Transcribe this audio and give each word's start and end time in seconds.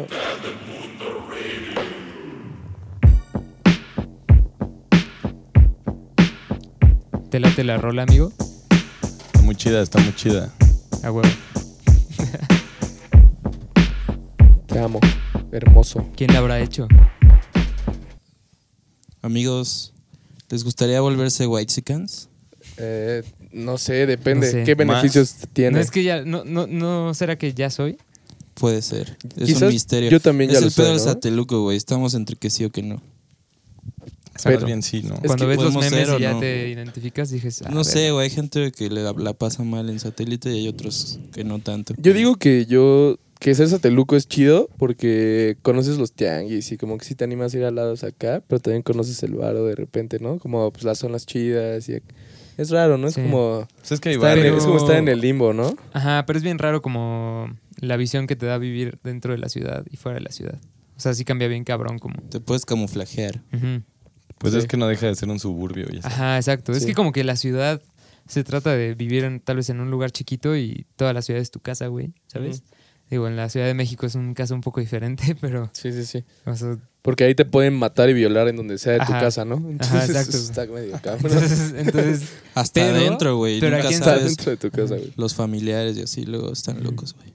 mucho. 0.00 0.14
¿Te 7.30 7.38
late 7.38 7.62
la 7.62 7.78
rola, 7.78 8.02
amigo? 8.02 8.32
Está 9.26 9.42
muy 9.42 9.54
chida, 9.54 9.82
está 9.82 10.00
muy 10.00 10.14
chida. 10.14 10.52
A 11.04 11.12
huevo. 11.12 11.28
Te 14.66 14.78
amo. 14.78 14.98
Hermoso. 15.52 16.10
¿Quién 16.16 16.32
la 16.32 16.40
habrá 16.40 16.60
hecho? 16.60 16.88
Amigos, 19.22 19.92
¿les 20.48 20.64
gustaría 20.64 21.00
volverse 21.00 21.46
Whitesicans? 21.46 22.28
Eh, 22.78 23.22
no 23.52 23.78
sé, 23.78 24.06
depende. 24.06 24.46
No 24.46 24.52
sé. 24.52 24.64
¿Qué 24.64 24.74
beneficios 24.74 25.36
tiene? 25.52 25.72
No 25.72 25.78
es 25.78 25.90
que 25.90 26.02
ya, 26.02 26.24
no, 26.24 26.44
no, 26.44 26.66
no 26.66 27.14
será 27.14 27.36
que 27.36 27.52
ya 27.54 27.70
soy. 27.70 27.98
Puede 28.60 28.82
ser. 28.82 29.16
Es 29.36 29.46
Quizás 29.46 29.62
un 29.62 29.68
misterio. 29.70 30.10
yo 30.10 30.20
también 30.20 30.50
ya 30.50 30.58
es 30.58 30.62
lo 30.62 30.68
el 30.68 30.74
pedo 30.74 30.86
soy, 30.86 30.96
del 30.96 31.04
¿no? 31.06 31.12
sateluco, 31.12 31.62
güey. 31.62 31.76
Estamos 31.76 32.14
entre 32.14 32.36
que 32.36 32.50
sí 32.50 32.64
o 32.64 32.70
que 32.70 32.82
no. 32.82 33.02
Sabes 34.36 34.58
Pero- 34.58 34.66
bien, 34.66 34.82
sí, 34.82 35.02
¿no? 35.02 35.16
Cuando 35.26 35.46
ves 35.46 35.58
los 35.58 35.74
memes 35.74 36.08
y 36.18 36.20
ya 36.20 36.32
no. 36.34 36.40
te 36.40 36.68
identificas, 36.68 37.30
dices, 37.30 37.62
ah, 37.64 37.70
No 37.72 37.84
sé, 37.84 38.10
güey. 38.10 38.24
Hay 38.24 38.30
gente 38.30 38.70
que 38.72 38.88
le 38.88 39.02
la, 39.02 39.12
la 39.12 39.32
pasa 39.32 39.64
mal 39.64 39.90
en 39.90 39.98
satélite 39.98 40.50
y 40.54 40.60
hay 40.60 40.68
otros 40.68 41.18
que 41.32 41.42
no 41.44 41.58
tanto. 41.58 41.94
Yo 41.98 42.12
digo 42.12 42.36
que 42.36 42.66
yo. 42.66 43.16
Que 43.38 43.54
ser 43.54 43.68
sateluco 43.70 44.16
es 44.16 44.28
chido 44.28 44.68
porque 44.76 45.56
conoces 45.62 45.96
los 45.96 46.12
tianguis 46.12 46.72
y 46.72 46.76
como 46.76 46.98
que 46.98 47.06
sí 47.06 47.14
te 47.14 47.24
animas 47.24 47.54
a 47.54 47.56
ir 47.56 47.64
a 47.64 47.70
lados 47.70 48.04
acá, 48.04 48.42
pero 48.46 48.60
también 48.60 48.82
conoces 48.82 49.22
el 49.22 49.32
varo 49.32 49.64
de 49.64 49.74
repente, 49.74 50.18
¿no? 50.20 50.38
Como 50.38 50.70
pues 50.70 50.84
las 50.84 50.98
zonas 50.98 51.24
chidas 51.24 51.88
y 51.88 52.02
es 52.58 52.68
raro, 52.68 52.98
¿no? 52.98 53.08
Es 53.08 53.14
como 53.14 53.66
Pues 53.78 53.92
es 53.92 54.00
que 54.00 54.10
hay 54.10 54.16
estar 54.16 54.36
en- 54.36 54.44
Pero- 54.44 54.58
es 54.58 54.64
como 54.64 54.76
estar 54.76 54.96
en 54.96 55.08
el 55.08 55.22
limbo, 55.22 55.54
¿no? 55.54 55.74
Ajá, 55.94 56.24
pero 56.26 56.36
es 56.38 56.42
bien 56.42 56.58
raro 56.58 56.82
como 56.82 57.48
la 57.80 57.96
visión 57.96 58.26
que 58.26 58.36
te 58.36 58.46
da 58.46 58.58
vivir 58.58 58.98
dentro 59.02 59.32
de 59.32 59.38
la 59.38 59.48
ciudad 59.48 59.84
y 59.90 59.96
fuera 59.96 60.18
de 60.18 60.24
la 60.24 60.30
ciudad. 60.32 60.58
O 60.96 61.00
sea, 61.00 61.14
sí 61.14 61.24
cambia 61.24 61.48
bien 61.48 61.64
cabrón 61.64 61.98
como. 61.98 62.20
Te 62.28 62.40
puedes 62.40 62.64
camuflajear. 62.66 63.42
Pues 64.38 64.52
Sí. 64.54 64.58
es 64.60 64.66
que 64.66 64.76
no 64.76 64.86
deja 64.86 65.06
de 65.06 65.14
ser 65.14 65.28
un 65.28 65.38
suburbio. 65.38 65.86
Ya 65.88 66.02
sabes. 66.02 66.16
Ajá, 66.16 66.36
exacto. 66.36 66.72
Es 66.72 66.86
que 66.86 66.94
como 66.94 67.12
que 67.12 67.24
la 67.24 67.36
ciudad 67.36 67.82
se 68.28 68.44
trata 68.44 68.70
de 68.74 68.94
vivir 68.94 69.24
en, 69.24 69.40
tal 69.40 69.56
vez 69.56 69.70
en 69.70 69.80
un 69.80 69.90
lugar 69.90 70.10
chiquito 70.12 70.56
y 70.56 70.86
toda 70.96 71.12
la 71.12 71.20
ciudad 71.22 71.42
es 71.42 71.50
tu 71.50 71.60
casa, 71.60 71.88
güey, 71.88 72.12
¿sabes? 72.26 72.62
Digo, 73.10 73.26
en 73.26 73.34
la 73.34 73.48
Ciudad 73.48 73.66
de 73.66 73.74
México 73.74 74.06
es 74.06 74.14
un 74.14 74.34
caso 74.34 74.54
un 74.54 74.60
poco 74.60 74.78
diferente, 74.80 75.34
pero... 75.40 75.68
Sí, 75.72 75.92
sí, 75.92 76.04
sí. 76.06 76.22
o 76.46 76.54
sea, 76.54 76.78
Porque 77.02 77.24
ahí 77.24 77.34
te 77.34 77.44
pueden 77.44 77.74
matar 77.74 78.08
y 78.08 78.12
violar 78.12 78.46
en 78.46 78.54
donde 78.54 78.78
sea 78.78 78.92
de 78.92 78.98
tu 78.98 79.04
Ajá. 79.12 79.18
casa, 79.20 79.44
¿no? 79.44 79.56
Entonces 79.56 80.10
exacto. 80.10 80.36
está 80.36 80.66
medio 80.66 80.92
cabrón. 81.02 81.32
entonces, 81.32 81.74
entonces, 81.76 82.28
Hasta 82.54 82.82
adentro, 82.88 83.36
güey. 83.36 83.58
pero 83.58 83.78
Nunca 83.78 83.90
sabes. 83.92 84.24
dentro 84.26 84.50
de 84.52 84.56
tu 84.58 84.70
casa, 84.70 84.94
güey. 84.94 85.12
Los 85.16 85.34
familiares 85.34 85.96
y 85.96 86.02
así 86.02 86.24
luego 86.24 86.52
están 86.52 86.84
locos, 86.84 87.14
güey. 87.14 87.29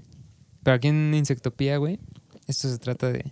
Pero 0.65 0.77
aquí 0.77 0.87
en 0.87 1.13
Insectopía, 1.13 1.77
güey, 1.77 1.99
esto 2.47 2.67
se 2.67 2.79
trata 2.79 3.11
de 3.11 3.23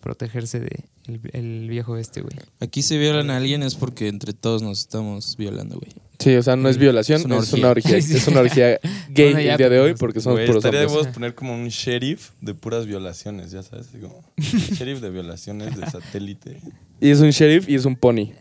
protegerse 0.00 0.58
de 0.58 0.84
el, 1.06 1.20
el 1.34 1.68
viejo 1.68 1.98
este, 1.98 2.22
güey. 2.22 2.34
Aquí 2.60 2.80
si 2.80 2.96
violan 2.96 3.28
a 3.28 3.36
alguien 3.36 3.62
es 3.62 3.74
porque 3.74 4.08
entre 4.08 4.32
todos 4.32 4.62
nos 4.62 4.80
estamos 4.80 5.36
violando, 5.36 5.78
güey. 5.78 5.92
Sí, 6.18 6.34
o 6.34 6.42
sea, 6.42 6.56
no 6.56 6.70
es 6.70 6.78
violación, 6.78 7.20
Es 7.30 7.48
es 7.48 7.52
una 7.52 7.68
orgía. 7.68 8.00
Sí. 8.02 8.16
Es 8.16 8.26
una 8.26 8.40
orgía 8.40 8.80
gay 9.10 9.32
Bueno, 9.32 9.40
ya, 9.40 9.52
el 9.52 9.58
día 9.58 9.68
de 9.68 9.80
hoy 9.80 9.94
porque 9.96 10.22
somos 10.22 10.38
Güey, 10.38 10.46
puros 10.46 10.64
estaría 10.64 10.86
hombres. 10.86 11.12
poner 11.12 11.34
como 11.34 11.54
un 11.54 11.68
sheriff 11.68 12.30
de 12.40 12.54
puras 12.54 12.86
violaciones, 12.86 13.50
ya 13.50 13.62
sabes. 13.62 13.88
como, 14.00 14.24
sheriff 14.38 15.00
de 15.02 15.10
violaciones 15.10 15.76
de 15.76 15.90
satélite. 15.90 16.58
Y 17.02 17.10
es 17.10 17.20
un 17.20 17.28
sheriff 17.28 17.68
y 17.68 17.74
es 17.74 17.84
un 17.84 17.96
pony. 17.96 18.32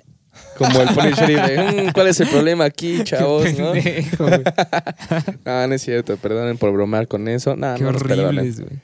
Como 0.58 0.82
el 0.82 0.88
sheriff 1.14 1.46
de, 1.46 1.84
"Mm, 1.88 1.92
¿cuál 1.94 2.08
es 2.08 2.20
el 2.20 2.28
problema 2.30 2.66
aquí, 2.66 3.00
chavos? 3.04 3.46
¿no? 3.58 3.74
Pendejo. 3.74 4.26
Ah, 5.46 5.66
no 5.68 5.76
es 5.76 5.82
cierto, 5.82 6.18
perdonen 6.18 6.58
por 6.58 6.72
bromar 6.72 7.08
con 7.08 7.28
eso. 7.28 7.56
No, 7.56 7.76
Qué 7.76 7.84
no 7.84 7.90
horribles, 7.90 8.60
güey. 8.60 8.80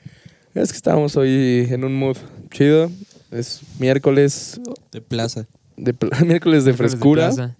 Es 0.54 0.70
que 0.70 0.76
estamos 0.76 1.16
hoy 1.16 1.66
en 1.70 1.84
un 1.84 1.94
mood 1.98 2.16
chido. 2.50 2.90
Es 3.32 3.60
miércoles 3.80 4.60
De 4.92 5.00
plaza. 5.00 5.46
de, 5.76 5.92
pl- 5.94 6.12
miércoles 6.26 6.64
de 6.64 6.74
frescura. 6.74 7.26
plaza. 7.30 7.56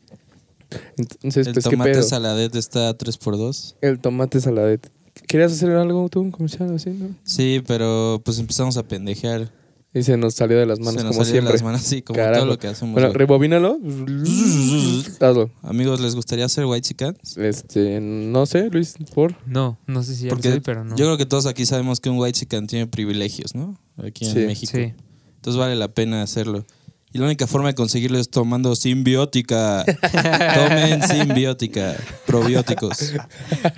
Entonces, 0.97 1.47
El 1.49 1.53
pues, 1.55 1.65
¿qué 1.65 1.71
tomate 1.73 1.91
pedo? 1.93 2.03
saladet 2.03 2.55
está 2.55 2.89
a 2.89 2.97
3x2. 2.97 3.75
El 3.81 3.99
tomate 3.99 4.41
saladet. 4.41 4.91
¿Querías 5.29 5.53
hacer 5.53 5.71
algo 5.71 6.09
tú, 6.09 6.21
un 6.21 6.31
comercial 6.33 6.75
así, 6.75 6.91
no? 6.91 7.09
Sí, 7.25 7.63
pero 7.67 8.21
pues 8.25 8.39
empezamos 8.39 8.77
a 8.77 8.83
pendejear. 8.83 9.51
Y 9.97 10.03
se 10.03 10.17
nos 10.17 10.35
salió 10.35 10.59
de 10.59 10.67
las 10.67 10.81
manos 10.81 10.95
Se 10.95 11.05
nos 11.05 11.13
como 11.13 11.25
salió 11.25 11.27
de 11.27 11.31
siempre. 11.41 11.53
las 11.53 11.63
manos, 11.63 11.81
sí, 11.83 12.03
como 12.03 12.17
Carajo. 12.17 12.41
todo 12.43 12.47
lo 12.53 12.59
que 12.59 12.67
hacemos. 12.67 12.95
Bueno, 12.95 13.09
güey. 13.09 13.19
rebobínalo. 13.19 13.79
Hazlo. 15.21 15.51
Amigos, 15.63 16.01
¿les 16.01 16.15
gustaría 16.17 16.49
ser 16.49 16.65
White 16.65 16.97
Este, 17.37 18.01
no 18.01 18.45
sé, 18.47 18.71
Luis, 18.71 18.95
por. 19.15 19.35
No, 19.47 19.79
no 19.87 20.03
sé 20.03 20.17
si 20.17 20.25
ya 20.25 20.31
Porque 20.31 20.49
lo 20.49 20.55
soy, 20.55 20.61
pero 20.61 20.85
no. 20.85 20.97
yo 20.97 21.05
creo 21.05 21.17
que 21.17 21.27
todos 21.27 21.47
aquí 21.47 21.65
sabemos 21.65 22.01
que 22.01 22.11
un 22.11 22.19
White 22.19 22.45
tiene 22.67 22.87
privilegios, 22.89 23.55
¿no? 23.55 23.79
Aquí 23.97 24.27
en 24.27 24.33
Sí. 24.33 24.39
México. 24.41 24.73
Sí. 24.75 24.93
Entonces 25.37 25.59
vale 25.61 25.77
la 25.77 25.89
pena 25.89 26.23
hacerlo. 26.23 26.65
Y 27.13 27.19
la 27.19 27.27
única 27.27 27.47
forma 27.47 27.69
de 27.69 27.75
conseguirlo 27.77 28.19
es 28.19 28.29
tomando 28.29 28.75
simbiótica. 28.75 29.85
Tomen 30.55 31.01
simbiótica. 31.07 31.95
Probióticos. 32.27 33.13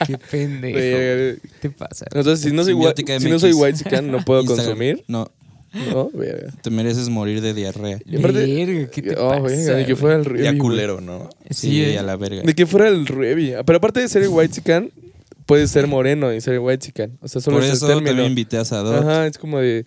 Qué 0.06 0.16
pendejo. 0.16 0.78
¿Qué 0.78 1.41
te 1.60 1.69
pasa? 1.71 2.06
Entonces, 2.15 2.41
si 2.41 2.56
no 2.56 2.65
soy, 2.65 2.72
white, 2.72 3.21
si 3.21 3.28
no 3.28 3.38
soy 3.38 3.53
white 3.53 4.00
no 4.00 4.25
puedo 4.25 4.41
Instagram. 4.41 4.66
consumir. 4.69 5.04
No, 5.06 5.31
No, 5.91 6.11
verga. 6.13 6.53
te 6.63 6.71
mereces 6.71 7.09
morir 7.09 7.41
de 7.41 7.55
diarrea. 7.55 7.99
Y 8.05 8.17
aparte- 8.17 8.47
Verga, 8.65 8.91
¿qué 8.91 9.03
te 9.03 9.17
Oh, 9.19 9.29
pasa? 9.31 9.41
venga, 9.43 9.75
de 9.75 9.85
que 9.87 9.93
güey? 9.93 9.97
fuera 10.01 10.17
el 10.17 10.25
Revi. 10.25 10.43
Ya 10.45 10.51
güey. 10.51 10.59
culero, 10.59 11.01
¿no? 11.01 11.29
Sí, 11.51 11.55
Sí, 11.71 11.83
eh. 11.83 11.99
a 11.99 12.03
la 12.03 12.17
verga. 12.17 12.43
De 12.43 12.55
que 12.55 12.67
fuera 12.67 12.89
el 12.89 13.07
Revi. 13.07 13.53
Pero 13.65 13.77
aparte 13.79 14.01
de 14.01 14.09
ser 14.09 14.27
white 14.29 14.91
puedes 15.47 15.71
ser 15.71 15.87
moreno 15.87 16.33
y 16.33 16.41
ser 16.41 16.59
white 16.59 17.11
O 17.21 17.29
sea, 17.29 17.41
solo 17.41 17.57
Por 17.59 17.65
es 17.65 17.75
eso 17.75 17.87
el 17.87 17.93
también 17.95 18.17
término. 18.17 18.27
invité 18.29 18.59
a 18.59 18.65
Sadot. 18.65 19.03
Ajá, 19.03 19.27
es 19.27 19.39
como 19.39 19.59
de. 19.59 19.87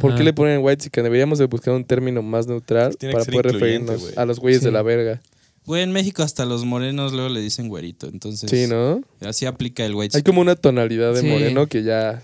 ¿Por 0.00 0.10
Ajá. 0.10 0.18
qué 0.18 0.24
le 0.24 0.32
ponen 0.34 0.60
white 0.62 0.90
Deberíamos 1.02 1.38
de 1.38 1.46
buscar 1.46 1.72
un 1.74 1.84
término 1.84 2.20
más 2.22 2.46
neutral 2.46 2.94
Tiene 2.96 3.12
que 3.12 3.14
para 3.14 3.24
ser 3.24 3.32
poder 3.32 3.46
incluyente, 3.54 3.92
referirnos 3.92 4.00
güey. 4.02 4.22
a 4.22 4.26
los 4.26 4.38
güeyes 4.38 4.60
Sí. 4.60 4.66
de 4.66 4.72
la 4.72 4.82
verga. 4.82 5.20
Güey, 5.64 5.82
en 5.82 5.92
México 5.92 6.22
hasta 6.22 6.44
los 6.44 6.64
morenos 6.64 7.12
luego 7.12 7.28
le 7.30 7.40
dicen 7.40 7.68
güerito. 7.68 8.06
Entonces, 8.08 8.50
Sí, 8.50 8.66
¿no? 8.68 9.02
así 9.20 9.46
aplica 9.46 9.84
el 9.84 9.94
white 9.94 10.16
Hay 10.16 10.22
como 10.22 10.40
una 10.42 10.56
tonalidad 10.56 11.14
de 11.14 11.20
Sí. 11.22 11.26
moreno 11.26 11.66
que 11.66 11.82
ya. 11.82 12.22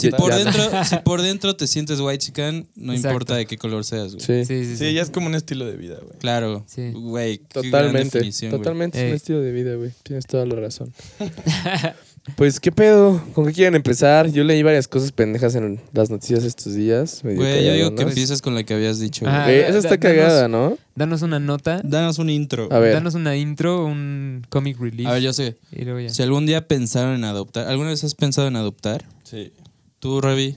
Si 0.00 0.10
por, 0.10 0.34
dentro, 0.34 0.62
si 0.88 0.96
por 0.96 1.22
dentro 1.22 1.56
te 1.56 1.66
sientes 1.66 2.00
white 2.00 2.18
chican, 2.18 2.66
no 2.76 2.92
Exacto. 2.92 3.08
importa 3.08 3.34
de 3.36 3.46
qué 3.46 3.56
color 3.58 3.84
seas, 3.84 4.14
güey. 4.14 4.20
Sí, 4.24 4.44
Sí, 4.44 4.64
sí, 4.64 4.76
sí. 4.76 4.76
Sí, 4.88 4.92
ya 4.94 5.02
es 5.02 5.10
como 5.10 5.26
un 5.26 5.34
estilo 5.34 5.66
de 5.66 5.76
vida, 5.76 5.96
güey. 6.02 6.18
Claro. 6.18 6.64
Sí. 6.66 6.90
Güey, 6.92 7.38
totalmente. 7.38 8.20
Totalmente 8.50 8.98
es 9.04 9.10
un 9.10 9.16
estilo 9.16 9.40
de 9.40 9.52
vida, 9.52 9.74
güey. 9.74 9.90
Tienes 10.02 10.26
toda 10.26 10.46
la 10.46 10.56
razón. 10.56 10.92
pues, 12.36 12.58
¿qué 12.60 12.72
pedo? 12.72 13.22
¿Con 13.34 13.46
qué 13.46 13.52
quieren 13.52 13.74
empezar? 13.76 14.30
Yo 14.32 14.42
leí 14.44 14.62
varias 14.62 14.88
cosas 14.88 15.12
pendejas 15.12 15.54
en 15.54 15.80
las 15.92 16.10
noticias 16.10 16.42
estos 16.44 16.74
días. 16.74 17.20
Güey, 17.22 17.64
yo 17.64 17.72
digo 17.72 17.94
que 17.94 18.02
empieces 18.02 18.42
con 18.42 18.54
la 18.54 18.64
que 18.64 18.74
habías 18.74 18.98
dicho. 18.98 19.24
güey. 19.24 19.34
Ah, 19.34 19.50
esa 19.52 19.78
está 19.78 19.90
da- 19.90 19.98
cagada, 19.98 20.48
¿no? 20.48 20.76
Danos 20.96 21.22
una 21.22 21.38
nota, 21.38 21.80
Danos 21.84 22.18
un 22.18 22.30
intro. 22.30 22.68
A 22.72 22.78
ver. 22.78 22.94
danos 22.94 23.14
una 23.14 23.36
intro, 23.36 23.84
un 23.86 24.44
comic 24.48 24.78
relief. 24.80 25.06
A 25.06 25.12
ver, 25.12 25.22
yo 25.22 25.32
sé. 25.32 25.56
y 25.72 25.84
luego 25.84 26.00
ya. 26.00 26.08
Si 26.08 26.22
algún 26.22 26.46
día 26.46 26.66
pensaron 26.66 27.14
en 27.14 27.24
adoptar, 27.24 27.68
¿alguna 27.68 27.90
vez 27.90 28.02
has 28.02 28.14
pensado 28.14 28.48
en 28.48 28.56
adoptar? 28.56 29.04
Sí. 29.22 29.52
Tú, 30.06 30.20
Revi. 30.20 30.56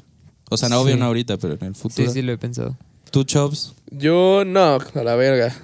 O 0.52 0.58
sea, 0.58 0.70
no, 0.70 0.80
obvio 0.82 0.94
Sí. 0.94 1.00
no 1.00 1.06
ahorita, 1.08 1.38
pero 1.38 1.56
en 1.60 1.66
el 1.68 1.76
futuro. 1.76 2.08
Sí, 2.08 2.14
sí, 2.14 2.22
lo 2.22 2.32
he 2.32 2.38
pensado. 2.38 2.78
¿Tú, 3.12 3.24
Chops? 3.24 3.74
Yo 3.90 4.44
no, 4.46 4.78
a 4.94 5.04
la 5.04 5.16
verga. 5.16 5.56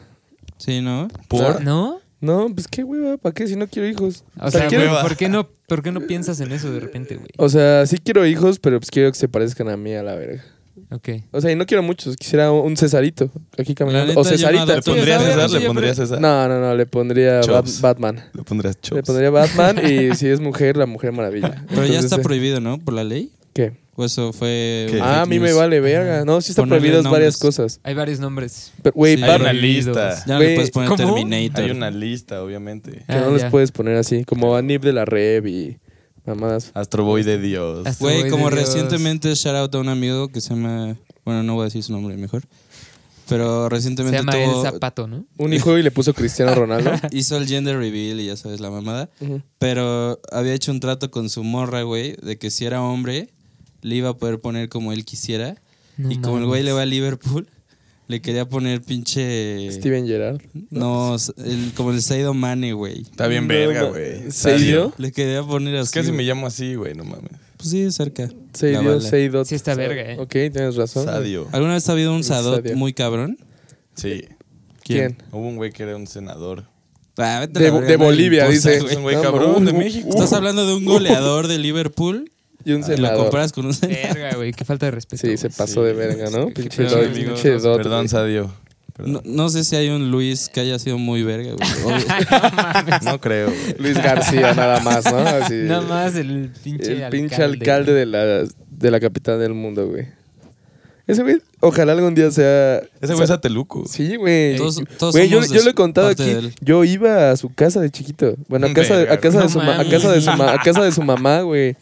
Sí, 0.58 0.82
¿no? 0.82 1.08
¿Por? 1.28 1.64
¿No? 1.64 2.00
No, 2.22 2.48
pues 2.54 2.68
qué 2.68 2.84
hueva, 2.84 3.18
¿para 3.18 3.34
qué 3.34 3.48
si 3.48 3.56
no 3.56 3.68
quiero 3.68 3.88
hijos? 3.88 4.24
O 4.40 4.50
sea, 4.50 4.68
quiero- 4.68 4.86
hueva. 4.86 5.04
¿por 5.04 5.16
qué, 5.16 5.30
no, 5.30 5.48
¿por 5.68 5.84
qué 5.84 5.92
no 5.92 6.02
piensas 6.02 6.40
en 6.40 6.52
eso 6.52 6.72
de 6.72 6.80
repente, 6.80 7.16
güey? 7.18 7.28
O 7.38 7.50
sea, 7.50 7.86
sí 7.86 7.98
quiero 8.04 8.26
hijos, 8.26 8.58
pero 8.58 8.80
pues 8.80 8.90
quiero 8.90 9.12
que 9.12 9.18
se 9.20 9.28
parezcan 9.28 9.70
a 9.70 9.78
mí 9.78 9.94
a 9.94 10.02
la 10.02 10.16
verga. 10.16 10.44
Ok. 10.92 11.10
O 11.32 11.42
sea, 11.42 11.52
y 11.52 11.56
no 11.56 11.66
quiero 11.66 11.84
muchos, 11.84 12.16
quisiera 12.16 12.52
un 12.52 12.76
Cesarito 12.78 13.30
aquí 13.58 13.74
La 13.74 13.76
caminando. 13.76 14.08
neta, 14.08 14.20
O 14.20 14.24
yo 14.24 14.30
no 14.32 14.38
Cesarita. 14.38 14.64
adopto. 14.64 14.96
¿Le 14.96 14.98
pondrías 15.02 15.22
Sí, 15.22 15.28
César? 15.28 15.62
¿Le 15.62 15.68
pondrías 15.68 15.96
César? 15.98 16.22
No, 16.22 16.48
no, 16.48 16.60
no, 16.62 16.76
le 16.76 16.86
pondría 16.86 17.42
Bat-. 17.42 17.82
Batman. 17.82 18.24
Le 18.34 18.44
pondrías 18.44 18.76
Le 18.76 18.82
Chops. 18.82 19.06
pondría 19.06 19.30
Batman 19.30 19.78
y 19.86 20.16
si 20.16 20.28
es 20.28 20.40
mujer, 20.40 20.78
la 20.78 20.86
Mujer 20.86 21.12
Maravilla. 21.12 21.64
Pero 21.68 21.82
ya 21.82 21.88
Entonces, 21.88 22.06
está 22.06 22.16
eh, 22.18 22.24
prohibido, 22.24 22.60
¿no? 22.60 22.80
Por 22.80 22.94
la 22.94 23.04
ley. 23.04 23.32
¿Qué? 23.56 23.74
O 23.96 24.04
eso 24.04 24.34
fue. 24.34 24.88
¿Qué? 24.92 25.00
Ah, 25.02 25.22
a 25.22 25.26
mí 25.26 25.40
me 25.40 25.54
vale 25.54 25.80
verga. 25.80 26.26
No, 26.26 26.42
sí 26.42 26.52
están 26.52 26.68
prohibidas 26.68 27.06
varias 27.06 27.38
cosas. 27.38 27.80
Hay 27.84 27.94
varios 27.96 28.20
nombres. 28.20 28.74
Pero, 28.84 28.94
Güey, 28.94 29.16
Sí. 29.16 29.24
Hay 29.24 29.40
una 29.42 29.54
lista. 29.54 30.26
Ya 30.28 30.34
no 30.34 30.40
le 30.42 30.56
puedes 30.56 30.72
poner 30.72 30.90
¿cómo? 30.90 30.98
Terminator. 31.16 31.64
Hay 31.64 31.72
una 31.72 31.90
lista, 31.92 32.44
obviamente. 32.44 32.92
que 32.92 33.04
Ah, 33.08 33.22
no 33.22 33.32
los 33.32 33.42
ya. 33.44 33.50
puedes 33.50 33.72
poner 33.72 33.96
así, 33.96 34.26
como 34.26 34.56
a 34.58 34.62
Nip 34.62 34.84
de 34.84 34.92
la 34.92 35.06
Rev 35.06 35.48
y 35.48 35.78
mamadas. 36.26 36.72
Astro 36.74 37.06
Boy 37.06 37.24
de 37.24 37.40
Dios. 37.40 37.88
Güey, 38.00 38.30
como 38.30 38.50
Dios. 38.50 38.60
recientemente 38.60 39.34
shout 39.34 39.56
out 39.56 39.74
a 39.74 39.80
un 39.80 39.88
amigo 39.88 40.28
que 40.28 40.42
se 40.42 40.50
llama. 40.50 40.98
Bueno, 41.24 41.42
no 41.44 41.54
voy 41.56 41.62
a 41.62 41.66
decir 41.66 41.82
su 41.82 41.94
nombre 41.94 42.18
mejor. 42.18 42.44
Pero 43.30 43.64
Se 43.64 43.70
recientemente 43.70 44.18
llama 44.20 44.38
El 44.38 44.50
tuvo- 44.52 44.62
Zapato, 44.62 45.08
¿no? 45.08 45.26
Un 45.38 45.54
hijo 45.54 45.76
y 45.80 45.82
le 45.84 45.90
puso 45.90 46.14
Cristiano 46.14 46.54
Ronaldo. 46.56 46.92
hizo 47.12 47.38
el 47.38 47.48
gender 47.48 47.78
reveal 47.78 48.20
y 48.20 48.26
ya 48.28 48.36
sabes 48.38 48.60
la 48.60 48.70
mamada. 48.70 49.10
Pero 49.58 50.20
había 50.32 50.54
hecho 50.54 50.72
un 50.72 50.80
trato 50.82 51.10
con 51.10 51.30
su 51.30 51.44
morra, 51.44 51.82
güey, 51.84 52.16
de 52.22 52.38
que 52.38 52.52
si 52.52 52.66
era 52.66 52.82
hombre, 52.84 53.30
le 53.86 53.96
iba 53.96 54.10
a 54.10 54.18
poder 54.18 54.40
poner 54.40 54.68
como 54.70 54.92
él 54.92 55.06
quisiera. 55.06 55.56
No 55.98 56.12
y 56.12 56.18
como 56.18 56.40
el 56.40 56.46
güey 56.46 56.64
le 56.64 56.72
va 56.74 56.82
a 56.82 56.86
Liverpool, 56.86 57.48
le 58.08 58.22
quería 58.22 58.48
poner 58.50 58.82
pinche. 58.82 59.72
Steven 59.72 60.08
Gerrard. 60.08 60.42
No, 60.72 61.16
el- 61.38 61.72
como 61.76 61.92
el 61.92 62.02
Saido 62.02 62.34
Mane, 62.34 62.74
güey. 62.74 63.02
Está 63.04 63.28
bien 63.28 63.44
No, 63.44 63.54
verga, 63.54 63.84
güey. 63.84 64.32
¿Serio? 64.32 64.94
Le 64.98 65.12
quería 65.12 65.44
poner 65.44 65.76
así. 65.78 65.86
Es 65.86 65.92
que 65.92 66.04
si 66.04 66.12
me 66.12 66.24
llamo 66.24 66.48
así, 66.48 66.76
güey, 66.76 66.96
no 66.96 67.04
mames. 67.06 67.32
pues 67.58 67.70
sí, 67.70 67.90
cerca. 67.92 68.30
Seidio, 68.54 68.82
Lavala. 68.82 69.02
Seidot. 69.02 69.48
Sí 69.48 69.56
está 69.56 69.76
verga, 69.76 70.02
eh. 70.14 70.18
Ok, 70.20 70.32
tienes 70.32 70.76
razón. 70.76 71.06
Sadio. 71.06 71.48
¿Alguna 71.52 71.76
vez 71.76 71.88
ha 71.88 71.92
habido 71.94 72.14
un 72.14 72.24
Sadot 72.24 72.56
Sadio. 72.64 72.76
muy 72.76 72.94
cabrón? 72.94 73.38
Sí. 73.96 74.26
¿Quién? 74.84 75.18
Hubo 75.32 75.48
un 75.48 75.56
güey 75.56 75.72
que 75.72 75.84
era 75.84 75.96
un 75.96 76.08
senador. 76.08 76.66
Ah, 77.18 77.48
De, 77.50 77.72
verga, 77.72 77.96
Bolivia, 77.98 78.48
dice. 78.50 78.76
Es 78.78 78.96
un 78.98 79.04
güey 79.04 79.16
No, 79.16 79.22
cabrón 79.22 79.64
uh, 79.64 79.66
de 79.66 79.72
uh, 79.72 79.78
México. 79.78 80.10
Estás 80.10 80.34
hablando 80.34 80.68
de 80.68 80.74
un 80.76 80.84
goleador 80.86 81.48
de 81.48 81.58
Liverpool 81.58 82.30
Y 82.66 82.72
un 82.74 82.80
y 82.80 82.82
lo 82.82 82.96
senador. 82.96 83.18
comparas 83.26 83.54
con 83.54 83.66
un 83.66 83.74
senador. 83.74 84.16
Verga, 84.16 84.36
güey, 84.38 84.52
qué 84.52 84.66
falta 84.66 84.88
de 84.88 84.92
respeto. 84.92 85.22
Sí, 85.22 85.28
güey. 85.28 85.38
se 85.38 85.50
pasó 85.52 85.84
de 85.84 85.94
verga, 85.94 86.30
¿no? 86.32 86.48
Pinche 86.50 86.84
pedo, 86.84 86.98
amigo. 87.00 87.34
pinche 87.34 87.52
dot, 87.60 87.78
Perdón, 87.78 88.00
güey. 88.00 88.08
Sadio. 88.10 88.54
Perdón. 88.96 89.14
No, 89.14 89.22
no 89.26 89.50
sé 89.50 89.64
si 89.64 89.76
hay 89.76 89.90
un 89.90 90.10
Luis 90.10 90.50
que 90.50 90.62
haya 90.62 90.80
sido 90.80 90.98
muy 90.98 91.22
verga, 91.24 91.52
güey. 91.54 91.70
Obvio. 91.86 93.00
No 93.04 93.20
creo. 93.22 93.48
güey. 93.52 93.76
Luis 93.78 94.02
García, 94.02 94.54
nada 94.54 94.80
más, 94.80 95.06
¿no? 95.06 95.18
Así, 95.20 95.54
Nada 95.64 95.82
más 95.82 96.16
el 96.16 96.50
pinche 96.64 96.94
el 96.94 97.04
alcalde. 97.04 97.18
pinche 97.18 97.44
alcalde 97.44 97.94
de 97.94 98.06
la, 98.06 98.26
de 98.70 98.92
la 98.92 99.00
capital 99.00 99.40
del 99.40 99.54
mundo, 99.54 99.88
güey. 99.88 100.08
Ese 101.08 101.22
güey, 101.22 101.38
ojalá 101.60 101.92
algún 101.92 102.16
día 102.16 102.32
sea. 102.32 102.78
Ese 103.00 103.14
güey 103.14 103.26
es 103.26 103.30
Ateluco. 103.30 103.86
Sí, 103.88 104.16
güey. 104.16 104.58
Todos- 104.58 104.82
todos 104.98 105.14
Güey, 105.14 105.30
yo, 105.30 105.38
somos 105.38 105.50
yo 105.52 105.60
de 105.60 105.66
lo 105.66 105.70
he 105.72 105.74
contado 105.76 106.08
parte 106.08 106.24
aquí. 106.24 106.32
él. 106.32 106.54
Yo 106.62 106.84
iba 106.84 107.30
a 107.32 107.38
su 107.38 107.54
casa 107.54 107.80
de 107.80 107.92
chiquito. 107.92 108.36
Bueno, 108.48 108.66
a 108.68 108.74
casa, 108.74 108.96
de- 108.98 109.04
a 109.04 109.06
Verga, 109.10 109.22
casa, 109.22 109.38
de, 109.38 109.44
no 109.44 109.50
su, 109.50 109.58
ma- 109.60 109.64
a 109.76 109.78
mames. 109.78 109.94
casa 109.94 110.12
de 110.12 110.22
su 110.22 110.32
ma- 110.32 110.54
a 110.54 110.58
casa 110.64 110.84
de 110.84 110.92
su 110.92 111.02
mamá, 111.04 111.42
güey. 111.42 111.76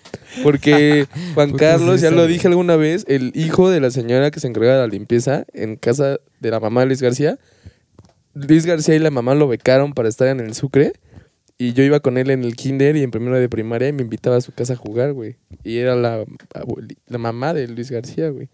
Porque 0.44 1.08
Juan 1.36 1.54
Carlos, 1.54 2.02
ya 2.02 2.12
lo 2.12 2.18
güey. 2.24 2.34
dije 2.34 2.48
alguna 2.50 2.76
vez, 2.76 3.06
el 3.08 3.32
hijo 3.34 3.70
de 3.70 3.80
la 3.80 3.92
señora 3.92 4.30
que 4.30 4.40
se 4.42 4.48
encarga 4.48 4.74
de 4.74 4.80
la 4.82 4.88
limpieza 4.88 5.46
en 5.54 5.78
casa 5.78 6.20
de 6.42 6.52
la 6.52 6.60
mamá 6.60 6.82
de 6.82 6.88
Luis 6.88 7.02
García. 7.02 7.40
Luis 8.34 8.66
García 8.66 8.96
y 8.96 9.00
la 9.00 9.12
mamá 9.12 9.36
lo 9.36 9.48
becaron 9.48 9.94
para 9.94 10.10
estar 10.10 10.28
en 10.28 10.40
el 10.40 10.54
Sucre. 10.54 10.94
Y 11.58 11.74
yo 11.74 11.84
iba 11.84 12.00
con 12.00 12.18
él 12.18 12.30
en 12.32 12.44
el 12.44 12.56
kinder 12.56 12.96
y 12.98 13.04
en 13.04 13.12
primero 13.12 13.40
de 13.40 13.48
primaria 13.48 13.88
y 13.88 13.94
me 13.94 14.02
invitaba 14.02 14.36
a 14.38 14.42
su 14.42 14.52
casa 14.52 14.74
a 14.74 14.76
jugar, 14.76 15.14
güey. 15.14 15.38
Y 15.64 15.78
era 15.78 15.96
la, 15.96 16.26
abueli- 16.56 16.98
la 17.08 17.20
mamá 17.20 17.54
de 17.54 17.68
Luis 17.68 17.92
García, 17.92 18.30
güey. 18.30 18.50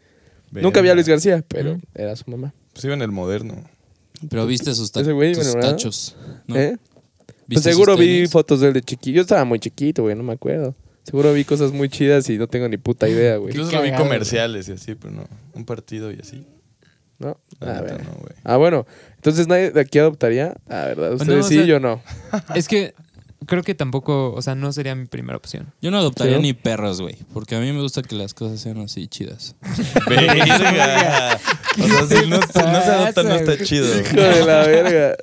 Nunca 0.51 0.79
había 0.79 0.93
Luis 0.95 1.07
García, 1.07 1.43
pero 1.47 1.71
Ujú. 1.73 1.81
era 1.95 2.15
su 2.15 2.29
mamá. 2.29 2.53
Pues 2.73 2.83
iba 2.85 2.93
en 2.93 3.01
el 3.01 3.11
moderno. 3.11 3.63
Pero 4.29 4.45
viste 4.45 4.73
sus, 4.75 4.91
ta- 4.91 5.01
Ese 5.01 5.11
güey, 5.13 5.33
tus 5.33 5.43
bueno, 5.45 5.53
¿verdad? 5.55 5.71
tachos. 5.71 6.15
¿no? 6.47 6.55
¿Eh? 6.57 6.77
Pues 7.25 7.37
¿Viste 7.47 7.69
seguro 7.71 7.95
vi 7.97 8.05
tenis? 8.07 8.31
fotos 8.31 8.59
de 8.61 8.67
él 8.67 8.73
de 8.73 8.81
chiquito. 8.81 9.15
Yo 9.15 9.21
estaba 9.21 9.43
muy 9.45 9.59
chiquito, 9.59 10.03
güey, 10.03 10.15
no 10.15 10.23
me 10.23 10.33
acuerdo. 10.33 10.75
Seguro 11.03 11.33
vi 11.33 11.43
cosas 11.45 11.71
muy 11.71 11.89
chidas 11.89 12.29
y 12.29 12.37
no 12.37 12.47
tengo 12.47 12.67
ni 12.67 12.77
puta 12.77 13.07
idea, 13.09 13.37
güey. 13.37 13.51
Incluso 13.51 13.71
lo 13.71 13.81
vi 13.81 13.89
cagado, 13.89 14.03
comerciales 14.05 14.67
y 14.69 14.73
así, 14.73 14.95
pero 14.95 15.13
no. 15.13 15.27
Un 15.53 15.65
partido 15.65 16.11
y 16.11 16.19
así. 16.19 16.45
¿No? 17.17 17.37
La 17.59 17.79
A 17.79 17.81
neta, 17.81 17.95
ver. 17.95 18.03
no, 18.05 18.11
güey. 18.19 18.33
Ah, 18.43 18.57
bueno. 18.57 18.85
Entonces 19.15 19.47
nadie 19.47 19.71
de 19.71 19.81
aquí 19.81 19.97
adoptaría. 19.99 20.55
Ah, 20.69 20.85
¿verdad? 20.87 21.13
Ustedes 21.13 21.33
No, 21.39 21.45
o 21.45 21.47
sí, 21.47 21.55
sea- 21.55 21.65
yo 21.65 21.79
no. 21.79 22.01
Es 22.55 22.67
que 22.67 22.93
creo 23.49 23.63
que 23.63 23.75
tampoco, 23.75 24.31
o 24.33 24.41
sea, 24.41 24.55
no 24.55 24.71
sería 24.71 24.95
mi 24.95 25.05
primera 25.05 25.35
opción. 25.37 25.73
Yo 25.81 25.91
no 25.91 25.97
adoptaría 25.97 26.37
¿Sí? 26.37 26.41
ni 26.41 26.53
perros, 26.53 27.01
güey. 27.01 27.17
Porque 27.33 27.55
a 27.55 27.59
mí 27.59 27.71
me 27.73 27.81
gusta 27.81 28.01
que 28.01 28.15
las 28.15 28.33
cosas 28.33 28.61
sean 28.61 28.79
así 28.79 29.07
chidas. 29.07 29.55
Verga. 30.07 31.37
O 31.79 31.87
sea, 32.07 32.21
si 32.21 32.27
no, 32.27 32.37
si 32.41 32.59
no 32.59 32.81
se 32.81 32.89
adopta, 32.91 33.23
no 33.23 33.33
está 33.35 33.63
chido. 33.63 33.85
Hijo 33.99 34.15
de 34.21 34.45
la 34.45 34.65
verga. 34.67 35.15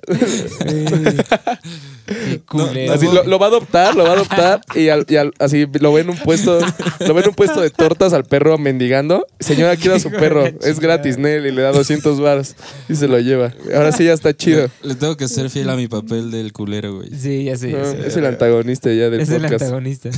Qué 2.06 2.40
culero. 2.46 2.92
Así 2.92 3.06
lo, 3.06 3.24
lo 3.24 3.38
va 3.38 3.46
a 3.46 3.48
adoptar, 3.48 3.94
lo 3.96 4.04
va 4.04 4.10
a 4.10 4.12
adoptar 4.12 4.60
y, 4.74 4.88
al- 4.90 5.06
y 5.08 5.16
al- 5.16 5.32
así 5.40 5.66
lo 5.80 5.92
ve 5.92 6.02
en 6.02 6.10
un 6.10 6.16
puesto, 6.16 6.60
lo 7.00 7.14
ve 7.14 7.22
en 7.22 7.28
un 7.30 7.34
puesto 7.34 7.60
de 7.60 7.70
tortas 7.70 8.12
al 8.12 8.24
perro 8.24 8.58
mendigando. 8.58 9.26
Señora, 9.40 9.76
quiero 9.76 9.96
a 9.96 9.98
su 9.98 10.10
perro, 10.10 10.46
es 10.46 10.78
gratis, 10.78 11.18
Nel, 11.18 11.46
y 11.46 11.50
le 11.52 11.62
da 11.62 11.72
200 11.72 12.20
baros 12.20 12.54
y 12.88 12.94
se 12.94 13.08
lo 13.08 13.18
lleva. 13.18 13.52
Ahora 13.74 13.90
sí 13.92 14.04
ya 14.04 14.12
está 14.12 14.34
chido. 14.36 14.68
Le 14.82 14.94
tengo 14.94 15.16
que 15.16 15.26
ser 15.28 15.50
fiel 15.50 15.68
a 15.68 15.74
mi 15.76 15.88
papel 15.88 16.30
del 16.30 16.52
culero, 16.52 16.94
güey. 16.96 17.10
Sí, 17.10 17.44
ya 17.44 17.56
sé. 17.56 17.72
ya 17.72 17.78
No, 17.78 17.84
sé. 17.90 18.10
Es 18.16 18.24
el 18.24 18.26
antagonista 18.26 18.92
ya 18.92 19.10
del 19.10 19.20
Es 19.20 19.28
el 19.30 19.42
podcast. 19.42 19.62
antagonista. 19.62 20.08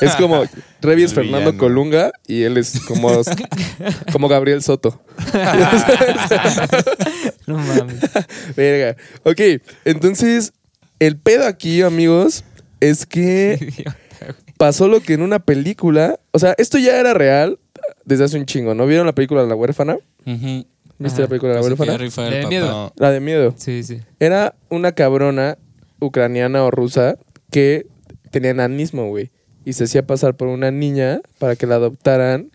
Es 0.00 0.14
como 0.16 0.44
Revi 0.82 1.04
es 1.04 1.10
El 1.12 1.16
Fernando. 1.16 1.56
Colunga 1.56 2.12
y 2.26 2.42
él 2.42 2.56
es 2.56 2.80
como, 2.80 3.10
como 4.12 4.28
Gabriel 4.28 4.62
Soto. 4.62 5.00
No 7.46 7.58
mames. 7.58 7.96
Verga. 8.56 8.96
Ok, 9.24 9.40
entonces 9.84 10.52
el 10.98 11.16
pedo 11.18 11.46
aquí, 11.46 11.82
amigos, 11.82 12.44
es 12.80 13.06
que 13.06 13.84
pasó 14.56 14.88
lo 14.88 15.00
que 15.00 15.14
en 15.14 15.22
una 15.22 15.38
película. 15.38 16.18
O 16.32 16.38
sea, 16.38 16.54
esto 16.58 16.78
ya 16.78 16.98
era 16.98 17.14
real 17.14 17.58
desde 18.04 18.24
hace 18.24 18.38
un 18.38 18.46
chingo. 18.46 18.74
¿No 18.74 18.86
vieron 18.86 19.06
la 19.06 19.14
película 19.14 19.42
La 19.44 19.54
huérfana? 19.54 19.96
¿Viste 20.24 20.66
Ajá. 21.06 21.22
la 21.22 21.28
película 21.28 21.52
La 21.54 21.60
que 21.60 21.64
ya 21.64 21.74
huérfana? 21.74 21.94
el 22.36 22.42
De 22.42 22.46
miedo. 22.46 22.92
La 22.96 23.10
de 23.10 23.20
miedo. 23.20 23.54
Sí, 23.56 23.82
sí. 23.82 24.00
Era 24.18 24.54
una 24.70 24.92
cabrona 24.92 25.58
ucraniana 26.00 26.62
o 26.64 26.70
rusa 26.70 27.16
que 27.50 27.86
tenía 28.30 28.50
enanismo, 28.50 29.08
güey. 29.08 29.30
Y 29.64 29.72
se 29.72 29.84
hacía 29.84 30.06
pasar 30.06 30.36
por 30.36 30.48
una 30.48 30.70
niña 30.70 31.20
para 31.38 31.56
que 31.56 31.66
la 31.66 31.76
adoptaran. 31.76 32.50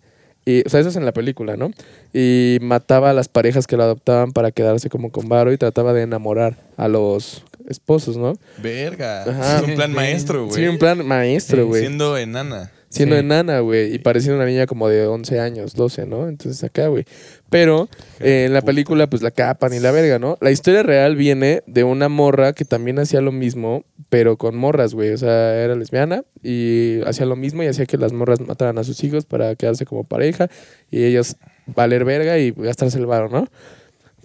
Y, 0.45 0.65
o 0.65 0.69
sea, 0.69 0.79
eso 0.79 0.89
es 0.89 0.95
en 0.95 1.05
la 1.05 1.11
película, 1.11 1.57
¿no? 1.57 1.71
Y 2.13 2.57
mataba 2.61 3.11
a 3.11 3.13
las 3.13 3.27
parejas 3.27 3.67
que 3.67 3.77
la 3.77 3.83
adoptaban 3.83 4.31
para 4.31 4.51
quedarse 4.51 4.89
como 4.89 5.11
con 5.11 5.27
varo 5.29 5.51
y 5.51 5.57
trataba 5.57 5.93
de 5.93 6.03
enamorar 6.03 6.57
a 6.77 6.87
los 6.87 7.43
esposos, 7.67 8.17
¿no? 8.17 8.33
Verga. 8.61 9.23
Ajá. 9.23 9.57
Es 9.57 9.63
un 9.63 9.75
plan 9.75 9.93
maestro, 9.93 10.45
güey. 10.45 10.55
Sí, 10.55 10.67
un 10.67 10.77
plan 10.77 11.05
maestro, 11.05 11.63
Sí, 11.63 11.67
güey. 11.67 11.81
Siendo 11.81 12.17
enana. 12.17 12.71
Siendo 12.91 13.15
Sí. 13.15 13.21
enana, 13.21 13.61
güey. 13.61 13.95
Y 13.95 13.99
parecía 13.99 14.33
una 14.35 14.45
niña 14.45 14.67
como 14.67 14.89
de 14.89 15.07
11 15.07 15.39
años, 15.39 15.73
12, 15.75 16.05
¿no? 16.05 16.27
Entonces 16.27 16.61
acá, 16.63 16.87
güey. 16.87 17.05
Pero 17.49 17.87
eh, 18.19 18.43
en 18.45 18.53
la 18.53 18.61
película, 18.61 19.07
pues 19.07 19.21
la 19.21 19.31
capan 19.31 19.73
y 19.73 19.79
la 19.79 19.91
verga, 19.91 20.19
¿no? 20.19 20.37
La 20.41 20.51
historia 20.51 20.83
real 20.83 21.15
viene 21.15 21.63
de 21.67 21.85
una 21.85 22.09
morra 22.09 22.51
que 22.51 22.65
también 22.65 22.99
hacía 22.99 23.21
lo 23.21 23.31
mismo, 23.31 23.85
pero 24.09 24.35
con 24.37 24.57
morras, 24.57 24.93
güey. 24.93 25.11
O 25.11 25.17
sea, 25.17 25.55
era 25.55 25.73
lesbiana 25.75 26.23
y 26.43 26.99
hacía 27.07 27.25
lo 27.25 27.37
mismo 27.37 27.63
y 27.63 27.67
hacía 27.67 27.85
que 27.85 27.97
las 27.97 28.11
morras 28.11 28.41
mataran 28.41 28.77
a 28.77 28.83
sus 28.83 29.01
hijos 29.05 29.25
para 29.25 29.55
quedarse 29.55 29.85
como 29.85 30.03
pareja 30.03 30.49
y 30.89 31.05
ellos 31.05 31.37
valer 31.67 32.03
verga 32.03 32.37
y 32.39 32.51
gastarse 32.51 32.97
el 32.99 33.05
varo, 33.05 33.29
¿no? 33.29 33.47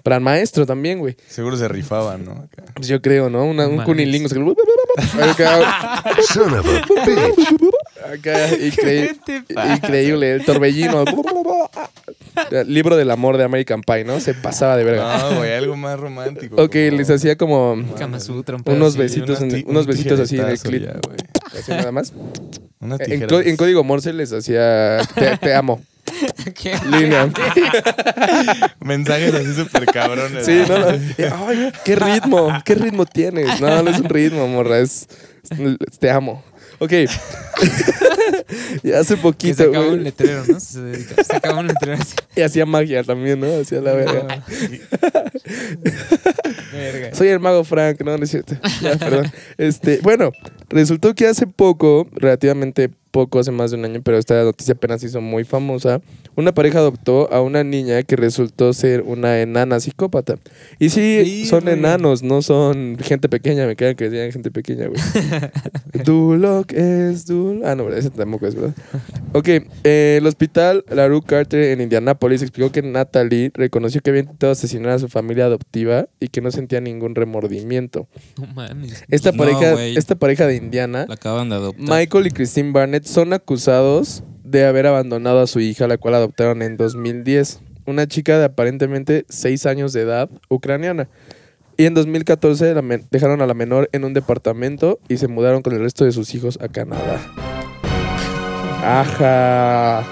Plan 0.02 0.22
maestro 0.22 0.66
también, 0.66 0.98
güey. 1.00 1.16
Seguro 1.28 1.56
se 1.56 1.66
rifaban, 1.68 2.24
¿no? 2.24 2.32
Acá. 2.32 2.64
Yo 2.80 3.02
creo, 3.02 3.28
¿no? 3.30 3.44
Una- 3.44 3.66
un 3.66 3.76
Mames. 3.76 3.86
cunilingo. 3.86 4.28
Acá, 8.12 8.48
increíble. 8.54 9.16
Increíble, 9.74 10.32
el 10.32 10.44
torbellino. 10.44 11.04
El 12.50 12.72
libro 12.74 12.96
del 12.96 13.10
amor 13.10 13.36
de 13.36 13.44
American 13.44 13.82
Pie, 13.82 14.04
¿no? 14.04 14.20
Se 14.20 14.34
pasaba 14.34 14.76
de 14.76 14.84
verga. 14.84 15.18
No, 15.30 15.36
güey, 15.38 15.52
algo 15.54 15.76
más 15.76 15.98
romántico. 15.98 16.56
Ok, 16.56 16.72
como- 16.72 16.96
les 16.98 17.10
hacía 17.10 17.36
como 17.36 17.72
un 17.72 17.86
unos 18.66 18.96
besitos, 18.96 19.40
en- 19.40 19.64
unos 19.68 19.86
un 19.86 19.90
besitos 19.92 20.20
así 20.20 20.38
en 20.38 20.48
el 20.48 20.58
clip. 20.58 20.82
ya. 20.84 20.94
Así 21.58 21.70
nada 21.70 21.92
más. 21.92 22.12
Unas 22.80 23.00
En, 23.00 23.56
código 23.56 23.82
Morse 23.84 24.12
les 24.12 24.32
hacía 24.32 24.98
te, 25.14 25.36
te 25.38 25.54
amo. 25.54 25.80
¿Qué? 26.62 26.74
Línea. 26.90 27.28
Mensajes 28.80 29.34
así 29.34 29.54
súper 29.54 29.86
cabrones. 29.86 30.44
Sí, 30.46 30.62
no, 30.68 30.78
no. 30.78 30.86
Ay, 31.48 31.72
qué 31.84 31.96
ritmo, 31.96 32.48
qué 32.64 32.74
ritmo 32.74 33.06
tienes. 33.06 33.60
No, 33.60 33.82
no 33.82 33.90
es 33.90 33.98
un 33.98 34.08
ritmo, 34.08 34.46
morra, 34.46 34.78
es- 34.78 35.08
te 35.98 36.10
amo. 36.10 36.44
Ok. 36.78 36.92
y 38.82 38.92
hace 38.92 39.14
Que 39.16 39.20
poquito, 39.22 39.64
sacaba 39.64 39.84
un 39.86 39.90
güey. 39.92 40.04
letrero, 40.04 40.44
¿no? 40.46 40.60
Se 40.60 40.80
dedica- 40.80 41.24
Sacaba 41.24 41.60
un 41.60 41.66
letrero 41.68 41.94
así. 42.00 42.14
Y 42.36 42.42
hacía 42.42 42.66
magia 42.66 43.02
también, 43.02 43.40
¿no? 43.40 43.46
Hacía 43.60 43.80
la 43.80 43.92
verga. 43.94 44.44
Verga. 46.72 47.14
Soy 47.14 47.28
el 47.28 47.40
mago 47.40 47.64
Frank, 47.64 48.00
no, 48.02 48.16
no 48.18 48.24
es 48.24 48.30
cierto. 48.30 48.56
Ya, 48.82 48.96
perdón. 48.96 49.32
Este, 49.56 50.00
bueno, 50.02 50.32
resultó 50.68 51.14
que 51.14 51.26
hace 51.26 51.46
poco, 51.46 52.06
relativamente 52.12 52.90
poco, 53.16 53.38
hace 53.38 53.50
más 53.50 53.70
de 53.70 53.78
un 53.78 53.84
año, 53.86 54.02
pero 54.04 54.18
esta 54.18 54.44
noticia 54.44 54.74
apenas 54.74 55.02
hizo 55.02 55.22
muy 55.22 55.44
famosa, 55.44 56.02
una 56.34 56.52
pareja 56.52 56.80
adoptó 56.80 57.32
a 57.32 57.40
una 57.40 57.64
niña 57.64 58.02
que 58.02 58.14
resultó 58.14 58.74
ser 58.74 59.00
una 59.06 59.40
enana 59.40 59.80
psicópata. 59.80 60.34
Y 60.78 60.90
sí, 60.90 61.22
Sí, 61.24 61.46
son 61.46 61.62
güey. 61.64 61.78
enanos, 61.78 62.22
no 62.22 62.42
son 62.42 62.98
gente 63.00 63.30
pequeña, 63.30 63.66
me 63.66 63.74
quedan 63.74 63.94
que 63.96 64.10
decían 64.10 64.30
gente 64.32 64.50
pequeña, 64.50 64.88
güey. 64.88 65.00
Duloc 66.04 66.72
es 66.74 67.24
Dul... 67.26 67.62
Ah, 67.64 67.74
no, 67.74 67.88
ese 67.88 68.10
tampoco 68.10 68.46
es, 68.46 68.54
¿verdad? 68.54 68.74
Ok, 69.32 69.48
eh, 69.48 70.16
el 70.18 70.26
hospital 70.26 70.84
Laru 70.90 71.22
Carter 71.22 71.62
en 71.70 71.80
Indianápolis 71.80 72.42
explicó 72.42 72.70
que 72.70 72.82
Natalie 72.82 73.50
reconoció 73.54 74.02
que 74.02 74.10
había 74.10 74.22
intentado 74.22 74.52
asesinar 74.52 74.92
a 74.92 74.98
su 74.98 75.08
familia 75.08 75.46
adoptiva 75.46 76.06
y 76.20 76.28
que 76.28 76.42
no 76.42 76.50
sentía 76.50 76.82
ningún 76.82 77.14
remordimiento. 77.14 78.08
No 78.38 78.46
mames. 78.48 79.04
Esta, 79.08 79.32
No, 79.32 79.38
pareja, 79.38 79.72
güey. 79.72 79.96
esta 79.96 80.14
pareja 80.16 80.46
de 80.46 80.56
Indiana, 80.56 81.06
La 81.08 81.14
acaban 81.14 81.48
de 81.48 81.54
adoptar. 81.54 81.98
Michael 81.98 82.26
y 82.26 82.30
Christine 82.30 82.72
Barnett, 82.72 83.05
son 83.06 83.32
acusados 83.32 84.22
de 84.44 84.66
haber 84.66 84.86
abandonado 84.86 85.40
a 85.40 85.46
su 85.46 85.60
hija, 85.60 85.86
la 85.88 85.96
cual 85.96 86.14
adoptaron 86.14 86.60
en 86.62 86.76
2010. 86.76 87.60
Una 87.86 88.06
chica 88.06 88.38
de 88.38 88.44
aparentemente 88.44 89.24
6 89.28 89.64
años 89.66 89.92
de 89.92 90.02
edad, 90.02 90.28
ucraniana. 90.48 91.08
Y 91.76 91.84
en 91.86 91.94
2014 91.94 92.74
la 92.74 92.82
men- 92.82 93.06
dejaron 93.10 93.42
a 93.42 93.46
la 93.46 93.54
menor 93.54 93.88
en 93.92 94.04
un 94.04 94.12
departamento 94.14 94.98
y 95.08 95.18
se 95.18 95.28
mudaron 95.28 95.62
con 95.62 95.72
el 95.74 95.80
resto 95.80 96.04
de 96.04 96.12
sus 96.12 96.34
hijos 96.34 96.58
a 96.60 96.68
Canadá. 96.68 97.20
Ajá. 98.82 100.04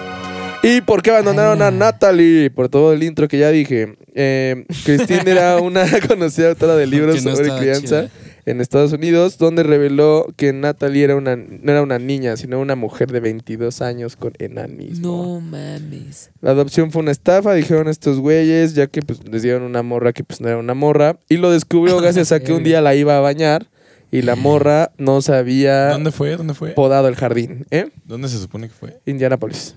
¿Y 0.62 0.80
por 0.80 1.02
qué 1.02 1.10
abandonaron 1.10 1.60
a 1.62 1.70
Natalie? 1.70 2.50
Por 2.50 2.68
todo 2.68 2.92
el 2.92 3.02
intro 3.02 3.28
que 3.28 3.38
ya 3.38 3.50
dije. 3.50 3.96
Eh, 4.14 4.64
Christine 4.84 5.30
era 5.30 5.58
una 5.60 5.84
conocida 6.08 6.50
autora 6.50 6.74
de 6.76 6.86
libros 6.86 7.22
no 7.24 7.34
sobre 7.36 7.50
crianza 7.58 8.02
chida. 8.08 8.10
En 8.46 8.60
Estados 8.60 8.92
Unidos, 8.92 9.38
donde 9.38 9.62
reveló 9.62 10.26
que 10.36 10.52
Natalie 10.52 11.04
era 11.04 11.16
una, 11.16 11.36
no 11.36 11.72
era 11.72 11.82
una 11.82 11.98
niña, 11.98 12.36
sino 12.36 12.60
una 12.60 12.76
mujer 12.76 13.10
de 13.10 13.20
22 13.20 13.82
años 13.82 14.16
con 14.16 14.32
enanismo. 14.38 15.24
No 15.24 15.40
mames. 15.40 16.30
La 16.40 16.50
adopción 16.50 16.90
fue 16.90 17.02
una 17.02 17.10
estafa, 17.12 17.54
dijeron 17.54 17.88
estos 17.88 18.18
güeyes, 18.20 18.74
ya 18.74 18.86
que 18.86 19.02
pues, 19.02 19.26
les 19.28 19.42
dieron 19.42 19.62
una 19.62 19.82
morra 19.82 20.12
que 20.12 20.24
pues 20.24 20.40
no 20.40 20.48
era 20.48 20.58
una 20.58 20.74
morra. 20.74 21.18
Y 21.28 21.36
lo 21.38 21.50
descubrió 21.50 21.96
gracias 22.00 22.32
a 22.32 22.40
que 22.40 22.52
un 22.52 22.64
día 22.64 22.80
la 22.80 22.94
iba 22.94 23.16
a 23.16 23.20
bañar 23.20 23.66
y 24.10 24.22
la 24.22 24.36
morra 24.36 24.92
no 24.96 25.20
se 25.22 25.34
había 25.34 25.88
¿Dónde 25.88 26.12
fue? 26.12 26.36
¿Dónde 26.36 26.54
fue? 26.54 26.70
podado 26.70 27.08
el 27.08 27.16
jardín, 27.16 27.66
¿eh? 27.70 27.88
¿Dónde 28.04 28.28
se 28.28 28.38
supone 28.38 28.68
que 28.68 28.74
fue? 28.74 29.00
Indianapolis. 29.06 29.74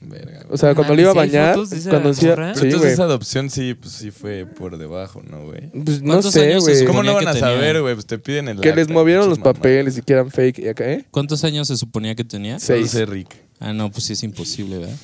Verga, 0.00 0.40
güey. 0.42 0.46
O 0.50 0.56
sea, 0.58 0.74
cuando 0.74 0.94
le 0.94 1.02
iba 1.02 1.10
a 1.12 1.14
mames, 1.14 1.30
¿sí 1.30 1.36
hay 1.36 1.42
bañar, 1.42 1.54
fotos 1.54 1.70
de 1.70 1.76
esa 1.78 1.90
cuando 1.90 2.10
hacía... 2.10 2.28
morra? 2.30 2.54
Sí, 2.54 2.60
Entonces 2.64 2.80
güey. 2.80 2.92
esa 2.92 3.02
adopción 3.04 3.50
sí, 3.50 3.74
pues 3.74 3.92
sí 3.94 4.10
fue 4.10 4.44
por 4.46 4.76
debajo, 4.78 5.22
¿no, 5.28 5.44
güey? 5.46 5.70
Pues 5.70 6.02
no 6.02 6.08
¿Cuántos 6.12 6.32
sé, 6.34 6.50
años 6.50 6.64
se 6.64 6.72
güey. 6.74 6.84
¿Cómo 6.84 7.02
no 7.02 7.14
van 7.14 7.24
que 7.24 7.30
a 7.30 7.32
tenía. 7.32 7.48
saber, 7.48 7.80
güey? 7.80 7.94
Pues 7.94 8.06
te 8.06 8.18
piden 8.18 8.48
el 8.48 8.60
Que 8.60 8.74
les 8.74 8.82
acta, 8.84 8.92
movieron 8.94 9.28
los 9.28 9.38
pinches 9.38 9.54
papeles 9.54 9.98
y 9.98 10.02
que 10.02 10.12
eran 10.12 10.30
fake 10.30 10.58
y 10.58 10.68
acá, 10.68 10.90
¿eh? 10.92 11.04
¿Cuántos 11.10 11.42
años 11.44 11.68
se 11.68 11.76
suponía 11.76 12.14
que 12.14 12.24
tenía? 12.24 12.54
No 12.54 12.60
Seis. 12.60 12.90
sé, 12.90 13.06
Rick. 13.06 13.34
Ah, 13.58 13.72
no, 13.72 13.90
pues 13.90 14.04
sí 14.04 14.12
es 14.12 14.22
imposible, 14.22 14.78
¿verdad? 14.78 14.96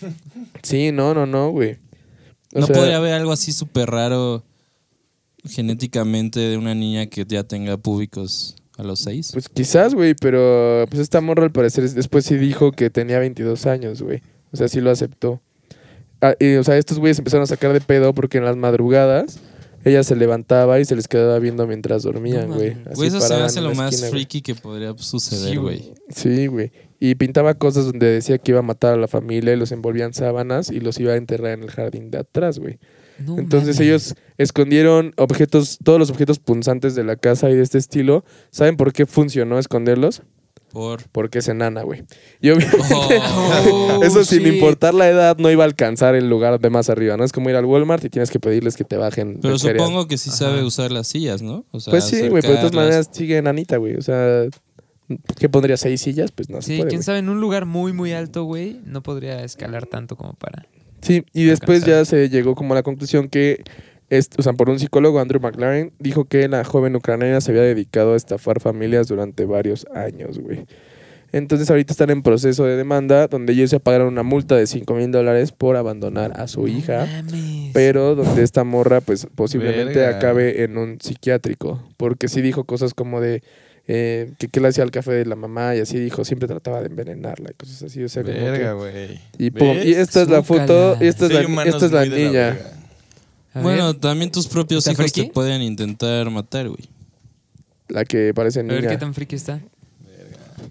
Sí, 0.63 0.93
no, 0.93 1.15
no, 1.15 1.25
no, 1.27 1.51
güey. 1.51 1.79
O 2.55 2.61
no 2.61 2.67
sea, 2.67 2.75
podría 2.77 2.99
haber 2.99 3.15
algo 3.15 3.33
así 3.33 3.51
súper 3.53 3.89
raro 3.91 4.45
genéticamente 5.45 6.39
de 6.39 6.57
una 6.57 6.75
niña 6.75 7.07
que 7.07 7.25
ya 7.27 7.43
tenga 7.45 7.77
públicos 7.77 8.57
a 8.77 8.83
los 8.83 9.01
seis. 9.01 9.31
Pues 9.33 9.49
quizás, 9.49 9.95
güey, 9.95 10.15
pero 10.15 10.85
pues 10.89 11.01
esta 11.01 11.21
morra 11.21 11.45
al 11.45 11.53
parecer 11.53 11.85
es- 11.85 11.95
después 11.95 12.25
sí 12.25 12.37
dijo 12.37 12.73
que 12.73 12.91
tenía 12.91 13.19
22 13.19 13.67
años, 13.67 14.03
güey. 14.03 14.23
O 14.53 14.57
sea, 14.57 14.69
sí 14.69 14.81
lo 14.81 14.91
aceptó. 14.91 15.41
Ah, 16.21 16.35
y, 16.39 16.55
o 16.55 16.65
sea, 16.65 16.77
estos 16.77 16.99
güeyes 16.99 17.19
empezaron 17.19 17.43
a 17.43 17.47
sacar 17.47 17.73
de 17.73 17.81
pedo 17.81 18.15
porque 18.15 18.39
en 18.39 18.45
las 18.45 18.57
madrugadas 18.57 19.41
ella 19.85 20.05
se 20.05 20.15
levantaba 20.15 20.79
y 20.79 20.85
se 20.85 20.95
les 20.95 21.09
quedaba 21.09 21.39
viendo 21.39 21.67
mientras 21.67 22.05
dormían, 22.05 22.49
No 22.49 22.57
güey. 22.57 22.71
Así 22.71 22.95
Güey, 22.95 23.09
eso 23.09 23.21
se 23.21 23.35
hace 23.35 23.61
lo 23.61 23.75
más 23.75 23.93
esquina, 23.93 24.11
freaky 24.11 24.43
que 24.43 24.55
podría 24.55 24.95
suceder, 24.97 25.51
Sí, 25.51 25.57
güey. 25.57 25.93
Sí, 26.09 26.47
güey. 26.47 26.71
Y 27.01 27.17
pintaba 27.17 27.55
cosas 27.55 27.87
donde 27.87 28.07
decía 28.07 28.39
que 28.39 28.53
iba 28.53 28.61
a 28.61 28.63
matar 28.63 28.95
a 28.95 28.97
la 28.97 29.09
familia 29.09 29.53
y 29.53 29.57
los 29.57 29.73
envolvía 29.73 30.05
en 30.05 30.15
sábanas 30.15 30.71
y 30.71 30.79
los 30.79 31.01
iba 31.01 31.15
a 31.15 31.17
enterrar 31.17 31.53
en 31.53 31.65
el 31.65 31.71
jardín 31.71 32.13
de 32.13 32.19
atrás, 32.19 32.61
güey. 32.61 32.79
No 33.19 33.39
Entonces 33.39 33.81
ellos 33.81 34.15
escondieron 34.39 35.13
objetos, 35.17 35.79
todos 35.83 35.99
los 35.99 36.11
objetos 36.11 36.39
punzantes 36.39 36.95
de 36.95 37.03
la 37.03 37.17
casa 37.17 37.51
y 37.51 37.55
de 37.55 37.63
este 37.63 37.79
estilo. 37.79 38.25
¿Saben 38.51 38.77
por 38.77 38.93
qué 38.93 39.07
funcionó 39.07 39.59
esconderlos? 39.59 40.23
Por. 40.73 41.03
Porque 41.13 41.41
es 41.41 41.49
enana, 41.49 41.83
güey. 41.83 42.03
Y 42.41 42.51
obviamente, 42.51 43.21
Oh, 43.71 44.01
eso 44.03 44.25
sin 44.25 44.43
shit. 44.43 44.55
importar 44.55 44.95
la 44.95 45.09
edad, 45.09 45.37
no 45.39 45.51
iba 45.51 45.65
a 45.65 45.67
alcanzar 45.67 46.15
el 46.15 46.29
lugar 46.31 46.59
de 46.61 46.71
más 46.71 46.89
arriba. 46.91 47.17
No 47.17 47.25
es 47.25 47.33
como 47.33 47.51
ir 47.51 47.57
al 47.57 47.65
Walmart 47.67 48.03
y 48.05 48.09
tienes 48.09 48.31
que 48.31 48.41
pedirles 48.41 48.77
que 48.77 48.85
te 48.85 48.97
bajen. 48.97 49.39
Pero 49.43 49.59
supongo 49.59 50.09
que 50.09 50.17
sí 50.19 50.31
Ajá. 50.31 50.39
sabe 50.39 50.63
usar 50.65 50.91
las 50.91 51.07
sillas, 51.09 51.43
¿no? 51.43 51.65
O 51.73 51.81
sea, 51.81 51.91
Pues 51.91 52.05
sí, 52.05 52.29
güey, 52.29 52.41
pero 52.43 52.55
de 52.55 52.59
todas 52.61 52.75
maneras 52.75 53.11
sigue 53.13 53.37
enanita, 53.37 53.77
güey. 53.77 53.97
O 53.97 54.03
sea, 54.03 54.45
¿qué 55.39 55.49
pondría? 55.49 55.77
¿Seis 55.77 56.01
sillas? 56.01 56.33
Pues 56.33 56.49
no 56.49 56.63
se 56.63 56.69
Sí, 56.73 56.77
puede. 56.79 56.89
quién 56.91 57.03
sabe, 57.03 57.19
en 57.19 57.29
un 57.29 57.41
lugar 57.41 57.67
muy, 57.67 57.93
muy 57.93 58.13
alto, 58.13 58.45
güey, 58.45 58.81
no 58.87 59.03
podría 59.03 59.45
escalar 59.45 59.87
tanto 59.87 60.17
como 60.17 60.33
para. 60.35 60.67
Sí, 61.03 61.25
y 61.35 61.45
después 61.45 61.85
ya 61.85 62.05
se 62.05 62.29
llegó 62.31 62.55
como 62.55 62.73
a 62.75 62.77
la 62.77 62.83
conclusión 62.83 63.29
que, 63.29 63.63
o 64.39 64.43
sea, 64.43 64.53
por 64.53 64.69
un 64.71 64.79
psicólogo, 64.79 65.21
Andrew 65.21 65.41
McLaren, 65.41 65.93
dijo 65.99 66.25
que 66.27 66.47
la 66.49 66.65
joven 66.65 66.95
ucraniana 66.97 67.41
se 67.41 67.51
había 67.53 67.63
dedicado 67.63 68.15
a 68.15 68.17
estafar 68.17 68.61
familias 68.61 69.09
durante 69.09 69.45
varios 69.45 69.87
años, 69.95 70.39
güey. 70.39 70.67
Entonces 71.35 71.71
ahorita 71.71 71.95
están 71.95 72.11
en 72.11 72.23
proceso 72.23 72.67
de 72.67 72.77
demanda 72.77 73.27
donde 73.27 73.55
ellos 73.55 73.71
se 73.71 73.81
pagaron 73.81 74.09
una 74.09 74.23
multa 74.23 74.55
de 74.55 74.67
5 74.67 74.95
mil 74.95 75.11
dólares 75.11 75.51
por 75.51 75.77
abandonar 75.77 76.39
a 76.39 76.47
su 76.47 76.69
hija, 76.69 77.07
Mames. 77.07 77.71
pero 77.73 78.15
donde 78.15 78.43
esta 78.43 78.65
morra 78.65 79.01
pues 79.01 79.27
posiblemente 79.35 79.99
Verga. 79.99 80.19
acabe 80.19 80.63
en 80.63 80.77
un 80.77 80.99
psiquiátrico, 81.01 81.83
porque 81.97 82.29
sí 82.29 82.43
dijo 82.43 82.65
cosas 82.65 82.93
como 82.93 83.23
de 83.23 83.43
eh, 83.89 84.31
que 84.39 84.49
qué 84.49 84.61
le 84.61 84.69
hacía 84.69 84.85
al 84.85 84.91
café 84.91 85.13
de 85.13 85.25
la 85.25 85.35
mamá 85.35 85.75
y 85.75 85.81
así 85.81 85.99
dijo, 85.99 86.23
siempre 86.27 86.47
trataba 86.49 86.81
de 86.81 86.89
envenenarla 86.89 87.51
y 87.51 87.55
cosas 87.55 87.83
así, 87.85 88.05
o 88.05 88.11
sea, 88.11 88.23
como 88.25 88.35
que- 88.35 88.41
Verga, 88.43 88.73
güey. 88.75 89.19
y, 89.39 89.89
y 89.89 89.95
esta 89.95 90.21
es 90.21 90.29
la 90.29 90.43
foto, 90.43 90.99
y 91.01 91.07
esta 91.07 91.27
es 91.27 91.33
la, 91.33 91.65
esta 91.65 91.87
es 91.87 91.93
la 91.93 92.05
niña. 92.05 92.59
Ver, 93.55 93.63
Bueno, 93.63 93.97
también 93.97 94.31
tus 94.31 94.47
propios 94.47 94.87
¿Está 94.87 95.03
hijos 95.03 95.13
te 95.13 95.25
pueden 95.25 95.63
intentar 95.63 96.31
matar, 96.31 96.69
güey. 96.69 96.89
La 97.89 98.05
que 98.05 98.33
parece 98.35 98.61
a 98.61 98.63
ver 98.63 98.77
niña. 98.81 98.91
qué 98.91 98.97
tan 98.99 99.13
friki 99.15 99.37
está. 99.37 99.61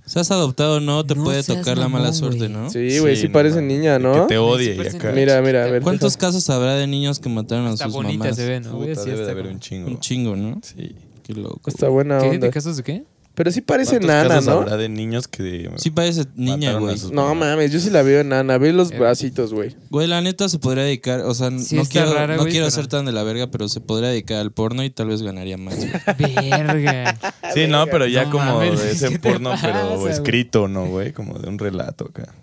Seas 0.05 0.31
adoptado 0.31 0.77
o 0.77 0.79
no, 0.79 1.05
te 1.05 1.15
No 1.15 1.23
puede 1.23 1.43
tocar 1.43 1.77
la 1.77 1.87
mala 1.87 2.11
suerte. 2.13 2.49
¿no? 2.49 2.69
Sí, 2.69 2.99
güey, 2.99 3.15
sí, 3.15 3.27
no 3.27 3.33
parece 3.33 3.61
niña, 3.61 3.99
¿no? 3.99 4.13
Que 4.27 4.33
te 4.33 4.37
odie 4.39 4.75
Sí, 4.75 4.81
y 4.93 4.97
acá. 4.97 5.11
Mira, 5.11 5.41
mira, 5.41 5.65
a 5.65 5.67
ver. 5.67 5.81
¿Cuántos 5.83 6.13
deja. 6.13 6.27
casos 6.27 6.49
habrá 6.49 6.75
de 6.75 6.87
niños 6.87 7.19
que 7.19 7.29
mataron 7.29 7.67
a 7.67 7.73
Está 7.73 7.85
sus 7.85 7.93
bonita 7.93 8.23
mamás? 8.23 8.35
se 8.35 8.47
ve, 8.47 8.59
¿no? 8.61 8.71
Puta, 8.71 8.85
debe 8.85 8.95
de 8.95 9.11
está 9.21 9.31
haber 9.31 9.47
un 9.47 9.59
chingo. 9.59 9.87
Un 9.87 9.99
chingo, 9.99 10.35
¿no? 10.35 10.59
Sí. 10.63 10.95
Qué 11.23 11.33
loco. 11.33 11.69
Está 11.69 11.87
buena 11.89 12.19
¿Qué? 12.19 12.29
onda. 12.29 12.47
¿De 12.47 12.53
casos 12.53 12.77
de 12.77 12.83
qué? 12.83 13.03
Pero 13.33 13.49
sí 13.51 13.61
parece 13.61 13.91
¿Cuántos 13.91 14.07
nana, 14.09 14.27
casos 14.29 14.45
¿no? 14.47 14.51
habrá 14.61 14.77
de 14.77 14.89
niños 14.89 15.27
que 15.27 15.69
Sí 15.77 15.89
parece 15.89 16.25
niña, 16.35 16.73
güey. 16.73 16.97
No 17.13 17.33
mames, 17.33 17.71
yo 17.71 17.79
sí 17.79 17.89
la 17.89 18.01
veo 18.01 18.19
enana. 18.21 18.57
Ve 18.57 18.73
los 18.73 18.91
Eh. 18.91 18.99
bracitos, 18.99 19.53
güey. 19.53 19.75
Güey, 19.89 20.07
la 20.07 20.21
neta 20.21 20.49
se 20.49 20.59
podría 20.59 20.83
dedicar, 20.83 21.21
o 21.21 21.33
sea, 21.33 21.49
Sí 21.57 21.75
no 21.77 21.85
quiero, 21.85 22.13
rara, 22.13 22.35
no 22.35 22.43
quiero 22.43 22.65
pero- 22.65 22.71
ser 22.71 22.87
tan 22.87 23.05
de 23.05 23.13
la 23.13 23.23
verga, 23.23 23.47
pero 23.49 23.69
se 23.69 23.79
podría 23.79 24.09
dedicar 24.09 24.37
al 24.39 24.51
porno 24.51 24.83
y 24.83 24.89
tal 24.89 25.07
vez 25.07 25.21
ganaría 25.21 25.57
más. 25.57 25.75
Verga. 26.19 27.17
Sí, 27.53 27.67
no, 27.67 27.85
pero 27.87 28.05
ya 28.07 28.25
No 28.25 28.31
como 28.31 28.45
mames, 28.55 28.79
de 28.79 28.85
¿qué 28.85 28.91
ese 28.91 29.19
porno, 29.19 29.51
pasa, 29.51 29.67
pero 29.67 30.07
escrito, 30.09 30.67
¿no, 30.67 30.87
güey? 30.87 31.13
Como 31.13 31.39
de 31.39 31.47
un 31.47 31.57
relato 31.57 32.05
acá. 32.09 32.33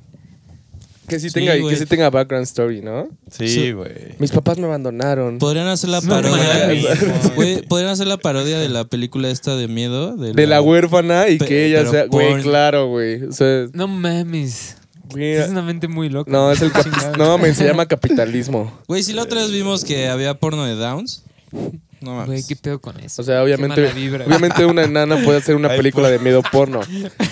Que 1.09 1.19
sí, 1.19 1.29
Sí, 1.31 1.35
tenga, 1.35 1.55
que 1.55 1.77
sí 1.77 1.87
tenga 1.87 2.11
background 2.11 2.45
story, 2.45 2.83
¿no? 2.83 3.09
Sí, 3.31 3.49
Sí. 3.49 3.73
güey. 3.73 3.91
Mis 4.19 4.31
papás 4.31 4.59
me 4.59 4.67
abandonaron. 4.67 5.39
Podrían 5.39 5.67
hacer 5.69 5.91
la 5.91 6.01
No 6.01 6.09
parodia. 6.09 6.69
Güey, 7.35 7.63
podrían 7.63 7.91
hacer 7.91 8.07
la 8.07 8.17
parodia 8.19 8.59
de 8.59 8.69
la 8.69 8.85
película 8.85 9.29
esta 9.31 9.57
de 9.57 9.69
miedo. 9.69 10.17
De, 10.17 10.33
De 10.33 10.47
la 10.47 10.61
huérfana 10.61 11.29
y 11.29 11.39
que 11.39 11.67
ella 11.67 11.87
sea. 11.87 12.07
Güey, 12.07 12.43
claro, 12.43 12.89
güey. 12.89 13.23
O 13.25 13.33
sea, 13.33 13.67
No 13.73 13.89
mames. 13.89 14.77
Es 15.17 15.49
una 15.49 15.63
mente 15.63 15.89
muy 15.89 16.11
loca. 16.11 16.31
No, 16.31 16.53
es 16.53 16.61
el. 16.61 16.71
No, 17.17 17.39
me 17.39 17.55
se 17.55 17.65
llama 17.65 17.87
capitalismo. 17.87 18.79
Güey, 18.87 19.03
si 19.03 19.15
la 19.15 19.23
otra 19.23 19.41
vez 19.41 19.51
vimos 19.51 19.85
que 19.85 20.09
había 20.09 20.35
porno 20.35 20.65
de 20.65 20.75
Downs. 20.75 21.25
No 22.01 22.15
Güey, 22.15 22.27
mames. 22.29 22.47
¿qué 22.47 22.57
pedo 22.57 22.81
con 22.81 22.99
eso? 23.01 23.23
O 23.23 23.25
sea, 23.25 23.43
obviamente. 23.43 23.81
vibra, 23.93 24.25
güey. 24.25 24.29
Obviamente 24.29 24.65
una 24.65 24.85
enana 24.85 25.23
puede 25.25 25.39
hacer 25.39 25.57
una 25.57 25.69
Ay, 25.71 25.77
película 25.79 26.09
de 26.11 26.19
miedo 26.19 26.43
porno. 26.53 26.81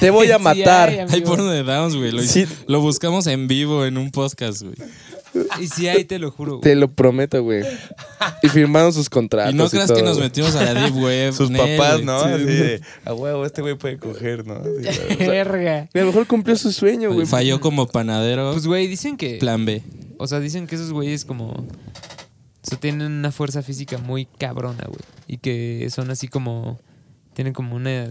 Te 0.01 0.11
voy 0.11 0.31
a 0.31 0.39
Sí 0.39 0.43
matar. 0.45 1.07
hay, 1.09 1.21
porno 1.23 1.47
de 1.47 1.63
Downs, 1.63 1.95
güey. 1.97 2.13
Lo, 2.13 2.23
Sí. 2.23 2.47
lo 2.67 2.81
buscamos 2.81 3.27
en 3.29 3.47
vivo 3.49 3.85
en 3.85 3.97
un 3.99 4.11
podcast, 4.11 4.63
güey. 4.63 4.75
Y 5.61 5.67
si 5.67 5.87
hay, 5.87 6.05
te 6.05 6.19
lo 6.19 6.31
juro. 6.31 6.53
güey. 6.53 6.63
Te 6.63 6.75
lo 6.75 6.91
prometo, 6.91 7.43
güey. 7.43 7.63
Y 8.43 8.49
firmaron 8.49 8.93
sus 8.93 9.11
contratos. 9.11 9.53
Y 9.53 9.57
no 9.57 9.69
creas 9.69 9.89
que 9.91 9.99
todo, 9.99 10.05
nos 10.07 10.17
güey. 10.17 10.29
metimos 10.29 10.55
a 10.57 10.65
la 10.65 10.75
Deep 10.83 10.97
Web. 11.03 11.33
Sus 11.35 11.51
Nel, 11.51 11.77
papás, 11.77 11.93
güey. 11.95 12.05
¿no? 12.07 12.25
Sí. 12.25 12.33
Así 12.33 12.45
de, 12.45 12.81
a 13.05 13.13
huevo, 13.13 13.45
este 13.45 13.61
güey 13.61 13.75
puede 13.75 13.99
coger, 13.99 14.47
¿no? 14.47 14.61
Güey. 14.61 15.19
Verga. 15.29 15.89
A 15.93 15.99
lo 15.99 16.07
mejor 16.07 16.27
cumplió 16.27 16.57
su 16.57 16.73
sueño, 16.73 17.13
güey. 17.13 17.27
Falló 17.27 17.61
como 17.61 17.87
panadero. 17.87 18.53
Pues, 18.53 18.67
güey, 18.67 18.87
dicen 18.87 19.17
que. 19.19 19.37
plan 19.37 19.65
B. 19.67 19.83
O 20.19 20.27
sea, 20.27 20.41
dicen 20.41 20.67
que 20.67 20.77
esos 20.77 20.93
güeyes 20.93 21.27
como... 21.27 21.67
O 22.67 22.69
sea, 22.69 22.81
tienen 22.81 23.07
una 23.13 23.31
fuerza 23.31 23.63
física 23.63 23.97
muy 23.99 24.25
cabrona, 24.27 24.85
güey. 24.89 24.99
Y 25.29 25.39
que 25.39 25.87
son 25.91 26.11
así 26.11 26.27
como... 26.27 26.81
Tienen 27.35 27.53
como 27.53 27.77
una... 27.77 28.09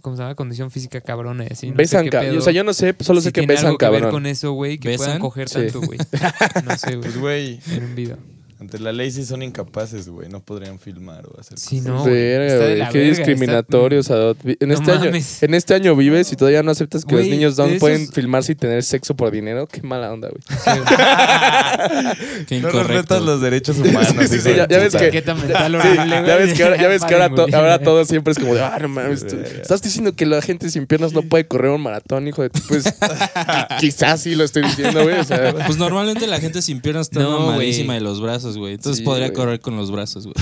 ¿Cómo 0.00 0.16
se 0.16 0.22
llama? 0.22 0.34
Condición 0.34 0.70
física 0.70 1.00
cabrona 1.02 1.44
así. 1.50 1.70
No 1.70 1.76
besan, 1.76 2.08
cabrón. 2.08 2.38
O 2.38 2.40
sea, 2.40 2.52
yo 2.52 2.64
no 2.64 2.72
sé, 2.72 2.94
solo 3.00 3.20
Si 3.20 3.26
sé 3.26 3.32
que 3.32 3.44
besan, 3.46 3.66
algo 3.66 3.78
que 3.78 3.84
ver 3.86 3.94
cabrón. 4.00 4.10
con 4.12 4.26
eso, 4.26 4.52
güey. 4.52 4.78
Que 4.78 4.88
¿Besan? 4.90 5.04
puedan 5.06 5.20
coger 5.20 5.48
Sí. 5.48 5.54
tanto, 5.58 5.80
güey. 5.82 5.98
No 6.64 6.78
sé, 6.78 6.96
güey. 6.96 7.00
Pues, 7.00 7.18
güey, 7.18 7.60
En 7.72 7.84
un 7.84 7.94
video. 7.94 8.16
Ante 8.60 8.78
la 8.80 8.92
ley 8.92 9.10
sí 9.10 9.24
son 9.24 9.42
incapaces, 9.42 10.08
güey. 10.08 10.28
No 10.28 10.40
podrían 10.40 10.78
filmar 10.80 11.24
o 11.26 11.38
hacer 11.40 11.58
Sí, 11.58 11.78
cosas. 11.78 11.92
no. 11.92 12.04
Verga, 12.04 12.56
güey, 12.56 12.68
Qué 12.90 12.98
verga, 12.98 13.16
discriminatorios. 13.16 14.10
En, 14.10 14.68
No 14.68 14.74
este 14.74 14.90
año, 14.92 15.04
mames. 15.06 15.42
en 15.42 15.54
este 15.54 15.74
año 15.74 15.94
vives 15.94 16.32
y 16.32 16.36
todavía 16.36 16.62
no 16.62 16.70
aceptas 16.72 17.04
que 17.04 17.14
Güey, 17.14 17.26
los 17.28 17.30
niños 17.36 17.56
down 17.56 17.70
de 17.74 17.78
pueden 17.78 18.08
filmarse 18.12 18.52
y 18.52 18.54
tener 18.56 18.82
sexo 18.82 19.14
por 19.14 19.30
dinero. 19.30 19.66
Qué 19.68 19.82
mala 19.82 20.12
onda, 20.12 20.28
güey. 20.28 20.42
Qué 22.46 22.60
No 22.60 22.70
respetas 22.70 23.22
los 23.22 23.40
derechos 23.40 23.78
humanos. 23.78 24.08
Sí, 24.18 24.28
sí, 24.28 24.40
sí, 24.40 24.50
ya- 24.56 24.66
ya 24.68 24.78
ves 24.78 24.94
que- 24.94 25.10
Sí, 25.10 25.22
ya 25.24 25.68
güey. 25.68 26.38
ves 26.38 26.54
que 26.54 26.62
ahora, 26.64 26.76
ya 26.76 26.88
ves 26.88 27.04
que 27.04 27.14
ahora, 27.14 27.30
to- 27.34 27.46
ahora 27.54 27.78
todo 27.78 28.04
siempre 28.04 28.32
es 28.32 28.38
como 28.38 28.54
de, 28.54 28.62
ah, 28.62 28.78
no 28.80 28.88
mames, 28.88 29.26
tú- 29.26 29.36
estás 29.36 29.82
diciendo 29.82 30.14
que 30.14 30.26
la 30.26 30.42
gente 30.42 30.70
sin 30.70 30.86
piernas 30.86 31.12
no 31.12 31.22
puede 31.22 31.46
correr 31.46 31.70
un 31.70 31.82
maratón, 31.82 32.26
hijo 32.28 32.42
de... 32.42 32.50
Pues 32.50 32.84
qui- 32.86 33.76
quizás 33.80 34.20
sí 34.22 34.34
lo 34.34 34.44
estoy 34.44 34.62
diciendo, 34.64 35.02
güey. 35.02 35.18
O 35.18 35.24
sea, 35.24 35.54
Pues 35.66 35.78
normalmente 35.78 36.26
la 36.26 36.40
gente 36.40 36.62
sin 36.62 36.80
piernas 36.80 37.08
está 37.08 37.20
No, 37.20 37.40
mamadísima 37.40 37.94
güey. 37.94 37.98
de 37.98 38.04
los 38.04 38.20
brazos, 38.20 38.47
güey. 38.56 38.74
Entonces 38.74 38.98
Sí, 38.98 39.04
podría 39.04 39.26
güey. 39.28 39.36
correr 39.36 39.60
con 39.60 39.76
los 39.76 39.90
brazos, 39.90 40.24
güey. 40.26 40.36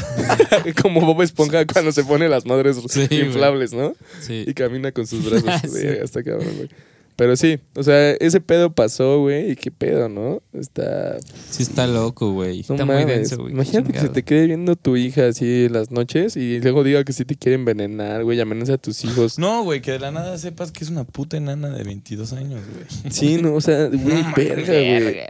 como 0.83 1.01
Bob 1.01 1.23
Esponja 1.23 1.67
cuando 1.73 1.93
se 1.93 2.05
pone 2.05 2.29
las 2.29 2.47
madres 2.47 2.77
Sí, 2.89 3.07
güey. 3.09 3.21
inflables, 3.27 3.73
¿no? 3.73 3.95
Sí. 4.21 4.45
Y 4.47 4.55
camina 4.55 4.93
con 4.93 5.07
sus 5.07 5.25
brazos. 5.29 5.51
Sí. 5.73 5.85
Verga, 5.85 6.05
está 6.05 6.23
cabrón, 6.23 6.55
güey. 6.57 6.69
Pero 7.17 7.35
sí, 7.35 7.59
o 7.75 7.83
sea, 7.83 8.11
ese 8.13 8.43
pedo 8.43 8.75
pasó, 8.75 9.21
güey, 9.21 9.53
y 9.53 9.57
qué 9.57 9.71
pedo, 9.71 10.07
¿no? 10.11 10.43
Está... 10.53 11.17
Sí 11.49 11.63
está 11.63 11.87
loco, 11.87 12.33
güey. 12.33 12.63
No 12.69 12.75
Está 12.75 12.85
muy 12.85 13.07
denso, 13.07 13.39
güey, 13.39 13.55
Imagínate 13.55 13.91
que 13.95 14.01
se 14.01 14.09
te 14.11 14.23
quede 14.23 14.47
viendo 14.49 14.77
tu 14.77 14.99
hija 14.99 15.27
así 15.29 15.71
las 15.71 15.91
noches 15.91 16.37
y 16.37 16.61
luego 16.61 16.85
diga 16.85 17.05
que 17.05 17.15
sí 17.15 17.25
te 17.25 17.35
quiere 17.35 17.55
envenenar, 17.55 18.23
güey, 18.23 18.39
amenaza 18.39 18.75
a 18.75 18.77
tus 18.79 19.03
hijos. 19.03 19.39
No, 19.39 19.65
güey, 19.65 19.81
que 19.81 19.93
de 19.93 19.99
la 19.99 20.11
nada 20.11 20.37
sepas 20.37 20.73
que 20.73 20.85
es 20.85 20.91
una 20.91 21.05
puta 21.05 21.39
enana 21.39 21.71
de 21.71 21.85
22 21.85 22.35
años, 22.35 22.61
güey. 22.71 23.11
Sí, 23.11 23.41
no, 23.41 23.55
o 23.55 23.63
sea, 23.63 23.87
güey, 23.87 24.23
verga, 24.37 24.73
güey. 24.75 25.21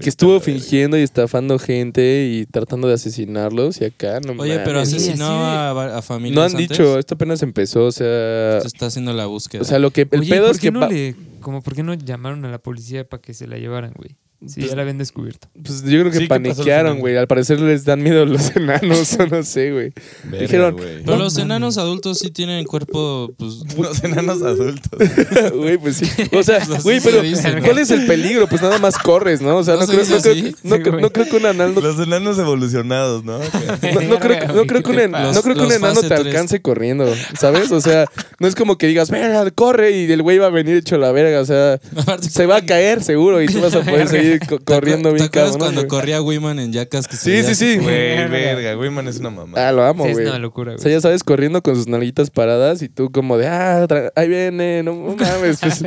Que 0.00 0.08
estuvo 0.08 0.40
fingiendo 0.40 0.96
y 0.98 1.02
estafando 1.02 1.58
gente 1.58 2.26
y 2.30 2.46
tratando 2.46 2.88
de 2.88 2.94
asesinarlos 2.94 3.80
y 3.80 3.84
acá 3.84 4.20
no 4.20 4.32
Oye, 4.40 4.58
pero 4.60 4.74
mames. 4.78 4.90
Sí, 4.90 4.96
asesinó 4.96 5.44
así 5.46 5.88
de- 5.90 5.96
a, 5.98 6.02
familias 6.02 6.34
No 6.34 6.42
han 6.42 6.50
antes. 6.52 6.68
dicho, 6.70 6.98
esto 6.98 7.14
apenas 7.14 7.42
empezó, 7.42 7.84
o 7.86 7.92
sea... 7.92 8.60
Se 8.62 8.66
está 8.68 8.86
haciendo 8.86 9.12
la 9.12 9.26
búsqueda. 9.26 9.60
O 9.62 9.64
sea, 9.64 9.78
lo 9.78 9.90
que... 9.90 10.08
El 10.10 10.20
Oye, 10.20 10.30
pedo 10.30 10.46
¿por 10.46 10.50
es 10.52 10.60
qué 10.60 10.68
que... 10.68 10.72
no 10.72 10.88
le, 10.88 11.14
como, 11.40 11.62
¿por 11.62 11.74
qué 11.74 11.82
no 11.82 11.94
llamaron 11.94 12.44
a 12.44 12.50
la 12.50 12.58
policía 12.58 13.08
para 13.08 13.20
que 13.20 13.34
se 13.34 13.46
la 13.46 13.58
llevaran, 13.58 13.92
güey? 13.96 14.16
Si 14.48 14.60
Pues- 14.60 14.70
ya 14.70 14.76
la 14.76 14.82
habían 14.82 14.98
descubierto. 14.98 15.48
Pues 15.62 15.82
yo 15.84 16.00
creo 16.00 16.10
que 16.10 16.18
Sí, 16.18 16.22
¿qué 16.24 16.28
pasó 16.28 16.40
al 16.40 16.42
paniquearon, 16.54 16.98
güey. 16.98 17.16
Al 17.16 17.26
parecer 17.28 17.60
les 17.60 17.84
dan 17.84 18.02
miedo 18.02 18.26
los 18.26 18.50
enanos 18.56 19.16
o 19.20 19.26
no 19.26 19.42
sé, 19.44 19.70
güey. 19.72 19.92
Dijeron, 20.40 20.74
güey. 20.74 21.02
Pero 21.04 21.16
No 21.16 21.16
los 21.22 21.38
enanos 21.38 21.78
adultos 21.78 22.18
sí 22.18 22.30
tienen 22.30 22.64
cuerpo, 22.64 23.32
pues... 23.38 23.62
Unos 23.76 24.02
enanos 24.02 24.42
adultos. 24.42 24.90
Güey, 25.54 25.78
pues 25.78 25.96
sí. 25.96 26.06
O 26.32 26.42
sea, 26.42 26.58
güey, 26.82 27.00
pero 27.00 27.20
dice, 27.22 27.54
¿no? 27.54 27.62
¿cuál 27.62 27.78
es 27.78 27.90
el 27.90 28.06
peligro? 28.06 28.46
Pues 28.48 28.62
nada 28.62 28.78
más 28.78 28.98
corres, 28.98 29.40
¿no? 29.40 29.56
O 29.58 29.64
sea, 29.64 29.76
¿No 29.76 29.86
creo, 29.86 30.00
no, 30.00 30.04
creo, 30.06 30.16
no, 30.16 30.20
Sí, 30.20 30.52
creo- 30.62 30.90
güey. 30.92 31.02
no 31.02 31.10
creo 31.10 31.26
que 31.26 31.36
un 31.36 31.46
enano... 31.46 31.80
Los 31.80 31.98
enanos 32.00 32.38
evolucionados, 32.38 33.24
¿no? 33.24 33.38
No, 33.38 34.18
creo, 34.18 34.48
no 34.54 34.64
creo 34.66 34.82
que 34.82 34.90
un, 34.90 34.98
en- 34.98 35.12
Los- 35.12 35.36
no 35.36 35.42
creo 35.42 35.54
que 35.54 35.60
un 35.62 35.68
los 35.68 35.76
enano 35.76 36.00
te 36.00 36.14
alcance 36.14 36.60
corriendo, 36.62 37.06
¿sabes? 37.38 37.70
O 37.72 37.80
sea, 37.80 38.06
no 38.38 38.48
es 38.48 38.54
como 38.54 38.76
que 38.78 38.86
digas, 38.86 39.10
verga, 39.10 39.48
corre 39.52 39.92
y 39.92 40.10
el 40.10 40.22
güey 40.22 40.38
va 40.38 40.46
a 40.46 40.50
venir 40.50 40.76
hecho 40.76 40.98
la 40.98 41.12
verga. 41.12 41.40
O 41.40 41.44
sea, 41.44 41.78
se 42.20 42.46
va 42.46 42.56
a 42.56 42.66
caer 42.66 43.02
seguro 43.02 43.40
y 43.42 43.46
tú 43.46 43.60
vas 43.60 43.74
a 43.74 43.80
poder 43.82 44.08
seguir 44.08 44.31
co- 44.40 44.58
¿te 44.58 44.64
corriendo 44.64 45.10
bien 45.12 45.18
¿Te 45.18 45.24
acuerdas 45.24 45.52
cabrón. 45.52 45.58
cuando 45.58 45.80
güey? 45.82 45.88
corría 45.88 46.22
Wiman 46.22 46.58
en 46.58 46.72
Jackass? 46.72 47.08
Que 47.08 47.16
Sí, 47.16 47.42
sí, 47.42 47.54
sí. 47.54 47.76
Güey, 47.78 48.28
verga, 48.28 48.76
Wiman 48.78 49.08
es 49.08 49.18
una 49.18 49.30
mamá. 49.30 49.58
Ah, 49.68 49.72
lo 49.72 49.82
amo, 49.84 50.04
Sí, 50.04 50.10
es 50.10 50.16
güey. 50.16 50.26
una 50.28 50.38
locura, 50.38 50.72
O 50.72 50.74
güey. 50.74 50.82
sea, 50.82 50.92
ya 50.92 51.00
sabes, 51.00 51.24
corriendo 51.24 51.62
con 51.62 51.76
sus 51.76 51.86
nalguitas 51.88 52.30
paradas 52.30 52.82
y 52.82 52.88
tú 52.88 53.10
como 53.10 53.38
de, 53.38 53.46
ah, 53.48 53.86
ahí 54.16 54.28
viene, 54.28 54.82
no, 54.82 54.94
no 54.94 55.16
mames. 55.16 55.58
Pues, 55.60 55.82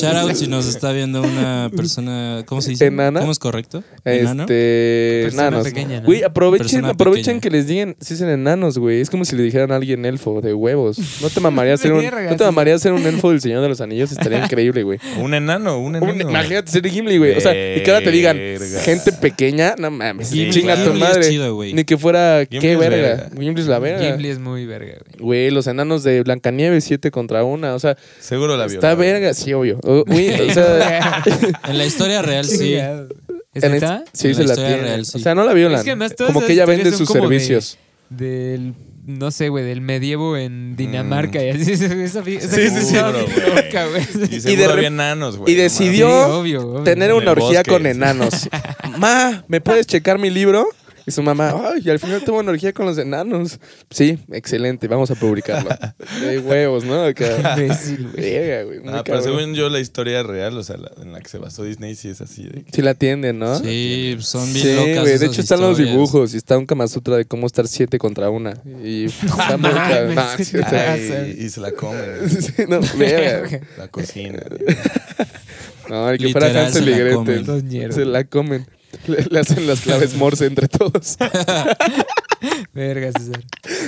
Shout 0.00 0.14
out 0.16 0.32
si 0.34 0.46
nos 0.48 0.66
está 0.66 0.92
viendo 0.92 1.22
una 1.22 1.70
persona, 1.76 2.42
¿cómo 2.46 2.60
se 2.60 2.70
dice? 2.70 2.86
¿Enana? 2.86 3.20
¿Cómo 3.20 3.32
es 3.32 3.38
correcto? 3.38 3.82
¿Enano? 4.04 4.42
este, 4.44 5.20
Persona 5.24 5.48
enanos. 5.48 5.64
pequeña, 5.64 6.00
¿no? 6.00 6.06
Güey, 6.06 6.22
aprovechen, 6.22 6.66
Persona 6.66 6.88
aprovechen 6.90 7.24
pequeña. 7.24 7.40
que 7.40 7.50
les 7.50 7.66
digan, 7.66 7.96
si 8.00 8.14
dicen 8.14 8.28
enanos, 8.28 8.78
güey. 8.78 9.00
Es 9.00 9.10
como 9.10 9.24
si 9.24 9.36
le 9.36 9.42
dijeran 9.42 9.72
a 9.72 9.76
alguien 9.76 10.04
elfo, 10.04 10.40
de 10.40 10.54
huevos. 10.54 10.98
No 11.20 11.30
te 11.30 11.40
mamaría 11.40 11.76
ser 11.76 11.92
un, 11.92 12.04
no 12.04 12.36
te 12.36 12.44
mamaría 12.44 12.78
ser 12.78 12.92
un 12.92 13.04
elfo 13.06 13.30
del 13.30 13.40
Señor 13.40 13.62
de 13.62 13.68
los 13.68 13.80
Anillos, 13.80 14.12
estaría 14.12 14.38
increíble, 14.44 14.82
güey. 14.82 14.98
Un 15.20 15.34
enano, 15.34 15.78
un 15.78 15.96
Un- 15.96 16.08
enano. 16.10 16.30
Imagínate 16.30 16.70
ser 16.70 16.86
Gimli, 16.88 17.18
güey. 17.18 17.36
O 17.36 17.40
sea, 17.40 17.52
y 17.52 17.82
que 17.86 17.90
ahora 17.92 18.04
te 18.04 18.10
digan 18.10 18.36
Verga. 18.36 18.80
gente 18.80 19.12
pequeña, 19.12 19.74
no 19.78 19.90
mames, 19.90 20.28
Sí, 20.28 20.50
chinga 20.50 20.82
tu 20.84 20.92
madre. 20.94 21.28
chido. 21.28 21.58
Ni 21.62 21.84
que 21.84 21.96
fuera, 21.96 22.44
Gimli 22.44 22.60
qué 22.60 22.76
verga. 22.76 23.30
Gimli 23.38 23.60
es 23.60 23.66
la 23.66 23.78
verga. 23.78 24.12
Gimli 24.12 24.28
es 24.28 24.38
muy 24.38 24.66
verga, 24.66 24.94
güey. 25.18 25.20
Güey, 25.46 25.50
los 25.50 25.66
enanos 25.66 26.02
de 26.02 26.22
Blancanieves, 26.22 26.84
siete 26.84 27.10
contra 27.10 27.42
una. 27.44 27.74
O 27.74 27.78
sea, 27.78 27.96
Seguro 28.20 28.56
la 28.56 28.66
está 28.66 28.94
violaron. 28.94 28.98
verga, 29.00 29.34
sí, 29.34 29.52
obvio. 29.54 29.78
Güey, 29.82 30.50
o 30.50 30.52
sea, 30.52 31.22
En 31.68 31.78
la 31.78 31.86
historia 31.86 32.20
real 32.22 32.44
sí. 32.44 32.74
¿Es 33.54 33.62
en 33.64 33.80
sí 34.12 34.28
En 34.28 34.34
se 34.34 34.42
la 34.42 34.46
la 34.48 34.52
historia 34.52 34.66
tiene. 34.68 34.82
real, 34.82 35.06
sí. 35.06 35.16
O 35.16 35.20
sea, 35.20 35.34
no 35.34 35.44
la 35.44 35.54
violan. 35.54 35.78
Es 35.78 35.84
que 35.84 35.90
además 35.92 36.14
como 36.26 36.42
que 36.44 36.52
ella 36.52 36.66
vende 36.66 36.92
sus 36.92 37.08
como 37.08 37.28
de- 37.28 37.38
servicios. 37.38 37.78
Del, 38.10 38.74
no 39.06 39.30
sé, 39.30 39.48
güey, 39.48 39.64
del 39.64 39.80
medievo 39.80 40.36
en 40.36 40.76
Dinamarca 40.76 41.42
y 41.42 41.50
así. 41.50 41.72
Esa, 41.72 41.86
esa, 41.86 42.20
esa 42.20 42.24
Sí, 42.24 42.68
sí, 42.70 42.80
sí. 42.82 42.96
güey. 43.88 44.52
Y 44.52 44.56
de 44.56 44.86
enanos, 44.86 45.36
güey. 45.36 45.52
y 45.52 45.56
decidió- 45.56 46.08
mames. 46.08 46.26
Sí, 46.26 46.32
obvio, 46.32 46.68
obvio. 46.68 46.82
Tener 46.84 47.10
En 47.10 47.16
una 47.16 47.30
orgía 47.32 47.60
bosque. 47.60 47.70
con 47.70 47.86
enanos. 47.86 48.48
Ma, 48.98 49.44
¿me 49.48 49.60
puedes 49.60 49.86
checar 49.86 50.18
mi 50.18 50.30
libro? 50.30 50.68
Y 51.08 51.12
su 51.12 51.22
mamá, 51.22 51.54
ay, 51.72 51.82
y 51.84 51.90
al 51.90 52.00
final 52.00 52.24
tuvo 52.24 52.40
una 52.40 52.50
orgía 52.50 52.72
con 52.72 52.84
los 52.84 52.98
enanos. 52.98 53.60
Sí, 53.90 54.18
excelente, 54.32 54.88
vamos 54.88 55.08
a 55.12 55.14
publicarlo. 55.14 55.70
De 56.20 56.40
huevos, 56.40 56.84
¿no? 56.84 57.00
Acá. 57.04 57.54
Güey. 57.56 57.68
Verga, 58.16 58.62
güey. 58.64 58.80
muy 58.80 58.92
Ah, 58.92 59.02
pero 59.04 59.22
según 59.22 59.54
yo, 59.54 59.68
la 59.68 59.78
historia 59.78 60.22
real, 60.24 60.56
o 60.58 60.64
sea, 60.64 60.76
la- 60.78 60.90
en 61.00 61.12
la 61.12 61.20
que 61.20 61.28
se 61.28 61.38
basó 61.38 61.62
Disney, 61.62 61.94
sí 61.94 62.08
es 62.08 62.20
así. 62.20 62.42
De 62.44 62.64
que- 62.64 62.72
Sí 62.72 62.82
la 62.82 62.90
atienden, 62.90 63.38
¿no? 63.38 63.56
Sí, 63.60 64.16
son 64.20 64.52
bien 64.52 64.66
Sí, 64.66 64.74
locas. 64.74 65.00
güey. 65.02 65.18
De 65.18 65.26
hecho, 65.26 65.40
están 65.40 65.60
los 65.60 65.78
dibujos 65.78 66.34
y 66.34 66.38
está 66.38 66.58
un 66.58 66.66
Kama 66.66 66.88
Sutra 66.88 67.16
de 67.16 67.24
cómo 67.24 67.46
estar 67.46 67.68
siete 67.68 67.98
contra 67.98 68.28
una. 68.30 68.54
Y 68.82 69.04
está 69.04 69.56
muy 69.56 69.70
mames, 69.70 69.94
cabrón. 69.94 70.14
No, 70.16 70.22
¿qué 70.36 70.44
sí, 70.44 70.56
o 70.58 70.68
sea, 70.68 70.92
Ay, 70.94 71.36
y 71.38 71.48
se 71.50 71.60
la 71.60 71.70
comen. 71.70 72.30
sí, 72.30 72.52
no, 72.68 72.80
verga. 72.98 73.60
La 73.78 73.86
cocina. 73.88 74.42
No, 75.88 76.10
ni 76.10 76.18
que 76.18 76.28
fuera 76.30 76.48
Literal, 76.48 76.66
Hansel 76.66 76.84
se 76.84 76.90
y 76.90 76.94
Gretel. 76.94 77.92
Se 77.92 78.04
la 78.04 78.24
comen. 78.24 78.66
Le, 79.06 79.24
le 79.30 79.38
hacen 79.40 79.66
las 79.66 79.80
claves 79.80 80.14
Morse 80.14 80.46
entre 80.46 80.68
todos. 80.68 81.16
Verga, 82.74 83.10
César. 83.12 83.42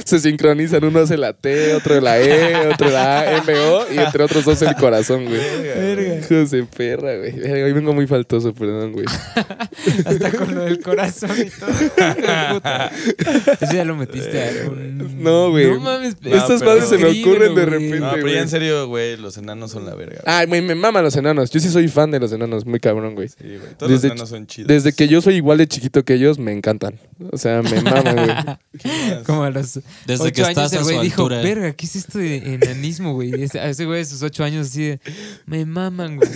Se 0.04 0.18
sincronizan. 0.18 0.82
Uno 0.82 1.00
hace 1.00 1.18
la 1.18 1.34
T, 1.34 1.74
otro 1.74 2.00
la 2.00 2.18
E, 2.18 2.68
otro 2.68 2.88
la 2.90 3.20
A, 3.20 3.36
M, 3.38 3.52
O 3.58 3.86
y 3.92 3.98
entre 3.98 4.24
otros 4.24 4.44
dos 4.44 4.62
el 4.62 4.74
corazón, 4.76 5.26
güey. 5.26 5.38
Verga. 5.62 6.14
Hijos 6.20 6.50
de 6.50 6.64
perra, 6.64 7.16
güey. 7.18 7.32
Verga, 7.32 7.66
Hoy 7.66 7.72
vengo 7.72 7.92
muy 7.92 8.06
faltoso, 8.06 8.54
perdón, 8.54 8.92
güey. 8.92 9.04
Hasta 10.06 10.30
con 10.32 10.54
lo 10.54 10.62
del 10.62 10.80
corazón 10.80 11.30
y 11.38 11.50
todo. 11.50 11.68
Puta. 12.54 12.90
Eso 13.60 13.72
ya 13.74 13.84
lo 13.84 13.96
metiste 13.96 14.42
a 14.42 14.48
algún... 14.48 15.22
No, 15.22 15.50
güey. 15.50 15.70
No 15.70 15.80
mames. 15.80 16.16
Estas 16.24 16.60
pero- 16.60 16.70
madres 16.70 16.88
se 16.88 16.96
me 16.98 17.20
ocurren 17.20 17.54
de 17.54 17.66
repente. 17.66 18.00
No, 18.00 18.12
pero 18.12 18.28
ya 18.28 18.40
en 18.40 18.48
serio, 18.48 18.88
güey, 18.88 19.16
los 19.18 19.36
enanos 19.36 19.70
son 19.72 19.84
la 19.84 19.94
verga. 19.94 20.22
Ay, 20.24 20.46
güey, 20.46 20.62
me 20.62 20.74
maman 20.74 21.04
los 21.04 21.14
enanos. 21.16 21.50
Yo 21.50 21.60
sí 21.60 21.68
soy 21.68 21.88
fan 21.88 22.10
de 22.10 22.18
los 22.20 22.32
enanos, 22.32 22.64
muy 22.64 22.80
cabrón, 22.80 23.14
güey. 23.14 23.28
Sí, 23.28 23.36
güey. 23.40 23.74
Todos 23.76 23.92
Desde 23.92 24.08
los 24.08 24.16
enanos 24.16 24.28
son 24.30 24.46
chidos. 24.46 24.68
Desde 24.68 24.92
que 24.98 25.06
yo 25.06 25.20
soy 25.22 25.36
igual 25.36 25.58
de 25.58 25.68
chiquito 25.68 26.04
que 26.04 26.14
ellos, 26.14 26.40
me 26.40 26.50
encantan. 26.50 26.98
O 27.30 27.38
sea, 27.38 27.62
me 27.62 27.80
maman, 27.82 28.16
güey. 28.16 29.22
Como 29.24 29.44
a 29.44 29.50
los 29.50 29.78
Desde 30.06 30.24
ocho 30.24 30.32
que 30.32 30.42
estás 30.42 30.72
años 30.72 30.72
el 30.72 30.78
a 30.78 30.82
güey 30.82 31.00
dijo, 31.04 31.22
altura. 31.22 31.40
verga, 31.40 31.72
¿qué 31.72 31.86
es 31.86 31.94
esto 31.94 32.18
de 32.18 32.54
enanismo, 32.54 33.14
güey? 33.14 33.44
Ese, 33.44 33.60
a 33.60 33.68
ese 33.68 33.84
güey 33.84 34.00
de 34.00 34.06
sus 34.06 34.22
ocho 34.22 34.42
años 34.42 34.66
así 34.66 34.82
de, 34.82 35.00
me 35.46 35.64
maman, 35.64 36.16
güey. 36.16 36.28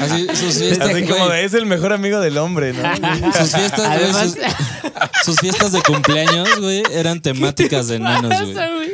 Así, 0.00 0.28
sus 0.28 0.58
fiestas, 0.58 0.90
Así 0.90 0.90
güey, 0.92 1.08
como 1.08 1.28
de, 1.28 1.44
es 1.44 1.54
el 1.54 1.66
mejor 1.66 1.92
amigo 1.92 2.20
del 2.20 2.38
hombre, 2.38 2.72
¿no? 2.72 2.82
sus 3.32 3.52
fiestas, 3.52 3.80
Además, 3.80 4.30
sus, 4.34 4.38
sus 5.24 5.36
fiestas 5.38 5.72
de 5.72 5.82
cumpleaños, 5.82 6.48
güey, 6.60 6.82
eran 6.92 7.20
temáticas 7.20 7.88
de 7.88 7.96
enanos, 7.96 8.30
güey. 8.40 8.54
pasa, 8.54 8.70
güey. 8.74 8.90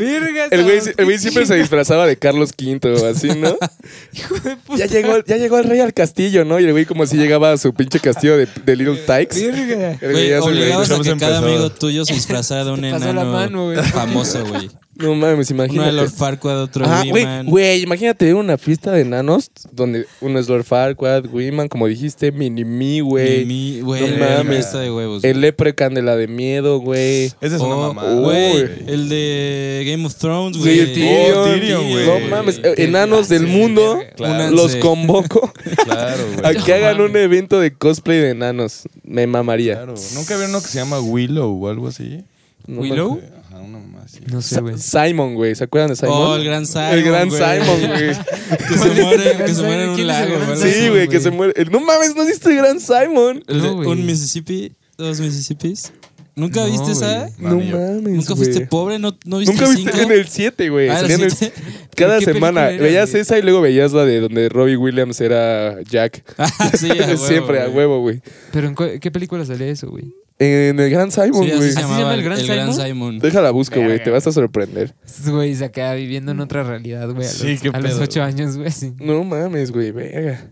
Verga, 0.00 0.46
El 0.50 0.64
güey, 0.64 0.78
el 0.96 1.04
güey 1.04 1.18
siempre 1.18 1.46
se 1.46 1.54
disfrazaba 1.54 2.06
de 2.06 2.16
Carlos 2.18 2.50
V 2.58 3.08
así, 3.08 3.28
¿no? 3.28 3.56
hijo 4.12 4.34
de 4.40 4.56
puta. 4.56 4.78
Ya 4.78 4.86
llegó, 4.86 5.24
ya 5.24 5.36
llegó 5.36 5.58
el 5.58 5.64
rey 5.64 5.80
al 5.80 5.94
castillo, 5.94 6.44
¿no? 6.44 6.60
Y 6.60 6.64
el 6.64 6.72
güey 6.72 6.84
como 6.84 7.06
si 7.06 7.16
llegaba 7.16 7.52
a 7.52 7.56
su 7.58 7.72
pinche 7.72 8.00
castillo 8.00 8.36
de, 8.36 8.46
de 8.64 8.76
Little 8.76 8.96
Tykes. 9.06 9.40
Verga. 9.46 9.92
El 9.92 10.12
güey 10.12 10.12
Güey, 10.12 10.28
ya 10.30 10.40
se 10.42 10.48
obligabas 10.48 10.90
a 10.90 10.92
¿cómo 10.94 11.04
que 11.04 11.16
cada 11.16 11.38
empezó? 11.38 11.46
amigo 11.54 11.70
tuyo 11.70 12.04
se 12.04 12.14
disfrazara 12.14 12.64
de 12.64 12.70
un 12.72 12.84
enano 12.84 13.24
mano, 13.24 13.64
güey. 13.66 13.76
famoso, 13.84 14.44
güey. 14.46 14.70
No 14.98 15.14
mames, 15.14 15.50
Uno 15.50 15.62
de 15.62 15.68
imagínate. 15.68 15.92
Lord 15.92 16.10
Farquaad, 16.10 16.62
otro 16.62 16.86
Ah, 16.88 17.02
de 17.04 17.10
güey, 17.10 17.22
Wiman. 17.24 17.46
güey, 17.46 17.82
imagínate 17.82 18.32
una 18.32 18.56
fiesta 18.56 18.92
de 18.92 19.02
enanos 19.02 19.50
donde 19.72 20.06
uno 20.22 20.38
es 20.38 20.48
Lord 20.48 20.64
Farquaad, 20.64 21.26
Wiman, 21.30 21.68
como 21.68 21.86
dijiste, 21.86 22.32
Mini-Me, 22.32 23.02
güey. 23.02 23.44
Mimi, 23.44 23.80
güey, 23.82 24.10
No 24.10 24.16
mames. 24.16 24.46
fiesta 24.56 24.80
de 24.80 24.90
huevos. 24.90 25.22
El 25.22 25.42
Leprechaun 25.42 25.92
de 25.92 26.00
la 26.00 26.16
de 26.16 26.28
miedo, 26.28 26.78
güey. 26.78 27.26
Esa 27.26 27.56
es 27.56 27.60
una 27.60 27.76
Oh, 27.76 27.92
mamada. 27.92 28.14
Güey, 28.20 28.56
el 28.86 29.08
de 29.10 29.84
Game 29.86 30.06
of 30.06 30.14
Thrones, 30.14 30.56
Sí, 30.56 30.62
güey. 30.62 31.32
Oh, 31.34 31.44
Tyrion, 31.44 31.90
güey. 31.90 32.06
No 32.06 32.28
mames, 32.30 32.58
eh, 32.64 32.74
enanos 32.78 33.28
del 33.28 33.46
mundo, 33.46 34.00
Claro. 34.16 34.50
los 34.56 34.76
convoco 34.76 35.52
Claro, 35.84 36.22
a 36.42 36.54
que 36.54 36.72
hagan 36.72 37.00
un 37.02 37.14
evento 37.16 37.60
de 37.60 37.70
cosplay 37.74 38.18
de 38.18 38.30
enanos. 38.30 38.84
Me 39.04 39.26
mamaría. 39.26 39.74
Claro. 39.74 39.94
¿Nunca 40.14 40.34
vieron 40.36 40.50
uno 40.54 40.62
que 40.62 40.68
se 40.68 40.78
llama 40.78 41.00
Willow 41.00 41.62
o 41.64 41.68
algo 41.68 41.88
así? 41.88 42.22
¿Willow? 42.66 43.20
Acuerdo. 43.56 43.64
Ajá, 43.64 43.78
una 43.78 43.78
mamá 43.78 44.02
así. 44.04 44.20
No 44.30 44.42
sé, 44.42 44.60
güey. 44.60 44.78
Simon, 44.78 45.34
güey. 45.34 45.54
¿Se 45.54 45.64
acuerdan 45.64 45.90
de 45.90 45.96
Simon? 45.96 46.14
Oh, 46.14 46.36
el 46.36 46.44
gran 46.44 46.66
Simon. 46.66 46.88
El 46.92 47.02
gran 47.02 47.28
güey. 47.28 47.40
Simon, 47.40 47.80
güey. 47.80 48.16
Que 48.68 48.78
se 48.78 49.02
muere, 49.02 49.44
que 49.44 49.54
se 49.54 49.62
muere 49.62 49.84
en 49.84 49.94
¿Quién 49.94 50.10
es 50.10 50.16
un 50.20 50.28
lago, 50.28 50.46
güey. 50.54 50.72
Sí, 50.72 50.88
güey, 50.88 51.08
que 51.08 51.20
se 51.20 51.30
muere. 51.30 51.64
No 51.70 51.80
mames, 51.80 52.14
¿no 52.16 52.24
viste 52.26 52.48
el 52.50 52.56
gran 52.56 52.80
Simon? 52.80 53.42
El 53.48 53.62
de 53.62 53.68
No, 53.68 53.74
güey. 53.76 53.88
un 53.88 54.06
Mississippi, 54.06 54.72
dos 54.96 55.20
Mississippis. 55.20 55.92
¿Nunca 56.38 56.60
No, 56.60 56.70
viste 56.70 56.92
esa? 56.92 57.30
No, 57.38 57.56
mames. 57.58 58.02
¿Nunca 58.12 58.36
fuiste 58.36 58.66
pobre? 58.66 58.98
¿No, 58.98 59.16
no 59.24 59.38
viste 59.38 59.54
Nunca 59.54 59.68
viste 59.70 59.90
cinco? 59.90 60.04
en 60.04 60.12
el 60.12 60.28
7, 60.28 60.68
güey. 60.68 60.90
Ah. 60.90 61.00
Cada 61.96 62.18
¿Qué 62.18 62.26
semana 62.26 62.68
era, 62.70 62.82
veías 62.82 63.14
esa 63.14 63.38
y 63.38 63.42
luego 63.42 63.62
veías 63.62 63.92
la 63.92 64.04
de 64.04 64.20
donde 64.20 64.50
Robbie 64.50 64.76
Williams 64.76 65.18
era 65.22 65.80
Jack. 65.82 66.22
Ah, 66.38 66.70
sí, 66.78 66.90
a 66.90 66.94
huevo, 67.06 67.26
Siempre 67.26 67.60
a 67.60 67.64
güey. 67.64 67.76
huevo, 67.78 68.00
güey. 68.00 68.20
Pero 68.52 68.68
¿en 68.68 69.00
qué 69.00 69.10
película 69.10 69.46
salía 69.46 69.68
eso, 69.68 69.88
güey? 69.88 70.12
En 70.38 70.78
el 70.78 70.90
gran 70.90 71.10
Simon, 71.10 71.44
Sí, 71.44 71.50
así 71.50 71.56
güey. 71.56 71.72
se 71.72 71.78
¿Así 71.78 71.88
se 71.94 71.98
llama 71.98 72.14
el 72.14 72.22
Gran 72.22 72.38
el 72.38 72.46
Gran 72.46 72.72
Simon? 72.74 72.86
Simon. 72.86 73.18
Déjala 73.20 73.50
busco, 73.52 73.80
güey. 73.80 74.02
Te 74.02 74.10
vas 74.10 74.26
a 74.26 74.32
sorprender. 74.32 74.94
Estos 75.04 75.30
güeyes 75.30 75.62
acá 75.62 75.94
viviendo 75.94 76.32
en 76.32 76.40
otra 76.40 76.62
realidad, 76.62 77.08
güey. 77.10 77.26
A, 77.26 77.30
Sí, 77.30 77.58
a 77.72 77.80
los 77.80 77.98
ocho 77.98 78.20
güey. 78.20 78.32
años, 78.32 78.56
güey, 78.58 78.70
sí. 78.70 78.92
No 78.98 79.24
mames, 79.24 79.72
güey. 79.72 79.92
Verga. 79.92 80.44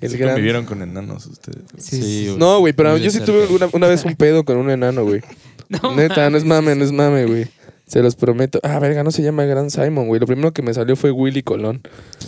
El 0.00 0.10
Sí 0.10 0.16
gran. 0.18 0.30
convivieron 0.34 0.64
con 0.66 0.82
enanos 0.82 1.26
ustedes. 1.26 1.62
güey. 1.72 1.82
Sí, 1.82 2.00
Sí, 2.02 2.24
güey. 2.26 2.38
No, 2.38 2.60
güey, 2.60 2.72
pero 2.74 2.90
Muy 2.92 3.00
yo 3.00 3.10
sí 3.10 3.18
cerca. 3.18 3.32
tuve 3.32 3.46
una, 3.56 3.68
una 3.72 3.88
vez 3.88 4.04
un 4.04 4.14
pedo 4.14 4.44
con 4.44 4.56
un 4.56 4.70
enano, 4.70 5.04
güey. 5.04 5.20
No 5.68 5.96
Neta, 5.96 6.28
no 6.30 6.36
es 6.36 6.44
mames. 6.44 6.64
mame, 6.64 6.76
no 6.76 6.84
es 6.84 6.92
mame, 6.92 7.24
güey. 7.26 7.46
Se 7.86 8.02
los 8.02 8.16
prometo. 8.16 8.60
Ah, 8.62 8.78
verga, 8.78 9.04
no 9.04 9.10
se 9.10 9.22
llama 9.22 9.44
Gran 9.44 9.70
Simon, 9.70 10.08
güey. 10.08 10.18
Lo 10.18 10.26
primero 10.26 10.52
que 10.52 10.62
me 10.62 10.72
salió 10.72 10.96
fue 10.96 11.10
Willy 11.10 11.42
Colón. 11.42 11.82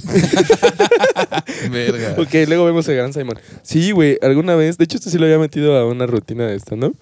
Verga. 1.71 2.15
Ok, 2.19 2.35
luego 2.47 2.67
vemos 2.67 2.87
el 2.89 2.97
Gran 2.97 3.13
Simon. 3.15 3.39
Sí, 3.63 3.91
güey, 3.91 4.19
alguna 4.21 4.55
vez. 4.55 4.77
De 4.77 4.85
hecho, 4.85 4.99
esto 4.99 5.09
sí 5.09 5.17
lo 5.19 5.25
había 5.25 5.39
metido 5.39 5.77
a 5.77 5.87
una 5.87 6.07
rutina 6.07 6.47
de 6.47 6.57
esta, 6.57 6.77
¿no? 6.77 6.93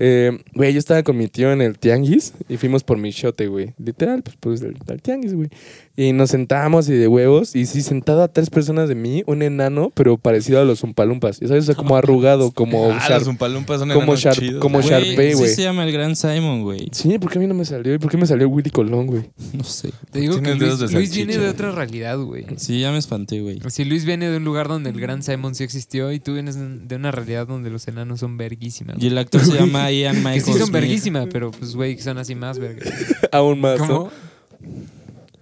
Eh, 0.00 0.42
Güey, 0.54 0.72
yo 0.72 0.78
estaba 0.78 1.02
con 1.02 1.16
mi 1.16 1.28
tío 1.28 1.52
en 1.52 1.60
el 1.62 1.78
tianguis 1.78 2.32
y 2.48 2.56
fuimos 2.56 2.82
por 2.82 2.98
mi 2.98 3.10
shote, 3.10 3.46
güey. 3.46 3.74
Literal, 3.78 4.22
pues, 4.22 4.36
pues 4.40 4.62
al, 4.62 4.74
al 4.88 5.00
tianguis, 5.02 5.34
güey. 5.34 5.48
Y 5.96 6.12
nos 6.14 6.30
sentamos 6.30 6.88
y 6.88 6.92
de 6.94 7.06
huevos. 7.06 7.54
Y 7.54 7.66
sí, 7.66 7.82
sentado 7.82 8.22
a 8.22 8.28
tres 8.28 8.48
personas 8.48 8.88
de 8.88 8.94
mí, 8.94 9.22
un 9.26 9.42
enano, 9.42 9.92
pero 9.94 10.16
parecido 10.16 10.60
a 10.60 10.64
los 10.64 10.82
Umpalumpas. 10.82 11.36
Sabes, 11.36 11.64
o 11.64 11.66
sea, 11.66 11.74
como 11.74 11.94
arrugado, 11.96 12.50
como. 12.52 12.90
Ah, 12.92 13.06
los 13.18 13.28
Umpalumpas 13.28 13.80
son 13.80 13.90
como 13.90 14.16
chidos, 14.16 14.60
como 14.60 14.78
güey. 14.80 14.88
Shar- 14.90 15.00
Güey, 15.02 15.16
Sharpay, 15.32 15.48
sí 15.48 15.54
se 15.54 15.62
llama 15.62 15.84
el 15.84 15.92
Gran 15.92 16.16
Simon, 16.16 16.62
güey. 16.62 16.88
Sí, 16.92 17.18
¿por 17.18 17.30
qué 17.30 17.38
a 17.38 17.40
mí 17.42 17.46
no 17.46 17.54
me 17.54 17.64
salió? 17.66 17.92
¿Y 17.94 17.98
por 17.98 18.10
qué 18.10 18.16
me 18.16 18.26
salió 18.26 18.48
Willy 18.48 18.70
Colón, 18.70 19.06
güey? 19.06 19.24
No 19.52 19.64
sé. 19.64 19.90
Te 20.10 20.20
digo 20.20 20.40
que 20.40 20.54
Luis, 20.54 20.78
de 20.78 20.88
Luis 20.88 21.14
viene 21.14 21.36
de 21.36 21.48
otra 21.48 21.70
realidad, 21.72 22.18
güey. 22.18 22.46
Sí, 22.56 22.80
ya 22.80 22.90
me 22.90 22.98
espanté, 22.98 23.40
güey. 23.42 23.60
Si 23.68 23.84
Luis 23.84 24.06
viene 24.06 24.30
de 24.30 24.38
un 24.38 24.44
lugar 24.44 24.68
donde 24.68 24.88
el 24.90 24.98
gran 25.00 25.22
Simon 25.22 25.54
sí 25.54 25.62
existió 25.64 26.10
y 26.12 26.20
tú 26.20 26.32
vienes 26.34 26.56
de 26.88 26.96
una 26.96 27.10
realidad 27.10 27.46
donde 27.46 27.68
los 27.68 27.86
enanos 27.88 28.20
son 28.20 28.38
verguísimas. 28.38 28.96
Y 28.98 29.08
el 29.08 29.18
actor 29.18 29.42
se 29.44 29.52
llama 29.58 29.89
Ian 29.92 30.16
Michael 30.18 30.34
Que 30.34 30.40
sí 30.40 30.52
son 30.52 30.60
Smith. 30.68 30.72
verguísima, 30.72 31.26
pero 31.26 31.50
pues, 31.50 31.74
güey, 31.74 31.96
que 31.96 32.02
son 32.02 32.18
así 32.18 32.34
más 32.34 32.58
verga. 32.58 32.84
Aún 33.32 33.60
más. 33.60 33.78
¿no? 33.80 33.86
¿Cómo? 33.86 34.10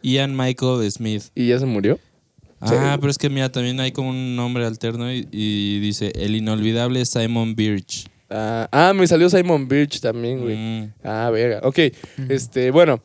Ian 0.03 0.37
Michael 0.37 0.91
Smith. 0.91 1.25
¿Y 1.35 1.49
ya 1.49 1.59
se 1.59 1.67
murió? 1.67 1.99
Ah, 2.61 2.97
pero 3.01 3.11
es 3.11 3.19
que 3.19 3.31
mira, 3.31 3.51
también 3.53 3.79
hay 3.79 3.93
como 3.93 4.11
un 4.11 4.35
nombre 4.35 4.65
alterno 4.67 5.13
y, 5.13 5.29
y 5.31 5.79
dice 5.81 6.13
el 6.17 6.35
inolvidable 6.35 7.05
Simon 7.05 7.55
Birch. 7.55 8.09
Ah, 8.31 8.69
ah, 8.73 8.93
me 8.95 9.07
salió 9.07 9.31
Simon 9.31 9.69
Birch 9.69 10.01
también, 10.01 10.41
güey. 10.41 10.57
Mm. 10.57 10.93
Ah, 11.05 11.31
verga. 11.33 11.61
Ok, 11.63 11.79
este, 12.29 12.71
bueno. 12.71 13.01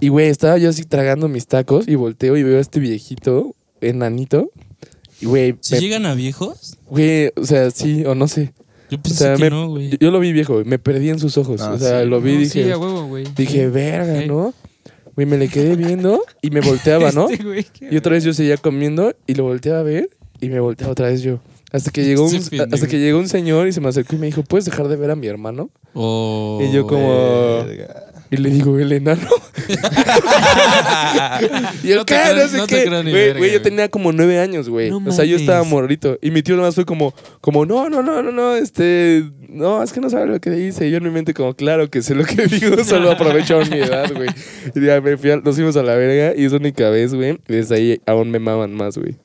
Y, 0.00 0.08
güey, 0.08 0.28
estaba 0.28 0.58
yo 0.58 0.68
así 0.68 0.84
tragando 0.84 1.28
mis 1.28 1.46
tacos 1.46 1.88
y 1.88 1.94
volteo 1.94 2.36
y 2.36 2.42
veo 2.42 2.58
a 2.58 2.60
este 2.60 2.80
viejito, 2.80 3.54
enanito. 3.80 4.50
Y, 5.20 5.26
güey, 5.26 5.54
¿Si 5.60 5.74
me- 5.74 5.80
llegan 5.80 6.04
a 6.04 6.14
viejos? 6.14 6.76
güey, 6.86 7.30
o 7.36 7.44
sea, 7.46 7.70
sí 7.70 8.04
o 8.04 8.14
no 8.14 8.28
sé. 8.28 8.52
Yo 8.90 8.98
O 8.98 9.02
pensé 9.02 9.18
sea, 9.18 9.34
que 9.34 9.42
me- 9.42 9.50
no, 9.50 9.68
güey. 9.68 9.90
yo, 9.98 10.10
lo 10.10 10.20
vi 10.20 10.32
viejo, 10.32 10.54
güey. 10.54 10.64
Me 10.64 10.78
perdí 10.78 11.10
en 11.10 11.18
sus 11.18 11.36
ojos. 11.38 11.60
Ah, 11.60 11.72
o 11.74 11.78
sea, 11.78 12.02
sí. 12.02 12.08
lo 12.08 12.20
vi 12.20 12.30
y 12.30 12.34
No, 12.34 12.40
dije, 12.40 12.64
Sí, 12.64 12.70
a 12.70 12.78
huevo, 12.78 13.06
güey. 13.06 13.24
dije, 13.36 13.68
verga. 13.68 14.24
¿no? 14.26 14.54
Güey, 15.14 15.26
me 15.26 15.38
le 15.38 15.48
quedé 15.48 15.76
viendo 15.76 16.22
y 16.42 16.50
me 16.50 16.60
volteaba, 16.60 17.10
¿no? 17.12 17.28
Este 17.30 17.42
güey, 17.44 17.66
Y 17.90 17.96
otra 17.96 18.12
vez 18.12 18.22
yo 18.24 18.32
seguía 18.34 18.56
comiendo 18.58 19.14
y 19.26 19.34
lo 19.34 19.44
volteaba 19.44 19.80
a 19.80 19.82
ver 19.82 20.10
y 20.40 20.48
me 20.50 20.60
volteaba 20.60 20.92
otra 20.92 21.08
vez 21.08 21.22
yo. 21.22 21.40
Hasta 21.72 21.90
que 21.90 22.04
llegó 22.04 22.26
un, 22.26 22.36
hasta 22.36 22.86
que 22.86 22.98
llegó 23.00 23.18
un 23.18 23.28
señor 23.28 23.66
y 23.66 23.72
se 23.72 23.80
me 23.80 23.88
acercó 23.88 24.14
y 24.14 24.18
me 24.18 24.26
dijo, 24.26 24.42
¿puedes 24.42 24.64
dejar 24.66 24.88
de 24.88 24.96
ver 24.96 25.10
a 25.10 25.16
mi 25.16 25.26
hermano? 25.26 25.70
Oh, 25.94 26.60
Y 26.62 26.70
yo 26.72 26.86
como... 26.86 27.64
Verga. 27.66 28.05
Y 28.30 28.36
le 28.38 28.50
digo, 28.50 28.78
el 28.78 28.92
enano. 28.92 29.28
y 31.82 31.90
el 31.92 31.98
No 31.98 32.04
te 32.04 32.14
¿qué? 32.14 32.20
creo- 32.22 32.36
no 32.42 32.48
sé 32.48 32.56
no 32.58 32.66
qué. 32.66 33.34
Güey, 33.38 33.52
yo 33.52 33.62
tenía 33.62 33.88
como 33.88 34.12
nueve 34.12 34.38
años, 34.38 34.68
güey. 34.68 34.90
No 34.90 35.02
o 35.06 35.12
sea, 35.12 35.24
yo 35.24 35.36
estaba 35.36 35.62
morrito. 35.64 36.18
Y 36.20 36.30
mi 36.30 36.42
tío 36.42 36.56
nomás 36.56 36.74
fue 36.74 36.84
como, 36.84 37.14
como, 37.40 37.64
no, 37.66 37.88
no, 37.88 38.02
no, 38.02 38.22
no, 38.22 38.32
no, 38.32 38.56
este, 38.56 39.24
no, 39.48 39.82
es 39.82 39.92
que 39.92 40.00
no 40.00 40.10
sabe 40.10 40.26
lo 40.26 40.40
que 40.40 40.50
dice. 40.50 40.86
Y 40.88 40.90
yo 40.90 40.98
en 40.98 41.04
mi 41.04 41.10
mente 41.10 41.34
como, 41.34 41.54
claro 41.54 41.88
que 41.90 42.02
sé 42.02 42.14
lo 42.14 42.24
que 42.24 42.46
digo, 42.46 42.82
solo 42.84 43.10
aprovecho 43.12 43.60
mi 43.70 43.78
edad, 43.78 44.10
güey. 44.14 44.28
Y 44.74 44.84
ya 44.84 45.00
me 45.00 45.16
fui 45.16 45.30
a- 45.30 45.36
nos 45.36 45.54
fuimos 45.54 45.76
a 45.76 45.82
la 45.82 45.94
verga 45.94 46.34
y 46.40 46.44
es 46.44 46.52
única 46.52 46.90
vez, 46.90 47.14
güey. 47.14 47.38
Y 47.48 47.52
desde 47.52 47.76
ahí 47.76 48.00
aún 48.06 48.30
me 48.30 48.38
maman 48.38 48.74
más, 48.74 48.98
güey. 48.98 49.16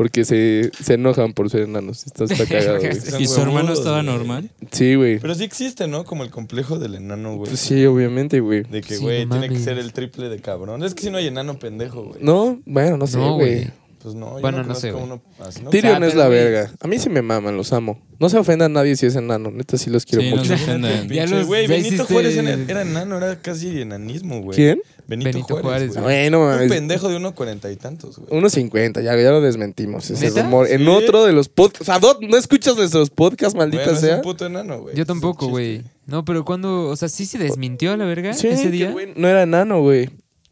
Porque 0.00 0.24
se, 0.24 0.70
se 0.82 0.94
enojan 0.94 1.34
por 1.34 1.50
ser 1.50 1.60
enanos. 1.64 2.06
Esto 2.06 2.24
está 2.24 2.46
cagado, 2.48 2.78
güey. 2.78 2.94
Son 2.98 3.20
¿Y 3.20 3.26
su 3.26 3.38
hermano 3.42 3.74
estaba 3.74 4.02
normal? 4.02 4.50
Sí, 4.70 4.94
güey. 4.94 5.18
Pero 5.18 5.34
sí 5.34 5.44
existe, 5.44 5.88
¿no? 5.88 6.04
Como 6.04 6.24
el 6.24 6.30
complejo 6.30 6.78
del 6.78 6.94
enano, 6.94 7.36
güey. 7.36 7.50
Pues 7.50 7.60
sí, 7.60 7.84
obviamente, 7.84 8.40
güey. 8.40 8.62
De 8.62 8.80
que, 8.80 8.94
Sí, 8.96 9.02
güey, 9.02 9.26
no 9.26 9.32
tiene 9.32 9.48
que 9.48 9.52
mames. 9.56 9.64
ser 9.64 9.76
el 9.76 9.92
triple 9.92 10.30
de 10.30 10.40
cabrón. 10.40 10.82
Es 10.84 10.94
que 10.94 11.02
si 11.02 11.10
no 11.10 11.18
hay 11.18 11.26
enano 11.26 11.58
pendejo, 11.58 12.02
güey. 12.04 12.22
No, 12.22 12.58
bueno, 12.64 12.96
no 12.96 13.06
sé, 13.06 13.18
No, 13.18 13.34
güey. 13.34 13.56
güey. 13.56 13.70
Pues 14.02 14.14
no, 14.14 14.36
yo 14.36 14.40
Bueno, 14.40 14.58
no, 14.62 14.68
no 14.68 14.74
sé, 14.74 14.94
uno 14.94 15.20
así, 15.40 15.62
¿no? 15.62 15.68
Tyrion 15.68 16.02
es 16.04 16.14
la 16.14 16.26
güey. 16.28 16.38
verga. 16.38 16.72
A 16.80 16.88
mí 16.88 16.98
sí 16.98 17.10
me 17.10 17.20
maman, 17.20 17.56
los 17.58 17.70
amo. 17.74 18.00
No 18.18 18.30
se 18.30 18.38
ofenda 18.38 18.64
a 18.64 18.68
nadie 18.70 18.96
si 18.96 19.04
es 19.04 19.14
enano. 19.14 19.50
Neta, 19.50 19.76
sí 19.76 19.90
los 19.90 20.06
quiero 20.06 20.22
Sí, 20.22 20.30
no 20.30 20.36
mucho. 20.36 20.48
se 20.48 20.54
ofendan. 20.54 21.06
Ya 21.10 21.26
los- 21.26 21.46
Güey, 21.46 21.66
Benito 21.66 21.88
hiciste- 22.04 22.12
Juárez 22.14 22.36
era, 22.68 22.80
enano, 22.82 23.18
era 23.18 23.38
casi 23.42 23.82
enanismo, 23.82 24.40
güey. 24.40 24.56
¿Quién? 24.56 24.80
Benito, 25.06 25.30
Benito 25.32 25.56
Juárez. 25.60 25.92
Juárez. 25.92 26.02
Bueno, 26.02 26.50
no 26.56 26.62
Un 26.62 26.68
pendejo 26.68 27.08
de 27.10 27.16
uno 27.16 27.34
cuarenta 27.34 27.70
y 27.70 27.76
tantos, 27.76 28.16
güey. 28.18 28.28
Unos 28.38 28.52
50, 28.52 29.02
ya, 29.02 29.14
ya 29.16 29.30
lo 29.32 29.40
desmentimos. 29.42 30.08
Ese 30.10 30.28
¿Neta? 30.30 30.42
rumor. 30.44 30.66
En 30.70 30.88
otro 30.88 31.24
de 31.26 31.32
los 31.32 31.48
podcasts. 31.50 31.82
O 31.82 31.84
sea, 31.84 31.98
Dot, 31.98 32.22
¿no 32.22 32.36
escuchas 32.38 32.76
nuestros 32.76 33.10
podcasts, 33.10 33.54
maldita 33.54 33.82
Bueno, 33.84 33.98
es 33.98 34.00
sea? 34.04 34.16
un 34.16 34.22
puto 34.22 34.46
enano, 34.46 34.80
güey. 34.80 34.94
Yo 34.96 35.02
Es 35.02 35.06
tampoco, 35.08 35.48
güey. 35.48 35.82
No, 36.06 36.24
pero 36.24 36.44
cuando, 36.46 36.88
o 36.88 36.96
sea, 36.96 37.08
sí 37.10 37.26
se 37.26 37.36
desmintió 37.38 37.92
a 37.92 37.96
la 37.98 38.04
verga 38.06 38.32
Sí, 38.32 38.48
ese 38.48 38.70
día. 38.70 38.90
güey, 38.92 39.12
no 39.14 39.28
era 39.28 39.42
enano, 39.42 39.82
güey. 39.82 40.08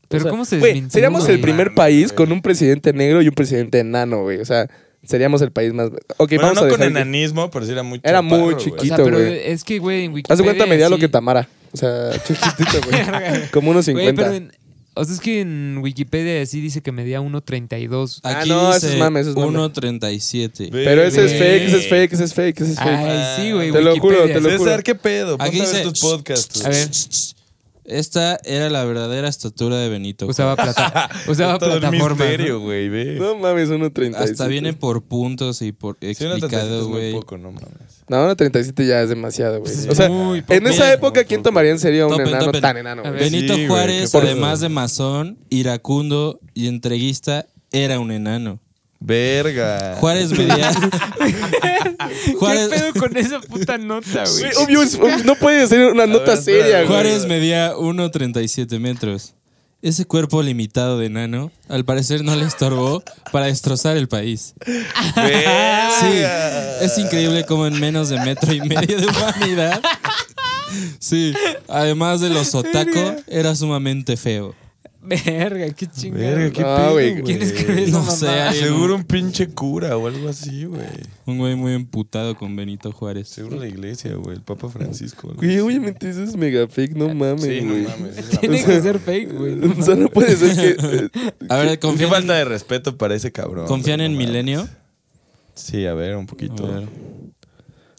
Pero 0.08 0.20
O 0.20 0.24
sea, 0.24 0.30
¿cómo 0.30 0.44
se 0.44 0.58
güey? 0.58 0.84
Seríamos 0.90 1.28
el 1.28 1.40
primer 1.40 1.74
país 1.74 2.12
con 2.12 2.32
un 2.32 2.40
presidente 2.42 2.92
negro 2.92 3.20
y 3.22 3.28
un 3.28 3.34
presidente 3.34 3.78
enano, 3.80 4.22
güey. 4.22 4.38
O 4.40 4.44
sea, 4.44 4.68
seríamos 5.04 5.42
el 5.42 5.52
país 5.52 5.72
más. 5.74 5.88
Ok, 6.16 6.30
Bueno, 6.30 6.42
vamos 6.42 6.60
no 6.62 6.64
a 6.66 6.68
con 6.70 6.78
que- 6.80 6.86
enanismo, 6.86 7.50
pero 7.50 7.66
sí 7.66 7.72
era 7.72 7.82
muy 7.82 8.00
Era 8.02 8.22
muy 8.22 8.30
chaparro, 8.30 8.44
güey. 8.44 8.54
O 8.56 8.58
chiquito. 8.58 8.96
sea, 8.96 9.04
pero 9.04 9.18
güey. 9.18 9.40
es 9.44 9.64
que, 9.64 9.78
güey, 9.78 10.04
en 10.06 10.12
Wikipedia... 10.14 10.32
Haz 10.32 10.38
de 10.38 10.44
cuenta 10.44 10.66
medía 10.66 10.88
lo 10.88 10.96
sí- 10.96 11.00
que 11.02 11.08
Tamara. 11.08 11.48
O 11.72 11.76
sea, 11.76 12.10
chiquitito, 12.26 12.80
güey. 12.90 13.50
Como 13.52 13.70
unos 13.70 13.84
Güey, 13.86 14.06
50. 14.06 14.22
pero 14.22 14.34
en- 14.34 14.52
o 14.94 15.04
sea, 15.04 15.14
es 15.14 15.20
que 15.20 15.42
en 15.42 15.78
Wikipedia 15.80 16.44
sí 16.46 16.60
dice 16.60 16.80
que 16.80 16.90
medía 16.90 17.20
1.32. 17.20 18.18
Ah, 18.24 18.40
Aquí 18.40 18.48
no, 18.48 18.74
eso 18.74 18.88
es 18.88 18.96
mame, 18.98 19.20
eso 19.20 19.30
es 19.30 19.36
mame. 19.36 19.56
1.37. 19.56 20.70
Pero 20.72 21.02
ese 21.04 21.24
es 21.24 21.32
fake, 21.38 21.62
ese 21.68 21.76
es 21.76 21.88
fake, 21.88 22.12
ese 22.14 22.24
es 22.24 22.34
fake, 22.34 22.60
ese 22.62 22.72
es 22.72 22.78
fake. 22.78 22.88
Ay, 22.88 23.36
sí, 23.44 23.52
güey, 23.52 23.70
Te 23.70 23.80
lo 23.80 23.96
juro, 23.96 24.16
Wikipedia. 24.22 24.34
te 24.34 24.40
lo 24.40 24.50
juro. 24.58 24.64
César, 24.64 24.82
¿qué 24.82 24.94
pedo? 24.96 25.36
Aquí 25.38 25.58
Ponte 25.58 25.70
a 25.70 25.72
ver 25.72 25.84
dice- 25.84 25.88
tus 25.88 26.00
podcasts. 26.00 26.64
A 26.64 26.68
ver. 26.70 26.88
Esta 27.88 28.38
era 28.44 28.68
la 28.68 28.84
verdadera 28.84 29.28
estatura 29.28 29.76
de 29.78 29.88
Benito. 29.88 30.26
Usaba, 30.26 30.56
plata 30.56 31.08
usaba 31.26 31.54
un 31.54 31.58
plataforma. 31.58 32.16
misterio, 32.24 32.60
güey, 32.60 32.88
ve. 32.90 33.16
No 33.18 33.34
mames, 33.36 33.70
1.37. 33.70 34.14
Hasta 34.14 34.46
viene 34.46 34.74
por 34.74 35.02
puntos 35.02 35.62
y 35.62 35.72
por 35.72 35.96
Sí, 36.00 36.14
una 36.24 36.34
explicado, 36.34 36.86
güey. 36.88 37.12
poco, 37.12 37.38
no 37.38 37.50
mames. 37.50 38.04
No, 38.08 38.30
1.37 38.30 38.86
ya 38.86 39.00
es 39.02 39.08
demasiado, 39.08 39.60
güey. 39.60 39.72
O 39.88 39.94
sea, 39.94 40.10
muy 40.10 40.44
en 40.48 40.66
esa 40.66 40.84
Mira, 40.84 40.92
época, 40.92 41.24
¿quién 41.24 41.42
tomaría 41.42 41.70
en 41.70 41.78
serio 41.78 42.04
a 42.04 42.14
un 42.14 42.20
enano 42.20 42.52
tan 42.52 42.76
enano, 42.76 43.02
güey? 43.02 43.14
Benito 43.14 43.54
Sí, 43.54 43.66
Juárez, 43.66 44.14
además 44.14 44.60
de 44.60 44.68
masón, 44.68 45.38
iracundo 45.48 46.40
y 46.54 46.68
entreguista, 46.68 47.46
era 47.72 48.00
un 48.00 48.10
enano. 48.12 48.60
Verga. 49.00 49.96
Juárez 50.00 50.30
medía. 50.32 50.72
Juárez, 52.38 52.68
¿Qué 52.68 52.76
pedo 52.78 52.92
con 52.94 53.16
esa 53.16 53.40
puta 53.40 53.78
nota, 53.78 54.24
güey? 54.24 54.52
Obvio, 54.56 54.80
no 55.24 55.34
puede 55.36 55.66
ser 55.66 55.92
una 55.92 56.06
nota 56.06 56.34
ver, 56.34 56.42
seria, 56.42 56.76
güey. 56.78 56.88
Juárez 56.88 57.26
medía 57.26 57.74
1.37 57.74 58.78
metros. 58.80 59.34
Ese 59.80 60.04
cuerpo 60.06 60.42
limitado 60.42 60.98
de 60.98 61.06
enano, 61.06 61.52
al 61.68 61.84
parecer 61.84 62.24
no 62.24 62.34
le 62.34 62.44
estorbó 62.44 63.00
para 63.30 63.46
destrozar 63.46 63.96
el 63.96 64.08
país. 64.08 64.54
Verga. 65.14 65.90
Sí, 66.00 66.84
es 66.84 66.98
increíble 66.98 67.44
cómo 67.46 67.66
en 67.66 67.78
menos 67.78 68.08
de 68.08 68.18
metro 68.18 68.52
y 68.52 68.60
medio 68.60 68.98
de 68.98 69.06
humanidad. 69.06 69.80
Sí, 70.98 71.32
además 71.68 72.20
de 72.20 72.30
los 72.30 72.54
otaco, 72.56 73.16
era 73.28 73.54
sumamente 73.54 74.16
feo. 74.16 74.54
Verga, 75.08 75.70
qué 75.70 75.86
chingado. 75.86 76.22
Verga, 76.22 76.50
qué 76.52 76.60
No, 76.62 76.76
pedo, 76.76 76.92
güey. 76.92 77.22
¿Quién 77.22 77.42
escribió 77.42 77.84
esa 77.84 77.90
No 77.98 78.10
sé, 78.10 78.52
Seguro 78.60 78.94
un 78.96 79.04
pinche 79.04 79.48
cura 79.48 79.96
o 79.96 80.06
algo 80.06 80.28
así, 80.28 80.64
güey. 80.64 80.82
Un 81.26 81.38
güey 81.38 81.54
muy 81.56 81.72
emputado 81.72 82.36
con 82.36 82.54
Benito 82.56 82.92
Juárez. 82.92 83.28
Seguro 83.28 83.56
la 83.58 83.66
iglesia, 83.66 84.14
güey. 84.14 84.36
El 84.36 84.42
Papa 84.42 84.68
Francisco. 84.68 85.28
algo 85.28 85.40
Güey, 85.40 85.54
así. 85.56 85.60
obviamente 85.60 86.08
eso 86.10 86.22
es 86.22 86.36
mega 86.36 86.66
fake, 86.68 86.94
no 86.96 87.14
mames, 87.14 87.42
Sí, 87.42 87.60
güey. 87.60 87.82
no 87.82 87.88
mames. 87.90 88.18
es 88.18 88.40
Tiene 88.40 88.64
que 88.64 88.80
ser 88.80 88.98
fake, 88.98 89.32
güey. 89.34 89.58
o 89.78 89.82
sea, 89.82 89.94
no 89.96 90.08
puede 90.08 90.36
ser 90.36 90.56
que... 90.56 90.86
eh, 91.26 91.32
A 91.48 91.56
ver, 91.56 91.68
Qué 91.70 91.78
¿confían, 91.78 92.10
falta 92.10 92.34
de 92.34 92.44
respeto 92.44 92.96
para 92.96 93.14
ese 93.14 93.32
cabrón. 93.32 93.66
¿confían 93.66 93.98
güey, 93.98 94.06
en 94.06 94.12
no 94.12 94.18
mames. 94.18 94.28
Milenio? 94.28 94.68
Sí, 95.54 95.86
a 95.86 95.94
ver, 95.94 96.16
un 96.16 96.24
A 96.24 96.26
poquito. 96.26 96.66
ver. 96.72 96.88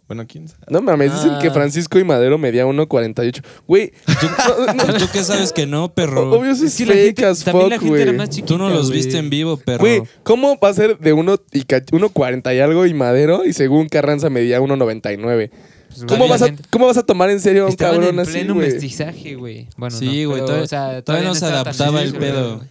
Bueno, 0.09 0.25
¿quién 0.27 0.47
sabe? 0.49 0.63
No 0.69 0.81
mames, 0.81 1.13
dicen 1.13 1.29
Ah. 1.35 1.39
que 1.39 1.51
Francisco 1.51 1.97
y 1.99 2.03
Madero 2.03 2.37
medía 2.37 2.65
1.48. 2.65 3.41
Güey, 3.67 3.93
no, 4.65 4.73
no, 4.73 4.93
¿Tú 4.97 5.05
qué 5.13 5.23
sabes 5.23 5.53
que 5.53 5.65
no, 5.67 5.93
perro? 5.93 6.31
obvio 6.31 6.51
eso 6.51 6.65
es 6.65 6.75
que 6.75 6.85
la 6.87 6.93
fake 6.93 7.05
gente, 7.05 7.25
as 7.27 7.43
también 7.43 7.63
fuck, 7.65 7.71
la 7.71 7.77
gente 7.79 7.89
güey. 7.89 8.01
era 8.01 8.13
más 8.13 8.29
chiquita, 8.29 8.47
Tú 8.47 8.57
no 8.57 8.69
los 8.69 8.87
güey. 8.87 8.97
viste 8.97 9.17
en 9.19 9.29
vivo, 9.29 9.55
perro. 9.57 9.79
Güey, 9.81 10.01
¿cómo 10.23 10.57
va 10.59 10.69
a 10.69 10.73
ser 10.73 10.97
de 10.99 11.13
1 11.13 11.39
y 11.53 11.61
ca- 11.63 11.85
1.40 11.85 12.55
y 12.55 12.59
algo 12.59 12.85
y 12.87 12.93
Madero 12.95 13.45
y 13.45 13.53
según 13.53 13.87
Carranza 13.87 14.29
medía 14.29 14.59
1.99? 14.59 15.51
Pues, 15.89 16.03
¿Cómo 16.05 16.17
güey, 16.27 16.29
vas, 16.31 16.41
a, 16.41 16.55
¿Cómo 16.71 16.85
vas 16.87 16.97
a 16.97 17.03
tomar 17.03 17.29
en 17.29 17.39
serio 17.39 17.61
a 17.61 17.65
un 17.65 17.71
Estaban 17.71 17.95
cabrón 17.97 18.15
en 18.15 18.19
así, 18.21 18.31
pleno 18.31 18.55
güey? 18.55 18.67
mestizaje, 18.71 19.35
güey. 19.35 19.67
Bueno, 19.77 19.95
Sí, 19.95 20.05
no, 20.23 20.29
güey, 20.29 20.41
pero, 20.41 20.45
todavía- 20.45 20.63
o 20.63 20.67
sea, 20.67 21.01
todavía 21.03 21.27
no 21.27 21.33
no 21.33 21.39
se 21.39 21.45
estaba 21.45 21.63
tan 21.63 21.73
adaptaba 21.73 22.01
el 22.01 22.09
güey. 22.13 22.21
pedo. 22.21 22.61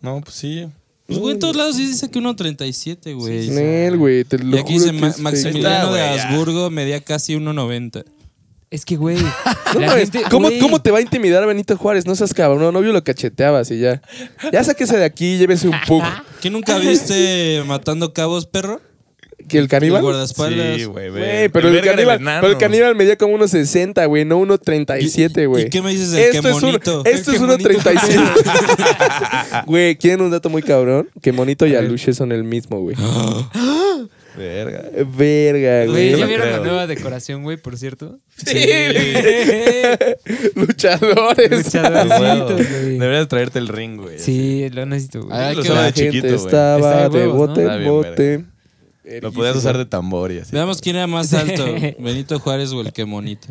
No, 0.00 0.20
pues 0.20 0.34
sí. 0.34 0.66
Pues, 1.06 1.18
güey, 1.20 1.34
en 1.34 1.38
todos 1.40 1.54
lados 1.56 1.76
sí 1.76 1.86
dice 1.86 2.10
que 2.10 2.18
1.37, 2.18 3.14
güey. 3.14 3.48
Nel, 3.50 3.96
güey, 3.96 4.24
te 4.24 4.38
lo 4.38 4.56
y 4.56 4.60
aquí 4.60 4.72
juro 4.74 4.84
dice 4.86 4.94
que 4.96 5.00
Ma- 5.00 5.06
es 5.08 5.14
fake. 5.14 5.22
Maximiliano 5.22 5.92
de. 5.92 6.00
Habsburgo 6.02 6.70
medía 6.70 7.00
casi 7.00 7.34
1.90. 7.34 8.04
Es 8.68 8.84
que, 8.84 8.96
güey, 8.96 9.16
No 9.74 9.80
la 9.80 9.86
mames, 9.86 10.10
gente... 10.10 10.28
¿cómo, 10.28 10.48
güey, 10.48 10.58
¿Cómo 10.58 10.82
te 10.82 10.90
va 10.90 10.98
a 10.98 11.00
intimidar 11.00 11.46
Benito 11.46 11.76
Juárez? 11.76 12.04
No 12.06 12.16
seas 12.16 12.34
cabrón, 12.34 12.60
no, 12.60 12.72
novio 12.72 12.92
lo 12.92 13.04
cacheteabas 13.04 13.70
y 13.70 13.78
ya. 13.78 14.02
Ya 14.52 14.64
sáquese 14.64 14.96
de 14.96 15.04
aquí, 15.04 15.38
llévese 15.38 15.68
un 15.68 15.76
pug. 15.86 16.02
¿Qué 16.40 16.50
nunca 16.50 16.76
viste 16.78 17.62
matando 17.66 18.12
cabos, 18.12 18.46
perro? 18.46 18.80
¿Que 19.48 19.58
el 19.58 19.68
caníbal? 19.68 19.98
El 19.98 20.02
guardaespaldas. 20.02 20.76
Sí, 20.76 20.84
güey, 20.84 21.08
Güey, 21.10 21.48
pero, 21.50 21.68
el 21.68 21.80
caníbal, 21.82 22.18
pero 22.18 22.48
el 22.48 22.58
caníbal 22.58 22.94
medía 22.96 23.16
como 23.16 23.34
unos 23.34 23.50
60, 23.52 24.04
güey, 24.06 24.24
no 24.24 24.38
1.37, 24.40 25.42
¿Y- 25.42 25.46
güey. 25.46 25.66
¿Y 25.66 25.70
qué 25.70 25.82
me 25.82 25.90
dices 25.90 26.10
del 26.12 26.22
Esto 26.24 26.42
que 26.42 26.48
es, 26.50 26.62
un- 26.62 26.68
esto 26.74 27.02
es 27.04 27.24
que 27.30 27.38
monito 27.38 27.68
1.37. 27.70 29.64
Güey, 29.66 29.96
¿quieren 29.96 30.20
un 30.22 30.30
dato 30.30 30.48
muy 30.50 30.62
cabrón? 30.62 31.08
Que 31.22 31.32
Monito 31.32 31.66
y 31.66 31.74
Aluche 31.74 32.12
son 32.12 32.32
el 32.32 32.44
mismo, 32.44 32.80
güey. 32.80 32.96
Verga. 34.36 34.84
Verga, 35.16 35.90
Güey, 35.90 36.14
¿ya 36.14 36.26
vieron 36.26 36.50
la 36.50 36.58
nueva 36.58 36.86
decoración, 36.86 37.42
güey, 37.42 37.56
por 37.56 37.78
cierto? 37.78 38.18
Luchadores. 40.54 41.50
Luchadorcitos, 41.74 42.56
güey. 42.56 42.98
Deberías 42.98 43.28
traerte 43.28 43.58
el 43.58 43.68
ring, 43.68 43.96
güey. 44.00 44.18
Sí, 44.18 44.68
lo 44.70 44.84
necesito, 44.86 45.22
güey. 45.22 45.36
Ah, 45.38 45.52
Lo 45.54 45.62
que 45.62 45.68
la 45.70 45.84
de 45.84 45.92
chiquito, 45.92 46.26
güey. 46.26 46.36
estaba 46.36 47.08
de 47.08 47.26
bote 47.26 47.62
en 47.62 47.78
bien, 47.78 47.84
bote. 47.90 48.44
Lo 49.22 49.32
podías 49.32 49.56
usar 49.56 49.76
de 49.78 49.86
tambor 49.86 50.32
y 50.32 50.38
así. 50.38 50.50
Veamos 50.52 50.80
quién 50.80 50.96
era 50.96 51.06
más 51.06 51.32
alto, 51.34 51.64
Benito 51.98 52.38
Juárez 52.40 52.72
o 52.72 52.80
el 52.80 52.92
que 52.92 53.04
monito. 53.04 53.48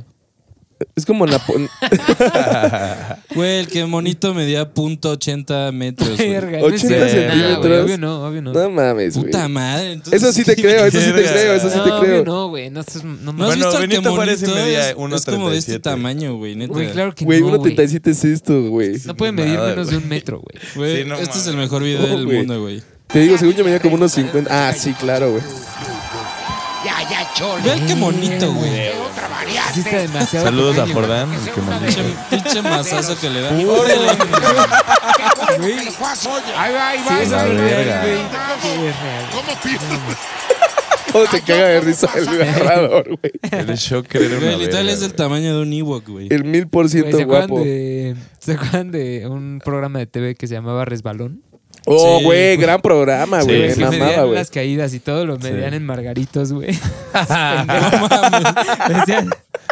Es 0.94 1.06
como 1.06 1.26
Napo 1.26 1.54
Güey, 3.36 3.60
el 3.60 3.68
que 3.68 3.86
monito 3.86 4.34
medía 4.34 4.74
punto 4.74 5.18
.80 5.18 5.72
metros. 5.72 6.18
güey. 6.18 6.30
Verga, 6.30 6.60
80 6.62 6.68
no 6.68 6.76
es- 6.76 6.84
Nah, 6.84 7.10
centímetros. 7.10 7.62
güey, 7.68 7.80
Obvio 7.84 7.98
no, 7.98 8.26
obvio 8.28 8.42
no. 8.42 8.54
No 8.54 8.70
mames, 8.70 9.14
güey. 9.16 9.26
Puta 9.28 9.48
madre. 9.48 9.94
entonces- 9.94 10.22
Eso 10.22 10.34
sí 10.34 10.44
te 10.44 10.56
creo, 10.56 10.86
eso 10.86 11.00
sí 11.00 11.06
te 11.08 11.12
Verga. 11.14 11.32
creo, 11.32 11.54
eso 11.54 11.70
sí 11.70 11.80
te 11.82 11.90
no, 11.90 12.00
creo. 12.02 12.26
no, 12.26 12.50
güey. 12.50 12.70
No, 12.70 12.82
estás- 12.82 13.04
no, 13.06 13.14
¿No 13.14 13.16
has 13.16 13.24
mames. 13.38 13.46
Bueno, 13.48 13.56
visto 13.56 13.68
al 13.78 13.82
que 13.84 13.88
Benito 13.88 14.16
Juárez 14.16 14.40
sí 14.40 14.46
monito 14.48 14.62
medía 14.66 14.80
es, 14.82 14.88
es 14.90 15.26
como 15.26 15.50
de 15.50 15.58
este 15.58 15.72
1.37. 15.80 15.82
tamaño, 15.82 16.36
güey, 16.36 16.56
neta. 16.56 16.74
Güey, 16.74 16.92
claro 16.92 17.16
que 17.16 17.26
Güey, 17.26 17.40
no, 17.42 17.58
güey. 17.58 17.76
1.37 17.76 18.12
es 18.12 18.26
esto, 18.26 18.62
güey. 18.70 18.98
No 19.06 19.16
puede 19.16 19.32
medir 19.32 19.54
Nada, 19.56 19.70
menos 19.70 19.90
de 19.90 19.98
un 19.98 20.08
metro, 20.10 20.42
güey. 20.42 20.62
Güey, 20.76 21.04
Sí, 21.04 21.10
no 21.10 21.16
este 21.16 21.24
es 21.24 21.30
mames. 21.38 21.48
el 21.48 21.56
mejor 21.58 21.84
video 21.84 22.04
Oh, 22.04 22.08
del 22.08 22.26
güey. 22.26 22.38
mundo, 22.40 22.62
güey. 22.62 22.84
Te 23.16 23.22
digo, 23.22 23.38
según 23.38 23.54
yo 23.56 23.64
medía 23.64 23.80
como 23.80 23.96
unos 23.96 24.12
50. 24.12 24.50
Ah, 24.52 24.74
sí, 24.74 24.92
claro, 24.92 25.32
güey. 25.32 25.42
Ve 27.64 27.72
el 27.72 27.86
que 27.86 27.96
monito, 27.96 28.52
güey. 28.52 28.92
Sí 29.74 29.80
está 29.80 30.00
demasiado 30.00 30.48
Saludos 30.48 30.78
a. 30.80 30.86
Jordán. 30.94 31.30
que 31.46 31.62
mandó. 31.62 31.88
Pinche, 32.30 32.62
mazazo 32.62 33.18
que 33.18 33.30
le 33.30 33.40
da. 33.40 33.52
Güey. 35.58 35.76
Ahí 36.58 36.74
va, 36.74 36.90
ahí 36.90 37.00
Sí, 37.00 37.06
va, 37.08 37.22
es 37.24 37.32
ahí 37.32 37.56
va. 37.56 37.62
real, 37.62 37.86
verga. 37.86 38.02
güey. 38.02 38.18
Sí, 38.62 38.68
es 38.86 39.02
real. 39.02 39.26
Todo 41.14 41.28
se 41.28 41.42
caga 41.42 41.68
de 41.68 41.80
risa 41.80 42.10
el 42.18 42.26
narrador, 42.26 43.06
güey. 43.06 43.32
El 43.70 43.76
shocker 43.78 44.22
era 44.24 44.38
una 44.38 44.46
Güey, 44.48 44.60
literal 44.60 44.90
es 44.90 45.00
del 45.00 45.14
tamaño 45.14 45.56
de 45.56 45.62
un 45.62 45.72
Ewok, 45.72 46.10
güey. 46.10 46.28
El 46.30 46.44
mil 46.44 46.68
por 46.68 46.90
Güey, 46.90 46.92
¿Se 46.92 47.02
ciento 47.08 47.26
guapo. 47.26 47.64
¿Se 48.40 48.52
acuerdan 48.52 48.92
de 48.92 49.26
un 49.26 49.62
programa 49.64 50.00
de 50.00 50.08
TV 50.08 50.36
que 50.36 50.48
se 50.48 50.56
llamaba 50.56 50.84
Resbalón? 50.84 51.42
Oh, 51.88 52.18
Sí, 52.20 52.24
güey, 52.26 52.58
gran 52.58 52.82
programa, 52.82 53.42
güey. 53.44 53.72
sí, 53.74 53.82
güey. 53.84 54.32
las 54.34 54.50
caídas 54.50 54.94
y 54.94 55.00
todo 55.00 55.26
lo 55.26 55.38
medían 55.38 55.70
Sí. 55.72 55.76
en 55.78 55.86
margaritos, 55.86 56.52
güey. 56.52 56.70
No 57.14 58.08
mames. 58.10 59.26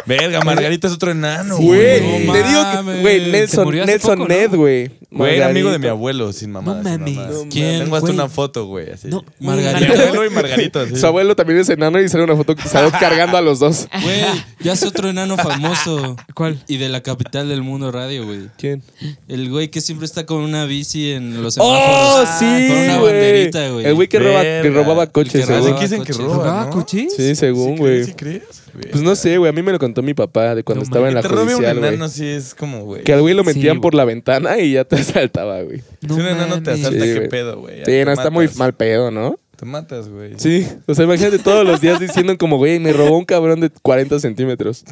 Verga, 0.06 0.40
Margarita 0.42 0.86
es 0.88 0.92
otro 0.94 1.10
enano, 1.10 1.56
Güey, 1.56 2.00
güey. 2.00 2.26
no 2.26 2.32
te 2.32 2.42
digo 2.42 2.62
que, 2.72 3.00
güey, 3.00 3.30
Nelson, 3.30 3.70
Nelson 3.74 4.18
poco, 4.18 4.28
Ned, 4.28 4.50
¿no? 4.50 4.56
güey. 4.58 4.90
Güey, 5.10 5.36
era 5.36 5.46
amigo 5.46 5.70
de 5.70 5.78
mi 5.78 5.86
abuelo, 5.86 6.32
sin 6.32 6.50
mamá. 6.50 6.74
No 6.74 6.82
mames. 6.82 7.16
¿Quién? 7.50 7.82
Tengo 7.84 7.94
hasta 7.96 8.08
Güey. 8.08 8.14
una 8.14 8.28
foto, 8.28 8.66
güey, 8.66 8.90
así. 8.90 9.06
no, 9.08 9.24
Margarita. 9.38 9.94
Mi 9.94 10.00
abuelo 10.02 10.26
y 10.26 10.30
Margarito, 10.30 10.80
así. 10.80 10.96
Su 11.00 11.06
abuelo 11.06 11.36
también 11.36 11.60
es 11.60 11.68
enano 11.68 12.00
y 12.00 12.08
sale 12.08 12.24
una 12.24 12.34
foto 12.36 12.56
que 12.56 12.68
sale 12.68 12.90
cargando 13.00 13.36
a 13.36 13.40
los 13.40 13.60
dos. 13.60 13.86
Güey, 14.02 14.22
ya 14.60 14.72
es 14.72 14.82
otro 14.82 15.08
enano 15.08 15.36
famoso. 15.36 16.16
¿Cuál? 16.34 16.58
Y 16.66 16.78
de 16.78 16.88
la 16.88 17.00
capital 17.02 17.48
del 17.48 17.62
mundo 17.62 17.92
radio, 17.92 18.26
güey. 18.26 18.48
¿Quién? 18.58 18.82
El 19.28 19.48
güey 19.50 19.68
que 19.70 19.80
siempre 19.80 20.04
está 20.06 20.26
con 20.26 20.38
una 20.42 20.64
bici 20.66 21.12
en 21.12 21.42
los 21.42 21.56
¡Oh, 21.58 22.24
semáforos. 22.24 22.28
sí, 22.40 22.68
Con 22.68 22.76
una 22.84 22.98
güey! 22.98 23.12
banderita, 23.12 23.68
güey. 23.68 23.86
El 23.86 23.94
güey 23.94 24.08
que, 24.08 24.18
roba, 24.18 24.42
que 24.42 24.48
Verga. 24.62 24.82
robaba 24.82 25.06
coches, 25.06 25.34
El 25.36 25.40
que 25.42 25.46
robaba 25.46 25.80
dicen 25.80 26.02
que 26.02 26.12
¿Robaba 26.12 26.70
coches? 26.70 27.14
Sí, 27.16 27.34
según, 27.36 27.74
¿Sí 27.76 27.78
güey. 27.80 28.04
¿Sí 28.04 28.12
crees? 28.14 28.42
Pues 28.90 29.02
no 29.02 29.14
sé, 29.14 29.38
güey. 29.38 29.48
A 29.48 29.52
mí 29.52 29.62
me 29.62 29.72
lo 29.72 29.78
contó 29.78 30.02
mi 30.02 30.14
papá 30.14 30.54
de 30.54 30.64
cuando 30.64 30.80
No 30.80 30.84
estaba 30.84 31.08
en 31.08 31.14
la 31.14 31.22
te 31.22 31.28
un 31.28 31.34
judicial, 31.36 31.78
güey. 31.78 31.88
enano 31.94 32.08
sí 32.08 32.26
es 32.26 32.54
como, 32.54 32.84
güey. 32.84 33.02
Que 33.04 33.12
al 33.12 33.20
güey 33.22 33.34
lo 33.34 33.44
metían 33.44 33.80
por 33.80 33.94
la 33.94 34.04
ventana 34.04 34.58
y 34.58 34.72
ya 34.72 34.84
te 34.84 34.96
asaltaba, 35.00 35.62
güey. 35.62 35.82
Si 36.00 36.12
un 36.12 36.20
enano 36.20 36.62
te 36.62 36.72
asalta, 36.72 37.04
Sí, 37.04 37.14
qué 37.14 37.20
pedo, 37.22 37.60
güey. 37.60 37.78
Sí, 37.78 37.84
te 37.84 38.04
no, 38.04 38.12
está 38.12 38.30
muy 38.30 38.48
mal 38.56 38.74
pedo, 38.74 39.10
¿no? 39.10 39.38
Te 39.64 39.70
matas, 39.70 40.08
güey. 40.10 40.34
Sí. 40.36 40.66
O 40.86 40.94
sea, 40.94 41.06
imagínate 41.06 41.38
todos 41.38 41.66
los 41.66 41.80
días 41.80 41.98
diciendo 41.98 42.36
como, 42.36 42.58
güey, 42.58 42.78
me 42.78 42.92
robó 42.92 43.16
un 43.16 43.24
cabrón 43.24 43.60
de 43.60 43.70
40 43.70 44.20
centímetros. 44.20 44.84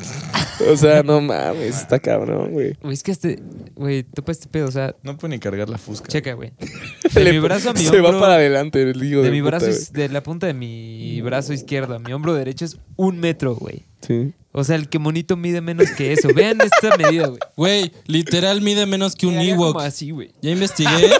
O 0.71 0.77
sea, 0.77 1.03
no 1.03 1.21
mames, 1.21 1.77
está 1.77 1.99
cabrón, 1.99 2.53
güey. 2.53 2.75
Güey, 2.81 2.95
es 2.95 3.03
que 3.03 3.11
este, 3.13 3.43
güey, 3.75 4.03
topa 4.05 4.33
este 4.33 4.49
pedo, 4.49 4.69
o 4.69 4.71
sea, 4.71 4.95
No 5.03 5.19
puede 5.19 5.35
ni 5.35 5.41
cargar 5.41 5.69
la 5.69 5.77
fusca. 5.77 6.09
checa, 6.09 6.33
güey. 6.35 6.53
De 7.15 7.33
mi 7.33 7.39
brazo 7.39 7.71
a 7.71 7.73
mi 7.75 7.81
Se 7.81 7.89
hombro, 7.97 8.15
va 8.15 8.21
para 8.21 8.35
adelante 8.35 8.81
el 8.83 9.03
hijo 9.05 9.19
de, 9.21 9.25
de 9.27 9.31
mi 9.31 9.41
puta, 9.41 9.51
brazo, 9.51 9.67
es- 9.67 9.93
de 9.93 10.09
la 10.09 10.23
punta 10.23 10.47
de 10.47 10.55
mi 10.55 11.21
brazo 11.21 11.53
izquierdo 11.53 11.95
a 11.97 11.99
mi 11.99 12.13
hombro 12.15 12.33
derecho 12.35 12.65
es 12.65 12.79
un 12.97 13.19
metro, 13.21 13.55
güey. 13.57 13.85
Sí. 14.07 14.33
O 14.55 14.65
sea, 14.65 14.77
el 14.77 14.89
que 14.91 14.99
monito 14.99 15.35
mide 15.37 15.63
menos 15.63 15.91
que 15.93 16.13
eso. 16.13 16.29
Vean 16.35 16.59
esta 16.61 16.95
medida, 16.99 17.27
güey. 17.29 17.39
Güey, 17.57 17.93
literal 18.07 18.61
mide 18.61 18.85
menos 18.85 19.17
que 19.17 19.27
un 19.27 19.33
Quedaría 19.33 19.55
Ewok. 19.55 19.67
como 19.75 19.81
así, 19.81 20.11
güey. 20.11 20.31
Ya 20.43 20.51
investigué. 20.51 20.91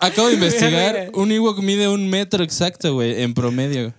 Acabo 0.00 0.28
de 0.28 0.34
investigar. 0.34 1.10
Un 1.14 1.32
Ewok 1.32 1.58
mide 1.60 1.88
un 1.88 2.08
metro 2.08 2.42
exacto, 2.44 2.94
güey, 2.94 3.22
en 3.22 3.34
promedio. 3.34 3.92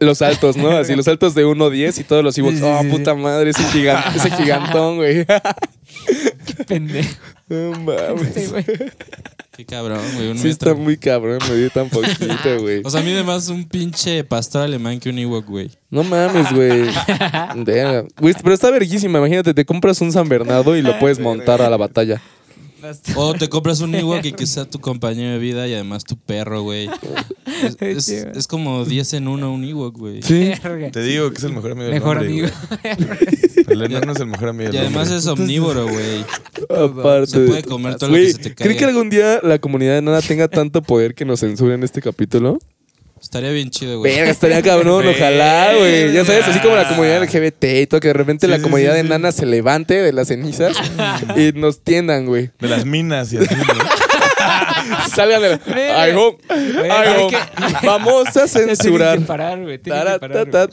Los 0.00 0.22
altos, 0.22 0.56
¿no? 0.56 0.70
Así, 0.70 0.96
los 0.96 1.06
altos 1.08 1.34
de 1.34 1.44
1.10 1.46 2.00
y 2.00 2.04
todos 2.04 2.24
los 2.24 2.36
Ewoks. 2.38 2.54
Sí, 2.54 2.60
sí, 2.60 2.66
oh, 2.66 2.80
sí, 2.82 2.88
puta 2.88 3.14
madre, 3.14 3.50
ese, 3.50 3.62
gigan- 3.64 4.02
ese 4.16 4.30
gigantón, 4.30 4.96
güey. 4.96 5.26
Pendejo. 6.66 7.10
No 7.48 7.72
mames. 7.80 8.36
este, 8.36 8.46
güey. 8.48 8.64
Qué 9.56 9.64
cabrón, 9.64 10.00
güey, 10.16 10.30
un 10.30 10.38
Sí 10.38 10.48
está 10.48 10.70
metro. 10.70 10.82
muy 10.82 10.96
cabrón, 10.96 11.38
me 11.48 11.54
dio 11.56 11.70
tan 11.70 11.88
poquito, 11.88 12.60
güey. 12.60 12.80
O 12.84 12.90
sea, 12.90 13.02
mide 13.02 13.22
más 13.22 13.48
un 13.48 13.64
pinche 13.68 14.24
pastor 14.24 14.62
alemán 14.62 14.98
que 14.98 15.10
un 15.10 15.18
Ewok, 15.18 15.46
güey. 15.46 15.70
No 15.90 16.02
mames. 16.02 16.48
Güey, 18.18 18.34
pero 18.42 18.54
está 18.54 18.70
verguísima. 18.70 19.18
Imagínate, 19.18 19.54
te 19.54 19.64
compras 19.64 20.00
un 20.00 20.10
San 20.10 20.28
Bernardo 20.28 20.76
y 20.76 20.82
lo 20.82 20.98
puedes 20.98 21.20
montar 21.20 21.62
a 21.62 21.70
la 21.70 21.76
batalla. 21.76 22.20
O 23.16 23.34
te 23.34 23.48
compras 23.48 23.80
un 23.80 23.94
Ewok 23.94 24.24
y 24.24 24.32
que 24.32 24.46
sea 24.46 24.64
tu 24.64 24.80
compañero 24.80 25.32
de 25.32 25.38
vida 25.38 25.66
y 25.68 25.74
además 25.74 26.04
tu 26.04 26.16
perro, 26.16 26.62
güey. 26.62 26.88
Es, 27.80 28.46
como 28.46 28.84
10 28.84 29.14
en 29.14 29.28
uno 29.28 29.52
un 29.52 29.64
Ewok, 29.64 29.96
güey. 29.98 30.22
Sí. 30.22 30.52
Te 30.92 31.02
digo 31.02 31.30
que 31.30 31.38
es 31.38 31.44
el 31.44 31.52
mejor 31.52 31.72
amigo 31.72 31.84
del 31.86 31.94
Mejor 31.94 32.18
hombre, 32.18 32.32
amigo. 32.32 32.48
güey. 32.82 33.14
El 33.66 33.82
enano 33.82 34.12
es 34.12 34.20
el 34.20 34.26
mejor 34.26 34.50
amigo 34.50 34.66
del 34.66 34.74
Y 34.74 34.78
además 34.78 35.08
hombre. 35.08 35.18
es 35.18 35.26
omnívoro, 35.26 35.88
güey. 35.88 36.24
Aparte. 36.68 37.26
Se 37.28 37.40
puede 37.46 37.62
comer 37.62 37.96
todo 37.96 38.10
lo 38.10 38.14
Güey, 38.16 38.26
que 38.26 38.32
se 38.32 38.38
te 38.38 38.54
¿cree 38.54 38.68
caiga. 38.68 38.78
que 38.78 38.84
algún 38.84 39.08
día 39.10 39.40
la 39.42 39.58
comunidad 39.58 39.94
de 39.94 40.02
nada 40.02 40.20
tenga 40.20 40.48
tanto 40.48 40.82
poder 40.82 41.14
que 41.14 41.24
nos 41.24 41.40
censuren 41.40 41.82
este 41.82 42.02
capítulo? 42.02 42.58
Estaría 43.34 43.50
bien 43.50 43.68
chido, 43.70 43.98
güey. 43.98 44.14
Verga, 44.14 44.30
estaría 44.30 44.62
cabrón, 44.62 45.04
ojalá, 45.16 45.72
güey. 45.76 46.12
Ya 46.12 46.24
sabes, 46.24 46.46
así 46.46 46.60
como 46.60 46.76
la 46.76 46.86
comunidad 46.86 47.20
LGBT 47.24 47.64
y 47.82 47.86
todo, 47.88 47.98
que 47.98 48.06
de 48.08 48.14
repente 48.14 48.46
Sí, 48.46 48.50
la 48.50 48.58
sí, 48.58 48.62
comunidad 48.62 48.92
sí, 48.92 48.96
de 48.98 49.02
sí. 49.02 49.08
nana 49.08 49.32
se 49.32 49.44
levante 49.44 49.94
de 50.00 50.12
las 50.12 50.28
cenizas 50.28 50.76
y 51.36 51.50
nos 51.58 51.80
tiendan, 51.82 52.26
güey. 52.26 52.50
De 52.60 52.68
las 52.68 52.84
minas 52.84 53.32
y 53.32 53.38
así, 53.38 53.52
¿no? 53.52 53.64
Salgan 55.16 55.42
de 55.42 55.48
la... 55.48 56.16
Home. 56.16 56.36
que- 57.28 57.86
Vamos 57.86 58.28
a 58.36 58.46
Tienen 58.46 58.76
censurar. 58.76 59.18
que 59.18 59.24
parar, 59.24 59.60
güey. 59.60 59.78
Tienen 59.78 60.04
que 60.04 60.18
parar. 60.20 60.70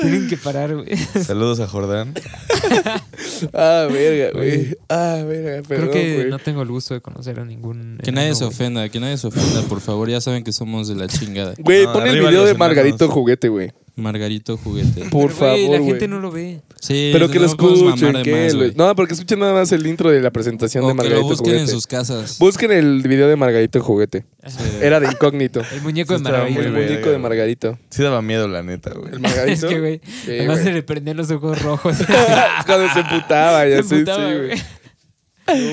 Tienen 0.00 0.28
que 0.28 0.36
parar, 0.36 0.74
güey. 0.74 0.96
Saludos 0.96 1.60
a 1.60 1.66
Jordán. 1.68 2.14
Ah, 3.54 3.86
verga, 3.90 4.38
güey. 4.38 4.76
Ah, 4.88 5.22
verga, 5.26 5.66
perdón, 5.66 5.88
Creo 5.88 5.90
que 5.90 6.14
güey. 6.16 6.30
no 6.30 6.38
tengo 6.38 6.62
el 6.62 6.68
gusto 6.68 6.94
de 6.94 7.00
conocer 7.00 7.40
a 7.40 7.44
ningún. 7.44 7.98
Que 8.02 8.12
nadie 8.12 8.28
enano, 8.28 8.36
se 8.38 8.44
güey. 8.44 8.54
ofenda, 8.54 8.88
que 8.88 9.00
nadie 9.00 9.16
se 9.18 9.26
ofenda, 9.26 9.62
por 9.62 9.80
favor. 9.80 10.08
Ya 10.10 10.20
saben 10.20 10.44
que 10.44 10.52
somos 10.52 10.88
de 10.88 10.94
la 10.96 11.06
chingada. 11.08 11.54
Güey, 11.58 11.84
No, 11.86 11.92
pon 11.92 12.02
el 12.02 12.10
arriba 12.10 12.28
video 12.28 12.42
los 12.42 12.50
de. 12.52 12.58
Margarito 12.58 13.08
Juguete, 13.08 13.48
güey. 13.48 13.72
Margarito 13.96 14.56
juguete. 14.56 15.06
Por 15.10 15.32
Pero, 15.32 15.38
güey, 15.50 15.58
favor, 15.62 15.70
La 15.72 15.78
güey. 15.78 15.90
gente 15.90 16.08
no 16.08 16.20
lo 16.20 16.30
ve. 16.30 16.60
Sí, 16.80 17.10
Pero 17.12 17.28
que 17.28 17.38
lo 17.38 17.46
no 17.48 17.56
podemos 17.56 17.80
mamar 17.82 17.94
escuchen, 17.98 18.12
de 18.14 18.22
que 18.22 18.44
más, 18.44 18.52
lo- 18.54 18.58
güey. 18.60 18.72
No, 18.74 18.94
porque 18.96 19.14
escuchen 19.14 19.38
nada 19.38 19.52
más 19.52 19.70
el 19.72 19.86
intro 19.86 20.10
de 20.10 20.20
la 20.20 20.30
presentación 20.30 20.84
O 20.84 20.88
de 20.88 20.92
que 20.92 20.96
Margarito 20.96 21.20
lo 21.20 21.26
busquen 21.28 21.44
Juguete. 21.52 21.62
en 21.62 21.68
sus 21.68 21.86
casas. 21.86 22.38
Busquen 22.38 22.70
el 22.72 23.02
video 23.02 23.28
de 23.28 23.36
Margarito 23.36 23.80
Juguete. 23.82 24.24
Sí. 24.46 24.56
Era 24.80 25.00
de 25.00 25.08
incógnito. 25.08 25.60
El 25.72 25.82
muñeco 25.82 26.16
Sí 26.16 26.22
de 26.22 26.28
estaba 26.28 26.44
Margarito. 26.44 26.70
muy 26.70 26.80
el 26.80 26.88
muñeco 26.88 27.10
de. 27.10 27.18
Margarito. 27.18 27.78
Sí 27.90 28.02
daba 28.02 28.22
miedo, 28.22 28.48
la 28.48 28.62
neta, 28.62 28.90
güey. 28.94 29.12
El 29.12 29.20
Margarito. 29.20 29.66
Es 29.66 29.72
que, 29.72 29.80
güey. 29.80 30.00
Sí, 30.24 30.30
Además 30.30 30.60
güey. 30.60 30.64
se 30.64 30.72
le 30.72 30.82
prendían 30.82 31.16
los 31.18 31.30
ojos 31.30 31.60
rojos. 31.62 31.96
Cuando 32.66 32.88
se 32.94 33.02
putaba, 33.04 33.66
ya 33.68 33.76
Se 33.82 33.88
sé, 33.88 33.94
emputaba, 33.96 34.30
sí, 34.30 34.36
güey. 34.38 34.46
güey. 34.48 34.60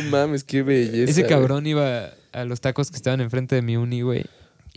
No 0.04 0.10
mames, 0.10 0.44
qué 0.44 0.64
belleza. 0.64 1.12
Ese 1.12 1.22
güey. 1.22 1.30
cabrón 1.30 1.68
iba 1.68 2.10
a 2.34 2.46
los 2.46 2.60
tacos 2.62 2.90
que 2.92 2.98
estaban 2.98 3.22
enfrente 3.22 3.56
de 3.56 3.62
mi 3.62 3.78
uni, 3.78 4.02
güey. 4.02 4.26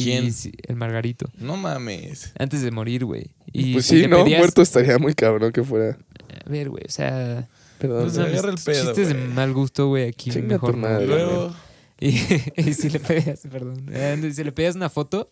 Y 0.00 0.04
¿Quién? 0.04 0.32
sí, 0.32 0.52
el 0.66 0.76
Margarito. 0.76 1.26
No 1.38 1.56
mames. 1.56 2.32
Antes 2.38 2.62
de 2.62 2.70
morir, 2.70 3.04
güey. 3.04 3.26
Y 3.52 3.74
Pues 3.74 3.86
si 3.86 4.02
sí, 4.02 4.06
¿no? 4.08 4.24
pedías- 4.24 4.38
Muerto 4.38 4.62
estaría 4.62 4.98
muy 4.98 5.14
cabrón 5.14 5.52
que 5.52 5.62
fuera. 5.64 5.98
A 6.46 6.48
ver, 6.50 6.70
güey, 6.70 6.84
o 6.86 6.90
sea... 6.90 7.48
Perdón. 7.78 8.06
mames, 8.08 8.18
agarra 8.18 8.50
el 8.50 8.58
pedo, 8.62 8.84
Chistes 8.86 9.08
de 9.08 9.14
mal 9.14 9.52
gusto, 9.54 9.88
güey, 9.88 10.08
aquí 10.08 10.30
Chinga 10.30 10.48
mejor 10.48 10.72
tu 10.72 10.76
no. 10.76 10.82
madre, 10.88 11.06
Luego, 11.06 11.54
Y, 12.00 12.08
y 12.56 12.74
si 12.74 12.88
le 12.90 12.98
pedías, 13.00 13.40
perdón, 13.50 13.86
eh, 13.92 14.30
si 14.34 14.42
le 14.44 14.52
pedías 14.52 14.74
una 14.76 14.88
foto, 14.90 15.30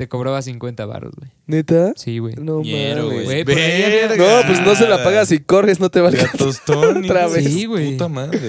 te 0.00 0.08
cobraba 0.08 0.40
50 0.40 0.86
baros, 0.86 1.12
güey. 1.14 1.30
¿Neta? 1.46 1.92
Sí, 1.94 2.16
güey. 2.20 2.34
No 2.36 2.62
Ñero, 2.62 3.08
mames. 3.08 3.24
Güey, 3.26 3.44
por 3.44 3.52
ahí 3.54 3.82
había- 3.82 4.08
Verga. 4.08 4.16
No, 4.40 4.46
pues 4.46 4.62
no 4.62 4.74
se 4.74 4.88
la 4.88 5.04
pagas 5.04 5.28
si 5.28 5.40
corres, 5.40 5.78
no 5.78 5.90
te 5.90 6.00
va 6.00 6.06
a 6.08 6.10
a 6.10 6.14
alcanzar. 6.14 6.38
tostón. 6.38 7.04
Otra 7.04 7.26
vez. 7.26 7.44
Sí, 7.44 7.66
güey. 7.66 7.90
Puta 7.92 8.08
madre. 8.08 8.40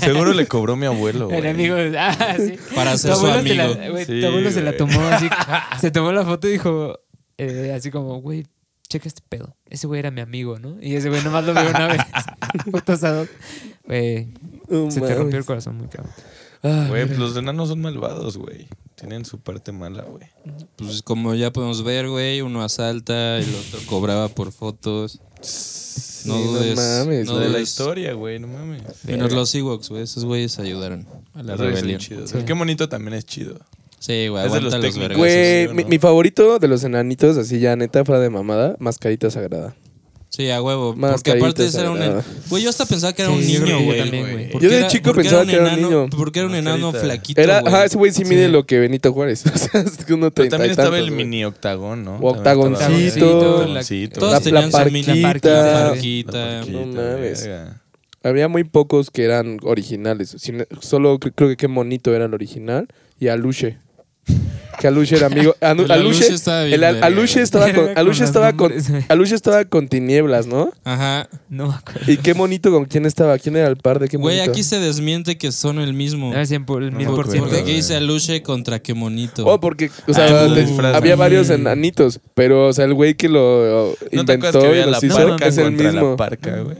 Seguro 0.00 0.32
le 0.32 0.46
cobró 0.46 0.76
mi 0.76 0.86
abuelo, 0.86 1.26
güey. 1.26 1.40
El 1.40 1.48
amigo, 1.48 1.74
ah, 1.98 2.36
sí. 2.38 2.54
Para 2.76 2.96
ser 2.96 3.10
Tu 3.10 3.16
su 3.18 3.26
abuelo 3.26 3.42
se 3.48 3.54
la- 3.56 3.64
amigo. 3.64 3.90
güey, 3.90 4.04
Sí, 4.04 4.20
tu 4.20 4.26
abuelo 4.28 4.50
se 4.52 4.62
la 4.62 4.70
güey. 4.70 4.78
tomó 4.78 5.00
así, 5.08 5.28
se 5.80 5.90
tomó 5.90 6.12
la 6.12 6.24
foto 6.24 6.46
y 6.46 6.52
dijo, 6.52 7.00
eh, 7.38 7.72
así 7.74 7.90
como, 7.90 8.20
güey, 8.20 8.46
checa 8.88 9.08
este 9.08 9.22
pedo. 9.28 9.56
Ese 9.68 9.88
güey 9.88 9.98
era 9.98 10.12
mi 10.12 10.20
amigo, 10.20 10.60
¿no? 10.60 10.76
Y 10.80 10.94
ese 10.94 11.08
güey 11.08 11.24
nomás 11.24 11.44
lo 11.44 11.52
vio 11.54 11.68
una 11.70 11.88
vez. 11.88 12.00
Puto 12.70 12.92
asador. 12.92 13.28
Güey, 13.84 14.28
No 14.68 14.88
se 14.92 15.00
te 15.00 15.06
mames. 15.06 15.18
rompió 15.18 15.38
el 15.40 15.44
corazón 15.44 15.76
muy 15.76 15.88
cabrón. 15.88 16.12
Ah, 16.62 16.86
Güey, 16.88 17.06
pues 17.06 17.18
los 17.18 17.36
enanos 17.36 17.68
son 17.70 17.80
malvados, 17.80 18.36
güey. 18.36 18.68
Tienen 19.00 19.24
su 19.24 19.38
parte 19.40 19.72
mala, 19.72 20.02
güey. 20.04 20.24
Pues 20.76 21.02
como 21.02 21.34
ya 21.34 21.52
podemos 21.52 21.82
ver, 21.82 22.08
güey, 22.08 22.42
uno 22.42 22.62
asalta, 22.62 23.38
el 23.38 23.48
otro 23.54 23.80
cobraba 23.88 24.28
por 24.28 24.52
fotos. 24.52 25.20
No 25.40 25.42
Sí, 25.42 26.28
no 26.28 26.36
dudes. 26.36 26.76
mames, 26.76 27.26
no 27.26 27.32
Lo 27.32 27.38
de 27.38 27.44
la 27.46 27.52
dudes. 27.52 27.68
historia, 27.70 28.12
güey, 28.12 28.38
no 28.38 28.46
mames. 28.46 28.82
Menos 29.04 29.32
los 29.32 29.54
Ewoks, 29.54 29.88
güey. 29.88 30.02
Esos 30.02 30.24
güeyes 30.26 30.58
ayudaron 30.58 31.06
a 31.32 31.42
la 31.42 31.56
rebelión. 31.56 31.98
El 32.34 32.44
Qué 32.44 32.52
bonito 32.52 32.88
también 32.90 33.14
es 33.14 33.24
chido. 33.24 33.56
Sí, 33.98 34.28
güey, 34.28 34.46
Es 34.46 34.52
de 34.52 34.60
los 34.60 34.72
aguanta 34.74 34.86
los 34.86 34.94
técnicos. 34.94 34.98
vergas. 35.00 35.18
Güey, 35.18 35.68
sí, 35.68 35.74
mi, 35.74 35.84
mi 35.90 35.98
favorito 35.98 36.58
de 36.58 36.68
los 36.68 36.84
enanitos, 36.84 37.36
así 37.38 37.58
ya 37.58 37.74
neta, 37.76 38.04
fuera 38.04 38.20
de 38.20 38.28
mamada, 38.30 38.76
mascarita 38.80 39.30
sagrada. 39.30 39.74
Sí, 40.30 40.48
a 40.48 40.62
huevo. 40.62 40.94
Más 40.94 41.14
Porque 41.14 41.32
aparte 41.32 41.66
ese 41.66 41.80
era 41.80 41.90
un... 41.90 41.98
sagrada. 41.98 42.24
Güey, 42.48 42.62
yo 42.62 42.70
hasta 42.70 42.86
pensaba 42.86 43.12
que 43.12 43.22
era 43.22 43.32
un 43.32 43.42
Sí, 43.42 43.52
yo 43.54 43.60
niño, 43.64 43.78
yo 43.80 43.84
güey. 43.84 43.98
también, 43.98 44.22
güey. 44.22 44.32
güey. 44.34 44.50
Porque 44.52 44.68
Yo 44.70 44.76
de 44.76 44.86
chico 44.86 45.12
pensaba 45.12 45.44
que 45.44 45.52
era 45.56 45.62
un 45.64 45.68
enano- 45.70 45.88
niño. 45.88 46.06
Porque 46.16 46.38
era 46.38 46.48
un 46.48 46.54
enano 46.54 46.92
flaquito, 46.92 47.40
Era, 47.40 47.58
ajá, 47.58 47.84
ese 47.84 47.96
güey 47.98 48.12
sí 48.12 48.24
mide 48.24 48.46
Sí. 48.46 48.52
lo 48.52 48.64
que 48.64 48.78
Benito 48.78 49.12
Juárez. 49.12 49.44
O 49.54 49.58
sea, 49.58 49.80
es 49.80 50.04
que 50.04 50.14
uno 50.14 50.30
Pero 50.30 50.48
también 50.48 50.70
y 50.70 50.72
estaba 50.72 50.90
tantos, 50.90 51.08
el 51.08 51.14
mini 51.14 51.44
octagón, 51.44 52.04
¿no? 52.04 52.16
Octagoncito. 52.20 53.28
Todos 54.18 54.32
La- 54.32 54.40
tenían 54.40 54.70
su 54.72 54.90
mini 54.90 55.20
parquita. 55.22 56.64
No 56.68 56.86
mames. 56.86 57.48
Había 58.22 58.48
muy 58.48 58.64
pocos 58.64 59.10
que 59.10 59.24
eran 59.24 59.58
originales. 59.62 60.36
Solo 60.80 61.18
cre- 61.18 61.32
creo 61.34 61.48
que 61.48 61.56
qué 61.56 61.68
monito 61.68 62.14
era 62.14 62.26
el 62.26 62.34
original. 62.34 62.86
Y 63.18 63.28
Aluche. 63.28 63.78
Que 64.80 64.86
Aluche 64.88 65.14
era 65.16 65.26
amigo. 65.26 65.54
Anu- 65.60 65.84
El 65.84 65.90
Aluche, 65.92 66.24
Aluche 66.24 66.34
estaba 66.34 66.64
bien 66.64 66.74
el 66.82 66.84
Aluche 67.04 67.32
güey. 67.34 67.44
estaba 67.44 67.72
con, 67.74 67.88
Aluche 67.98 68.24
estaba 68.24 68.52
con, 68.54 68.72
güey. 68.72 69.04
Aluche 69.08 69.34
estaba 69.34 69.64
con 69.66 69.88
tinieblas, 69.88 70.46
¿no? 70.46 70.72
Ajá. 70.84 71.28
No 71.50 71.68
me 71.68 71.74
acuerdo. 71.74 72.10
Y 72.10 72.16
qué 72.16 72.32
monito 72.34 72.70
con 72.72 72.86
quién 72.86 73.04
estaba. 73.04 73.38
¿Quién 73.38 73.56
era 73.56 73.68
el 73.68 73.76
par 73.76 73.98
de 73.98 74.08
qué 74.08 74.16
Güey, 74.16 74.36
monito? 74.38 74.50
aquí 74.52 74.62
se 74.62 74.80
desmiente 74.80 75.36
que 75.36 75.52
son 75.52 75.78
el 75.80 75.92
mismo. 75.92 76.32
A 76.32 76.36
ver, 76.36 76.46
100 76.46 76.64
por, 76.64 76.82
el 76.82 76.92
mil 76.92 77.06
por 77.08 77.26
ciento. 77.28 77.44
Porque 77.44 77.56
aquí 77.60 77.64
güey. 77.72 77.76
dice 77.76 77.94
Aluche 77.96 78.42
contra 78.42 78.78
qué 78.80 78.94
monito. 78.94 79.44
Oh, 79.46 79.60
porque, 79.60 79.90
o 80.08 80.14
sea, 80.14 80.44
Ah, 80.46 80.54
te- 80.54 80.64
disfraz. 80.64 80.94
había 80.96 81.14
varios 81.14 81.50
enanitos, 81.50 82.18
pero, 82.34 82.68
o 82.68 82.72
sea, 82.72 82.86
el 82.86 82.94
güey 82.94 83.14
que 83.14 83.28
lo 83.28 83.94
¿No 84.12 84.24
te 84.24 84.32
inventó 84.34 84.48
acuerdas 84.48 84.62
que 84.62 84.66
y 84.66 84.70
había 84.70 84.86
la 84.86 84.92
los 84.92 85.04
hizo 85.04 85.14
parca 85.16 85.46
es 85.46 85.58
el 85.58 85.64
contra 85.64 85.92
mismo. 85.92 86.10
la 86.12 86.16
parca, 86.16 86.56
güey? 86.62 86.76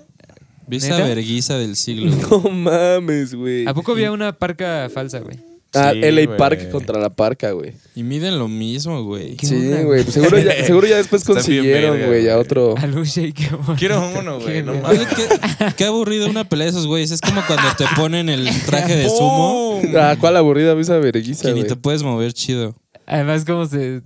Vi 0.66 0.76
esa 0.78 0.88
¿Neta? 0.96 1.04
verguiza 1.08 1.58
del 1.58 1.76
siglo. 1.76 2.10
güey. 2.10 2.22
No 2.44 2.50
mames, 2.50 3.34
güey. 3.34 3.66
¿A 3.66 3.74
poco 3.74 3.92
había 3.92 4.10
una 4.12 4.32
parca 4.32 4.88
falsa, 4.92 5.18
güey? 5.18 5.38
Ah, 5.74 5.92
Sí, 5.92 6.00
LA. 6.00 6.36
Park 6.36 6.70
contra 6.70 6.98
la 6.98 7.10
parca, 7.10 7.52
güey. 7.52 7.72
Y 7.94 8.02
miden 8.02 8.38
lo 8.38 8.48
mismo, 8.48 9.04
güey. 9.04 9.36
¿Qué 9.36 9.46
Sí, 9.46 9.68
güey. 9.84 10.02
pues 10.02 10.14
seguro, 10.14 10.38
ya, 10.38 10.64
seguro 10.64 10.86
ya 10.86 10.96
después 10.96 11.24
consiguieron, 11.24 12.06
güey, 12.06 12.28
a 12.28 12.38
otro. 12.38 12.74
Aluche 12.76 13.22
y 13.28 13.32
qué 13.32 13.48
bonito. 13.50 13.76
Quiero 13.76 14.10
uno, 14.18 14.40
güey. 14.40 14.54
Qué 14.54 14.62
No 14.62 14.74
mames. 14.74 15.06
Qué, 15.08 15.28
qué 15.76 15.84
aburrido 15.84 16.28
una 16.28 16.48
pelea 16.48 16.66
de 16.66 16.70
esos 16.70 16.86
güeyes. 16.86 17.10
Es 17.10 17.20
como 17.20 17.40
cuando 17.46 17.68
te 17.76 17.84
ponen 17.96 18.28
el 18.28 18.48
traje 18.66 18.96
de 18.96 19.08
sumo 19.08 19.80
Ah, 19.96 20.16
cuál 20.18 20.36
aburrida 20.36 20.78
esa 20.80 20.98
verguiza, 20.98 21.48
que 21.48 21.54
ni 21.54 21.64
te 21.64 21.76
puedes 21.76 22.02
mover 22.02 22.32
chido. 22.32 22.74
Además, 23.06 23.44
como 23.44 23.66
se... 23.66 24.02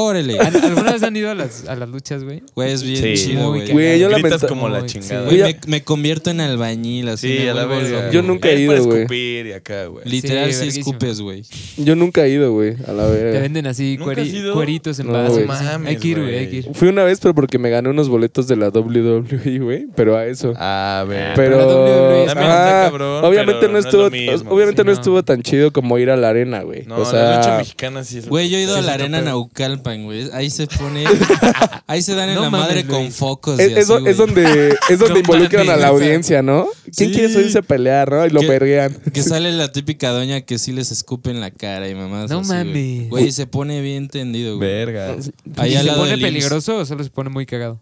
Órale. 0.00 0.38
¿Al- 0.38 0.54
¿Alguna 0.62 0.92
vez 0.92 1.02
han 1.02 1.16
ido 1.16 1.28
a 1.28 1.34
las, 1.34 1.66
a 1.66 1.74
las 1.74 1.88
luchas, 1.88 2.22
güey? 2.22 2.40
Güey, 2.54 2.70
es 2.72 2.84
bien 2.84 3.02
Sí. 3.02 3.14
chido, 3.26 3.50
Muy 3.50 3.60
güey. 3.62 3.72
Güey, 3.72 3.98
yo 3.98 4.08
Gritas 4.08 4.30
lamento- 4.30 4.46
como 4.48 4.68
la 4.68 4.86
chingada. 4.86 5.24
Güey, 5.24 5.42
me, 5.42 5.58
me 5.66 5.82
convierto 5.82 6.30
en 6.30 6.40
albañil, 6.40 7.08
así. 7.08 7.28
Sí, 7.36 7.42
me 7.44 7.50
a 7.50 7.54
la 7.54 7.66
vuelvo 7.66 7.82
verga. 7.82 8.00
loco. 8.02 8.12
Yo 8.12 8.22
nunca 8.22 8.48
he 8.48 8.60
ido, 8.60 8.72
para 8.72 8.84
güey. 8.84 8.98
escupir 9.00 9.46
y 9.46 9.52
acá, 9.52 9.86
güey. 9.86 10.08
Literal, 10.08 10.52
Sí, 10.52 10.70
sí, 10.70 10.78
escupes, 10.80 11.20
güey. 11.20 11.42
Yo 11.78 11.96
nunca 11.96 12.24
he 12.24 12.30
ido, 12.30 12.52
güey, 12.52 12.76
a 12.86 12.92
la 12.92 13.06
Te 13.10 13.12
verga. 13.12 13.40
venden 13.40 13.66
así 13.66 13.96
¿Nunca 13.98 14.12
cueri- 14.14 14.26
ido? 14.32 14.54
cueritos 14.54 14.98
en 15.00 15.06
No, 15.08 15.12
vasos. 15.14 15.32
güey. 15.44 15.48
así. 15.48 15.64
Mames, 15.64 15.88
hay 15.88 15.96
que 15.96 16.08
ir, 16.08 16.16
güey, 16.18 16.28
güey. 16.30 16.38
hay 16.38 16.46
que 16.50 16.56
ir. 16.58 16.68
Fui 16.74 16.88
una 16.88 17.02
vez, 17.02 17.18
pero 17.20 17.34
porque 17.34 17.58
me 17.58 17.68
gané 17.68 17.88
unos 17.88 18.08
boletos 18.08 18.46
de 18.46 18.54
la 18.54 18.70
WWE, 18.70 19.58
güey, 19.58 19.86
pero 19.96 20.16
a 20.16 20.26
eso. 20.26 20.52
A 20.56 21.04
ver. 21.08 21.32
pero 21.34 21.58
la 21.58 21.66
WWE 21.66 22.26
También 22.26 22.50
está 22.50 22.80
ajá, 22.84 22.90
cabrón, 22.90 23.24
obviamente 23.24 23.54
pero 23.60 23.66
no 23.68 23.72
no 23.72 23.78
es 23.80 23.84
estuvo 23.86 24.02
lo 24.04 24.10
mismo. 24.10 24.50
obviamente 24.52 24.82
Sí, 24.82 24.86
no 24.86 24.92
no. 24.92 24.98
estuvo 24.98 25.22
tan 25.24 25.42
chido 25.42 25.72
como 25.72 25.98
ir 25.98 26.10
a 26.10 26.16
la 26.16 26.28
arena, 26.28 26.62
güey. 26.62 26.84
No, 26.86 26.94
o 26.96 26.98
la 27.00 27.04
sea, 27.04 27.36
lucha 27.38 27.58
mexicana 27.58 28.04
sí 28.04 28.18
es 28.18 28.28
Güey, 28.28 28.48
yo 28.48 28.58
he 28.58 28.62
ido 28.62 28.74
sí 28.74 28.78
a 28.78 28.82
la 28.82 28.94
es 28.94 29.00
arena. 29.00 29.22
Naucalpan, 29.22 29.87
güey. 29.96 30.28
Ahí 30.32 30.50
se 30.50 30.66
pone. 30.66 31.04
Ahí 31.86 32.02
se 32.02 32.14
dan 32.14 32.28
en 32.28 32.34
No 32.36 32.42
la 32.42 32.50
mames, 32.50 32.66
madre 32.68 32.82
güey. 32.82 33.02
con 33.04 33.12
focos. 33.12 33.58
es, 33.58 33.70
y 33.70 33.72
es 33.72 33.78
así, 33.78 33.88
do- 33.92 34.00
güey. 34.00 34.10
es 34.12 34.16
donde 34.18 34.68
es 34.90 34.98
donde 34.98 35.14
No 35.14 35.20
involucran 35.20 35.68
a 35.70 35.76
la 35.76 35.88
audiencia, 35.88 36.42
¿no? 36.42 36.68
¿Quién 36.96 37.10
sí. 37.10 37.14
quiere 37.14 37.32
subirse 37.32 37.58
a 37.58 37.62
pelear, 37.62 38.10
no? 38.10 38.26
Y 38.26 38.30
lo 38.30 38.40
verguean. 38.40 38.94
Que 39.12 39.22
sale 39.22 39.50
la 39.52 39.72
típica 39.72 40.10
doña 40.10 40.42
que 40.42 40.58
sí 40.58 40.72
les 40.72 40.92
escupe 40.92 41.30
en 41.30 41.40
la 41.40 41.50
cara 41.50 41.88
y 41.88 41.94
mamás. 41.94 42.30
No 42.30 42.40
así, 42.40 42.48
güey. 42.48 42.64
mames. 42.64 43.08
Güey, 43.10 43.32
se 43.32 43.46
pone 43.46 43.80
bien 43.80 44.08
tendido, 44.08 44.56
güey. 44.56 44.68
Verga. 44.68 45.16
Ahí 45.56 45.72
¿Y 45.72 45.76
al 45.76 45.86
se 45.86 45.92
pone 45.92 46.18
peligroso 46.18 46.76
o 46.76 46.84
solo 46.84 47.02
se 47.04 47.10
pone 47.10 47.30
muy 47.30 47.46
cagado? 47.46 47.80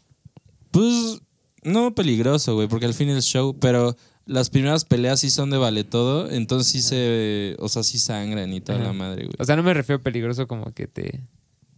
Pues 0.70 1.20
no 1.62 1.94
peligroso, 1.94 2.54
güey, 2.54 2.68
porque 2.68 2.86
al 2.86 2.94
fin 2.94 3.08
es 3.10 3.24
show, 3.24 3.56
pero 3.58 3.96
las 4.26 4.50
primeras 4.50 4.84
peleas 4.84 5.20
sí 5.20 5.30
son 5.30 5.50
de 5.50 5.56
vale 5.56 5.84
todo, 5.84 6.30
entonces 6.30 6.70
sí 6.72 6.82
se, 6.82 7.56
o 7.60 7.68
sea, 7.68 7.82
sí 7.82 7.98
sangran 7.98 8.52
y 8.52 8.60
toda 8.60 8.78
Ajá. 8.78 8.88
la 8.88 8.92
madre, 8.92 9.24
güey. 9.24 9.36
O 9.38 9.44
sea, 9.44 9.56
no 9.56 9.62
me 9.62 9.72
refiero 9.72 10.00
a 10.00 10.02
peligroso 10.02 10.46
como 10.48 10.72
que 10.74 10.86
te, 10.86 11.20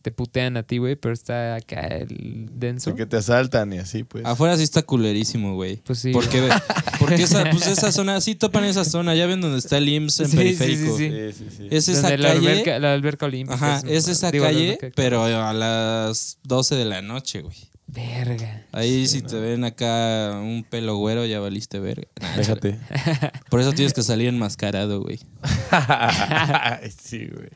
te 0.08 0.14
putean 0.14 0.56
a 0.56 0.62
ti, 0.62 0.78
güey, 0.78 0.96
pero 0.96 1.12
está 1.12 1.56
acá 1.56 1.80
el 1.88 2.48
denso. 2.54 2.90
Sí, 2.90 2.96
que 2.96 3.04
te 3.04 3.18
asaltan 3.18 3.72
y 3.74 3.78
así, 3.78 4.04
pues. 4.04 4.24
Afuera 4.24 4.56
sí 4.56 4.62
está 4.62 4.82
culerísimo, 4.82 5.54
güey. 5.54 5.76
Pues 5.84 5.98
sí. 5.98 6.12
Porque, 6.12 6.48
porque 6.98 7.22
esa, 7.22 7.44
pues 7.50 7.66
esa 7.66 7.92
zona, 7.92 8.20
sí 8.22 8.34
topan 8.34 8.64
esa 8.64 8.84
zona, 8.86 9.14
ya 9.14 9.26
ven 9.26 9.40
donde 9.42 9.58
está 9.58 9.76
el 9.78 9.88
IMSS 9.88 10.20
en 10.20 10.26
Sí, 10.26 10.30
sí, 10.30 10.36
periférico. 10.38 10.96
sí, 10.96 11.10
Sí, 11.10 11.32
sí, 11.32 11.44
sí. 11.56 11.68
Es 11.70 11.88
esa 11.88 12.02
Donde 12.08 12.18
la 12.18 12.28
calle. 12.34 12.50
alberca, 12.50 12.78
la 12.78 12.92
alberca 12.94 13.26
olímpica. 13.26 13.54
Ajá, 13.54 13.82
es 13.86 14.08
esa 14.08 14.30
Digo, 14.30 14.44
calle, 14.46 14.78
alberca- 14.80 14.92
pero 14.96 15.24
a 15.24 15.52
las 15.52 16.38
12 16.44 16.74
de 16.76 16.84
la 16.86 17.02
noche, 17.02 17.42
güey. 17.42 17.56
Verga. 17.90 18.66
Ahí 18.72 19.06
si 19.06 19.22
te 19.22 19.36
ven 19.40 19.64
acá 19.64 20.38
un 20.42 20.62
pelo 20.68 20.96
güero, 20.98 21.24
ya 21.24 21.40
valiste 21.40 21.80
verga. 21.80 22.06
Nah, 22.20 22.36
Déjate. 22.36 22.78
Por 23.50 23.60
eso 23.60 23.72
tienes 23.72 23.94
que 23.94 24.02
salir 24.02 24.28
enmascarado, 24.28 25.00
güey. 25.02 25.18
Sí, 27.02 27.26
güey. 27.32 27.48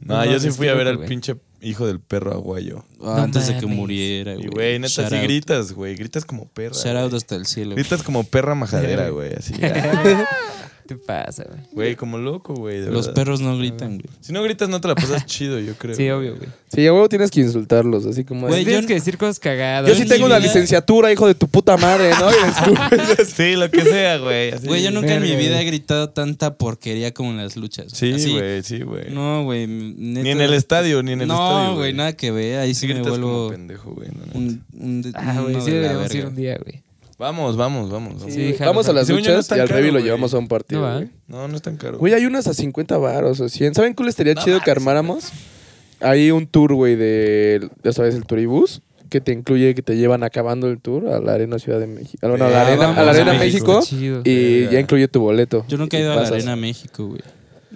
No, 0.00 0.16
No 0.16 0.24
yo 0.24 0.38
sí 0.38 0.50
fui 0.50 0.68
a 0.68 0.74
ver 0.74 0.86
al 0.88 1.00
pinche 1.04 1.36
hijo 1.60 1.86
del 1.86 1.98
perro 2.00 2.32
aguayo. 2.32 2.84
Antes 3.04 3.48
de 3.48 3.56
que 3.56 3.62
mames. 3.62 3.76
muriera, 3.78 4.32
Y, 4.34 4.36
güey. 4.36 4.48
güey, 4.50 4.78
neta, 4.78 4.88
Shout 5.02 5.08
sí 5.08 5.14
out. 5.16 5.24
gritas, 5.24 5.72
güey. 5.72 5.96
Gritas 5.96 6.24
como 6.24 6.46
perra. 6.48 6.74
Shout 6.76 6.96
out 6.96 7.10
güey. 7.10 7.16
hasta 7.16 7.34
el 7.34 7.46
cielo. 7.46 7.74
Gritas 7.74 8.02
como 8.02 8.22
perra 8.24 8.54
majadera, 8.54 9.08
güey. 9.10 9.34
Así. 9.34 9.54
¿Qué 10.88 10.96
pasa, 10.96 11.44
güey? 11.46 11.60
Güey, 11.72 11.96
como 11.96 12.16
loco, 12.16 12.54
güey. 12.54 12.80
Los 12.86 13.06
verdad. 13.08 13.14
perros 13.14 13.40
no 13.42 13.58
gritan, 13.58 13.98
güey. 13.98 14.08
Si 14.22 14.32
no 14.32 14.42
gritas, 14.42 14.70
no 14.70 14.80
te 14.80 14.88
la 14.88 14.94
pasas 14.94 15.26
chido, 15.26 15.58
yo 15.60 15.74
creo. 15.74 15.94
Sí, 15.94 16.08
obvio, 16.08 16.34
güey. 16.36 16.48
Sí, 16.72 16.86
a 16.86 16.92
huevo 16.94 17.08
tienes 17.10 17.30
que 17.30 17.40
insultarlos, 17.40 18.06
así 18.06 18.24
como... 18.24 18.46
Güey, 18.46 18.64
Tienes 18.64 18.82
yo- 18.82 18.88
que 18.88 18.94
decir 18.94 19.18
cosas 19.18 19.38
cagadas. 19.38 19.86
yo 19.88 19.94
sí 19.94 20.02
en 20.02 20.08
tengo 20.08 20.24
una 20.26 20.38
vida- 20.38 20.46
licenciatura, 20.48 21.12
hijo 21.12 21.26
de 21.26 21.34
tu 21.34 21.46
puta 21.46 21.76
madre, 21.76 22.10
¿no? 22.18 22.26
Después- 22.30 23.28
Sí, 23.36 23.54
lo 23.56 23.70
que 23.70 23.82
sea, 23.82 24.16
güey. 24.18 24.50
así. 24.52 24.66
Güey, 24.66 24.82
yo 24.82 24.90
nunca 24.90 25.14
en 25.14 25.22
mi 25.22 25.36
vida 25.36 25.60
he 25.60 25.64
gritado 25.66 26.08
tanta 26.08 26.54
porquería 26.56 27.12
como 27.12 27.30
en 27.32 27.36
las 27.36 27.56
luchas. 27.56 27.92
Sí, 27.92 28.12
güey, 28.32 28.62
sí, 28.62 28.80
güey. 28.80 29.10
No, 29.10 29.44
güey. 29.44 29.66
Ni 29.66 30.30
en 30.30 30.40
el 30.40 30.54
estadio, 30.54 31.02
ni 31.02 31.12
en 31.12 31.20
el 31.20 31.30
estadio. 31.30 31.68
No, 31.68 31.76
güey, 31.76 31.92
nada 31.92 32.14
que 32.14 32.30
ver. 32.30 32.60
Ahí 32.60 32.74
sí, 32.74 32.86
Sí 32.86 32.94
me 32.94 33.00
como 33.00 33.10
vuelvo 33.10 33.50
pendejo, 33.50 33.90
güey. 33.92 34.08
no, 34.08 34.24
neta. 34.24 34.38
un, 34.38 34.64
un, 34.80 35.02
de- 35.02 35.12
Ah, 35.14 35.40
güey, 35.42 35.60
sí 35.60 35.70
deberíamos 35.70 36.14
ir 36.14 36.26
un 36.26 36.34
día, 36.34 36.58
güey. 36.62 36.82
Vamos, 37.18 37.56
vamos, 37.56 37.90
vamos. 37.90 38.20
vamos. 38.20 38.32
Sí, 38.32 38.54
jalo, 38.56 38.70
Vamos 38.70 38.88
a 38.88 38.92
las 38.92 39.08
no 39.08 39.16
luchas 39.16 39.50
y 39.50 39.58
al 39.58 39.68
Revi 39.68 39.90
lo 39.90 39.98
llevamos 39.98 40.32
a 40.34 40.38
un 40.38 40.46
partido, 40.46 40.82
No 40.88 40.94
güey. 40.94 41.08
No, 41.26 41.48
no 41.48 41.56
es 41.56 41.62
tan 41.62 41.76
caro. 41.76 41.98
Güey, 41.98 42.14
hay 42.14 42.24
unas 42.26 42.46
a 42.46 42.54
50 42.54 42.96
varos 42.98 43.40
o 43.40 43.48
100. 43.48 43.74
¿Saben 43.74 43.94
cuál 43.94 44.08
estaría 44.08 44.34
chido 44.36 44.60
que 44.60 44.70
armáramos? 44.70 45.30
Hay 46.00 46.30
un 46.30 46.46
tour, 46.46 46.74
güey, 46.74 46.94
de, 46.94 47.68
ya 47.82 47.92
sabes, 47.92 48.14
el 48.14 48.24
turibús, 48.24 48.82
que 49.10 49.20
te 49.20 49.32
incluye 49.32 49.74
que 49.74 49.82
te 49.82 49.96
llevan 49.96 50.22
acabando 50.22 50.68
el 50.68 50.80
tour 50.80 51.08
a 51.08 51.18
la 51.18 51.32
Arena 51.32 51.58
Ciudad 51.58 51.80
de 51.80 51.88
México. 51.88 52.28
Bueno, 52.28 52.44
a 52.44 52.50
la 52.50 52.60
Ah, 52.62 52.66
Arena, 52.68 52.82
vamos 52.86 52.98
a 52.98 53.02
la 53.02 53.10
a 53.10 53.14
Arena 53.14 53.32
México. 53.32 53.66
México, 53.66 53.78
Está 53.80 53.90
chido. 53.96 54.22
y 54.24 54.68
ya 54.68 54.78
incluye 54.78 55.08
tu 55.08 55.20
boleto. 55.20 55.64
Yo 55.66 55.76
nunca 55.76 55.96
he 55.96 56.00
ido 56.02 56.12
a 56.12 56.16
la 56.16 56.28
Arena 56.28 56.54
México, 56.54 57.06
güey. 57.06 57.22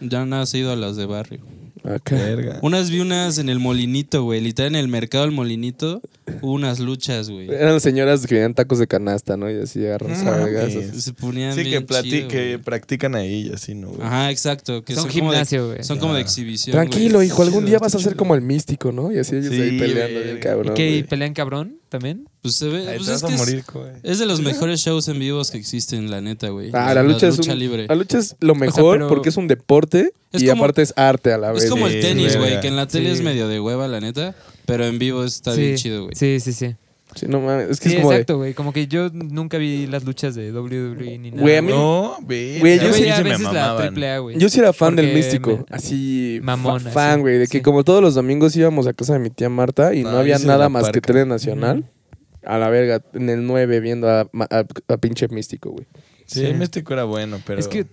Ya 0.01 0.25
nada, 0.25 0.45
he 0.53 0.59
ido 0.59 0.71
a 0.71 0.77
las 0.77 0.95
de 0.95 1.07
barrio. 1.07 1.41
Acá. 1.85 2.15
Verga. 2.17 2.59
Unas 2.63 2.91
vi 2.91 3.01
unas 3.01 3.39
en 3.39 3.49
el 3.49 3.59
Molinito, 3.59 4.23
güey. 4.25 4.41
Literal, 4.41 4.75
en 4.75 4.81
el 4.81 4.89
mercado 4.89 5.25
del 5.25 5.33
Molinito 5.33 6.01
hubo 6.41 6.53
unas 6.53 6.79
luchas, 6.81 7.29
güey. 7.29 7.49
Eran 7.51 7.81
señoras 7.81 8.27
que 8.27 8.35
vendían 8.37 8.55
tacos 8.55 8.79
de 8.79 8.87
canasta, 8.87 9.37
¿no? 9.37 9.51
Y 9.51 9.57
así 9.61 9.85
agarran 9.85 10.13
mames. 10.25 11.03
Se 11.05 11.13
ponían 11.13 11.55
Sí, 11.55 11.63
que, 11.65 11.69
bien 11.71 11.87
plati- 11.87 12.03
chido, 12.11 12.29
que 12.29 12.53
güey. 12.55 12.59
practican 12.65 13.15
ahí 13.17 13.49
y 13.49 13.53
así, 13.53 13.75
¿no, 13.75 13.89
güey? 13.89 14.03
Ajá, 14.03 14.31
exacto. 14.31 14.85
Que 14.85 14.95
Son 14.95 15.09
gimnasio, 15.09 15.69
güey. 15.69 15.83
son 15.83 15.99
como 15.99 16.13
de 16.15 16.21
Ah. 16.21 16.23
exhibición. 16.23 16.73
Tranquilo, 16.73 17.23
hijo, 17.23 17.43
algún 17.43 17.61
chido, 17.65 17.69
día 17.71 17.79
vas 17.81 17.95
a 17.95 17.99
ser 17.99 18.09
chido. 18.13 18.17
como 18.19 18.35
el 18.35 18.43
místico, 18.43 18.93
¿no? 18.93 19.11
Y 19.13 19.19
así 19.19 19.37
ellos 19.37 19.53
Sí, 19.55 19.61
ahí 19.61 19.79
peleando 19.79 20.21
bien 20.21 20.37
¿Y 20.37 20.41
cabrón. 20.41 20.75
qué? 20.75 20.87
¿Y 20.89 20.91
güey. 21.01 21.03
pelean 21.05 21.35
cabrón 21.35 21.79
también? 21.93 22.29
Pues 22.43 22.57
se 22.57 22.67
ve. 22.69 22.83
Pues 22.97 23.07
te 23.07 23.13
es 23.15 23.23
vas 23.23 23.23
que 23.23 23.27
a 23.29 23.35
es- 23.35 23.39
morir, 23.39 23.65
güey. 23.73 23.93
Es 24.03 24.19
de 24.19 24.27
los 24.27 24.41
mejores 24.41 24.81
shows 24.81 25.07
en 25.07 25.19
vivos 25.21 25.51
que 25.53 25.59
existen, 25.59 26.11
la 26.11 26.21
neta, 26.21 26.49
güey. 26.49 26.71
Ah, 26.73 26.93
la 26.95 27.03
lucha, 27.05 27.29
es 27.29 27.37
lucha 27.39 27.53
un- 27.53 27.59
libre. 27.61 27.87
La 27.89 27.95
lucha 27.95 28.19
es 28.19 28.35
lo 28.41 28.55
mejor 28.57 28.97
pero- 28.97 29.09
porque 29.09 29.29
es 29.29 29.37
un 29.37 29.47
deporte 29.47 30.13
Es 30.33 30.43
y 30.43 30.47
como- 30.49 30.63
aparte 30.65 30.83
es 30.83 30.93
arte 30.97 31.33
a 31.33 31.39
la 31.39 31.53
vez. 31.53 31.65
Es 31.65 31.71
como 31.71 31.87
Sí, 31.89 31.95
el 31.95 32.01
tenis, 32.03 32.37
güey, 32.37 32.61
que 32.61 32.69
en 32.69 32.77
la 32.77 32.87
tele 32.89 33.11
Sí. 33.11 33.17
es 33.17 33.23
medio 33.23 33.47
de 33.47 33.61
hueva, 33.61 33.87
la 33.87 34.01
neta. 34.01 34.35
Pero 34.65 34.87
en 34.87 34.99
vivo 34.99 35.25
está 35.25 35.55
bien 35.55 35.77
chido, 35.77 36.05
güey. 36.05 36.15
Sí, 36.17 36.41
sí, 36.41 36.53
sí. 36.53 36.75
Sí, 37.15 37.27
no 37.29 37.41
mames. 37.41 37.69
Es 37.71 37.81
que 37.81 37.89
Sí, 37.91 37.95
es 37.97 38.01
como 38.01 38.11
de- 38.11 38.17
exacto, 38.17 38.37
güey. 38.39 38.55
Como 38.55 38.73
que 38.73 38.87
yo 38.87 39.11
nunca 39.11 39.59
vi 39.59 39.87
las 39.87 40.05
luchas 40.05 40.35
de 40.35 40.51
WWE 40.53 41.19
ni 41.19 41.31
nada. 41.31 41.43
Güey, 41.43 41.57
a 41.57 41.63
mí- 41.63 41.73
No, 41.73 42.17
ve. 42.27 42.57
Güey, 42.61 42.79
yo 42.79 42.87
Yo 42.89 42.93
sí 42.95 43.09
a 43.11 43.23
me 43.23 43.31
la 43.53 44.19
güey. 44.19 44.39
Yo 44.39 44.49
sí 44.49 44.59
era 44.61 44.73
fan 44.73 44.97
del 44.97 45.15
místico, 45.15 45.59
me- 45.59 45.65
así 45.77 46.41
fan, 46.93 47.21
güey, 47.21 47.39
de 47.39 47.47
que 47.47 47.59
sí. 47.59 47.63
como 47.63 47.85
todos 47.85 48.03
los 48.03 48.15
domingos 48.15 48.57
íbamos 48.57 48.87
a 48.87 48.93
casa 48.93 49.13
de 49.15 49.19
mi 49.19 49.31
tía 49.31 49.49
Marta 49.49 49.95
y 49.95 50.03
no, 50.03 50.13
No, 50.13 50.19
había 50.19 50.39
nada 50.39 50.69
más 50.69 50.91
que 50.91 51.01
tele 51.01 51.27
nacional. 51.27 51.91
A 52.45 52.59
la 52.59 52.69
verga, 52.71 53.01
en 53.15 53.31
el 53.31 53.47
9 53.47 53.79
viendo 53.79 54.09
a, 54.09 54.23
a- 54.23 54.65
a 54.89 54.97
pinche 54.97 55.29
místico, 55.29 55.71
güey. 55.71 55.87
Sí, 56.27 56.47
Sí. 56.47 56.53
Místico 56.55 56.93
era 56.93 57.05
bueno, 57.05 57.39
pero. 57.47 57.61
Es 57.61 57.69
que 57.69 57.87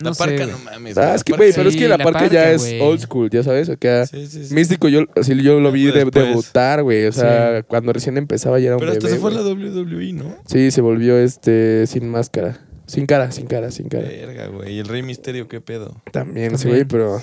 No 0.00 0.10
la 0.10 0.16
parca 0.16 0.44
sé, 0.46 0.52
no 0.52 0.58
mames. 0.58 0.96
Ah, 0.98 1.14
es 1.14 1.24
que, 1.24 1.32
güey, 1.34 1.52
pero 1.54 1.68
es 1.68 1.74
Sí, 1.74 1.80
que 1.80 1.88
la 1.88 1.96
la 1.96 2.04
parca 2.04 2.20
parca, 2.20 2.34
ya 2.34 2.50
es 2.52 2.74
old 2.80 3.00
school, 3.00 3.30
ya 3.30 3.42
sabes, 3.42 3.68
acá. 3.68 4.06
Sí, 4.06 4.26
sí, 4.26 4.46
sí. 4.46 4.54
Místico, 4.54 4.88
yo, 4.88 5.02
así 5.16 5.40
yo 5.42 5.60
lo 5.60 5.72
vi 5.72 5.86
de- 5.86 6.04
debutar, 6.04 6.82
güey. 6.82 7.06
O 7.06 7.12
sea, 7.12 7.62
cuando 7.64 7.92
recién 7.92 8.16
empezaba 8.18 8.58
ya 8.58 8.66
era 8.66 8.76
un 8.76 8.80
Pero 8.80 8.92
hasta 8.92 9.04
bebé, 9.06 9.16
se 9.16 9.20
fue 9.20 9.30
a 9.30 9.34
la 9.34 9.42
WWE, 9.42 10.12
¿no? 10.12 10.36
Sí, 10.46 10.70
se 10.70 10.80
volvió 10.80 11.18
este 11.18 11.86
sin 11.86 12.08
máscara. 12.08 12.60
Sin 12.86 13.06
cara, 13.06 13.32
sin 13.32 13.46
cara, 13.46 13.70
sin 13.72 13.88
cara. 13.88 14.06
Verga, 14.08 14.46
güey. 14.46 14.74
¿Y 14.74 14.78
el 14.78 14.86
Rey 14.86 15.02
Misterio 15.02 15.48
qué 15.48 15.60
pedo? 15.60 16.00
También 16.12 16.54
ese 16.54 16.64
También. 16.68 16.86
güey, 16.86 16.88
pero 16.88 17.20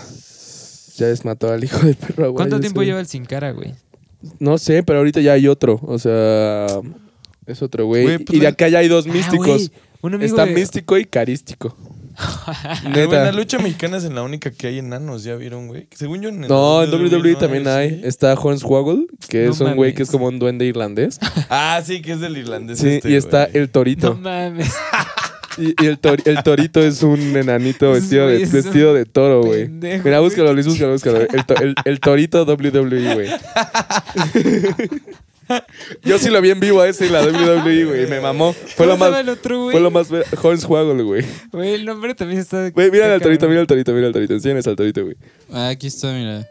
ya 0.98 1.08
desmató 1.08 1.52
al 1.52 1.64
hijo 1.64 1.80
de 1.86 1.94
perro. 1.96 2.24
güey, 2.32 2.36
¿Cuánto 2.36 2.60
tiempo 2.60 2.84
lleva 2.84 3.00
el 3.00 3.08
sin 3.08 3.26
cara, 3.26 3.52
güey? 3.52 3.74
No 4.40 4.58
sé, 4.58 4.84
pero 4.84 5.00
ahorita 5.00 5.22
ya 5.22 5.34
hay 5.34 5.48
otro. 5.48 5.80
O 5.84 5.98
sea, 6.00 6.68
es 7.46 7.62
otro 7.62 7.86
güey. 7.86 8.18
Pues 8.20 8.38
y 8.38 8.40
de 8.40 8.48
acá 8.48 8.68
ya 8.68 8.80
hay 8.80 8.88
dos 8.88 9.06
Ah, 9.08 9.12
místicos. 9.14 9.48
güey, 9.48 9.72
un 10.02 10.14
amigo 10.16 10.26
Está 10.28 10.46
de- 10.46 10.54
místico 10.54 10.98
y 10.98 11.06
carístico. 11.06 11.78
Pero, 12.84 12.94
güey, 12.94 13.04
en 13.04 13.12
la 13.12 13.20
Neta. 13.26 13.32
lucha 13.32 13.58
mexicana 13.60 13.98
es 13.98 14.06
en 14.06 14.16
la 14.16 14.24
única 14.24 14.52
que 14.52 14.68
hay 14.68 14.80
enanos, 14.80 15.24
¿ya 15.24 15.36
vieron, 15.36 15.68
güey? 15.68 15.88
Según 15.96 16.22
yo 16.22 16.30
en 16.30 16.44
el 16.44 16.50
No, 16.50 16.84
en 16.84 16.92
WWE 16.94 17.34
no 17.34 17.38
también 17.38 17.68
hay. 17.68 17.90
sí. 17.90 18.02
Está 18.04 18.34
Hornswoggle, 18.34 19.08
que 19.30 19.46
No 19.46 19.52
es 19.52 19.60
un 19.62 19.76
güey 19.76 19.94
que 19.94 20.04
es 20.04 20.10
como 20.12 20.28
un 20.28 20.40
duende 20.40 20.66
irlandés. 20.66 21.20
Ah, 21.50 21.82
sí, 21.86 22.02
que 22.02 22.14
es 22.14 22.20
del 22.20 22.38
irlandés. 22.38 22.80
Sí, 22.80 22.88
este, 22.90 23.10
y 23.12 23.16
está 23.16 23.46
güey. 23.48 23.58
el 23.58 23.70
torito. 23.70 24.10
No 24.16 24.22
mames. 24.22 24.72
Y, 25.56 25.68
y 25.84 25.86
el, 25.86 26.02
tor- 26.02 26.20
el 26.26 26.42
torito 26.42 26.82
es 26.82 27.04
un 27.04 27.20
enanito 27.38 27.92
vestido 27.92 28.28
de, 28.28 28.40
vestido 28.44 28.92
de 28.96 29.06
toro, 29.06 29.44
güey. 29.44 29.68
Mira, 29.70 30.20
búscalo, 30.20 30.52
Luis, 30.52 30.66
búscalo, 30.66 30.94
búscalo. 30.94 31.20
El, 31.22 31.46
to- 31.46 31.56
el- 31.62 31.76
el 31.86 32.00
torito 32.00 32.44
WWE, 32.44 33.14
güey. 33.14 33.30
Yo 36.04 36.18
sí 36.20 36.30
lo 36.30 36.42
vi 36.42 36.52
en 36.52 36.60
vivo 36.60 36.82
a 36.82 36.88
ese 36.88 37.08
en 37.08 37.14
la 37.14 37.22
WWE, 37.22 37.86
güey. 37.86 38.08
Me 38.08 38.20
mamó. 38.20 38.54
Fue 38.54 38.86
lo 38.86 38.94
¿Cómo 38.94 39.06
se 39.06 39.12
llama 39.12 39.12
más. 39.12 39.20
el 39.22 39.30
otro, 39.30 39.64
güey? 39.64 39.72
Fue 39.72 39.82
lo 39.82 39.92
más. 39.92 40.08
Hornswoggle, 40.42 41.04
güey. 41.04 41.26
Güey, 41.52 41.74
el 41.74 41.86
nombre 41.86 42.16
también 42.16 42.40
está... 42.40 42.70
Güey, 42.70 42.92
mira 42.92 43.14
al 43.14 43.22
torito, 43.22 43.48
mira 43.48 43.62
al 43.62 43.68
torito, 43.68 43.94
mira 43.94 44.08
al 44.08 44.14
torito. 44.14 44.34
Enséñales 44.34 44.68
al 44.68 44.76
torito, 44.76 45.04
güey. 45.04 45.16
Ah, 45.52 45.70
aquí 45.70 45.88
está, 45.88 46.14
mira. 46.14 46.48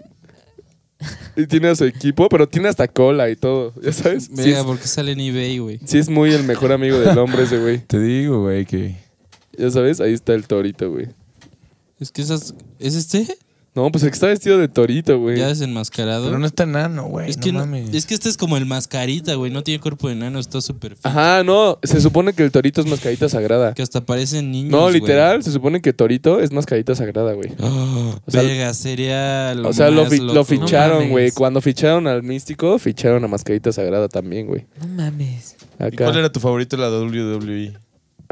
Y 1.37 1.47
tiene 1.47 1.69
a 1.69 1.75
su 1.75 1.85
equipo, 1.85 2.29
pero 2.29 2.49
tiene 2.49 2.69
hasta 2.69 2.87
cola 2.87 3.29
y 3.29 3.37
todo. 3.37 3.73
¿Ya 3.83 3.93
sabes? 3.93 4.25
Sí 4.25 4.31
Venga, 4.35 4.61
es, 4.61 4.65
porque 4.65 4.87
sale 4.87 5.13
en 5.13 5.21
eBay, 5.21 5.59
güey. 5.59 5.81
sí 5.85 5.99
es 5.99 6.09
muy 6.09 6.33
el 6.33 6.45
mejor 6.45 6.73
amigo 6.73 6.99
del 7.01 7.17
hombre 7.19 7.43
ese, 7.43 7.59
güey. 7.59 7.79
Te 7.79 7.99
digo, 7.99 8.43
güey, 8.43 8.67
que... 8.67 8.97
Ya 9.57 9.71
sabes, 9.71 10.01
ahí 10.01 10.13
está 10.13 10.35
el 10.35 10.47
torito, 10.47 10.91
güey. 10.91 11.09
Es 12.01 12.11
que 12.11 12.23
esas. 12.23 12.55
¿Es 12.79 12.95
este? 12.95 13.37
No, 13.75 13.91
pues 13.91 14.05
el 14.05 14.11
que 14.11 14.15
está 14.15 14.27
vestido 14.27 14.59
de 14.59 14.69
torito, 14.69 15.19
güey. 15.19 15.39
Ya 15.39 15.49
desenmascarado. 15.49 16.27
Pero 16.27 16.39
no 16.39 16.45
está 16.45 16.67
nano, 16.67 17.05
güey. 17.05 17.31
es 17.31 17.39
no 17.39 17.43
que 17.43 17.53
no- 17.53 17.61
mames. 17.61 17.95
es 17.95 18.05
que 18.05 18.13
este 18.13 18.29
es 18.29 18.37
como 18.37 18.59
el 18.59 18.67
mascarita, 18.67 19.35
güey. 19.35 19.51
No 19.51 19.63
tiene 19.63 19.81
cuerpo 19.81 20.09
de 20.09 20.15
enano, 20.15 20.39
está 20.41 20.61
súper 20.61 20.95
feo. 20.97 21.11
Ajá, 21.11 21.43
no. 21.43 21.79
Se 21.83 22.01
supone 22.03 22.35
que 22.35 22.43
el 22.45 22.51
torito 22.53 22.83
es 22.83 22.87
mascarita 22.87 23.31
sagrada. 23.31 23.73
Que 23.73 23.81
hasta 23.83 24.03
parecen 24.05 24.51
niños. 24.53 24.71
No, 24.73 24.83
güey. 24.83 25.01
literal, 25.01 25.43
se 25.43 25.51
supone 25.53 25.81
que 25.81 25.95
torito 25.95 26.41
es 26.41 26.53
mascarita 26.53 26.95
sagrada, 26.95 27.33
güey. 27.33 27.51
Oh, 27.61 28.15
O 28.27 28.31
sea, 28.31 28.43
verga, 28.43 28.75
sería 28.75 29.55
lo 29.55 29.71
O 29.71 29.73
sea, 29.73 29.91
lo, 29.91 30.03
más 30.03 30.11
fi- 30.13 30.19
loco, 30.19 30.35
lo 30.35 30.45
güey. 30.45 30.59
ficharon, 30.61 31.09
güey. 31.09 31.31
Cuando 31.31 31.63
ficharon 31.63 32.07
al 32.07 32.23
místico, 32.23 32.79
ficharon 32.79 33.25
a 33.25 33.29
mascarita 33.29 33.73
sagrada 33.73 34.09
también, 34.09 34.49
güey. 34.49 34.67
No 34.81 34.87
mames. 34.89 35.57
¿Y 35.91 35.97
cuál 35.97 36.17
era 36.19 36.31
tu 36.31 36.41
favorito 36.41 36.77
de 36.77 36.83
la 36.83 36.91
WWE? 36.91 37.73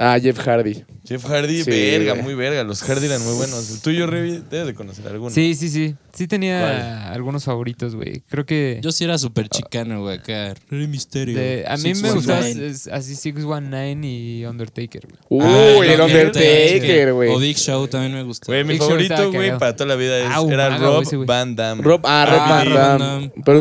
Ah, 0.03 0.19
Jeff 0.19 0.39
Hardy. 0.39 0.83
Jeff 1.07 1.25
Hardy, 1.27 1.65
Sí, 1.65 1.71
verga, 1.71 2.13
güey. 2.13 2.23
muy 2.25 2.35
verga. 2.35 2.63
Los 2.65 2.83
Hardy 2.83 3.07
eran 3.07 3.23
muy 3.25 3.35
buenos. 3.35 3.71
El 3.71 3.81
tuyo, 3.81 4.07
Revi, 4.07 4.43
debes 4.51 4.67
de 4.69 4.75
conocer 4.75 5.07
alguno. 5.09 5.31
Sí, 5.31 5.55
sí, 5.55 5.69
sí. 5.69 5.95
Sí 6.15 6.27
tenía 6.27 6.61
¿Cuál? 6.61 7.13
algunos 7.15 7.45
favoritos, 7.45 7.95
güey. 7.97 8.23
Creo 8.29 8.47
que... 8.47 8.79
Yo 8.83 8.93
sí 8.93 9.05
era 9.05 9.19
súper 9.19 9.49
chicano, 9.49 10.03
güey, 10.03 10.19
acá. 10.19 10.55
Rey 10.71 10.87
Misterio. 10.87 11.37
de- 11.37 11.65
a 11.67 11.77
mí 11.77 11.89
me 11.91 11.95
619. 11.95 12.15
gustaba 12.15 12.49
es- 12.71 12.87
así 12.89 13.15
619 13.17 14.07
y 14.07 14.45
Undertaker, 14.47 15.07
güey. 15.29 15.43
Uy, 15.43 15.89
Ah, 15.89 15.93
el 15.95 16.01
Undertaker, 16.01 17.13
güey. 17.13 17.31
O 17.31 17.39
Big 17.39 17.57
Show 17.59 17.87
también 17.89 18.15
me 18.15 18.23
gustó. 18.23 18.47
Güey, 18.47 18.65
mi 18.65 18.71
Big 18.75 18.79
Show 18.81 18.89
favorito, 18.89 19.15
estaba 19.15 19.29
güey, 19.31 19.41
cagado. 19.43 19.59
para 19.59 19.77
toda 19.77 19.89
la 19.89 19.97
vida 19.97 20.19
es, 20.19 20.27
Ah, 20.31 20.43
era 20.49 20.71
maga, 20.71 20.79
Rob 20.85 20.93
güey, 20.95 21.03
ese 21.03 21.17
güey. 21.17 21.27
Van 21.27 21.57
Damme. 21.57 21.83
Rob, 21.83 22.01
ah, 22.05 22.27
Rob 22.27 22.41
Ah, 22.41 22.49
Van 22.49 22.67
Rob 22.67 22.75
Damme. 22.75 22.99
Van 22.99 22.99
Damme. 22.99 23.33
Pero. 23.45 23.61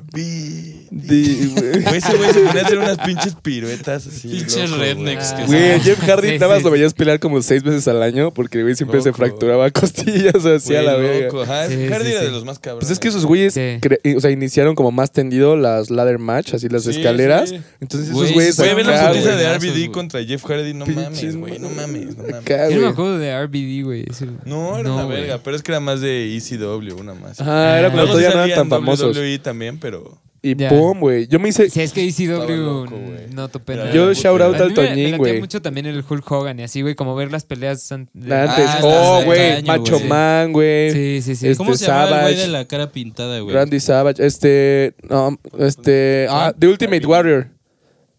RB. 0.00 0.76
güey. 0.90 1.82
Güey, 1.82 1.96
ese 1.98 2.16
güey 2.16 2.32
se 2.32 2.40
ponía 2.40 2.62
a 2.62 2.64
hacer 2.64 2.78
unas 2.78 2.98
pinches 2.98 3.34
piruetas 3.42 4.06
así. 4.06 4.28
Pinches 4.28 4.70
loco, 4.70 4.82
rednecks 4.82 5.32
güey. 5.32 5.40
que 5.42 5.46
Güey, 5.46 5.65
Jeff 5.82 5.98
Hardy 6.08 6.28
Sí, 6.30 6.38
nada 6.38 6.48
más 6.48 6.58
sí, 6.58 6.64
lo 6.64 6.70
sí. 6.70 6.74
veías 6.74 6.94
pelear 6.94 7.18
como 7.20 7.42
seis 7.42 7.62
veces 7.62 7.86
al 7.88 8.02
año 8.02 8.32
porque 8.32 8.58
el 8.58 8.64
güey 8.64 8.74
siempre 8.76 9.00
se 9.00 9.12
fracturaba 9.12 9.70
costillas 9.72 10.44
o 10.44 10.54
hacía 10.54 10.82
Güey, 10.82 10.86
la 10.86 10.96
verga. 10.96 11.30
Sí, 11.68 11.86
Hardy 11.88 12.06
sí, 12.06 12.12
era 12.12 12.20
sí. 12.20 12.26
de 12.26 12.30
los 12.32 12.44
más 12.44 12.58
cabrones. 12.58 12.86
Pues 12.86 12.90
es 12.92 12.98
que 12.98 13.08
esos 13.08 13.24
güeyes, 13.26 13.54
Sí. 13.54 13.60
cre- 13.80 14.16
o 14.16 14.20
sea, 14.20 14.30
iniciaron 14.30 14.74
como 14.74 14.90
más 14.92 15.12
tendido 15.12 15.56
las 15.56 15.90
ladder 15.90 16.18
match, 16.18 16.54
así 16.54 16.68
las 16.68 16.84
Sí, 16.84 16.90
escaleras. 16.90 17.50
sí. 17.50 17.60
Entonces 17.80 18.10
esos 18.10 18.32
güeyes 18.32 18.56
Güey, 18.56 18.74
ve 18.74 18.84
la 18.84 19.08
putiza 19.08 19.36
de 19.36 19.58
RBD 19.58 19.90
contra 19.92 20.22
Jeff 20.24 20.44
Hardy. 20.44 20.74
No 20.74 20.84
Pinches 20.84 21.04
mames, 21.04 21.36
güey. 21.36 21.58
No 21.58 21.70
mames, 21.70 22.16
no 22.16 22.22
mames. 22.24 22.34
Acá, 22.40 22.68
Yo 22.70 22.76
no 22.76 22.82
me 22.82 22.88
acuerdo 22.88 23.18
de 23.18 23.32
RBD, 23.46 23.84
güey. 23.84 24.04
No, 24.44 24.78
era 24.78 24.92
una 24.92 25.06
verga. 25.06 25.40
Pero 25.42 25.56
es 25.56 25.62
que 25.62 25.72
era 25.72 25.80
más 25.80 26.00
de 26.00 26.36
ECW, 26.36 26.94
una 26.98 27.14
más. 27.14 27.40
Ajá, 27.40 27.78
era 27.78 27.88
Ah. 27.88 27.90
cuando 27.92 28.06
todavía 28.12 28.30
no 28.30 28.44
eran 28.44 28.54
tan 28.56 28.68
famosos. 28.70 29.16
WWE 29.16 29.38
también, 29.38 29.78
pero... 29.78 30.18
Y 30.50 30.54
Ya. 30.56 30.68
pum, 30.68 31.00
güey. 31.00 31.26
Yo 31.26 31.38
me 31.40 31.48
hice. 31.48 31.68
Sí, 31.70 31.80
es 31.80 31.92
que 31.92 32.02
ECW 32.06 32.32
Estaba 32.42 32.50
loco, 32.56 32.90
güey. 32.96 33.26
no 33.34 33.48
topé 33.48 33.72
Era 33.74 33.84
nada. 33.84 33.94
Yo 33.96 34.12
shout 34.12 34.40
out 34.40 34.54
al 34.56 34.68
mí 34.68 34.74
me- 34.76 34.82
me 34.82 34.88
Toñín, 34.88 35.04
latía 35.10 35.16
güey. 35.16 35.40
mucho 35.40 35.60
también 35.62 35.86
el 35.86 36.04
Hulk 36.08 36.30
Hogan 36.30 36.60
y 36.60 36.62
así, 36.62 36.82
güey, 36.82 36.94
como 36.94 37.14
ver 37.16 37.32
las 37.32 37.44
peleas 37.44 37.90
an- 37.90 38.08
de- 38.12 38.34
Antes. 38.34 38.66
Ah, 38.68 38.78
oh, 38.82 39.22
güey. 39.24 39.62
Macho 39.64 39.96
güey. 39.98 40.08
Man, 40.08 40.52
güey. 40.52 40.90
Sí, 40.92 41.20
sí, 41.22 41.34
sí. 41.36 41.48
Este, 41.48 41.56
¿Cómo 41.58 41.74
se 41.74 41.86
llama 41.86 42.02
el 42.04 42.08
güey 42.08 42.20
Savage. 42.22 42.40
de 42.42 42.48
la 42.48 42.64
cara 42.66 42.90
pintada, 42.92 43.40
güey? 43.40 43.54
Randy 43.56 43.80
Savage. 43.80 44.24
Este. 44.24 44.94
No, 45.08 45.36
este. 45.58 46.26
Ah, 46.30 46.54
The 46.58 46.68
Ultimate 46.68 47.04
Warrior. 47.06 47.48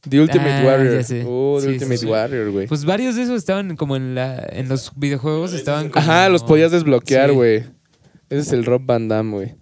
The 0.09 0.21
Ultimate 0.21 0.51
Ah, 0.51 0.63
Warrior. 0.65 0.93
ya 0.95 1.03
sé. 1.03 1.23
Oh, 1.27 1.57
The 1.59 1.67
Sí, 1.67 1.73
Ultimate 1.73 1.97
sí. 1.97 2.05
Warrior, 2.05 2.51
güey. 2.51 2.67
Pues 2.67 2.85
varios 2.85 3.15
de 3.15 3.23
esos 3.23 3.37
estaban 3.37 3.75
como 3.77 3.95
en 3.95 4.15
la 4.15 4.45
en 4.51 4.69
los 4.69 4.91
videojuegos 4.95 5.53
estaban 5.53 5.89
como 5.89 6.01
Ajá, 6.03 6.29
los 6.29 6.43
podías 6.43 6.71
desbloquear, 6.71 7.29
Sí. 7.29 7.35
güey. 7.35 7.55
Ese 8.29 8.41
es 8.41 8.51
el 8.51 8.65
Rob 8.65 8.81
Van 8.85 9.07
Damme, 9.07 9.31
güey. 9.31 9.55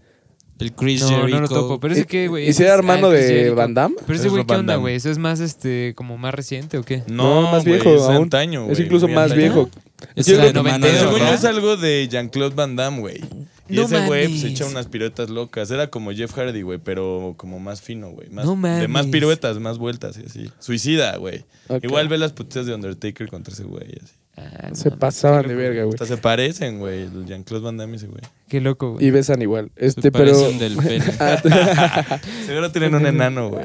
El 0.57 0.71
Chris 0.73 1.01
No, 1.01 1.09
Jericho. 1.09 1.27
no 1.35 1.41
lo 1.41 1.47
topo, 1.49 1.79
pero 1.81 1.93
ese 1.93 2.05
que, 2.05 2.27
güey. 2.29 2.43
¿Y 2.43 2.45
si 2.47 2.51
ese 2.51 2.63
era 2.65 2.75
hermano 2.75 3.07
ah, 3.07 3.11
de 3.11 3.23
Jericho. 3.27 3.55
Van 3.55 3.73
Damme? 3.73 3.95
Pero 4.05 4.17
ese 4.17 4.27
Es 4.27 4.31
güey, 4.31 4.45
¿qué 4.45 4.53
Van 4.53 4.59
onda, 4.61 4.73
Damme. 4.73 4.81
güey? 4.83 4.95
¿Eso 4.95 5.09
es 5.11 5.17
más 5.17 5.39
este 5.41 5.93
como 5.95 6.17
más 6.17 6.33
reciente 6.33 6.77
o 6.77 6.83
qué? 6.83 7.03
No, 7.07 7.41
más 7.51 7.65
güey, 7.65 7.75
viejo 7.81 7.93
Es 7.95 8.01
aún. 8.03 8.15
antaño, 8.23 8.61
güey. 8.63 8.73
Es 8.73 8.79
incluso 8.79 9.07
más 9.09 9.23
antaño. 9.31 9.41
viejo. 9.41 9.69
Es 10.15 10.27
hermano 10.29 10.53
noventero, 10.61 10.93
de 10.93 10.99
Según 10.99 11.19
yo 11.19 11.25
¿no? 11.25 11.33
es 11.33 11.43
algo 11.45 11.77
de 11.77 12.07
Jean-Claude 12.09 12.55
Van 12.55 12.75
Damme, 12.75 12.99
güey. 12.99 13.21
Y 13.67 13.75
No 13.77 13.83
ese 13.83 14.05
güey 14.05 14.27
pues, 14.27 14.39
mames. 14.41 14.43
echa 14.43 14.65
unas 14.65 14.87
piruetas 14.87 15.29
locas. 15.29 15.71
Era 15.71 15.87
como 15.89 16.11
Jeff 16.11 16.33
Hardy, 16.33 16.61
güey, 16.61 16.77
pero 16.83 17.33
como 17.37 17.59
más 17.59 17.81
fino, 17.81 18.09
güey. 18.11 18.29
Más, 18.29 18.45
No 18.45 18.55
de 18.55 18.87
más 18.87 19.07
piruetas, 19.07 19.59
más 19.59 19.77
vueltas 19.77 20.17
y 20.17 20.25
así. 20.25 20.51
Suicida, 20.59 21.17
güey. 21.17 21.45
Igual 21.81 22.07
ve 22.07 22.17
las 22.17 22.31
putitas 22.33 22.65
de 22.67 22.75
Undertaker 22.75 23.27
contra 23.27 23.53
ese 23.53 23.63
güey. 23.63 23.85
Así. 24.03 24.13
Ah, 24.37 24.67
no 24.69 24.75
Se 24.75 24.89
mames, 24.89 24.99
pasaban 24.99 25.47
de 25.47 25.55
verga, 25.55 25.83
güey. 25.83 25.93
Hasta 25.93 26.05
se 26.05 26.17
parecen, 26.17 26.77
güey. 26.79 27.03
El 27.03 27.25
Jean-Claude 27.25 27.63
Van 27.63 27.77
Damme 27.77 27.93
y 27.93 27.95
ese 27.95 28.07
güey. 28.07 28.21
Qué 28.49 28.59
loco, 28.59 28.93
güey. 28.93 29.05
Y 29.05 29.09
besan 29.09 29.41
igual. 29.41 29.71
Se 29.77 29.85
Este, 29.87 30.11
pero. 30.11 30.25
parecen 30.33 30.59
del 30.59 30.75
pene. 30.77 31.05
Seguro 32.45 32.71
tienen 32.71 32.93
un 32.95 33.05
enano, 33.05 33.49
güey. 33.49 33.63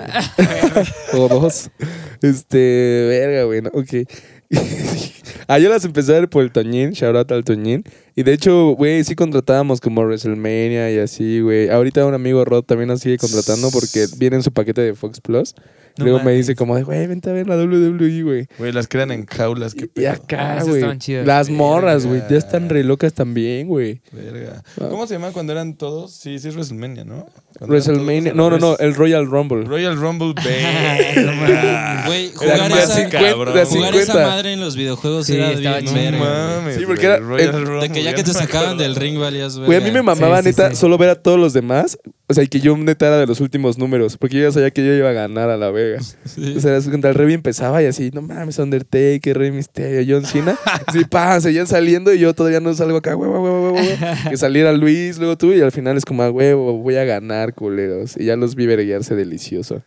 o 1.15 1.29
dos. 1.29 1.71
Este, 2.23 3.07
verga, 3.09 3.45
güey. 3.45 3.63
¿no? 3.63 3.71
Ok. 3.75 4.09
ah, 5.49 5.59
yo 5.59 5.69
las 5.71 5.85
empecé 5.85 6.13
a 6.17 6.21
ver 6.21 6.29
por 6.31 6.43
el 6.45 6.53
Toñín, 6.53 6.93
shout 6.93 7.17
out 7.17 7.33
al 7.33 7.45
Toñín. 7.45 7.85
Y 8.21 8.23
de 8.23 8.35
hecho, 8.35 8.73
güey, 8.73 9.03
sí 9.03 9.15
contratábamos 9.15 9.81
como 9.81 10.03
WrestleMania 10.03 10.91
y 10.91 10.99
así, 10.99 11.41
güey. 11.41 11.71
Ahorita 11.71 12.05
un 12.05 12.13
amigo 12.13 12.45
Rod 12.45 12.65
también 12.65 12.89
nos 12.89 13.01
sigue 13.01 13.17
contratando 13.17 13.71
porque 13.71 14.05
viene 14.19 14.37
en 14.37 14.43
su 14.43 14.53
paquete 14.53 14.83
de 14.83 14.95
Fox 14.95 15.23
Plus. 15.23 15.55
No 15.99 16.05
Luego 16.05 16.21
me 16.23 16.33
dice 16.33 16.55
como 16.55 16.77
de, 16.77 16.85
güey, 16.85 17.07
vente 17.09 17.29
a 17.31 17.33
ver 17.33 17.47
la 17.49 17.57
WWE, 17.57 18.23
güey. 18.23 18.47
Güey, 18.59 18.73
las 18.73 18.87
crean 18.89 19.11
en 19.11 19.27
jaulas, 19.27 19.75
qué 19.75 19.85
Y 19.85 19.89
pedo. 19.89 20.11
Ah, 20.11 20.13
acá, 20.13 20.57
esas 20.59 20.69
güey. 20.69 21.25
Las 21.25 21.51
morras, 21.51 22.07
güey. 22.07 22.23
Ya 22.31 22.37
están 22.37 22.69
re 22.69 22.85
locas 22.85 23.13
también, 23.13 23.67
güey. 23.67 24.01
Verga. 24.13 24.63
Ah. 24.81 24.87
¿Cómo 24.89 25.07
se 25.07 25.15
llama 25.15 25.33
cuando 25.33 25.53
eran 25.53 25.75
todos? 25.75 26.13
Sí, 26.13 26.39
sí 26.39 26.49
es 26.49 26.55
WrestleMania, 26.55 27.05
¿no? 27.05 27.27
Cuando 27.59 27.73
WrestleMania. 27.75 28.33
No, 28.35 28.51
no, 28.51 28.59
no. 28.59 28.79
El 28.79 28.95
Royal 28.95 29.27
Rumble. 29.27 29.65
Royal 29.65 29.97
Rumble. 29.97 30.35
Güey, 32.07 32.33
jugar 32.35 32.73
esa, 32.73 33.09
cabrón. 33.09 33.49
jugar 33.49 33.67
50. 33.67 33.99
esa 34.01 34.15
madre 34.15 34.53
en 34.55 34.61
los 34.61 34.77
videojuegos 34.77 35.27
Sí, 35.27 35.35
era 35.35 35.51
estaba 35.53 35.79
bien 35.81 35.93
chido. 35.93 36.03
verga, 36.03 36.19
No 36.19 36.25
güey. 36.25 36.57
mames. 36.57 36.77
Sí, 36.77 36.87
porque 36.87 37.07
era- 37.07 37.19
Royal 37.19 37.55
el- 37.55 37.67
Rumble, 37.67 37.81
De 37.89 37.93
que 37.93 38.03
ya 38.03 38.10
que 38.15 38.23
no 38.23 38.27
te 38.27 38.33
sacaban 38.35 38.77
del 38.79 38.95
ring 38.97 39.19
valías, 39.19 39.59
Güey, 39.59 39.79
a 39.79 39.81
mí 39.81 39.91
me 39.91 40.03
mamaba, 40.03 40.39
Sí, 40.39 40.43
sí, 40.45 40.49
neta, 40.51 40.71
sí. 40.71 40.77
solo 40.77 40.99
ver 40.99 41.11
a 41.11 41.15
todos 41.17 41.39
los 41.39 41.53
demás. 41.53 41.99
O 42.27 42.35
sea, 42.35 42.45
y 42.45 42.49
que 42.49 42.61
yo, 42.61 42.77
neta, 42.77 43.09
era 43.09 43.19
de 43.19 43.27
los 43.27 43.41
últimos 43.41 43.77
números. 43.79 44.17
Porque 44.17 44.37
yo 44.37 44.43
ya 44.43 44.53
sabía 44.53 44.71
que 44.71 44.85
yo 44.87 44.93
iba 44.95 45.11
a 45.11 45.13
ganar 45.13 45.51
a 45.51 45.57
la 45.57 45.71
Vega. 45.71 46.01
Sí. 46.25 46.55
O 46.57 46.61
sea, 46.61 46.77
es 46.77 46.89
cuando 46.89 47.09
el 47.09 47.15
Rey 47.15 47.35
empezaba 47.35 47.83
y 47.83 47.87
así, 47.87 48.11
no 48.13 48.23
mames, 48.23 48.59
Undertaker, 48.59 49.37
Rey 49.37 49.51
Misterio, 49.51 50.17
John 50.17 50.25
Cena. 50.25 50.57
Así, 50.87 51.05
pa, 51.05 51.41
seguían 51.41 51.67
saliendo 51.67 52.13
y 52.13 52.19
yo 52.21 52.35
todavía 52.35 52.61
no 52.61 52.73
salgo 52.75 52.99
acá, 52.99 53.17
huevo, 53.17 53.41
huevo, 53.43 53.63
huevo, 53.63 53.77
huevo. 53.77 54.31
Que 54.31 54.37
saliera 54.37 54.73
Luis, 54.73 55.19
luego 55.19 55.37
tú, 55.37 55.53
y 55.53 55.61
al 55.61 55.73
final 55.73 55.97
es 55.97 56.05
como, 56.05 56.23
a 56.23 56.31
huevo, 56.31 56.79
voy 56.79 56.97
a 56.97 57.05
ganar, 57.05 57.55
culeros. 57.55 58.17
Y 58.17 58.27
ya 58.27 58.37
los 58.37 58.55
vi 58.55 58.67
verguearse 58.67 59.17
delicioso. 59.17 59.83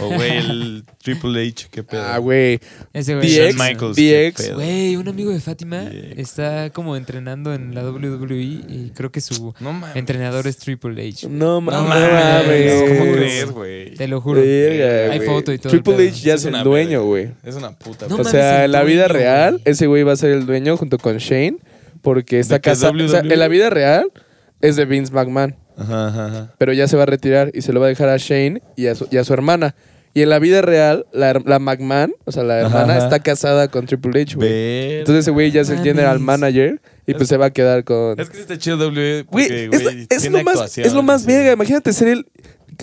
O, 0.00 0.08
güey, 0.12 0.36
el 0.38 0.84
Triple 1.02 1.46
H, 1.48 1.68
qué 1.70 1.82
pedo. 1.84 2.02
Ah, 2.02 2.18
güey. 2.18 2.58
Ese 2.92 3.14
güey. 3.14 3.28
DX, 3.28 3.94
DX. 3.96 4.54
Güey, 4.54 4.96
un 4.96 5.06
amigo 5.08 5.30
de 5.30 5.40
Fátima 5.40 5.82
DX. 5.84 6.18
está 6.18 6.70
como 6.70 6.96
entrenando 6.96 7.54
en 7.54 7.74
la 7.74 7.84
WWE 7.88 8.36
y 8.42 8.92
creo 8.94 9.12
que 9.12 9.20
su 9.20 9.54
No 9.60 9.72
mames. 9.72 9.96
entrenador 9.96 10.46
es 10.48 10.56
Triple 10.58 11.08
H. 11.08 11.28
No, 11.28 11.60
ma- 11.60 11.72
No 11.72 11.82
no 11.82 11.88
mames. 11.88 12.44
mames. 12.44 12.98
¿Cómo 12.98 13.12
crees, 13.12 13.50
güey? 13.50 13.94
Te 13.94 14.08
lo 14.08 14.20
juro. 14.20 14.40
Verga, 14.40 15.12
Hay 15.12 15.20
foto 15.20 15.52
y 15.52 15.58
todo 15.58 15.70
Triple. 15.70 16.08
H 16.08 16.20
ya 16.22 16.34
es, 16.34 16.44
Es 16.44 16.52
el 16.52 16.62
dueño, 16.64 17.04
güey. 17.04 17.30
Es 17.44 17.54
una 17.54 17.70
puta. 17.78 18.06
No 18.08 18.16
o 18.16 18.18
mames, 18.18 18.32
sea, 18.32 18.64
en 18.64 18.72
la 18.72 18.82
vida 18.82 19.02
dueño, 19.08 19.14
real, 19.20 19.60
ese 19.64 19.86
güey 19.86 20.02
va 20.02 20.12
a 20.12 20.16
ser 20.16 20.30
el 20.32 20.44
dueño 20.46 20.76
junto 20.76 20.98
con 20.98 21.18
Shane, 21.18 21.56
porque 22.02 22.40
está 22.40 22.54
¿De 22.54 22.60
qué 22.62 22.70
casado. 22.70 22.92
o 22.94 23.08
sea, 23.08 23.20
WWE? 23.20 23.32
en 23.34 23.38
la 23.38 23.48
vida 23.48 23.70
real 23.70 24.12
es 24.60 24.74
de 24.76 24.84
Vince 24.86 25.12
McMahon, 25.12 25.54
Ajá, 25.78 26.08
ajá, 26.08 26.26
ajá. 26.26 26.54
pero 26.58 26.72
ya 26.72 26.88
se 26.88 26.96
va 26.96 27.04
a 27.04 27.06
retirar 27.06 27.50
y 27.54 27.62
se 27.62 27.72
lo 27.72 27.80
va 27.80 27.86
a 27.86 27.88
dejar 27.88 28.08
a 28.08 28.16
Shane 28.16 28.60
y 28.76 28.86
a 28.86 28.94
su, 28.94 29.06
y 29.10 29.16
a 29.16 29.24
su 29.24 29.32
hermana. 29.32 29.74
Y 30.14 30.22
en 30.22 30.30
la 30.30 30.38
vida 30.38 30.62
real, 30.62 31.06
la, 31.12 31.40
la 31.44 31.58
McMahon, 31.58 32.12
o 32.24 32.32
sea, 32.32 32.42
la 32.42 32.58
hermana, 32.58 32.96
ajá. 32.96 33.04
está 33.04 33.20
casada 33.20 33.68
con 33.68 33.86
Triple 33.86 34.22
H, 34.22 34.34
güey. 34.36 34.98
Entonces 34.98 35.24
ese 35.24 35.30
güey 35.30 35.52
ya 35.52 35.60
es 35.60 35.70
el 35.70 35.78
general 35.78 36.18
manager 36.18 36.80
y 37.06 37.14
pues 37.14 37.28
se 37.28 37.36
va 37.36 37.46
a 37.46 37.50
quedar 37.50 37.84
con... 37.84 38.18
Es 38.18 38.28
que 38.28 38.40
está 38.40 38.58
chido 38.58 38.78
W. 38.78 39.26
Güey, 39.30 39.68
es, 39.70 40.24
es 40.24 40.30
lo 40.30 40.42
más, 40.42 40.76
es 40.76 40.92
lo 40.92 41.02
más 41.02 41.22
sí. 41.22 41.28
verga. 41.28 41.52
Imagínate 41.52 41.92
ser 41.92 42.08
el. 42.08 42.26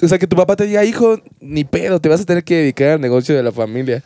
O 0.01 0.07
sea, 0.07 0.17
que 0.17 0.27
tu 0.27 0.35
papá 0.35 0.55
te 0.55 0.65
diga, 0.65 0.83
hijo, 0.83 1.19
ni 1.39 1.63
pedo, 1.63 1.99
te 1.99 2.09
vas 2.09 2.21
a 2.21 2.25
tener 2.25 2.43
que 2.43 2.55
dedicar 2.55 2.89
al 2.89 3.01
negocio 3.01 3.35
de 3.35 3.43
la 3.43 3.51
familia. 3.51 4.03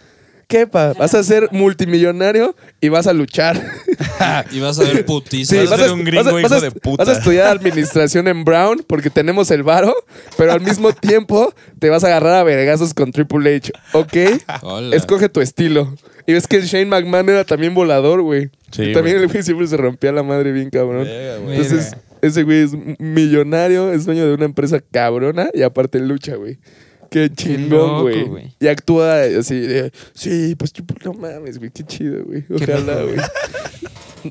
¿Qué, 0.49 0.65
pa? 0.65 0.93
Vas 0.93 1.13
a 1.13 1.23
ser 1.23 1.47
multimillonario 1.51 2.55
y 2.81 2.89
vas 2.89 3.05
a 3.07 3.13
luchar. 3.13 3.55
Y 4.51 4.59
vas 4.59 4.79
a 4.79 4.83
ver 4.83 5.05
putizas. 5.05 5.57
Sí, 5.57 5.65
vas 5.69 5.79
a 5.79 5.83
ser 5.85 5.91
un 5.93 6.03
gringo 6.03 6.23
vas 6.23 6.33
a- 6.33 6.39
hijo 6.39 6.49
vas 6.49 6.51
a- 6.51 6.59
de 6.65 6.71
puta. 6.71 7.03
Vas 7.05 7.15
a 7.15 7.17
estudiar 7.19 7.47
administración 7.57 8.27
en 8.27 8.43
Brown 8.43 8.83
porque 8.87 9.09
tenemos 9.09 9.51
el 9.51 9.63
varo, 9.63 9.93
pero 10.37 10.51
al 10.51 10.61
mismo 10.61 10.91
tiempo 10.99 11.53
te 11.79 11.89
vas 11.89 12.03
a 12.03 12.07
agarrar 12.07 12.33
a 12.35 12.43
vergazos 12.43 12.93
con 12.93 13.11
Triple 13.11 13.55
H. 13.57 13.71
¿Ok? 13.93 14.13
Hola. 14.63 14.95
Escoge 14.95 15.29
tu 15.29 15.39
estilo. 15.41 15.93
Y 16.25 16.33
ves 16.33 16.47
que 16.47 16.61
Shane 16.61 16.85
McMahon 16.87 17.29
era 17.29 17.43
también 17.45 17.73
volador, 17.75 18.21
güey. 18.21 18.49
Sí, 18.71 18.91
también 18.93 19.17
el 19.17 19.27
güey 19.27 19.43
siempre 19.43 19.67
se 19.67 19.77
rompía 19.77 20.11
la 20.11 20.23
madre 20.23 20.51
bien 20.51 20.69
cabrón. 20.69 21.07
Entonces, 21.07 21.95
ese 22.21 22.43
güey 22.43 22.63
es 22.63 22.71
millonario, 22.99 23.91
es 23.93 24.05
dueño 24.05 24.25
de 24.27 24.33
una 24.33 24.45
empresa 24.45 24.79
cabrona 24.91 25.49
y 25.53 25.61
aparte 25.61 25.99
lucha, 25.99 26.35
güey. 26.35 26.57
Qué 27.09 27.29
chingón, 27.33 28.01
güey. 28.01 28.53
Y 28.59 28.67
actúa 28.67 29.21
así, 29.21 29.59
de, 29.59 29.91
sí, 30.13 30.55
pues 30.55 30.73
no 31.03 31.13
mames, 31.13 31.57
güey, 31.57 31.71
qué 31.71 31.83
chido, 31.83 32.23
güey. 32.25 32.45
Ojalá, 32.53 33.03
güey. 33.03 33.17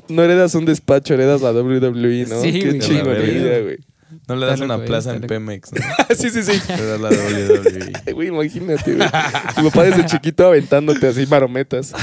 No 0.07 0.23
heredas 0.23 0.53
un 0.55 0.65
despacho, 0.65 1.13
heredas 1.13 1.41
la 1.41 1.51
WWE, 1.51 2.25
¿no? 2.29 2.41
Sí, 2.41 2.59
qué 2.59 2.79
chingonería, 2.79 3.61
güey. 3.61 3.79
No 4.27 4.35
le 4.35 4.45
das 4.47 4.59
una 4.59 4.75
loco, 4.75 4.87
plaza 4.87 5.15
en. 5.15 5.21
Pemex, 5.21 5.71
¿no? 5.73 5.79
sí, 6.15 6.29
sí, 6.29 6.41
sí. 6.43 6.59
Le 6.67 6.85
das 6.85 6.99
la 7.01 7.09
WWE. 7.09 8.13
Güey, 8.13 8.27
imagínate, 8.29 8.95
güey. 8.95 9.07
Tu 9.55 9.63
papá 9.69 9.83
desde 9.83 10.05
chiquito 10.05 10.47
aventándote 10.47 11.07
así 11.07 11.25
marometas. 11.27 11.93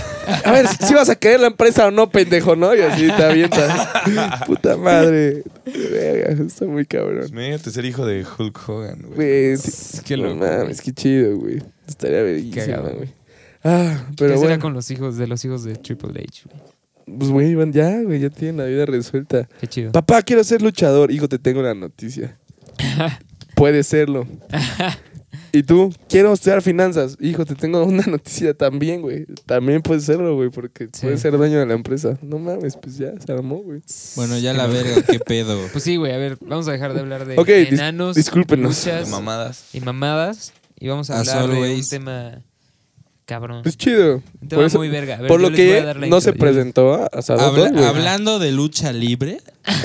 A 0.44 0.52
ver, 0.52 0.66
si 0.68 0.94
vas 0.94 1.08
a 1.10 1.16
caer 1.16 1.40
la 1.40 1.48
empresa 1.48 1.86
o 1.86 1.90
no, 1.90 2.08
pendejo, 2.10 2.54
¿no? 2.56 2.74
Y 2.74 2.80
así 2.80 3.06
te 3.08 3.24
avientas. 3.24 3.88
Puta 4.46 4.76
madre. 4.76 5.42
Verga, 5.64 6.44
está 6.44 6.64
muy 6.64 6.86
cabrón. 6.86 7.26
Imagínate 7.28 7.70
ser 7.70 7.84
hijo 7.84 8.06
de 8.06 8.24
Hulk 8.24 8.68
Hogan, 8.68 9.02
güey. 9.02 9.14
Güey, 9.16 9.56
sí, 9.56 10.00
Qué 10.04 10.16
no 10.16 10.24
loco, 10.34 10.36
mames, 10.36 10.80
qué 10.80 10.92
chido, 10.92 11.36
güey. 11.36 11.62
Estaría 11.88 12.20
Cagado. 12.54 12.94
güey. 12.94 13.10
Ah, 13.64 14.04
¿Qué 14.10 14.14
pero 14.18 14.34
será 14.36 14.48
bueno. 14.50 14.62
con 14.62 14.74
los 14.74 14.90
hijos 14.90 15.16
de 15.16 15.26
los 15.26 15.44
hijos 15.44 15.64
de 15.64 15.74
Triple 15.74 16.22
H? 16.22 16.42
güey? 16.48 16.75
Pues, 17.06 17.30
güey, 17.30 17.50
Iván, 17.50 17.72
ya, 17.72 18.02
güey, 18.02 18.20
ya 18.20 18.30
tienen 18.30 18.56
la 18.58 18.64
vida 18.64 18.84
resuelta. 18.84 19.48
Qué 19.60 19.66
chido. 19.66 19.92
Papá, 19.92 20.22
quiero 20.22 20.42
ser 20.44 20.60
luchador. 20.62 21.10
Hijo, 21.12 21.28
te 21.28 21.38
tengo 21.38 21.60
una 21.60 21.74
noticia. 21.74 22.36
Puede 23.54 23.82
serlo. 23.84 24.26
¿Y 25.52 25.62
tú? 25.62 25.92
Quiero 26.08 26.32
estudiar 26.32 26.60
finanzas. 26.60 27.16
Hijo, 27.20 27.44
te 27.46 27.54
tengo 27.54 27.82
una 27.84 28.02
noticia 28.06 28.52
también, 28.54 29.00
güey. 29.00 29.24
También 29.46 29.80
puedes 29.80 30.04
serlo, 30.04 30.34
güey, 30.34 30.50
porque 30.50 30.86
Sí. 30.92 31.02
puedes 31.02 31.20
ser 31.20 31.36
dueño 31.36 31.58
de 31.60 31.66
la 31.66 31.74
empresa. 31.74 32.18
No 32.20 32.38
mames, 32.38 32.76
pues 32.76 32.98
ya, 32.98 33.12
se 33.24 33.32
armó, 33.32 33.58
güey. 33.62 33.80
Bueno, 34.16 34.36
ya 34.38 34.52
la 34.52 34.66
verga, 34.66 35.02
qué 35.02 35.18
pedo. 35.20 35.58
Pues 35.72 35.84
sí, 35.84 35.96
güey, 35.96 36.12
a 36.12 36.18
ver, 36.18 36.36
vamos 36.40 36.68
a 36.68 36.72
dejar 36.72 36.92
de 36.92 37.00
hablar 37.00 37.24
de 37.24 37.36
dis- 37.36 37.72
enanos. 37.74 38.16
De 38.16 38.56
luchas 38.56 39.08
mamadas. 39.08 39.64
y 39.72 39.80
mamadas 39.80 40.52
y 40.78 40.88
vamos 40.88 41.08
a 41.10 41.20
hablar 41.20 41.48
de 41.48 41.74
un 41.76 41.88
tema 41.88 42.42
cabrón. 43.26 43.62
Es 43.66 43.76
chido. 43.76 44.22
Un 44.40 44.48
tema 44.48 44.60
Por, 44.60 44.64
eso- 44.66 44.78
muy 44.78 44.88
verga. 44.88 45.16
A 45.16 45.18
ver, 45.18 45.28
por 45.28 45.40
lo 45.40 45.48
a 45.48 45.52
que 45.52 45.82
no 45.98 46.04
intro, 46.06 46.20
se 46.22 46.32
yo- 46.32 46.38
presentó 46.38 46.94
a 46.94 47.06
Asado 47.12 47.40
Habla- 47.40 47.64
2, 47.64 47.72
güey. 47.72 47.84
hablando 47.84 48.38
de 48.38 48.52
lucha 48.52 48.92
libre, 48.92 49.38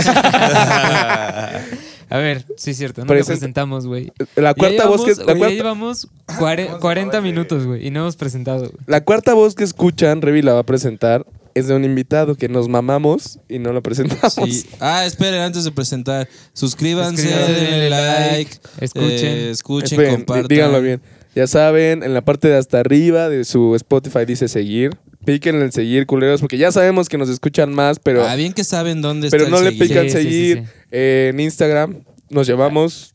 A 2.10 2.18
ver, 2.18 2.46
sí 2.58 2.72
es 2.72 2.78
cierto, 2.78 3.06
no 3.06 3.14
lo 3.14 3.24
presentamos, 3.26 3.88
güey. 3.88 4.12
La 4.36 4.50
Ya 4.50 4.54
cuarta 4.56 4.86
voz 4.88 5.06
que 5.06 5.12
llevamos- 5.12 5.26
la 5.28 5.34
ya 5.34 5.38
cuarta, 5.40 5.56
llevamos 5.56 6.08
cuare- 6.38 6.80
40 6.80 7.22
minutos, 7.22 7.66
güey, 7.66 7.88
y 7.88 7.90
no 7.92 8.02
hemos 8.02 8.18
presentado. 8.18 8.70
la 8.86 9.02
cuarta 9.06 9.34
voz 9.34 9.56
que 9.56 9.64
escuchan, 9.64 10.22
Revi 10.22 10.42
la 10.42 10.52
va 10.54 10.60
a 10.60 10.66
presentar, 10.66 11.26
es 11.56 11.68
de 11.68 11.74
un 11.76 11.86
invitado 11.86 12.36
que 12.36 12.50
nos 12.50 12.68
mamamos 12.68 13.40
y 13.48 13.60
no 13.60 13.72
lo 13.72 13.82
presentamos. 13.82 14.34
sí. 14.34 14.66
Ah, 14.82 15.06
esperen, 15.06 15.40
antes 15.40 15.64
de 15.64 15.72
presentar, 15.72 16.28
suscríbanse, 16.52 17.30
denle 17.30 17.90
like, 17.90 18.58
Escuchen. 18.82 19.10
eh, 19.10 19.50
escuchen, 19.52 19.86
Esperen, 19.94 20.16
compartan. 20.18 20.48
dí- 20.48 20.56
díganlo 20.56 20.82
bien. 20.82 21.02
Ya 21.36 21.48
saben, 21.48 22.04
en 22.04 22.14
la 22.14 22.22
parte 22.22 22.48
de 22.50 22.58
hasta 22.58 22.80
arriba 22.80 23.30
de 23.30 23.46
su 23.46 23.76
Spotify 23.76 24.26
dice 24.26 24.48
seguir. 24.48 24.98
Piquen 25.26 25.62
en 25.62 25.72
seguir, 25.72 26.08
culeros, 26.08 26.42
porque 26.42 26.58
ya 26.58 26.72
sabemos 26.72 27.08
que 27.08 27.18
nos 27.18 27.30
escuchan 27.30 27.72
más, 27.74 28.00
pero, 28.00 28.26
ah, 28.28 28.36
bien 28.36 28.54
que 28.54 28.64
saben 28.64 29.02
dónde 29.04 29.30
pero 29.30 29.44
está 29.46 29.52
no 29.56 29.60
el 29.60 29.66
le 29.66 29.72
seguir. 29.72 29.88
pican 29.88 30.04
Sí, 30.06 30.10
sí, 30.10 30.18
sí, 30.18 30.24
seguir. 30.24 30.58
sí. 30.66 30.74
Eh, 30.92 31.30
en 31.32 31.40
Instagram 31.40 32.04
nos 32.30 32.48
llevamos 32.48 33.14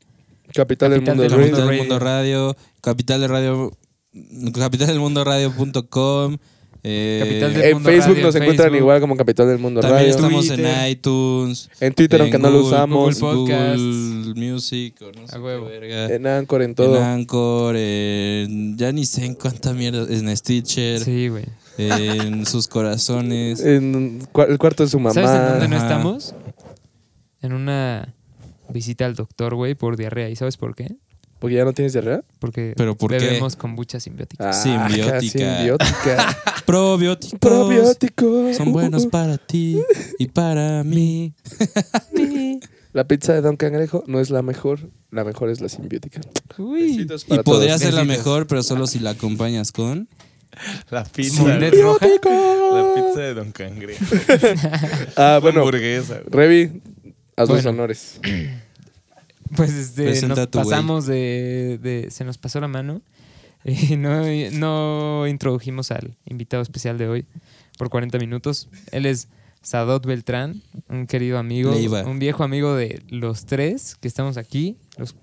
Capital, 0.55 0.91
del 0.91 1.01
Capital 1.01 1.17
Mundo 1.17 1.23
del 1.25 1.31
Radio. 1.33 1.51
Capital 1.51 1.61
del 1.61 1.69
Radio. 1.69 1.83
Mundo 1.83 1.99
Radio, 1.99 2.57
Capital 2.81 3.21
de 3.21 3.29
Radio, 3.29 3.73
Capital 4.55 4.87
del 4.87 5.01
Mundo 5.01 5.25
Radio.com. 5.25 6.37
Eh, 6.89 7.18
Capital 7.20 7.53
del 7.55 7.62
En 7.64 7.72
Mundo 7.74 7.91
Facebook 7.91 8.12
Radio, 8.14 8.26
nos 8.26 8.34
en 8.37 8.43
encuentran 8.43 8.64
Facebook. 8.66 8.80
igual 8.84 9.01
como 9.01 9.16
Capital 9.16 9.49
del 9.49 9.59
Mundo 9.59 9.80
También 9.80 9.99
Radio. 10.03 10.14
estamos 10.14 10.47
Twitter. 10.47 10.64
en 10.66 10.89
iTunes. 10.91 11.70
En 11.80 11.95
Twitter, 11.95 12.20
aunque 12.20 12.37
en 12.37 12.43
no 12.43 12.51
lo 12.51 12.61
Google- 12.61 12.68
usamos. 12.76 13.20
Google 13.20 13.37
Podcast. 13.37 13.76
Google 13.76 14.34
Music, 14.53 14.95
o 15.03 15.12
no 15.20 15.26
sé 15.26 15.37
A 15.37 15.41
huevo. 15.41 15.66
qué 15.66 15.78
verga. 15.80 16.14
En 16.14 16.26
Anchor, 16.28 16.62
en 16.62 16.68
En 16.70 16.74
todo. 16.76 17.03
Anchor, 17.03 17.74
en- 17.76 18.76
ya 18.78 18.93
ni 18.93 19.05
sé 19.05 19.24
en 19.24 19.34
cuánta 19.34 19.72
mierda, 19.72 20.07
en 20.09 20.37
Stitcher, 20.37 21.01
Sí, 21.01 21.28
güey. 21.28 21.45
en 21.78 22.47
sus 22.47 22.68
corazones. 22.68 23.61
En 23.64 24.20
cua- 24.32 24.49
el 24.49 24.59
cuarto 24.59 24.84
de 24.84 24.89
su 24.89 24.99
mamá. 25.01 25.12
¿Sabes 25.14 25.30
en 25.30 25.49
dónde 25.49 25.68
no 25.68 25.76
Ajá. 25.76 25.87
estamos? 25.87 26.34
En 27.43 27.53
una 27.53 28.14
visita 28.68 29.07
al 29.07 29.14
doctor, 29.14 29.55
güey, 29.55 29.74
por 29.74 29.97
diarrea. 29.97 30.28
¿Y 30.30 30.37
sabes 30.37 30.57
por 30.57 30.74
qué? 30.74 30.97
Porque 31.39 31.57
ya 31.57 31.64
no 31.64 31.72
tienes 31.72 31.93
diarrea. 31.93 32.22
Porque 32.39 32.72
¿Pero 32.76 32.97
por 32.97 33.11
qué? 33.11 33.18
bebemos 33.18 33.57
kombucha 33.57 34.01
simbiótica. 34.01 34.49
Ah, 34.51 34.53
Simbiótica. 34.53 35.20
simbiótica. 35.59 36.37
Probióticos. 36.66 37.39
Probióticos. 37.39 38.57
Son 38.57 38.72
buenos 38.72 39.07
para 39.07 39.37
ti 39.39 39.80
y 40.18 40.28
para 40.28 40.82
mí. 40.84 41.34
La 42.93 43.07
pizza 43.07 43.34
de 43.34 43.43
Don 43.43 43.57
Cangrejo 43.59 44.03
no 44.07 44.20
es 44.20 44.30
la 44.30 44.41
mejor. 44.41 44.89
La 45.11 45.22
mejor 45.22 45.51
es 45.51 45.61
la 45.61 45.68
simbiótica. 45.68 46.20
Uy. 46.57 47.03
Y 47.03 47.39
podría 47.43 47.43
todos. 47.74 47.80
ser 47.82 47.93
la 47.93 48.05
mejor, 48.05 48.47
pero 48.47 48.62
solo 48.62 48.87
si 48.87 48.99
la 49.01 49.11
acompañas 49.11 49.70
con. 49.70 50.09
La 50.89 51.05
pizza. 51.05 51.43
Roja. 51.43 52.07
La 52.07 52.95
pizza 52.95 53.20
de 53.20 53.34
Don 53.34 53.53
Cangrejo. 53.53 54.03
Ah, 55.16 55.39
bueno. 55.43 55.61
Hamburguesa. 55.61 56.20
Revi, 56.30 56.80
haz 57.37 57.49
los 57.51 57.62
Bueno. 57.62 57.70
honores. 57.70 58.18
Pues 59.55 59.70
este, 59.72 60.26
nos 60.26 60.47
pasamos 60.49 61.07
de, 61.07 61.78
de- 61.82 62.11
Se 62.11 62.24
nos 62.24 62.38
pasó 62.38 62.61
la 62.61 62.68
mano. 62.68 63.03
Y 63.64 63.97
no, 63.97 64.22
no 64.53 65.26
introdujimos 65.26 65.90
al 65.90 66.16
invitado 66.24 66.62
especial 66.62 66.99
de 66.99 67.09
hoy 67.09 67.26
por 67.78 67.90
40 67.90 68.16
minutos. 68.18 68.68
Él 68.92 69.07
es 69.07 69.28
Sadot 69.61 70.07
Beltrán, 70.07 70.62
un 70.88 71.09
querido 71.09 71.38
amigo, 71.38 71.72
un 72.07 72.18
viejo 72.20 72.44
amigo 72.44 72.76
de 72.76 73.03
los 73.09 73.44
tres 73.47 73.97
que 74.01 74.07
estamos 74.07 74.36
aquí. 74.36 74.76
Los, 74.99 75.16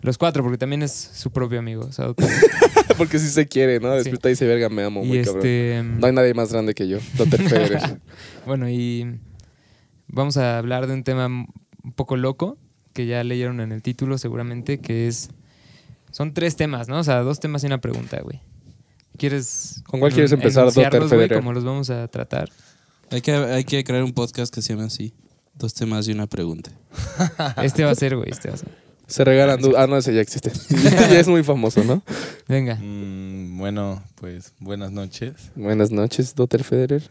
los 0.00 0.18
cuatro, 0.18 0.42
porque 0.42 0.58
también 0.58 0.82
es 0.82 0.90
su 0.92 1.30
propio 1.30 1.60
amigo, 1.60 1.92
Sadot. 1.92 2.20
Porque 2.96 3.20
sí 3.20 3.28
se 3.28 3.46
quiere, 3.46 3.78
¿no? 3.78 3.92
Despierta 3.92 4.28
y 4.28 4.32
dice, 4.32 4.44
verga, 4.46 4.68
me 4.68 4.82
amo, 4.82 5.04
y 5.04 5.08
muy 5.08 5.18
cabrón. 5.22 5.36
este. 5.36 5.82
No 5.84 6.06
hay 6.08 6.12
nadie 6.12 6.34
más 6.34 6.50
grande 6.52 6.74
que 6.74 6.88
yo. 6.88 6.98
Dr. 7.16 7.40
Federer. 7.48 8.00
Bueno, 8.46 8.68
y 8.68 9.20
vamos 10.08 10.36
a 10.36 10.58
hablar 10.58 10.88
de 10.88 10.94
un 10.94 11.04
tema 11.04 11.26
un 11.26 11.92
poco 11.94 12.16
loco, 12.16 12.58
que 12.98 13.06
ya 13.06 13.22
leyeron 13.22 13.60
en 13.60 13.70
el 13.70 13.80
título 13.80 14.18
seguramente, 14.18 14.80
que 14.80 15.06
es... 15.06 15.30
Son 16.10 16.34
tres 16.34 16.56
temas, 16.56 16.88
¿no? 16.88 16.98
O 16.98 17.04
sea, 17.04 17.20
dos 17.20 17.38
temas 17.38 17.62
y 17.62 17.66
una 17.68 17.80
pregunta, 17.80 18.20
güey. 18.24 18.40
¿Quieres... 19.16 19.84
¿Con 19.86 20.00
cuál 20.00 20.12
quieres 20.12 20.32
empezar, 20.32 20.64
güey, 20.72 21.08
Federer? 21.08 21.38
Como 21.38 21.52
los 21.52 21.62
vamos 21.62 21.90
a 21.90 22.08
tratar. 22.08 22.50
Hay 23.12 23.20
que, 23.20 23.30
hay 23.30 23.62
que 23.62 23.84
crear 23.84 24.02
un 24.02 24.12
podcast 24.12 24.52
que 24.52 24.62
se 24.62 24.70
llame 24.74 24.86
así: 24.86 25.14
Dos 25.54 25.74
temas 25.74 26.08
y 26.08 26.12
una 26.12 26.26
pregunta. 26.26 26.72
Este 27.62 27.84
va 27.84 27.92
a 27.92 27.94
ser, 27.94 28.16
güey, 28.16 28.30
este 28.30 28.48
va 28.48 28.54
a 28.54 28.58
ser. 28.58 28.68
Se 29.06 29.22
regalan. 29.22 29.60
du- 29.60 29.76
Ah, 29.76 29.86
no, 29.86 29.96
ese 29.96 30.12
ya 30.12 30.20
existe. 30.20 30.50
ya 30.82 31.20
es 31.20 31.28
muy 31.28 31.44
famoso, 31.44 31.84
¿no? 31.84 32.02
Venga. 32.48 32.74
Mm, 32.82 33.58
bueno, 33.58 34.02
pues 34.16 34.54
buenas 34.58 34.90
noches. 34.90 35.52
Buenas 35.54 35.92
noches, 35.92 36.34
Dr. 36.34 36.64
Federer. 36.64 37.08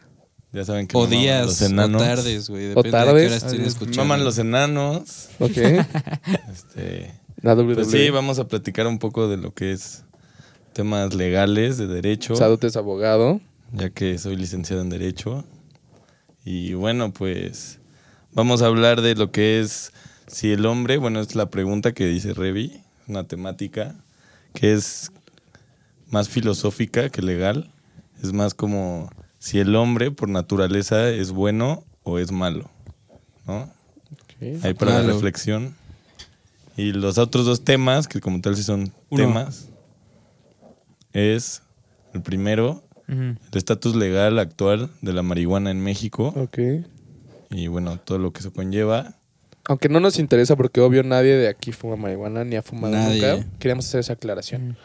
Ya 0.54 0.64
saben 0.66 0.88
que 0.88 0.98
O 0.98 1.08
días, 1.08 1.46
los 1.46 1.62
o 1.62 1.66
enanos. 1.66 2.02
tardes, 2.02 2.50
güey. 2.50 2.66
O 2.68 2.70
Depende 2.70 2.88
de 2.88 2.92
tardes. 2.92 3.22
qué 3.22 3.28
hora 3.28 3.36
estén 3.36 3.62
escuchando. 3.66 3.98
Maman 4.06 4.24
los 4.24 4.38
enanos. 4.38 5.30
Ok. 5.40 5.58
Este, 6.52 7.14
La 7.42 7.54
WWE. 7.56 7.76
pues 7.76 7.92
sí, 7.92 8.10
vamos 8.10 8.40
a 8.40 8.48
platicar 8.48 8.88
un 8.88 8.98
poco 9.00 9.28
de 9.28 9.38
lo 9.38 9.54
que 9.54 9.72
es 9.74 10.04
temas 10.74 11.14
legales 11.14 11.78
de 11.78 11.88
derecho, 11.88 12.36
Sadot 12.36 12.64
es 12.64 12.76
abogado. 12.78 13.42
ya 13.74 13.90
que 13.90 14.18
soy 14.18 14.36
licenciado 14.36 14.82
en 14.82 14.90
derecho. 14.90 15.44
Y 16.46 16.74
bueno, 16.76 17.12
pues 17.12 17.80
vamos 18.32 18.62
a 18.62 18.68
hablar 18.68 19.02
de 19.02 19.16
lo 19.16 19.32
que 19.32 19.60
es 19.60 19.92
si 20.28 20.52
el 20.52 20.66
hombre, 20.66 20.98
bueno, 20.98 21.20
es 21.20 21.36
la 21.36 21.50
pregunta 21.50 21.94
que 21.94 22.06
dice 22.08 22.34
Revi, 22.34 22.82
una 23.08 23.26
temática 23.26 23.96
que 24.54 24.74
es 24.74 25.12
más 26.10 26.30
filosófica 26.30 27.10
que 27.10 27.22
legal. 27.22 27.72
Es 28.24 28.34
más 28.34 28.54
como 28.54 29.10
si 29.40 29.60
el 29.60 29.76
hombre 29.76 30.12
por 30.12 30.30
naturaleza 30.30 31.10
es 31.10 31.32
bueno 31.32 31.84
o 32.04 32.20
es 32.20 32.32
malo, 32.32 32.70
¿no? 33.46 33.70
Ahí 34.64 34.74
para 34.74 35.02
la 35.02 35.08
reflexión. 35.14 35.76
Y 36.76 36.92
los 36.94 37.18
otros 37.18 37.46
dos 37.46 37.64
temas, 37.64 38.08
que 38.08 38.20
como 38.22 38.40
tal 38.40 38.56
sí 38.56 38.62
son 38.64 38.92
Uno. 39.10 39.24
temas, 39.24 39.70
es 41.14 41.62
el 42.14 42.22
primero, 42.22 42.84
el 43.08 43.38
estatus 43.54 43.96
legal 43.96 44.38
actual 44.38 44.90
de 45.02 45.14
la 45.14 45.24
marihuana 45.24 45.72
en 45.72 45.82
México 45.82 46.34
Ok. 46.36 46.60
y 47.50 47.68
bueno, 47.68 47.98
todo 48.00 48.18
lo 48.20 48.32
que 48.32 48.42
se 48.42 48.52
conlleva. 48.52 49.16
Aunque 49.70 49.90
no 49.90 50.00
nos 50.00 50.20
interesa 50.20 50.56
porque 50.56 50.80
obvio 50.82 51.04
nadie 51.04 51.34
de 51.36 51.48
aquí 51.48 51.72
fuma 51.72 51.96
marihuana 51.96 52.44
ni 52.44 52.56
ha 52.56 52.62
fumado 52.62 52.94
Nadie. 52.94 53.36
nunca. 53.38 53.48
Queríamos 53.60 53.86
hacer 53.88 54.00
esa 54.02 54.14
aclaración. 54.14 54.78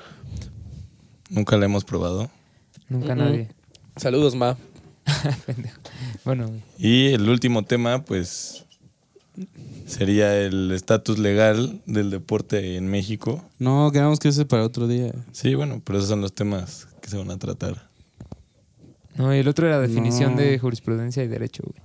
Nunca 1.31 1.57
la 1.57 1.67
hemos 1.67 1.85
probado. 1.85 2.31
Nunca 2.89 3.15
nadie. 3.15 3.49
Saludos, 3.97 4.35
Ma. 4.35 4.57
Pendejo. 5.47 5.79
Bueno, 6.25 6.49
güey. 6.49 6.61
Y 6.79 7.13
el 7.13 7.29
último 7.29 7.65
tema, 7.65 8.05
pues, 8.05 8.65
sería 9.87 10.37
el 10.39 10.71
estatus 10.73 11.19
legal 11.19 11.81
del 11.87 12.11
deporte 12.11 12.77
en 12.77 12.87
México. 12.89 13.45
No, 13.59 13.91
queremos 13.93 14.19
que 14.19 14.29
ese 14.29 14.45
para 14.45 14.65
otro 14.65 14.87
día. 14.89 15.13
Sí, 15.33 15.55
bueno, 15.55 15.81
pero 15.85 15.99
esos 15.99 16.09
son 16.09 16.21
los 16.21 16.35
temas 16.35 16.89
que 17.01 17.09
se 17.11 17.17
van 17.17 17.31
a 17.31 17.39
tratar. 17.39 17.89
No, 19.17 19.35
y 19.35 19.39
el 19.39 19.49
otro 19.49 19.67
era 19.67 19.79
definición 19.79 20.37
No. 20.37 20.41
de 20.43 20.59
jurisprudencia 20.59 21.23
y 21.23 21.29
derecho, 21.29 21.63
güey. 21.67 21.83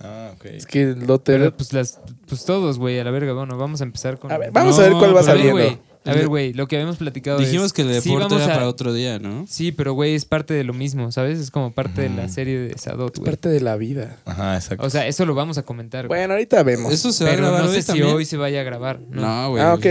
Ah, 0.00 0.32
ok. 0.34 0.44
Es 0.46 0.66
que 0.66 0.86
lo 0.96 1.18
te... 1.20 1.32
Pero 1.38 1.56
pues 1.56 1.72
las, 1.72 2.00
pues 2.28 2.44
todos, 2.44 2.78
güey, 2.78 2.98
a 2.98 3.04
la 3.04 3.10
verga. 3.12 3.32
Bueno, 3.32 3.56
vamos 3.56 3.80
a 3.80 3.84
empezar 3.84 4.18
con. 4.18 4.32
A 4.32 4.36
ver, 4.38 4.50
vamos 4.50 4.76
No, 4.76 4.82
a 4.84 4.88
ver 4.88 4.96
cuál 4.98 5.16
va 5.16 5.22
saliendo. 5.22 5.52
güey. 5.52 5.78
A 6.04 6.14
ver, 6.14 6.26
güey, 6.28 6.52
lo 6.52 6.66
que 6.66 6.76
habíamos 6.76 6.96
platicado 6.96 7.38
Dijimos 7.38 7.66
es- 7.66 7.72
que 7.72 7.82
el 7.82 7.88
deporte 7.92 8.34
era 8.34 8.44
a- 8.44 8.48
para 8.48 8.68
otro 8.68 8.92
día, 8.92 9.18
¿no? 9.20 9.44
Sí, 9.48 9.70
pero 9.70 9.92
güey, 9.92 10.14
es 10.14 10.24
parte 10.24 10.52
de 10.52 10.64
lo 10.64 10.74
mismo, 10.74 11.12
¿sabes? 11.12 11.38
Es 11.38 11.50
como 11.52 11.72
parte 11.72 12.02
de 12.02 12.08
la 12.10 12.28
serie 12.28 12.58
de 12.58 12.76
Sadot, 12.76 13.14
Es 13.14 13.20
güey. 13.20 13.30
parte 13.30 13.48
de 13.48 13.60
la 13.60 13.76
vida. 13.76 14.16
Ajá, 14.24 14.56
exacto. 14.56 14.84
O 14.84 14.90
sea, 14.90 15.06
eso 15.06 15.24
lo 15.26 15.34
vamos 15.34 15.58
a 15.58 15.62
comentar. 15.62 16.08
güey. 16.08 16.18
Bueno, 16.20 16.34
ahorita 16.34 16.62
vemos. 16.64 16.92
Eso 16.92 17.12
se 17.12 17.22
va 17.24 17.30
a 17.30 17.32
pero 17.34 17.44
grabar 17.46 17.62
no 17.64 17.70
hoy 17.70 17.76
sé 17.76 17.82
si 17.82 17.86
también. 17.86 18.08
hoy 18.08 18.24
se 18.24 18.36
vaya 18.36 18.60
a 18.60 18.64
grabar. 18.64 19.00
No. 19.10 19.20
No, 19.22 19.50
güey. 19.50 19.62
Ah, 19.62 19.74
ok. 19.74 19.86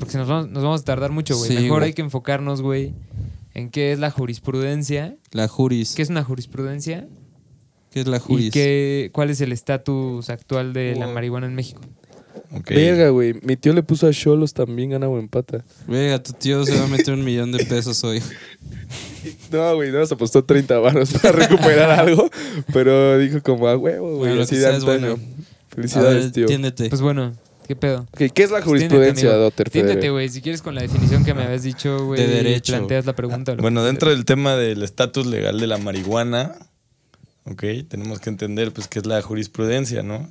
Porque 0.00 0.18
nos 0.18 0.26
vamos, 0.28 0.48
nos 0.50 0.62
vamos 0.64 0.80
a 0.80 0.84
tardar 0.84 1.12
mucho, 1.12 1.36
güey. 1.36 1.48
Sí, 1.50 1.62
Mejor 1.62 1.84
hay 1.84 1.92
que 1.92 2.02
enfocarnos, 2.02 2.60
güey, 2.60 2.92
en 3.54 3.70
qué 3.70 3.92
es 3.92 3.98
la 4.00 4.10
jurisprudencia. 4.10 5.14
La 5.30 5.46
juris. 5.48 5.94
¿Qué 5.94 6.02
es 6.02 6.08
una 6.10 6.24
jurisprudencia? 6.24 7.06
¿Qué 7.92 8.00
es 8.00 8.06
la 8.08 8.16
Y 8.16 8.20
juris? 8.20 8.52
qué, 8.52 9.10
cuál 9.12 9.30
es 9.30 9.40
el 9.42 9.52
estatus 9.52 10.30
actual 10.30 10.72
de 10.72 10.96
la 10.96 11.06
marihuana 11.06 11.46
en 11.46 11.54
México. 11.54 11.82
Ok. 12.52 12.70
Verga, 12.70 13.08
güey. 13.10 13.34
Mi 13.42 13.56
tío 13.56 13.72
le 13.72 13.82
puso 13.82 14.06
a 14.06 14.12
Cholos 14.12 14.52
también, 14.52 14.90
gana 14.90 15.08
o 15.08 15.18
empata. 15.18 15.64
Venga, 15.86 16.22
tu 16.22 16.32
tío 16.32 16.64
se 16.64 16.76
va 16.76 16.84
a 16.84 16.88
meter 16.88 17.14
un 17.14 17.24
millón 17.24 17.52
de 17.52 17.64
pesos 17.64 18.02
hoy. 18.04 18.22
No, 19.50 19.74
güey, 19.76 19.92
nos 19.92 20.10
apostó 20.10 20.44
30 20.44 20.78
baros 20.78 21.12
para 21.12 21.32
recuperar 21.32 21.90
algo. 21.90 22.28
Pero 22.72 23.18
dijo 23.18 23.42
como 23.42 23.68
a 23.68 23.76
huevo, 23.76 24.16
güey. 24.16 24.30
Bueno, 24.30 24.42
así 24.42 24.56
de 24.56 24.66
antaño. 24.66 25.18
Felicidades, 25.68 26.24
ver, 26.24 26.32
tío. 26.32 26.42
entiéndete. 26.42 26.88
Pues 26.88 27.00
bueno, 27.00 27.32
¿qué 27.66 27.76
pedo? 27.76 28.06
¿Qué 28.16 28.30
es 28.34 28.50
la 28.50 28.62
jurisprudencia, 28.62 29.30
amigo. 29.30 29.44
Dotter 29.44 29.70
Tiéndete, 29.70 30.10
güey. 30.10 30.28
Si 30.28 30.42
quieres 30.42 30.60
con 30.62 30.74
la 30.74 30.82
definición 30.82 31.24
que 31.24 31.34
me 31.34 31.44
habías 31.44 31.62
dicho, 31.62 32.04
güey. 32.06 32.20
De 32.20 32.26
derecho. 32.26 32.72
Planteas 32.72 33.06
la 33.06 33.14
pregunta. 33.14 33.54
Bueno, 33.54 33.84
dentro 33.84 34.10
del 34.10 34.24
tema 34.24 34.56
del 34.56 34.82
estatus 34.82 35.26
legal 35.26 35.60
de 35.60 35.66
la 35.66 35.78
marihuana, 35.78 36.56
ok, 37.44 37.62
tenemos 37.88 38.20
que 38.20 38.30
entender 38.30 38.72
pues 38.72 38.88
qué 38.88 38.98
es 39.00 39.06
la 39.06 39.20
jurisprudencia, 39.22 40.02
¿no? 40.02 40.28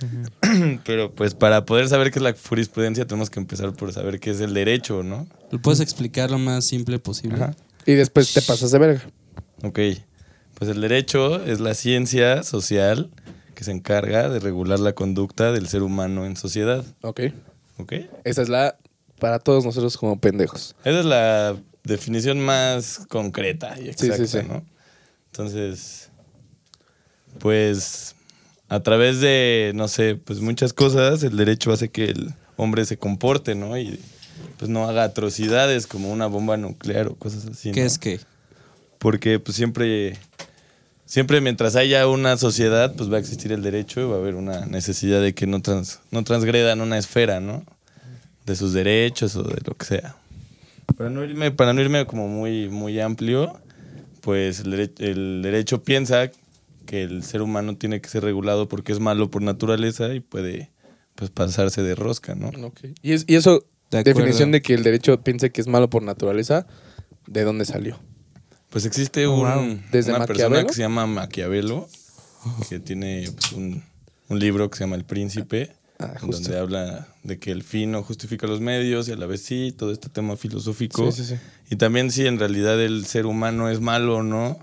Pero 0.84 1.14
pues 1.14 1.34
para 1.34 1.64
poder 1.64 1.88
saber 1.88 2.10
qué 2.10 2.18
es 2.18 2.22
la 2.22 2.34
jurisprudencia 2.34 3.06
tenemos 3.06 3.30
que 3.30 3.40
empezar 3.40 3.72
por 3.72 3.92
saber 3.92 4.20
qué 4.20 4.30
es 4.30 4.40
el 4.40 4.54
derecho, 4.54 5.02
¿no? 5.02 5.26
¿Lo 5.50 5.60
puedes 5.60 5.80
explicar 5.80 6.30
lo 6.30 6.38
más 6.38 6.66
simple 6.66 6.98
posible? 6.98 7.36
Ajá. 7.36 7.54
Y 7.86 7.92
después 7.92 8.32
te 8.32 8.42
pasas 8.42 8.70
de 8.70 8.78
verga. 8.78 9.02
Ok, 9.62 9.78
pues 10.54 10.70
el 10.70 10.80
derecho 10.80 11.44
es 11.44 11.60
la 11.60 11.74
ciencia 11.74 12.42
social 12.42 13.10
que 13.54 13.64
se 13.64 13.70
encarga 13.70 14.28
de 14.28 14.40
regular 14.40 14.80
la 14.80 14.94
conducta 14.94 15.52
del 15.52 15.68
ser 15.68 15.82
humano 15.82 16.26
en 16.26 16.36
sociedad, 16.36 16.84
Ok. 17.02 17.20
¿ok? 17.78 17.92
Esa 18.24 18.42
es 18.42 18.48
la 18.48 18.76
para 19.20 19.38
todos 19.38 19.64
nosotros 19.64 19.96
como 19.96 20.18
pendejos. 20.20 20.74
Esa 20.84 20.98
es 21.00 21.04
la 21.06 21.56
definición 21.84 22.40
más 22.40 23.00
concreta 23.08 23.78
y 23.78 23.84
Sí, 23.84 24.06
exacta, 24.06 24.16
sí, 24.16 24.26
sí. 24.26 24.38
¿no? 24.48 24.64
Entonces, 25.30 26.10
pues 27.38 28.14
a 28.68 28.80
través 28.80 29.20
de, 29.20 29.72
no 29.74 29.88
sé, 29.88 30.16
pues 30.16 30.40
muchas 30.40 30.72
cosas, 30.72 31.22
el 31.22 31.36
derecho 31.36 31.72
hace 31.72 31.90
que 31.90 32.04
el 32.06 32.32
hombre 32.56 32.84
se 32.84 32.96
comporte, 32.96 33.54
¿no? 33.54 33.76
Y 33.78 33.98
pues 34.58 34.70
no 34.70 34.88
haga 34.88 35.04
atrocidades 35.04 35.86
como 35.86 36.10
una 36.12 36.26
bomba 36.26 36.56
nuclear 36.56 37.08
o 37.08 37.14
cosas 37.16 37.46
así. 37.46 37.72
¿Qué 37.72 37.84
es 37.84 37.98
qué? 37.98 38.20
Porque 38.98 39.38
pues 39.38 39.56
siempre, 39.56 40.16
siempre 41.04 41.40
mientras 41.40 41.76
haya 41.76 42.06
una 42.08 42.36
sociedad, 42.36 42.94
pues 42.96 43.10
va 43.12 43.16
a 43.16 43.20
existir 43.20 43.52
el 43.52 43.62
derecho 43.62 44.00
y 44.00 44.04
va 44.04 44.16
a 44.16 44.18
haber 44.18 44.34
una 44.34 44.66
necesidad 44.66 45.20
de 45.20 45.34
que 45.34 45.46
no, 45.46 45.60
trans- 45.60 46.00
no 46.10 46.24
transgredan 46.24 46.80
una 46.80 46.96
esfera, 46.98 47.40
¿no? 47.40 47.64
De 48.46 48.56
sus 48.56 48.72
derechos 48.72 49.36
o 49.36 49.42
de 49.42 49.60
lo 49.64 49.74
que 49.76 49.84
sea. 49.86 50.16
Para 50.96 51.10
no 51.10 51.24
irme, 51.24 51.50
para 51.50 51.72
no 51.72 51.80
irme 51.80 52.06
como 52.06 52.28
muy, 52.28 52.68
muy 52.68 53.00
amplio, 53.00 53.58
pues 54.20 54.60
el, 54.60 54.92
el 54.98 55.42
derecho 55.42 55.82
piensa 55.82 56.30
que 56.84 57.02
el 57.02 57.22
ser 57.24 57.42
humano 57.42 57.76
tiene 57.76 58.00
que 58.00 58.08
ser 58.08 58.22
regulado 58.24 58.68
porque 58.68 58.92
es 58.92 59.00
malo 59.00 59.30
por 59.30 59.42
naturaleza 59.42 60.14
y 60.14 60.20
puede 60.20 60.70
pues 61.14 61.30
pasarse 61.30 61.82
de 61.82 61.94
rosca, 61.94 62.34
¿no? 62.34 62.50
Y, 63.02 63.12
es- 63.12 63.24
y 63.28 63.36
eso, 63.36 63.64
De 63.90 64.02
definición 64.02 64.50
de 64.50 64.62
que 64.62 64.74
el 64.74 64.82
derecho 64.82 65.20
piense 65.22 65.50
que 65.52 65.60
es 65.60 65.66
malo 65.68 65.88
por 65.90 66.02
naturaleza, 66.02 66.66
¿de 67.26 67.44
dónde 67.44 67.64
salió? 67.64 67.98
Pues 68.70 68.84
existe 68.86 69.26
Oh, 69.26 69.34
un, 69.34 69.40
wow. 69.40 69.78
¿Desde 69.92 70.12
una 70.12 70.26
persona 70.26 70.64
que 70.66 70.72
se 70.72 70.80
llama 70.80 71.06
Maquiavelo, 71.06 71.88
que 72.68 72.80
tiene 72.80 73.28
pues, 73.32 73.52
un, 73.52 73.82
un 74.28 74.38
libro 74.40 74.68
que 74.70 74.78
se 74.78 74.84
llama 74.84 74.96
El 74.96 75.04
Príncipe, 75.04 75.70
Ah, 76.00 76.14
justo. 76.20 76.42
donde 76.42 76.58
habla 76.58 77.06
de 77.22 77.38
que 77.38 77.52
el 77.52 77.62
fin 77.62 77.92
no 77.92 78.02
justifica 78.02 78.48
los 78.48 78.60
medios 78.60 79.06
y 79.08 79.12
a 79.12 79.16
la 79.16 79.26
vez 79.26 79.42
sí, 79.42 79.72
todo 79.78 79.92
este 79.92 80.08
tema 80.08 80.36
filosófico. 80.36 81.12
Sí, 81.12 81.22
sí, 81.24 81.36
sí. 81.36 81.40
Y 81.70 81.76
también 81.76 82.10
si 82.10 82.26
en 82.26 82.40
realidad 82.40 82.82
el 82.82 83.06
ser 83.06 83.26
humano 83.26 83.70
es 83.70 83.80
malo 83.80 84.16
o 84.16 84.22
no. 84.24 84.58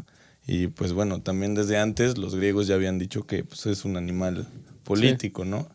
Y 0.47 0.67
pues 0.67 0.91
bueno, 0.93 1.21
también 1.21 1.53
desde 1.55 1.77
antes 1.77 2.17
los 2.17 2.35
griegos 2.35 2.67
ya 2.67 2.75
habían 2.75 2.97
dicho 2.99 3.25
que 3.25 3.43
pues, 3.43 3.65
es 3.67 3.85
un 3.85 3.95
animal 3.97 4.47
político, 4.83 5.45
¿no? 5.45 5.67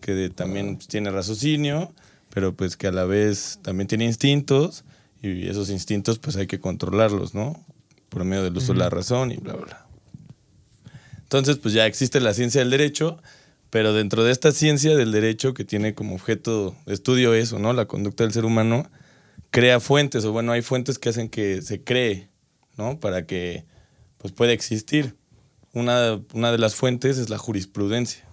Que 0.00 0.12
de- 0.14 0.30
también 0.30 0.76
pues, 0.76 0.88
tiene 0.88 1.10
raciocinio, 1.10 1.92
pero 2.30 2.54
pues 2.54 2.76
que 2.76 2.86
a 2.86 2.92
la 2.92 3.04
vez 3.04 3.58
también 3.62 3.88
tiene 3.88 4.04
instintos 4.04 4.84
y 5.22 5.48
esos 5.48 5.70
instintos 5.70 6.18
pues 6.18 6.36
hay 6.36 6.46
que 6.46 6.60
controlarlos, 6.60 7.34
¿no? 7.34 7.64
Por 8.08 8.24
medio 8.24 8.42
del 8.44 8.56
uso 8.56 8.72
de 8.72 8.78
la 8.78 8.90
razón 8.90 9.32
y 9.32 9.36
bla, 9.36 9.54
bla, 9.54 9.64
bla. 9.64 9.86
Entonces 11.22 11.58
pues 11.58 11.74
ya 11.74 11.86
existe 11.86 12.20
la 12.20 12.34
ciencia 12.34 12.60
del 12.60 12.70
derecho, 12.70 13.20
pero 13.70 13.92
dentro 13.92 14.22
de 14.24 14.32
esta 14.32 14.52
ciencia 14.52 14.96
del 14.96 15.12
derecho 15.12 15.54
que 15.54 15.64
tiene 15.64 15.94
como 15.94 16.14
objeto 16.14 16.76
de 16.86 16.94
estudio 16.94 17.34
eso, 17.34 17.58
¿no? 17.58 17.72
La 17.72 17.86
conducta 17.86 18.24
del 18.24 18.32
ser 18.32 18.44
humano, 18.44 18.88
crea 19.50 19.80
fuentes, 19.80 20.24
o 20.24 20.32
bueno, 20.32 20.52
hay 20.52 20.62
fuentes 20.62 20.98
que 20.98 21.08
hacen 21.08 21.28
que 21.28 21.62
se 21.62 21.82
cree, 21.82 22.28
¿no? 22.76 23.00
Para 23.00 23.26
que 23.26 23.64
pues 24.22 24.32
pueda 24.32 24.52
existir. 24.52 25.16
Una, 25.74 26.20
una 26.32 26.50
de 26.52 26.58
las 26.58 26.74
fuentes 26.74 27.18
es 27.18 27.28
la 27.30 27.38
jurisprudencia, 27.38 28.24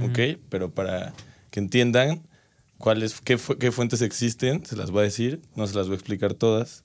¿ok? 0.00 0.38
Pero 0.48 0.70
para 0.70 1.12
que 1.50 1.60
entiendan 1.60 2.22
cuáles, 2.78 3.20
qué, 3.20 3.38
fu- 3.38 3.56
qué 3.56 3.72
fuentes 3.72 4.02
existen, 4.02 4.64
se 4.64 4.76
las 4.76 4.90
voy 4.90 5.00
a 5.00 5.04
decir, 5.04 5.40
no 5.56 5.66
se 5.66 5.74
las 5.74 5.86
voy 5.86 5.94
a 5.94 5.96
explicar 5.98 6.34
todas. 6.34 6.84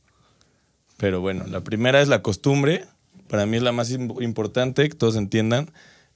Pero 0.97 1.21
bueno, 1.21 1.45
la 1.47 1.61
primera 1.63 2.01
es 2.01 2.07
la 2.07 2.21
costumbre, 2.21 2.85
para 3.27 3.45
mí 3.45 3.57
es 3.57 3.63
la 3.63 3.71
más 3.71 3.91
im- 3.91 4.21
importante, 4.23 4.87
que 4.89 4.95
todos 4.95 5.15
entiendan 5.15 5.69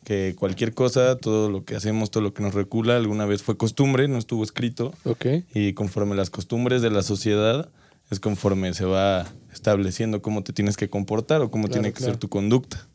que 0.06 0.36
cualquier 0.39 0.74
cosa, 0.74 1.16
todo 1.18 1.50
lo 1.50 1.64
que 1.66 1.76
hacemos, 1.76 2.10
todo 2.10 2.24
lo 2.24 2.34
que 2.34 2.42
nos 2.42 2.54
recula, 2.56 2.96
alguna 2.96 3.26
vez 3.26 3.44
fue 3.44 3.58
costumbre, 3.58 4.08
no 4.08 4.18
estuvo 4.18 4.44
escrito. 4.44 4.94
Ok. 5.04 5.26
Y 5.54 5.74
conforme 5.74 6.16
las 6.16 6.30
costumbres 6.32 6.82
de 6.82 6.89
la 6.89 7.04
sociedad, 7.04 7.70
es 8.12 8.20
conforme 8.20 8.74
se 8.74 8.86
va 8.86 9.26
estableciendo 9.53 10.22
cómo 10.22 10.43
te 10.43 10.53
tienes 10.53 10.78
que 10.78 10.89
comportar 10.89 11.41
o 11.41 11.49
cómo 11.49 11.66
Claro, 11.68 11.82
tiene 11.82 11.93
que 11.93 11.97
claro. 11.97 12.14
ser 12.14 12.20
tu 12.20 12.30
conducta. 12.30 12.88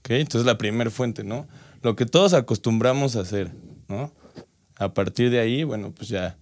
¿Ok? 0.00 0.10
Entonces 0.10 0.46
la 0.46 0.58
primera 0.58 0.90
fuente, 0.90 1.22
¿no? 1.22 1.46
Lo 1.82 1.94
que 1.94 2.06
todos 2.06 2.32
acostumbramos 2.32 3.14
a 3.14 3.20
hacer, 3.20 3.52
¿no? 3.88 4.12
A 4.76 4.94
partir 4.94 5.30
de 5.30 5.38
ahí, 5.38 5.62
bueno, 5.62 5.92
pues 5.92 6.08
ya 6.08 6.36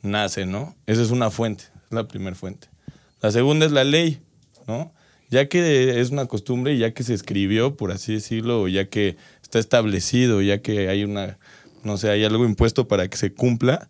nace, 0.00 0.46
¿no? 0.46 0.74
Esa 0.86 1.02
es 1.02 1.10
una 1.10 1.30
fuente, 1.30 1.64
es 1.64 1.92
la 1.92 2.08
primera 2.08 2.36
fuente. 2.36 2.68
La 3.20 3.30
segunda 3.30 3.66
es 3.66 3.72
la 3.72 3.84
ley, 3.84 4.22
¿no? 4.66 4.92
Ya 5.28 5.48
que 5.48 6.00
es 6.00 6.10
una 6.10 6.26
costumbre, 6.26 6.76
ya 6.78 6.94
que 6.94 7.02
se 7.02 7.14
escribió, 7.14 7.76
por 7.76 7.90
así 7.90 8.14
decirlo, 8.14 8.62
o 8.62 8.68
ya 8.68 8.88
que 8.88 9.16
está 9.42 9.58
establecido, 9.58 10.40
ya 10.40 10.62
que 10.62 10.88
hay 10.88 11.04
una, 11.04 11.38
no 11.84 11.96
sé, 11.96 12.10
hay 12.10 12.24
algo 12.24 12.44
impuesto 12.44 12.86
para 12.86 13.08
que 13.08 13.16
se 13.16 13.32
cumpla, 13.32 13.88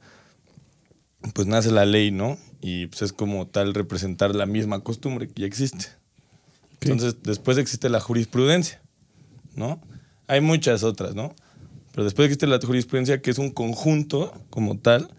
pues 1.34 1.46
nace 1.46 1.70
la 1.70 1.84
ley, 1.84 2.10
¿no? 2.10 2.38
Y 2.62 2.86
pues 2.86 3.02
es 3.02 3.12
como 3.12 3.46
tal 3.48 3.74
representar 3.74 4.34
la 4.34 4.46
misma 4.46 4.80
costumbre 4.80 5.28
que 5.28 5.42
ya 5.42 5.46
existe. 5.46 5.86
Entonces, 6.80 7.16
después 7.22 7.58
existe 7.58 7.88
la 7.90 8.00
jurisprudencia, 8.00 8.80
¿no? 9.54 9.80
Hay 10.28 10.40
muchas 10.40 10.84
otras, 10.84 11.14
¿no? 11.14 11.34
Pero 11.92 12.04
después 12.04 12.26
existe 12.26 12.46
la 12.46 12.58
jurisprudencia 12.58 13.20
que 13.20 13.30
es 13.30 13.38
un 13.38 13.50
conjunto 13.50 14.32
como 14.48 14.78
tal, 14.78 15.10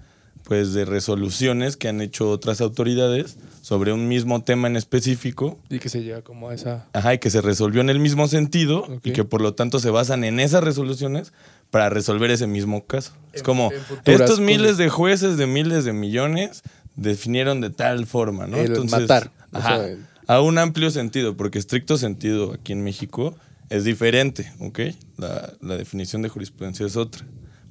pues 0.43 0.73
de 0.73 0.85
resoluciones 0.85 1.77
que 1.77 1.87
han 1.87 2.01
hecho 2.01 2.29
otras 2.29 2.61
autoridades 2.61 3.37
sobre 3.61 3.93
un 3.93 4.07
mismo 4.07 4.43
tema 4.43 4.67
en 4.67 4.75
específico 4.75 5.57
Y 5.69 5.79
que 5.79 5.87
se 5.87 6.03
llega 6.03 6.21
como 6.21 6.49
a 6.49 6.53
esa. 6.53 6.87
Ajá, 6.93 7.13
y 7.13 7.19
que 7.19 7.29
se 7.29 7.41
resolvió 7.41 7.81
en 7.81 7.89
el 7.89 7.99
mismo 7.99 8.27
sentido 8.27 8.85
y 9.03 9.11
que 9.11 9.23
por 9.23 9.41
lo 9.41 9.53
tanto 9.53 9.79
se 9.79 9.89
basan 9.89 10.23
en 10.23 10.39
esas 10.39 10.63
resoluciones 10.63 11.33
para 11.71 11.89
resolver 11.89 12.31
ese 12.31 12.47
mismo 12.47 12.85
caso. 12.85 13.13
es 13.31 13.41
como, 13.43 13.71
estos 14.05 14.39
miles 14.39 14.63
cosas. 14.63 14.77
de 14.77 14.89
jueces 14.89 15.37
de 15.37 15.47
miles 15.47 15.85
de 15.85 15.93
millones 15.93 16.63
definieron 16.95 17.61
de 17.61 17.69
tal 17.69 18.05
forma, 18.05 18.47
¿no? 18.47 18.57
El 18.57 18.85
matar, 18.85 19.31
o 19.51 19.57
ajá, 19.57 19.77
sea, 19.77 19.87
el- 19.87 20.05
a 20.27 20.41
un 20.41 20.57
amplio 20.57 20.89
sentido, 20.91 21.35
porque 21.35 21.59
estricto 21.59 21.97
sentido 21.97 22.53
aquí 22.53 22.71
en 22.73 22.83
México 22.83 23.35
es 23.69 23.83
diferente, 23.83 24.51
¿ok? 24.59 24.79
La, 25.17 25.53
la 25.61 25.75
definición 25.77 26.21
de 26.21 26.29
jurisprudencia 26.29 26.85
es 26.85 26.95
otra. 26.95 27.25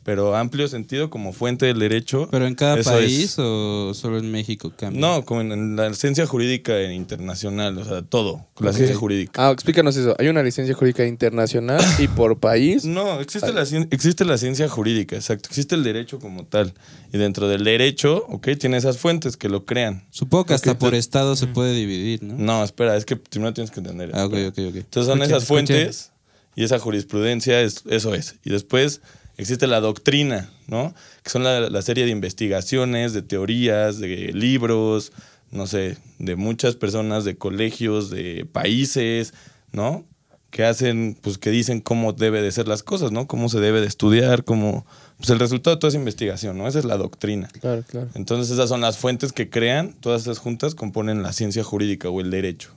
Pero 0.04 0.34
amplio 0.34 0.66
sentido 0.66 1.10
como 1.10 1.32
fuente 1.32 1.66
del 1.66 1.78
derecho. 1.78 2.26
¿Pero 2.32 2.46
en 2.48 2.56
cada 2.56 2.82
país 2.82 3.22
es. 3.34 3.38
o 3.38 3.94
solo 3.94 4.18
en 4.18 4.32
México 4.32 4.72
cambia? 4.76 5.00
No, 5.00 5.24
como 5.24 5.42
en, 5.42 5.52
en 5.52 5.76
la 5.76 5.94
ciencia 5.94 6.26
jurídica 6.26 6.82
internacional, 6.92 7.78
o 7.78 7.84
sea, 7.84 8.02
todo, 8.02 8.46
la 8.58 8.72
ciencia 8.72 8.96
jurídica. 8.96 9.32
Ah, 9.48 9.52
explícanos 9.52 9.96
eso. 9.96 10.16
Hay 10.18 10.26
una 10.28 10.42
licencia 10.42 10.74
jurídica 10.74 11.06
internacional 11.06 11.80
y 12.00 12.08
por 12.08 12.40
país. 12.40 12.84
No, 12.84 13.20
existe 13.20 13.52
la, 13.52 13.62
cien- 13.62 13.86
existe 13.92 14.24
la 14.24 14.38
ciencia 14.38 14.68
jurídica, 14.68 15.14
exacto. 15.14 15.48
Existe 15.48 15.76
el 15.76 15.84
derecho 15.84 16.18
como 16.18 16.46
tal. 16.46 16.74
Y 17.12 17.18
dentro 17.18 17.46
del 17.48 17.62
derecho, 17.62 18.24
ok, 18.28 18.48
tiene 18.58 18.78
esas 18.78 18.98
fuentes 18.98 19.36
que 19.36 19.48
lo 19.48 19.64
crean. 19.64 20.04
Supongo 20.10 20.46
que 20.46 20.54
hasta 20.54 20.76
por 20.78 20.94
estado 20.96 21.36
se 21.36 21.46
puede 21.46 21.74
dividir, 21.74 22.22
¿no? 22.24 22.34
No, 22.38 22.64
espera, 22.64 22.96
es 22.96 23.04
que 23.04 23.14
primero 23.16 23.52
tienes 23.54 23.70
que 23.70 23.78
entender. 23.78 24.10
Ah, 24.14 24.24
ok, 24.26 24.32
ok, 24.48 24.58
ok. 24.68 24.74
Entonces 24.76 25.06
son 25.06 25.22
esas 25.22 25.44
fuentes 25.44 26.10
y 26.56 26.64
esa 26.64 26.78
jurisprudencia, 26.80 27.60
es, 27.60 27.82
eso 27.88 28.14
es. 28.14 28.34
Y 28.44 28.50
después 28.50 29.00
existe 29.42 29.66
la 29.66 29.80
doctrina, 29.80 30.50
¿no? 30.66 30.94
Que 31.22 31.30
son 31.30 31.44
la, 31.44 31.68
la 31.68 31.82
serie 31.82 32.04
de 32.04 32.10
investigaciones, 32.10 33.12
de 33.12 33.22
teorías, 33.22 33.98
de 33.98 34.32
libros, 34.32 35.12
no 35.52 35.66
sé, 35.66 35.98
de 36.18 36.34
muchas 36.34 36.74
personas, 36.76 37.24
de 37.24 37.36
colegios, 37.36 38.10
de 38.10 38.46
países, 38.50 39.34
¿no? 39.70 40.04
Que 40.50 40.64
hacen, 40.64 41.16
pues 41.20 41.38
que 41.38 41.50
dicen 41.50 41.80
cómo 41.80 42.12
debe 42.12 42.42
de 42.42 42.50
ser 42.50 42.68
las 42.68 42.82
cosas, 42.82 43.12
¿no? 43.12 43.26
Cómo 43.26 43.48
se 43.48 43.60
debe 43.60 43.80
de 43.80 43.86
estudiar, 43.86 44.44
cómo... 44.44 44.86
Pues 45.18 45.30
el 45.30 45.38
resultado 45.38 45.76
de 45.76 45.80
toda 45.80 45.90
esa 45.90 45.98
investigación, 45.98 46.58
¿no? 46.58 46.66
Esa 46.66 46.78
es 46.78 46.84
la 46.84 46.96
doctrina. 46.96 47.48
Claro, 47.60 47.84
claro. 47.86 48.08
Entonces 48.14 48.50
esas 48.50 48.68
son 48.68 48.80
las 48.80 48.98
fuentes 48.98 49.32
que 49.32 49.48
crean, 49.48 49.92
todas 49.92 50.22
esas 50.22 50.38
juntas 50.38 50.74
componen 50.74 51.22
la 51.22 51.32
ciencia 51.32 51.62
jurídica 51.62 52.08
o 52.08 52.20
el 52.20 52.30
derecho, 52.30 52.70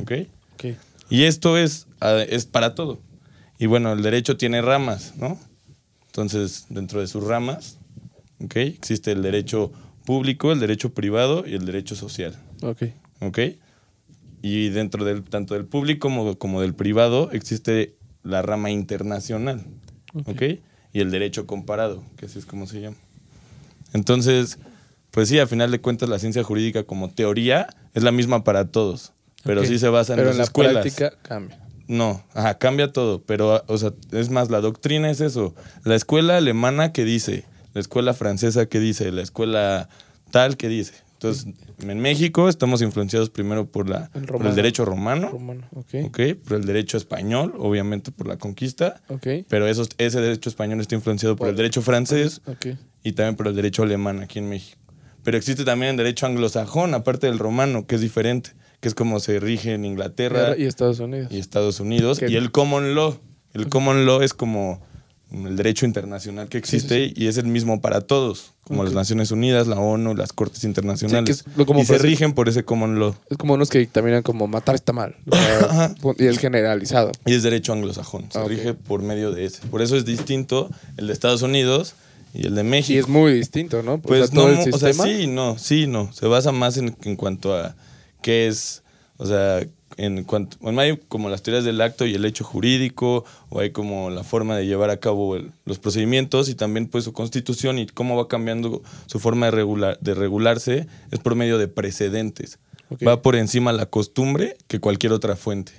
¿ok? 0.00 0.12
Ok. 0.54 0.64
Y 1.08 1.24
esto 1.24 1.56
es, 1.56 1.86
ah, 2.00 2.22
es 2.28 2.44
para 2.44 2.74
todo. 2.74 3.00
Y 3.58 3.66
bueno, 3.66 3.92
el 3.92 4.02
derecho 4.02 4.36
tiene 4.36 4.60
ramas, 4.62 5.14
¿no? 5.16 5.38
Entonces, 6.20 6.64
dentro 6.70 7.00
de 7.02 7.08
sus 7.08 7.22
ramas, 7.24 7.76
¿ok? 8.42 8.56
Existe 8.56 9.12
el 9.12 9.20
derecho 9.20 9.70
público, 10.06 10.50
el 10.50 10.60
derecho 10.60 10.94
privado 10.94 11.44
y 11.46 11.52
el 11.52 11.66
derecho 11.66 11.94
social, 11.94 12.34
Ok. 12.62 12.84
¿ok? 13.20 13.38
Y 14.40 14.70
dentro 14.70 15.04
del, 15.04 15.24
tanto 15.24 15.52
del 15.52 15.66
público 15.66 16.08
como, 16.08 16.38
como 16.38 16.62
del 16.62 16.74
privado 16.74 17.30
existe 17.32 17.96
la 18.22 18.40
rama 18.40 18.70
internacional, 18.70 19.62
¿ok? 20.24 20.42
Y 20.94 21.00
el 21.00 21.10
derecho 21.10 21.46
comparado, 21.46 22.02
que 22.16 22.24
así 22.24 22.38
es 22.38 22.46
como 22.46 22.66
se 22.66 22.80
llama. 22.80 22.96
Entonces, 23.92 24.58
pues 25.10 25.28
sí, 25.28 25.38
a 25.38 25.46
final 25.46 25.70
de 25.70 25.82
cuentas 25.82 26.08
la 26.08 26.18
ciencia 26.18 26.42
jurídica 26.42 26.84
como 26.84 27.10
teoría 27.10 27.66
es 27.92 28.02
la 28.02 28.10
misma 28.10 28.42
para 28.42 28.68
todos, 28.70 29.12
pero 29.44 29.60
Ok. 29.60 29.66
sí 29.66 29.78
se 29.78 29.90
basa 29.90 30.14
en 30.14 30.16
Pero 30.16 30.28
las 30.28 30.34
en 30.36 30.38
la 30.38 30.44
escuelas. 30.44 30.72
práctica 30.72 31.12
cambia. 31.20 31.58
No, 31.88 32.24
ajá, 32.34 32.58
cambia 32.58 32.92
todo, 32.92 33.22
pero, 33.22 33.62
o 33.66 33.78
sea, 33.78 33.92
es 34.12 34.30
más, 34.30 34.50
la 34.50 34.60
doctrina 34.60 35.10
es 35.10 35.20
eso. 35.20 35.54
La 35.84 35.94
escuela 35.94 36.36
alemana 36.36 36.92
que 36.92 37.04
dice, 37.04 37.44
la 37.74 37.80
escuela 37.80 38.12
francesa 38.14 38.66
que 38.66 38.80
dice, 38.80 39.12
la 39.12 39.22
escuela 39.22 39.88
tal 40.30 40.56
que 40.56 40.68
dice. 40.68 40.94
Entonces, 41.12 41.46
en 41.80 41.98
México 42.00 42.48
estamos 42.48 42.82
influenciados 42.82 43.30
primero 43.30 43.66
por, 43.66 43.88
la, 43.88 44.10
El 44.14 44.26
por 44.26 44.44
el 44.46 44.54
derecho 44.54 44.84
romano. 44.84 45.30
Por 45.30 46.56
el 46.58 46.64
derecho 46.66 46.96
español, 46.96 47.54
obviamente 47.58 48.10
por 48.12 48.26
la 48.26 48.36
conquista, 48.36 49.00
Ok. 49.08 49.26
pero 49.48 49.66
esos, 49.66 49.88
ese 49.98 50.20
derecho 50.20 50.48
español 50.50 50.80
está 50.80 50.94
influenciado 50.94 51.36
por 51.36 51.48
el 51.48 51.54
Por- 51.54 51.56
derecho 51.58 51.82
francés 51.82 52.42
y 53.02 53.12
también 53.12 53.36
por 53.36 53.46
el 53.48 53.54
derecho 53.56 53.82
alemán 53.84 54.20
aquí 54.20 54.38
en 54.40 54.48
México. 54.48 54.78
Pero 55.22 55.38
existe 55.38 55.64
también 55.64 55.92
el 55.92 55.96
derecho 55.96 56.26
anglosajón, 56.26 56.94
aparte 56.94 57.26
del 57.28 57.38
romano, 57.38 57.86
que 57.86 57.94
es 57.94 58.00
diferente, 58.00 58.50
que 58.86 58.90
es 58.90 58.94
como 58.94 59.18
se 59.18 59.40
rige 59.40 59.72
en 59.74 59.84
Inglaterra 59.84 60.54
Y 60.56 60.62
Estados 60.64 61.00
Unidos. 61.00 61.26
y 61.32 61.40
Estados 61.40 61.80
Unidos. 61.80 62.20
Y 62.22 62.36
el 62.36 62.52
common 62.52 62.94
law. 62.94 63.18
El 63.52 63.68
common 63.68 64.06
law 64.06 64.22
es 64.22 64.32
como 64.32 64.80
el 65.32 65.56
derecho 65.56 65.86
internacional 65.86 66.48
que 66.48 66.56
existe 66.56 67.12
y 67.12 67.26
es 67.26 67.36
el 67.36 67.46
mismo 67.46 67.80
para 67.80 68.00
todos, 68.02 68.52
como 68.62 68.84
las 68.84 68.92
Naciones 68.92 69.32
Unidas, 69.32 69.66
la 69.66 69.74
ONU, 69.80 70.14
las 70.14 70.32
Cortes 70.32 70.62
internacionales. 70.62 71.38
Sí, 71.38 71.44
que 71.44 71.50
es 71.50 71.56
lo- 71.58 71.66
como 71.66 71.80
y 71.80 71.84
se 71.84 71.98
rigen 71.98 72.32
por 72.32 72.48
ese 72.48 72.64
common 72.64 73.00
law. 73.00 73.16
Es 73.28 73.36
como 73.38 73.54
unos 73.54 73.70
que 73.70 73.80
dictaminan 73.80 74.22
como 74.22 74.46
matar 74.46 74.76
está 74.76 74.92
mal. 74.92 75.16
Y 76.18 76.26
es 76.26 76.38
generalizado. 76.38 77.10
Y 77.24 77.34
es 77.34 77.42
derecho 77.42 77.72
anglosajón. 77.72 78.26
Se 78.30 78.38
Ah, 78.38 78.44
rige 78.46 78.74
por 78.74 79.02
medio 79.02 79.32
de 79.32 79.46
ese. 79.46 79.66
Por 79.66 79.82
eso 79.82 79.96
es 79.96 80.04
distinto 80.04 80.70
el 80.96 81.08
de 81.08 81.12
Estados 81.12 81.42
Unidos 81.42 81.94
y 82.34 82.46
el 82.46 82.54
de 82.54 82.62
México. 82.62 82.94
Y 82.94 82.98
es 82.98 83.08
muy 83.08 83.32
distinto, 83.32 83.82
¿no? 83.82 83.98
Pues 83.98 84.22
o 84.22 84.26
sea, 84.28 84.34
no, 84.36 84.48
el 84.48 84.72
o 84.72 84.78
sea, 84.78 84.92
sí, 84.92 85.26
no, 85.26 85.58
sí, 85.58 85.88
no. 85.88 86.12
Se 86.12 86.26
basa 86.26 86.52
más 86.52 86.76
en, 86.76 86.96
en 87.02 87.16
cuanto 87.16 87.52
a 87.56 87.74
qué 88.26 88.48
es, 88.48 88.82
o 89.18 89.24
sea, 89.26 89.64
en 89.98 90.24
cuanto, 90.24 90.56
bueno, 90.60 90.80
hay 90.80 90.96
como 90.96 91.28
las 91.28 91.42
teorías 91.44 91.64
del 91.64 91.80
acto 91.80 92.06
y 92.06 92.14
el 92.14 92.24
hecho 92.24 92.42
jurídico, 92.42 93.24
o 93.50 93.60
hay 93.60 93.70
como 93.70 94.10
la 94.10 94.24
forma 94.24 94.56
de 94.56 94.66
llevar 94.66 94.90
a 94.90 94.96
cabo 94.96 95.36
el- 95.36 95.52
los 95.64 95.78
procedimientos 95.78 96.48
y 96.48 96.56
también 96.56 96.88
pues 96.88 97.04
su 97.04 97.12
constitución 97.12 97.78
y 97.78 97.86
cómo 97.86 98.16
va 98.16 98.26
cambiando 98.26 98.82
su 99.06 99.20
forma 99.20 99.46
de, 99.46 99.52
regular, 99.52 99.96
de 100.00 100.14
regularse 100.14 100.88
es 101.12 101.20
por 101.20 101.36
medio 101.36 101.56
de 101.56 101.68
precedentes. 101.68 102.58
Va 103.06 103.22
por 103.22 103.36
encima 103.36 103.72
la 103.72 103.86
costumbre 103.86 104.56
que 104.66 104.80
cualquier 104.80 105.12
otra 105.12 105.36
fuente 105.36 105.72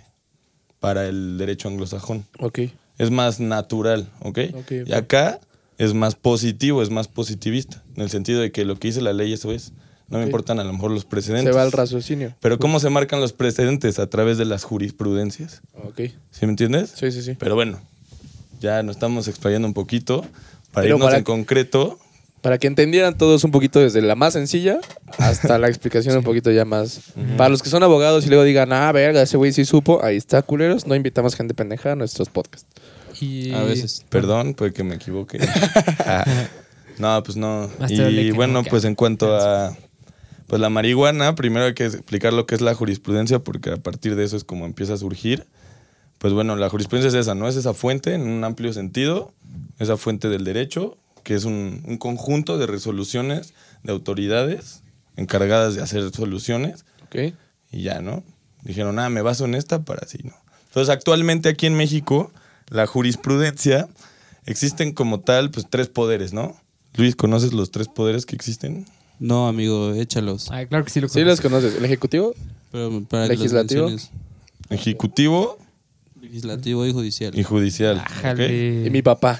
para 0.80 1.06
el 1.08 1.38
derecho 1.38 1.68
anglosajón 1.68 2.26
Ok. 2.40 2.60
es 2.98 3.12
más 3.12 3.42
natural, 3.42 4.08
¿ok? 4.22 4.40
Y 4.88 4.94
acá 4.94 5.42
es 5.78 5.94
más 5.94 6.16
positivo, 6.16 6.82
es 6.82 6.90
más 6.92 7.10
positivista, 7.10 7.84
en 7.98 8.04
el 8.04 8.10
sentido 8.10 8.40
de 8.40 8.52
que 8.54 8.64
lo 8.64 8.78
que 8.78 8.88
dice 8.88 9.02
la 9.02 9.12
ley 9.12 9.34
eso 9.34 9.52
es. 9.52 9.74
No 10.10 10.20
me 10.20 10.24
importan 10.26 10.60
a 10.60 10.64
lo 10.64 10.72
mejor 10.74 10.92
los 10.92 11.04
precedentes. 11.06 11.54
Se 11.54 11.58
va 11.58 11.64
al 11.64 11.72
raciocinio. 11.72 12.34
Pero 12.40 12.60
¿cómo 12.60 12.80
se 12.80 12.90
marcan 12.90 13.20
los 13.20 13.34
precedentes? 13.34 14.00
A 14.00 14.08
través 14.08 14.38
de 14.38 14.46
las 14.46 14.64
jurisprudencias. 14.64 15.62
Ok. 15.84 16.02
¿Sí 16.32 16.46
me 16.46 16.50
entiendes? 16.52 16.94
Sí, 16.96 17.12
sí, 17.12 17.22
sí. 17.22 17.36
Pero 17.38 17.56
bueno, 17.56 17.82
ya 18.62 18.82
nos 18.84 18.96
estamos 18.96 19.28
explayando 19.28 19.68
un 19.68 19.74
poquito. 19.74 20.22
Para 20.72 20.84
Pero 20.84 20.96
irnos 20.96 21.08
para 21.08 21.18
en 21.18 21.24
que- 21.24 21.32
concreto, 21.32 22.00
Para 22.42 22.58
que 22.58 22.68
entendieran 22.68 23.18
todos 23.18 23.44
un 23.44 23.52
poquito 23.52 23.80
desde 23.80 24.02
la 24.02 24.16
más 24.16 24.34
sencilla 24.34 24.80
hasta 25.18 25.58
la 25.58 25.68
explicación 25.68 26.16
un 26.18 26.24
poquito 26.24 26.52
ya 26.52 26.64
más. 26.66 27.02
Para 27.36 27.50
los 27.50 27.62
que 27.64 27.70
son 27.70 27.84
abogados 27.84 28.26
y 28.26 28.30
luego 28.30 28.44
digan, 28.44 28.72
ah, 28.72 28.92
verga, 28.92 29.22
ese 29.24 29.36
güey 29.38 29.52
sí 29.52 29.66
supo, 29.66 30.04
ahí 30.04 30.16
está, 30.18 30.42
culeros. 30.42 30.88
No 30.88 30.96
invitamos 30.96 31.36
gente 31.36 31.54
pendeja 31.54 31.92
a 31.94 31.96
nuestros 31.96 32.30
podcasts. 32.30 32.68
Y 33.20 33.52
A 33.54 33.64
veces. 33.64 34.06
perdón, 34.10 34.54
puede 34.54 34.72
que 34.72 34.84
me 34.84 34.96
equivoque. 34.96 35.40
Ah, 36.06 36.24
no, 37.00 37.22
pues 37.24 37.36
no. 37.38 37.70
Más 37.80 37.92
Y 37.92 38.32
bueno, 38.32 38.64
pues 38.64 38.84
en 38.86 38.96
cuanto 38.96 39.36
a 39.36 39.76
pues 40.48 40.62
la 40.62 40.70
marihuana, 40.70 41.36
primero 41.36 41.66
hay 41.66 41.74
que 41.74 41.86
explicar 41.86 42.34
lo 42.34 42.46
que 42.46 42.56
es 42.56 42.62
la 42.62 42.74
jurisprudencia, 42.74 43.40
porque 43.40 43.72
a 43.72 43.78
partir 43.78 44.16
de 44.16 44.24
eso 44.24 44.38
es 44.38 44.44
como 44.44 44.66
empieza 44.66 44.94
a 44.94 44.98
surgir. 44.98 45.46
Pues 46.18 46.34
bueno, 46.34 46.56
la 46.56 46.70
jurisprudencia 46.70 47.10
es 47.10 47.26
esa, 47.26 47.36
¿no? 47.36 47.48
Es 47.48 47.56
esa 47.58 47.74
fuente 47.74 48.14
en 48.14 48.22
un 48.22 48.44
amplio 48.44 48.74
sentido, 48.74 49.34
esa 49.78 49.98
fuente 49.98 50.30
del 50.30 50.44
derecho, 50.46 50.98
que 51.24 51.36
es 51.36 51.44
un, 51.44 51.84
un 51.86 51.98
conjunto 51.98 52.58
de 52.58 52.66
resoluciones 52.66 53.54
de 53.84 53.92
autoridades 53.92 54.82
encargadas 55.16 55.76
de 55.76 55.82
hacer 55.82 56.10
soluciones 56.12 56.86
Ok. 57.06 57.34
y 57.72 57.82
ya, 57.84 58.02
¿no? 58.02 58.24
Dijeron, 58.64 58.98
ah, 59.00 59.10
me 59.10 59.22
baso 59.22 59.46
en 59.46 59.56
esta 59.56 59.84
para 59.84 60.02
así, 60.06 60.20
¿no? 60.24 60.34
Entonces, 60.68 60.90
actualmente 60.94 61.50
aquí 61.50 61.66
en 61.66 61.76
México, 61.76 62.32
la 62.70 62.88
jurisprudencia, 62.88 63.88
existen 64.46 64.94
como 64.94 65.20
tal, 65.20 65.52
pues 65.52 65.66
tres 65.70 65.88
poderes, 65.90 66.34
¿no? 66.34 66.56
Luis, 66.96 67.16
¿conoces 67.16 67.54
los 67.54 67.72
tres 67.72 67.88
poderes 67.88 68.26
que 68.26 68.36
existen? 68.36 68.86
No, 69.20 69.48
amigo, 69.48 69.94
échalos. 69.94 70.50
Ah, 70.52 70.66
claro 70.66 70.84
que 70.86 70.92
sí 70.92 71.02
lo 71.02 71.10
Sí, 71.10 71.22
los 71.22 71.42
conoces. 71.42 71.76
El 71.76 71.86
ejecutivo, 71.86 72.36
Pero 72.72 73.04
para 73.10 73.28
Legislativo. 73.28 73.88
menciones. 73.90 74.12
Ejecutivo 74.70 75.58
Legislativo 76.22 76.86
y 76.86 76.92
judicial. 76.92 77.38
y 77.38 77.44
judicial. 77.44 78.00
Ájale. 78.06 78.86
y 78.86 78.90
mi 78.90 79.02
papá. 79.02 79.40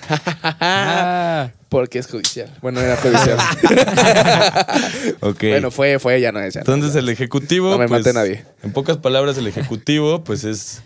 Ah, 0.60 1.52
Porque 1.70 2.00
es 2.00 2.08
judicial. 2.08 2.50
Bueno, 2.62 2.80
era 2.80 2.96
judicial. 2.98 3.38
¿ok? 5.22 5.22
Ok. 5.22 5.42
Bueno, 5.42 5.72
fue, 5.72 6.00
fue, 6.00 6.22
ya 6.22 6.32
no 6.32 6.40
es. 6.40 6.54
ya 6.54 6.62
no. 6.62 6.74
Entonces, 6.74 6.96
el 6.96 7.10
ejecutivo. 7.10 7.72
No 7.72 7.78
me 7.78 7.88
pues, 7.88 8.02
mate 8.06 8.14
nadie. 8.14 8.46
En 8.64 8.72
pocas 8.72 8.98
palabras, 8.98 9.38
el 9.38 9.48
ejecutivo, 9.48 10.24
pues 10.24 10.44
es 10.44 10.82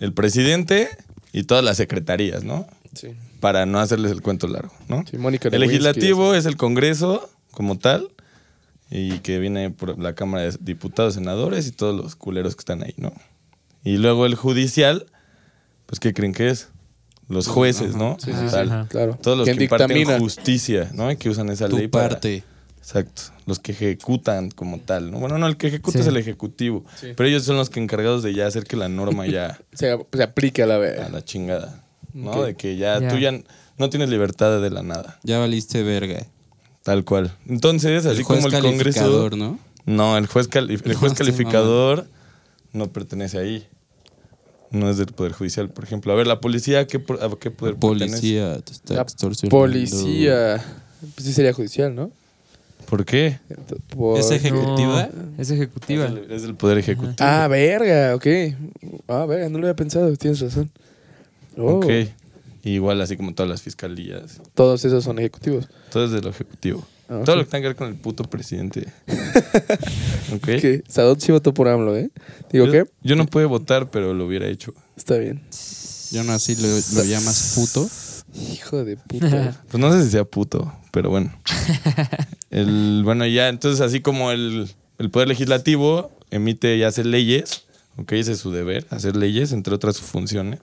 el 0.00 0.12
presidente 0.12 0.88
y 1.32 1.44
todas 1.44 1.62
las 1.64 1.76
secretarías, 1.76 2.44
¿no? 2.44 2.66
Sí. 2.94 3.08
Para 3.40 3.66
no 3.66 3.78
hacerles 3.80 4.12
el 4.12 4.22
cuento 4.22 4.46
largo, 4.46 4.72
¿no? 4.88 5.04
Sí, 5.10 5.18
Mónica 5.18 5.48
El 5.48 5.60
Lewinsky, 5.60 5.82
legislativo 5.84 6.34
es 6.34 6.46
el 6.46 6.56
Congreso 6.56 7.28
como 7.50 7.76
tal 7.78 8.08
y 8.94 9.20
que 9.20 9.38
viene 9.38 9.70
por 9.70 9.98
la 9.98 10.14
Cámara 10.14 10.44
de 10.44 10.56
Diputados, 10.60 11.14
Senadores 11.14 11.66
y 11.66 11.72
todos 11.72 11.96
los 11.96 12.14
culeros 12.14 12.54
que 12.54 12.60
están 12.60 12.82
ahí, 12.82 12.94
¿no? 12.98 13.12
Y 13.84 13.96
luego 13.96 14.26
el 14.26 14.34
judicial, 14.34 15.06
pues 15.86 15.98
¿qué 15.98 16.12
creen 16.12 16.34
que 16.34 16.50
es? 16.50 16.68
Los 17.28 17.46
jueces, 17.48 17.96
¿no? 17.96 18.18
Sí, 18.22 18.32
sí, 18.32 18.38
sí. 18.46 18.52
Tal. 18.52 18.68
Ajá. 18.70 18.86
Claro. 18.90 19.18
Todos 19.22 19.38
los 19.38 19.46
¿Quién 19.46 19.56
que 19.56 19.64
imparten 19.64 19.88
dictamina? 19.88 20.18
justicia, 20.18 20.90
¿no? 20.92 21.10
Y 21.10 21.16
que 21.16 21.30
usan 21.30 21.48
esa 21.48 21.68
ley 21.68 21.84
Tu 21.86 21.90
para- 21.90 22.10
parte. 22.10 22.44
Exacto. 22.78 23.22
Los 23.46 23.60
que 23.60 23.72
ejecutan 23.72 24.50
como 24.50 24.78
tal, 24.80 25.10
¿no? 25.12 25.18
Bueno, 25.20 25.38
no, 25.38 25.46
el 25.46 25.56
que 25.56 25.68
ejecuta 25.68 25.98
Sí. 25.98 26.02
es 26.02 26.06
el 26.08 26.16
ejecutivo. 26.16 26.84
Sí. 27.00 27.12
Pero 27.16 27.28
ellos 27.28 27.44
son 27.44 27.56
los 27.56 27.70
que 27.70 27.80
encargados 27.80 28.22
de 28.24 28.34
ya 28.34 28.46
hacer 28.46 28.64
que 28.64 28.76
la 28.76 28.88
norma 28.88 29.24
ya 29.26 29.58
Se, 29.72 29.96
se 30.12 30.22
aplique 30.22 30.62
a 30.64 30.66
la 30.66 30.74
a 30.76 31.08
la 31.08 31.24
chingada. 31.24 31.80
¿no? 32.12 32.42
De 32.42 32.56
que 32.56 32.76
ya, 32.76 33.00
Ya. 33.00 33.08
tú 33.08 33.16
ya 33.18 33.32
no 33.78 33.88
tienes 33.88 34.10
libertad 34.10 34.60
de 34.60 34.68
la 34.68 34.82
nada. 34.82 35.18
Ya 35.22 35.38
valiste 35.38 35.82
verga. 35.82 36.26
Tal 36.82 37.04
cual. 37.04 37.32
Entonces, 37.48 38.06
así 38.06 38.18
el 38.18 38.24
juez 38.24 38.44
como 38.44 38.54
el 38.54 38.62
Congreso. 38.62 39.00
calificador, 39.00 39.36
¿no? 39.36 39.58
No, 39.86 40.16
el 40.18 40.26
juez, 40.26 40.48
cali- 40.48 40.74
el 40.74 40.80
juez 40.94 41.00
No, 41.02 41.08
sí, 41.10 41.14
calificador 41.16 42.06
no 42.72 42.88
pertenece 42.92 43.38
ahí. 43.38 43.66
No 44.70 44.88
es 44.88 44.96
del 44.96 45.08
Poder 45.08 45.32
Judicial, 45.32 45.68
por 45.68 45.84
ejemplo. 45.84 46.12
A 46.12 46.16
ver, 46.16 46.26
la 46.26 46.40
policía, 46.40 46.80
¿a 46.80 46.86
qué, 46.86 46.98
po- 46.98 47.14
a 47.14 47.38
qué 47.38 47.50
poder 47.50 47.74
pertenece? 47.76 48.10
Policía 48.16 48.58
te 48.60 48.72
está 48.72 48.94
La 48.94 49.02
extorsionando. 49.02 49.56
Policía. 49.58 50.64
Pues 51.14 51.26
sí 51.26 51.32
sería 51.32 51.52
judicial, 51.52 51.94
¿no? 51.94 52.10
¿Por 52.88 53.04
qué? 53.04 53.38
Por- 53.94 54.18
¿Es 54.18 54.30
ejecutiva? 54.30 55.08
No, 55.12 55.40
es 55.42 55.50
ejecutiva. 55.50 56.06
Es 56.06 56.14
del, 56.14 56.30
es 56.32 56.42
del 56.42 56.54
Poder 56.54 56.78
Ejecutivo. 56.78 57.14
Ah, 57.20 57.48
verga, 57.48 58.14
ok. 58.14 58.26
Ah, 59.08 59.26
verga, 59.26 59.48
no 59.48 59.58
lo 59.58 59.66
había 59.66 59.76
pensado, 59.76 60.14
tienes 60.16 60.40
razón. 60.40 60.70
Oh, 61.56 61.74
Ok. 61.78 61.86
Igual 62.64 63.00
así 63.00 63.16
como 63.16 63.34
todas 63.34 63.50
las 63.50 63.62
fiscalías. 63.62 64.40
Todos 64.54 64.84
esos 64.84 65.02
son 65.02 65.18
ejecutivos. 65.18 65.68
Todo 65.90 66.04
es 66.04 66.10
de 66.12 66.20
lo 66.20 66.30
ejecutivo. 66.30 66.86
Ah. 67.08 67.22
Todo 67.24 67.36
lo 67.36 67.44
que 67.44 67.50
tenga 67.50 67.62
que 67.62 67.68
ver 67.68 67.76
con 67.76 67.88
el 67.88 67.96
puto 67.96 68.24
presidente. 68.24 68.86
¿Ok? 70.34 70.44
Que 70.44 70.84
Sadot 70.88 71.20
sí 71.20 71.32
votó 71.32 71.52
por 71.52 71.68
AMLO, 71.68 71.96
¿eh? 71.96 72.10
Digo, 72.52 72.66
yo, 72.66 72.72
¿qué? 72.72 72.84
Yo 73.02 73.16
no 73.16 73.26
pude 73.26 73.46
votar, 73.46 73.90
pero 73.90 74.14
lo 74.14 74.26
hubiera 74.26 74.46
hecho. 74.46 74.74
Está 74.96 75.16
bien. 75.18 75.42
Yo 76.12 76.22
no 76.24 76.32
así 76.32 76.54
lo, 76.56 76.68
lo 76.68 77.04
llamas 77.04 77.54
puto. 77.56 77.88
Hijo 78.52 78.84
de 78.84 78.96
puta. 78.96 79.60
Pues 79.70 79.80
no 79.80 79.92
sé 79.92 80.04
si 80.04 80.10
sea 80.10 80.24
puto, 80.24 80.72
pero 80.90 81.10
bueno. 81.10 81.32
El, 82.50 83.02
bueno, 83.04 83.26
ya, 83.26 83.48
entonces 83.48 83.80
así 83.80 84.00
como 84.00 84.30
el, 84.30 84.70
el 84.98 85.10
Poder 85.10 85.28
Legislativo 85.28 86.10
emite 86.30 86.76
y 86.76 86.82
hace 86.82 87.02
leyes, 87.02 87.64
ok, 87.96 88.12
ese 88.12 88.32
es 88.32 88.40
su 88.40 88.52
deber, 88.52 88.86
hacer 88.90 89.16
leyes, 89.16 89.52
entre 89.52 89.74
otras 89.74 90.00
funciones. 90.00 90.60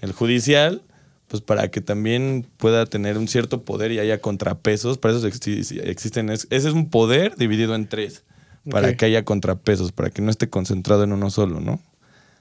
El 0.00 0.12
judicial, 0.12 0.80
pues 1.28 1.42
para 1.42 1.68
que 1.70 1.80
también 1.80 2.46
pueda 2.56 2.86
tener 2.86 3.18
un 3.18 3.28
cierto 3.28 3.62
poder 3.62 3.92
y 3.92 3.98
haya 3.98 4.18
contrapesos, 4.20 4.98
para 4.98 5.16
eso 5.16 5.26
exi- 5.28 5.80
existen, 5.84 6.30
es- 6.30 6.46
ese 6.50 6.68
es 6.68 6.74
un 6.74 6.88
poder 6.90 7.36
dividido 7.36 7.74
en 7.74 7.86
tres, 7.88 8.24
para 8.70 8.96
que 8.96 9.04
haya 9.06 9.24
contrapesos, 9.24 9.92
para 9.92 10.10
que 10.10 10.20
no 10.22 10.30
esté 10.30 10.48
concentrado 10.50 11.04
en 11.04 11.12
uno 11.12 11.30
solo, 11.30 11.60
¿no? 11.60 11.80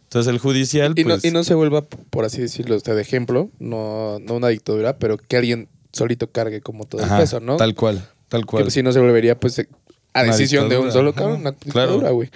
Entonces 0.04 0.32
el 0.32 0.40
judicial, 0.40 0.94
y, 0.96 1.04
no, 1.04 1.10
pues... 1.12 1.26
y 1.26 1.32
no 1.32 1.44
se 1.44 1.54
vuelva, 1.54 1.82
por 1.84 2.24
así 2.26 2.42
decirlo, 2.42 2.76
usted 2.78 2.96
de 2.96 3.02
ejemplo, 3.02 3.50
no, 3.60 4.20
no 4.20 4.36
una 4.36 4.48
dictadura, 4.48 4.98
pero 5.00 5.18
que 5.18 5.36
alguien 5.38 5.68
solito 5.92 6.32
cargue 6.32 6.62
como 6.62 6.86
todo 6.86 7.04
ajá, 7.04 7.18
el 7.18 7.22
peso, 7.24 7.40
¿no? 7.42 7.58
Tal 7.58 7.76
cual, 7.76 8.08
tal 8.30 8.42
Que 8.42 8.46
cual. 8.48 8.72
si 8.72 8.84
no 8.84 8.92
se 8.94 9.00
volvería, 9.02 9.38
pues, 9.38 9.60
eh, 9.60 9.68
a 10.14 10.22
Una 10.24 10.32
decisión 10.32 10.70
de 10.70 10.78
un 10.78 10.92
solo 10.94 11.14
cabrón, 11.14 11.42
una 11.42 11.52
Claro. 11.52 11.92
dictadura, 11.92 12.12
güey. 12.12 12.30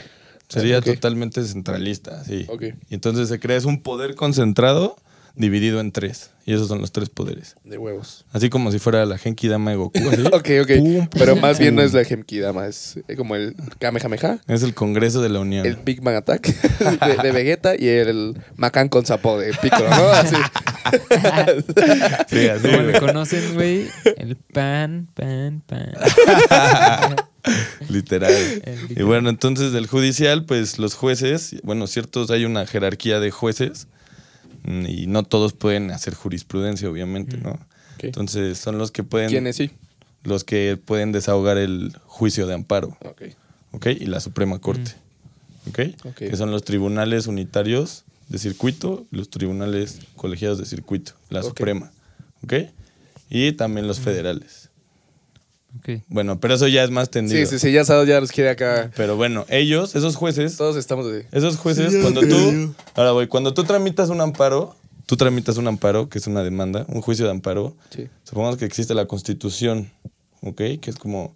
Sería 0.49 0.79
Ok. 0.79 0.85
totalmente 0.85 1.41
centralista, 1.45 2.23
sí. 2.25 2.45
Ok. 2.49 2.63
Y 2.89 2.93
entonces 2.93 3.29
se 3.29 3.39
crea 3.39 3.55
es 3.55 3.63
un 3.63 3.81
poder 3.81 4.15
concentrado 4.15 4.97
dividido 5.35 5.79
en 5.79 5.91
tres. 5.91 6.31
Y 6.45 6.53
esos 6.53 6.67
son 6.67 6.81
los 6.81 6.91
tres 6.91 7.09
poderes. 7.09 7.55
De 7.63 7.77
huevos. 7.77 8.25
Así 8.33 8.49
como 8.49 8.71
si 8.71 8.79
fuera 8.79 9.05
la 9.05 9.17
Genki 9.19 9.47
Dama 9.47 9.71
de 9.71 9.77
Goku. 9.77 9.99
¿sí? 9.99 10.23
Ok, 10.33 10.49
ok. 10.63 10.77
Pum, 10.79 11.07
pero 11.11 11.35
más 11.35 11.59
bien 11.59 11.75
no 11.75 11.83
es 11.83 11.93
la 11.93 12.03
Gemkidama, 12.03 12.65
es 12.67 12.97
eh, 13.07 13.15
como 13.15 13.35
el 13.35 13.55
Kamehameha, 13.79 14.39
Es 14.47 14.63
el 14.63 14.73
Congreso 14.73 15.21
de 15.21 15.29
la 15.29 15.39
Unión. 15.39 15.65
el 15.65 15.75
Big 15.75 16.01
Bang 16.01 16.15
Attack 16.15 16.47
de, 17.17 17.23
de 17.23 17.31
Vegeta 17.31 17.75
y 17.77 17.87
el 17.87 18.41
Macan 18.55 18.89
con 18.89 19.05
sapo 19.05 19.39
de 19.39 19.53
Piccolo, 19.53 19.89
¿no? 19.89 20.09
Así. 20.09 20.35
Sí, 22.27 22.47
así, 22.47 22.67
Como 22.69 22.99
conocen, 22.99 23.53
güey, 23.53 23.87
el 24.17 24.35
pan, 24.35 25.07
pan, 25.13 25.63
pan. 25.65 25.93
Literal. 27.89 28.33
Y 28.89 29.03
bueno, 29.03 29.29
entonces 29.29 29.71
del 29.71 29.87
judicial, 29.87 30.45
pues 30.45 30.79
los 30.79 30.95
jueces, 30.95 31.55
bueno, 31.63 31.87
ciertos, 31.87 32.29
hay 32.31 32.45
una 32.45 32.65
jerarquía 32.65 33.19
de 33.19 33.31
jueces 33.31 33.87
y 34.65 35.07
no 35.07 35.23
todos 35.23 35.53
pueden 35.53 35.91
hacer 35.91 36.13
jurisprudencia, 36.13 36.89
obviamente, 36.89 37.37
¿no? 37.37 37.51
Ok. 37.51 38.03
Entonces 38.03 38.57
son 38.57 38.77
los 38.77 38.91
que 38.91 39.03
pueden, 39.03 39.29
¿Quiénes 39.29 39.55
sí? 39.55 39.71
los 40.23 40.43
que 40.43 40.77
pueden 40.77 41.11
desahogar 41.11 41.57
el 41.57 41.95
juicio 42.05 42.47
de 42.47 42.53
amparo. 42.53 42.97
Ok. 43.03 43.23
¿ok? 43.71 43.87
Y 43.87 44.05
la 44.05 44.19
Suprema 44.19 44.59
Corte, 44.59 44.91
¿ok? 45.69 45.79
Ok. 46.05 46.17
Que 46.17 46.37
son 46.37 46.51
los 46.51 46.63
tribunales 46.63 47.27
unitarios 47.27 48.03
de 48.29 48.37
circuito, 48.37 49.05
los 49.11 49.29
tribunales 49.29 49.99
colegiados 50.15 50.57
de 50.57 50.65
circuito, 50.65 51.13
la. 51.29 51.43
Suprema, 51.43 51.91
¿ok? 52.43 52.53
Y 53.29 53.53
también 53.53 53.87
los 53.87 53.99
federales. 53.99 54.60
Bueno, 56.07 56.39
pero 56.39 56.53
eso 56.55 56.67
ya 56.67 56.83
es 56.83 56.91
más 56.91 57.09
tendido. 57.09 57.39
Sí, 57.39 57.45
sí, 57.45 57.59
sí, 57.59 57.71
ya 57.71 57.83
sabes, 57.85 58.07
ya 58.07 58.19
nos 58.19 58.31
quiere 58.31 58.49
acá. 58.51 58.91
Pero 58.95 59.15
bueno, 59.15 59.45
ellos, 59.49 59.95
esos 59.95 60.15
jueces, 60.15 60.57
Todos 60.57 60.75
estamos 60.75 61.11
de... 61.11 61.25
esos 61.31 61.57
jueces, 61.57 61.95
cuando 62.01 62.21
tú, 62.21 62.73
ahora 62.95 63.11
voy, 63.13 63.27
cuando 63.27 63.53
tú 63.53 63.63
tramitas 63.63 64.09
un 64.09 64.21
amparo, 64.21 64.75
tú 65.05 65.17
tramitas 65.17 65.57
un 65.57 65.67
amparo, 65.67 66.07
que 66.09 66.19
es 66.19 66.27
una 66.27 66.43
demanda, 66.43 66.85
un 66.89 67.01
juicio 67.01 67.25
de 67.25 67.31
amparo, 67.31 67.75
Sí. 67.89 68.07
supongamos 68.23 68.57
que 68.57 68.65
existe 68.65 68.93
la 68.93 69.05
constitución, 69.05 69.91
¿ok? 70.41 70.55
Que 70.79 70.89
es 70.89 70.95
como 70.97 71.33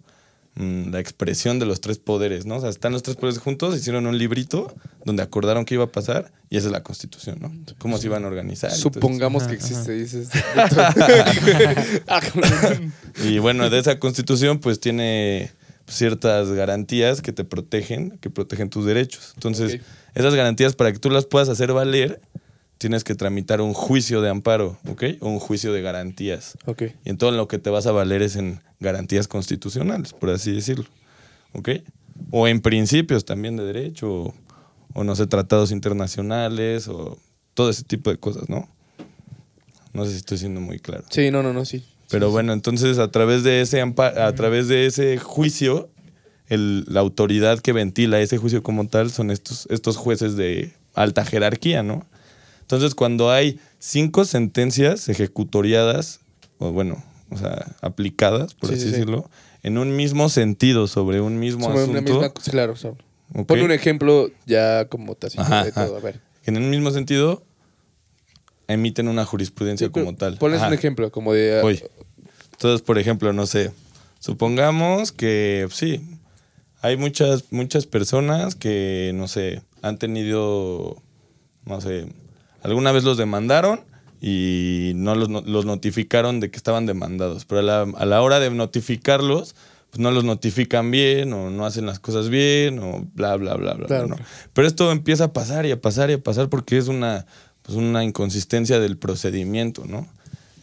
la 0.56 1.00
expresión 1.00 1.58
de 1.58 1.66
los 1.66 1.82
tres 1.82 1.98
poderes, 1.98 2.46
¿no? 2.46 2.56
O 2.56 2.60
sea, 2.60 2.70
están 2.70 2.92
los 2.92 3.02
tres 3.02 3.16
poderes 3.16 3.38
juntos, 3.38 3.76
hicieron 3.76 4.06
un 4.06 4.16
librito 4.16 4.74
donde 5.04 5.22
acordaron 5.22 5.66
qué 5.66 5.74
iba 5.74 5.84
a 5.84 5.92
pasar 5.92 6.32
y 6.48 6.56
esa 6.56 6.68
es 6.68 6.72
la 6.72 6.82
constitución, 6.82 7.38
¿no? 7.40 7.52
Cómo 7.78 7.98
se 7.98 8.06
iban 8.06 8.24
a 8.24 8.28
organizar. 8.28 8.72
Supongamos 8.72 9.42
que 9.42 9.56
Ajá, 9.56 9.56
existe, 9.56 9.92
dices. 9.92 10.30
Y 13.24 13.38
bueno, 13.38 13.70
de 13.70 13.78
esa 13.78 13.98
constitución 13.98 14.58
pues 14.58 14.80
tiene 14.80 15.50
ciertas 15.86 16.50
garantías 16.52 17.20
que 17.20 17.32
te 17.32 17.44
protegen, 17.44 18.18
que 18.20 18.30
protegen 18.30 18.70
tus 18.70 18.86
derechos. 18.86 19.32
Entonces, 19.34 19.80
esas 20.14 20.34
garantías 20.34 20.74
para 20.74 20.92
que 20.92 20.98
tú 20.98 21.10
las 21.10 21.26
puedas 21.26 21.48
hacer 21.48 21.72
valer, 21.72 22.20
tienes 22.78 23.04
que 23.04 23.14
tramitar 23.14 23.60
un 23.60 23.72
juicio 23.72 24.20
de 24.20 24.28
amparo, 24.30 24.78
¿ok? 24.88 25.04
O 25.20 25.28
un 25.28 25.38
juicio 25.38 25.72
de 25.72 25.82
garantías. 25.82 26.56
ok. 26.66 26.82
Y 27.04 27.10
en 27.10 27.18
todo 27.18 27.30
lo 27.30 27.48
que 27.48 27.58
te 27.58 27.70
vas 27.70 27.86
a 27.86 27.92
valer 27.92 28.22
es 28.22 28.36
en 28.36 28.60
garantías 28.80 29.28
constitucionales, 29.28 30.12
por 30.12 30.30
así 30.30 30.52
decirlo. 30.52 30.84
¿Ok? 31.52 31.70
O 32.30 32.48
en 32.48 32.60
principios 32.60 33.24
también 33.24 33.56
de 33.56 33.64
derecho, 33.64 34.10
o, 34.12 34.34
o 34.94 35.04
no 35.04 35.16
sé, 35.16 35.26
tratados 35.26 35.70
internacionales, 35.70 36.88
o 36.88 37.18
todo 37.54 37.70
ese 37.70 37.84
tipo 37.84 38.10
de 38.10 38.18
cosas, 38.18 38.48
¿no? 38.48 38.68
No 39.92 40.04
sé 40.04 40.10
si 40.12 40.16
estoy 40.18 40.38
siendo 40.38 40.60
muy 40.60 40.78
claro. 40.78 41.04
Sí, 41.10 41.30
no, 41.30 41.42
no, 41.42 41.52
no, 41.52 41.64
sí. 41.64 41.84
Pero 42.10 42.30
bueno, 42.30 42.52
entonces 42.52 42.98
a 42.98 43.10
través 43.10 43.42
de 43.42 43.62
ese 43.62 43.80
a 43.80 44.32
través 44.34 44.68
de 44.68 44.86
ese 44.86 45.18
juicio, 45.18 45.88
el- 46.48 46.84
la 46.88 47.00
autoridad 47.00 47.58
que 47.60 47.72
ventila 47.72 48.20
ese 48.20 48.36
juicio 48.38 48.62
como 48.62 48.86
tal 48.88 49.10
son 49.10 49.30
estos, 49.30 49.66
estos 49.70 49.96
jueces 49.96 50.36
de 50.36 50.72
alta 50.94 51.24
jerarquía, 51.24 51.82
¿no? 51.82 52.06
Entonces, 52.66 52.96
cuando 52.96 53.30
hay 53.30 53.60
cinco 53.78 54.24
sentencias 54.24 55.08
ejecutoriadas, 55.08 56.18
o 56.58 56.72
bueno, 56.72 57.00
o 57.30 57.36
sea, 57.36 57.76
aplicadas, 57.80 58.54
por 58.54 58.70
Sí, 58.70 58.74
así 58.74 58.82
sí, 58.82 58.88
sí. 58.88 58.92
decirlo, 58.94 59.30
en 59.62 59.78
un 59.78 59.94
mismo 59.94 60.28
sentido 60.28 60.88
sobre 60.88 61.20
un 61.20 61.38
mismo 61.38 61.66
Sobre 61.66 61.84
una 61.84 62.00
misma, 62.00 62.32
sí, 62.40 62.50
claro, 62.50 62.74
o. 62.74 63.44
Pon 63.44 63.62
un 63.62 63.70
ejemplo 63.70 64.30
ya 64.46 64.86
como 64.88 65.14
tácito 65.14 65.44
de 65.44 65.70
todo. 65.70 65.96
A 65.96 66.00
ver. 66.00 66.20
en 66.44 66.56
el 66.56 66.64
mismo 66.64 66.90
sentido, 66.90 67.44
emiten 68.66 69.06
una 69.06 69.24
jurisprudencia 69.24 69.88
como 69.90 70.16
tal. 70.16 70.36
Pones 70.38 70.60
un 70.60 70.72
ejemplo 70.72 71.12
como 71.12 71.32
de... 71.34 71.60
Voy. 71.62 71.80
Entonces, 72.50 72.82
por 72.82 72.98
ejemplo, 72.98 73.32
no 73.32 73.46
sé, 73.46 73.70
supongamos 74.18 75.12
que 75.12 75.68
sí, 75.70 76.00
hay 76.82 76.96
muchas, 76.96 77.44
muchas 77.52 77.86
personas 77.86 78.56
que, 78.56 79.12
no 79.14 79.28
sé, 79.28 79.62
han 79.82 79.98
tenido, 79.98 81.00
no 81.64 81.80
sé, 81.80 82.08
alguna 82.62 82.92
vez 82.92 83.04
los 83.04 83.16
demandaron 83.16 83.80
y 84.20 84.92
no 84.94 85.14
los, 85.14 85.28
no- 85.28 85.42
los 85.46 85.66
notificaron 85.66 86.40
de 86.40 86.50
que 86.50 86.56
estaban 86.56 86.86
demandados, 86.86 87.44
pero 87.44 87.60
a 87.60 87.62
la, 87.62 87.82
a 87.82 88.06
la 88.06 88.22
hora 88.22 88.40
de 88.40 88.50
notificarlos, 88.50 89.54
pues 89.90 90.00
no 90.00 90.10
los 90.10 90.24
notifican 90.24 90.90
bien 90.90 91.32
o 91.32 91.50
no 91.50 91.64
hacen 91.66 91.86
las 91.86 91.98
cosas 92.00 92.28
bien 92.28 92.78
o 92.78 93.06
bla, 93.14 93.36
bla, 93.36 93.54
bla, 93.54 93.74
bla. 93.74 93.86
Claro. 93.86 94.08
¿no? 94.08 94.16
Pero 94.52 94.66
esto 94.66 94.90
empieza 94.90 95.24
a 95.24 95.32
pasar 95.32 95.66
y 95.66 95.70
a 95.70 95.80
pasar 95.80 96.10
y 96.10 96.14
a 96.14 96.18
pasar 96.18 96.48
porque 96.48 96.76
es 96.78 96.88
una, 96.88 97.26
pues 97.62 97.76
una 97.76 98.02
inconsistencia 98.04 98.80
del 98.80 98.96
procedimiento, 98.96 99.84
¿no? 99.86 100.06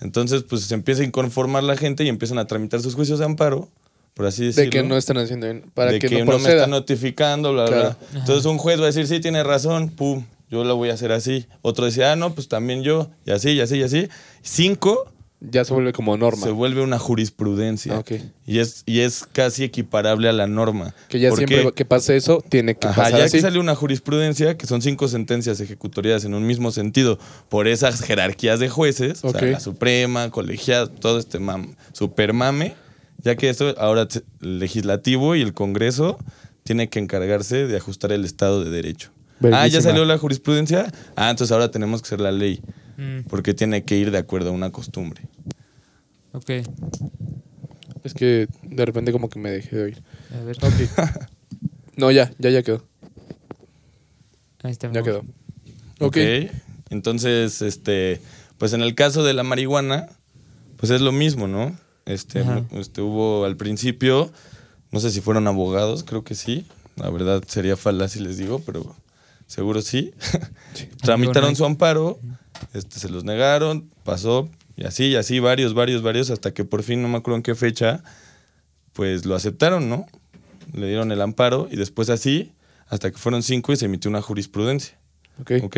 Entonces, 0.01 0.43
pues 0.43 0.63
se 0.63 0.73
empieza 0.73 1.01
a 1.01 1.05
inconformar 1.05 1.63
la 1.63 1.77
gente 1.77 2.03
y 2.03 2.09
empiezan 2.09 2.37
a 2.37 2.45
tramitar 2.45 2.81
sus 2.81 2.93
juicios 2.95 3.19
de 3.19 3.25
amparo, 3.25 3.69
por 4.15 4.25
así 4.25 4.43
decirlo. 4.45 4.65
de 4.65 4.69
que 4.69 4.83
no 4.83 4.97
están 4.97 5.17
haciendo 5.17 5.45
bien. 5.45 5.63
Para 5.73 5.91
de 5.93 5.99
que, 5.99 6.09
que, 6.09 6.15
no 6.19 6.25
no, 6.25 6.31
me 6.33 6.37
proceda. 6.39 6.55
está 6.55 6.67
notificando, 6.67 7.53
bla, 7.53 7.65
bla, 7.65 7.71
Claro. 7.79 7.95
bla. 8.11 8.19
Entonces 8.19 8.45
un 8.45 8.57
juez 8.57 8.79
va 8.79 8.83
a 8.83 8.87
decir, 8.87 9.07
sí, 9.07 9.21
tiene 9.21 9.41
razón, 9.43 9.89
pum, 9.89 10.25
yo 10.53 10.63
lo 10.63 10.75
voy 10.75 10.89
a 10.89 10.93
hacer 10.93 11.11
así. 11.11 11.47
Otro 11.63 11.85
decía, 11.85 12.11
ah, 12.11 12.15
no, 12.15 12.33
pues 12.35 12.47
también 12.47 12.83
yo, 12.83 13.09
y 13.25 13.31
así, 13.31 13.49
y 13.51 13.59
así, 13.61 13.77
y 13.77 13.83
así. 13.83 14.07
Cinco 14.43 15.11
Ya 15.41 15.65
se 15.65 15.73
vuelve 15.73 15.91
como 15.93 16.15
norma. 16.15 16.41
se 16.45 16.51
vuelve 16.51 16.81
una 16.81 16.99
jurisprudencia. 16.99 17.97
Ah. 17.97 18.03
Y 18.45 18.59
es, 18.59 18.83
y 18.85 18.99
es 18.99 19.25
casi 19.31 19.63
equiparable 19.63 20.29
a 20.29 20.31
la 20.31 20.47
norma. 20.47 20.93
Que 21.09 21.19
ya 21.19 21.29
¿Por 21.29 21.39
siempre 21.39 21.71
que 21.73 21.85
pase 21.85 22.15
eso, 22.15 22.43
tiene 22.47 22.75
que 22.75 22.87
Ajá, 22.87 23.03
pasar 23.03 23.19
ya 23.19 23.25
así. 23.25 23.37
que 23.37 23.41
sale 23.41 23.59
una 23.59 23.75
jurisprudencia, 23.75 24.55
que 24.57 24.67
son 24.67 24.81
cinco 24.81 25.07
sentencias 25.07 25.59
ejecutoriadas 25.59 26.23
en 26.25 26.33
un 26.33 26.45
mismo 26.45 26.71
sentido, 26.71 27.17
por 27.49 27.67
esas 27.67 28.01
jerarquías 28.01 28.59
de 28.59 28.69
jueces, 28.69 29.23
o 29.25 29.29
Ok. 29.29 29.39
sea, 29.39 29.51
la 29.51 29.59
Suprema, 29.59 30.29
colegiada, 30.29 30.87
todo 30.87 31.17
este 31.19 31.39
mam, 31.39 31.75
super 31.93 32.31
mame, 32.33 32.75
ya 33.17 33.35
que 33.35 33.49
esto 33.49 33.73
ahora 33.79 34.07
el 34.41 34.59
legislativo 34.59 35.35
y 35.35 35.41
el 35.41 35.53
Congreso 35.53 36.17
tiene 36.63 36.87
que 36.89 36.99
encargarse 36.99 37.67
de 37.67 37.75
ajustar 37.77 38.11
el 38.13 38.23
Estado 38.23 38.63
de 38.63 38.69
Derecho. 38.69 39.11
Ah, 39.51 39.67
ya 39.67 39.81
salió 39.81 40.05
la 40.05 40.17
jurisprudencia. 40.17 40.91
Ah, 41.15 41.29
entonces 41.29 41.51
ahora 41.51 41.71
tenemos 41.71 42.01
que 42.01 42.07
hacer 42.07 42.21
la 42.21 42.31
ley, 42.31 42.61
Mm, 42.97 43.21
porque 43.27 43.53
tiene 43.55 43.83
que 43.83 43.97
ir 43.97 44.11
de 44.11 44.19
acuerdo 44.19 44.49
a 44.49 44.51
una 44.53 44.71
costumbre. 44.71 45.27
ok. 46.33 46.49
Es 48.03 48.13
que 48.13 48.47
de 48.63 48.85
repente 48.85 49.11
como 49.11 49.29
que 49.29 49.39
me 49.39 49.49
dejé 49.49 49.75
de 49.77 49.83
oír. 49.83 50.03
A 50.39 50.43
ver. 50.43 50.57
Ok. 50.61 50.73
no, 51.95 52.11
ya, 52.11 52.31
ya, 52.37 52.49
ya 52.49 52.61
quedó. 52.61 52.83
Ahí 54.61 54.71
está. 54.71 54.91
Ya 54.91 55.01
quedó. 55.03 55.19
Ok. 55.99 56.17
Ok. 56.17 56.17
Entonces, 56.89 57.61
este, 57.61 58.21
pues 58.57 58.73
en 58.73 58.81
el 58.81 58.93
caso 58.93 59.23
de 59.23 59.33
la 59.33 59.43
marihuana, 59.43 60.07
pues 60.77 60.91
es 60.91 61.01
lo 61.01 61.11
mismo, 61.11 61.47
¿no? 61.47 61.75
Este, 62.05 62.43
este 62.71 63.01
hubo 63.01 63.45
al 63.45 63.55
principio, 63.55 64.31
no 64.91 64.99
sé 64.99 65.09
si 65.09 65.21
fueron 65.21 65.47
abogados, 65.47 66.03
creo 66.03 66.23
que 66.23 66.35
sí. 66.35 66.65
La 66.97 67.09
verdad 67.09 67.41
sería 67.47 67.77
falaz 67.77 68.11
si 68.11 68.19
les 68.19 68.37
digo, 68.37 68.59
pero 68.59 68.95
seguro 69.53 69.83
sí. 69.83 70.13
Tramitaron 71.03 71.55
su 71.55 71.63
amparo, 71.63 72.19
este, 72.73 72.99
se 72.99 73.07
los 73.07 73.23
negaron, 73.23 73.91
pasó, 74.03 74.49
y 74.75 74.85
así, 74.85 75.09
y 75.09 75.15
así, 75.15 75.39
varios, 75.39 75.75
varios, 75.75 76.01
varios, 76.01 76.31
hasta 76.31 76.55
que 76.55 76.65
por 76.65 76.81
fin, 76.81 77.03
no 77.03 77.07
me 77.07 77.17
acuerdo 77.17 77.37
en 77.37 77.43
qué 77.43 77.53
fecha, 77.53 78.03
pues 78.93 79.25
lo 79.27 79.35
aceptaron, 79.35 79.89
¿no? 79.89 80.07
Le 80.73 80.87
dieron 80.87 81.11
el 81.11 81.21
amparo, 81.21 81.67
y 81.69 81.75
después 81.75 82.09
así, 82.09 82.51
hasta 82.87 83.11
que 83.11 83.17
fueron 83.17 83.43
cinco 83.43 83.71
y 83.71 83.75
se 83.75 83.85
emitió 83.85 84.09
una 84.09 84.23
jurisprudencia. 84.23 84.97
Ok. 85.39 85.51
¿ok? 85.63 85.77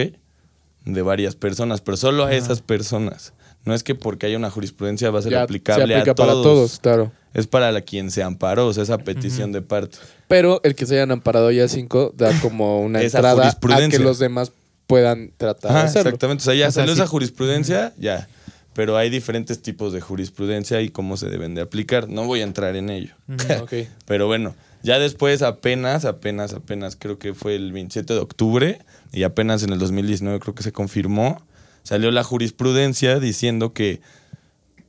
De 0.85 1.01
varias 1.01 1.35
personas, 1.35 1.81
pero 1.81 1.97
solo 1.97 2.23
a 2.23 2.33
esas 2.33 2.61
personas. 2.61 3.33
No 3.65 3.73
es 3.73 3.83
que 3.83 3.93
porque 3.95 4.27
haya 4.27 4.37
una 4.37 4.51
jurisprudencia 4.51 5.09
va 5.11 5.19
a 5.19 5.21
ser 5.23 5.33
Ya 5.33 5.41
aplicable 5.43 5.85
se 5.87 5.93
aplica 5.95 6.11
a 6.11 6.15
todos. 6.15 6.29
para 6.29 6.41
todos, 6.43 6.79
claro. 6.79 7.11
Es 7.35 7.45
para 7.45 7.71
la 7.71 7.81
quien 7.81 8.09
se 8.09 8.23
amparó, 8.23 8.65
o 8.65 8.73
sea, 8.73 8.81
esa 8.81 8.97
petición 8.97 9.51
de 9.51 9.61
parte. 9.61 9.97
Pero 10.27 10.61
el 10.63 10.73
que 10.73 10.87
se 10.87 10.95
hayan 10.95 11.11
amparado 11.11 11.51
ya 11.51 11.67
cinco 11.67 12.11
da 12.17 12.31
como 12.41 12.81
una 12.83 13.01
Esa 13.01 13.19
entrada 13.19 13.49
a 13.49 13.89
que 13.89 13.99
los 13.99 14.17
demás 14.17 14.51
puedan 14.87 15.31
tratar 15.37 15.71
de 15.71 15.77
Ajá, 15.77 15.87
hacerlo. 15.87 16.09
exactamente. 16.09 16.41
O 16.41 16.45
sea, 16.45 16.55
ya 16.55 16.69
O 16.69 16.71
sea, 16.71 16.81
salió 16.83 16.95
sí. 16.95 17.01
esa 17.01 17.07
jurisprudencia, 17.07 17.93
ya. 17.99 18.27
Pero 18.73 18.97
hay 18.97 19.09
diferentes 19.09 19.61
tipos 19.61 19.93
de 19.93 20.01
jurisprudencia 20.01 20.81
y 20.81 20.89
cómo 20.89 21.15
se 21.17 21.29
deben 21.29 21.55
de 21.55 21.61
aplicar. 21.61 22.09
No 22.09 22.25
voy 22.25 22.41
a 22.41 22.43
entrar 22.43 22.75
en 22.75 22.89
ello. 22.89 23.13
Ok. 23.61 23.73
Pero 24.05 24.27
bueno, 24.27 24.55
ya 24.81 24.97
después 24.99 25.41
apenas, 25.41 26.05
apenas, 26.05 26.53
apenas, 26.53 26.95
creo 26.95 27.19
que 27.19 27.33
fue 27.33 27.55
el 27.55 27.71
27 27.73 28.13
de 28.13 28.19
octubre 28.19 28.79
y 29.11 29.23
apenas 29.23 29.63
en 29.63 29.71
el 29.73 29.79
2019 29.79 30.39
creo 30.39 30.55
que 30.55 30.63
se 30.63 30.71
confirmó, 30.71 31.41
salió 31.83 32.11
la 32.11 32.23
jurisprudencia 32.23 33.19
diciendo 33.19 33.73
que 33.73 34.01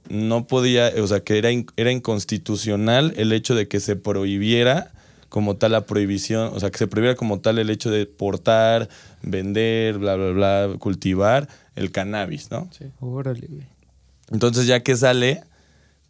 no 0.08 0.46
podía, 0.46 0.92
o 1.00 1.06
sea, 1.06 1.20
que 1.20 1.38
era, 1.38 1.50
era 1.76 1.92
inconstitucional 1.92 3.12
el 3.16 3.32
hecho 3.32 3.54
de 3.54 3.68
que 3.68 3.80
se 3.80 3.96
prohibiera 3.96 4.92
como 5.28 5.56
tal 5.56 5.72
la 5.72 5.86
prohibición, 5.86 6.50
o 6.54 6.60
sea, 6.60 6.70
que 6.70 6.78
se 6.78 6.86
prohibiera 6.86 7.16
como 7.16 7.40
tal 7.40 7.58
el 7.58 7.68
hecho 7.70 7.90
de 7.90 8.06
portar, 8.06 8.88
vender, 9.22 9.98
bla, 9.98 10.16
bla, 10.16 10.30
bla, 10.30 10.76
cultivar 10.78 11.48
el 11.74 11.90
cannabis, 11.90 12.50
¿no? 12.50 12.70
Órale, 13.00 13.46
güey. 13.48 13.66
Entonces 14.30 14.66
ya 14.66 14.82
que 14.82 14.96
sale, 14.96 15.42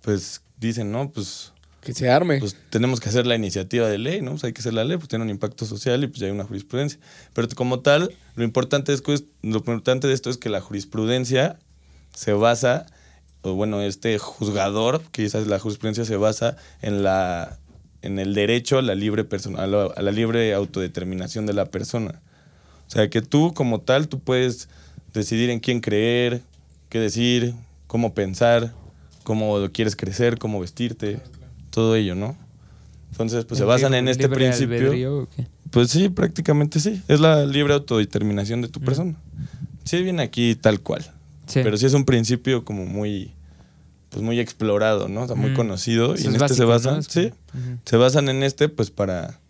pues 0.03 0.43
dicen, 0.59 0.93
no, 0.93 1.11
pues 1.11 1.53
Que 1.81 1.93
se 1.93 2.09
arme. 2.11 2.39
pues 2.39 2.57
tenemos 2.71 3.01
que 3.01 3.09
hacer 3.09 3.27
la 3.27 3.35
iniciativa 3.35 3.89
de 3.89 3.99
ley, 3.99 4.23
¿no? 4.23 4.33
Pues 4.33 4.45
hay 4.45 4.53
que 4.53 4.61
hacer 4.61 4.75
la 4.75 4.85
ley, 4.85 4.97
pues 4.97 5.09
tiene 5.09 5.25
un 5.25 5.31
impacto 5.31 5.65
social 5.67 6.03
y 6.05 6.07
pues 6.07 6.21
ya 6.21 6.27
hay 6.27 6.33
una 6.33 6.45
jurisprudencia. 6.45 6.99
Pero 7.33 7.49
como 7.55 7.81
tal, 7.81 8.15
lo 8.35 8.45
importante, 8.45 8.93
es, 8.93 9.03
lo 9.07 9.59
importante 9.59 10.07
de 10.09 10.15
esto 10.15 10.31
es 10.31 10.39
que 10.39 10.49
la 10.49 10.61
jurisprudencia 10.61 11.59
se 12.15 12.33
basa, 12.33 12.87
o 13.47 13.55
bueno, 13.55 13.81
este 13.81 14.19
juzgador, 14.19 15.03
quizás 15.13 15.47
la 15.47 15.59
jurisprudencia 15.59 16.05
se 16.05 16.17
basa 16.17 16.57
en 16.83 17.03
la 17.03 17.59
en 18.03 18.19
el 18.19 18.35
derecho 18.35 18.79
a 18.79 18.83
la 18.83 18.95
libre 18.95 19.25
persona, 19.25 19.63
a 19.63 19.67
la, 19.67 19.85
a 19.85 20.03
la 20.03 20.13
libre 20.13 20.55
autodeterminación 20.55 21.45
de 21.47 21.55
la 21.55 21.67
persona. 21.67 22.21
O 22.87 22.91
sea, 22.91 23.11
que 23.11 23.21
tú 23.21 23.53
como 23.53 23.81
tal, 23.81 24.09
tú 24.09 24.21
puedes 24.21 24.69
decidir 25.13 25.51
en 25.51 25.61
quién 25.61 25.81
creer, 25.81 26.43
qué 26.89 27.01
decir, 27.01 27.55
cómo 27.87 28.15
pensar, 28.15 28.73
cómo 29.25 29.69
quieres 29.73 29.97
crecer, 29.97 30.39
cómo 30.39 30.61
vestirte, 30.61 31.21
todo 31.71 31.97
ello, 31.97 32.15
¿no? 32.15 32.37
Entonces, 33.11 33.45
pues 33.45 33.59
se 33.59 33.65
¿El 33.65 33.69
basan 33.69 33.95
en 33.95 34.09
este 34.09 34.29
principio. 34.29 34.77
albedrío 34.77 35.19
o 35.21 35.29
qué? 35.29 35.47
Pues 35.71 35.91
sí, 35.91 36.09
prácticamente 36.09 36.81
sí. 36.81 37.03
Es 37.09 37.19
la 37.19 37.45
libre 37.45 37.75
autodeterminación 37.75 38.63
de 38.63 38.69
tu 38.69 38.81
persona. 38.81 39.17
Sí, 39.85 40.03
viene 40.03 40.23
aquí 40.23 40.55
tal 40.55 40.81
cual. 40.81 41.11
Sí. 41.47 41.61
Pero 41.63 41.77
sí 41.77 41.87
es 41.87 41.95
un 41.95 42.05
principio 42.05 42.65
como 42.65 42.85
muy, 42.85 43.33
pues 44.17 44.25
muy 44.25 44.41
explorado, 44.41 45.09
¿no? 45.09 45.25
O 45.25 45.27
sea, 45.27 45.37
muy 45.37 45.51
Mm. 45.51 45.55
conocido. 45.57 46.15
Eso 46.15 46.25
y 46.25 46.27
en 46.29 46.37
es 46.37 46.41
este 46.43 46.55
se 46.55 46.65
basan, 46.65 47.03
sí, 47.03 47.33
se 47.85 47.97
basan 47.99 48.31
en 48.31 48.43
este, 48.43 48.71
pues 48.71 48.91
para, 48.91 49.41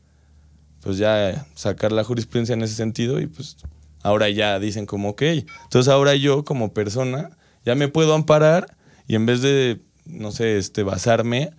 pues 0.83 0.99
ya 0.99 1.47
sacar 1.55 1.93
la 1.93 2.03
jurisprudencia 2.03 2.55
en 2.55 2.63
ese 2.63 2.75
sentido 2.75 3.21
y 3.21 3.29
pues 3.29 3.59
ahora 4.03 4.29
ya 4.29 4.59
dicen 4.59 4.85
como, 4.85 5.11
ok, 5.11 5.23
entonces 5.23 5.87
ahora 5.87 6.17
yo 6.17 6.45
como 6.45 6.73
persona 6.75 7.31
ya 7.65 7.77
me 7.77 7.87
puedo 7.87 8.13
amparar 8.13 8.77
y 9.07 9.15
en 9.15 9.25
vez 9.25 9.41
de, 9.41 9.81
no 10.05 10.33
sé, 10.33 10.59
este, 10.59 10.83
basarme 10.83 11.51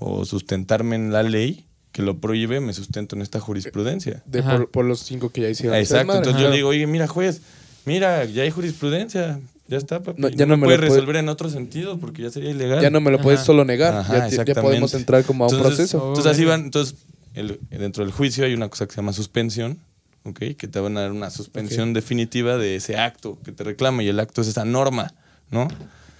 o 0.00 0.24
sustentarme 0.24 0.96
en 0.96 1.12
la 1.12 1.22
ley 1.22 1.66
que 1.92 2.00
lo 2.00 2.20
prohíbe, 2.22 2.60
me 2.60 2.72
sustento 2.72 3.16
en 3.16 3.22
esta 3.22 3.38
jurisprudencia. 3.38 4.22
de 4.24 4.38
Ajá. 4.40 4.56
por, 4.56 4.70
por 4.70 4.84
los 4.86 5.00
cinco 5.00 5.28
que 5.28 5.42
ya 5.42 5.50
hicieron. 5.50 5.76
Exacto, 5.78 6.14
entonces 6.16 6.40
yo 6.40 6.46
Ajá. 6.48 6.56
digo, 6.56 6.70
oye, 6.70 6.86
mira, 6.86 7.06
juez, 7.06 7.42
mira, 7.84 8.24
ya 8.24 8.44
hay 8.44 8.50
jurisprudencia, 8.50 9.40
ya 9.68 9.76
está, 9.78 10.02
papi. 10.02 10.20
No, 10.20 10.28
ya 10.28 10.46
no 10.46 10.56
me 10.56 10.64
puedes 10.66 10.80
lo 10.80 10.86
puede- 10.86 10.98
resolver 11.00 11.16
en 11.16 11.28
otro 11.28 11.48
sentido 11.50 11.98
porque 11.98 12.22
ya 12.22 12.30
sería 12.30 12.50
ilegal. 12.50 12.80
Ya 12.80 12.90
no 12.90 13.00
me 13.00 13.10
lo 13.10 13.20
puedes 13.20 13.40
solo 13.40 13.64
negar. 13.64 13.94
Ajá, 13.94 14.28
ya, 14.28 14.44
podemos 14.62 14.94
entrar 14.94 15.24
como 15.24 15.44
a 15.44 15.48
un 15.48 15.58
proceso. 15.58 16.08
Entonces 16.08 16.32
así 16.32 16.44
van, 16.44 16.62
entonces 16.64 16.96
el- 17.34 17.60
dentro 17.70 18.04
del 18.04 18.12
juicio 18.12 18.44
hay 18.44 18.54
una 18.54 18.68
cosa 18.68 18.86
que 18.86 18.92
se 18.92 18.96
llama 18.96 19.12
suspensión, 19.12 19.78
¿ok? 20.24 20.38
Que 20.56 20.68
te 20.68 20.80
van 20.80 20.96
a 20.96 21.02
dar 21.02 21.12
una 21.12 21.30
suspensión 21.30 21.92
definitiva 21.92 22.56
de 22.58 22.76
ese 22.76 22.96
acto 22.96 23.38
que 23.44 23.52
te 23.52 23.64
reclama 23.64 24.02
y 24.02 24.08
el 24.08 24.20
acto 24.20 24.40
es 24.42 24.48
esa 24.48 24.64
norma, 24.64 25.12
¿no? 25.50 25.68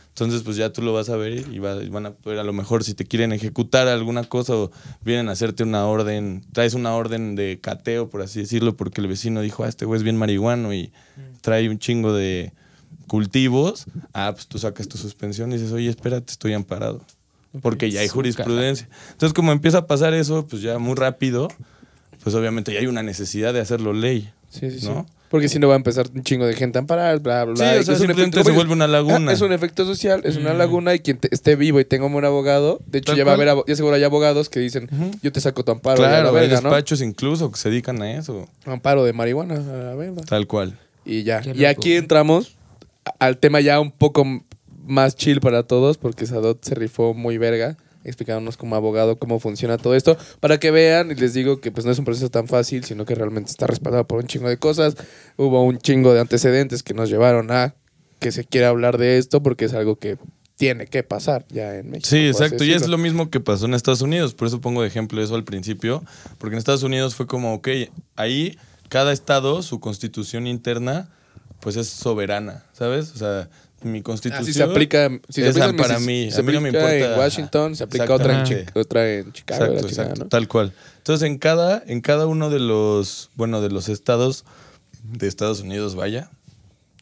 Entonces 0.09 0.43
pues 0.43 0.57
ya 0.57 0.73
tú 0.73 0.81
lo 0.81 0.95
vas 0.95 1.11
a 1.11 1.17
ver 1.17 1.45
y, 1.53 1.59
va- 1.59 1.83
y 1.83 1.91
van 1.91 2.07
a 2.07 2.11
poder 2.13 2.39
a 2.39 2.45
lo 2.45 2.55
mejor 2.55 2.83
si 2.85 2.95
te 2.95 3.05
quieren 3.05 3.33
ejecutar 3.35 3.87
alguna 3.87 4.25
cosa 4.25 4.57
o 4.57 4.71
vienen 5.05 5.29
a 5.29 5.33
hacerte 5.33 5.63
una 5.63 5.85
orden, 5.87 6.43
traes 6.53 6.73
una 6.73 6.95
orden 6.95 7.35
de 7.37 7.59
cateo, 7.61 8.09
por 8.09 8.23
así 8.23 8.41
decirlo, 8.41 8.77
porque 8.79 9.03
el 9.03 9.09
vecino 9.09 9.43
dijo, 9.43 9.65
ah, 9.65 9.69
este 9.69 9.85
güey 9.85 9.99
es 9.99 10.05
bien 10.05 10.17
marihuano 10.17 10.73
y 10.73 10.91
trae 11.43 11.69
un 11.69 11.79
chingo 11.79 12.15
de 12.15 12.53
cultivos, 13.07 13.87
ah, 14.13 14.33
pues 14.35 14.47
tú 14.47 14.59
sacas 14.59 14.89
tu 14.89 14.99
suspensión 14.99 15.51
y 15.53 15.57
dices, 15.57 15.73
oye, 15.73 15.89
espérate, 15.89 16.33
estoy 16.33 16.53
amparado. 16.53 17.03
Porque 17.63 17.91
ya 17.91 18.01
hay 18.01 18.09
jurisprudencia. 18.09 18.89
Entonces, 19.13 19.33
como 19.33 19.53
empieza 19.53 19.79
a 19.79 19.87
pasar 19.87 20.13
eso, 20.13 20.47
pues 20.47 20.61
ya 20.63 20.79
muy 20.79 20.95
rápido, 20.95 21.49
pues 22.23 22.35
obviamente 22.35 22.73
ya 22.73 22.81
hay 22.81 22.87
una 22.87 23.03
necesidad 23.03 23.55
de 23.55 23.61
hacerlo 23.61 23.93
ley. 23.95 24.31
Sí, 24.51 24.71
sí, 24.71 24.81
sí. 24.81 24.87
¿no? 24.89 25.07
Porque 25.31 25.49
si 25.49 25.59
no 25.59 25.67
va 25.67 25.75
a 25.75 25.77
empezar 25.77 26.07
un 26.15 26.23
chingo 26.23 26.47
de 26.47 26.55
gente 26.55 26.79
a 26.79 26.81
amparar, 26.81 27.19
bla, 27.21 27.45
bla, 27.45 27.57
Sí, 27.57 27.63
bla. 27.63 27.73
o 27.79 27.81
y 27.81 27.85
sea, 27.85 27.95
es 27.95 28.01
un 28.01 28.07
simplemente 28.07 28.37
efecto- 28.41 28.51
se 28.51 28.55
vuelve 28.55 28.73
una 28.75 28.87
laguna. 28.87 29.31
Ah, 29.31 29.35
es 29.35 29.41
un 29.41 29.53
efecto 29.53 29.85
social, 29.87 30.21
es 30.25 30.37
una 30.37 30.55
laguna 30.55 30.95
y 30.95 31.01
quien 31.01 31.17
te- 31.19 31.29
esté 31.35 31.57
vivo 31.57 31.81
y 31.81 31.85
tenga 31.85 32.07
un 32.07 32.13
buen 32.13 32.25
abogado, 32.25 32.81
de 32.87 32.99
hecho 32.99 33.17
ya 33.17 33.25
va 33.25 33.33
a 33.33 33.35
haber, 33.35 33.49
ya 33.67 33.75
seguro 33.75 33.97
hay 33.97 34.05
abogados 34.05 34.49
que 34.51 34.61
dicen, 34.61 34.89
yo 35.23 35.33
te 35.33 35.41
saco 35.41 35.65
tu 35.65 35.73
amparo, 35.73 35.97
Claro, 35.97 36.29
hay 36.29 36.35
verga, 36.35 36.61
¿no? 36.61 36.69
despachos 36.69 37.01
incluso 37.01 37.51
que 37.51 37.59
se 37.59 37.71
dedican 37.71 38.01
a 38.03 38.13
eso. 38.13 38.49
Amparo 38.67 39.05
de 39.05 39.13
marihuana, 39.15 39.55
a 39.57 39.85
la 39.85 39.95
verga. 39.97 40.23
Tal 40.23 40.47
cual. 40.47 40.79
Y 41.05 41.23
ya. 41.25 41.43
Y 41.55 41.65
aquí 41.65 41.95
entramos 41.95 42.57
al 43.19 43.39
tema 43.39 43.61
ya 43.61 43.81
un 43.81 43.91
poco 43.91 44.25
más 44.85 45.17
chill 45.17 45.41
para 45.41 45.65
todos, 45.65 45.99
porque 45.99 46.27
Sadot 46.27 46.65
se 46.65 46.75
rifó 46.75 47.15
muy 47.15 47.39
verga, 47.39 47.77
explicándonos 48.05 48.57
como 48.57 48.77
abogado 48.77 49.19
cómo 49.19 49.41
funciona 49.41 49.79
todo 49.79 49.95
esto, 49.95 50.17
para 50.41 50.59
que 50.59 50.71
vean, 50.71 51.11
y 51.11 51.15
les 51.15 51.35
digo 51.35 51.61
que 51.61 51.73
pues 51.73 51.85
no 51.85 51.93
es 51.93 51.99
un 51.99 52.05
proceso 52.05 52.31
tan 52.31 52.47
fácil, 52.47 52.85
sino 52.85 53.05
que 53.05 53.15
realmente 53.15 53.51
está 53.51 53.67
respaldado 53.67 54.07
por 54.07 54.21
un 54.21 54.27
chingo 54.27 54.49
de 54.49 54.59
cosas. 54.59 54.97
Hubo 55.37 55.63
un 55.65 55.79
chingo 55.79 56.15
de 56.15 56.21
antecedentes 56.21 56.83
que 56.83 56.95
nos 56.95 57.11
llevaron 57.11 57.51
a 57.51 57.75
que 58.19 58.33
se 58.33 58.45
quiera 58.45 58.69
hablar 58.69 58.99
de 58.99 59.19
esto, 59.19 59.43
porque 59.43 59.67
es 59.67 59.75
algo 59.75 59.97
que 59.97 60.19
tiene 60.57 60.87
que 60.87 61.03
pasar 61.03 61.45
ya 61.49 61.77
en 61.77 61.91
México. 61.91 62.09
Sí, 62.09 62.27
exacto. 62.27 62.65
Y 62.65 62.73
es 62.73 62.89
lo 62.89 62.97
mismo 62.97 63.29
que 63.29 63.41
pasó 63.41 63.67
en 63.67 63.75
Estados 63.75 64.01
Unidos. 64.01 64.35
Por 64.35 64.49
eso 64.49 64.61
pongo 64.61 64.83
de 64.83 64.89
ejemplo 64.89 65.23
eso 65.23 65.35
al 65.35 65.45
principio. 65.45 66.03
Porque 66.39 66.55
en 66.55 66.59
Estados 66.59 66.83
Unidos 66.83 67.15
fue 67.15 67.27
como, 67.27 67.55
ok, 67.55 67.69
ahí 68.17 68.57
cada 68.89 69.13
estado, 69.13 69.63
su 69.63 69.81
constitución 69.81 70.47
interna, 70.47 71.11
pues 71.67 71.75
es 71.75 71.89
soberana, 71.89 72.63
¿sabes? 72.73 73.11
O 73.17 73.19
sea, 73.19 73.49
mi 73.83 74.01
constitución... 74.01 74.45
Así 74.45 74.53
se 74.53 74.63
aplica, 74.63 75.09
si 75.29 75.43
se 75.43 75.49
es 75.49 75.57
aplica 75.57 75.83
para 75.83 75.99
mí. 75.99 76.31
se 76.31 76.39
A 76.39 76.45
mí 76.45 76.53
no 76.53 76.61
me 76.61 76.69
importa. 76.69 76.95
en 76.95 77.19
Washington, 77.19 77.75
se 77.75 77.83
aplica 77.83 78.15
otra 78.15 78.45
en, 78.47 78.67
otra 78.77 79.13
en 79.13 79.33
Chicago, 79.33 79.65
Exacto, 79.65 79.89
chingada, 79.89 80.05
exacto, 80.05 80.25
¿no? 80.27 80.29
tal 80.29 80.47
cual. 80.47 80.73
Entonces, 80.99 81.27
en 81.27 81.39
cada, 81.39 81.83
en 81.85 82.03
cada 82.03 82.29
uno 82.29 82.51
de 82.51 82.61
los, 82.61 83.31
bueno, 83.35 83.61
de 83.61 83.71
los 83.71 83.89
estados 83.89 84.45
de 85.03 85.27
Estados 85.27 85.63
Unidos, 85.63 85.97
vaya, 85.97 86.31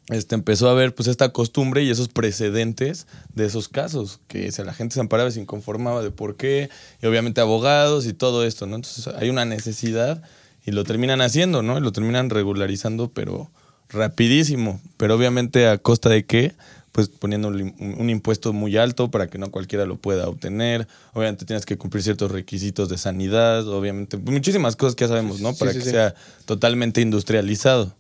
este, 0.08 0.34
empezó 0.34 0.68
a 0.68 0.70
haber 0.70 0.94
pues 0.94 1.08
esta 1.08 1.28
costumbre 1.28 1.82
y 1.82 1.90
esos 1.90 2.08
precedentes 2.08 3.06
de 3.34 3.44
esos 3.44 3.68
casos, 3.68 4.20
que 4.28 4.50
si 4.50 4.62
la 4.62 4.72
gente 4.72 4.94
se 4.94 5.00
amparaba 5.00 5.28
y 5.28 5.32
se 5.32 5.40
inconformaba 5.42 6.02
de 6.02 6.10
por 6.10 6.36
qué, 6.36 6.70
y 7.02 7.06
obviamente 7.06 7.42
abogados 7.42 8.06
y 8.06 8.14
todo 8.14 8.46
esto, 8.46 8.66
¿no? 8.66 8.76
Entonces 8.76 9.08
hay 9.08 9.28
una 9.28 9.44
necesidad 9.44 10.22
y 10.64 10.70
lo 10.70 10.84
terminan 10.84 11.20
haciendo, 11.20 11.62
¿no? 11.62 11.76
Y 11.76 11.82
lo 11.82 11.92
terminan 11.92 12.30
regularizando, 12.30 13.10
pero 13.10 13.50
rapidísimo, 13.88 14.80
pero 14.96 15.14
obviamente 15.14 15.68
a 15.68 15.78
costa 15.78 16.08
de 16.08 16.24
qué, 16.24 16.54
pues 16.92 17.08
poniendo 17.08 17.48
un, 17.48 17.74
un 17.98 18.08
impuesto 18.08 18.52
muy 18.52 18.76
alto 18.76 19.10
para 19.10 19.26
que 19.26 19.36
no 19.36 19.50
cualquiera 19.50 19.84
lo 19.84 19.96
pueda 19.96 20.28
obtener, 20.28 20.86
obviamente 21.12 21.44
tienes 21.44 21.66
que 21.66 21.76
cumplir 21.76 22.04
ciertos 22.04 22.30
requisitos 22.30 22.88
de 22.88 22.98
sanidad, 22.98 23.66
obviamente, 23.66 24.16
muchísimas 24.16 24.76
cosas 24.76 24.94
que 24.94 25.04
ya 25.04 25.08
sabemos, 25.08 25.40
¿no? 25.40 25.54
Para 25.54 25.72
sí, 25.72 25.78
que 25.78 25.84
sí. 25.84 25.90
sea 25.90 26.14
totalmente 26.44 27.00
industrializado. 27.00 27.96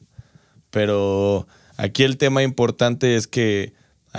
Pero 0.70 1.46
aquí 1.76 2.02
el 2.04 2.18
tema 2.18 2.42
importante 2.42 3.16
es 3.16 3.26
que, 3.26 3.72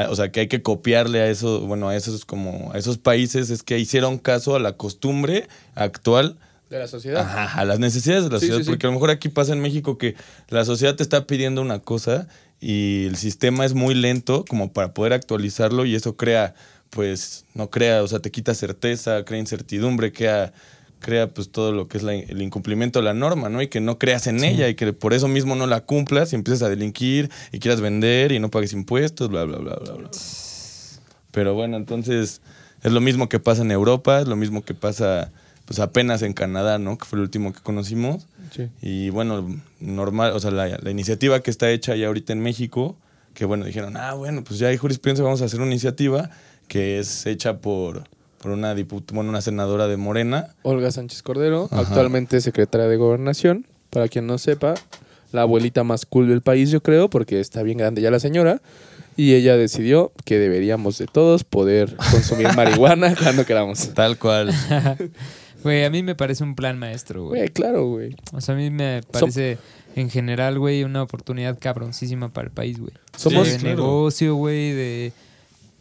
o 0.09 0.15
sea, 0.15 0.31
que 0.31 0.41
hay 0.41 0.47
que 0.47 0.61
copiarle 0.61 1.21
a 1.21 1.29
eso, 1.29 1.61
bueno, 1.61 1.89
a 1.89 1.95
esos 1.95 2.25
como 2.25 2.73
a 2.73 2.77
esos 2.77 2.97
países 2.97 3.49
es 3.49 3.63
que 3.63 3.79
hicieron 3.79 4.17
caso 4.17 4.55
a 4.55 4.59
la 4.59 4.73
costumbre 4.73 5.47
actual, 5.73 6.37
De 6.75 6.81
la 6.81 6.87
sociedad. 6.87 7.21
ajá, 7.21 7.61
a 7.61 7.65
las 7.65 7.79
necesidades 7.79 8.25
de 8.25 8.29
la 8.29 8.39
Sí, 8.39 8.47
sociedad, 8.47 8.57
sí, 8.59 8.63
sí. 8.65 8.69
porque 8.71 8.85
a 8.87 8.89
lo 8.89 8.93
mejor 8.93 9.09
aquí 9.11 9.29
pasa 9.29 9.53
en 9.53 9.61
México 9.61 9.97
que 9.97 10.15
la 10.49 10.65
sociedad 10.65 10.95
te 10.95 11.03
está 11.03 11.25
pidiendo 11.25 11.61
una 11.61 11.79
cosa 11.79 12.27
y 12.59 13.05
el 13.05 13.15
sistema 13.15 13.65
es 13.65 13.73
muy 13.73 13.95
lento 13.95 14.43
como 14.47 14.73
para 14.73 14.93
poder 14.93 15.13
actualizarlo 15.13 15.85
y 15.85 15.95
eso 15.95 16.17
crea, 16.17 16.53
pues, 16.89 17.45
no 17.53 17.69
crea, 17.69 18.03
o 18.03 18.07
sea, 18.07 18.19
te 18.19 18.29
quita 18.31 18.53
certeza, 18.53 19.23
crea 19.25 19.39
incertidumbre, 19.39 20.11
crea 20.11 20.53
crea 21.01 21.27
pues 21.31 21.51
todo 21.51 21.71
lo 21.71 21.87
que 21.87 21.97
es 21.97 22.03
la- 22.03 22.15
el 22.15 22.41
incumplimiento 22.41 22.97
de 22.97 23.05
la 23.05 23.13
norma, 23.13 23.47
¿no? 23.47 23.61
Y 23.61 23.67
que 23.67 23.79
no 23.79 23.99
creas 23.99 24.25
en 24.25 24.43
ella 24.43 24.67
y 24.69 24.73
que 24.75 24.91
por 24.91 25.13
eso 25.13 25.27
mismo 25.27 25.53
no 25.55 25.67
la 25.67 25.81
cumplas 25.81 26.33
y 26.33 26.35
empiezas 26.35 26.63
a 26.63 26.69
delinquir 26.69 27.29
y 27.51 27.59
quieras 27.59 27.79
vender 27.79 28.31
y 28.31 28.39
no 28.39 28.49
pagues 28.49 28.73
impuestos, 28.73 29.29
bla, 29.29 29.43
bla, 29.43 29.57
bla, 29.59 29.75
bla, 29.75 29.93
bla. 29.93 30.09
Pero 31.31 31.53
bueno, 31.53 31.77
entonces 31.77 32.41
es 32.81 32.91
lo 32.91 33.01
mismo 33.01 33.29
que 33.29 33.39
pasa 33.39 33.61
en 33.61 33.71
Europa, 33.71 34.21
es 34.21 34.27
lo 34.27 34.35
mismo 34.35 34.63
que 34.63 34.73
pasa 34.73 35.31
pues 35.65 35.79
apenas 35.79 36.21
en 36.21 36.33
Canadá, 36.33 36.77
¿no? 36.77 36.97
Que 36.97 37.05
fue 37.05 37.17
el 37.17 37.23
último 37.23 37.53
que 37.53 37.59
conocimos. 37.61 38.27
Sí. 38.55 38.69
Y 38.81 39.09
bueno, 39.09 39.47
normal, 39.79 40.31
o 40.33 40.39
sea, 40.39 40.51
la, 40.51 40.77
la 40.77 40.91
iniciativa 40.91 41.41
que 41.41 41.51
está 41.51 41.69
hecha 41.71 41.95
ya 41.95 42.07
ahorita 42.07 42.33
en 42.33 42.39
México, 42.41 42.95
que 43.33 43.45
bueno, 43.45 43.65
dijeron, 43.65 43.97
ah, 43.97 44.13
bueno, 44.13 44.43
pues 44.43 44.59
ya 44.59 44.67
hay 44.67 44.77
jurisprudencia, 44.77 45.23
vamos 45.23 45.41
a 45.41 45.45
hacer 45.45 45.59
una 45.59 45.71
iniciativa 45.71 46.29
que 46.67 46.99
es 46.99 47.25
hecha 47.25 47.57
por, 47.57 48.03
por 48.39 48.51
una 48.51 48.73
diput 48.75 49.11
bueno, 49.11 49.29
una 49.29 49.41
senadora 49.41 49.87
de 49.87 49.97
Morena. 49.97 50.55
Olga 50.63 50.91
Sánchez 50.91 51.21
Cordero, 51.23 51.67
Ajá. 51.71 51.81
actualmente 51.81 52.41
secretaria 52.41 52.87
de 52.87 52.97
Gobernación. 52.97 53.65
Para 53.89 54.07
quien 54.07 54.27
no 54.27 54.37
sepa, 54.37 54.75
la 55.31 55.41
abuelita 55.41 55.83
más 55.83 56.05
cool 56.05 56.27
del 56.27 56.41
país, 56.41 56.69
yo 56.69 56.81
creo, 56.81 57.09
porque 57.09 57.39
está 57.39 57.63
bien 57.63 57.77
grande 57.77 58.01
ya 58.01 58.11
la 58.11 58.19
señora. 58.19 58.61
Y 59.17 59.33
ella 59.33 59.55
decidió 59.55 60.11
que 60.25 60.37
deberíamos 60.37 60.97
de 60.97 61.07
todos 61.07 61.45
poder 61.45 61.95
consumir 62.11 62.53
marihuana 62.53 63.15
cuando 63.23 63.45
queramos. 63.45 63.93
Tal 63.93 64.17
cual. 64.17 64.51
Güey, 65.65 65.83
a 65.83 65.89
mí 65.89 66.03
me 66.03 66.13
parece 66.15 66.43
un 66.43 66.53
plan 66.55 66.77
maestro, 66.77 67.23
güey. 67.25 67.39
Güey, 67.41 67.49
claro, 67.49 67.87
güey. 67.89 68.15
O 68.33 68.39
sea, 68.39 68.53
a 68.55 68.57
mí 68.57 68.69
me 68.69 69.01
parece, 69.11 69.57
en 69.95 70.09
general, 70.11 70.59
güey, 70.59 70.83
una 70.83 71.01
oportunidad 71.01 71.57
cabroncísima 71.59 72.31
para 72.31 72.47
el 72.47 72.53
país, 72.53 72.79
güey. 72.79 72.93
Somos- 73.17 73.51
de 73.51 73.57
claro. 73.57 73.75
negocio, 73.75 74.35
güey, 74.35 74.71
de 74.73 75.11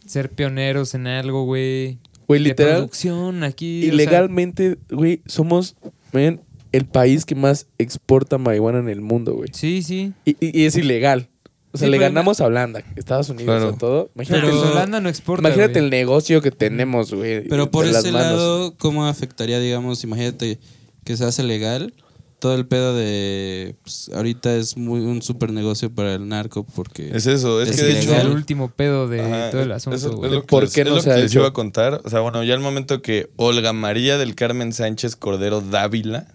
ser 0.07 0.29
pioneros 0.31 0.95
en 0.95 1.05
algo, 1.07 1.45
güey. 1.45 1.99
Güey, 2.27 2.41
De 2.41 2.49
literal, 2.49 2.75
producción 2.77 3.43
aquí. 3.43 3.81
o 3.81 3.85
sea, 3.85 3.93
ilegalmente, 3.93 4.77
güey, 4.89 5.21
somos, 5.27 5.75
ven, 6.11 6.41
el 6.71 6.85
país 6.85 7.23
que 7.23 7.35
más 7.35 7.67
exporta 7.77 8.37
marihuana 8.39 8.79
en 8.79 8.89
el 8.89 9.01
mundo, 9.01 9.35
güey. 9.35 9.49
sí, 9.53 9.83
sí. 9.83 10.13
Y, 10.25 10.31
y- 10.43 10.61
y 10.61 10.65
es 10.65 10.75
ilegal. 10.75 11.29
O 11.75 11.77
sea, 11.77 11.87
Sí, 11.87 11.91
le 11.91 11.97
ganamos 11.97 12.41
a 12.41 12.45
Holanda, 12.45 12.83
Estados 12.95 13.29
Unidos, 13.29 13.45
Claro. 13.59 13.75
a 13.75 13.77
todo. 13.77 14.09
Imagínate, 14.15 14.47
Pero 14.47 14.71
Holanda 14.71 14.99
no 14.99 15.09
exporta. 15.09 15.47
imagínate 15.47 15.73
güey. 15.73 15.83
el 15.85 15.89
negocio 15.91 16.41
que 16.41 16.51
tenemos, 16.51 17.13
güey. 17.13 17.47
Pero 17.47 17.69
por 17.69 17.85
ese 17.85 18.11
lado, 18.11 18.75
¿cómo 18.77 19.05
afectaría, 19.05 19.59
digamos, 19.59 20.03
imagínate 20.03 20.59
que 21.03 21.15
se 21.17 21.23
hace 21.25 21.43
legal? 21.43 21.93
Todo 22.39 22.53
el 22.55 22.67
pedo 22.67 22.93
de. 22.93 23.75
pues, 23.81 24.11
ahorita 24.13 24.55
es 24.55 24.75
muy 24.77 24.99
un 24.99 25.21
super 25.21 25.51
negocio 25.51 25.89
para 25.89 26.13
el 26.15 26.27
narco 26.27 26.63
porque. 26.75 27.09
Es 27.15 27.25
eso, 27.27 27.61
es, 27.61 27.69
Es 27.69 27.75
que 27.77 27.83
de 27.83 27.91
Es 27.99 28.05
hecho... 28.05 28.15
el 28.21 28.27
último 28.27 28.69
pedo 28.69 29.07
de 29.07 29.21
Ajá, 29.21 29.51
todo 29.51 29.61
el 29.61 29.71
asunto, 29.71 29.95
eso 29.97 30.09
es 30.25 30.31
lo 30.31 30.41
que 30.41 30.47
¿Por 30.47 30.63
les- 30.63 30.73
qué 30.73 30.81
es 30.81 30.87
no 30.87 30.95
lo 30.95 31.01
se 31.01 31.09
que 31.09 31.13
ha 31.13 31.17
les 31.17 31.31
hecho? 31.31 31.39
iba 31.39 31.47
a 31.47 31.53
contar. 31.53 32.01
O 32.03 32.09
sea, 32.09 32.19
bueno, 32.19 32.43
ya 32.43 32.53
el 32.53 32.59
momento 32.59 33.01
que 33.01 33.29
Olga 33.37 33.71
María 33.73 34.17
del 34.17 34.35
Carmen 34.35 34.73
Sánchez 34.73 35.15
Cordero 35.15 35.61
Dávila, 35.61 36.27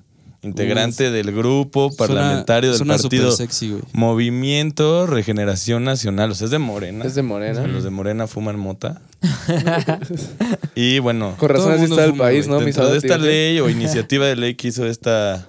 integrante 0.42 1.10
del 1.10 1.32
grupo 1.32 1.94
parlamentario 1.94 2.70
del 2.70 2.78
suena 2.78 2.96
partido 2.96 3.30
sexy. 3.32 3.78
Movimiento 3.92 5.06
Regeneración 5.06 5.84
Nacional, 5.84 6.30
o 6.30 6.34
sea, 6.34 6.46
es 6.46 6.50
de 6.50 6.58
Morena. 6.58 7.04
Es 7.04 7.14
de 7.14 7.22
Morena. 7.22 7.66
Los 7.66 7.84
de 7.84 7.90
Morena 7.90 8.26
fuman 8.26 8.58
mota. 8.58 9.00
y 10.74 10.98
bueno, 10.98 11.34
Con 11.38 11.50
razón 11.50 11.72
así 11.72 11.84
está 11.84 12.04
el 12.04 12.10
fuma, 12.12 12.24
país. 12.24 12.48
¿no? 12.48 12.58
dentro 12.60 12.88
de 12.90 12.98
esta 12.98 13.18
ley 13.18 13.60
o 13.60 13.68
iniciativa 13.70 14.26
de 14.26 14.36
ley 14.36 14.54
que 14.54 14.68
hizo 14.68 14.86
esta, 14.86 15.46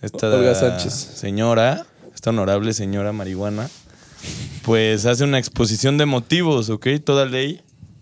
esta 0.00 0.28
Olga 0.28 0.54
Sánchez. 0.54 0.92
señora, 0.94 1.84
esta 2.14 2.30
honorable 2.30 2.72
señora 2.72 3.12
marihuana, 3.12 3.68
pues 4.62 5.04
hace 5.04 5.24
una 5.24 5.38
exposición 5.38 5.98
de 5.98 6.06
motivos, 6.06 6.70
¿ok? 6.70 6.88
Toda 7.04 7.26
ley 7.26 7.60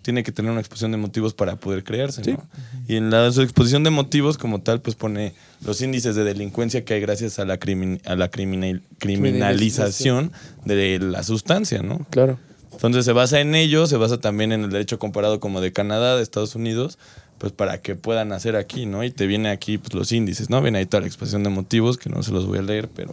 tiene 0.08 0.22
que 0.22 0.32
tener 0.32 0.50
una 0.50 0.60
exposición 0.60 0.90
de 0.92 0.96
motivos 0.96 1.34
para 1.34 1.56
poder 1.56 1.84
crearse, 1.84 2.22
¿no? 2.32 2.42
Y 2.88 2.96
en 2.96 3.10
la, 3.10 3.30
su 3.30 3.42
exposición 3.42 3.84
de 3.84 3.90
motivos 3.90 4.38
como 4.38 4.62
tal, 4.62 4.80
pues 4.80 4.96
pone 4.96 5.34
los 5.62 5.82
índices 5.82 6.16
de 6.16 6.24
delincuencia 6.24 6.82
que 6.82 6.94
hay 6.94 7.00
gracias 7.02 7.38
a 7.38 7.44
la, 7.44 7.60
crimin- 7.60 8.00
a 8.06 8.16
la 8.16 8.30
criminal- 8.30 8.80
criminalización 8.98 10.32
de 10.64 10.98
la 10.98 11.22
sustancia, 11.22 11.82
¿no? 11.82 12.06
Claro. 12.08 12.38
Entonces 12.72 13.04
se 13.04 13.12
basa 13.12 13.40
en 13.40 13.54
ello, 13.54 13.86
se 13.86 13.98
basa 13.98 14.18
también 14.18 14.52
en 14.52 14.62
el 14.64 14.70
derecho 14.70 14.98
comparado 14.98 15.40
como 15.40 15.60
de 15.60 15.74
Canadá, 15.74 16.16
de 16.16 16.22
Estados 16.22 16.54
Unidos, 16.54 16.98
pues 17.36 17.52
para 17.52 17.82
que 17.82 17.94
puedan 17.94 18.32
hacer 18.32 18.56
aquí, 18.56 18.86
¿no? 18.86 19.04
Y 19.04 19.10
te 19.10 19.26
viene 19.26 19.50
aquí 19.50 19.76
pues, 19.76 19.92
los 19.92 20.10
índices, 20.10 20.48
¿no? 20.48 20.62
Viene 20.62 20.78
ahí 20.78 20.86
toda 20.86 21.02
la 21.02 21.06
exposición 21.06 21.42
de 21.44 21.50
motivos, 21.50 21.98
que 21.98 22.08
no 22.08 22.22
se 22.22 22.32
los 22.32 22.46
voy 22.46 22.60
a 22.60 22.62
leer, 22.62 22.88
pero 22.88 23.12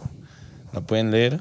la 0.72 0.80
pueden 0.80 1.10
leer. 1.10 1.40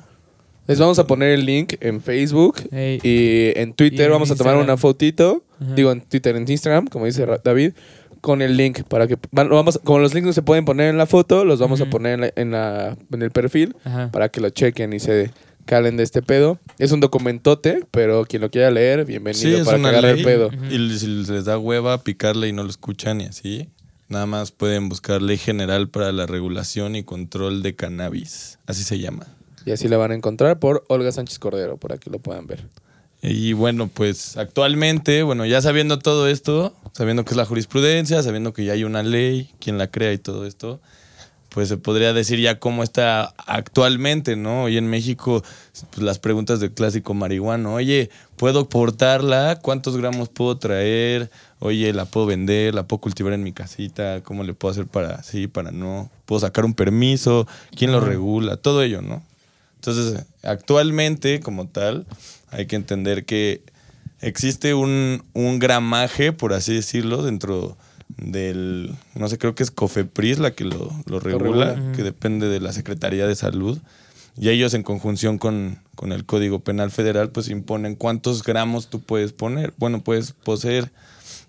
Les 0.68 0.80
vamos 0.80 0.98
a 0.98 1.06
poner 1.06 1.30
el 1.30 1.46
link 1.46 1.76
en 1.80 2.02
Facebook 2.02 2.56
y 2.72 3.54
en 3.56 3.74
Twitter 3.74 4.02
Y 4.02 4.04
en 4.06 4.12
vamos 4.12 4.32
a 4.32 4.36
tomar 4.36 4.56
una 4.58 4.78
fotito, 4.78 5.44
Ajá. 5.60 5.76
digo 5.76 5.92
en 5.92 6.02
Twitter, 6.02 6.36
en 6.36 6.50
Instagram, 6.50 6.88
como 6.88 7.06
dice 7.06 7.26
David, 7.44 7.74
con 8.22 8.42
el 8.42 8.58
link 8.58 8.84
para 8.84 9.08
que 9.08 9.18
vamos, 9.32 9.80
como 9.84 10.00
los 10.00 10.14
links 10.14 10.26
no 10.28 10.34
se 10.34 10.42
pueden 10.42 10.66
poner 10.66 10.90
en 10.90 10.98
la 10.98 11.06
foto, 11.06 11.46
los 11.46 11.60
vamos 11.60 11.80
a 11.82 11.86
poner 11.90 12.14
en, 12.14 12.22
la- 12.22 12.34
en 12.36 12.52
la- 12.52 12.98
en 13.12 13.22
el 13.22 13.32
perfil 13.32 13.76
Ajá. 13.84 14.10
para 14.12 14.30
que 14.30 14.42
lo 14.42 14.50
chequen 14.50 14.94
y 14.94 15.00
se 15.00 15.32
calen 15.66 15.96
de 15.98 16.04
este 16.04 16.22
pedo. 16.22 16.60
Es 16.80 16.92
un 16.92 17.00
documentote, 17.02 17.82
pero 17.92 18.26
quien 18.26 18.42
lo 18.42 18.50
quiera 18.52 18.72
leer, 18.72 19.06
bienvenido 19.06 19.64
para 19.66 19.78
que 19.80 19.88
agarre 19.88 20.12
el 20.12 20.24
pedo. 20.24 20.50
Y 20.72 20.98
si 20.98 21.08
les 21.08 21.46
da 21.46 21.58
hueva 21.58 22.04
picarle 22.04 22.48
y 22.48 22.54
no 22.54 22.64
lo 22.64 22.70
escuchan 22.70 23.22
y 23.22 23.26
así, 23.26 23.70
nada 24.10 24.26
más 24.28 24.52
pueden 24.52 24.90
buscar 24.90 25.22
Ley 25.22 25.38
General 25.38 25.88
para 25.90 26.12
la 26.12 26.26
Regulación 26.28 26.96
y 26.96 27.04
Control 27.04 27.62
de 27.64 27.76
Cannabis. 27.76 28.58
Así 28.68 28.84
se 28.84 29.00
llama. 29.00 29.26
Y 29.66 29.72
así 29.72 29.88
la 29.88 29.98
van 29.98 30.12
a 30.12 30.16
encontrar 30.16 30.60
por 30.60 30.84
Olga 30.90 31.12
Sánchez 31.12 31.40
Cordero, 31.40 31.78
para 31.78 31.98
que 31.98 32.10
lo 32.12 32.20
puedan 32.20 32.46
ver. 32.46 32.68
Y 33.28 33.54
bueno, 33.54 33.88
pues 33.88 34.38
actualmente, 34.38 35.24
bueno, 35.24 35.48
ya 35.48 35.60
sabiendo 35.60 35.98
todo 35.98 36.28
esto, 36.28 36.76
sabiendo 36.94 37.26
que 37.26 37.32
es 37.32 37.38
la 37.38 37.46
jurisprudencia, 37.46 38.22
sabiendo 38.22 38.54
que 38.54 38.66
ya 38.66 38.74
hay 38.74 38.84
una 38.84 39.02
ley, 39.02 39.50
quien 39.60 39.80
la 39.80 39.88
crea 39.88 40.14
y 40.14 40.20
todo 40.20 40.46
esto, 40.46 40.80
pues 41.50 41.70
se 41.70 41.78
podría 41.78 42.14
decir 42.14 42.40
ya 42.40 42.60
cómo 42.60 42.84
está 42.84 43.34
actualmente, 43.48 44.36
¿no? 44.36 44.64
Hoy 44.64 44.78
en 44.78 44.88
México, 44.88 45.42
pues 45.90 46.04
las 46.04 46.20
preguntas 46.20 46.60
del 46.60 46.72
clásico 46.72 47.16
marihuano, 47.16 47.74
oye, 47.74 48.12
¿puedo 48.36 48.70
portarla? 48.70 49.60
¿Cuántos 49.60 49.98
gramos 49.98 50.30
puedo 50.30 50.58
traer? 50.60 51.32
Oye, 51.60 51.94
¿la 51.94 52.06
puedo 52.06 52.28
vender? 52.28 52.76
¿La 52.76 52.84
puedo 52.84 53.02
cultivar 53.02 53.34
en 53.34 53.42
mi 53.42 53.54
casita? 53.54 54.22
¿Cómo 54.22 54.44
le 54.44 54.54
puedo 54.54 54.72
hacer 54.72 54.86
para 54.86 55.24
sí, 55.24 55.48
para 55.48 55.72
no? 55.72 56.12
¿Puedo 56.26 56.42
sacar 56.42 56.64
un 56.64 56.76
permiso? 56.76 57.48
¿Quién 57.76 57.92
lo 57.92 58.02
regula? 58.02 58.58
Todo 58.58 58.84
ello, 58.84 59.02
¿no? 59.02 59.24
Entonces, 59.78 60.26
actualmente, 60.44 61.40
como 61.40 61.68
tal, 61.68 62.06
hay 62.56 62.68
que 62.68 62.76
entender 62.76 63.26
que 63.26 63.62
existe 64.22 64.74
un, 64.74 65.24
un 65.34 65.60
gramaje, 65.60 66.32
por 66.32 66.54
así 66.54 66.74
decirlo, 66.74 67.22
dentro 67.24 67.78
del, 68.18 68.96
no 69.14 69.28
sé, 69.28 69.38
creo 69.38 69.56
que 69.56 69.64
es 69.64 69.72
COFEPRIS 69.72 70.40
la 70.40 70.52
que 70.52 70.64
lo, 70.64 70.92
lo 71.06 71.20
regula, 71.20 71.92
que 71.96 72.04
depende 72.04 72.48
de 72.48 72.60
la 72.60 72.72
Secretaría 72.72 73.28
de 73.28 73.36
Salud. 73.36 73.80
Y 74.38 74.50
ellos 74.50 74.74
en 74.74 74.84
conjunción 74.84 75.38
con, 75.38 75.80
con 75.96 76.12
el 76.12 76.26
Código 76.26 76.60
Penal 76.60 76.92
Federal, 76.92 77.30
pues 77.30 77.50
imponen 77.50 77.96
cuántos 77.96 78.44
gramos 78.44 78.90
tú 78.90 79.02
puedes 79.02 79.32
poner, 79.32 79.74
bueno, 79.78 80.04
puedes 80.04 80.32
poseer. 80.32 80.92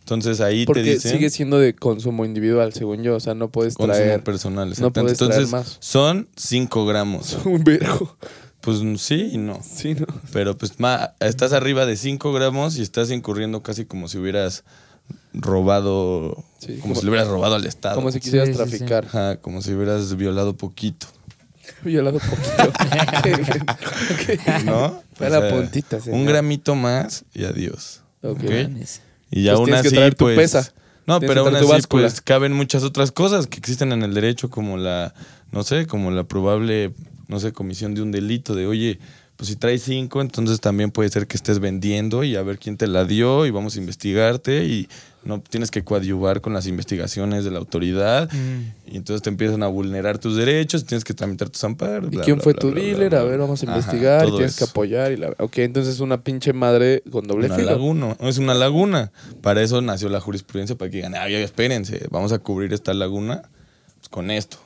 Entonces 0.01 0.41
ahí 0.41 0.61
te 0.61 0.66
Porque 0.66 0.83
dicen 0.83 1.11
sigue 1.11 1.31
siendo 1.31 1.59
de 1.59 1.74
consumo 1.74 2.24
individual, 2.24 2.73
según 2.73 3.03
yo. 3.03 3.16
O 3.16 3.20
sea, 3.20 3.35
no 3.35 3.49
puedes 3.49 3.74
consumo 3.74 3.93
traer 3.93 4.23
personal. 4.23 4.73
no 4.78 4.93
puedes 4.93 5.19
traer 5.19 5.33
Entonces 5.33 5.51
más. 5.51 5.78
son 5.81 6.28
5 6.37 6.87
gramos. 6.87 7.37
un 7.45 7.65
vergo. 7.65 8.16
Pues 8.66 9.01
sí 9.01 9.30
y 9.32 9.38
no. 9.38 9.60
Sí, 9.62 9.94
¿no? 9.94 10.06
Pero 10.32 10.59
pues 10.59 10.78
ma, 10.78 11.12
estás 11.20 11.52
arriba 11.55 11.86
de 11.86 11.97
5 11.97 12.32
gramos 12.32 12.76
y 12.76 12.82
estás 12.82 13.10
incurriendo 13.10 13.62
casi 13.62 13.84
como 13.86 14.09
si 14.09 14.18
hubieras 14.18 14.64
robado, 15.32 16.43
Sí, 16.59 16.72
como, 16.78 16.80
como- 16.82 16.94
si 16.97 17.02
le 17.05 17.10
hubieras 17.10 17.28
robado 17.28 17.55
al 17.55 17.64
Estado. 17.64 17.94
Como 17.94 18.10
si 18.10 18.20
quisieras 18.20 18.48
Sí, 18.48 18.55
sí, 18.55 18.59
sí. 18.60 18.64
traficar. 18.68 19.05
Ajá, 19.06 19.36
como 19.36 19.62
si 19.62 19.72
hubieras 19.72 20.16
violado 20.16 20.56
poquito. 20.56 21.06
Violado 21.84 22.18
poquito. 22.18 22.72
¿no? 24.64 25.02
Fue 25.14 25.26
O 25.28 25.30
la 25.30 25.48
puntita, 25.48 26.01
señor. 26.01 26.18
Un 26.20 26.26
gramito 26.26 26.74
más 26.74 27.24
y 27.34 27.44
adiós. 27.44 28.02
Ok. 28.22 28.38
Ok. 28.43 28.51
Mames. 28.51 29.01
Y 29.30 29.43
ya 29.44 29.52
Pues 29.52 29.59
aún 29.60 29.66
que 29.82 29.88
así, 29.88 30.10
tu 30.16 30.24
pues. 30.24 30.36
pesa. 30.36 30.72
No, 31.06 31.20
Tienes 31.20 31.34
pero 31.36 31.47
aún 31.47 31.56
así, 31.56 31.66
báscula. 31.66 32.02
pues 32.09 32.20
caben 32.20 32.52
muchas 32.52 32.82
otras 32.82 33.12
cosas 33.12 33.47
que 33.47 33.59
existen 33.59 33.93
en 33.93 34.02
el 34.02 34.12
derecho, 34.14 34.51
como 34.51 34.76
la, 34.76 35.14
no 35.52 35.62
sé, 35.62 35.86
como 35.86 36.10
la 36.10 36.24
probable, 36.24 36.94
no 37.28 37.40
sé, 37.40 37.53
comisión 37.53 37.94
de 37.94 38.03
un 38.03 38.12
delito 38.12 38.55
de, 38.55 38.66
oye, 38.66 38.98
pues 39.36 39.48
si 39.48 39.57
traes 39.57 39.82
cinco, 39.82 40.23
entonces 40.23 40.61
también 40.61 40.90
puede 40.90 41.11
ser 41.11 41.27
que 41.27 41.36
estés 41.36 41.59
vendiendo 41.59 42.24
y 42.24 42.36
a 42.36 42.43
ver 42.43 42.59
quién 42.59 42.77
te 42.78 42.86
la 42.86 43.05
dio 43.05 43.44
y 43.44 43.51
vamos 43.51 43.77
a 43.77 43.78
investigarte 43.81 44.65
y 44.65 44.89
no 45.24 45.40
tienes 45.40 45.70
que 45.70 45.82
coadyuvar 45.85 46.40
con 46.40 46.55
las 46.55 46.66
investigaciones 46.66 47.44
de 47.44 47.51
la 47.51 47.59
autoridad 47.59 48.31
Mm. 48.32 48.93
y 48.93 48.97
entonces 48.97 49.20
te 49.23 49.28
empiezan 49.28 49.62
a 49.62 49.66
vulnerar 49.66 50.16
tus 50.19 50.36
derechos, 50.36 50.86
tienes 50.86 51.05
que 51.05 51.12
tramitar 51.12 51.51
tus 51.51 51.62
amparos. 51.65 52.11
¿Y 52.12 52.16
bla, 52.16 52.24
quién 52.24 52.36
bla, 52.36 52.44
fue 52.44 52.53
bla, 52.55 52.61
tu 52.61 52.70
dealer? 52.73 53.15
A 53.16 53.24
ver, 53.24 53.39
vamos 53.40 53.62
a 53.62 53.66
Ajá, 53.66 53.77
investigar 53.77 54.27
y 54.28 54.31
tienes 54.31 54.57
que 54.57 54.65
apoyar. 54.65 55.12
Y 55.12 55.16
la... 55.16 55.35
Ok, 55.39 55.59
entonces 55.59 55.94
es 55.94 56.01
una 56.01 56.23
pinche 56.23 56.53
madre 56.55 57.03
con 57.11 57.27
doble 57.27 57.47
una 57.47 57.57
filo. 57.57 57.70
laguna, 57.73 58.16
es 58.20 58.39
una 58.39 58.55
laguna. 58.55 59.11
Para 59.43 59.61
eso 59.62 59.82
nació 59.82 60.09
la 60.09 60.20
jurisprudencia, 60.20 60.77
para 60.77 60.90
que 60.90 60.98
digan, 60.98 61.15
ay, 61.15 61.35
espérense, 61.35 62.07
vamos 62.11 62.32
a 62.32 62.39
cubrir 62.39 62.73
esta 62.73 62.94
laguna 62.94 63.43
pues, 63.98 64.09
con 64.09 64.31
esto. 64.31 64.59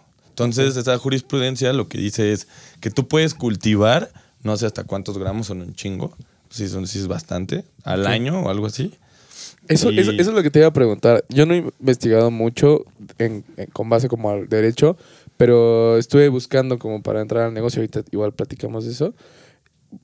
Entonces, 0.44 0.76
esa 0.76 0.96
jurisprudencia 0.98 1.72
lo 1.72 1.88
que 1.88 1.98
dice 1.98 2.32
es 2.32 2.48
que 2.80 2.90
tú 2.90 3.06
puedes 3.08 3.34
cultivar, 3.34 4.10
no 4.42 4.56
sé 4.56 4.66
hasta 4.66 4.84
cuántos 4.84 5.18
gramos 5.18 5.46
son 5.48 5.60
un 5.60 5.74
chingo, 5.74 6.16
si, 6.48 6.68
son, 6.68 6.86
si 6.86 6.98
es 6.98 7.06
bastante, 7.08 7.64
al 7.84 8.06
año 8.06 8.40
o 8.42 8.48
algo 8.50 8.66
así. 8.66 8.92
Eso, 9.68 9.90
Y- 9.90 10.00
eso, 10.00 10.10
eso 10.12 10.30
es 10.30 10.34
lo 10.36 10.42
que 10.42 10.50
te 10.50 10.58
iba 10.60 10.68
a 10.68 10.72
preguntar. 10.72 11.24
Yo 11.28 11.46
no 11.46 11.54
he 11.54 11.58
investigado 11.58 12.30
mucho 12.30 12.84
en- 13.18 13.44
en- 13.56 13.66
con 13.66 13.88
base 13.88 14.08
como 14.08 14.30
al 14.30 14.48
derecho, 14.48 14.96
pero 15.36 15.96
estuve 15.98 16.28
buscando 16.28 16.78
como 16.78 17.02
para 17.02 17.20
entrar 17.20 17.44
al 17.44 17.54
negocio. 17.54 17.80
Ahorita 17.80 18.02
igual 18.10 18.32
platicamos 18.32 18.84
de 18.86 18.92
eso. 18.92 19.14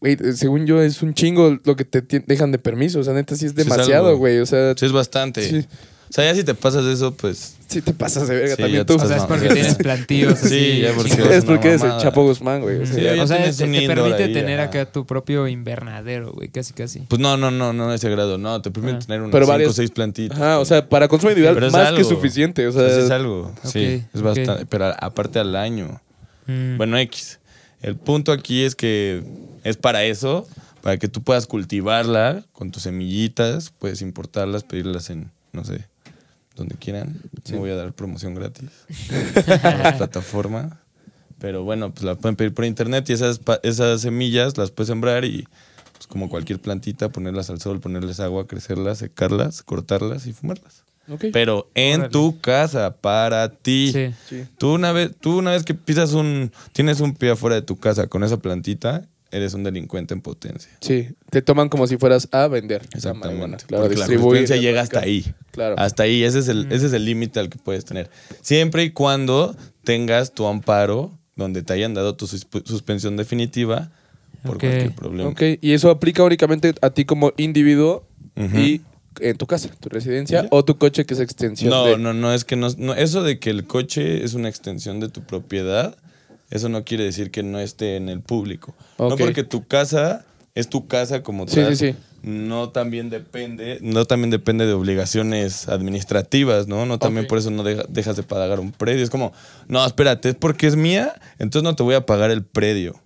Eh, 0.03 0.17
según 0.35 0.67
yo 0.67 0.83
es 0.83 1.03
un 1.03 1.15
chingo 1.15 1.59
lo 1.65 1.77
que 1.77 1.85
te 1.85 2.03
dejan 2.27 2.53
de 2.53 2.59
permiso. 2.59 3.01
O 3.01 3.05
sea, 3.05 3.15
neta 3.15 3.37
sí 3.37 3.47
es 3.47 3.53
Sí, 3.53 3.57
demasiado, 3.59 4.17
güey. 4.17 4.39
O 4.41 4.47
sea, 4.47 4.75
Sí, 4.77 4.87
es 4.87 4.93
bastante. 4.93 5.43
Sí. 5.49 5.67
O 6.09 6.13
sea, 6.13 6.25
ya 6.25 6.35
si 6.35 6.45
te 6.45 6.55
pasas 6.55 6.85
de 6.85 6.93
eso, 6.93 7.13
pues 7.15 7.57
sí 7.67 7.83
te 7.83 7.93
pasas 7.93 8.29
de 8.29 8.37
verga 8.37 8.55
Sí, 8.57 8.63
también 8.63 8.87
tú. 8.87 8.95
O 8.95 9.07
sea, 9.07 9.17
es 9.17 9.25
porque 9.25 9.49
tienes 9.49 9.75
plantillos 9.75 10.35
así. 10.35 10.49
Sí, 10.49 10.81
ya 10.83 10.93
porque 10.95 11.37
es 11.37 11.45
porque 11.45 11.69
eres 11.69 11.83
el. 11.83 11.99
Chapo 11.99 12.23
Guzmán, 12.23 12.61
güey. 12.63 12.79
O 12.83 12.87
sea, 12.87 12.95
Sí, 12.95 13.01
ya- 13.03 13.15
ya 13.17 13.23
o 13.25 13.27
sea, 13.27 13.37
tienes 13.39 13.57
te, 13.57 13.87
permite 13.87 14.23
ahí, 14.25 14.33
tener 14.33 14.61
ajá. 14.61 14.69
acá 14.69 14.87
tu 14.93 15.05
propio 15.05 15.49
invernadero, 15.49 16.33
güey, 16.33 16.49
casi 16.49 16.73
casi. 16.75 17.01
Pues 17.01 17.21
no, 17.21 17.37
no, 17.37 17.51
no, 17.51 17.73
no 17.73 17.91
a 17.91 17.95
ese 17.97 18.09
grado. 18.09 18.39
No, 18.39 18.63
te 18.63 18.71
permite 18.71 18.99
Ah. 18.99 19.07
tener 19.07 19.21
unas 19.21 19.33
Pero 19.33 19.45
cinco 19.47 19.51
o 19.51 19.55
varios- 19.55 19.75
seis 19.77 19.91
plantitas. 19.91 20.39
Ajá, 20.39 20.59
o 20.61 20.65
sea, 20.65 20.89
para 20.89 21.09
consumo 21.09 21.31
individual 21.33 21.57
Pero 21.57 21.71
más 21.73 21.93
que 21.93 22.05
suficiente. 22.05 22.67
O 22.69 22.73
sea, 22.73 22.83
Pues 22.83 22.97
es 22.97 23.11
algo. 23.11 23.53
Sí, 23.65 24.03
es 24.15 24.23
bastante. 24.23 24.67
Pero 24.67 24.95
aparte 25.01 25.39
al 25.41 25.57
año. 25.57 26.01
Mm. 26.47 26.77
Bueno, 26.77 26.97
X. 26.99 27.41
El 27.83 27.97
punto 27.97 28.31
aquí 28.33 28.63
es 28.63 28.75
que 28.77 29.23
es 29.65 29.77
para 29.77 30.05
eso, 30.05 30.47
para 30.83 30.97
que 30.99 31.09
tú 31.09 31.23
puedas 31.23 31.47
cultivarla 31.49 32.45
con 32.53 32.71
tus 32.71 32.85
semillitas, 32.85 33.73
puedes 33.77 34.01
importarlas, 34.03 34.63
pedirlas 34.63 35.11
en, 35.11 35.31
no 35.53 35.65
sé, 35.65 35.85
donde 36.57 36.75
quieran. 36.77 37.21
No 37.53 37.59
voy 37.59 37.71
a 37.71 37.77
dar 37.77 37.93
promoción 37.93 38.35
gratis 38.35 38.71
a 39.63 39.77
las 39.77 39.97
plataformas. 39.97 40.73
Pero 41.39 41.65
bueno, 41.65 41.93
pues 41.93 42.03
la 42.03 42.15
pueden 42.15 42.35
pedir 42.35 42.55
por 42.55 42.65
internet 42.65 43.09
y 43.11 43.13
esas, 43.13 43.41
esas 43.63 44.01
semillas 44.01 44.57
las 44.57 44.71
puedes 44.71 44.89
sembrar 44.89 45.25
y 45.25 45.47
pues 45.93 46.07
como 46.07 46.29
cualquier 46.29 46.61
plantita, 46.61 47.11
ponerlas 47.11 47.51
al 47.51 47.61
sol, 47.61 47.81
ponerles 47.81 48.21
agua, 48.21 48.47
crecerlas, 48.47 48.99
secarlas, 48.99 49.63
cortarlas 49.63 50.27
y 50.27 50.33
fumarlas. 50.33 50.85
Pero 51.33 51.71
en 51.75 52.01
Órale. 52.01 52.13
tu 52.13 52.41
casa, 52.41 52.97
para 52.97 53.49
ti. 53.51 53.93
Sí. 53.93 54.15
Sí. 54.29 54.45
Tú 54.59 54.75
una 54.75 54.93
vez, 54.93 55.13
tú 55.21 55.39
una 55.39 55.53
vez 55.53 55.63
que 55.63 55.75
pisas 55.75 56.15
un, 56.15 56.51
tienes 56.73 57.01
un 57.01 57.15
pie 57.15 57.31
afuera 57.31 57.55
de 57.55 57.63
tu 57.63 57.77
casa 57.77 58.09
con 58.09 58.25
esa 58.25 58.39
plantita, 58.39 59.07
eres 59.31 59.55
un 59.55 59.65
delincuente 59.65 60.15
en 60.15 60.21
potencia. 60.21 60.71
Sí, 60.81 61.09
te 61.31 61.43
toman 61.43 61.69
como 61.69 61.87
si 61.87 61.97
fueras 61.97 62.29
a 62.33 62.47
vender. 62.49 62.83
la 62.83 62.89
Exactamente. 62.97 63.29
marihuana. 63.29 63.57
Claro, 63.59 63.85
Porque 63.85 63.97
distribuir. 63.97 64.47
llega 64.49 64.81
hasta 64.81 65.01
ahí. 65.01 65.25
Claro. 65.51 65.75
Hasta 65.79 66.05
ahí, 66.05 66.23
ese 66.23 66.39
es 66.39 66.49
el, 66.49 66.71
ese 66.71 66.87
es 66.87 66.93
el 66.93 67.05
límite 67.05 67.41
al 67.41 67.49
que 67.49 67.59
puedes 67.59 67.85
tener. 67.85 68.09
Siempre 68.41 68.85
y 68.85 68.91
cuando 68.91 69.57
tengas 69.85 70.33
tu 70.33 70.47
amparo, 70.47 71.13
donde 71.35 71.63
te 71.63 71.73
hayan 71.73 71.93
dado 71.95 72.15
tu 72.17 72.27
susp- 72.27 72.65
suspensión 72.67 73.17
definitiva 73.17 73.91
por 74.43 74.59
cualquier 74.59 74.95
problema. 74.95 75.31
Ok, 75.31 75.43
y 75.61 75.73
eso 75.73 75.91
aplica 75.91 76.23
únicamente 76.25 76.75
a 76.81 76.91
ti 76.91 77.05
como 77.05 77.33
individuo 77.37 78.07
y 78.37 78.81
en 79.21 79.37
tu 79.39 79.47
casa, 79.47 79.71
tu 79.81 79.89
residencia 79.89 80.43
Ya. 80.43 80.49
o 80.51 80.65
tu 80.65 80.77
coche 80.79 81.05
que 81.07 81.15
es 81.15 81.21
extensión 81.21 81.71
No, 81.71 81.87
de... 81.87 81.97
no, 81.99 82.13
no, 82.13 82.33
es 82.35 82.45
que 82.45 82.55
no, 82.55 82.69
no- 82.79 82.95
eso 82.95 83.23
de 83.23 83.39
que 83.39 83.49
el 83.51 83.67
coche 83.67 84.25
es 84.25 84.35
una 84.35 84.49
extensión 84.49 85.01
de 85.01 85.09
tu 85.09 85.23
propiedad, 85.23 85.97
eso 86.51 86.69
no 86.69 86.85
quiere 86.85 87.05
decir 87.05 87.31
que 87.31 87.43
no 87.43 87.59
esté 87.61 87.97
en 87.97 88.09
el 88.09 88.21
público. 88.21 88.75
No 88.99 89.17
porque 89.17 89.45
tu 89.45 89.67
casa 89.67 90.25
es 90.55 90.69
tu 90.69 90.87
casa 90.87 91.23
como 91.23 91.47
tal. 91.47 91.77
sí, 91.77 91.93
sí. 91.93 91.97
No 92.23 92.71
también 92.71 93.09
depende, 93.09 93.79
no 93.83 94.05
también 94.05 94.31
depende 94.31 94.67
de 94.67 94.73
obligaciones 94.73 95.69
administrativas, 95.69 96.67
¿no? 96.67 96.85
No 96.85 96.99
también 96.99 97.27
por 97.29 97.39
eso 97.39 97.51
no 97.53 97.63
deja- 97.63 97.85
dejas 97.89 98.17
de 98.17 98.25
pagar 98.25 98.59
un 98.59 98.73
predio. 98.73 99.05
Es 99.05 99.11
como, 99.11 99.33
no, 99.69 99.85
espérate, 99.87 100.31
es 100.31 100.35
porque 100.35 100.67
es 100.67 100.75
mía, 100.75 101.15
entonces 101.39 101.63
no 101.63 101.77
te 101.77 101.85
voy 101.85 101.95
a 101.95 102.05
pagar 102.05 102.33
el 102.33 102.43
predio. 102.45 102.99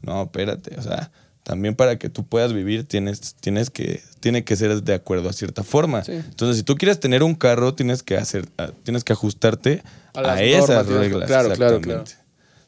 No, 0.00 0.22
espérate, 0.24 0.76
o 0.78 0.82
sea, 0.82 1.10
también 1.42 1.74
para 1.74 1.98
que 1.98 2.08
tú 2.08 2.24
puedas 2.24 2.52
vivir 2.52 2.84
tienes, 2.84 3.34
tienes 3.40 3.68
que, 3.70 4.00
tiene 4.20 4.44
que 4.44 4.54
ser 4.54 4.80
de 4.82 4.94
acuerdo 4.94 5.28
a 5.28 5.32
cierta 5.32 5.64
forma. 5.64 6.04
Sí. 6.04 6.12
Entonces, 6.12 6.58
si 6.58 6.62
tú 6.62 6.76
quieres 6.76 7.00
tener 7.00 7.24
un 7.24 7.34
carro, 7.34 7.74
tienes 7.74 8.04
que 8.04 8.16
hacer, 8.16 8.46
tienes 8.84 9.02
que 9.02 9.12
ajustarte 9.12 9.82
A 10.14 10.40
esas 10.40 10.86
normas, 10.86 10.86
reglas. 10.86 11.26
claro, 11.26 11.52
claro, 11.54 11.76
exactamente. 11.78 12.12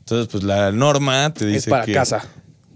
Entonces, 0.04 0.28
pues 0.30 0.44
la 0.44 0.70
norma 0.72 1.32
te 1.32 1.46
dice 1.46 1.58
es 1.58 1.66
para 1.68 1.84
que 1.86 1.92
casa. 1.94 2.22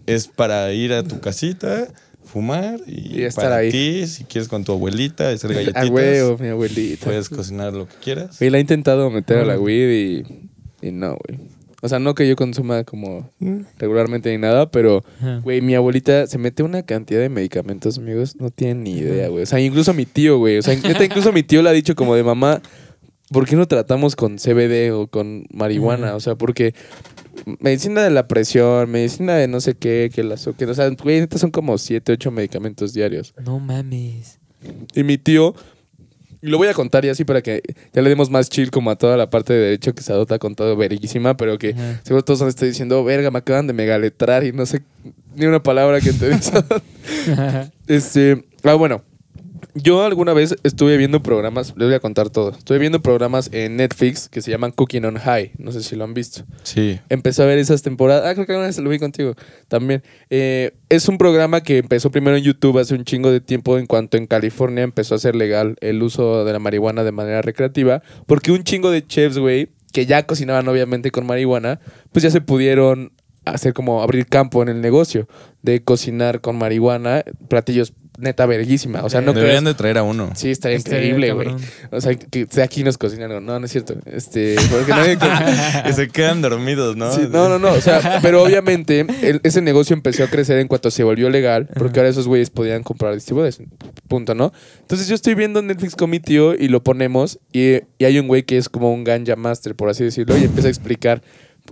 es 0.07 0.29
para 0.29 0.73
ir 0.73 0.93
a 0.95 1.03
tu 1.03 1.21
casita, 1.21 1.89
fumar 2.25 2.81
y, 2.87 3.21
Y 3.21 3.23
estar 3.25 3.45
para 3.45 3.57
ahí. 3.57 3.71
ti, 3.71 4.07
si 4.07 4.25
quieres 4.25 4.49
con 4.49 4.65
tu 4.65 4.73
abuelita, 4.73 5.29
hacer 5.29 5.51
A 5.53 5.55
galletitas, 5.55 5.91
huevo, 5.91 6.39
mi 6.39 6.49
abuelita. 6.49 7.05
puedes 7.05 7.29
cocinar 7.29 7.73
lo 7.75 7.87
que 7.87 7.95
quieras. 8.03 8.39
Güey, 8.39 8.51
la 8.51 8.59
he 8.59 8.61
intentado 8.63 9.11
meter 9.11 9.39
a 9.39 9.45
la 9.45 9.59
weed 9.59 10.25
y, 10.83 10.87
y 10.87 10.91
no, 10.93 11.17
güey. 11.27 11.39
O 11.81 11.89
sea, 11.89 12.01
no 12.01 12.15
que 12.17 12.27
yo 12.29 12.35
consuma 12.35 12.83
como 12.83 13.31
regularmente 13.79 14.33
ni 14.33 14.39
nada, 14.39 14.69
pero, 14.71 15.05
güey, 15.45 15.61
mi 15.61 15.77
abuelita 15.77 16.27
se 16.27 16.37
mete 16.37 16.65
una 16.65 16.83
cantidad 16.83 17.21
de 17.21 17.29
medicamentos, 17.29 17.99
amigos, 17.99 18.35
no 18.41 18.51
tienen 18.51 18.83
ni 18.83 18.99
idea, 18.99 19.29
güey. 19.29 19.45
O 19.45 19.47
sea, 19.47 19.61
incluso 19.61 19.95
mi 19.95 20.05
tío, 20.05 20.39
güey. 20.39 20.59
O 20.59 20.63
sea, 20.63 20.75
incluso 20.75 21.33
mi 21.33 21.45
tío 21.45 21.63
le 21.63 21.69
ha 21.69 21.73
dicho 21.73 21.95
como 21.95 22.17
de 22.17 22.25
mamá, 22.25 22.61
¿por 23.31 23.47
qué 23.47 23.55
no 23.55 23.69
tratamos 23.69 24.17
con 24.17 24.39
CBD 24.39 24.91
o 24.93 25.07
con 25.07 25.47
marihuana? 25.53 26.17
O 26.17 26.21
sea, 26.21 26.35
porque 26.35 26.75
medicina 27.60 28.02
de 28.02 28.10
la 28.10 28.28
presión, 28.28 28.90
medicina 28.90 29.36
de 29.36 29.48
no 29.48 29.60
sé 29.60 29.74
qué, 29.74 30.10
que 30.15 30.23
las... 30.23 30.48
Que, 30.56 30.66
o 30.66 30.74
sea, 30.74 30.89
güey, 30.90 31.20
neta 31.20 31.39
son 31.39 31.51
como 31.51 31.78
siete, 31.78 32.12
ocho 32.12 32.31
medicamentos 32.31 32.93
diarios. 32.93 33.35
No 33.44 33.59
mames. 33.59 34.39
Y 34.94 35.05
mi 35.05 35.19
tío, 35.19 35.55
y 36.40 36.48
lo 36.48 36.59
voy 36.59 36.69
a 36.69 36.74
contar 36.74 37.05
ya 37.05 37.12
así 37.12 37.24
para 37.24 37.43
que 37.43 37.62
ya 37.93 38.02
le 38.02 38.09
demos 38.09 38.31
más 38.31 38.48
chill 38.48 38.70
como 38.70 38.90
a 38.90 38.97
toda 38.97 39.16
la 39.16 39.28
parte 39.28 39.52
de 39.52 39.59
derecho 39.60 39.94
que 39.94 40.02
se 40.02 40.12
adopta 40.12 40.39
con 40.39 40.55
todo 40.55 40.77
verguísima, 40.77 41.36
pero 41.36 41.59
que 41.59 41.70
Ajá. 41.70 42.01
seguro 42.05 42.24
todos 42.24 42.40
van 42.40 42.47
a 42.47 42.51
estar 42.51 42.69
diciendo, 42.69 43.02
verga, 43.02 43.31
me 43.31 43.39
acaban 43.39 43.66
de 43.66 43.73
megaletrar 43.73 44.44
y 44.44 44.52
no 44.52 44.65
sé 44.65 44.82
ni 45.35 45.47
una 45.47 45.62
palabra 45.62 46.01
que 46.01 46.12
te 46.12 46.31
Este, 47.89 48.44
ah, 48.62 48.74
bueno. 48.74 49.02
Yo 49.74 50.03
alguna 50.05 50.32
vez 50.32 50.57
estuve 50.65 50.97
viendo 50.97 51.23
programas, 51.23 51.74
les 51.77 51.86
voy 51.89 51.95
a 51.95 52.01
contar 52.01 52.31
todo. 52.31 52.51
Estuve 52.51 52.78
viendo 52.78 53.01
programas 53.01 53.51
en 53.53 53.77
Netflix 53.77 54.28
que 54.28 54.40
se 54.43 54.51
llaman 54.51 54.73
Cooking 54.73 55.05
on 55.05 55.16
High. 55.16 55.53
No 55.59 55.70
sé 55.73 55.82
si 55.82 55.95
lo 55.95 56.05
han 56.05 56.15
visto 56.15 56.45
Sí. 56.65 56.99
empecé 57.09 57.43
a 57.43 57.47
ver 57.47 57.59
esas 57.59 57.82
temporadas. 57.82 58.24
Ah, 58.27 58.35
creo 58.35 58.47
que 58.47 58.53
alguna 58.53 58.66
vez 58.66 58.78
lo 58.78 58.90
vi 58.90 58.99
contigo 58.99 59.35
también. 59.69 60.03
Eh, 60.31 60.73
es 60.89 61.09
un 61.09 61.19
programa 61.19 61.62
que 61.62 61.78
empezó 61.78 62.11
primero 62.11 62.36
en 62.36 62.43
YouTube 62.43 62.78
hace 62.78 62.95
un 62.95 63.05
chingo 63.05 63.31
de 63.31 63.40
tiempo 63.40 63.78
en 63.78 63.86
cuanto 63.86 64.16
en 64.16 64.27
California 64.27 64.82
empezó 64.82 65.15
a 65.15 65.19
ser 65.19 65.36
legal 65.36 65.77
el 65.81 66.03
uso 66.03 66.45
de 66.45 66.53
la 66.53 66.59
marihuana 66.59 67.05
de 67.05 67.12
manera 67.12 67.43
recreativa. 67.43 68.03
Porque 68.27 68.51
un 68.53 68.65
chingo 68.65 68.90
de 68.90 69.07
chefs, 69.07 69.39
güey, 69.39 69.69
que 69.93 70.07
ya 70.07 70.24
cocinaban 70.27 70.66
obviamente 70.69 71.11
con 71.11 71.27
marihuana, 71.27 71.81
pues 72.12 72.23
ya 72.23 72.31
se 72.31 72.40
pudieron 72.40 73.12
hacer 73.45 73.73
como 73.73 74.03
abrir 74.03 74.27
campo 74.27 74.62
en 74.62 74.69
el 74.69 74.81
negocio 74.81 75.27
de 75.62 75.82
cocinar 75.82 76.40
con 76.43 76.57
marihuana, 76.57 77.23
platillos 77.49 77.95
neta 78.19 78.45
verguísima. 78.47 79.03
O 79.03 79.09
sea, 79.11 79.20
no 79.20 79.32
Deberían 79.32 79.62
creas- 79.62 79.74
de 79.74 79.78
traer 79.78 79.99
a 79.99 80.03
uno. 80.03 80.31
Sí, 80.35 80.51
estaría 80.51 80.77
Estaría 80.77 80.99
increíble, 81.11 81.32
güey. 81.32 81.49
O 81.90 82.01
sea, 82.01 82.15
que 82.15 82.47
sea 82.51 82.65
aquí 82.65 82.85
nos 82.85 82.99
cocinan. 82.99 83.31
No, 83.45 83.59
no 83.59 83.65
es 83.65 83.70
cierto. 83.73 83.95
Este, 84.05 84.57
porque 84.70 84.90
nadie 84.90 85.16
que 85.85 85.93
se 85.93 86.09
quedan 86.09 86.43
dormidos, 86.43 86.97
¿no? 86.97 87.12
Sí, 87.15 87.23
no, 87.31 87.49
no, 87.49 87.59
no. 87.59 87.73
O 87.73 87.81
sea, 87.81 88.19
pero 88.23 88.43
obviamente 88.43 89.07
el- 89.23 89.40
ese 89.45 89.62
negocio 89.62 89.95
empezó 89.95 90.24
a 90.24 90.27
crecer 90.27 90.59
en 90.59 90.69
cuanto 90.69 90.90
se 90.90 91.05
volvió 91.05 91.31
legal, 91.31 91.69
porque 91.78 92.01
ahora 92.01 92.11
esos 92.11 92.27
güeyes 92.28 92.51
podían 92.51 92.82
comprar 92.82 93.15
distribuidores. 93.15 93.61
Punto, 94.09 94.35
¿no? 94.35 94.53
Entonces 94.81 95.07
yo 95.09 95.15
estoy 95.15 95.35
viendo 95.35 95.62
Netflix 95.62 95.95
con 95.97 96.11
mi 96.11 96.20
tío 96.20 96.55
y 96.55 96.69
lo 96.69 96.82
ponemos 96.82 97.39
y, 97.53 97.77
y 97.99 98.05
hay 98.05 98.19
un 98.19 98.27
güey 98.28 98.43
que 98.43 98.57
es 98.59 98.69
como 98.69 98.93
un 98.93 99.05
ganja 99.05 99.36
master, 99.36 99.74
por 99.74 99.89
así 99.89 100.05
decirlo, 100.05 100.36
y 100.36 100.45
empieza 100.45 100.69
a 100.69 100.70
explicar 100.70 101.23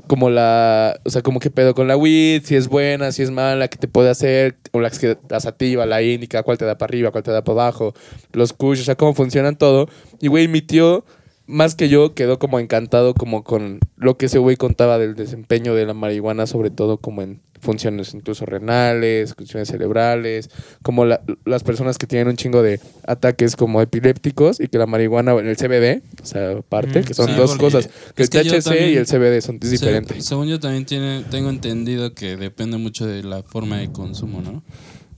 como 0.06 0.31
la, 0.31 1.01
o 1.05 1.10
sea, 1.10 1.23
como 1.23 1.40
qué 1.40 1.51
pedo 1.51 1.74
con 1.74 1.89
la 1.89 1.97
weed, 1.97 2.43
si 2.44 2.56
es 2.56 2.68
buena, 2.68 3.12
si 3.12 3.23
es 3.23 3.31
mala, 3.31 3.68
qué 3.68 3.78
te 3.78 3.89
puede 3.89 4.10
hacer, 4.10 4.56
o 4.73 4.81
la 4.81 4.90
que 4.90 5.16
la 5.28 5.40
sativa, 5.40 5.86
la 5.86 6.02
índica, 6.02 6.43
cuál 6.43 6.59
te 6.59 6.64
da 6.64 6.78
para 6.78 6.90
arriba, 6.90 7.10
cuál 7.10 7.24
te 7.24 7.31
da 7.31 7.43
para 7.44 7.62
abajo, 7.62 7.94
los 8.32 8.52
kush, 8.52 8.81
o 8.81 8.85
sea, 8.85 8.94
cómo 8.94 9.14
funcionan 9.14 9.56
todo. 9.56 9.89
Y 10.20 10.28
güey, 10.28 10.48
mi 10.48 10.62
tío 10.62 11.05
más 11.47 11.74
que 11.74 11.89
yo, 11.89 12.14
quedó 12.14 12.39
como 12.39 12.59
encantado 12.59 13.14
como 13.14 13.44
con 13.44 13.78
lo 13.97 14.16
que 14.16 14.27
ese 14.27 14.39
güey 14.39 14.56
contaba 14.56 14.98
del 14.98 15.14
desempeño 15.14 15.74
de 15.74 15.86
la 15.86 15.94
marihuana, 15.94 16.47
sobre 16.47 16.70
todo 16.70 16.98
como 16.98 17.23
en 17.23 17.40
funciones 17.66 18.14
incluso 18.14 18.47
renales, 18.47 19.34
funciones 19.34 19.68
cerebrales, 19.68 20.48
como 20.82 21.05
la- 21.05 21.20
las 21.44 21.62
personas 21.62 21.98
que 21.98 22.06
tienen 22.06 22.28
un 22.28 22.36
chingo 22.36 22.62
de 22.62 22.80
ataques 23.06 23.56
como 23.56 23.82
epilépticos 23.82 24.60
y 24.60 24.68
que 24.68 24.78
la 24.78 24.86
marihuana, 24.86 25.32
en 25.32 25.47
el 25.48 25.56
CBD, 25.56 26.02
o 26.22 26.26
sea, 26.26 26.52
aparte, 26.52 27.01
Mm, 27.01 27.05
que 27.05 27.12
son 27.14 27.26
sí, 27.26 27.32
dos 27.34 27.56
cosas, 27.56 27.88
que 28.14 28.22
el 28.22 28.30
THC 28.30 28.93
y 28.93 28.97
el 28.97 29.06
CBD 29.06 29.40
son 29.43 29.56
es 29.60 29.68
Se- 29.68 29.70
diferente. 29.72 30.20
según 30.22 30.47
yo 30.48 30.59
también 30.60 30.86
tiene, 30.86 31.24
tengo 31.30 31.51
entendido 31.51 32.14
que 32.14 32.36
depende 32.36 32.78
mucho 32.78 33.05
de 33.06 33.22
la 33.22 33.43
forma 33.43 33.76
de 33.78 33.90
consumo, 33.93 34.40
¿no? 34.40 34.62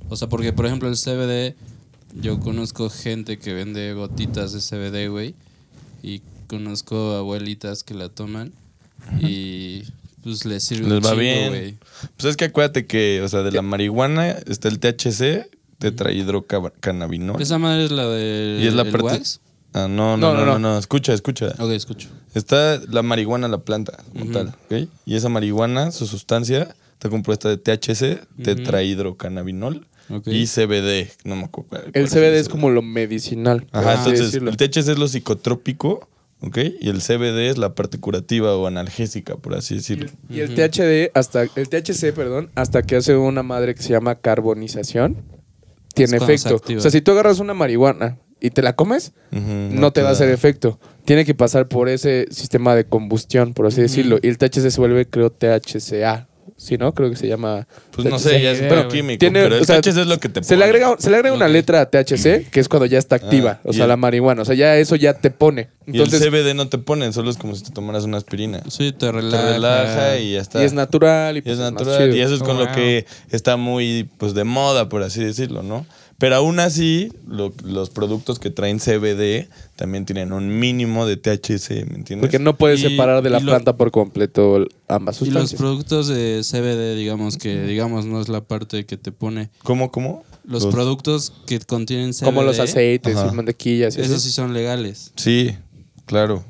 O 0.08 0.16
sea, 0.16 0.28
porque 0.28 0.52
por 0.52 0.66
ejemplo 0.66 0.88
el 0.88 0.96
CBD, 0.96 1.54
yo 2.20 2.40
conozco 2.40 2.88
gente 2.88 3.38
que 3.38 3.52
vende 3.52 3.92
gotitas 3.92 4.52
de 4.52 4.60
CBD, 4.60 5.08
güey, 5.08 5.34
y 6.02 6.22
conozco 6.46 7.12
abuelitas 7.16 7.84
que 7.84 7.92
la 7.92 8.08
toman 8.08 8.52
y 9.20 9.82
pues 10.28 10.44
les 10.44 10.64
sirve 10.64 10.84
un 10.86 10.94
Les 10.94 10.98
va 11.05 11.10
chingo, 11.10 11.20
bien. 11.20 11.78
Pues 12.16 12.30
es 12.30 12.36
que 12.36 12.44
acuérdate 12.46 12.86
que, 12.86 13.20
o 13.22 13.28
sea, 13.28 13.42
de 13.42 13.52
la 13.52 13.62
marihuana 13.62 14.28
está 14.30 14.68
el 14.68 14.78
THC, 14.78 15.48
tetrahidrocannabinol. 15.78 17.40
Esa 17.40 17.59
madre 17.59 17.84
es 17.84 17.90
la 17.90 18.06
de 18.09 18.60
Y 18.62 18.66
es 18.66 18.74
la 18.74 18.82
el 18.82 18.90
parte- 18.90 19.05
wax. 19.06 19.40
Ah, 19.74 19.86
no, 19.88 20.16
No, 20.16 20.32
no, 20.32 20.32
no, 20.32 20.38
no, 20.40 20.46
no. 20.46 20.59
no, 20.59 20.72
no, 20.72 20.78
Escucha, 20.78 21.12
escucha. 21.12 21.48
Ok, 21.59 21.70
escucho. 21.72 22.09
Está 22.34 22.80
la 22.88 23.02
marihuana, 23.02 23.48
la 23.48 23.59
planta, 23.59 24.02
como 24.12 24.32
tal, 24.32 24.48
¿ok? 24.48 24.88
Y 25.05 25.14
esa 25.14 25.28
marihuana, 25.28 25.90
su 25.92 26.06
sustancia, 26.06 26.74
está 26.94 27.10
compuesta 27.10 27.48
de 27.50 27.59
THC, 27.59 28.26
tetrahidrocannabinol 28.42 29.86
y 30.26 30.46
CBD. 30.46 31.10
No 31.24 31.36
me 31.36 31.44
acuerdo. 31.44 31.84
El 31.92 32.09
CBD 32.09 32.38
es 32.38 32.48
como 32.48 32.70
lo 32.70 32.80
medicinal. 32.82 33.66
Ajá, 33.72 33.94
entonces 33.96 34.26
decirlo. 34.26 34.50
el 34.50 34.56
THC 34.56 34.88
es 34.92 34.98
lo 34.98 35.06
psicotrópico, 35.06 36.09
¿ok? 36.40 36.59
Y 36.81 36.89
el 36.89 37.01
CBD 37.01 37.48
es 37.48 37.59
la 37.59 37.74
parte 37.74 37.98
curativa 37.98 38.56
o 38.56 38.66
analgésica, 38.66 39.36
por 39.36 39.55
así 39.55 39.77
decirlo. 39.77 40.10
Y 40.28 40.40
el 40.40 40.55
THD, 40.55 41.10
hasta 41.15 41.43
el 41.43 41.69
THC, 41.69 42.12
perdón, 42.15 42.51
hasta 42.55 42.82
que 42.82 42.97
hace 42.97 43.16
una 43.16 43.43
madre 43.43 43.74
que 43.74 43.82
se 43.82 43.90
llama 43.90 44.16
carbonización, 44.16 45.23
tiene 45.94 46.16
Es 46.16 46.19
cuando 46.19 46.39
se 46.39 46.48
efecto. 46.48 46.77
O 46.77 46.81
sea, 46.81 46.90
si 46.90 47.01
tú 47.01 47.12
agarras 47.12 47.40
una 47.40 47.55
marihuana 47.55 48.19
y 48.40 48.51
te 48.51 48.62
la 48.62 48.77
comes, 48.77 49.12
no, 49.31 49.93
te 49.93 50.02
va 50.02 50.10
a 50.10 50.12
hacer 50.12 50.28
efecto. 50.28 50.78
Tiene 51.05 51.24
que 51.24 51.35
pasar 51.35 51.69
por 51.69 51.89
ese 51.89 52.27
sistema 52.31 52.74
de 52.74 52.85
combustión, 52.85 53.55
por 53.55 53.66
así 53.66 53.81
decirlo. 53.81 54.19
Y 54.23 54.28
el 54.28 54.39
THC 54.39 54.70
se 54.70 54.81
vuelve, 54.81 55.06
creo, 55.06 55.31
THCA. 55.31 56.27
¿Sí, 56.60 56.76
no? 56.76 56.93
Creo 56.93 57.09
que 57.09 57.14
se 57.14 57.28
llama. 57.28 57.68
Pues 57.93 58.09
no 58.10 58.18
sé, 58.18 58.43
ya 58.43 58.51
es 58.51 58.66
Bueno, 58.66 58.82
un 58.82 58.89
químico, 58.89 59.18
tiene- 59.20 59.43
pero 59.44 59.55
el 59.55 59.62
o 59.62 59.64
sea, 59.64 59.80
THC 59.80 60.01
es 60.01 60.06
lo 60.09 60.18
que 60.18 60.28
te 60.28 60.43
Se 60.43 60.56
le 60.56 60.64
pone. 60.64 60.64
agrega, 60.64 60.97
se 60.98 61.09
le 61.09 61.16
agrega 61.16 61.35
una 61.36 61.47
letra 61.47 61.80
a 61.82 61.86
THC, 61.89 62.51
que 62.51 62.59
es 62.59 62.68
cuando 62.68 62.85
ya 62.86 62.98
está 62.98 63.14
activa. 63.14 63.60
Ah, 63.60 63.68
o 63.68 63.70
y 63.70 63.74
sea, 63.74 63.85
el- 63.85 63.89
la 63.90 63.97
marihuana. 63.97 64.43
O 64.43 64.44
sea, 64.44 64.56
ya 64.56 64.76
eso 64.76 64.97
ya 64.97 65.14
te 65.14 65.30
pone. 65.30 65.68
Y 65.86 65.93
Entonces, 65.93 66.20
el 66.20 66.30
CBD 66.32 66.55
no 66.55 66.68
te 66.68 66.78
pone, 66.78 67.12
solo 67.12 67.30
es 67.30 67.36
como 67.36 67.55
si 67.55 67.62
te 67.62 67.70
tomaras 67.70 68.02
una 68.05 68.16
aspirina. 68.18 68.60
Sí, 68.68 68.90
te 68.90 69.06
Te 69.06 69.12
relaja. 69.12 69.52
relaja 69.52 70.18
y 70.18 70.32
ya 70.32 70.40
está. 70.40 70.60
y 70.60 70.64
es 70.66 70.72
natural. 70.72 71.36
Y, 71.36 71.39
Y 71.39 71.43
pues, 71.43 71.55
es 71.55 71.60
más 71.60 71.72
natural. 71.74 71.98
chido. 72.02 72.16
Y 72.16 72.20
eso 72.22 72.35
es 72.35 72.40
con 72.43 72.56
Oh, 72.56 72.60
lo 72.60 72.66
wow. 72.66 72.74
que 72.74 73.06
está 73.30 73.56
muy 73.56 74.09
pues 74.18 74.35
de 74.35 74.43
moda, 74.43 74.89
por 74.89 75.05
así 75.05 75.22
decirlo, 75.22 75.62
¿no? 75.62 75.86
Pero 76.19 76.35
aún 76.35 76.59
así, 76.59 77.12
lo- 77.28 77.53
los 77.65 77.90
productos 77.90 78.40
que 78.40 78.51
traen 78.51 78.81
CBD 78.81 79.49
también 79.77 80.05
tienen 80.05 80.32
un 80.32 80.59
mínimo 80.59 81.07
de 81.07 81.16
THC, 81.16 81.85
¿me 81.89 81.95
entiendes? 81.97 82.23
Porque 82.23 82.40
no 82.40 82.57
puedes 82.57 82.81
Y- 82.81 82.89
separar 82.90 83.23
de 83.23 83.31
la 83.31 83.39
lo- 83.39 83.47
planta 83.53 83.77
por 83.77 83.93
completo 83.93 84.66
ambas 84.89 85.16
Y 85.23 85.27
los 85.27 85.28
sustancias. 85.28 85.59
productos 85.61 86.09
de 86.09 86.40
CBD, 86.43 86.97
digamos 86.97 87.36
que, 87.36 87.62
digamos, 87.62 88.05
no 88.07 88.20
es 88.20 88.28
la 88.28 88.40
parte 88.40 88.85
que 88.85 88.97
te 88.97 89.12
pone. 89.12 89.51
¿Cómo, 89.62 89.93
cómo? 89.93 90.24
Los, 90.45 90.66
productos 90.66 91.32
que 91.47 91.61
contienen 91.61 92.12
CBD. 92.12 92.24
Como 92.24 92.43
los 92.43 92.59
aceites 92.59 93.15
Ajá. 93.16 93.28
y 93.32 93.36
mantequillas. 93.36 93.97
y 93.97 94.01
Esos 94.01 94.16
así. 94.16 94.28
sí 94.28 94.32
son 94.32 94.53
legales. 94.55 95.12
Sí, 95.15 95.55
claro. 96.07 96.43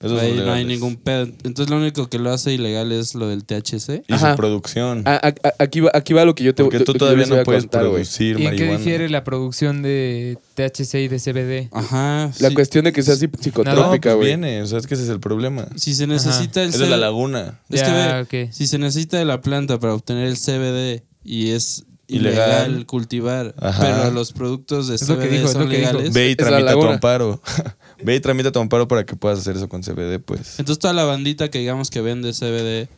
Esos 0.00 0.20
Ahí 0.20 0.32
no 0.34 0.52
hay 0.52 0.64
ningún 0.64 0.96
pedo. 0.96 1.22
Entonces 1.44 1.70
lo 1.70 1.76
único 1.76 2.08
que 2.08 2.18
lo 2.18 2.30
hace 2.32 2.52
ilegal 2.52 2.92
es 2.92 3.14
lo 3.14 3.28
del 3.28 3.44
THC. 3.44 4.02
Y 4.08 4.12
Ajá. 4.12 4.32
su 4.32 4.36
producción. 4.36 5.02
A- 5.06 5.14
a- 5.28 5.34
aquí, 5.58 5.80
va, 5.80 5.90
aquí 5.94 6.12
va 6.12 6.24
lo 6.24 6.34
que 6.34 6.44
yo 6.44 6.54
te 6.54 6.62
porque 6.62 6.80
lo 6.80 6.84
tú 6.84 6.92
que 6.92 6.98
yo 6.98 7.04
todavía 7.06 7.26
no 7.26 7.42
puedes 7.44 7.62
contar, 7.64 7.82
güey. 7.82 7.92
producir 7.94 8.38
¿Y 8.40 8.46
en 8.46 8.56
qué 8.56 8.70
difiere 8.76 9.08
la 9.08 9.24
producción 9.24 9.82
de 9.82 10.36
THC 10.54 10.94
y 11.04 11.08
de 11.08 11.18
CBD? 11.18 11.68
Ajá. 11.72 12.30
La 12.40 12.48
sí. 12.50 12.54
cuestión 12.54 12.84
de 12.84 12.92
que 12.92 13.02
sea 13.02 13.14
psi- 13.14 13.30
No, 13.32 13.42
psicotrópica, 13.42 14.10
pues 14.10 14.16
güey. 14.16 14.26
viene, 14.28 14.62
o 14.62 14.66
sea, 14.66 14.78
es 14.78 14.86
que 14.86 14.94
ese 14.94 15.04
es 15.04 15.10
el 15.10 15.20
problema. 15.20 15.68
Si 15.76 15.94
se 15.94 16.06
necesita 16.06 16.62
el 16.62 16.70
Es 16.70 16.78
de 16.78 16.86
la 16.86 16.96
CBD 16.96 17.00
laguna. 17.00 17.60
Es 17.70 17.82
que 17.82 17.88
Ya, 17.88 18.22
ve, 18.28 18.44
ok. 18.46 18.52
si 18.52 18.66
se 18.66 18.78
necesita 18.78 19.16
de 19.18 19.24
la 19.24 19.40
planta 19.40 19.78
para 19.78 19.94
obtener 19.94 20.26
el 20.26 20.36
CBD 20.36 21.02
y 21.24 21.50
es 21.50 21.84
Ilegal. 22.06 22.66
ilegal, 22.68 22.86
cultivar, 22.86 23.54
Ajá. 23.58 23.80
pero 23.82 24.10
los 24.12 24.32
productos 24.32 24.88
de 24.88 24.96
Es 24.96 25.08
lo 25.08 25.18
que 25.18 25.26
CBD 25.28 25.32
dijo, 25.36 25.46
es 25.46 25.52
son 25.52 25.62
lo 25.64 25.68
que 25.70 25.78
dijo. 25.78 25.92
legales. 25.92 26.12
Ve 26.12 26.28
y 26.28 26.32
Es 26.32 26.36
la 26.40 26.46
tramita 26.48 26.70
tu 26.72 26.76
laguna. 26.76 26.94
amparo. 26.94 27.40
Ve 28.02 28.16
y 28.16 28.20
tramita 28.20 28.50
tu 28.52 28.58
amparo 28.58 28.88
para 28.88 29.04
que 29.04 29.16
puedas 29.16 29.38
hacer 29.38 29.56
eso 29.56 29.68
con 29.68 29.82
CBD, 29.82 30.18
pues. 30.18 30.58
Entonces 30.58 30.78
toda 30.78 30.92
la 30.94 31.04
bandita 31.04 31.50
que 31.50 31.58
digamos 31.58 31.90
que 31.90 32.00
vende 32.00 32.32
CBD 32.32 32.88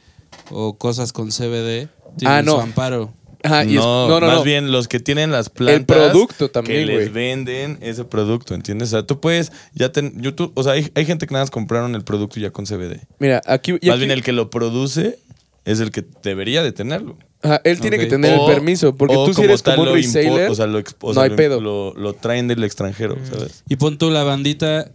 o 0.51 0.77
cosas 0.77 1.13
con 1.13 1.29
CBD 1.31 1.89
tienen 2.19 2.39
Ah, 2.39 2.43
no. 2.43 2.53
su 2.57 2.61
amparo. 2.61 3.13
Ajá, 3.45 3.65
y 3.65 3.77
es- 3.77 3.83
no, 3.85 4.09
más 4.21 4.21
no. 4.39 4.43
bien 4.43 4.73
los 4.73 4.89
que 4.89 4.99
tienen 4.99 5.31
las 5.31 5.51
plantas. 5.51 5.85
producto 5.97 6.51
también, 6.51 6.87
Que 6.87 6.97
les 6.97 7.13
venden 7.13 7.79
ese 7.81 8.05
producto, 8.05 8.55
¿entiendes? 8.55 8.89
O 8.89 8.91
sea, 8.93 9.03
tú 9.07 9.21
puedes, 9.21 9.53
ya 9.73 9.93
ten, 9.93 10.21
YouTube, 10.21 10.51
o 10.57 10.63
sea, 10.65 10.73
hay, 10.73 10.91
hay 10.95 11.05
gente 11.05 11.27
que 11.27 11.33
nada 11.33 11.45
más 11.45 11.51
compraron 11.51 11.95
el 11.95 12.03
producto 12.03 12.41
ya 12.41 12.51
con 12.51 12.65
CBD. 12.67 13.07
Mira, 13.21 13.41
aquí... 13.47 13.73
y 13.73 13.87
más 13.87 13.97
aquí- 13.97 13.99
bien 13.99 14.11
el 14.11 14.25
que 14.25 14.33
lo 14.33 14.51
produce 14.51 15.19
es 15.65 15.79
el 15.81 15.91
que 15.93 16.05
debería 16.23 16.63
de 16.65 16.73
tenerlo. 16.73 17.19
Ajá, 17.43 17.61
él 17.65 17.81
tiene 17.81 17.99
que 17.99 18.07
tener 18.07 18.39
O- 18.39 18.47
el 18.49 18.55
permiso, 18.55 18.95
porque 18.97 19.15
tú 19.15 19.35
si 19.35 19.43
eres 19.43 19.63
como 19.63 19.83
un 19.83 19.93
reseller, 19.95 20.51
o 20.51 20.55
sea, 20.55 20.67
lo, 20.67 20.83
o 21.01 21.13
no 21.15 21.21
hay 21.21 21.31
lo- 21.31 21.37
pedo. 21.37 21.61
Lo, 21.61 21.95
lo 21.95 22.13
traen 22.15 22.49
del 22.49 22.63
extranjero, 22.65 23.17
¿sabes? 23.25 23.63
Y 23.69 23.77
pon 23.77 23.99
tú 23.99 24.11
la 24.11 24.23
bandita 24.25 24.91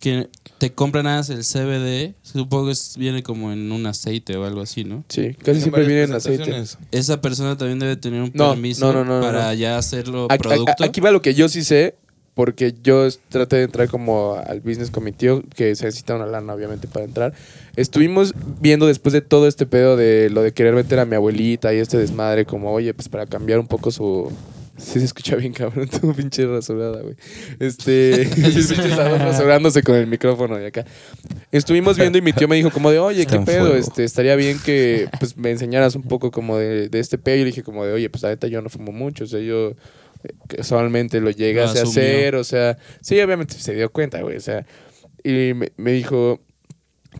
que 0.00 0.28
te 0.58 0.72
compra 0.72 1.02
nada 1.02 1.18
más 1.18 1.30
el 1.30 1.44
CBD, 1.44 2.14
supongo 2.22 2.66
que 2.66 2.72
es- 2.72 2.96
viene 2.98 3.22
como 3.22 3.52
en 3.52 3.72
un 3.72 3.86
aceite 3.86 4.36
o 4.36 4.44
algo 4.44 4.60
así, 4.60 4.84
¿no? 4.84 5.02
sí, 5.08 5.34
casi 5.42 5.60
siempre 5.60 5.84
viene 5.86 6.02
en 6.02 6.12
aceite. 6.12 6.62
Esa 6.92 7.20
persona 7.22 7.56
también 7.56 7.78
debe 7.78 7.96
tener 7.96 8.20
un 8.22 8.30
No, 8.34 8.50
permiso 8.50 8.92
no, 8.92 9.04
no, 9.04 9.04
no, 9.04 9.20
no, 9.20 9.26
para 9.26 9.46
no. 9.48 9.54
ya 9.54 9.78
hacerlo 9.78 10.26
Aquí, 10.30 10.42
producto. 10.42 10.84
aquí 10.84 11.00
va 11.00 11.10
lo 11.10 11.22
que 11.22 11.32
yo 11.34 11.48
sí 11.48 11.64
sé, 11.64 11.96
porque 12.34 12.74
yo 12.82 13.06
traté 13.28 13.56
de 13.56 13.62
entrar 13.62 13.88
como 13.88 14.34
al 14.34 14.60
business 14.60 14.90
committee, 14.90 15.42
que 15.54 15.74
se 15.76 15.86
necesita 15.86 16.16
una 16.16 16.26
lana 16.26 16.52
obviamente 16.52 16.88
para 16.88 17.04
entrar. 17.04 17.32
Estuvimos 17.76 18.34
viendo 18.60 18.86
después 18.86 19.12
de 19.12 19.20
todo 19.20 19.46
este 19.46 19.66
pedo 19.66 19.96
de 19.96 20.30
lo 20.30 20.42
de 20.42 20.52
querer 20.52 20.74
meter 20.74 20.98
a 20.98 21.04
mi 21.04 21.14
abuelita 21.14 21.72
y 21.72 21.78
este 21.78 21.96
desmadre, 21.96 22.44
como, 22.44 22.72
oye, 22.72 22.92
pues 22.92 23.08
para 23.08 23.26
cambiar 23.26 23.60
un 23.60 23.68
poco 23.68 23.90
su... 23.90 24.32
Sí 24.76 24.98
se 24.98 25.04
escucha 25.04 25.36
bien, 25.36 25.52
cabrón, 25.52 25.88
tu 26.00 26.12
pinche 26.12 26.44
rasurada, 26.46 27.00
güey. 27.00 27.14
Este... 27.60 28.28
rasurándose 29.18 29.84
con 29.84 29.94
el 29.94 30.08
micrófono 30.08 30.56
de 30.56 30.66
acá. 30.66 30.84
Estuvimos 31.52 31.96
viendo 31.96 32.18
y 32.18 32.22
mi 32.22 32.32
tío 32.32 32.48
me 32.48 32.56
dijo 32.56 32.72
como 32.72 32.90
de, 32.90 32.98
oye, 32.98 33.24
¿qué 33.26 33.38
pedo? 33.38 33.76
Este, 33.76 34.02
estaría 34.02 34.34
bien 34.34 34.58
que 34.58 35.08
pues 35.20 35.36
me 35.36 35.52
enseñaras 35.52 35.94
un 35.94 36.02
poco 36.02 36.32
como 36.32 36.58
de, 36.58 36.88
de 36.88 36.98
este 36.98 37.18
pedo. 37.18 37.36
Y 37.36 37.40
le 37.40 37.44
dije 37.46 37.62
como 37.62 37.84
de, 37.84 37.92
oye, 37.92 38.10
pues 38.10 38.24
ahorita 38.24 38.48
yo 38.48 38.60
no 38.62 38.68
fumo 38.68 38.90
mucho, 38.90 39.22
o 39.22 39.26
sea, 39.28 39.38
yo 39.38 39.74
casualmente 40.48 41.20
lo 41.20 41.30
llegase 41.30 41.78
a 41.80 41.82
hacer, 41.90 42.34
o 42.36 42.44
sea, 42.44 42.78
sí, 43.00 43.20
obviamente 43.20 43.54
se 43.54 43.74
dio 43.74 43.90
cuenta, 43.90 44.20
güey, 44.22 44.36
o 44.36 44.40
sea, 44.40 44.66
y 45.22 45.52
me, 45.54 45.72
me 45.76 45.92
dijo, 45.92 46.40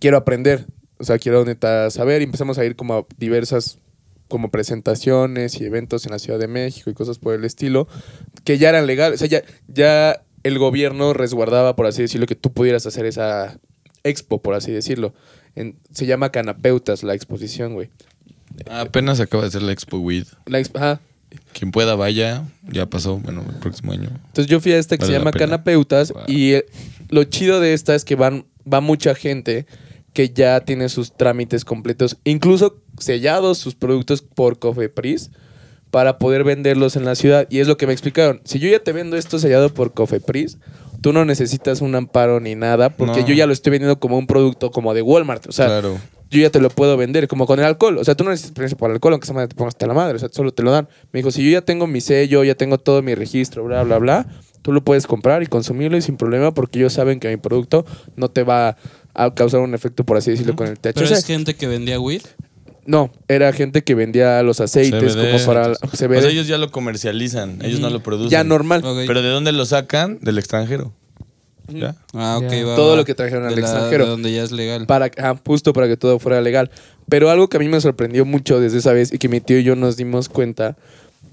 quiero 0.00 0.16
aprender, 0.16 0.66
o 0.98 1.04
sea, 1.04 1.18
quiero 1.18 1.44
neta 1.44 1.90
saber, 1.90 2.20
y 2.20 2.24
empezamos 2.24 2.58
a 2.58 2.64
ir 2.64 2.76
como 2.76 2.94
a 2.94 3.06
diversas 3.18 3.78
como 4.28 4.50
presentaciones 4.50 5.60
y 5.60 5.64
eventos 5.64 6.06
en 6.06 6.12
la 6.12 6.18
Ciudad 6.18 6.38
de 6.38 6.48
México 6.48 6.90
y 6.90 6.94
cosas 6.94 7.18
por 7.18 7.34
el 7.34 7.44
estilo, 7.44 7.86
que 8.44 8.58
ya 8.58 8.70
eran 8.70 8.86
legales, 8.86 9.20
o 9.22 9.26
sea, 9.26 9.40
ya, 9.40 9.44
ya 9.68 10.22
el 10.42 10.58
gobierno 10.58 11.12
resguardaba, 11.14 11.76
por 11.76 11.86
así 11.86 12.02
decirlo, 12.02 12.26
que 12.26 12.34
tú 12.34 12.52
pudieras 12.52 12.86
hacer 12.86 13.06
esa 13.06 13.58
expo, 14.02 14.42
por 14.42 14.54
así 14.54 14.72
decirlo. 14.72 15.14
En- 15.54 15.78
se 15.92 16.04
llama 16.06 16.30
Canapeutas 16.32 17.02
la 17.02 17.14
exposición, 17.14 17.74
güey. 17.74 17.90
Apenas 18.70 19.20
acaba 19.20 19.42
de 19.44 19.48
hacer 19.48 19.62
la 19.62 19.72
Expo 19.72 19.98
Weed. 19.98 20.26
La 20.46 20.60
exp- 20.60 20.76
ajá. 20.76 21.00
Quien 21.52 21.70
pueda 21.70 21.94
vaya, 21.94 22.44
ya 22.70 22.86
pasó, 22.86 23.16
bueno, 23.18 23.44
el 23.48 23.56
próximo 23.56 23.92
año. 23.92 24.08
Entonces 24.26 24.46
yo 24.46 24.60
fui 24.60 24.72
a 24.72 24.78
esta 24.78 24.96
que 24.96 25.02
Vale 25.04 25.12
se 25.12 25.18
la 25.18 25.18
llama. 25.20 25.32
Canapeutas 25.32 26.12
Wow. 26.12 26.22
y 26.26 26.52
eh, 26.54 26.66
lo 27.10 27.24
chido 27.24 27.60
de 27.60 27.74
esta 27.74 27.94
es 27.94 28.04
que 28.04 28.14
van 28.16 28.46
va 28.72 28.80
mucha 28.80 29.14
gente 29.14 29.66
que 30.12 30.30
ya 30.30 30.60
tiene 30.60 30.88
sus 30.88 31.16
trámites 31.16 31.64
completos, 31.64 32.16
incluso 32.24 32.80
sellados 32.98 33.58
sus 33.58 33.74
productos 33.74 34.22
por 34.22 34.58
Cofepris 34.58 35.30
para 35.90 36.18
poder 36.18 36.44
venderlos 36.44 36.96
en 36.96 37.04
la 37.04 37.14
ciudad 37.14 37.46
y 37.50 37.58
es 37.58 37.68
lo 37.68 37.76
que 37.76 37.86
me 37.86 37.92
explicaron. 37.92 38.40
Si 38.44 38.58
yo 38.58 38.68
ya 38.68 38.78
te 38.80 38.92
vendo 38.92 39.16
esto 39.16 39.38
sellado 39.38 39.72
por 39.74 39.92
Cofepris, 39.92 40.58
tú 41.00 41.12
no 41.12 41.24
necesitas 41.24 41.80
un 41.82 41.94
amparo 41.94 42.40
ni 42.40 42.54
nada 42.54 42.90
porque 42.90 43.20
No. 43.20 43.26
yo 43.28 43.34
ya 43.34 43.46
lo 43.46 43.52
estoy 43.52 43.72
vendiendo 43.72 43.98
como 44.00 44.16
un 44.18 44.26
producto 44.26 44.70
como 44.70 44.94
de 44.94 45.02
Walmart, 45.02 45.46
o 45.48 45.52
sea, 45.52 45.66
claro. 45.66 45.98
Yo 46.30 46.40
ya 46.40 46.50
te 46.50 46.60
lo 46.60 46.68
puedo 46.70 46.96
vender, 46.96 47.28
como 47.28 47.46
con 47.46 47.58
el 47.60 47.64
alcohol. 47.64 47.98
O 47.98 48.04
sea, 48.04 48.14
tú 48.14 48.24
no 48.24 48.30
necesitas 48.30 48.54
permiso 48.54 48.76
para 48.76 48.92
el 48.92 48.96
alcohol, 48.96 49.12
aunque 49.14 49.24
esa 49.24 49.34
madre 49.34 49.48
te 49.48 49.54
pongas 49.54 49.74
hasta 49.74 49.86
la 49.86 49.94
madre. 49.94 50.16
O 50.16 50.18
sea, 50.18 50.28
solo 50.32 50.52
te 50.52 50.62
lo 50.62 50.70
dan. 50.72 50.88
Me 51.12 51.18
dijo, 51.20 51.30
si 51.30 51.44
yo 51.44 51.50
ya 51.50 51.60
tengo 51.62 51.86
mi 51.86 52.00
sello, 52.00 52.42
ya 52.44 52.54
tengo 52.54 52.78
todo 52.78 53.02
mi 53.02 53.14
registro, 53.14 53.64
bla, 53.64 53.82
bla, 53.84 53.98
bla, 53.98 54.26
tú 54.62 54.72
lo 54.72 54.82
puedes 54.82 55.06
comprar 55.06 55.42
y 55.42 55.46
consumirlo 55.46 55.96
y 55.96 56.02
sin 56.02 56.16
problema 56.16 56.52
porque 56.54 56.78
ellos 56.78 56.92
saben 56.92 57.20
que 57.20 57.28
mi 57.28 57.36
producto 57.36 57.84
no 58.16 58.30
te 58.30 58.42
va 58.42 58.76
a 59.14 59.34
causar 59.34 59.60
un 59.60 59.74
efecto, 59.74 60.04
por 60.04 60.16
así 60.16 60.30
decirlo, 60.32 60.56
con 60.56 60.66
el 60.66 60.78
THC. 60.78 60.94
Pero 60.94 61.14
es 61.14 61.24
gente 61.24 61.54
que 61.54 61.66
vendía 61.68 62.00
weed. 62.00 62.22
No, 62.86 63.10
era 63.28 63.52
gente 63.52 63.82
que 63.82 63.94
vendía 63.94 64.42
los 64.42 64.60
aceites 64.60 65.14
CBD. 65.14 65.30
como 65.32 65.46
para 65.46 65.66
el 65.66 65.72
O 65.72 65.88
CBD. 65.88 66.20
sea, 66.20 66.30
ellos 66.30 66.46
ya 66.46 66.58
lo 66.58 66.70
comercializan, 66.70 67.58
ellos 67.62 67.80
no 67.80 67.88
lo 67.90 68.02
producen. 68.02 68.30
ya 68.30 68.44
normal. 68.44 68.82
Pero 69.06 69.22
¿de 69.22 69.28
dónde 69.28 69.52
lo 69.52 69.64
sacan? 69.64 70.18
Del 70.20 70.36
extranjero. 70.38 70.92
¿Ya? 71.68 71.96
Ah, 72.12 72.38
ok, 72.42 72.50
Ya. 72.50 72.64
va, 72.66 72.76
Todo 72.76 72.90
va. 72.90 72.96
lo 72.96 73.04
que 73.04 73.14
trajeron 73.14 73.46
al 73.46 73.54
De 73.54 73.60
extranjero. 73.62 74.04
de 74.04 74.10
donde 74.10 74.32
ya 74.32 74.42
es 74.42 74.52
legal. 74.52 74.86
para 74.86 75.10
ah, 75.18 75.34
justo 75.46 75.72
para 75.72 75.88
que 75.88 75.96
todo 75.96 76.18
fuera 76.18 76.40
legal. 76.40 76.70
Pero 77.08 77.30
algo 77.30 77.48
que 77.48 77.56
a 77.56 77.60
mí 77.60 77.68
me 77.68 77.80
sorprendió 77.80 78.24
mucho 78.24 78.60
desde 78.60 78.78
esa 78.78 78.92
vez 78.92 79.12
y 79.12 79.18
que 79.18 79.28
mi 79.28 79.40
tío 79.40 79.58
y 79.58 79.64
yo 79.64 79.76
nos 79.76 79.96
dimos 79.96 80.28
cuenta 80.28 80.76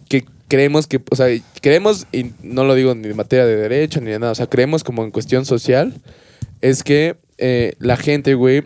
que 0.10 0.26
creemos 0.48 0.88
que, 0.88 1.02
o 1.10 1.16
sea, 1.16 1.28
creemos, 1.62 2.08
y 2.12 2.32
no 2.44 2.66
lo 2.66 2.76
digo 2.76 2.94
ni 2.96 3.08
de 3.08 3.14
materia 3.14 3.46
de 3.46 3.56
derecho 3.56 4.02
ni 4.02 4.12
de 4.12 4.20
nada, 4.20 4.34
o 4.34 4.36
sea, 4.36 4.48
creemos 4.48 4.84
como 4.84 5.04
en 5.06 5.12
cuestión 5.12 5.46
social, 5.46 5.94
es 6.60 6.84
que 6.84 7.16
eh, 7.38 7.74
la 7.80 7.96
gente, 7.96 8.34
güey, 8.36 8.64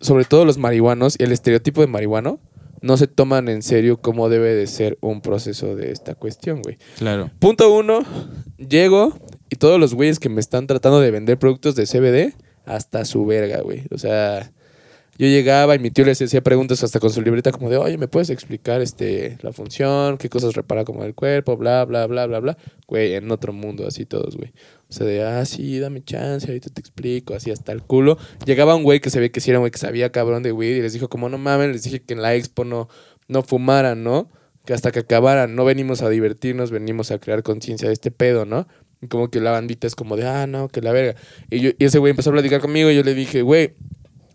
sobre 0.00 0.24
todo 0.24 0.44
los 0.44 0.56
marihuanos 0.58 1.16
y 1.18 1.24
el 1.24 1.32
estereotipo 1.32 1.80
de 1.80 1.88
marihuano, 1.88 2.38
no 2.80 2.96
se 2.96 3.08
toman 3.08 3.48
en 3.48 3.62
serio 3.62 3.96
cómo 3.96 4.28
debe 4.28 4.54
de 4.54 4.68
ser 4.68 4.98
un 5.00 5.20
proceso 5.20 5.74
de 5.74 5.90
esta 5.90 6.14
cuestión, 6.14 6.62
güey. 6.62 6.78
Claro. 6.98 7.30
Punto 7.40 7.74
uno, 7.74 8.04
llego 8.58 9.18
y 9.50 9.56
todos 9.56 9.78
los 9.78 9.94
güeyes 9.94 10.18
que 10.18 10.28
me 10.28 10.40
están 10.40 10.66
tratando 10.66 11.00
de 11.00 11.10
vender 11.10 11.38
productos 11.38 11.74
de 11.76 11.86
CBD, 11.86 12.34
hasta 12.66 13.04
su 13.04 13.24
verga, 13.24 13.60
güey. 13.62 13.84
O 13.92 13.98
sea, 13.98 14.50
yo 15.18 15.26
llegaba 15.28 15.74
y 15.74 15.78
mi 15.78 15.90
tío 15.90 16.04
les 16.04 16.20
hacía 16.20 16.42
preguntas 16.42 16.84
hasta 16.84 17.00
con 17.00 17.08
su 17.10 17.22
libreta 17.22 17.50
como 17.50 17.70
de, 17.70 17.78
oye, 17.78 17.96
¿me 17.96 18.06
puedes 18.06 18.28
explicar 18.28 18.82
este, 18.82 19.38
la 19.40 19.52
función? 19.52 20.18
¿Qué 20.18 20.28
cosas 20.28 20.54
repara 20.54 20.84
como 20.84 21.04
el 21.04 21.14
cuerpo? 21.14 21.56
Bla, 21.56 21.84
bla, 21.86 22.06
bla, 22.06 22.26
bla, 22.26 22.40
bla. 22.40 22.58
Güey, 22.86 23.14
en 23.14 23.30
otro 23.30 23.54
mundo, 23.54 23.86
así 23.86 24.04
todos, 24.04 24.36
güey. 24.36 24.52
O 24.90 24.92
sea, 24.92 25.06
de, 25.06 25.24
ah, 25.24 25.44
sí, 25.46 25.78
dame 25.78 26.04
chance, 26.04 26.46
ahorita 26.46 26.68
te 26.70 26.80
explico, 26.80 27.34
así 27.34 27.50
hasta 27.50 27.72
el 27.72 27.82
culo. 27.82 28.18
Llegaba 28.44 28.74
un 28.74 28.82
güey 28.82 29.00
que 29.00 29.08
se 29.08 29.18
ve 29.18 29.30
que 29.30 29.40
sí 29.40 29.50
era 29.50 29.58
un 29.58 29.62
güey 29.62 29.70
que 29.70 29.78
sabía 29.78 30.12
cabrón 30.12 30.42
de 30.42 30.52
weed 30.52 30.76
y 30.76 30.82
les 30.82 30.92
dijo, 30.92 31.08
como 31.08 31.28
no 31.30 31.38
mames, 31.38 31.68
les 31.68 31.82
dije 31.84 32.02
que 32.02 32.12
en 32.12 32.20
la 32.20 32.34
expo 32.34 32.64
no, 32.64 32.88
no 33.26 33.42
fumaran, 33.42 34.04
¿no? 34.04 34.30
Que 34.66 34.74
hasta 34.74 34.90
que 34.90 34.98
acabaran, 34.98 35.54
no 35.54 35.64
venimos 35.64 36.02
a 36.02 36.10
divertirnos, 36.10 36.70
venimos 36.70 37.10
a 37.10 37.18
crear 37.18 37.42
conciencia 37.42 37.88
de 37.88 37.94
este 37.94 38.10
pedo, 38.10 38.44
¿no? 38.44 38.66
Como 39.08 39.28
que 39.28 39.40
la 39.40 39.50
bandita 39.50 39.86
es 39.86 39.94
como 39.94 40.16
de, 40.16 40.26
ah, 40.26 40.46
no, 40.46 40.68
que 40.68 40.80
la 40.80 40.92
verga. 40.92 41.18
Y, 41.50 41.60
yo, 41.60 41.70
y 41.78 41.84
ese 41.84 41.98
güey 41.98 42.10
empezó 42.10 42.30
a 42.30 42.32
platicar 42.32 42.60
conmigo 42.60 42.90
y 42.90 42.96
yo 42.96 43.02
le 43.02 43.14
dije, 43.14 43.42
güey, 43.42 43.74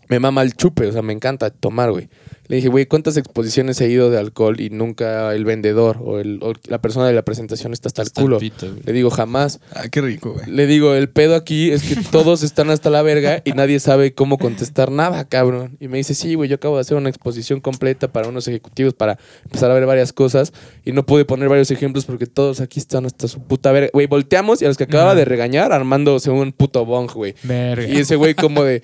me 0.08 0.20
mama 0.20 0.42
el 0.44 0.54
chupe, 0.54 0.88
o 0.88 0.92
sea, 0.92 1.02
me 1.02 1.14
encanta 1.14 1.50
tomar, 1.50 1.92
güey. 1.92 2.10
Le 2.52 2.58
dije, 2.58 2.68
güey, 2.68 2.86
¿cuántas 2.86 3.16
exposiciones 3.16 3.80
he 3.80 3.88
ido 3.88 4.10
de 4.10 4.18
alcohol 4.20 4.60
y 4.60 4.70
nunca 4.70 5.34
el 5.34 5.46
vendedor 5.46 6.00
o, 6.04 6.20
el, 6.20 6.40
o 6.42 6.52
la 6.68 6.82
persona 6.82 7.08
de 7.08 7.14
la 7.14 7.22
presentación 7.22 7.72
está 7.72 7.88
hasta 7.88 8.02
el 8.02 8.08
Hasta 8.08 8.20
el 8.20 8.26
culo? 8.26 8.40
pito. 8.40 8.68
Le 8.84 8.92
digo, 8.92 9.10
jamás. 9.10 9.62
Ah, 9.74 9.88
qué 9.90 10.02
rico, 10.02 10.34
güey. 10.34 10.48
Le 10.52 10.68
digo, 10.68 10.94
el 10.94 11.08
pedo 11.08 11.36
aquí 11.36 11.72
es 11.72 11.82
que 11.82 11.96
todos 12.12 12.44
están 12.44 12.70
hasta 12.70 12.90
la 12.90 13.04
verga 13.04 13.42
y 13.46 13.54
nadie 13.54 13.80
sabe 13.80 14.14
cómo 14.14 14.38
contestar 14.38 14.92
nada, 14.92 15.24
cabrón. 15.30 15.78
Y 15.80 15.88
me 15.88 15.98
dice, 15.98 16.14
sí, 16.14 16.36
güey, 16.36 16.50
yo 16.50 16.56
acabo 16.56 16.76
de 16.76 16.82
hacer 16.82 16.98
una 16.98 17.08
exposición 17.08 17.62
completa 17.62 18.12
para 18.12 18.28
unos 18.28 18.50
ejecutivos 18.50 18.96
para 18.96 19.18
empezar 19.46 19.72
a 19.72 19.74
ver 19.74 19.86
varias 19.86 20.12
cosas 20.12 20.52
y 20.84 20.92
no 20.92 21.06
pude 21.06 21.24
poner 21.24 21.48
varios 21.48 21.72
ejemplos 21.72 22.04
porque 22.04 22.26
todos 22.26 22.60
aquí 22.60 22.82
están 22.82 23.06
hasta 23.06 23.30
su 23.30 23.40
puta 23.42 23.72
verga. 23.72 23.92
Güey, 23.94 24.08
volteamos 24.08 24.62
y 24.62 24.66
a 24.66 24.68
los 24.68 24.76
que 24.76 24.84
acababa 24.84 25.16
de 25.16 25.24
regañar, 25.24 25.72
armándose 25.72 26.30
un 26.30 26.52
puto 26.52 26.84
bong, 26.84 27.14
güey. 27.14 27.34
Verga. 27.44 27.88
Y 27.88 27.96
ese 27.96 28.18
güey 28.18 28.36
como 28.36 28.66
de... 28.66 28.82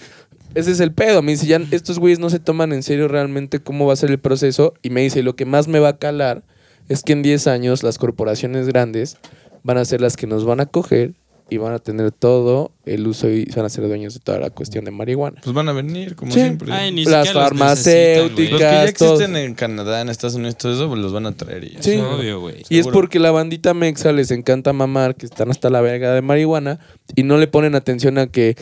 Ese 0.56 0.72
es 0.72 0.80
el 0.80 0.92
pedo. 0.92 1.22
Me 1.22 1.32
dice, 1.34 1.46
ya 1.46 1.62
estos 1.72 2.00
güeyes 2.00 2.20
no 2.20 2.30
se 2.30 2.40
toman 2.40 2.74
en 2.74 2.84
serio 2.84 3.08
realmente 3.08 3.60
cómo 3.60 3.86
va 3.86 3.94
a 3.94 3.98
ser 3.98 4.10
el 4.12 4.20
proceso. 4.20 4.74
Y 4.82 4.90
me 4.90 5.02
dice, 5.02 5.24
lo 5.24 5.36
que 5.36 5.46
más 5.46 5.68
me 5.68 5.80
va 5.80 5.90
a 5.90 5.98
calar 5.98 6.44
es 6.90 7.04
que 7.04 7.14
en 7.14 7.22
10 7.22 7.48
años 7.48 7.84
las 7.84 7.98
corporaciones 7.98 8.68
grandes 8.68 9.18
van 9.64 9.78
a 9.78 9.86
ser 9.86 10.02
las 10.02 10.16
que 10.18 10.26
nos 10.28 10.46
van 10.46 10.60
a 10.62 10.66
coger 10.66 11.14
y 11.50 11.58
van 11.58 11.74
a 11.74 11.80
tener 11.80 12.12
todo 12.12 12.72
el 12.86 13.08
uso 13.08 13.30
y 13.30 13.46
van 13.56 13.66
a 13.66 13.70
ser 13.70 13.88
dueños 13.88 14.14
de 14.14 14.20
toda 14.20 14.38
la 14.40 14.50
cuestión 14.50 14.84
de 14.84 14.92
marihuana. 14.92 15.40
Pues 15.42 15.54
van 15.54 15.70
a 15.70 15.74
venir, 15.74 16.16
como 16.16 16.32
Sí. 16.34 16.40
siempre. 16.42 16.72
Ay, 16.74 16.92
ni 16.92 17.06
Las 17.06 17.34
los 17.34 17.42
farmacéuticas, 17.44 18.52
los 18.52 18.60
que 18.60 18.66
ya 18.66 18.94
todo. 18.94 19.14
existen 19.14 19.36
en 19.38 19.54
Canadá, 19.54 20.02
en 20.02 20.10
Estados 20.10 20.36
Unidos, 20.36 20.58
todo 20.58 20.74
eso, 20.74 20.90
pues 20.90 21.00
los 21.00 21.14
van 21.14 21.26
a 21.26 21.32
traer 21.34 21.64
y. 21.64 21.78
Sí. 21.80 21.98
Obvio, 21.98 22.42
güey. 22.42 22.64
Y 22.70 22.80
es 22.80 22.88
porque 22.88 23.20
la 23.20 23.32
bandita 23.32 23.74
mexa 23.74 24.12
les 24.12 24.32
encanta 24.32 24.74
mamar, 24.74 25.16
que 25.16 25.26
están 25.26 25.50
hasta 25.50 25.70
la 25.70 25.80
verga 25.80 26.14
de 26.14 26.22
marihuana, 26.22 26.80
y 27.16 27.24
no 27.24 27.38
le 27.38 27.48
ponen 27.48 27.76
atención 27.76 28.18
a 28.18 28.28
que. 28.28 28.56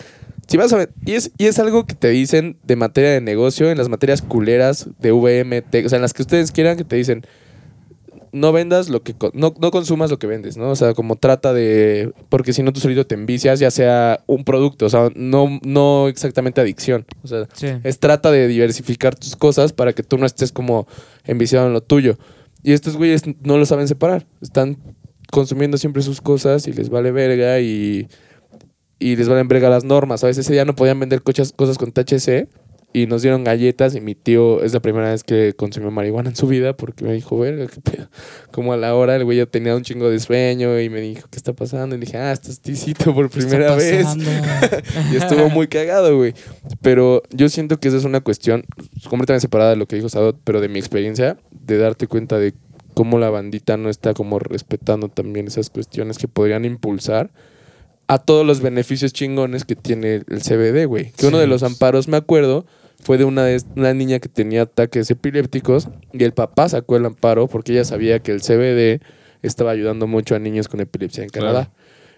Si 0.48 0.58
vas 0.58 0.72
a 0.74 0.78
ver, 0.78 0.92
y 1.06 1.14
es, 1.14 1.32
y 1.38 1.46
es 1.46 1.58
algo 1.60 1.86
que 1.86 1.96
te 1.96 2.10
dicen 2.10 2.58
de 2.64 2.76
materia 2.76 3.12
de 3.12 3.22
negocio, 3.22 3.72
en 3.72 3.78
las 3.78 3.90
materias 3.90 4.22
culeras 4.22 4.88
de 5.00 5.12
VMT, 5.12 5.86
o 5.86 5.90
sea, 5.90 5.96
en 5.98 6.02
las 6.04 6.14
que 6.14 6.22
ustedes 6.22 6.52
quieran, 6.52 6.78
que 6.78 6.84
te 6.84 6.96
dicen, 6.96 7.26
no 8.32 8.52
vendas 8.52 8.90
lo 8.90 9.02
que, 9.02 9.16
no, 9.34 9.54
no 9.60 9.72
consumas 9.72 10.12
lo 10.12 10.20
que 10.20 10.28
vendes, 10.28 10.58
¿no? 10.58 10.70
O 10.70 10.76
sea, 10.76 10.94
como 10.94 11.16
trata 11.16 11.54
de, 11.54 12.12
porque 12.30 12.52
si 12.54 12.64
no 12.64 12.74
tú 12.74 12.80
solito 12.82 13.08
te 13.08 13.16
envicias, 13.16 13.60
ya 13.60 13.72
sea 13.72 14.24
un 14.28 14.44
producto, 14.44 14.86
o 14.86 14.90
sea, 14.90 15.10
no, 15.16 15.60
no 15.64 16.10
exactamente 16.10 16.60
adicción, 16.62 17.06
o 17.24 17.28
sea, 17.28 17.48
Sí. 17.54 17.68
es 17.84 18.00
trata 18.00 18.32
de 18.32 18.48
diversificar 18.48 19.16
tus 19.16 19.36
cosas 19.36 19.72
para 19.74 19.94
que 19.94 20.04
tú 20.04 20.18
no 20.18 20.26
estés 20.26 20.52
como 20.52 20.86
enviciado 21.24 21.68
en 21.68 21.74
lo 21.74 21.82
tuyo. 21.82 22.18
Y 22.62 22.74
estos 22.74 22.98
güeyes 22.98 23.24
no 23.44 23.58
lo 23.58 23.66
saben 23.66 23.88
separar. 23.88 24.26
Están 24.42 24.78
consumiendo 25.32 25.78
siempre 25.78 26.02
sus 26.02 26.20
cosas 26.20 26.68
y 26.68 26.74
les 26.74 26.90
vale 26.90 27.12
verga 27.12 27.60
y, 27.60 28.08
y 29.06 29.15
les 29.15 29.30
valen 29.30 29.48
verga 29.48 29.69
las 29.69 29.84
normas. 29.84 30.23
A 30.23 30.27
veces 30.27 30.45
ese 30.48 30.53
día 30.53 30.65
no 30.65 30.76
podían 30.76 30.99
vender 30.99 31.22
cochas- 31.22 31.53
cosas 31.56 31.77
con 31.77 31.91
THC 31.91 32.48
y 32.91 33.06
nos 33.06 33.22
dieron 33.22 33.44
galletas 33.44 33.94
y 33.94 34.02
mi 34.02 34.15
tío 34.15 34.64
es 34.64 34.73
la 34.73 34.80
primera 34.80 35.11
vez 35.11 35.23
que 35.23 35.53
consumió 35.56 35.91
marihuana 35.91 36.32
en 36.32 36.36
su 36.36 36.48
vida 36.48 36.76
porque 36.76 37.06
me 37.06 37.14
dijo, 37.14 37.38
verga, 37.38 37.68
qué 37.68 37.82
pedo. 37.82 38.10
Como 38.52 38.73
a 38.73 38.77
la 38.77 38.95
hora 38.95 39.15
el 39.15 39.23
güey 39.23 39.38
ya 39.38 39.45
tenía 39.45 39.76
un 39.76 39.84
chingo 39.84 40.10
de 40.10 40.18
sueño 40.19 40.80
y 40.80 40.90
me 40.90 41.02
dijo, 41.02 41.27
¿qué 41.30 41.38
está 41.38 41.53
pasando? 41.53 41.95
Y 41.95 41.99
dije, 41.99 42.18
ah, 42.18 42.32
estás 42.32 42.60
tisito 42.61 43.14
por 43.14 43.30
primera 43.30 43.76
vez. 43.76 44.07
y 45.14 45.18
estuvo 45.18 45.52
muy 45.52 45.68
cagado, 45.68 46.18
güey. 46.18 46.34
Pero 46.82 47.22
yo 47.30 47.48
siento 47.49 47.80
que 47.80 47.90
esa 47.90 47.98
es 47.98 48.06
una 48.06 48.22
cuestión 48.22 48.64
completamente 49.07 49.41
separada 49.41 49.69
de 49.69 49.76
lo 49.76 49.86
que 49.86 49.98
dijo 49.98 50.10
Sadot, 50.10 50.40
pero 50.44 50.61
de 50.61 50.68
mi 50.69 50.80
experiencia, 50.80 51.38
de 51.52 51.77
darte 51.77 52.07
cuenta 52.07 52.40
de 52.40 52.56
cómo 52.95 53.19
la 53.19 53.30
bandita 53.30 53.77
no 53.77 53.90
está 53.90 54.15
como 54.15 54.40
respetando 54.40 55.10
también 55.10 55.45
esas 55.45 55.69
cuestiones 55.69 56.18
que 56.18 56.27
podrían 56.27 56.65
impulsar 56.65 57.30
a 58.07 58.18
todos 58.19 58.45
los 58.45 58.61
beneficios 58.61 59.14
chingones 59.14 59.65
que 59.65 59.76
tiene 59.76 60.15
el 60.27 60.41
CBD, 60.41 60.86
güey. 60.86 61.11
Que 61.14 61.27
uno 61.27 61.38
de 61.40 61.48
los 61.48 61.64
amparos, 61.64 62.07
me 62.07 62.18
acuerdo, 62.18 62.65
fue 63.03 63.18
de 63.18 63.26
una, 63.26 63.44
de 63.45 63.61
una 63.76 63.94
niña 63.94 64.19
que 64.19 64.30
tenía 64.30 64.64
ataques 64.64 65.10
epilépticos 65.11 65.88
y 66.14 66.23
el 66.23 66.34
papá 66.34 66.69
sacó 66.69 66.98
el 66.98 67.06
amparo 67.06 67.48
porque 67.48 67.72
ella 67.73 67.84
sabía 67.86 68.19
que 68.19 68.32
el 68.32 68.41
CBD 68.41 69.02
estaba 69.41 69.72
ayudando 69.72 70.07
mucho 70.07 70.36
a 70.36 70.40
niños 70.40 70.68
con 70.68 70.80
epilepsia 70.82 71.23
en 71.23 71.30
Claro. 71.30 71.48
Canadá. 71.48 71.72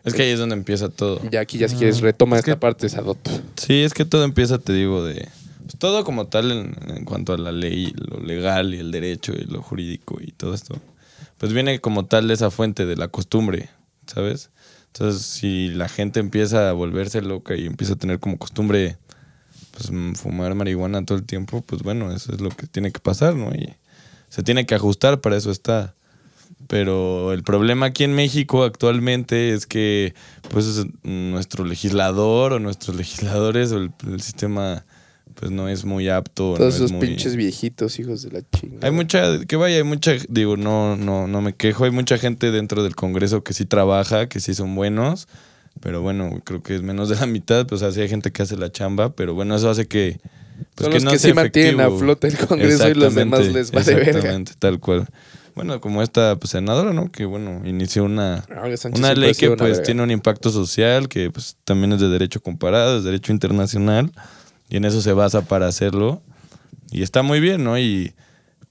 Es 0.04 0.14
que 0.14 0.22
ahí 0.24 0.30
es 0.30 0.40
donde 0.40 0.56
empieza 0.56 0.88
todo. 0.90 1.20
Y 1.30 1.36
aquí 1.36 1.58
ya 1.58 1.68
si 1.68 1.76
quieres 1.76 2.00
retoma 2.00 2.38
Es 2.38 2.42
esta 2.42 2.54
que- 2.54 2.58
parte, 2.60 2.88
Sadot. 2.88 3.18
Sí, 3.58 3.82
es 3.84 3.94
que 3.94 4.06
todo 4.06 4.24
empieza, 4.24 4.58
te 4.58 4.72
digo, 4.72 5.04
de... 5.04 5.28
pues, 5.64 5.78
todo 5.80 6.06
como 6.06 6.28
tal 6.28 6.52
en, 6.52 6.76
en 6.96 7.04
cuanto 7.04 7.34
a 7.34 7.38
la 7.38 7.52
ley, 7.52 7.94
lo 7.98 8.20
legal 8.22 8.74
y 8.74 8.78
el 8.80 8.92
derecho 8.92 9.34
y 9.34 9.44
lo 9.46 9.62
jurídico 9.62 10.18
y 10.22 10.32
todo 10.32 10.54
esto. 10.54 10.80
Pues 11.38 11.52
viene 11.52 11.80
como 11.82 12.06
tal 12.06 12.30
de 12.30 12.36
esa 12.36 12.52
fuente, 12.52 12.86
de 12.86 12.96
la 12.96 13.10
costumbre, 13.10 13.70
¿sabes? 14.06 14.50
Entonces, 15.00 15.28
si 15.28 15.68
la 15.70 15.90
gente 15.90 16.20
empieza 16.20 16.70
a 16.70 16.74
volverse 16.74 17.22
loca 17.22 17.56
y 17.56 17.68
empieza 17.68 17.94
a 17.94 17.98
tener 17.98 18.20
como 18.20 18.40
costumbre 18.40 18.98
pues, 19.72 19.92
mm, 19.92 20.14
fumar 20.14 20.56
marihuana 20.56 21.06
todo 21.06 21.20
el 21.20 21.24
tiempo, 21.24 21.62
pues 21.62 21.84
bueno, 21.84 22.12
eso 22.12 22.34
es 22.34 22.42
lo 22.42 22.50
que 22.50 22.66
tiene 22.66 22.92
que 22.92 23.00
pasar, 23.00 23.36
¿no? 23.36 23.54
Y 23.54 23.76
se 24.30 24.42
tiene 24.42 24.66
que 24.66 24.74
ajustar, 24.74 25.22
para 25.22 25.38
eso 25.38 25.52
está. 25.52 25.94
Pero 26.66 27.32
el 27.32 27.44
problema 27.44 27.86
aquí 27.86 28.06
en 28.06 28.16
México 28.16 28.64
actualmente 28.64 29.54
es 29.54 29.68
que 29.68 30.16
pues 30.50 30.88
nuestro 31.04 31.64
legislador 31.64 32.54
o 32.54 32.60
nuestros 32.60 32.96
legisladores 32.96 33.72
o 33.74 33.78
el, 33.78 33.92
el 34.08 34.22
sistema 34.22 34.84
pues 35.40 35.52
no 35.52 35.70
es 35.70 35.86
muy 35.86 36.10
apto. 36.10 36.52
no 36.52 36.58
Todos 36.58 36.74
es 36.76 36.80
esos 36.82 36.92
muy- 36.92 37.08
pinches 37.08 37.36
viejitos, 37.36 38.00
hijos 38.00 38.24
de 38.24 38.32
la 38.32 38.42
chingada. 38.56 38.86
Hay 38.88 38.92
mucha, 38.92 39.46
que 39.46 39.56
vaya, 39.56 39.78
hay 39.78 39.84
mucha, 39.84 40.14
digo, 40.30 40.58
no, 40.58 40.96
no, 40.98 41.28
no 41.28 41.42
me 41.42 41.54
quejo, 41.54 41.86
hay 41.86 41.92
mucha 41.92 42.18
gente 42.18 42.52
dentro 42.52 42.84
del 42.84 42.96
Congreso 42.96 43.44
que 43.44 43.54
sí 43.54 43.66
trabaja, 43.66 44.28
que 44.30 44.40
sí 44.40 44.54
son 44.56 44.74
buenos, 44.76 45.28
pero 45.80 46.02
bueno, 46.02 46.42
creo 46.44 46.64
que 46.64 46.76
es 46.76 46.82
menos 46.82 47.10
de 47.10 47.16
la 47.18 47.28
mitad, 47.28 47.68
pues 47.68 47.84
así 47.84 48.02
hay 48.02 48.10
gente 48.10 48.32
que 48.32 48.42
hace 48.42 48.58
la 48.58 48.72
chamba, 48.72 49.14
pero 49.16 49.34
bueno, 49.36 49.56
eso 49.56 49.70
hace 49.70 49.88
que... 49.88 50.20
Pues, 50.74 50.86
Son 50.86 50.94
los 50.96 51.04
no 51.04 51.12
que 51.12 51.20
sí 51.20 51.34
mantienen 51.34 51.82
a 51.82 51.92
flote 51.92 52.28
el 52.30 52.38
Congreso 52.38 52.90
y 52.90 52.96
los 52.96 53.14
demás 53.14 53.46
les 53.48 53.70
vale 53.72 53.94
verga. 53.94 54.10
Exactamente, 54.10 54.54
tal 54.58 54.80
cual. 54.80 55.08
Bueno, 55.54 55.80
como 55.82 56.02
esta 56.02 56.36
pues, 56.38 56.50
senadora, 56.52 56.94
¿no? 56.94 57.12
Que 57.12 57.26
bueno, 57.26 57.62
inició 57.64 58.04
una, 58.06 58.44
Sánchez 58.76 59.00
una 59.00 59.14
ley 59.14 59.34
que 59.36 59.50
pues 59.52 59.70
verga. 59.74 59.84
tiene 59.84 60.02
un 60.04 60.10
impacto 60.12 60.50
social, 60.50 61.08
que 61.10 61.30
pues 61.30 61.58
también 61.64 61.94
es 61.94 62.00
de 62.00 62.10
derecho 62.10 62.42
comparado, 62.42 62.98
es 62.98 63.04
derecho 63.04 63.32
internacional, 63.32 64.12
y 64.70 64.78
en 64.78 64.86
eso 64.86 65.02
se 65.02 65.14
basa 65.14 65.42
para 65.44 65.68
hacerlo. 65.68 66.22
Y 66.92 67.02
está 67.04 67.22
muy 67.24 67.40
bien, 67.40 67.64
¿no? 67.64 67.78
Y 67.78 68.14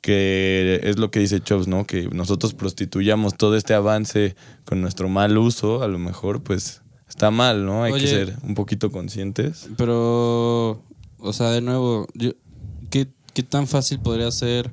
que 0.00 0.80
es 0.84 0.98
lo 0.98 1.10
que 1.10 1.20
dice 1.20 1.40
Chops, 1.40 1.66
¿no? 1.68 1.84
Que 1.86 2.08
nosotros 2.08 2.54
prostituyamos 2.54 3.34
todo 3.36 3.56
este 3.56 3.74
avance 3.74 4.36
con 4.64 4.80
nuestro 4.80 5.08
mal 5.08 5.36
uso, 5.36 5.82
a 5.82 5.88
lo 5.88 5.98
mejor 5.98 6.42
pues 6.42 6.82
está 7.08 7.30
mal, 7.30 7.64
¿no? 7.66 7.82
Hay 7.84 7.92
que 7.94 8.06
ser 8.06 8.36
un 8.42 8.54
poquito 8.54 8.90
conscientes. 8.92 9.68
Pero, 9.76 10.82
o 11.18 11.32
sea, 11.32 11.50
de 11.50 11.60
nuevo, 11.60 12.06
yo- 12.14 12.32
¿qué, 12.90 13.08
¿qué 13.34 13.42
tan 13.42 13.66
fácil 13.66 13.98
podría 14.00 14.30
ser 14.30 14.70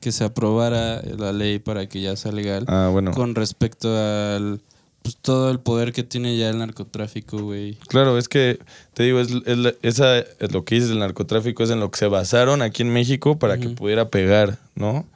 que 0.00 0.12
se 0.12 0.24
aprobara 0.24 1.00
la 1.02 1.32
ley 1.32 1.58
para 1.60 1.88
que 1.88 2.02
ya 2.02 2.14
sea 2.16 2.30
legal 2.32 2.64
Ah, 2.68 2.90
bueno. 2.92 3.12
con 3.12 3.34
respecto 3.34 3.88
al 3.96 4.60
pues, 5.04 5.16
todo 5.16 5.52
el 5.52 5.60
poder 5.60 5.92
que 5.92 6.02
tiene 6.02 6.36
ya 6.36 6.50
el 6.50 6.58
narcotráfico, 6.58 7.38
güey? 7.38 7.74
Claro, 7.86 8.18
es 8.18 8.28
que 8.28 8.58
te 8.94 9.04
digo, 9.04 9.20
es, 9.20 9.30
es 9.46 9.76
esa, 9.82 10.18
es 10.18 10.52
lo 10.52 10.64
que 10.64 10.74
dices 10.74 10.90
del 10.90 10.98
narcotráfico, 10.98 11.62
es 11.62 11.70
en 11.70 11.78
lo 11.78 11.92
que 11.92 11.98
se 12.00 12.08
basaron 12.08 12.60
aquí 12.60 12.82
en 12.82 12.92
México 12.92 13.38
para 13.38 13.58
que 13.58 13.68
pudiera 13.68 14.08
pegar, 14.08 14.58
¿no? 14.74 15.06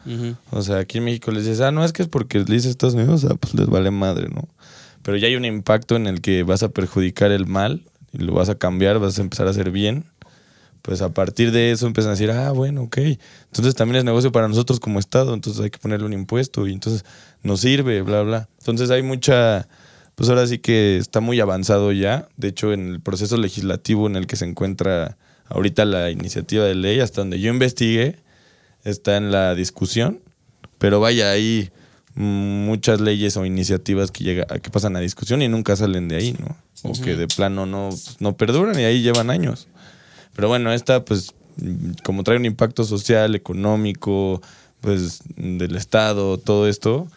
O 0.50 0.62
sea, 0.62 0.78
aquí 0.78 0.98
en 0.98 1.04
México 1.04 1.32
les 1.32 1.44
dices, 1.44 1.60
ah, 1.62 1.72
no, 1.72 1.84
es 1.84 1.92
que 1.92 2.02
es 2.02 2.08
porque 2.08 2.38
le 2.38 2.44
dices 2.44 2.66
Estados 2.66 2.94
Unidos, 2.94 3.24
ah, 3.24 3.34
pues 3.34 3.54
les 3.54 3.66
vale 3.66 3.90
madre, 3.90 4.28
¿no? 4.28 4.46
pero 5.08 5.16
ya 5.16 5.26
hay 5.26 5.36
un 5.36 5.46
impacto 5.46 5.96
en 5.96 6.06
el 6.06 6.20
que 6.20 6.42
vas 6.42 6.62
a 6.62 6.68
perjudicar 6.68 7.32
el 7.32 7.46
mal 7.46 7.80
y 8.12 8.18
lo 8.18 8.34
vas 8.34 8.50
a 8.50 8.58
cambiar, 8.58 8.98
vas 8.98 9.18
a 9.18 9.22
empezar 9.22 9.46
a 9.46 9.50
hacer 9.50 9.70
bien, 9.70 10.04
pues 10.82 11.02
a 11.02 11.10
partir 11.10 11.52
de 11.52 11.70
eso 11.70 11.86
empiezan 11.86 12.10
a 12.10 12.14
decir, 12.14 12.30
ah, 12.30 12.52
bueno, 12.52 12.82
ok, 12.82 12.98
entonces 12.98 13.74
también 13.74 13.96
es 13.96 14.04
negocio 14.04 14.32
para 14.32 14.48
nosotros 14.48 14.80
como 14.80 14.98
Estado, 14.98 15.34
entonces 15.34 15.62
hay 15.62 15.70
que 15.70 15.78
ponerle 15.78 16.06
un 16.06 16.12
impuesto 16.12 16.66
y 16.66 16.72
entonces 16.72 17.04
nos 17.42 17.60
sirve, 17.60 18.02
bla, 18.02 18.22
bla. 18.22 18.48
Entonces 18.58 18.90
hay 18.90 19.02
mucha, 19.02 19.68
pues 20.14 20.28
ahora 20.28 20.46
sí 20.46 20.58
que 20.58 20.96
está 20.96 21.20
muy 21.20 21.40
avanzado 21.40 21.92
ya, 21.92 22.28
de 22.36 22.48
hecho 22.48 22.72
en 22.72 22.88
el 22.88 23.00
proceso 23.00 23.36
legislativo 23.36 24.06
en 24.06 24.16
el 24.16 24.26
que 24.26 24.36
se 24.36 24.44
encuentra 24.44 25.16
ahorita 25.48 25.84
la 25.84 26.10
iniciativa 26.10 26.64
de 26.64 26.74
ley, 26.74 27.00
hasta 27.00 27.20
donde 27.20 27.40
yo 27.40 27.50
investigué, 27.50 28.16
está 28.84 29.16
en 29.16 29.30
la 29.30 29.54
discusión, 29.54 30.20
pero 30.78 31.00
vaya, 31.00 31.30
hay 31.30 31.70
muchas 32.14 33.00
leyes 33.00 33.36
o 33.36 33.44
iniciativas 33.44 34.10
que, 34.10 34.24
llega, 34.24 34.46
que 34.46 34.70
pasan 34.70 34.96
a 34.96 35.00
discusión 35.00 35.40
y 35.40 35.48
nunca 35.48 35.76
salen 35.76 36.08
de 36.08 36.16
ahí, 36.16 36.36
¿no? 36.38 36.56
O 36.82 36.92
que 36.92 37.14
de 37.14 37.28
plano 37.28 37.66
no, 37.66 37.90
no 38.18 38.36
perduran 38.36 38.78
y 38.78 38.84
ahí 38.84 39.02
llevan 39.02 39.30
años. 39.30 39.68
Pero 40.38 40.46
bueno, 40.46 40.72
esta 40.72 41.04
pues 41.04 41.34
como 42.04 42.22
trae 42.22 42.36
un 42.36 42.44
impacto 42.44 42.84
social, 42.84 43.34
económico, 43.34 44.40
pues 44.80 45.18
del 45.34 45.74
Estado, 45.74 46.38
todo 46.38 46.68
esto, 46.68 47.08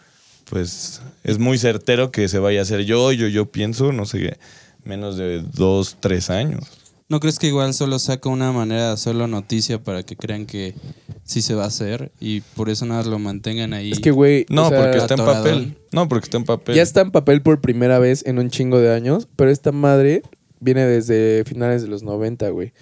pues 0.50 1.00
es 1.22 1.38
muy 1.38 1.56
certero 1.56 2.10
que 2.10 2.26
se 2.26 2.40
vaya 2.40 2.58
a 2.58 2.62
hacer 2.64 2.84
yo, 2.84 3.12
yo, 3.12 3.28
yo 3.28 3.46
pienso, 3.46 3.92
no 3.92 4.06
sé, 4.06 4.38
menos 4.82 5.16
de 5.16 5.40
dos, 5.52 5.98
tres 6.00 6.30
años. 6.30 6.64
¿No 7.08 7.20
crees 7.20 7.38
que 7.38 7.46
igual 7.46 7.74
solo 7.74 8.00
saca 8.00 8.28
una 8.28 8.50
manera 8.50 8.88
de 8.88 8.92
hacerlo 8.94 9.28
noticia 9.28 9.80
para 9.80 10.02
que 10.02 10.16
crean 10.16 10.44
que 10.44 10.74
sí 11.22 11.42
se 11.42 11.54
va 11.54 11.62
a 11.62 11.68
hacer 11.68 12.10
y 12.18 12.40
por 12.40 12.70
eso 12.70 12.86
nada 12.86 13.02
más 13.02 13.06
lo 13.06 13.20
mantengan 13.20 13.72
ahí? 13.72 13.92
Es 13.92 14.00
que, 14.00 14.10
güey. 14.10 14.46
No, 14.48 14.66
o 14.66 14.68
sea, 14.68 14.80
porque 14.80 14.98
está 14.98 15.14
en 15.14 15.24
papel. 15.24 15.76
No, 15.92 16.08
porque 16.08 16.24
está 16.24 16.38
en 16.38 16.44
papel. 16.44 16.74
Ya 16.74 16.82
está 16.82 17.02
en 17.02 17.12
papel 17.12 17.40
por 17.40 17.60
primera 17.60 18.00
vez 18.00 18.26
en 18.26 18.40
un 18.40 18.50
chingo 18.50 18.80
de 18.80 18.92
años, 18.92 19.28
pero 19.36 19.52
esta 19.52 19.70
madre 19.70 20.24
viene 20.58 20.84
desde 20.84 21.44
finales 21.44 21.82
de 21.82 21.88
los 21.88 22.02
90, 22.02 22.48
güey. 22.48 22.72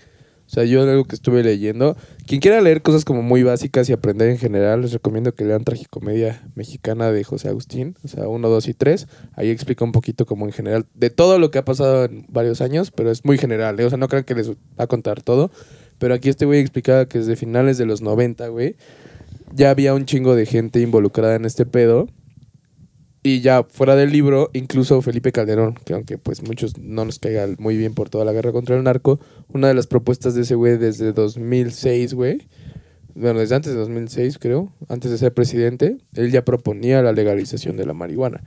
O 0.51 0.53
sea, 0.53 0.65
yo 0.65 0.83
algo 0.83 1.05
que 1.05 1.15
estuve 1.15 1.45
leyendo. 1.45 1.97
Quien 2.27 2.41
quiera 2.41 2.61
leer 2.61 2.83
cosas 2.83 3.05
como 3.05 3.23
muy 3.23 3.45
básicas 3.45 3.89
y 3.89 3.93
aprender 3.93 4.31
en 4.31 4.37
general, 4.37 4.81
les 4.81 4.93
recomiendo 4.93 5.33
que 5.33 5.45
lean 5.45 5.63
Tragicomedia 5.63 6.43
Mexicana 6.57 7.13
de 7.13 7.23
José 7.23 7.51
Agustín. 7.51 7.95
O 8.03 8.09
sea, 8.09 8.27
1, 8.27 8.49
2 8.49 8.67
y 8.67 8.75
3. 8.75 9.07
Ahí 9.35 9.49
explica 9.51 9.85
un 9.85 9.93
poquito 9.93 10.27
como 10.27 10.47
en 10.47 10.53
general 10.53 10.87
de 10.95 11.09
todo 11.09 11.39
lo 11.39 11.53
que 11.53 11.59
ha 11.59 11.65
pasado 11.65 12.07
en 12.07 12.27
varios 12.29 12.61
años, 12.63 12.91
pero 12.91 13.13
es 13.13 13.25
muy 13.25 13.39
general. 13.39 13.79
¿eh? 13.79 13.85
O 13.85 13.91
sea, 13.91 13.97
no 13.97 14.09
crean 14.09 14.25
que 14.25 14.35
les 14.35 14.51
va 14.51 14.55
a 14.79 14.87
contar 14.89 15.23
todo. 15.23 15.53
Pero 15.99 16.15
aquí 16.15 16.29
este 16.29 16.47
güey 16.47 16.59
explicaba 16.59 17.07
que 17.07 17.19
desde 17.19 17.37
finales 17.37 17.79
de 17.79 17.87
los 17.87 18.03
90, 18.03 18.49
güey, 18.49 18.75
ya 19.55 19.71
había 19.71 19.95
un 19.95 20.05
chingo 20.05 20.35
de 20.35 20.47
gente 20.47 20.81
involucrada 20.81 21.37
en 21.37 21.45
este 21.45 21.65
pedo. 21.65 22.09
Y 23.23 23.41
ya 23.41 23.65
fuera 23.65 23.97
del 23.97 24.13
libro, 24.13 24.51
incluso 24.55 25.03
Felipe 25.03 25.31
Calderón, 25.31 25.75
que 25.85 25.93
aunque 25.93 26.17
pues 26.17 26.43
muchos 26.43 26.79
no 26.79 27.05
nos 27.05 27.19
caiga 27.19 27.47
muy 27.59 27.77
bien 27.77 27.93
por 27.93 28.09
toda 28.09 28.25
la 28.25 28.33
guerra 28.33 28.51
contra 28.53 28.77
el 28.77 28.83
narco, 28.83 29.21
una 29.53 29.69
de 29.69 29.75
las 29.75 29.87
propuestas 29.87 30.35
de 30.35 30.43
ese 30.43 30.55
güey 30.55 30.79
desde 30.79 31.13
2006, 31.13 32.15
güey, 32.15 32.49
bueno, 33.15 33.41
desde 33.41 33.57
antes 33.57 33.73
de 33.73 33.79
2006 33.79 34.39
creo, 34.39 34.73
antes 34.89 35.11
de 35.11 35.19
ser 35.19 35.35
presidente, 35.35 35.99
él 36.15 36.31
ya 36.31 36.45
proponía 36.45 37.03
la 37.03 37.13
legalización 37.13 37.77
de 37.77 37.85
la 37.85 37.93
marihuana, 37.93 38.43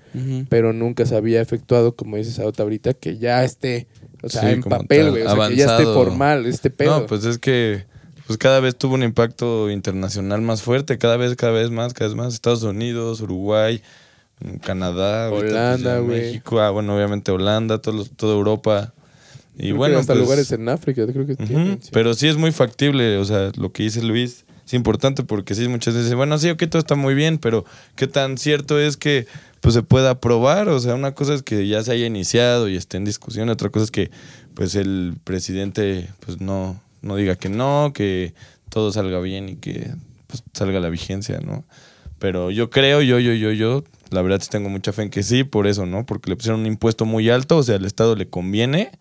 pero 0.50 0.74
nunca 0.74 1.06
se 1.06 1.16
había 1.16 1.42
efectuado, 1.42 1.96
como 1.96 2.18
dices 2.18 2.40
ahorita, 2.40 2.64
ahorita, 2.64 2.94
que 2.96 3.18
ya 3.18 3.44
esté, 3.44 3.88
o 4.24 4.30
sea, 4.30 4.42
Sí, 4.42 4.48
en 4.48 4.64
papel, 4.64 5.12
güey, 5.12 5.24
o 5.24 5.36
sea, 5.36 5.50
que 5.50 5.56
ya 5.56 5.66
esté 5.66 5.84
formal 5.84 6.48
este 6.48 6.72
pedo. 6.72 7.02
No, 7.02 7.06
pues 7.06 7.26
es 7.26 7.38
que 7.38 7.86
pues 8.26 8.38
cada 8.38 8.60
vez 8.62 8.76
tuvo 8.76 8.96
un 8.96 9.04
impacto 9.04 9.70
internacional 9.70 10.42
más 10.42 10.62
fuerte, 10.62 10.98
cada 10.98 11.18
vez, 11.18 11.36
cada 11.36 11.54
vez 11.54 11.70
más, 11.72 11.94
cada 11.94 12.08
vez 12.08 12.18
más. 12.18 12.34
Estados 12.34 12.64
Unidos, 12.64 13.20
Uruguay, 13.22 13.82
Canadá, 14.62 15.30
pues, 15.30 15.44
Holanda, 15.52 16.00
güey. 16.00 16.20
México, 16.22 16.60
ah, 16.60 16.70
bueno, 16.72 16.96
obviamente 16.96 17.32
Holanda, 17.32 17.80
todos 17.80 17.98
los- 17.98 18.12
toda 18.12 18.34
Europa. 18.36 18.94
Y 19.56 19.58
Creo 19.58 19.68
que 19.74 19.78
bueno, 19.78 20.00
hasta 20.00 20.14
pues, 20.14 20.24
lugares 20.24 20.52
en 20.52 20.68
África, 20.68 21.06
creo 21.06 21.26
que 21.28 21.36
tienen, 21.36 21.80
sí. 21.82 21.90
pero 21.94 22.14
sí 22.16 22.28
es 22.28 22.38
muy 22.38 22.52
factible, 22.52 23.18
o 23.18 23.26
sea, 23.26 23.52
lo 23.56 23.72
que 23.72 23.84
dice 23.84 24.02
Luis 24.02 24.46
es 24.66 24.74
importante 24.74 25.24
porque 25.24 25.54
sí 25.54 25.68
muchas 25.68 25.94
veces, 25.94 26.16
bueno, 26.16 26.38
sí, 26.40 26.50
ok, 26.50 26.64
todo 26.70 26.80
está 26.80 26.96
muy 26.96 27.14
bien, 27.14 27.38
pero 27.38 27.64
qué 27.96 28.08
tan 28.08 28.38
cierto 28.40 28.80
es 28.80 28.98
que 28.98 29.28
pues 29.62 29.76
se 29.76 29.84
pueda 29.84 30.10
aprobar, 30.10 30.68
o 30.70 30.80
sea, 30.80 30.96
una 30.96 31.14
cosa 31.14 31.36
es 31.36 31.44
que 31.44 31.68
ya 31.68 31.84
se 31.84 31.92
haya 31.92 32.06
iniciado 32.08 32.68
y 32.68 32.76
esté 32.76 32.98
en 32.98 33.06
discusión, 33.06 33.48
otra 33.50 33.70
cosa 33.70 33.86
es 33.86 33.92
que 33.92 34.10
pues 34.56 34.74
el 34.76 35.14
presidente 35.24 36.10
pues 36.26 36.42
no, 36.42 36.82
no 37.02 37.16
diga 37.16 37.36
que 37.36 37.50
no, 37.50 37.92
que 37.94 38.34
todo 38.70 38.92
salga 38.92 39.20
bien 39.20 39.50
y 39.50 39.56
que 39.58 39.92
pues 40.28 40.44
salga 40.54 40.80
la 40.80 40.90
vigencia, 40.90 41.40
¿no? 41.46 41.64
Pero 42.18 42.50
yo 42.50 42.70
creo, 42.72 43.02
yo, 43.02 43.20
yo, 43.20 43.34
yo, 43.34 43.52
yo, 43.52 43.84
la 44.14 44.22
verdad 44.22 44.40
sí 44.42 44.48
tengo 44.50 44.70
mucha 44.70 44.94
fe 44.94 45.04
en 45.04 45.10
que 45.10 45.24
sí, 45.24 45.44
por 45.44 45.68
eso, 45.68 45.86
¿no? 45.86 46.06
Porque 46.06 46.30
le 46.30 46.36
pusieron 46.36 46.62
un 46.62 46.66
impuesto 46.68 47.06
muy 47.06 47.30
alto, 47.30 47.58
o 47.58 47.64
sea, 47.64 47.76
al 47.76 47.86
Estado 47.86 48.16
le 48.16 48.28
conviene 48.28 48.92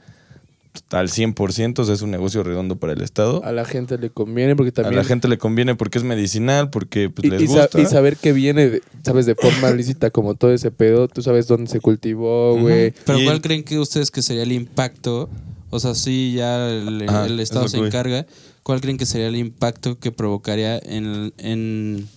al 0.90 1.08
100%, 1.10 1.78
o 1.80 1.84
sea, 1.84 1.94
es 1.94 2.00
un 2.00 2.10
negocio 2.10 2.42
redondo 2.42 2.76
para 2.76 2.94
el 2.94 3.02
Estado. 3.02 3.44
A 3.44 3.52
la 3.52 3.66
gente 3.66 3.98
le 3.98 4.08
conviene 4.08 4.56
porque 4.56 4.70
A 4.70 4.72
también... 4.82 4.96
la 4.96 5.04
gente 5.04 5.28
le 5.28 5.36
conviene 5.36 5.74
porque 5.74 5.98
es 5.98 6.04
medicinal, 6.04 6.70
porque 6.70 7.10
pues, 7.10 7.26
y, 7.26 7.30
les 7.30 7.42
y 7.42 7.46
sa- 7.46 7.62
gusta. 7.62 7.80
y 7.80 7.84
saber 7.86 8.16
que 8.16 8.32
viene, 8.32 8.70
de- 8.70 8.82
sabes, 9.04 9.26
de 9.26 9.34
forma 9.34 9.70
lícita 9.70 10.10
como 10.10 10.34
todo 10.34 10.50
ese 10.52 10.70
pedo, 10.70 11.08
tú 11.08 11.20
sabes 11.22 11.46
dónde 11.46 11.70
se 11.70 11.80
cultivó, 11.80 12.58
güey. 12.58 12.94
Pero 13.04 13.18
Y 13.18 13.24
¿cuál 13.24 13.36
el- 13.36 13.42
creen 13.42 13.64
que 13.64 13.78
ustedes 13.78 14.10
que 14.10 14.22
sería 14.22 14.44
el 14.44 14.52
impacto? 14.52 15.28
O 15.68 15.78
sea, 15.78 15.94
sí, 15.94 16.32
ya 16.36 16.68
el, 16.70 17.04
Ajá, 17.08 17.26
el 17.26 17.38
es 17.38 17.50
Estado 17.50 17.68
se 17.68 17.76
encarga. 17.78 18.24
¿Cuál 18.62 18.80
creen 18.80 18.96
que 18.96 19.06
sería 19.06 19.26
el 19.28 19.36
impacto 19.36 19.98
que 19.98 20.10
provocaría 20.12 20.78
en, 20.78 21.32
en 21.38 22.08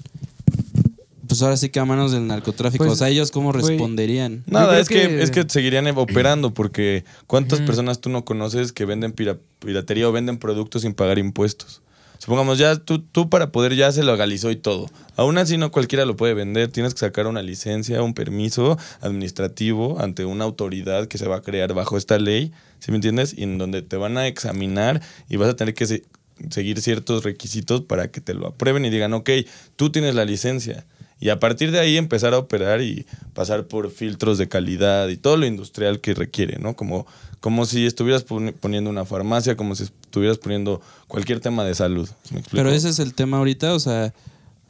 pues 1.28 1.42
ahora 1.42 1.58
sí 1.58 1.70
que 1.70 1.80
a 1.80 1.86
manos 1.86 2.12
del 2.12 2.28
narcotráfico? 2.28 2.84
Pues, 2.84 2.94
o 2.94 2.96
sea, 2.98 3.10
ellos 3.10 3.32
cómo 3.32 3.52
responderían. 3.52 4.44
Nada, 4.48 4.80
es 4.80 4.90
que, 4.90 4.96
que- 5.08 5.24
es 5.24 5.32
que 5.32 5.46
seguirían 5.48 5.88
operando 5.98 6.54
porque 6.54 7.04
¿cuántas 7.28 7.60
personas 7.68 8.00
tú 8.02 8.10
no 8.10 8.26
conoces 8.26 8.72
que 8.74 8.86
venden 8.86 9.12
pira- 9.14 9.38
piratería 9.60 10.08
o 10.08 10.12
venden 10.12 10.38
productos 10.38 10.82
sin 10.84 10.94
pagar 10.94 11.18
impuestos? 11.20 11.82
Supongamos, 12.18 12.58
ya 12.58 12.76
tú, 12.78 13.00
tú 13.00 13.30
para 13.30 13.52
poder 13.52 13.76
ya 13.76 13.92
se 13.92 14.02
legalizó 14.04 14.50
y 14.50 14.56
todo. 14.56 14.90
Aún 15.18 15.38
así 15.38 15.58
no 15.58 15.70
cualquiera 15.72 16.06
lo 16.06 16.16
puede 16.16 16.34
vender. 16.34 16.70
Tienes 16.70 16.94
que 16.94 17.00
sacar 17.02 17.28
una 17.28 17.42
licencia, 17.42 18.02
un 18.02 18.14
permiso 18.14 18.78
administrativo 19.02 20.00
ante 20.00 20.26
una 20.26 20.44
autoridad 20.46 21.08
que 21.08 21.18
se 21.18 21.28
va 21.28 21.38
a 21.38 21.42
crear 21.42 21.74
bajo 21.74 21.98
esta 21.98 22.18
ley, 22.18 22.52
¿sí 22.80 22.92
me 22.92 22.98
entiendes? 22.98 23.34
Y 23.38 23.44
en 23.44 23.58
donde 23.58 23.82
te 23.82 23.98
van 23.98 24.18
a 24.18 24.28
examinar 24.28 25.02
y 25.30 25.38
vas 25.38 25.50
a 25.50 25.56
tener 25.56 25.74
que 25.74 25.86
se- 25.88 26.04
seguir 26.50 26.82
ciertos 26.82 27.24
requisitos 27.24 27.82
para 27.82 28.10
que 28.10 28.22
te 28.22 28.34
lo 28.34 28.48
aprueben 28.48 28.86
y 28.86 28.90
digan, 28.90 29.14
ok, 29.14 29.30
tú 29.76 29.90
tienes 29.92 30.16
la 30.16 30.26
licencia. 30.26 30.86
Y 31.20 31.30
a 31.30 31.40
partir 31.40 31.72
de 31.72 31.80
ahí 31.80 31.98
empezar 31.98 32.34
a 32.34 32.38
operar 32.38 32.82
y 32.82 33.06
pasar 33.34 33.66
por 33.68 33.90
filtros 33.90 34.38
de 34.38 34.48
calidad 34.50 35.08
y 35.08 35.18
todo 35.18 35.38
lo 35.38 35.46
industrial 35.46 36.02
que 36.02 36.14
requiere, 36.14 36.60
¿no? 36.60 36.76
Como, 36.76 37.08
como 37.40 37.66
si 37.66 37.86
estuvieras 37.86 38.26
poni- 38.28 38.54
poniendo 38.54 38.90
una 38.90 39.06
farmacia, 39.06 39.56
como 39.56 39.76
si 39.76 39.84
estuvieras 39.84 40.38
poniendo 40.38 40.82
cualquier 41.08 41.40
tema 41.40 41.64
de 41.64 41.74
salud. 41.74 42.10
Pero 42.52 42.70
ese 42.72 42.90
es 42.90 43.00
el 43.00 43.14
tema 43.14 43.38
ahorita, 43.38 43.74
o 43.74 43.80
sea, 43.80 44.14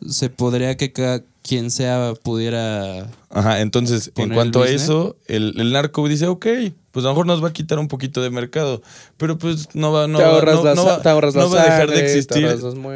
se 0.08 0.30
podría 0.30 0.78
que 0.78 0.92
cada 0.92 1.24
quien 1.42 1.72
sea 1.72 2.14
pudiera 2.24 3.08
Ajá, 3.30 3.62
entonces, 3.62 4.12
en 4.16 4.30
cuanto 4.34 4.60
a 4.62 4.66
eso, 4.84 5.16
el, 5.28 5.54
el 5.60 5.72
narco 5.74 6.08
dice, 6.08 6.28
ok, 6.28 6.46
pues 6.92 7.06
a 7.06 7.10
lo 7.10 7.14
mejor 7.14 7.26
nos 7.28 7.44
va 7.44 7.50
a 7.50 7.54
quitar 7.54 7.78
un 7.80 7.88
poquito 7.88 8.22
de 8.22 8.30
mercado, 8.30 8.82
pero 9.18 9.38
pues 9.38 9.70
no 9.76 9.92
va, 9.92 10.08
no 10.08 10.18
Te 10.20 10.24
va, 10.24 10.32
ahorras 10.32 10.56
no, 10.56 10.64
la 10.64 10.76
no 10.76 10.86
va- 10.86 11.02
te 11.02 11.10
ahorras 11.10 11.36
no 11.36 11.50
va 11.50 11.62
a 11.62 11.66
dejar 11.66 11.80
sangre, 11.88 11.96
de 11.98 12.04
existir, 12.06 12.44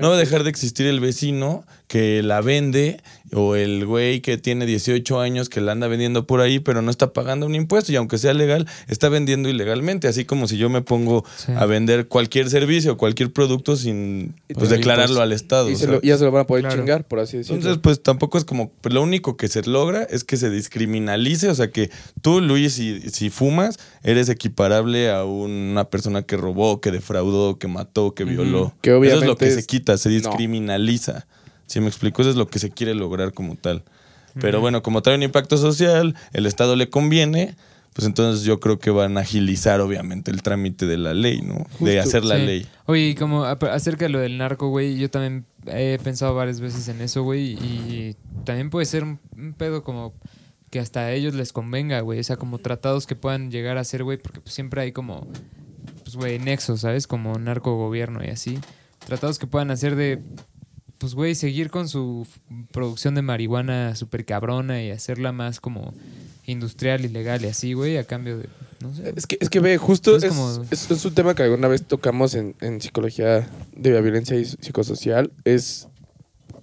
no 0.01 0.09
va 0.09 0.15
a 0.15 0.17
dejar 0.17 0.43
de 0.43 0.49
existir 0.49 0.87
el 0.87 0.99
vecino 0.99 1.63
que 1.87 2.23
la 2.23 2.41
vende 2.41 3.01
o 3.33 3.55
el 3.55 3.85
güey 3.85 4.21
que 4.21 4.37
tiene 4.37 4.65
18 4.65 5.19
años 5.19 5.49
que 5.49 5.61
la 5.61 5.71
anda 5.73 5.87
vendiendo 5.87 6.25
por 6.27 6.41
ahí, 6.41 6.59
pero 6.59 6.81
no 6.81 6.89
está 6.91 7.13
pagando 7.13 7.45
un 7.45 7.55
impuesto 7.55 7.91
y 7.91 7.95
aunque 7.95 8.17
sea 8.17 8.33
legal, 8.33 8.67
está 8.87 9.09
vendiendo 9.09 9.49
ilegalmente, 9.49 10.07
así 10.07 10.25
como 10.25 10.47
si 10.47 10.57
yo 10.57 10.69
me 10.69 10.81
pongo 10.81 11.23
Sí. 11.37 11.51
a 11.55 11.65
vender 11.65 12.07
cualquier 12.07 12.49
servicio, 12.49 12.97
cualquier 12.97 13.31
producto 13.31 13.75
sin 13.75 14.35
pues, 14.53 14.69
declararlo 14.69 15.15
pues, 15.15 15.23
al 15.23 15.31
Estado. 15.31 15.69
Y 15.69 15.75
se 15.75 15.87
lo- 15.87 16.01
ya 16.01 16.17
se 16.17 16.25
lo 16.25 16.31
van 16.31 16.41
a 16.43 16.47
poder 16.47 16.63
Claro. 16.65 16.77
chingar, 16.81 17.07
por 17.07 17.19
así 17.19 17.37
decirlo. 17.37 17.57
Entonces, 17.57 17.79
pues 17.81 18.01
tampoco 18.01 18.37
es 18.37 18.45
como, 18.45 18.71
pues, 18.81 18.93
lo 18.93 19.01
único 19.03 19.37
que 19.37 19.47
se 19.47 19.61
logra 19.63 20.03
es 20.03 20.23
que 20.23 20.37
se 20.37 20.49
discriminalice, 20.49 21.49
o 21.49 21.55
sea 21.55 21.69
que 21.71 21.89
tú, 22.21 22.41
Luis, 22.41 22.73
si, 22.73 23.01
si 23.09 23.29
fumas, 23.29 23.77
eres 24.03 24.29
equiparable 24.29 25.09
a 25.11 25.23
una 25.25 25.85
persona 25.89 26.23
que 26.23 26.37
robó, 26.37 26.81
que 26.81 26.91
defraudó, 26.91 27.57
que 27.59 27.67
mató, 27.67 28.13
que 28.13 28.23
violó. 28.23 28.73
Que 28.81 28.89
Eso 28.91 28.97
es 29.03 29.09
lo 29.11 29.17
obviamente 29.17 29.37
que 29.45 29.47
es- 29.49 29.55
se 29.55 29.65
quita, 29.65 29.97
se 29.97 30.09
No. 30.09 30.31
Si 31.69 31.79
me 31.79 31.87
explico, 31.87 32.21
eso 32.21 32.31
es 32.31 32.35
lo 32.35 32.47
que 32.47 32.59
se 32.59 32.69
quiere 32.71 32.93
lograr 32.95 33.33
como 33.33 33.55
tal. 33.55 33.83
Pero 34.41 34.61
bueno, 34.61 34.83
como 34.83 35.01
trae 35.01 35.15
un 35.15 35.23
impacto 35.23 35.57
social, 35.57 36.15
el 36.33 36.45
Estado 36.45 36.75
le 36.75 36.89
conviene, 36.89 37.55
pues 37.93 38.05
entonces 38.07 38.45
yo 38.45 38.59
creo 38.59 38.79
que 38.79 38.89
van 38.91 39.17
a 39.17 39.21
agilizar 39.21 39.81
obviamente 39.81 40.31
el 40.31 40.41
trámite 40.43 40.85
de 40.85 40.97
la 40.97 41.13
ley, 41.13 41.41
¿no? 41.41 41.65
de 41.79 41.99
hacer 41.99 42.23
la 42.23 42.35
Sí. 42.37 42.45
ley. 42.45 42.67
Oye, 42.85 43.09
y 43.09 43.15
como 43.15 43.43
acerca 43.43 44.05
de 44.05 44.09
lo 44.09 44.19
del 44.19 44.37
narco, 44.37 44.69
güey, 44.69 44.97
yo 44.97 45.09
también 45.09 45.45
he 45.67 45.97
pensado 46.03 46.35
varias 46.35 46.61
veces 46.61 46.87
en 46.87 47.01
eso, 47.01 47.23
güey, 47.23 47.53
y 47.53 48.15
también 48.45 48.69
puede 48.69 48.85
ser 48.85 49.03
un, 49.03 49.19
un 49.35 49.53
pedo 49.53 49.83
como 49.83 50.13
que 50.69 50.79
hasta 50.79 51.01
a 51.01 51.11
ellos 51.11 51.33
les 51.33 51.51
convenga, 51.51 51.99
güey, 52.01 52.19
o 52.19 52.23
sea, 52.23 52.37
como 52.37 52.59
tratados 52.59 53.07
que 53.07 53.15
puedan 53.15 53.49
llegar 53.51 53.77
a 53.79 53.83
ser, 53.83 54.03
güey, 54.03 54.19
porque 54.19 54.39
pues, 54.41 54.53
siempre 54.53 54.81
hay 54.83 54.91
como, 54.91 55.27
pues, 56.03 56.15
güey, 56.15 56.37
nexos, 56.39 56.81
¿sabes? 56.81 57.07
Como 57.07 57.33
narco-gobierno 57.39 58.23
y 58.23 58.27
así. 58.29 58.59
Tratados 59.05 59.39
que 59.39 59.47
puedan 59.47 59.71
hacer 59.71 59.95
de, 59.95 60.21
pues, 60.99 61.15
güey, 61.15 61.33
seguir 61.33 61.71
con 61.71 61.89
su 61.89 62.27
producción 62.71 63.15
de 63.15 63.23
marihuana 63.23 63.95
súper 63.95 64.25
cabrona 64.25 64.83
y 64.83 64.91
hacerla 64.91 65.31
más 65.31 65.59
como 65.59 65.93
industrial 66.45 67.03
y 67.05 67.07
legal 67.09 67.43
y 67.43 67.47
así, 67.47 67.73
güey, 67.73 67.97
a 67.97 68.03
cambio 68.03 68.37
de, 68.37 68.45
no 68.81 68.93
sé. 68.93 69.13
Es 69.15 69.25
que, 69.27 69.37
es 69.39 69.49
que 69.49 69.59
ve, 69.59 69.77
justo 69.77 70.15
Es 70.15 70.23
es, 70.23 70.29
como- 70.29 70.63
es- 70.69 70.91
es 70.91 71.05
un 71.05 71.13
tema 71.13 71.33
que 71.35 71.43
alguna 71.43 71.67
vez 71.67 71.83
tocamos 71.83 72.35
en, 72.35 72.55
en 72.61 72.79
psicología 72.81 73.47
de 73.75 73.89
la 73.91 74.01
violencia 74.01 74.37
y 74.37 74.45
psicosocial. 74.45 75.31
Es. 75.45 75.87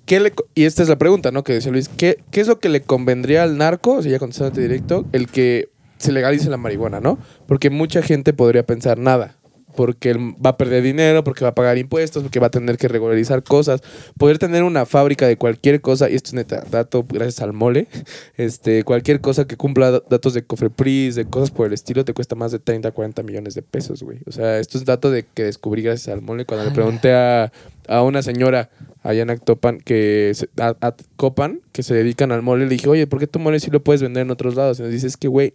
¿qué 0.06 0.20
le 0.20 0.32
y 0.54 0.64
esta 0.64 0.82
es 0.84 0.88
la 0.88 0.98
pregunta, 0.98 1.30
¿no? 1.32 1.42
Que 1.44 1.54
decía 1.54 1.72
Luis. 1.72 1.88
¿qué, 1.88 2.18
¿Qué 2.30 2.40
es 2.40 2.46
lo 2.48 2.58
que 2.60 2.68
le 2.68 2.80
convendría 2.82 3.42
al 3.42 3.58
narco? 3.58 3.94
O 3.94 4.02
sea, 4.02 4.10
ya 4.12 4.18
contestándote 4.18 4.60
directo, 4.60 5.04
el 5.12 5.28
que 5.28 5.68
se 5.98 6.12
legalice 6.12 6.50
la 6.50 6.56
marihuana, 6.58 7.00
¿no? 7.00 7.18
Porque 7.48 7.70
mucha 7.70 8.02
gente 8.02 8.32
podría 8.32 8.64
pensar 8.66 8.98
nada. 8.98 9.35
Porque 9.76 10.10
él 10.10 10.18
va 10.44 10.50
a 10.50 10.56
perder 10.56 10.82
dinero, 10.82 11.22
porque 11.22 11.44
va 11.44 11.50
a 11.50 11.54
pagar 11.54 11.78
impuestos, 11.78 12.22
porque 12.24 12.40
va 12.40 12.48
a 12.48 12.50
tener 12.50 12.76
que 12.78 12.88
regularizar 12.88 13.44
cosas. 13.44 13.82
Poder 14.18 14.38
tener 14.38 14.64
una 14.64 14.86
fábrica 14.86 15.28
de 15.28 15.36
cualquier 15.36 15.80
cosa, 15.80 16.10
y 16.10 16.14
esto 16.16 16.30
es 16.30 16.34
neta, 16.34 16.64
dato 16.70 17.04
gracias 17.08 17.40
al 17.42 17.52
mole, 17.52 17.86
este, 18.36 18.82
cualquier 18.82 19.20
cosa 19.20 19.46
que 19.46 19.56
cumpla 19.56 19.90
da- 19.92 20.02
datos 20.10 20.34
de 20.34 20.42
Cofrepris, 20.42 21.14
de 21.14 21.26
cosas 21.26 21.50
por 21.52 21.66
el 21.68 21.72
estilo, 21.72 22.04
te 22.04 22.12
cuesta 22.14 22.34
más 22.34 22.50
de 22.52 22.58
30, 22.58 22.90
40 22.90 23.22
millones 23.22 23.54
de 23.54 23.62
pesos, 23.62 24.02
güey. 24.02 24.18
O 24.26 24.32
sea, 24.32 24.58
esto 24.58 24.78
es 24.78 24.84
dato 24.84 25.10
de 25.10 25.24
que 25.34 25.44
descubrí 25.44 25.82
gracias 25.82 26.12
al 26.12 26.22
mole 26.22 26.44
cuando 26.46 26.64
le 26.66 26.72
pregunté 26.72 27.12
a, 27.12 27.52
a 27.86 28.02
una 28.02 28.22
señora 28.22 28.70
allá 29.02 29.22
en 29.22 29.30
Actopan, 29.30 29.78
que 29.78 30.32
se- 30.34 30.48
a, 30.60 30.74
a 30.80 30.94
Copan, 31.16 31.60
que 31.72 31.82
se 31.82 31.94
dedican 31.94 32.32
al 32.32 32.42
mole, 32.42 32.64
le 32.64 32.70
dije, 32.70 32.88
oye, 32.88 33.06
¿por 33.06 33.20
qué 33.20 33.26
tu 33.26 33.38
mole 33.38 33.60
sí 33.60 33.70
lo 33.70 33.82
puedes 33.84 34.02
vender 34.02 34.22
en 34.22 34.30
otros 34.30 34.54
lados? 34.56 34.78
Y 34.80 34.82
nos 34.82 34.90
dice, 34.90 35.06
es 35.06 35.16
que, 35.16 35.28
güey, 35.28 35.54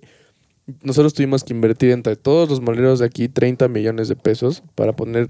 nosotros 0.84 1.14
tuvimos 1.14 1.44
que 1.44 1.54
invertir 1.54 1.92
entre 1.92 2.16
todos 2.16 2.50
los 2.50 2.62
moleros 2.62 3.00
de 3.00 3.06
aquí 3.06 3.28
30 3.30 3.68
millones 3.68 4.08
de 4.08 4.16
pesos 4.16 4.64
para 4.76 4.94
poner 4.94 5.30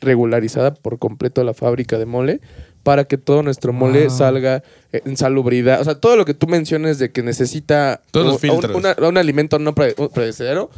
regularizada 0.00 0.74
por 0.74 0.98
completo 0.98 1.44
la 1.44 1.54
fábrica 1.54 1.98
de 1.98 2.06
mole 2.06 2.40
para 2.82 3.04
que 3.04 3.16
todo 3.18 3.42
nuestro 3.44 3.72
mole 3.72 4.08
Wow. 4.08 4.10
salga 4.16 4.62
en 4.92 5.16
salubridad. 5.16 5.80
O 5.80 5.84
sea, 5.84 5.94
todo 5.94 6.16
lo 6.16 6.24
que 6.24 6.34
tú 6.34 6.48
menciones 6.48 6.98
de 6.98 7.12
que 7.12 7.22
necesita 7.22 8.02
Todos 8.10 8.42
los 8.42 8.42
un, 8.64 8.74
una- 8.76 8.96
un 9.08 9.16
alimento 9.16 9.60
no 9.60 9.72
predecedero, 9.74 10.70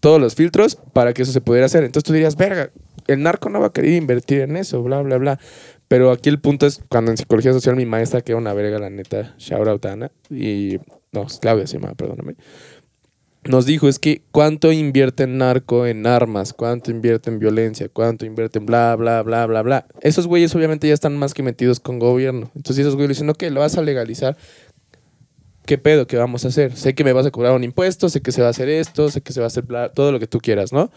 todos 0.00 0.20
los 0.20 0.34
filtros 0.34 0.76
para 0.92 1.12
que 1.14 1.22
eso 1.22 1.30
se 1.30 1.40
pudiera 1.40 1.66
hacer. 1.66 1.84
Entonces 1.84 2.04
tú 2.04 2.12
dirías, 2.12 2.34
verga, 2.36 2.70
el 3.06 3.22
narco 3.22 3.48
no 3.48 3.60
va 3.60 3.66
a 3.68 3.72
querer 3.72 3.92
invertir 3.92 4.40
en 4.40 4.56
eso, 4.56 4.82
bla, 4.82 5.00
bla, 5.02 5.18
bla. 5.18 5.38
Pero 5.86 6.10
aquí 6.10 6.28
el 6.30 6.40
punto 6.40 6.66
es 6.66 6.80
cuando 6.88 7.12
en 7.12 7.16
psicología 7.16 7.52
social 7.52 7.76
mi 7.76 7.86
maestra, 7.86 8.22
que 8.22 8.32
era 8.32 8.38
una 8.40 8.54
verga, 8.54 8.80
la 8.80 8.90
neta, 8.90 9.34
shout 9.38 9.68
out 9.68 9.84
a 9.86 9.92
Ana, 9.92 10.10
y 10.30 10.78
no, 11.12 11.26
Claudia 11.40 11.66
se 11.68 11.78
llama, 11.78 11.94
perdóname 11.94 12.34
nos 13.44 13.66
dijo 13.66 13.88
es 13.88 13.98
que 13.98 14.22
cuánto 14.30 14.70
invierte 14.70 15.24
en 15.24 15.38
narco 15.38 15.86
en 15.86 16.06
armas, 16.06 16.52
cuánto 16.52 16.90
invierte 16.90 17.28
en 17.30 17.38
violencia, 17.40 17.88
cuánto 17.88 18.24
invierte 18.24 18.58
en 18.60 18.66
bla, 18.66 18.94
bla, 18.96 19.22
bla, 19.22 19.46
bla, 19.46 19.62
bla. 19.62 19.86
Esos 20.00 20.26
güeyes 20.28 20.54
obviamente 20.54 20.86
ya 20.86 20.94
están 20.94 21.16
más 21.16 21.34
que 21.34 21.42
metidos 21.42 21.80
con 21.80 21.98
gobierno. 21.98 22.50
Entonces 22.54 22.78
esos 22.86 22.94
güeyes 22.94 23.10
dicen, 23.16 23.30
ok, 23.30 23.42
lo 23.50 23.60
vas 23.60 23.76
a 23.76 23.82
legalizar. 23.82 24.36
¿Qué 25.66 25.78
pedo? 25.78 26.06
¿Qué 26.06 26.16
vamos 26.16 26.44
a 26.44 26.48
hacer? 26.48 26.76
Sé 26.76 26.94
que 26.94 27.04
me 27.04 27.12
vas 27.12 27.26
a 27.26 27.30
cobrar 27.30 27.52
un 27.54 27.64
impuesto, 27.64 28.08
sé 28.08 28.20
que 28.20 28.32
se 28.32 28.42
va 28.42 28.48
a 28.48 28.50
hacer 28.50 28.68
esto, 28.68 29.10
sé 29.10 29.20
que 29.22 29.32
se 29.32 29.40
va 29.40 29.46
a 29.46 29.48
hacer 29.48 29.64
bla- 29.64 29.92
todo 29.92 30.12
lo 30.12 30.18
que 30.20 30.26
tú 30.26 30.38
quieras, 30.38 30.72
¿no? 30.72 30.90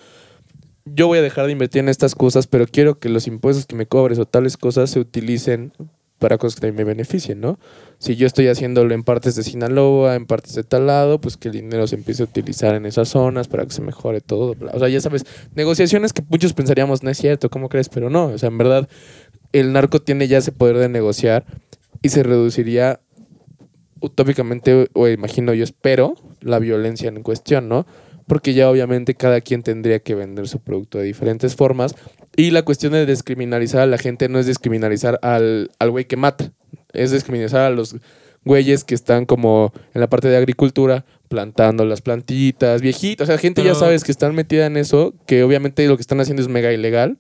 Yo 0.86 1.08
voy 1.08 1.18
a 1.18 1.22
dejar 1.24 1.48
de 1.48 1.52
invertir 1.52 1.80
en 1.80 1.90
estas 1.90 2.14
cosas, 2.14 2.46
pero 2.46 2.68
quiero 2.68 3.00
que 3.00 3.10
los 3.10 3.26
impuestos 3.28 3.66
que 3.66 3.76
me 3.76 3.88
cobres 3.88 4.20
o 4.20 4.26
tales 4.26 4.56
cosas 4.58 4.92
se 4.92 5.00
utilicen 5.00 5.72
para 6.20 6.38
cosas 6.38 6.56
que 6.56 6.62
también 6.62 6.78
me 6.78 6.94
beneficien, 6.94 7.42
¿no? 7.42 7.60
Si 7.98 8.16
yo 8.16 8.28
estoy 8.28 8.48
haciéndolo 8.48 8.94
en 8.94 9.04
partes 9.04 9.36
de 9.36 9.44
Sinaloa, 9.44 10.16
en 10.16 10.26
partes 10.26 10.56
de 10.56 10.64
tal 10.64 10.88
lado, 10.88 11.20
pues 11.20 11.38
que 11.38 11.50
el 11.50 11.54
dinero 11.54 11.88
se 11.88 11.96
empiece 11.96 12.24
a 12.24 12.26
utilizar 12.26 12.76
en 12.76 12.86
esas 12.86 13.10
zonas 13.10 13.48
para 13.48 13.66
que 13.66 13.72
se 13.72 13.82
mejore 13.82 14.22
todo. 14.22 14.56
O 14.74 14.80
sea, 14.80 14.90
ya 14.90 15.02
sabes, 15.02 15.26
negociaciones 15.56 16.14
que 16.14 16.24
muchos 16.30 16.54
pensaríamos, 16.54 17.04
no 17.04 17.10
es 17.10 17.18
cierto, 17.18 17.50
¿cómo 17.50 17.70
crees? 17.70 17.90
Pero 17.90 18.10
no, 18.10 18.26
o 18.28 18.38
sea, 18.38 18.48
en 18.48 18.58
verdad, 18.58 18.90
el 19.52 19.74
narco 19.74 20.02
tiene 20.02 20.28
ya 20.28 20.38
ese 20.38 20.52
poder 20.52 20.78
de 20.78 20.90
negociar 20.90 21.46
y 22.02 22.10
se 22.10 22.24
reduciría 22.24 23.02
utópicamente, 24.00 24.88
o 24.94 25.08
imagino 25.08 25.54
yo 25.54 25.64
espero, 25.64 26.16
la 26.42 26.60
violencia 26.60 27.10
en 27.10 27.24
cuestión, 27.24 27.68
¿no? 27.68 27.86
Porque 28.28 28.54
ya 28.54 28.70
obviamente 28.70 29.16
cada 29.16 29.42
quien 29.42 29.64
tendría 29.64 30.00
que 30.00 30.16
vender 30.16 30.48
su 30.48 30.60
producto 30.60 30.98
de 30.98 31.06
diferentes 31.06 31.56
formas. 31.56 31.96
Y 32.36 32.52
la 32.52 32.64
cuestión 32.64 32.94
de 32.94 33.06
descriminalizar 33.06 33.82
a 33.82 33.86
la 33.86 33.98
gente 33.98 34.28
no 34.30 34.40
es 34.40 34.46
descriminalizar 34.46 35.20
al 35.22 35.72
al 35.80 35.92
güey 35.92 36.06
que 36.06 36.18
mata, 36.18 36.52
es 36.94 37.12
descriminalizar 37.12 37.62
a 37.62 37.70
los 37.70 37.96
güeyes 38.44 38.84
que 38.84 38.94
están 38.96 39.26
como 39.26 39.74
en 39.94 40.02
la 40.02 40.08
parte 40.10 40.28
de 40.28 40.38
agricultura 40.38 41.06
plantando 41.30 41.84
las 41.86 42.02
plantitas, 42.02 42.82
viejitos, 42.82 43.26
o 43.26 43.28
sea, 43.28 43.38
gente 43.40 43.64
ya 43.64 43.74
sabes 43.74 44.04
que 44.04 44.12
están 44.12 44.36
metida 44.36 44.68
en 44.68 44.78
eso, 44.78 45.16
que 45.26 45.44
obviamente 45.44 45.88
lo 45.88 45.96
que 45.98 46.02
están 46.02 46.20
haciendo 46.22 46.44
es 46.44 46.48
mega 46.48 46.72
ilegal, 46.72 47.18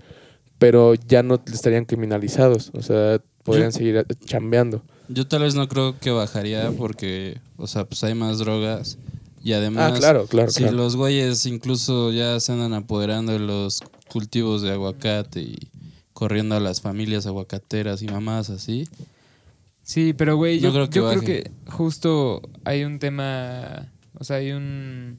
pero 0.59 0.93
ya 0.93 1.23
no 1.23 1.41
estarían 1.51 1.85
criminalizados, 1.85 2.69
o 2.75 2.83
sea, 2.83 3.19
podrían 3.43 3.71
Yo- 3.71 3.77
seguir 3.77 4.05
chambeando. 4.25 4.83
Yo 5.07 5.27
tal 5.27 5.41
vez 5.43 5.55
no 5.55 5.67
creo 5.67 5.97
que 5.99 6.11
bajaría 6.11 6.71
porque, 6.77 7.39
o 7.57 7.65
sea, 7.67 7.85
pues 7.85 8.03
hay 8.03 8.13
más 8.15 8.37
drogas. 8.39 8.97
Y 9.43 9.53
además, 9.53 9.93
Ah, 9.95 9.99
claro, 9.99 10.25
claro, 10.27 10.49
si 10.49 10.61
claro. 10.63 10.77
los 10.77 10.95
güeyes 10.95 11.45
incluso 11.45 12.11
ya 12.11 12.39
se 12.39 12.51
andan 12.51 12.73
apoderando 12.73 13.31
de 13.33 13.39
los 13.39 13.81
cultivos 14.15 14.61
de 14.61 14.71
aguacate 14.71 15.41
y 15.41 15.57
corriendo 16.13 16.55
a 16.55 16.61
las 16.61 16.79
familias 16.79 17.25
aguacateras 17.25 18.01
y 18.01 18.07
mamás 18.07 18.49
así. 18.49 18.87
Sí, 19.83 20.13
pero 20.13 20.37
güey, 20.37 20.61
No 20.61 20.69
yo, 20.69 20.71
creo 20.71 20.89
que 20.89 20.99
yo 20.99 21.09
creo 21.09 21.21
que 21.21 21.51
justo 21.69 22.41
hay 22.63 22.85
un 22.85 22.99
tema, 22.99 23.91
o 24.17 24.23
sea, 24.23 24.37
hay 24.37 24.53
un 24.53 25.17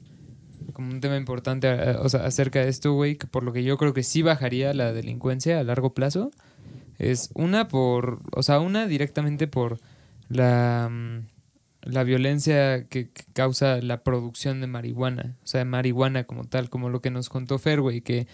como 0.73 0.89
un 0.89 0.99
tema 0.99 1.15
importante 1.15 1.67
eh, 1.67 1.95
o 2.01 2.09
sea, 2.09 2.25
acerca 2.25 2.61
de 2.61 2.69
esto, 2.69 2.93
güey, 2.93 3.17
que 3.17 3.27
por 3.27 3.43
lo 3.43 3.53
que 3.53 3.63
yo 3.63 3.77
creo 3.77 3.93
que 3.93 4.01
sí 4.01 4.23
bajaría 4.23 4.73
la 4.73 4.91
delincuencia 4.93 5.59
a 5.59 5.63
largo 5.63 5.93
plazo, 5.93 6.31
es 6.97 7.29
una 7.35 7.67
por, 7.67 8.19
o 8.31 8.41
sea, 8.41 8.59
una 8.59 8.87
directamente 8.87 9.45
por 9.45 9.79
la, 10.27 10.89
mm, 10.91 11.36
la 11.89 12.03
violencia 12.03 12.85
que, 12.87 13.09
que 13.09 13.23
causa 13.33 13.81
la 13.81 14.03
producción 14.03 14.61
de 14.61 14.67
marihuana, 14.67 15.35
o 15.43 15.47
sea, 15.47 15.59
de 15.59 15.65
marihuana 15.65 16.25
como 16.25 16.43
tal, 16.45 16.69
como 16.69 16.89
lo 16.89 17.01
que 17.01 17.09
nos 17.11 17.29
contó 17.29 17.57
Fer, 17.59 17.81
güey, 17.81 18.01
que 18.01 18.27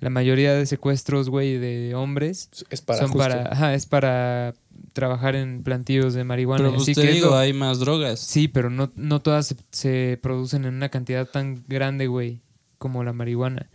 la 0.00 0.10
mayoría 0.10 0.54
de 0.54 0.64
secuestros, 0.66 1.28
güey, 1.28 1.58
de 1.58 1.94
hombres 1.94 2.50
Es 2.70 2.82
para 2.82 3.00
son 3.00 3.08
justo. 3.08 3.18
para, 3.18 3.52
ajá, 3.52 3.74
es 3.74 3.86
para 3.86 4.54
trabajar 4.92 5.34
en 5.34 5.62
plantíos 5.64 6.14
de 6.14 6.22
marihuana. 6.24 6.62
Pero 6.62 6.74
pues 6.74 6.82
Así 6.82 6.94
te 6.94 7.02
que 7.02 7.08
es 7.08 7.14
digo, 7.16 7.36
hay 7.36 7.52
más 7.52 7.80
drogas. 7.80 8.20
Sí, 8.20 8.46
pero 8.46 8.70
no, 8.70 8.92
no 8.94 9.20
todas 9.20 9.46
se, 9.48 9.56
se 9.72 10.18
producen 10.22 10.64
en 10.66 10.74
una 10.74 10.88
cantidad 10.88 11.26
tan 11.26 11.64
grande, 11.66 12.06
güey, 12.06 12.40
como 12.78 13.02
la 13.02 13.12
marihuana. 13.12 13.68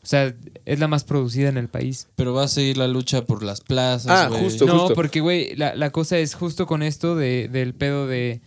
O 0.00 0.06
sea, 0.08 0.32
es 0.64 0.78
la 0.78 0.86
más 0.88 1.02
producida 1.04 1.48
en 1.48 1.58
el 1.58 1.68
país. 1.68 2.08
Pero 2.14 2.32
va 2.32 2.44
a 2.44 2.48
seguir 2.48 2.78
la 2.78 2.86
lucha 2.86 3.24
por 3.26 3.42
las 3.42 3.60
plazas, 3.60 4.06
Ah, 4.08 4.30
justo. 4.30 4.64
No, 4.64 4.90
porque, 4.90 5.20
güey, 5.20 5.54
la, 5.56 5.74
la 5.74 5.90
cosa 5.90 6.18
es 6.18 6.34
justo 6.34 6.66
con 6.66 6.82
esto 6.82 7.16
de, 7.16 7.48
del 7.48 7.74
pedo 7.74 8.06
de... 8.06 8.40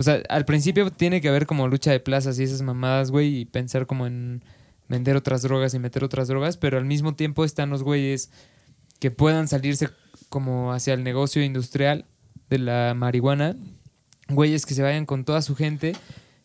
O 0.00 0.02
sea, 0.02 0.22
al 0.30 0.46
principio 0.46 0.90
tiene 0.90 1.20
que 1.20 1.28
haber 1.28 1.44
como 1.44 1.68
lucha 1.68 1.90
de 1.90 2.00
plazas 2.00 2.38
y 2.38 2.42
esas 2.42 2.62
mamadas, 2.62 3.10
güey, 3.10 3.40
y 3.40 3.44
pensar 3.44 3.84
como 3.86 4.06
en 4.06 4.42
vender 4.88 5.14
otras 5.14 5.42
drogas 5.42 5.74
y 5.74 5.78
meter 5.78 6.02
otras 6.04 6.26
drogas, 6.26 6.56
pero 6.56 6.78
al 6.78 6.86
mismo 6.86 7.14
tiempo 7.14 7.44
están 7.44 7.68
los 7.68 7.82
güeyes 7.82 8.30
que 8.98 9.10
puedan 9.10 9.46
salirse 9.46 9.90
como 10.30 10.72
hacia 10.72 10.94
el 10.94 11.04
negocio 11.04 11.42
industrial 11.44 12.06
de 12.48 12.58
la 12.60 12.94
marihuana, 12.96 13.56
güeyes 14.30 14.64
que 14.64 14.72
se 14.72 14.82
vayan 14.82 15.04
con 15.04 15.24
toda 15.26 15.42
su 15.42 15.54
gente 15.54 15.92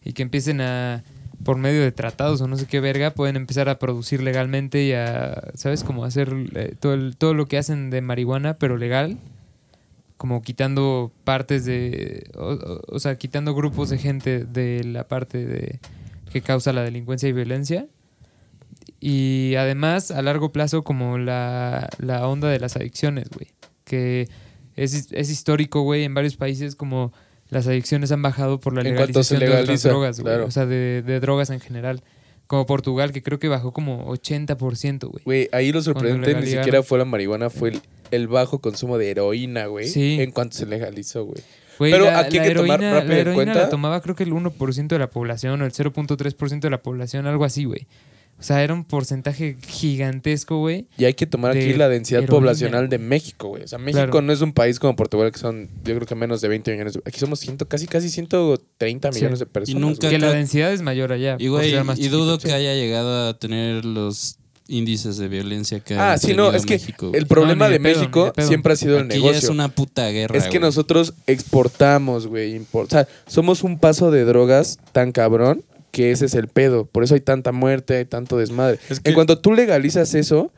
y 0.04 0.12
que 0.12 0.24
empiecen 0.24 0.60
a, 0.60 1.04
por 1.46 1.56
medio 1.58 1.82
de 1.82 1.94
tratados 1.94 2.42
o 2.42 2.48
no 2.50 2.58
sé 2.58 2.66
qué 2.68 2.82
verga, 2.82 3.12
pueden 3.12 3.38
empezar 3.38 3.70
a 3.70 3.80
producir 3.80 4.22
legalmente 4.22 4.84
y 4.84 4.92
a, 4.92 5.52
¿sabes? 5.54 5.86
Como 5.86 6.04
hacer 6.04 6.34
eh, 6.56 6.76
todo, 6.78 6.94
el- 6.94 7.16
todo 7.16 7.34
lo 7.34 7.48
que 7.48 7.58
hacen 7.58 7.90
de 7.90 8.02
marihuana, 8.02 8.56
pero 8.58 8.76
legal, 8.78 9.18
como 10.18 10.42
quitando 10.42 11.12
partes 11.24 11.66
de, 11.66 12.30
o, 12.36 13.00
sea, 13.00 13.18
quitando 13.18 13.54
grupos 13.54 13.90
de 13.90 13.98
gente 13.98 14.46
de 14.46 14.84
la 14.84 15.08
parte 15.08 15.46
de 15.46 15.80
que 16.32 16.42
causa 16.42 16.74
la 16.74 16.84
delincuencia 16.84 17.28
y 17.28 17.34
violencia. 17.34 17.88
Y 19.00 19.56
además, 19.58 20.12
a 20.12 20.22
largo 20.22 20.52
plazo, 20.52 20.84
como 20.84 21.18
la, 21.18 21.90
la 22.00 22.28
onda 22.28 22.50
de 22.50 22.60
las 22.60 22.76
adicciones, 22.76 23.30
güey. 23.30 23.50
Que 23.84 24.28
es, 24.76 25.12
es 25.12 25.30
histórico, 25.30 25.82
güey, 25.82 26.04
en 26.04 26.14
varios 26.14 26.38
países 26.38 26.76
como 26.76 27.14
las 27.50 27.68
adicciones 27.68 28.12
han 28.12 28.22
bajado 28.22 28.60
por 28.60 28.74
la 28.74 28.82
legalización 28.82 29.40
de 29.40 29.50
otras 29.50 29.84
drogas, 29.84 30.20
güey. 30.20 30.34
claro. 30.34 30.48
O 30.48 30.52
sea, 30.52 30.66
de, 30.66 31.04
de 31.04 31.20
drogas 31.20 31.50
en 31.50 31.60
general. 31.60 32.04
Como 32.48 32.66
Portugal, 32.68 33.12
que 33.12 33.24
creo 33.24 33.40
que 33.40 33.48
bajó 33.48 33.74
como 33.74 34.06
80%, 34.14 35.10
güey. 35.10 35.24
Güey, 35.26 35.50
ahí 35.52 35.72
lo 35.72 35.82
sorprendente 35.82 36.40
ni 36.40 36.46
siquiera 36.46 36.84
fue 36.84 37.00
la 37.00 37.06
marihuana, 37.06 37.50
fue 37.50 37.70
el, 37.70 37.82
el 38.16 38.28
bajo 38.28 38.60
consumo 38.60 38.98
de 38.98 39.12
heroína, 39.12 39.66
güey. 39.68 39.88
Sí. 39.88 40.18
En 40.22 40.32
cuanto 40.32 40.58
se 40.58 40.66
legalizó, 40.66 41.26
güey. 41.26 41.42
Güey, 41.78 41.92
Pero 41.92 42.06
la, 42.06 42.20
aquí 42.20 42.38
hay 42.38 42.48
la 42.48 42.54
que 42.54 42.60
tomar 42.62 42.80
heroína, 42.82 43.00
rápido 43.02 43.24
la 43.24 43.30
en 43.30 43.34
cuenta- 43.36 43.54
la 43.56 43.70
tomaba 43.70 44.02
creo 44.02 44.16
que 44.16 44.24
el 44.24 44.32
1% 44.32 44.88
de 44.96 45.00
la 45.00 45.10
población 45.10 45.62
o 45.62 45.66
el 45.66 45.72
0.3% 45.74 46.60
de 46.62 46.70
la 46.70 46.82
población, 46.82 47.28
algo 47.28 47.44
así, 47.44 47.66
güey. 47.66 47.88
O 48.38 48.44
sea, 48.44 48.62
era 48.64 48.74
un 48.74 48.84
porcentaje 48.84 49.56
gigantesco, 49.66 50.58
güey. 50.60 50.88
Y 50.98 51.06
hay 51.06 51.14
que 51.14 51.26
tomar 51.26 51.52
aquí 51.52 51.72
de 51.72 51.78
la 51.78 51.88
densidad 51.88 52.22
heroína. 52.24 52.38
poblacional 52.40 52.90
de 52.90 52.98
México, 52.98 53.48
güey. 53.50 53.64
O 53.64 53.68
sea, 53.68 53.80
México 53.80 54.04
Claro. 54.12 54.22
no 54.22 54.34
es 54.34 54.42
un 54.42 54.52
país 54.54 54.78
como 54.80 54.96
Portugal 54.96 55.32
que 55.32 55.40
son, 55.40 55.70
yo 55.86 55.96
creo 55.96 56.06
que 56.06 56.16
menos 56.16 56.42
de 56.42 56.50
20 56.50 56.72
millones. 56.72 57.00
Aquí 57.06 57.18
somos 57.20 57.40
ciento, 57.40 57.68
casi, 57.68 57.88
casi 57.88 58.10
130 58.10 59.12
Sí. 59.12 59.20
millones 59.20 59.40
de 59.40 59.46
personas. 59.46 59.82
nunca- 59.82 60.08
güey. 60.08 60.12
Que 60.12 60.20
la 60.20 60.34
densidad 60.34 60.74
es 60.74 60.82
mayor 60.82 61.14
allá. 61.14 61.38
Y 61.40 61.48
güey, 61.48 61.74
y 61.98 62.08
dudo 62.10 62.38
que 62.38 62.52
haya 62.52 62.74
llegado 62.74 63.30
a 63.30 63.38
tener 63.40 63.86
los 63.86 64.38
índices 64.68 65.18
de 65.18 65.28
violencia 65.28 65.80
que 65.80 65.94
ha 65.96 66.14
Ah, 66.14 66.18
sí, 66.18 66.34
no, 66.34 66.52
es 66.52 66.66
que 66.66 66.74
México, 66.76 67.12
el 67.14 67.28
problema 67.28 67.66
No, 67.66 67.72
de 67.72 67.78
de 67.78 67.84
pedo, 67.84 68.00
México 68.00 68.34
de 68.36 68.44
siempre 68.48 68.74
ha 68.74 68.76
sido 68.76 68.98
el 68.98 69.06
Aquí 69.06 69.16
ya 69.18 69.22
negocio. 69.22 69.38
es 69.38 69.50
una 69.50 69.68
puta 69.70 70.10
guerra. 70.10 70.36
Es 70.38 70.46
que 70.46 70.58
güey. 70.58 70.62
nosotros 70.62 71.14
exportamos, 71.28 72.28
güey. 72.28 72.58
impor- 72.60 72.86
O 72.86 72.90
sea, 72.90 73.08
somos 73.28 73.64
un 73.64 73.80
paso 73.80 74.12
de 74.12 74.26
drogas 74.26 74.80
tan 74.92 75.12
cabrón 75.12 75.64
que 75.92 76.12
ese 76.12 76.26
es 76.26 76.34
el 76.36 76.48
pedo. 76.48 76.86
Por 76.86 77.04
eso 77.04 77.14
hay 77.14 77.22
tanta 77.22 77.52
muerte, 77.52 77.96
hay 77.98 78.06
tanto 78.06 78.38
desmadre. 78.38 78.80
Es 78.90 79.00
que- 79.00 79.10
En 79.10 79.16
cuanto 79.16 79.40
tú 79.40 79.54
legalizas 79.54 80.14
eso, 80.14 80.52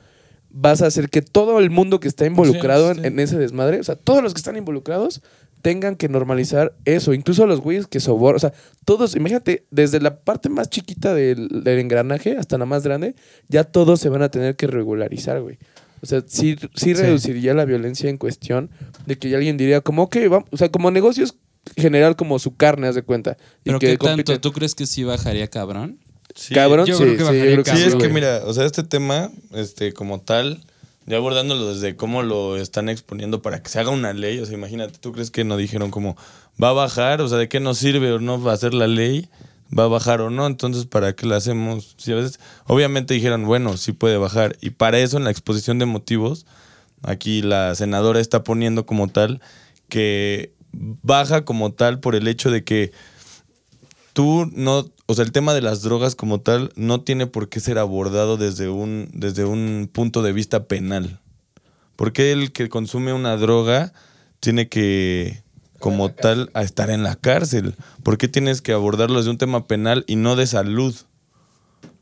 vas 0.49 0.81
a 0.81 0.88
hacer 0.88 1.09
que 1.09 1.21
todo 1.21 1.59
el 1.59 1.69
mundo 1.69 1.99
que 1.99 2.07
está 2.07 2.25
involucrado 2.25 2.85
Sí, 2.93 2.97
en- 2.97 3.03
sí. 3.03 3.07
En, 3.07 3.19
ese 3.19 3.38
desmadre, 3.38 3.79
o 3.79 3.84
sea, 3.84 3.95
todos 3.95 4.23
los 4.23 4.34
que 4.34 4.39
están 4.39 4.55
involucrados, 4.57 5.21
tengan 5.61 5.95
que 5.95 6.09
normalizar 6.09 6.75
eso. 6.85 7.13
Incluso 7.13 7.45
los 7.47 7.61
güeyes 7.61 7.88
que 7.88 7.99
sobornan. 7.99 8.38
O 8.38 8.39
sea, 8.39 8.53
todos, 8.85 9.15
imagínate, 9.15 9.65
desde 9.71 9.99
la 9.99 10.19
parte 10.19 10.49
más 10.49 10.69
chiquita 10.69 11.13
del, 11.13 11.63
del 11.63 11.79
engranaje 11.79 12.38
hasta 12.38 12.57
la 12.57 12.65
más 12.65 12.84
grande, 12.84 13.15
ya 13.47 13.63
todos 13.63 13.99
se 13.99 14.09
van 14.09 14.21
a 14.21 14.29
tener 14.29 14.55
que 14.55 14.67
regularizar, 14.67 15.41
güey. 15.41 15.57
O 16.01 16.05
sea, 16.05 16.23
sí, 16.27 16.55
sí 16.75 16.93
reduciría 16.93 17.53
la 17.53 17.65
violencia 17.65 18.09
en 18.09 18.17
cuestión 18.17 18.69
de 19.05 19.17
que 19.17 19.29
ya 19.29 19.38
alguien 19.38 19.57
diría 19.57 19.81
como, 19.81 20.03
ok, 20.03 20.17
vamos, 20.29 20.47
o 20.51 20.57
sea, 20.57 20.69
como 20.69 20.91
negocios 20.91 21.35
general 21.75 22.15
como 22.15 22.39
su 22.39 22.55
carne, 22.55 22.88
haz 22.88 22.95
de 22.95 23.01
cuenta. 23.01 23.38
Y 23.63 23.65
Pero 23.65 23.79
que 23.79 23.88
qué 23.88 23.97
tanto, 23.97 24.39
¿tú 24.39 24.53
crees 24.53 24.75
que 24.75 24.85
sí 24.85 25.03
bajaría 25.03 25.47
cabrón? 25.47 25.99
Sí. 26.35 26.53
Cabrón, 26.53 26.85
Yo 26.85 26.97
sí, 26.97 27.03
creo 27.03 27.13
que 27.13 27.17
sí, 27.17 27.19
yo 27.19 27.25
bajaría 27.25 27.51
creo 27.53 27.63
que 27.63 27.71
Sí, 27.71 27.77
sí, 27.77 27.84
es 27.88 27.95
que 27.95 28.09
mira, 28.09 28.41
o 28.45 28.53
sea, 28.53 28.65
este 28.65 28.84
tema, 28.84 29.31
este, 29.53 29.91
como 29.93 30.21
tal, 30.21 30.63
ya 31.07 31.17
abordándolo 31.17 31.73
desde 31.73 31.95
cómo 31.95 32.21
lo 32.21 32.57
están 32.57 32.89
exponiendo 32.89 33.41
para 33.41 33.63
que 33.63 33.69
se 33.69 33.79
haga 33.79 33.89
una 33.89 34.13
ley, 34.13 34.39
o 34.39 34.45
sea, 34.45 34.55
imagínate, 34.55 34.99
¿tú 34.99 35.13
crees 35.13 35.31
que 35.31 35.45
no 35.45 35.55
dijeron 35.55 35.89
como 35.89 36.17
va 36.61 36.69
a 36.69 36.73
bajar? 36.73 37.21
O 37.21 37.27
sea, 37.29 37.38
¿de 37.38 37.47
qué 37.47 37.61
nos 37.61 37.77
sirve 37.77 38.11
o 38.11 38.19
no 38.19 38.41
va 38.41 38.53
a 38.53 38.57
ser 38.57 38.73
la 38.73 38.88
ley? 38.88 39.29
¿Va 39.77 39.85
a 39.85 39.88
bajar 39.88 40.21
o 40.21 40.29
no? 40.29 40.45
Entonces, 40.45 40.85
¿para 40.85 41.15
qué 41.15 41.25
la 41.25 41.38
hacemos? 41.38 41.95
Si 41.97 42.11
a 42.11 42.15
veces, 42.15 42.39
obviamente 42.65 43.13
dijeron, 43.13 43.45
bueno, 43.45 43.77
sí 43.77 43.93
puede 43.93 44.17
bajar. 44.17 44.57
Y 44.61 44.71
para 44.71 44.99
eso, 44.99 45.17
en 45.17 45.23
la 45.23 45.31
exposición 45.31 45.79
de 45.79 45.85
motivos, 45.85 46.45
aquí 47.03 47.41
la 47.41 47.73
senadora 47.75 48.19
está 48.19 48.43
poniendo 48.43 48.85
como 48.85 49.07
tal 49.07 49.41
que 49.88 50.51
baja 50.73 51.45
como 51.45 51.71
tal 51.71 51.99
por 51.99 52.15
el 52.15 52.27
hecho 52.27 52.51
de 52.51 52.63
que 52.63 52.91
tú 54.18 54.49
no, 54.56 54.89
o 55.06 55.14
sea, 55.14 55.23
el 55.23 55.31
tema 55.31 55.53
de 55.53 55.61
las 55.61 55.84
drogas 55.84 56.15
como 56.15 56.41
tal 56.41 56.72
no 56.76 57.02
tiene 57.02 57.27
por 57.27 57.49
qué 57.49 57.60
ser 57.60 57.77
abordado 57.77 58.35
desde 58.35 58.68
un, 58.68 59.10
desde 59.14 59.45
un 59.45 59.88
punto 59.94 60.23
de 60.23 60.34
vista 60.34 60.64
penal. 60.65 61.19
¿Por 61.95 62.14
qué 62.14 62.31
el 62.31 62.52
que 62.52 62.68
consume 62.68 63.14
una 63.14 63.38
droga 63.38 63.94
tiene 64.39 64.69
que, 64.69 65.44
como 65.77 66.10
tal, 66.10 66.49
a 66.56 66.64
estar 66.64 66.89
en 66.89 67.03
la 67.03 67.15
cárcel? 67.15 67.76
¿Por 68.02 68.18
qué 68.18 68.27
tienes 68.27 68.61
que 68.64 68.73
abordarlo 68.73 69.18
desde 69.18 69.30
un 69.30 69.38
tema 69.38 69.68
penal 69.68 70.03
y 70.07 70.15
no 70.15 70.35
de 70.35 70.48
salud? 70.48 70.95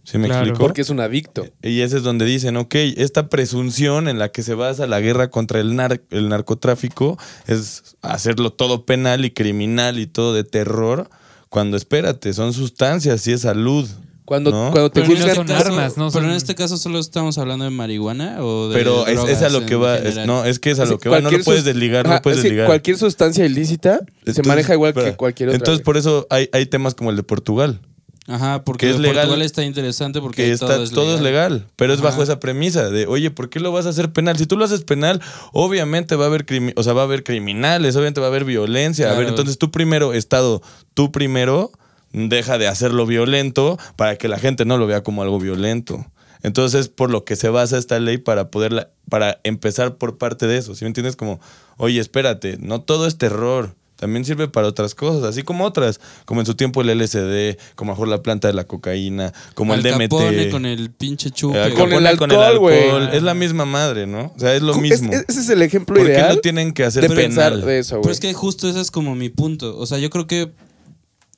¿Se 0.06 0.18
me 0.18 0.28
Claro. 0.28 0.44
explicó? 0.44 0.66
Porque 0.66 0.82
es 0.84 0.90
un 0.90 1.02
adicto. 1.02 1.46
Y 1.64 1.82
ese 1.82 1.98
es 1.98 2.04
donde 2.04 2.24
dicen, 2.24 2.56
ok, 2.56 2.76
esta 2.96 3.28
presunción 3.28 4.08
en 4.08 4.20
la 4.20 4.30
que 4.32 4.42
se 4.42 4.54
basa 4.54 4.88
la 4.88 5.02
guerra 5.02 5.30
contra 5.30 5.60
el, 5.60 5.74
nar- 5.76 6.02
el 6.12 6.30
narcotráfico 6.30 7.18
es 7.46 7.98
hacerlo 8.02 8.54
todo 8.54 8.86
penal 8.86 9.26
y 9.26 9.32
criminal 9.32 10.00
y 10.00 10.08
todo 10.08 10.34
de 10.34 10.46
terror, 10.46 11.10
cuando 11.56 11.78
espérate, 11.78 12.34
son 12.34 12.52
sustancias 12.52 13.26
y 13.28 13.32
es 13.32 13.40
salud. 13.44 13.88
Cuando, 14.26 14.52
¿no? 14.52 14.72
cuando 14.72 14.90
te 14.92 15.00
Pero 15.00 15.14
no 15.14 15.20
juzgan... 15.20 15.36
son 15.38 15.48
Caso- 15.48 15.68
armas, 15.68 15.96
no 15.96 16.10
Pero 16.12 16.24
son- 16.26 16.32
en 16.32 16.36
este 16.36 16.54
caso 16.54 16.76
solo 16.78 17.00
estamos 17.00 17.38
hablando 17.38 17.64
de 17.64 17.72
marihuana 17.72 18.44
o 18.44 18.68
de 18.68 18.76
Pero 18.76 19.08
es, 19.08 19.22
es 19.30 19.42
a 19.42 19.46
lo 19.46 19.62
drogas 19.62 19.70
que 19.70 19.76
va, 19.78 19.98
es- 20.00 20.26
no, 20.28 20.44
es 20.44 20.60
que 20.60 20.72
es 20.72 20.80
a 20.82 20.86
lo 20.86 20.98
que 21.00 21.08
va, 21.08 21.22
no 21.22 21.32
lo 21.32 21.40
puedes 21.46 21.64
desligar, 21.64 22.04
no 22.04 22.10
Ajá, 22.10 22.18
lo 22.18 22.22
puedes 22.24 22.44
desligar. 22.44 22.66
Cualquier 22.68 22.98
sustancia 22.98 23.46
ilícita 23.46 24.02
se 24.26 24.44
maneja 24.44 24.74
igual 24.74 24.94
que 24.94 25.14
cualquier 25.16 25.48
otra. 25.50 25.58
Entonces, 25.58 25.82
por 25.82 25.96
eso 25.96 26.28
hay, 26.30 26.50
hay 26.52 26.66
temas 26.66 26.94
como 26.94 27.10
el 27.10 27.16
de 27.16 27.24
Portugal, 27.24 27.80
Ajá, 28.28 28.64
porque 28.64 28.88
que 28.88 28.94
es 28.94 29.00
legal, 29.00 29.28
Portugal 29.28 29.42
está 29.44 29.64
interesante 29.64 30.20
porque 30.20 30.38
que 30.38 30.44
ahí 30.46 30.52
está, 30.52 30.68
todo 30.68 30.84
es 30.84 30.90
legal. 30.90 31.06
todo 31.06 31.16
es 31.16 31.22
legal, 31.22 31.68
pero 31.76 31.94
es 31.94 32.02
bajo 32.02 32.24
esa 32.24 32.40
premisa 32.40 32.90
de, 32.90 33.06
oye, 33.06 33.30
¿por 33.30 33.50
qué 33.50 33.60
lo 33.60 33.72
vas 33.72 33.86
a 33.86 33.90
hacer 33.90 34.12
penal? 34.12 34.36
Si 34.38 34.48
tú 34.48 34.58
lo 34.58 34.66
haces 34.66 34.82
penal, 34.82 35.22
obviamente 35.54 36.16
va 36.16 36.26
a 36.26 36.28
haber, 36.28 36.46
o 36.76 36.84
sea, 36.84 36.94
va 36.94 37.02
a 37.02 37.06
haber 37.06 37.24
criminales, 37.24 37.96
obviamente 37.96 38.22
va 38.22 38.28
a 38.28 38.30
haber 38.30 38.46
violencia. 38.46 39.12
A 39.12 39.16
ver, 39.16 39.28
entonces 39.28 39.60
tú 39.60 39.70
primero, 39.70 40.14
Estado, 40.14 40.64
tú 40.96 41.12
primero 41.12 41.72
deja 42.14 42.58
de 42.58 42.68
hacerlo 42.68 43.06
violento 43.06 43.78
para 43.96 44.16
que 44.16 44.28
la 44.28 44.40
gente 44.40 44.66
no 44.66 44.78
lo 44.78 44.88
vea 44.88 45.04
como 45.04 45.22
algo 45.22 45.40
violento. 45.40 46.06
Entonces 46.42 46.82
es 46.82 46.90
por 46.90 47.12
lo 47.12 47.26
que 47.26 47.36
se 47.36 47.50
basa 47.50 47.78
esta 47.78 48.00
ley 48.00 48.18
para 48.18 48.50
poderla, 48.50 48.90
para 49.10 49.40
empezar 49.44 49.96
por 49.96 50.18
parte 50.18 50.48
de 50.48 50.58
eso. 50.58 50.76
¿Sí 50.76 50.86
me 50.86 50.90
entiendes? 50.90 51.16
Como, 51.16 51.40
oye, 51.78 52.00
espérate, 52.00 52.58
no 52.60 52.82
todo 52.82 53.08
es 53.08 53.18
terror. 53.18 53.76
También 53.96 54.26
sirve 54.26 54.48
para 54.50 54.68
otras 54.68 54.94
cosas, 54.94 55.24
así 55.24 55.44
como 55.44 55.64
otras, 55.64 56.02
como 56.26 56.42
en 56.42 56.46
su 56.46 56.56
tiempo 56.56 56.82
el 56.82 56.90
LSD, 57.00 57.58
como 57.76 57.92
a 57.92 57.94
lo 57.94 57.96
mejor 57.96 58.08
la 58.10 58.22
planta 58.22 58.48
de 58.50 58.54
la 58.54 58.66
cocaína, 58.66 59.32
como 59.54 59.74
Al 59.74 59.86
el 59.86 59.94
DMT. 59.94 60.10
Capone 60.10 60.50
con 60.50 60.66
el 60.66 60.92
pinche 60.92 61.32
chupe. 61.32 61.58
Al 61.60 61.74
Con 61.74 61.94
el 61.94 62.06
alcohol, 62.06 62.60
güey. 62.60 63.16
Es 63.16 63.24
la 63.24 63.34
misma 63.34 63.64
madre, 63.66 64.06
¿no? 64.06 64.34
O 64.36 64.40
sea, 64.40 64.54
es 64.54 64.62
lo 64.62 64.76
mismo. 64.76 65.14
es- 65.14 65.24
ese 65.30 65.40
es 65.40 65.50
el 65.50 65.62
ejemplo 65.62 65.96
¿Por 65.96 66.06
qué 66.08 66.12
ideal 66.14 66.36
lo 66.36 66.42
tienen 66.42 66.74
que 66.74 66.84
hacer 66.84 67.04
de 67.04 67.10
penal? 67.10 67.24
pensar 67.24 67.58
de 67.66 67.80
eso, 67.80 67.90
Pero 67.96 68.02
güey. 68.02 68.14
es 68.14 68.20
que 68.20 68.34
justo 68.34 68.68
ese 68.70 68.82
es 68.82 68.92
como 68.92 69.16
mi 69.16 69.30
punto. 69.30 69.78
O 69.78 69.86
sea, 69.86 69.98
yo 69.98 70.10
creo 70.10 70.28
que 70.28 70.52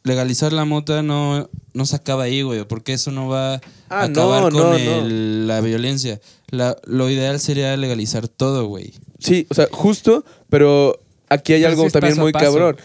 legalizar 0.04 0.54
la 0.54 0.66
mota 0.66 1.04
no, 1.04 1.50
no 1.74 1.86
se 1.86 1.96
acaba 1.96 2.24
ahí, 2.24 2.42
güey, 2.42 2.64
porque 2.66 2.94
eso 2.94 3.12
no 3.12 3.28
va 3.28 3.56
a 3.56 3.62
Ah, 3.90 4.04
acabar 4.04 4.52
no, 4.54 4.60
con 4.60 4.70
no, 4.72 4.74
el- 4.76 5.48
la 5.48 5.62
violencia. 5.62 6.20
La- 6.50 6.78
lo 6.86 7.10
ideal 7.10 7.40
sería 7.40 7.76
legalizar 7.78 8.28
todo, 8.28 8.66
güey. 8.66 8.94
Sí, 9.20 9.46
o 9.50 9.54
sea, 9.54 9.68
justo, 9.72 10.24
pero 10.50 11.00
aquí 11.30 11.54
hay 11.54 11.62
Pero 11.62 11.72
algo 11.72 11.90
también 11.90 12.18
muy 12.20 12.32
cabrón. 12.32 12.78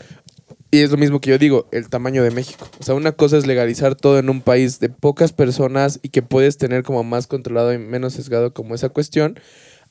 Y 0.71 0.79
es 0.79 0.91
lo 0.91 0.97
mismo 0.97 1.21
que 1.21 1.29
yo 1.31 1.37
digo, 1.39 1.69
el 1.71 1.91
tamaño 1.91 2.23
de 2.23 2.31
México. 2.31 2.67
O 2.81 2.83
sea, 2.83 2.95
una 2.95 3.13
cosa 3.13 3.37
es 3.37 3.47
legalizar 3.47 3.95
todo 3.95 4.19
en 4.19 4.31
un 4.31 4.41
país 4.41 4.81
de 4.81 4.89
pocas 4.89 5.33
personas 5.33 6.01
y 6.03 6.09
que 6.09 6.23
puedes 6.23 6.57
tener 6.57 6.83
como 6.83 7.05
más 7.05 7.27
controlado 7.27 7.75
y 7.75 7.79
menos 7.79 8.15
sesgado 8.15 8.55
como 8.55 8.75
esa 8.75 8.89
cuestión, 8.89 9.39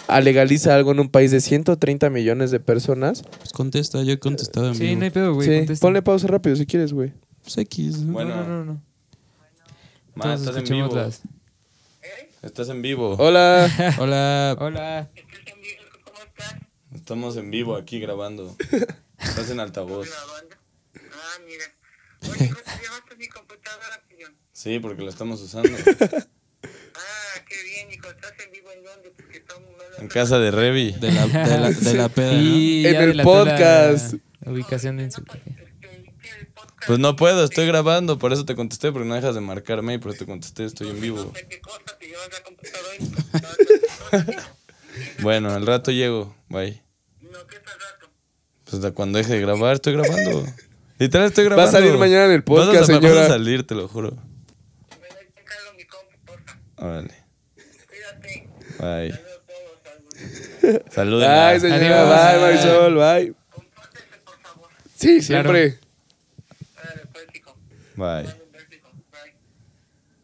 a 0.08 0.22
legalizar 0.22 0.74
algo 0.74 0.92
en 0.92 1.00
un 1.00 1.10
país 1.10 1.30
de 1.30 1.40
130 1.40 2.10
millones 2.10 2.50
de 2.50 2.60
personas. 2.60 3.22
Pues 3.38 3.52
contesta, 3.52 4.02
yo 4.02 4.14
he 4.14 4.18
contestado 4.20 4.70
en 4.70 4.76
Sí, 4.76 4.96
no 4.96 5.04
hay 5.04 5.12
pedo, 5.12 5.36
güey. 5.36 5.68
sí, 5.68 5.74
ponle 5.80 6.02
pausa 6.02 6.26
rápido 6.26 6.56
si 6.56 6.66
quieres, 6.66 6.94
güey. 6.94 7.14
Pues 7.44 7.56
X. 7.60 8.00
¿no? 8.00 8.14
Bueno. 8.14 8.36
No, 8.38 8.48
no, 8.48 8.66
no. 8.66 8.82
Todos 10.20 10.40
estás 10.42 10.58
en 10.58 10.64
vivo. 10.64 10.96
las- 10.96 11.22
Estás 12.42 12.70
en 12.70 12.82
vivo. 12.82 13.16
Hola. 13.20 13.70
Hola. 14.00 14.58
Hola. 14.60 15.10
Estamos 17.12 17.36
en 17.36 17.52
vivo 17.52 17.76
aquí 17.76 18.00
grabando. 18.00 18.56
Estás 19.20 19.50
en 19.50 19.60
altavoz. 19.60 20.08
Ah, 20.08 21.40
mira. 21.46 21.66
Oye, 22.22 22.48
¿cómo 22.48 22.62
te 22.62 22.82
llevaste 22.82 23.16
mi 23.18 23.28
computadora, 23.28 24.02
señor? 24.08 24.34
Sí, 24.54 24.80
porque 24.80 25.02
la 25.02 25.10
estamos 25.10 25.42
usando. 25.42 25.78
Ah, 25.78 27.46
qué 27.50 27.64
bien, 27.64 27.92
hijo. 27.92 28.10
¿Estás 28.10 28.32
en 28.46 28.52
vivo 28.54 28.72
en 28.72 28.86
dónde? 28.86 29.10
Porque 29.10 29.40
estamos... 29.40 29.70
En 29.98 30.08
casa 30.08 30.40
de 30.40 30.52
Revi. 30.52 30.94
De 30.94 31.12
la, 31.12 31.28
de 31.28 31.58
la, 31.60 31.72
de 31.72 31.94
la 31.96 32.08
peda, 32.16 32.32
¿no? 32.32 32.40
Y 32.40 32.86
En 32.86 32.94
ya 32.94 33.00
el 33.02 33.10
delató 33.10 33.44
la 33.46 33.52
podcast. 33.52 34.14
Ubicación 34.46 34.96
de. 34.96 35.10
Pues 36.88 36.98
no 36.98 37.18
puedo, 37.18 37.44
estoy 37.44 37.68
grabando, 37.68 38.20
por 38.20 38.32
eso 38.32 38.46
te 38.46 38.56
contesté, 38.56 38.94
porque 38.94 39.06
no 39.06 39.16
dejas 39.16 39.36
de 39.36 39.42
marcarme 39.42 39.96
y 39.96 39.98
por 39.98 40.12
eso 40.12 40.20
te 40.20 40.28
contesté, 40.28 40.64
estoy 40.64 40.92
en 40.92 41.02
vivo. 41.02 41.34
¿Qué 41.34 41.60
cosa 41.60 41.98
te 42.00 42.08
llevas 42.08 42.30
la 42.32 42.42
computadora? 42.42 42.96
y 42.98 43.04
mi 43.04 43.10
computadora? 43.10 44.56
Bueno, 45.22 45.52
al 45.52 45.66
rato 45.66 45.92
llego, 45.92 46.36
bye. 46.50 46.82
No, 47.32 47.48
¿qué 47.48 47.56
está 47.56 47.72
rato? 47.72 48.12
Pues 48.72 48.84
hasta 48.86 48.96
cuando 48.96 49.18
deje 49.18 49.34
de 49.34 49.42
grabar, 49.42 49.74
estoy 49.74 49.94
grabando. 49.94 50.46
Literal, 50.98 51.28
estoy 51.28 51.46
Va 51.46 51.52
a 51.52 51.56
grabando. 51.56 51.72
salir 51.78 51.98
mañana 51.98 52.26
en 52.26 52.32
el 52.32 52.42
Vas 52.42 52.60
a 52.60 52.66
podcast, 52.66 52.86
sa- 52.88 52.94
vas 52.94 53.02
señora. 53.02 53.26
a 53.26 53.28
salir, 53.28 53.68
te 53.68 53.76
lo 53.76 53.88
juro. 53.90 54.12
Me 54.12 54.18
da 54.18 55.16
te 55.16 55.42
encargo 55.42 55.74
mi 55.78 55.84
compu, 55.86 56.18
porfa. 56.26 56.58
Órale, 56.78 57.14
Cuídate. 57.90 58.48
bye. 58.80 59.12
Saludos 59.12 59.36
a 59.36 59.46
todos. 59.46 60.84
saludos. 60.94 60.94
Saludos. 60.94 61.28
Bye, 61.28 61.60
señora. 61.60 62.02
Adiós. 62.02 62.32
Bye, 62.32 62.42
Marisol. 62.42 62.96
Bye. 62.96 63.34
Compórtense, 63.50 64.18
por 64.24 64.40
favor. 64.42 64.70
Sí, 64.96 65.08
Claro. 65.08 65.22
siempre. 65.24 65.80
Hijo. 67.34 67.58
Bye. 67.98 68.36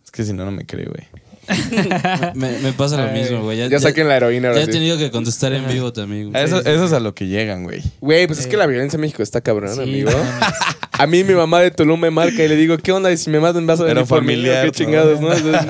Es 0.06 0.12
que 0.12 0.24
si 0.24 0.32
no, 0.34 0.46
no 0.46 0.52
me 0.52 0.66
cree, 0.66 0.86
güey. 0.86 1.08
Me, 2.36 2.60
me 2.60 2.74
pasa 2.74 3.06
lo 3.06 3.12
mismo, 3.12 3.42
güey. 3.42 3.70
Ya 3.70 3.80
saquen 3.80 4.08
la 4.08 4.18
heroína 4.18 4.54
Ya 4.54 4.64
he 4.64 4.68
tenido 4.68 4.98
que 4.98 5.12
contestar 5.12 5.54
en 5.54 5.68
vivo 5.68 5.94
también, 5.94 6.32
güey. 6.32 6.44
Eso, 6.44 6.60
eso 6.60 6.86
es 6.86 6.94
a 6.94 7.00
lo 7.00 7.14
que 7.16 7.28
llegan, 7.28 7.64
güey. 7.64 7.82
Güey, 8.02 8.28
pues 8.28 8.40
es 8.40 8.48
que 8.48 8.58
la 8.58 8.66
violencia 8.66 8.98
en 8.98 9.02
México 9.02 9.24
está 9.24 9.42
cabrón, 9.42 9.76
Sí, 9.76 9.82
amigo. 9.82 10.12
A 11.00 11.06
mí 11.06 11.24
mi 11.24 11.36
mamá 11.36 11.62
de 11.62 11.70
Tulum 11.72 12.00
me 12.00 12.10
marca 12.10 12.44
y 12.44 12.48
le 12.48 12.56
digo, 12.56 12.78
¿qué 12.78 12.92
onda? 12.92 13.12
Y 13.12 13.18
si 13.18 13.30
me 13.30 13.40
matan 13.40 13.68
vas 13.68 13.80
a 13.80 13.84
venir 13.84 13.98
Era 14.00 14.08
por 14.08 14.22
mí, 14.22 14.34
familiar, 14.34 14.64
¿o 14.64 14.66
¿no? 14.66 14.72
¿Qué 14.72 14.78
chingados, 14.78 15.22
no? 15.22 15.32
Entonces, 15.32 15.62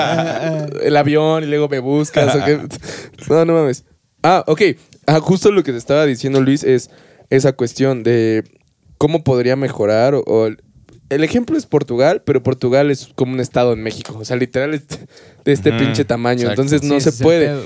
el 0.83 0.95
avión 0.95 1.43
y 1.43 1.47
luego 1.47 1.67
me 1.67 1.79
buscas. 1.79 2.35
¿o 2.35 2.45
qué? 2.45 2.59
No, 3.29 3.43
no 3.43 3.53
mames. 3.53 3.83
Ah, 4.23 4.43
ok. 4.47 4.61
Ah, 5.05 5.19
justo 5.19 5.51
lo 5.51 5.63
que 5.63 5.73
te 5.73 5.77
estaba 5.77 6.05
diciendo 6.05 6.41
Luis 6.41 6.63
es 6.63 6.89
esa 7.29 7.53
cuestión 7.53 8.03
de 8.03 8.43
cómo 8.97 9.23
podría 9.23 9.55
mejorar 9.55 10.15
o, 10.15 10.49
el 11.09 11.23
ejemplo 11.23 11.57
es 11.57 11.65
Portugal, 11.65 12.21
pero 12.25 12.43
Portugal 12.43 12.91
es 12.91 13.09
como 13.15 13.31
un 13.31 13.39
estado 13.39 13.71
en 13.73 13.81
México. 13.81 14.17
O 14.19 14.25
sea, 14.25 14.35
literal 14.35 14.73
es 14.73 14.83
de 15.47 15.53
este 15.53 15.71
pinche 15.71 16.03
tamaño. 16.05 16.41
exacto. 16.41 16.61
Entonces 16.61 16.83
no 16.83 16.99
Sí, 16.99 17.09
se 17.11 17.23
puede. 17.23 17.57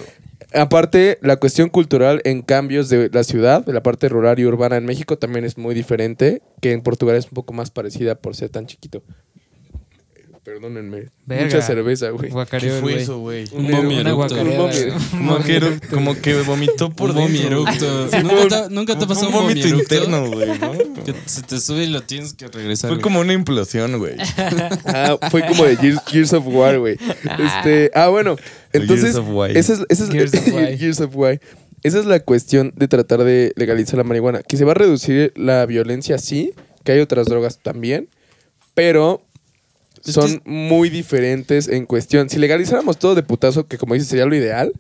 Aparte, 0.53 1.17
la 1.21 1.37
cuestión 1.37 1.69
cultural 1.69 2.21
en 2.25 2.41
cambios 2.41 2.89
de 2.89 3.09
la 3.11 3.23
ciudad, 3.23 3.65
de 3.65 3.73
la 3.73 3.81
parte 3.81 4.09
rural 4.09 4.37
y 4.37 4.45
urbana 4.45 4.75
en 4.75 4.85
México 4.85 5.17
también 5.17 5.45
es 5.45 5.57
muy 5.57 5.73
diferente, 5.73 6.41
que 6.61 6.73
en 6.73 6.81
Portugal 6.81 7.15
es 7.15 7.25
un 7.25 7.31
poco 7.31 7.53
más 7.53 7.71
parecida 7.71 8.15
por 8.15 8.35
ser 8.35 8.49
tan 8.49 8.65
chiquito. 8.67 9.01
Perdónenme. 10.43 11.09
Verga. 11.25 11.45
Mucha 11.45 11.61
cerveza, 11.61 12.09
güey. 12.09 12.31
¿Qué 12.59 12.71
fue 12.81 13.01
eso, 13.01 13.19
güey? 13.19 13.45
Un 13.51 13.65
Una 13.65 13.77
mommy 13.77 13.95
eructo. 13.99 14.15
guacareada, 14.15 14.63
Un 14.63 14.67
mommy- 14.67 14.85
güey. 14.85 15.11
Como 15.11 15.43
que, 15.43 15.87
como 15.89 16.15
que 16.21 16.41
vomitó 16.41 16.89
por 16.89 17.11
Un 17.11 17.17
mommy 17.17 17.37
dentro. 17.37 17.63
eructo. 17.67 18.09
Sí, 18.09 18.17
¿Nunca 18.23 18.47
te, 18.67 18.73
nunca 18.73 18.99
te 18.99 19.07
pasado 19.07 19.27
un 19.27 19.33
vómito 19.33 19.67
interno, 19.67 20.27
güey, 20.31 20.47
¿no? 20.59 20.71
Que 21.05 21.13
se 21.25 21.41
te 21.43 21.59
sube 21.59 21.83
y 21.83 21.87
lo 21.87 22.01
tienes 22.01 22.33
que 22.33 22.47
regresar. 22.47 22.89
Fue 22.91 22.99
como 23.01 23.19
una 23.19 23.33
implosión, 23.33 23.97
güey. 23.99 24.15
Ah, 24.85 25.17
fue 25.29 25.45
como 25.45 25.63
de 25.65 25.77
Gears, 25.77 25.99
Gears 26.07 26.33
of 26.33 26.45
War, 26.47 26.79
güey. 26.79 26.97
Este, 27.39 27.91
ah, 27.93 28.07
bueno. 28.09 28.35
Entonces, 28.73 29.13
Gears 29.13 29.17
of 29.17 29.29
War. 29.29 29.55
esa 29.55 29.73
es, 29.73 29.79
esa 29.89 30.03
es- 30.05 30.09
Gears 30.09 30.33
of 30.33 30.47
War. 30.53 30.77
Gears 30.77 30.99
of 31.01 31.15
War. 31.15 31.39
Esa 31.83 31.99
es 31.99 32.05
la 32.05 32.19
cuestión 32.19 32.73
de 32.75 32.87
tratar 32.87 33.23
de 33.23 33.53
legalizar 33.55 33.97
la 33.97 34.03
marihuana. 34.03 34.43
Que 34.43 34.55
se 34.57 34.65
va 34.65 34.71
a 34.71 34.75
reducir 34.75 35.33
la 35.35 35.65
violencia, 35.65 36.17
sí, 36.19 36.53
que 36.83 36.91
hay 36.91 36.99
otras 36.99 37.25
drogas 37.27 37.57
también, 37.59 38.07
pero 38.75 39.23
son 40.01 40.39
que- 40.39 40.49
muy 40.49 40.89
diferentes 40.89 41.67
en 41.67 41.85
cuestión. 41.85 42.29
Si 42.29 42.37
legalizáramos 42.39 42.97
todo 42.97 43.15
de 43.15 43.23
putazo, 43.23 43.67
que 43.67 43.77
como 43.77 43.93
dices 43.93 44.09
sería 44.09 44.25
lo 44.25 44.35
ideal, 44.35 44.73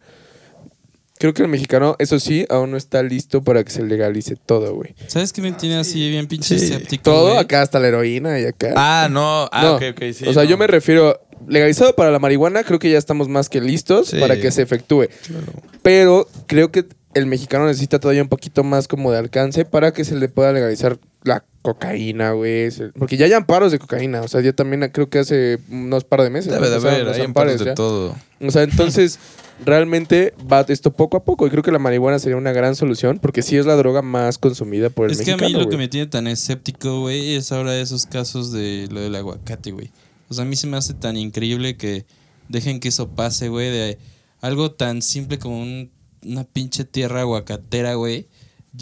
creo 1.19 1.33
que 1.33 1.43
el 1.43 1.47
mexicano, 1.49 1.95
eso 1.99 2.19
sí, 2.19 2.45
aún 2.49 2.71
no 2.71 2.77
está 2.77 3.03
listo 3.03 3.43
para 3.43 3.63
que 3.63 3.69
se 3.71 3.83
legalice 3.83 4.35
todo, 4.35 4.73
güey. 4.73 4.95
¿Sabes 5.07 5.31
qué 5.33 5.41
me 5.41 5.51
tiene 5.51 5.75
así 5.77 6.09
bien 6.09 6.27
pinche 6.27 6.57
Sí. 6.57 6.65
escéptico? 6.65 7.03
Todo, 7.03 7.27
güey? 7.29 7.37
acá 7.37 7.61
hasta 7.61 7.79
la 7.79 7.89
heroína 7.89 8.39
y 8.39 8.45
acá. 8.45 8.73
Ah, 8.75 9.07
no. 9.11 9.47
Ah, 9.51 9.61
No, 9.63 9.75
ok, 9.75 9.83
ok, 9.91 10.01
sí. 10.13 10.27
o 10.27 10.33
sea, 10.33 10.43
no. 10.43 10.49
yo 10.49 10.57
me 10.57 10.65
refiero, 10.65 11.19
legalizado 11.47 11.95
para 11.95 12.09
la 12.11 12.17
marihuana, 12.19 12.63
creo 12.63 12.79
que 12.79 12.89
ya 12.91 12.97
estamos 12.97 13.27
más 13.27 13.49
que 13.49 13.61
listos 13.61 14.07
Sí. 14.09 14.19
para 14.19 14.39
que 14.39 14.49
se 14.51 14.63
efectúe. 14.63 15.07
Claro. 15.27 15.45
Pero 15.83 16.27
creo 16.47 16.71
que 16.71 16.85
el 17.13 17.25
mexicano 17.25 17.65
necesita 17.65 17.99
todavía 17.99 18.21
un 18.23 18.29
poquito 18.29 18.63
más 18.63 18.87
como 18.87 19.11
de 19.11 19.17
alcance 19.17 19.65
para 19.65 19.91
que 19.93 20.05
se 20.05 20.15
le 20.15 20.29
pueda 20.29 20.51
legalizar 20.53 20.97
la 21.23 21.43
cocaína, 21.61 22.31
güey. 22.31 22.69
Porque 22.97 23.17
ya 23.17 23.25
hay 23.25 23.33
amparos 23.33 23.71
de 23.71 23.79
cocaína. 23.79 24.21
O 24.21 24.27
sea, 24.27 24.41
yo 24.41 24.55
también 24.55 24.89
creo 24.93 25.09
que 25.09 25.19
hace 25.19 25.59
unos 25.69 26.03
par 26.03 26.21
de 26.23 26.29
meses. 26.29 26.51
Debe 26.51 26.69
de 26.69 26.75
haber, 26.75 27.07
hay 27.09 27.21
amparos 27.21 27.59
de 27.59 27.65
ya. 27.65 27.73
todo. 27.75 28.15
O 28.39 28.49
sea, 28.51 28.63
entonces 28.63 29.19
realmente 29.65 30.33
va 30.51 30.65
esto 30.67 30.91
poco 30.91 31.17
a 31.17 31.23
poco. 31.23 31.45
Y 31.45 31.49
creo 31.49 31.61
que 31.63 31.71
la 31.71 31.79
marihuana 31.79 32.17
sería 32.19 32.37
una 32.37 32.51
gran 32.51 32.75
solución 32.75 33.19
porque 33.19 33.41
sí 33.43 33.57
es 33.57 33.65
la 33.65 33.75
droga 33.75 34.01
más 34.01 34.37
consumida 34.37 34.89
por 34.89 35.05
el 35.05 35.11
Es 35.11 35.21
que 35.21 35.31
a 35.31 35.37
mexicano. 35.37 35.59
mí 35.59 35.63
lo 35.65 35.69
que 35.69 35.77
me 35.77 35.87
tiene 35.87 36.07
tan 36.07 36.27
escéptico, 36.27 37.01
güey, 37.01 37.35
es 37.35 37.51
ahora 37.51 37.77
esos 37.79 38.05
casos 38.05 38.51
de 38.51 38.87
lo 38.91 39.01
del 39.01 39.13
aguacate, 39.15 39.71
güey. 39.71 39.91
O 40.29 40.33
sea, 40.33 40.43
a 40.43 40.47
mí 40.47 40.55
se 40.55 40.65
me 40.67 40.77
hace 40.77 40.93
tan 40.93 41.17
increíble 41.17 41.77
que 41.77 42.05
dejen 42.49 42.79
que 42.79 42.87
eso 42.87 43.09
pase, 43.09 43.49
güey, 43.49 43.69
de 43.69 43.97
algo 44.41 44.71
tan 44.71 45.01
simple 45.03 45.37
como 45.37 45.61
un- 45.61 45.91
una 46.25 46.43
pinche 46.43 46.83
tierra 46.85 47.21
aguacatera, 47.21 47.95
güey. 47.95 48.27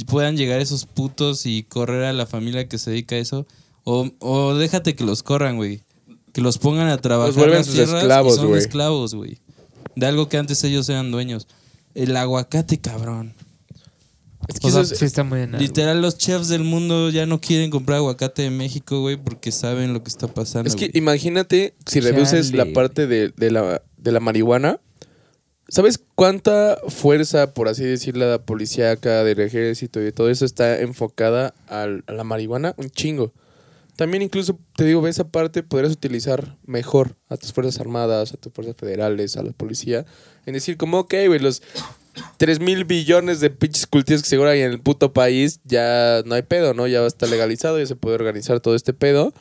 Puedan 0.07 0.37
llegar 0.37 0.59
esos 0.61 0.85
putos 0.85 1.45
y 1.45 1.63
correr 1.63 2.03
a 2.03 2.13
la 2.13 2.25
familia 2.25 2.67
que 2.67 2.77
se 2.77 2.91
dedica 2.91 3.15
a 3.15 3.19
eso. 3.19 3.47
O, 3.83 4.09
o 4.19 4.53
déjate 4.55 4.95
que 4.95 5.03
los 5.03 5.23
corran, 5.23 5.55
güey. 5.57 5.81
Que 6.31 6.41
los 6.41 6.57
pongan 6.59 6.87
a 6.89 6.97
trabajar 6.97 7.33
vuelven 7.33 7.57
las 7.57 7.65
sus 7.65 7.75
tierras 7.75 8.01
esclavos, 8.03 8.33
y 8.33 8.35
son 8.37 8.47
güey. 8.49 8.59
esclavos, 8.59 9.15
güey. 9.15 9.39
De 9.95 10.05
algo 10.05 10.29
que 10.29 10.37
antes 10.37 10.63
ellos 10.63 10.87
eran 10.89 11.09
dueños. 11.11 11.47
El 11.95 12.15
aguacate, 12.15 12.79
cabrón. 12.79 13.33
Es 14.47 14.59
que 14.59 14.67
o 14.67 14.71
sea, 14.71 14.81
eso 14.81 14.93
es- 14.93 14.99
Sí 14.99 15.05
está 15.05 15.23
muy 15.23 15.39
en 15.41 15.49
algo. 15.55 15.59
Literal, 15.61 16.01
los 16.01 16.17
chefs 16.17 16.47
del 16.47 16.63
mundo 16.63 17.09
ya 17.09 17.25
no 17.25 17.41
quieren 17.41 17.69
comprar 17.71 17.97
aguacate 17.97 18.43
de 18.43 18.49
México, 18.51 19.01
güey, 19.01 19.17
porque 19.17 19.51
saben 19.51 19.93
lo 19.93 20.03
que 20.03 20.09
está 20.09 20.27
pasando. 20.27 20.67
Es 20.69 20.75
que 20.75 20.91
imagínate 20.93 21.75
si 21.85 21.99
reduces 21.99 22.51
Chale. 22.51 22.65
la 22.65 22.73
parte 22.73 23.07
de, 23.07 23.29
de 23.35 23.51
la, 23.51 23.81
de 23.97 24.11
la 24.11 24.19
marihuana. 24.19 24.79
¿Sabes 25.69 25.99
cuánta 26.15 26.77
fuerza, 26.87 27.53
por 27.53 27.67
así 27.67 27.83
decirlo, 27.83 28.29
la 28.29 28.39
policíaca, 28.41 29.23
del 29.23 29.39
ejército 29.39 30.03
y 30.05 30.11
todo 30.11 30.29
eso 30.29 30.45
está 30.45 30.79
enfocada 30.81 31.53
al- 31.67 32.03
a 32.07 32.13
la 32.13 32.23
marihuana? 32.23 32.73
Un 32.77 32.89
chingo. 32.89 33.31
También 33.95 34.23
incluso, 34.23 34.57
te 34.75 34.85
digo, 34.85 35.05
esa 35.07 35.27
parte 35.27 35.61
podrías 35.61 35.91
utilizar 35.93 36.55
mejor 36.65 37.15
a 37.27 37.37
tus 37.37 37.51
fuerzas 37.53 37.79
armadas, 37.81 38.33
a 38.33 38.37
tus 38.37 38.51
fuerzas 38.53 38.75
federales, 38.77 39.35
a 39.37 39.43
la 39.43 39.51
policía. 39.51 40.05
En 40.45 40.53
decir 40.53 40.77
como, 40.77 40.99
ok, 40.99 41.13
güey, 41.27 41.39
los 41.39 41.61
3 42.37 42.59
mil 42.61 42.85
billones 42.85 43.39
de 43.39 43.49
pinches 43.49 43.85
cultivos 43.87 44.23
que 44.23 44.29
seguro 44.29 44.49
hay 44.49 44.61
en 44.61 44.71
el 44.71 44.79
puto 44.79 45.11
país, 45.13 45.59
ya 45.65 46.23
no 46.25 46.33
hay 46.35 46.41
pedo, 46.43 46.73
¿no? 46.73 46.87
Ya 46.87 47.05
está 47.05 47.27
legalizado, 47.27 47.77
ya 47.77 47.85
se 47.85 47.95
puede 47.97 48.15
organizar 48.15 48.59
todo 48.61 48.73
este 48.73 48.93
pedo. 48.93 49.33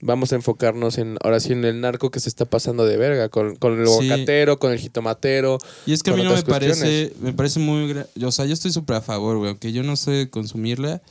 Vamos 0.00 0.32
a 0.32 0.36
enfocarnos 0.36 0.96
en, 0.98 1.16
ahora 1.24 1.40
sí, 1.40 1.52
en 1.52 1.64
el 1.64 1.80
narco 1.80 2.10
que 2.12 2.20
se 2.20 2.28
está 2.28 2.44
pasando 2.44 2.86
de 2.86 2.96
verga, 2.96 3.28
con, 3.30 3.56
con 3.56 3.80
el 3.80 3.86
Sí. 3.88 3.92
aguacatero, 4.10 4.58
con 4.60 4.70
el 4.72 4.78
jitomatero. 4.78 5.58
Y 5.86 5.92
es 5.92 6.02
que 6.04 6.10
a 6.10 6.14
mí 6.14 6.22
no 6.22 6.34
me 6.34 6.42
parece, 6.42 7.12
me 7.20 7.32
parece 7.32 7.58
muy... 7.58 7.94
O 8.24 8.30
sea, 8.32 8.44
yo 8.44 8.52
estoy 8.54 8.70
súper 8.70 8.96
a 8.96 9.00
favor, 9.00 9.38
güey, 9.38 9.50
aunque 9.50 9.72
yo 9.72 9.82
no 9.82 9.96
sé 9.96 10.28
consumirla, 10.30 11.02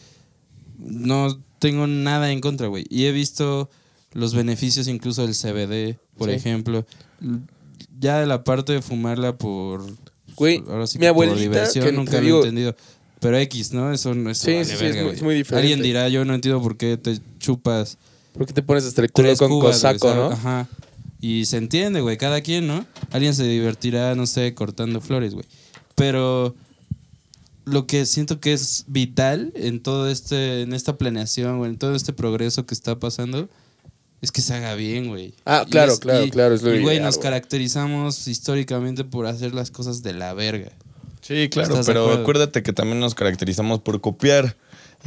no 0.77 1.37
tengo 1.59 1.85
nada 1.87 2.31
en 2.31 2.39
contra, 2.39 2.67
güey. 2.67 2.85
Y 2.89 3.05
he 3.05 3.11
visto 3.11 3.69
los 4.13 4.33
beneficios 4.33 4.87
incluso 4.87 5.25
del 5.25 5.35
CBD, 5.35 5.97
por 6.17 6.29
Sí. 6.29 6.35
ejemplo. 6.35 6.85
Ya 7.99 8.19
de 8.19 8.25
la 8.25 8.43
parte 8.43 8.73
de 8.73 8.81
fumarla 8.81 9.37
por... 9.37 9.83
Güey, 10.35 10.63
ahora 10.67 10.87
sí 10.87 10.97
mi 10.99 11.05
que 11.07 11.13
por 11.13 11.25
abuelita, 11.25 11.39
diversión, 11.41 11.85
que 11.85 11.91
nunca 11.91 12.21
lo 12.21 12.27
he 12.37 12.39
entendido. 12.39 12.75
Pero 13.19 13.37
X, 13.39 13.73
¿no? 13.73 13.91
Eso 13.91 14.13
no 14.13 14.29
es... 14.29 14.37
Sí, 14.37 14.63
sí, 14.63 14.75
sí, 14.77 14.85
es 14.85 15.03
muy- 15.03 15.13
es 15.13 15.21
muy 15.23 15.35
diferente. 15.35 15.61
Alguien 15.71 15.81
dirá, 15.83 16.07
yo 16.09 16.23
no 16.23 16.35
entiendo 16.35 16.61
por 16.61 16.77
qué 16.77 16.95
te 16.97 17.17
chupas 17.39 17.97
¿Por 18.37 18.45
qué 18.47 18.53
te 18.53 18.61
pones 18.61 18.85
hasta 18.85 19.01
el 19.01 19.11
culo 19.11 19.35
con 19.35 19.49
cubas, 19.49 19.75
cosaco, 19.75 20.13
no? 20.13 20.25
Ajá. 20.31 20.67
Y 21.19 21.45
se 21.45 21.57
entiende, 21.57 22.01
güey, 22.01 22.17
cada 22.17 22.41
quien, 22.41 22.67
¿no? 22.67 22.85
Alguien 23.11 23.33
se 23.33 23.43
divertirá, 23.43 24.13
no 24.15 24.27
sé, 24.27 24.53
cortando 24.53 25.01
flores, 25.01 25.33
güey. 25.33 25.45
Pero 25.95 26.55
lo 27.65 27.87
que 27.87 28.05
siento 28.05 28.39
que 28.39 28.53
es 28.53 28.85
vital 28.87 29.51
en 29.55 29.81
todo 29.81 30.07
este, 30.09 30.61
en 30.61 30.73
esta 30.73 30.97
planeación, 30.97 31.57
güey, 31.57 31.71
en 31.71 31.77
todo 31.77 31.95
este 31.95 32.13
progreso 32.13 32.65
que 32.65 32.73
está 32.75 32.99
pasando, 32.99 33.49
es 34.21 34.31
que 34.31 34.41
se 34.41 34.53
haga 34.53 34.75
bien, 34.75 35.07
güey. 35.07 35.33
Ah, 35.45 35.65
claro, 35.69 35.93
es- 35.93 35.99
claro, 35.99 36.23
y- 36.25 36.29
claro, 36.31 36.53
es 36.55 36.61
lo 36.61 36.73
Y, 36.75 36.81
güey, 36.81 36.99
nos 36.99 37.15
güey. 37.17 37.23
caracterizamos 37.23 38.27
históricamente 38.27 39.03
por 39.03 39.25
hacer 39.25 39.53
las 39.55 39.71
cosas 39.71 40.03
de 40.03 40.13
la 40.13 40.33
verga. 40.33 40.71
Sí, 41.21 41.49
claro, 41.49 41.69
¿Estás 41.69 41.87
de 41.87 41.93
pero 41.93 42.13
acuérdate 42.13 42.63
que 42.63 42.71
también 42.73 42.99
nos 42.99 43.15
caracterizamos 43.15 43.81
por 43.81 43.99
copiar. 43.99 44.55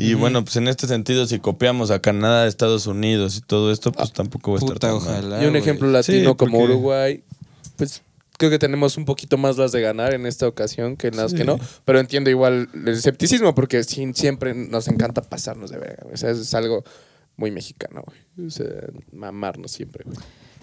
Y 0.01 0.15
bueno, 0.15 0.43
pues 0.45 0.57
en 0.57 0.69
este 0.69 0.87
sentido, 0.87 1.27
si 1.27 1.39
copiamos 1.39 1.91
a 1.91 2.01
Canadá, 2.01 2.47
Estados 2.47 2.87
Unidos 2.87 3.37
y 3.37 3.41
todo 3.43 3.71
esto, 3.71 3.93
pues 3.93 4.13
tampoco 4.13 4.53
va 4.53 4.57
a 4.57 4.61
estar 4.61 4.75
Puta, 4.75 4.89
tan 4.89 4.97
mal. 4.97 5.25
ojalá. 5.25 5.45
Y 5.45 5.47
un 5.47 5.57
ejemplo 5.57 5.89
latino 5.89 6.31
Sí, 6.31 6.37
como 6.37 6.59
Uruguay, 6.61 7.23
pues 7.77 8.03
creo 8.39 8.51
que 8.51 8.59
tenemos 8.59 8.97
un 8.97 9.05
poquito 9.05 9.37
más 9.37 9.59
las 9.59 9.73
de 9.73 9.81
ganar 9.83 10.15
en 10.15 10.25
esta 10.25 10.49
ocasión 10.49 10.97
que 10.97 11.09
en 11.09 11.17
las 11.17 11.33
Sí. 11.33 11.37
que 11.37 11.45
no. 11.45 11.59
Pero 11.85 12.01
entiendo 12.01 12.31
igual 12.31 12.69
el 12.73 12.89
escepticismo 12.89 13.55
porque 13.55 13.85
sí, 13.85 14.11
siempre 14.15 14.55
nos 14.55 14.89
encanta 14.89 15.21
pasarnos 15.23 15.71
de 15.71 15.79
verga. 15.79 16.07
O 16.13 16.17
sea, 16.17 16.31
es 16.31 16.55
algo 16.55 16.83
muy 17.37 17.51
mexicano, 17.51 18.03
güey. 18.07 18.49
O 18.49 18.51
sea, 18.51 18.67
mamarnos 19.13 19.71
siempre, 19.73 20.05
güey. 20.07 20.17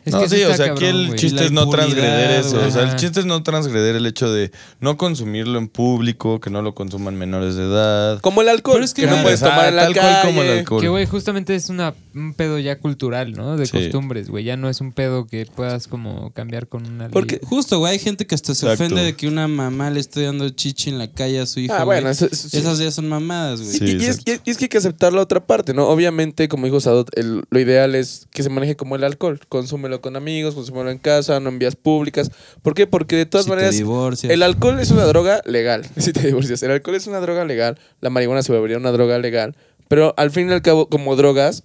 Es 0.07 0.13
no, 0.13 0.21
que 0.21 0.29
sí, 0.29 0.43
o 0.43 0.53
sea, 0.53 0.65
aquí 0.71 0.83
cabrón, 0.85 1.01
el 1.01 1.07
güey. 1.07 1.19
chiste 1.19 1.39
La 1.41 1.45
es 1.45 1.51
no 1.51 1.69
transgreder 1.69 2.31
eso. 2.39 2.55
güey. 2.55 2.67
O 2.67 2.71
sea, 2.71 2.83
el 2.83 2.95
chiste 2.95 3.19
es 3.19 3.25
no 3.25 3.43
transgreder 3.43 3.95
el 3.95 4.05
hecho 4.05 4.31
de 4.31 4.51
no 4.79 4.95
consumirlo 4.97 5.59
en 5.59 5.67
público, 5.67 6.39
que 6.39 6.49
no 6.49 6.61
lo 6.61 6.73
consuman 6.73 7.15
menores 7.17 7.55
de 7.55 7.63
edad. 7.63 8.19
Como 8.21 8.41
el 8.41 8.49
alcohol, 8.49 8.75
Pero 8.75 8.85
es 8.85 8.93
que 8.93 9.01
que 9.03 9.07
no 9.09 9.21
puedes 9.21 9.39
tomar 9.41 9.67
en 9.69 9.75
la 9.75 9.83
tal 9.83 9.93
calle. 9.93 10.07
cual 10.07 10.25
como 10.25 10.41
el 10.43 10.57
alcohol. 10.59 10.81
Que, 10.81 10.87
güey, 10.89 11.05
justamente 11.05 11.55
es 11.55 11.69
una, 11.69 11.93
un 12.15 12.33
pedo 12.33 12.57
ya 12.59 12.79
cultural, 12.79 13.33
¿no? 13.33 13.57
De 13.57 13.65
Sí. 13.65 13.73
costumbres, 13.73 14.29
güey. 14.29 14.43
Ya 14.45 14.55
no 14.57 14.69
es 14.69 14.79
un 14.81 14.91
pedo 14.93 15.27
que 15.27 15.45
puedas 15.45 15.87
como 15.87 16.31
cambiar 16.31 16.67
con 16.67 16.85
una 16.85 17.05
ley. 17.05 17.11
Porque- 17.11 17.39
Justo, 17.43 17.79
güey, 17.79 17.93
hay 17.93 17.99
gente 17.99 18.25
que 18.25 18.35
hasta 18.35 18.55
se 18.55 18.65
Exacto. 18.65 18.85
ofende 18.85 19.03
de 19.03 19.15
que 19.15 19.27
una 19.27 19.47
mamá 19.47 19.89
le 19.89 19.99
esté 19.99 20.21
dando 20.23 20.47
chichi 20.49 20.89
en 20.89 20.97
la 20.99 21.07
calle 21.11 21.39
a 21.41 21.45
su 21.45 21.59
hijo. 21.59 21.73
Ah, 21.73 21.83
güey. 21.83 21.97
bueno, 21.99 22.09
eso- 22.09 22.27
eso 22.31 22.47
sí. 22.49 22.57
Esas 22.57 22.79
ya 22.79 22.91
son 22.91 23.09
mamadas, 23.09 23.61
güey. 23.61 23.75
Y- 23.75 23.77
Sí, 23.79 23.85
y, 23.85 23.95
es, 24.05 24.17
exacto. 24.19 24.41
y 24.45 24.49
es 24.51 24.57
que 24.57 24.65
hay 24.65 24.69
que 24.69 24.77
aceptar 24.77 25.11
la 25.13 25.21
otra 25.21 25.45
parte, 25.45 25.73
¿no? 25.73 25.87
Obviamente, 25.89 26.47
como 26.47 26.65
dijo 26.65 26.79
Sadot, 26.79 27.09
el- 27.17 27.43
lo 27.49 27.59
ideal 27.59 27.95
es 27.95 28.27
que 28.31 28.43
se 28.43 28.49
maneje 28.49 28.75
como 28.77 28.95
el 28.95 29.03
alcohol. 29.03 29.39
Consúmelo 29.49 29.96
con 30.01 30.15
amigos, 30.15 30.55
consúmelo 30.55 30.89
en 30.89 30.97
casa, 30.97 31.39
no 31.39 31.49
en 31.49 31.59
vías 31.59 31.75
públicas. 31.75 32.31
¿Por 32.61 32.73
qué? 32.73 32.87
Porque 32.87 33.15
de 33.15 33.25
todas 33.25 33.45
Si 33.45 33.49
maneras, 33.49 34.23
el 34.23 34.43
alcohol 34.43 34.79
es 34.79 34.91
una 34.91 35.05
droga 35.05 35.41
legal. 35.45 35.85
Si 35.97 36.13
te 36.13 36.25
divorcias, 36.25 36.63
el 36.63 36.71
alcohol 36.71 36.95
es 36.95 37.07
una 37.07 37.19
droga 37.19 37.45
legal. 37.45 37.77
La 38.01 38.09
marihuana 38.09 38.43
se 38.43 38.53
volvería 38.53 38.77
una 38.77 38.91
droga 38.91 39.17
legal. 39.19 39.55
Pero 39.87 40.13
al 40.17 40.31
fin 40.31 40.49
y 40.49 40.53
al 40.53 40.61
cabo, 40.61 40.89
como 40.89 41.15
drogas, 41.15 41.63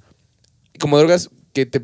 como 0.78 0.98
drogas 0.98 1.30
que 1.52 1.66
te 1.66 1.82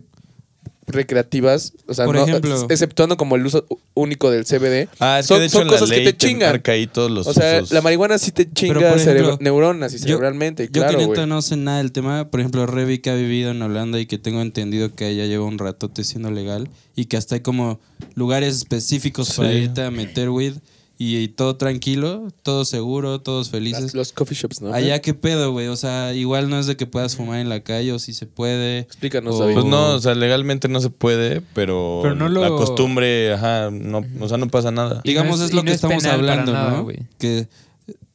recreativas, 0.89 1.73
o 1.87 1.95
sea, 1.95 2.05
Por 2.07 2.17
no- 2.17 2.25
ejemplo- 2.27 2.67
exceptuando 2.71 3.17
como 3.17 3.37
el 3.37 3.47
uso 3.47 3.67
único 3.95 4.31
del 4.31 4.45
CBD, 4.45 4.89
Ah, 4.99 5.19
es 5.21 5.27
son, 5.27 5.37
que 5.37 5.41
de 5.41 5.47
hecho 5.47 5.59
son 5.59 5.63
en 5.63 5.67
la 5.69 5.73
cosas 5.75 5.89
ley 5.91 6.05
que 6.05 6.13
te 6.13 6.27
chingan. 6.27 6.51
marca 6.51 6.73
ahí 6.73 6.87
todos 6.87 7.11
los 7.11 7.27
O 7.27 7.33
sea, 7.35 7.59
usos. 7.59 7.73
la 7.73 7.81
marihuana 7.83 8.19
sí 8.19 8.33
te 8.33 8.51
chinga 8.51 8.75
por 8.91 8.99
ejemplo, 8.99 9.39
neuronas 9.41 9.93
y 9.95 9.99
yo- 9.99 10.05
cerebralmente, 10.05 10.67
Yo 10.67 10.83
claro, 10.83 10.99
que 10.99 11.07
neta 11.07 11.27
no 11.27 11.43
sé 11.43 11.57
nada 11.57 11.79
del 11.79 11.93
tema, 11.93 12.31
por 12.31 12.41
ejemplo, 12.41 12.67
Revi 12.67 12.99
que 12.99 13.11
ha 13.11 13.15
vivido 13.15 13.51
en 13.51 13.63
Holanda 13.63 14.01
y 14.01 14.07
que 14.07 14.19
tengo 14.19 14.41
entendido 14.43 14.95
que 14.95 15.09
ella 15.09 15.27
lleva 15.27 15.45
un 15.45 15.59
ratote 15.59 16.05
siendo 16.05 16.31
legal 16.31 16.69
y 16.97 17.05
que 17.07 17.17
hasta 17.17 17.37
hay 17.37 17.41
como 17.43 17.81
lugares 18.15 18.57
específicos 18.57 19.33
para 19.35 19.53
irte 19.53 19.83
a 19.83 19.91
meter 19.91 20.31
weed 20.31 20.55
y, 21.01 21.17
y 21.19 21.29
todo 21.29 21.57
tranquilo, 21.57 22.27
todo 22.43 22.65
seguro, 22.65 23.21
todos 23.21 23.51
felices. 23.51 23.83
Las- 23.85 23.95
los 23.95 24.13
coffee 24.13 24.37
shops, 24.37 24.61
¿no? 24.61 24.75
Allá 24.75 25.01
qué 25.01 25.15
pedo, 25.15 25.53
güey, 25.53 25.69
o 25.69 25.77
sea, 25.77 26.13
igual 26.13 26.51
no 26.51 26.59
es 26.59 26.67
de 26.67 26.77
que 26.77 26.87
puedas 26.87 27.15
fumar 27.17 27.39
en 27.39 27.49
la 27.49 27.61
calle 27.61 27.93
o 27.93 27.99
si 28.01 28.13
se 28.13 28.27
puede. 28.27 28.81
Explícanos, 28.81 29.37
o- 29.37 29.39
David. 29.41 29.55
Pues 29.55 29.65
no, 29.67 29.95
o 29.95 30.01
sea, 30.01 30.15
legalmente 30.17 30.67
no 30.69 30.81
se 30.81 30.91
puede, 30.91 31.41
pero, 31.55 32.01
Pero 32.03 32.15
no 32.17 32.29
lo- 32.29 32.41
la 32.43 32.49
costumbre, 32.49 33.33
ajá, 33.33 33.71
no, 33.71 34.05
o 34.21 34.29
sea, 34.29 34.39
no 34.39 34.49
pasa 34.49 34.71
nada. 34.73 34.97
Y 34.97 34.97
no 34.97 35.03
Digamos, 35.05 35.41
es- 35.41 35.53
lo 35.53 35.59
no 35.63 35.65
que 35.67 35.71
es 35.71 35.77
estamos 35.77 36.05
hablando, 36.05 36.53
nada, 36.53 36.79
¿no? 36.79 36.89
Que 37.19 37.49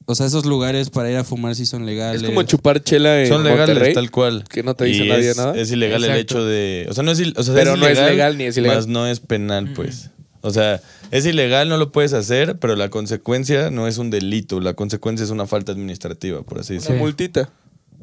O 0.05 0.15
sea, 0.15 0.25
esos 0.25 0.45
lugares 0.45 0.89
para 0.89 1.09
ir 1.09 1.15
a 1.15 1.23
fumar 1.23 1.55
sí 1.55 1.65
son 1.65 1.85
legales. 1.85 2.21
Es 2.21 2.27
como 2.27 2.43
chupar 2.43 2.83
chela 2.83 3.21
en 3.21 3.29
Son 3.29 3.41
legales 3.41 3.69
Monterrey. 3.69 3.93
tal 3.93 4.11
cual. 4.11 4.43
que 4.49 4.61
no 4.61 4.75
te 4.75 4.83
dice 4.83 5.05
Y 5.05 5.07
nadie 5.07 5.29
es, 5.29 5.37
nada. 5.37 5.55
Es 5.57 5.71
ilegal 5.71 6.03
el 6.03 6.17
hecho 6.17 6.43
de. 6.43 6.85
O 6.89 6.93
sea, 6.93 7.03
no 7.05 7.11
es, 7.11 7.21
il- 7.21 7.33
o 7.37 7.41
sea, 7.41 7.53
Pero 7.53 7.75
es 7.75 7.79
no 7.79 7.87
es 7.87 7.97
legal 7.97 8.37
ni 8.37 8.43
es 8.43 8.57
ilegal. 8.57 8.75
Más 8.79 8.87
no 8.87 9.07
es 9.07 9.21
penal, 9.21 9.71
pues. 9.73 10.09
O 10.45 10.51
sea, 10.51 10.81
es 11.09 11.25
ilegal, 11.25 11.69
no 11.69 11.77
lo 11.77 11.91
puedes 11.93 12.11
hacer, 12.11 12.59
pero 12.59 12.75
la 12.75 12.89
consecuencia 12.89 13.69
no 13.69 13.87
es 13.87 13.97
un 13.97 14.09
delito. 14.09 14.59
La 14.59 14.73
consecuencia 14.73 15.23
es 15.23 15.29
una 15.29 15.47
falta 15.47 15.71
administrativa, 15.71 16.41
por 16.43 16.59
así 16.59 16.73
Una 16.73 16.81
decirlo. 16.81 16.99
multita. 17.01 17.49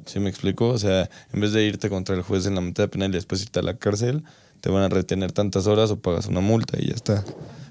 ¿Sí 0.06 0.20
me 0.20 0.30
explico? 0.30 0.68
O 0.68 0.78
sea, 0.78 1.10
en 1.34 1.40
vez 1.40 1.52
de 1.52 1.62
irte 1.64 1.90
contra 1.90 2.14
el 2.16 2.22
juez 2.22 2.46
en 2.46 2.54
la 2.54 2.62
mitad 2.62 2.88
penal 2.88 3.10
y 3.10 3.14
después 3.14 3.42
irte 3.42 3.58
a 3.60 3.62
la 3.62 3.74
cárcel, 3.76 4.24
te 4.62 4.70
van 4.70 4.82
a 4.82 4.88
retener 4.88 5.32
tantas 5.32 5.66
horas 5.66 5.90
o 5.90 5.98
pagas 6.00 6.26
una 6.26 6.40
multa 6.40 6.78
y 6.80 6.86
ya 6.88 6.94
está. 6.94 7.24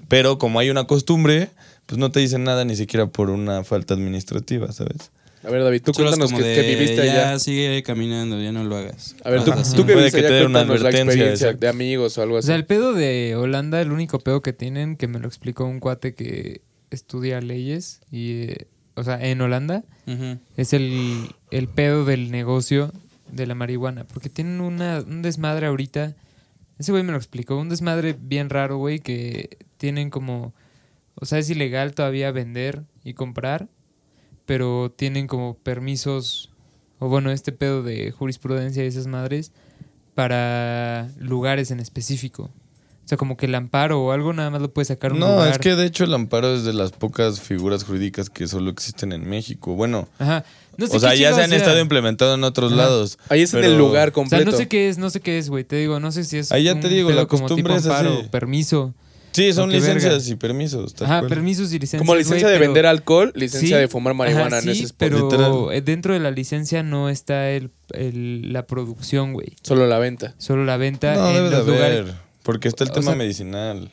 Pero 0.08 0.38
como 0.38 0.60
hay 0.60 0.70
una 0.70 0.84
costumbre, 0.84 1.50
pues 1.86 1.98
no 1.98 2.12
te 2.12 2.20
dicen 2.20 2.44
nada 2.44 2.64
ni 2.64 2.76
siquiera 2.76 3.06
por 3.08 3.30
una 3.30 3.64
falta 3.64 3.94
administrativa, 3.94 4.70
¿sabes? 4.72 5.10
A 5.42 5.50
ver, 5.50 5.62
David, 5.64 5.82
tú 5.82 5.92
Chulos 5.92 6.16
cuéntanos 6.16 6.38
que, 6.40 6.46
de, 6.46 6.54
que 6.54 6.68
viviste 6.74 6.96
ya 7.06 7.30
allá. 7.30 7.38
sigue 7.38 7.82
caminando, 7.82 8.40
ya 8.42 8.52
no 8.52 8.62
lo 8.64 8.76
hagas. 8.76 9.16
A 9.24 9.30
ver, 9.30 9.42
tú, 9.44 9.52
así. 9.52 9.74
tú 9.74 9.86
que 9.86 9.92
Puede 9.94 9.96
viviste 10.10 10.20
que 10.20 10.26
allá, 10.26 10.36
te 10.36 10.42
cuéntanos 10.44 10.80
la 10.82 10.90
experiencia 10.90 11.30
exacto. 11.30 11.58
de 11.60 11.68
amigos 11.68 12.18
o 12.18 12.22
algo 12.22 12.34
O 12.34 12.38
así. 12.38 12.46
sea, 12.48 12.56
el 12.56 12.66
pedo 12.66 12.92
de 12.92 13.36
Holanda, 13.36 13.80
el 13.80 13.90
único 13.92 14.18
pedo 14.18 14.42
que 14.42 14.52
tienen, 14.52 14.96
que 14.96 15.08
me 15.08 15.18
lo 15.18 15.26
explicó 15.26 15.64
un 15.64 15.80
cuate 15.80 16.14
que 16.14 16.60
estudia 16.90 17.40
leyes, 17.40 18.00
y, 18.10 18.42
eh, 18.42 18.66
o 18.96 19.02
sea, 19.04 19.24
en 19.24 19.40
Holanda, 19.40 19.84
es 20.56 20.72
el, 20.72 21.28
el 21.50 21.68
pedo 21.68 22.04
del 22.04 22.30
negocio 22.30 22.92
de 23.30 23.46
la 23.46 23.54
marihuana. 23.54 24.04
Porque 24.04 24.28
tienen 24.28 24.60
una, 24.60 24.98
un 25.06 25.22
desmadre 25.22 25.66
ahorita. 25.66 26.16
Ese 26.78 26.90
güey 26.92 27.04
me 27.04 27.12
lo 27.12 27.18
explicó. 27.18 27.56
Un 27.56 27.68
desmadre 27.68 28.16
bien 28.20 28.50
raro, 28.50 28.76
güey, 28.78 28.98
que 28.98 29.56
tienen 29.76 30.10
como... 30.10 30.52
O 31.14 31.26
sea, 31.26 31.38
es 31.38 31.48
ilegal 31.48 31.94
todavía 31.94 32.30
vender 32.32 32.82
y 33.04 33.14
comprar, 33.14 33.68
pero 34.50 34.92
tienen 34.96 35.28
como 35.28 35.54
permisos, 35.54 36.50
o 36.98 37.06
bueno, 37.08 37.30
este 37.30 37.52
pedo 37.52 37.84
de 37.84 38.10
jurisprudencia 38.10 38.82
y 38.82 38.88
esas 38.88 39.06
madres, 39.06 39.52
para 40.16 41.08
lugares 41.20 41.70
en 41.70 41.78
específico. 41.78 42.50
O 43.04 43.08
sea, 43.10 43.16
como 43.16 43.36
que 43.36 43.46
el 43.46 43.54
amparo 43.54 44.02
o 44.02 44.10
algo 44.10 44.32
nada 44.32 44.50
más 44.50 44.60
lo 44.60 44.72
puede 44.72 44.86
sacar 44.86 45.12
un 45.12 45.20
No, 45.20 45.28
lugar. 45.34 45.52
es 45.52 45.58
que 45.58 45.76
de 45.76 45.86
hecho 45.86 46.02
el 46.02 46.12
amparo 46.12 46.52
es 46.52 46.64
de 46.64 46.72
las 46.72 46.90
pocas 46.90 47.40
figuras 47.40 47.84
jurídicas 47.84 48.28
que 48.28 48.48
solo 48.48 48.70
existen 48.72 49.12
en 49.12 49.28
México. 49.28 49.76
Bueno, 49.76 50.08
Ajá. 50.18 50.44
No 50.76 50.88
sé 50.88 50.96
o 50.96 50.98
sea, 51.00 51.14
ya 51.14 51.32
se 51.32 51.42
han 51.44 51.50
sea. 51.50 51.58
estado 51.58 51.78
implementando 51.78 52.34
en 52.34 52.42
otros 52.42 52.72
Ajá. 52.72 52.82
lados. 52.82 53.20
Ahí 53.28 53.42
es 53.42 53.54
en 53.54 53.62
el 53.62 53.78
lugar 53.78 54.08
O 54.08 54.10
sea, 54.10 54.12
completo. 54.14 54.50
no 54.50 54.56
sé 54.56 54.66
qué 54.66 54.88
es, 54.88 54.98
no 54.98 55.10
sé 55.10 55.20
qué 55.20 55.38
es, 55.38 55.48
güey. 55.48 55.62
Te 55.62 55.76
digo, 55.76 56.00
no 56.00 56.10
sé 56.10 56.24
si 56.24 56.38
es. 56.38 56.50
Ahí 56.50 56.64
ya 56.64 56.78
te 56.80 56.88
digo, 56.88 57.10
la 57.10 57.26
como 57.26 57.42
costumbre 57.42 57.74
tipo 57.76 57.76
es 57.76 57.86
así. 57.86 58.04
amparo, 58.06 58.28
permiso. 58.32 58.94
Sí, 59.32 59.52
son 59.52 59.70
qué 59.70 59.78
verga. 59.80 59.94
licencias 59.94 60.28
y 60.28 60.34
permisos. 60.36 60.94
tal 60.94 61.06
Ajá, 61.06 61.18
cual. 61.20 61.28
permisos 61.28 61.68
y 61.72 61.78
licencias. 61.78 62.00
Como 62.00 62.16
licencia 62.16 62.48
güey, 62.48 62.52
de 62.52 62.58
pero- 62.58 62.70
vender 62.72 62.86
alcohol, 62.86 63.32
licencia 63.36 63.76
Sí, 63.76 63.80
de 63.80 63.88
fumar 63.88 64.14
marihuana 64.14 64.46
ajá, 64.48 64.58
en 64.58 64.62
sí, 64.62 64.70
ese 64.70 64.84
spot. 64.86 64.96
pero 64.98 65.22
Literal. 65.30 65.52
eh, 65.72 65.82
dentro 65.82 66.14
de 66.14 66.20
la 66.20 66.30
licencia 66.30 66.82
no 66.82 67.08
está 67.08 67.50
el, 67.50 67.70
el- 67.92 68.52
la 68.52 68.66
producción, 68.66 69.32
güey. 69.32 69.52
Solo 69.62 69.86
la 69.86 69.98
venta. 69.98 70.34
Solo 70.38 70.64
la 70.64 70.76
venta 70.76 71.14
No, 71.14 71.28
en 71.28 71.34
debe 71.34 71.50
de 71.50 71.56
los 71.58 71.66
lugares. 71.66 72.00
haber. 72.00 72.14
Porque 72.42 72.68
está 72.68 72.84
el 72.84 72.90
O 72.90 72.94
tema 72.94 73.06
sea- 73.12 73.14
medicinal. 73.16 73.92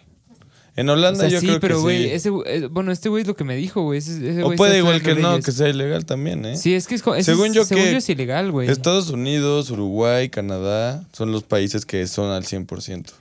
En 0.75 0.89
O 0.89 0.93
Holanda 0.93 1.21
sea, 1.21 1.29
yo 1.29 1.39
sí, 1.39 1.47
creo 1.47 1.59
pero 1.59 1.75
que 1.77 1.81
güey, 1.81 2.03
sí. 2.03 2.09
ese, 2.11 2.29
eh, 2.45 2.67
bueno, 2.69 2.91
este 2.91 3.09
güey 3.09 3.21
es 3.23 3.27
lo 3.27 3.35
que 3.35 3.43
me 3.43 3.55
dijo, 3.55 3.81
güey. 3.81 3.97
Ese, 3.97 4.29
ese 4.29 4.43
O 4.43 4.51
puede 4.53 4.77
igual 4.77 5.01
que 5.01 5.15
no, 5.15 5.31
leyes. 5.31 5.45
que 5.45 5.51
sea 5.51 5.69
ilegal 5.69 6.05
también, 6.05 6.45
¿eh? 6.45 6.55
Sí, 6.55 6.75
es 6.75 6.85
que 6.85 6.93
es, 6.93 7.01
ese 7.01 7.23
Según 7.23 7.47
es- 7.47 7.53
yo 7.53 7.65
según 7.65 7.83
que 7.85 7.91
yo 7.93 7.97
es 7.97 8.09
ilegal, 8.09 8.51
güey. 8.51 8.69
Estados 8.69 9.09
Unidos, 9.09 9.71
Uruguay, 9.71 10.29
Canadá 10.29 11.03
son 11.13 11.31
los 11.31 11.41
países 11.41 11.83
que 11.85 12.05
son 12.05 12.29
al 12.31 12.43
100%. 12.45 13.13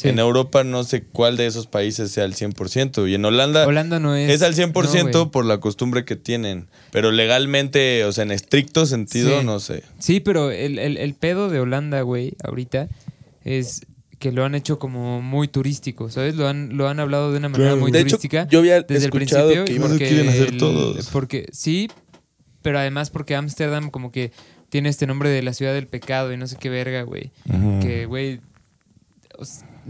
Sí. 0.00 0.08
En 0.08 0.18
Europa 0.18 0.64
no 0.64 0.82
sé 0.84 1.02
cuál 1.02 1.36
de 1.36 1.46
esos 1.46 1.66
países 1.66 2.10
sea 2.10 2.24
al 2.24 2.34
100%. 2.34 3.06
Y 3.08 3.14
en 3.14 3.24
Holanda, 3.24 3.66
Holanda 3.66 3.98
no 4.00 4.16
es. 4.16 4.30
es, 4.30 4.40
al 4.42 4.54
100% 4.54 5.12
no, 5.12 5.30
por 5.30 5.44
la 5.44 5.58
costumbre 5.60 6.04
que 6.06 6.16
tienen. 6.16 6.68
Pero 6.90 7.10
legalmente, 7.10 8.04
o 8.06 8.12
sea, 8.12 8.22
en 8.24 8.30
estricto 8.30 8.86
sentido, 8.86 9.40
Sí. 9.40 9.44
no 9.46 9.60
sé. 9.60 9.82
Sí, 9.98 10.20
pero 10.20 10.50
el, 10.50 10.78
el, 10.78 10.96
el 10.96 11.14
pedo 11.14 11.50
de 11.50 11.60
Holanda, 11.60 12.00
güey, 12.00 12.32
ahorita, 12.42 12.88
es 13.44 13.82
que 14.18 14.32
lo 14.32 14.44
han 14.44 14.54
hecho 14.54 14.78
como 14.78 15.20
muy 15.22 15.48
turístico, 15.48 16.08
¿sabes? 16.10 16.34
Lo 16.34 16.48
han, 16.48 16.76
lo 16.76 16.88
han 16.88 16.98
hablado 17.00 17.30
de 17.32 17.38
una 17.38 17.48
manera 17.50 17.70
Claro. 17.70 17.80
muy 17.82 17.90
De 17.92 18.00
hecho, 18.00 18.16
turística. 18.16 18.46
yo 18.48 18.58
había 18.60 18.82
desde 18.82 19.06
el 19.08 19.12
escuchado 19.14 19.48
principio. 19.50 19.64
que 19.74 19.80
porque 19.80 20.08
quieren 20.08 20.28
hacer 20.28 20.48
el- 20.48 20.58
todos. 20.58 21.08
Porque 21.10 21.46
sí, 21.52 21.88
pero 22.62 22.78
además 22.78 23.10
porque 23.10 23.34
Ámsterdam 23.34 23.90
como 23.90 24.12
que 24.12 24.32
tiene 24.68 24.88
este 24.88 25.06
nombre 25.06 25.28
de 25.30 25.42
la 25.42 25.52
ciudad 25.52 25.72
del 25.74 25.86
pecado 25.86 26.32
y 26.32 26.36
no 26.36 26.46
sé 26.46 26.56
qué 26.60 26.68
verga, 26.70 27.02
güey. 27.02 27.32
Que, 27.82 28.06
güey, 28.06 28.40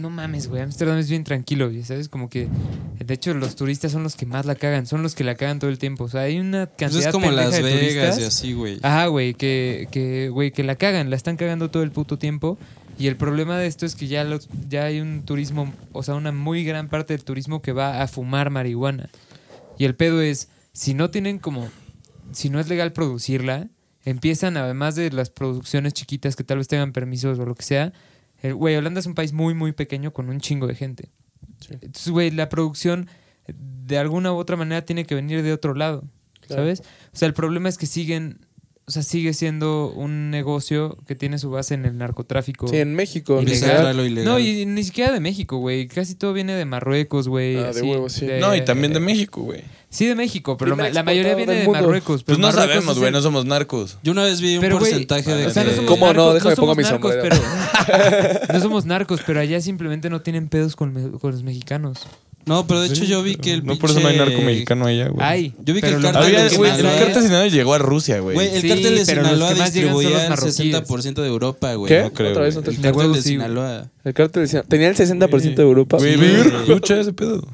no 0.00 0.10
mames, 0.10 0.48
güey, 0.48 0.62
Ámsterdam 0.62 0.98
es 0.98 1.08
bien 1.08 1.24
tranquilo, 1.24 1.68
güey, 1.68 1.82
¿sabes? 1.82 2.08
Como 2.08 2.28
que, 2.28 2.48
de 2.98 3.14
hecho, 3.14 3.34
los 3.34 3.56
turistas 3.56 3.92
son 3.92 4.02
los 4.02 4.16
que 4.16 4.26
más 4.26 4.46
la 4.46 4.54
cagan, 4.54 4.86
son 4.86 5.02
los 5.02 5.14
que 5.14 5.24
la 5.24 5.34
cagan 5.34 5.58
todo 5.58 5.70
el 5.70 5.78
tiempo. 5.78 6.04
O 6.04 6.08
sea, 6.08 6.22
hay 6.22 6.38
una 6.38 6.66
Pues 6.66 6.76
cantidad 6.78 7.08
es 7.08 7.12
como 7.12 7.30
Las 7.30 7.52
de 7.52 7.62
Vegas 7.62 7.80
turistas. 7.80 8.18
y 8.20 8.24
así, 8.24 8.52
güey. 8.52 8.78
Ajá, 8.82 9.06
güey, 9.06 9.34
que, 9.34 9.88
que, 9.90 10.28
güey, 10.30 10.50
que 10.50 10.64
la 10.64 10.76
cagan, 10.76 11.10
la 11.10 11.16
están 11.16 11.36
cagando 11.36 11.70
todo 11.70 11.82
el 11.82 11.90
puto 11.90 12.18
tiempo. 12.18 12.58
Y 12.98 13.06
el 13.06 13.16
problema 13.16 13.56
de 13.58 13.66
esto 13.66 13.86
es 13.86 13.94
que 13.94 14.08
ya, 14.08 14.24
los, 14.24 14.48
ya 14.68 14.84
hay 14.84 15.00
un 15.00 15.22
turismo, 15.24 15.72
o 15.92 16.02
sea, 16.02 16.14
una 16.14 16.32
muy 16.32 16.64
gran 16.64 16.88
parte 16.88 17.14
del 17.14 17.24
turismo 17.24 17.62
que 17.62 17.72
va 17.72 18.02
a 18.02 18.08
fumar 18.08 18.50
marihuana. 18.50 19.08
Y 19.78 19.86
el 19.86 19.94
pedo 19.94 20.20
es, 20.20 20.48
si 20.74 20.92
no 20.92 21.10
tienen 21.10 21.38
como, 21.38 21.68
si 22.32 22.50
no 22.50 22.60
es 22.60 22.68
legal 22.68 22.92
producirla, 22.92 23.68
empiezan, 24.04 24.56
además 24.58 24.96
de 24.96 25.10
las 25.10 25.30
producciones 25.30 25.94
chiquitas 25.94 26.36
que 26.36 26.44
tal 26.44 26.58
vez 26.58 26.68
tengan 26.68 26.92
permisos 26.92 27.38
o 27.38 27.46
lo 27.46 27.54
que 27.54 27.62
sea, 27.62 27.92
el, 28.42 28.54
güey, 28.54 28.76
Holanda 28.76 29.00
es 29.00 29.06
un 29.06 29.14
país 29.14 29.32
muy, 29.32 29.54
muy 29.54 29.72
pequeño 29.72 30.12
con 30.12 30.28
un 30.28 30.40
chingo 30.40 30.66
de 30.66 30.74
gente. 30.74 31.10
Entonces, 31.70 32.08
güey, 32.10 32.30
la 32.30 32.48
producción 32.48 33.08
de 33.48 33.98
alguna 33.98 34.32
u 34.32 34.36
otra 34.36 34.56
manera 34.56 34.84
tiene 34.84 35.04
que 35.04 35.14
venir 35.14 35.42
de 35.42 35.52
otro 35.52 35.74
lado, 35.74 36.04
Claro. 36.46 36.62
¿sabes? 36.62 36.80
O 37.12 37.16
sea, 37.16 37.28
el 37.28 37.34
problema 37.34 37.68
es 37.68 37.76
que 37.78 37.86
siguen, 37.86 38.46
o 38.90 38.92
sea, 38.92 39.04
sigue 39.04 39.32
siendo 39.34 39.92
un 39.94 40.30
negocio 40.30 40.98
que 41.06 41.14
tiene 41.14 41.38
su 41.38 41.48
base 41.48 41.74
en 41.74 41.84
el 41.84 41.96
narcotráfico. 41.96 42.66
Sí, 42.66 42.78
en 42.78 42.92
México. 42.96 43.40
Ilegal. 43.40 43.96
lo 43.96 44.04
ilegal. 44.04 44.24
No, 44.32 44.40
y 44.40 44.66
ni 44.66 44.82
siquiera 44.82 45.12
de 45.12 45.20
México, 45.20 45.58
güey. 45.58 45.86
Casi 45.86 46.16
todo 46.16 46.32
viene 46.32 46.54
de 46.54 46.64
Marruecos, 46.64 47.28
güey. 47.28 47.54
Ah, 47.56 47.62
de 47.62 47.68
así, 47.68 47.82
huevo, 47.82 48.08
sí. 48.08 48.26
No, 48.40 48.52
y 48.56 48.64
también 48.64 48.92
de 48.92 48.98
México, 48.98 49.42
güey. 49.42 49.62
Sí, 49.90 50.06
de 50.06 50.16
México, 50.16 50.56
pero 50.56 50.74
la, 50.74 50.90
la 50.90 51.02
mayoría 51.04 51.36
viene 51.36 51.54
de. 51.54 51.68
Marruecos. 51.68 52.24
Pues 52.24 52.24
pero 52.24 52.38
no 52.38 52.48
Marruecos 52.48 52.72
sabemos, 52.74 52.98
güey, 52.98 53.08
el- 53.08 53.12
no 53.14 53.22
somos 53.22 53.44
narcos. 53.44 53.98
Yo 54.02 54.10
una 54.10 54.24
vez 54.24 54.40
vi 54.40 54.56
un 54.56 54.60
Pero, 54.60 54.78
porcentaje 54.80 55.32
de 55.32 55.46
o 55.46 55.50
sea, 55.50 55.62
no 55.62 55.70
que- 55.70 55.76
somos 55.76 55.90
¿Cómo 55.90 56.06
no? 56.06 56.12
narcos, 56.12 56.34
Déjame 56.34 56.56
somos 56.56 56.68
pongo 56.68 56.76
mi 56.76 56.82
narcos, 56.82 57.12
sombrero. 57.14 57.36
pero- 57.86 58.40
no 58.52 58.60
somos 58.60 58.86
narcos, 58.86 59.20
pero 59.24 59.38
allá 59.38 59.60
simplemente 59.60 60.10
no 60.10 60.20
tienen 60.22 60.48
pedos 60.48 60.74
con 60.74 60.92
los 61.22 61.42
mexicanos. 61.44 62.00
No, 62.50 62.66
pero 62.66 62.80
de 62.80 62.88
hecho 62.88 63.04
yo 63.04 63.22
vi 63.22 63.36
que 63.36 63.52
el 63.54 63.64
No 63.64 63.76
por 63.78 63.90
eso 63.90 64.00
no 64.00 64.08
hay 64.08 64.18
narco 64.18 64.42
mexicano 64.42 64.86
allá, 64.86 65.08
güey. 65.08 65.24
Ay, 65.26 65.54
Yo 65.64 65.72
vi 65.72 65.80
que 65.80 65.86
el 65.88 66.02
cártel 66.02 66.16
Había, 66.24 66.42
de 66.44 66.50
Sinaloa- 66.50 66.76
el 66.76 66.82
cártel 66.98 67.14
de 67.14 67.22
Sinaloa 67.22 67.46
llegó 67.46 67.74
a 67.74 67.78
Rusia, 67.78 68.18
güey. 68.20 68.34
Güey, 68.34 68.54
el 68.56 68.60
Sí, 68.62 68.68
cártel 68.68 68.96
de 68.98 69.06
pero 69.06 69.22
los 69.22 69.30
Sinaloa 69.30 69.48
que 69.54 69.58
más 69.60 69.72
llegan 69.74 69.92
son 69.94 70.02
los 70.02 70.02
distribuía 70.02 70.22
el 70.24 70.28
marroquíes. 70.30 70.56
60% 70.58 71.22
de 71.22 71.28
Europa, 71.28 71.74
güey. 71.74 71.88
¿Qué? 71.88 72.02
No 72.02 72.12
creo, 72.12 72.30
Otra 72.32 72.42
vez 72.42 72.54
güey. 72.56 72.66
El 72.68 72.74
cártel 72.82 72.92
huevo, 72.98 73.14
de 73.14 73.22
sí. 73.22 73.28
Sinaloa. 73.28 73.90
El 74.04 74.14
cártel 74.14 74.42
decía- 74.42 74.62
tenía 74.64 74.88
el 74.88 74.96
60% 74.96 75.62
de 75.62 75.68
Europa. 75.68 75.96
Güey, 75.98 76.14
Sí, 76.14 76.20
ve, 76.20 76.40
escucha 76.66 77.00
ese 77.00 77.12
pedo. 77.12 77.46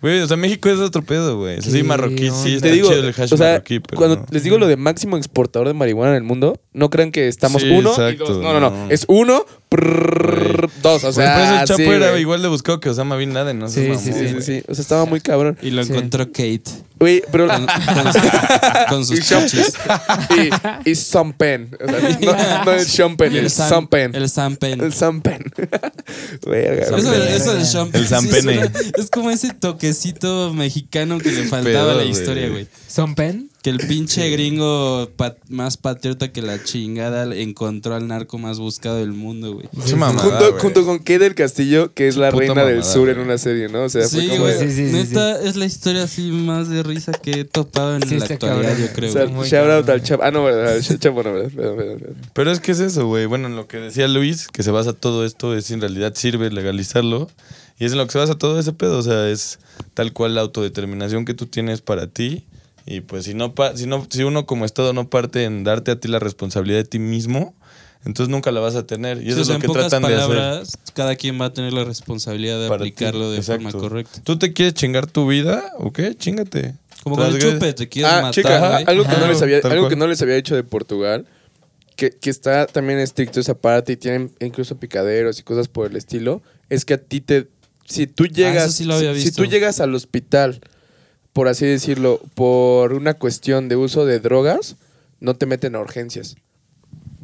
Güey, 0.00 0.20
o 0.20 0.28
sea, 0.28 0.36
México 0.36 0.68
es 0.68 0.78
otro 0.78 1.02
pedo, 1.02 1.38
güey. 1.38 1.60
Sí, 1.60 1.72
¿Qué 1.72 1.82
marroquí, 1.82 2.16
sí, 2.18 2.28
onda? 2.28 2.48
está 2.50 2.68
Te 2.68 2.72
digo, 2.72 2.88
chido 2.88 3.00
el 3.08 3.14
hash 3.18 3.32
o 3.34 3.36
sea, 3.36 3.52
marroquí, 3.54 3.80
pero 3.80 3.96
cuando 3.96 4.16
no. 4.16 4.26
les 4.30 4.44
digo 4.44 4.56
lo 4.58 4.68
de 4.68 4.76
máximo 4.76 5.16
exportador 5.16 5.66
de 5.66 5.74
marihuana 5.74 6.12
en 6.12 6.18
el 6.18 6.22
mundo, 6.22 6.60
no 6.72 6.88
crean 6.88 7.10
que 7.10 7.26
estamos 7.26 7.62
Sí, 7.62 7.68
uno 7.68 7.90
y 7.90 7.92
exacto, 7.92 8.32
dos. 8.34 8.42
No, 8.42 8.52
no, 8.52 8.60
no. 8.60 8.70
no. 8.70 8.90
Es 8.90 9.06
uno, 9.08 9.44
prrrr, 9.68 10.70
dos. 10.82 11.04
O 11.04 11.12
Güey, 11.12 11.26
por 11.26 11.36
eso 11.36 11.44
sea, 11.52 11.60
el 11.62 11.68
Chapo 11.68 11.76
sí, 11.82 11.88
era 11.88 12.10
güey. 12.10 12.22
igual 12.22 12.42
de 12.42 12.48
buscado 12.48 12.80
que 12.80 12.88
Osama 12.90 13.16
Bin 13.16 13.34
Laden, 13.34 13.58
¿no? 13.58 13.68
Sí, 13.68 13.88
sí, 13.98 14.12
Sí, 14.12 14.42
sí. 14.42 14.62
O 14.68 14.74
sea, 14.74 14.82
estaba 14.82 15.04
muy 15.04 15.20
cabrón. 15.20 15.58
Y 15.62 15.70
lo 15.70 15.84
Sí. 15.84 15.92
encontró 15.92 16.26
Kate. 16.26 16.62
Güey, 16.98 17.22
pero 17.30 17.46
Con, 17.46 17.66
con- 17.66 18.12
con 18.88 19.06
sus 19.06 19.20
chichis. 19.20 19.72
y, 20.84 20.90
y 20.90 20.94
Sean 20.96 21.32
Penn. 21.32 21.70
O 21.80 21.86
sea, 21.88 22.18
no, 22.20 22.64
no 22.64 22.72
es 22.72 22.86
Sean 22.88 23.16
Penn, 23.16 23.36
es 23.36 23.52
Sam- 23.58 23.68
Sean 23.68 23.86
Penn. 23.88 24.14
El 24.14 24.28
Sam 24.28 24.56
Penn. 24.56 24.80
El 24.80 24.92
Sean 24.92 25.20
Penn. 25.20 25.44
Verga, 26.46 26.82
Eso, 26.86 26.96
eso 27.12 27.54
del 27.54 27.66
Sean 27.66 27.90
Penn. 27.90 28.00
El 28.02 28.08
Sam 28.08 28.24
sí, 28.24 28.30
Penne. 28.30 28.54
suena- 28.54 28.72
Es 28.96 29.10
como 29.10 29.30
ese 29.30 29.52
toquecito 29.54 30.52
mexicano 30.54 31.18
que 31.18 31.30
le 31.30 31.44
faltaba 31.44 31.92
a 31.92 31.96
la 31.96 32.04
historia, 32.04 32.48
güey. 32.48 32.66
¿Son 32.88 33.14
pen? 33.14 33.50
Que 33.68 33.82
el 33.82 33.86
pinche 33.86 34.30
gringo 34.30 35.10
pat- 35.16 35.36
más 35.50 35.76
patriota 35.76 36.32
que 36.32 36.40
la 36.40 36.62
chingada 36.64 37.34
encontró 37.36 37.94
al 37.94 38.08
narco 38.08 38.38
más 38.38 38.58
buscado 38.58 38.96
del 38.96 39.12
mundo, 39.12 39.52
güey. 39.52 39.68
Mamada, 39.94 40.18
Junto, 40.22 40.38
güey. 40.50 40.60
junto 40.62 40.84
con 40.86 40.98
Kay 41.00 41.18
del 41.18 41.34
Castillo, 41.34 41.92
que 41.92 42.08
es 42.08 42.16
la 42.16 42.30
Puta 42.30 42.46
reina 42.46 42.64
del 42.64 42.82
sur 42.82 43.10
en 43.10 43.18
una 43.18 43.36
serie, 43.36 43.68
¿no? 43.68 43.82
O 43.84 43.88
sea, 43.90 44.08
fue 44.08 44.22
Sí, 44.22 44.28
como. 44.28 44.40
güey. 44.44 44.58
Sí, 44.58 44.70
sí, 44.70 44.86
sí, 44.86 44.92
Neta, 44.92 45.42
es 45.42 45.56
la 45.56 45.66
historia 45.66 46.04
así 46.04 46.30
más 46.30 46.70
de 46.70 46.82
risa 46.82 47.12
que 47.12 47.40
he 47.40 47.44
topado 47.44 47.96
en 47.96 48.08
Sí, 48.08 48.18
la 48.18 48.24
actualidad, 48.24 48.62
cabrón. 48.70 48.86
yo 48.86 48.92
creo. 48.94 49.38
O 49.38 49.44
sea, 49.44 49.76
out 49.76 49.88
al 49.90 50.02
Chapo. 50.02 50.22
Ah, 50.24 50.30
no, 50.30 50.44
verdad. 50.44 50.74
el 50.76 50.98
Chapo 50.98 51.22
no, 51.22 51.32
verdad. 51.34 51.50
Perdón, 51.54 51.76
perdón, 51.76 51.98
perdón. 51.98 52.16
Pero 52.32 52.50
es 52.50 52.60
que 52.60 52.72
es 52.72 52.80
eso, 52.80 53.06
güey. 53.06 53.26
Bueno, 53.26 53.48
en 53.48 53.56
lo 53.56 53.66
que 53.68 53.76
decía 53.76 54.08
Luis, 54.08 54.48
que 54.48 54.62
se 54.62 54.70
basa 54.70 54.94
todo 54.94 55.26
esto, 55.26 55.54
es 55.54 55.66
si 55.66 55.74
en 55.74 55.82
realidad 55.82 56.14
sirve 56.14 56.50
legalizarlo. 56.50 57.28
Y 57.78 57.84
es 57.84 57.92
en 57.92 57.98
lo 57.98 58.06
que 58.06 58.12
se 58.12 58.18
basa 58.18 58.34
todo 58.36 58.58
ese 58.58 58.72
pedo. 58.72 58.96
O 58.98 59.02
sea, 59.02 59.28
es 59.28 59.58
tal 59.92 60.14
cual 60.14 60.34
la 60.34 60.40
autodeterminación 60.40 61.26
que 61.26 61.34
tú 61.34 61.44
tienes 61.44 61.82
para 61.82 62.06
ti. 62.06 62.46
Y 62.90 63.02
pues 63.02 63.24
si 63.24 63.34
no, 63.34 63.52
si 63.74 63.86
no, 63.86 64.06
si 64.08 64.22
uno 64.22 64.46
como 64.46 64.64
Estado 64.64 64.92
no 64.94 65.10
parte 65.10 65.44
en 65.44 65.62
darte 65.62 65.90
a 65.90 66.00
ti 66.00 66.08
la 66.08 66.18
responsabilidad 66.18 66.78
de 66.78 66.84
ti 66.84 66.98
mismo, 66.98 67.54
entonces 68.06 68.30
nunca 68.30 68.50
la 68.50 68.60
vas 68.60 68.76
a 68.76 68.86
tener. 68.86 69.22
Y 69.22 69.28
eso 69.30 69.42
es 69.42 69.48
lo 69.48 69.54
en 69.56 69.60
que 69.60 69.66
pocas 69.66 69.88
tratan 69.88 70.08
de 70.08 70.16
hacer. 70.16 70.26
palabras, 70.28 70.78
cada 70.94 71.14
quien 71.16 71.38
va 71.38 71.46
a 71.46 71.52
tener 71.52 71.74
la 71.74 71.84
responsabilidad 71.84 72.58
de 72.62 72.68
para 72.68 72.84
ti. 72.84 72.90
aplicarlo 72.90 73.30
de 73.30 73.36
Exacto. 73.38 73.62
forma 73.70 73.78
correcta. 73.78 74.20
¿Tú 74.24 74.38
te 74.38 74.54
quieres 74.54 74.72
chingar 74.72 75.06
tu 75.06 75.26
vida 75.28 75.70
o 75.78 75.92
qué? 75.92 76.14
Chingate. 76.14 76.76
Como 77.02 77.16
con 77.16 77.26
el 77.26 77.38
chupe, 77.38 77.74
te 77.74 77.88
quieres 77.90 78.10
Ah, 78.10 78.16
matar, 78.22 78.32
chica, 78.34 78.76
algo 78.78 79.04
que, 79.04 79.16
no 79.18 79.28
les 79.28 79.42
había, 79.42 79.58
algo 79.58 79.78
cual. 79.80 79.88
que 79.90 79.96
no 79.96 80.06
les 80.06 80.22
había 80.22 80.34
dicho 80.36 80.54
de 80.56 80.64
Portugal, 80.64 81.26
que, 81.96 82.10
que 82.10 82.30
está 82.30 82.66
también 82.66 82.98
estricto 83.00 83.38
esa 83.38 83.54
parte 83.54 83.92
y 83.92 83.96
tienen 83.96 84.32
incluso 84.40 84.78
picaderos 84.78 85.38
y 85.38 85.42
cosas 85.42 85.68
por 85.68 85.90
el 85.90 85.96
estilo, 85.96 86.42
es 86.70 86.84
que 86.86 86.94
a 86.94 86.98
ti 86.98 87.20
te... 87.20 87.48
Si 87.84 88.06
tú 88.06 88.26
llegas, 88.26 88.62
Ah, 88.62 88.66
eso 88.66 88.72
sí 88.72 88.84
lo 88.84 88.94
había 88.94 89.14
si- 89.14 89.30
tú 89.32 89.44
llegas 89.46 89.80
al 89.80 89.94
hospital, 89.94 90.60
por 91.38 91.46
así 91.46 91.66
decirlo, 91.66 92.20
por 92.34 92.94
una 92.94 93.14
cuestión 93.14 93.68
de 93.68 93.76
uso 93.76 94.04
de 94.04 94.18
drogas, 94.18 94.74
no 95.20 95.34
te 95.36 95.46
meten 95.46 95.76
a 95.76 95.78
urgencias. 95.78 96.34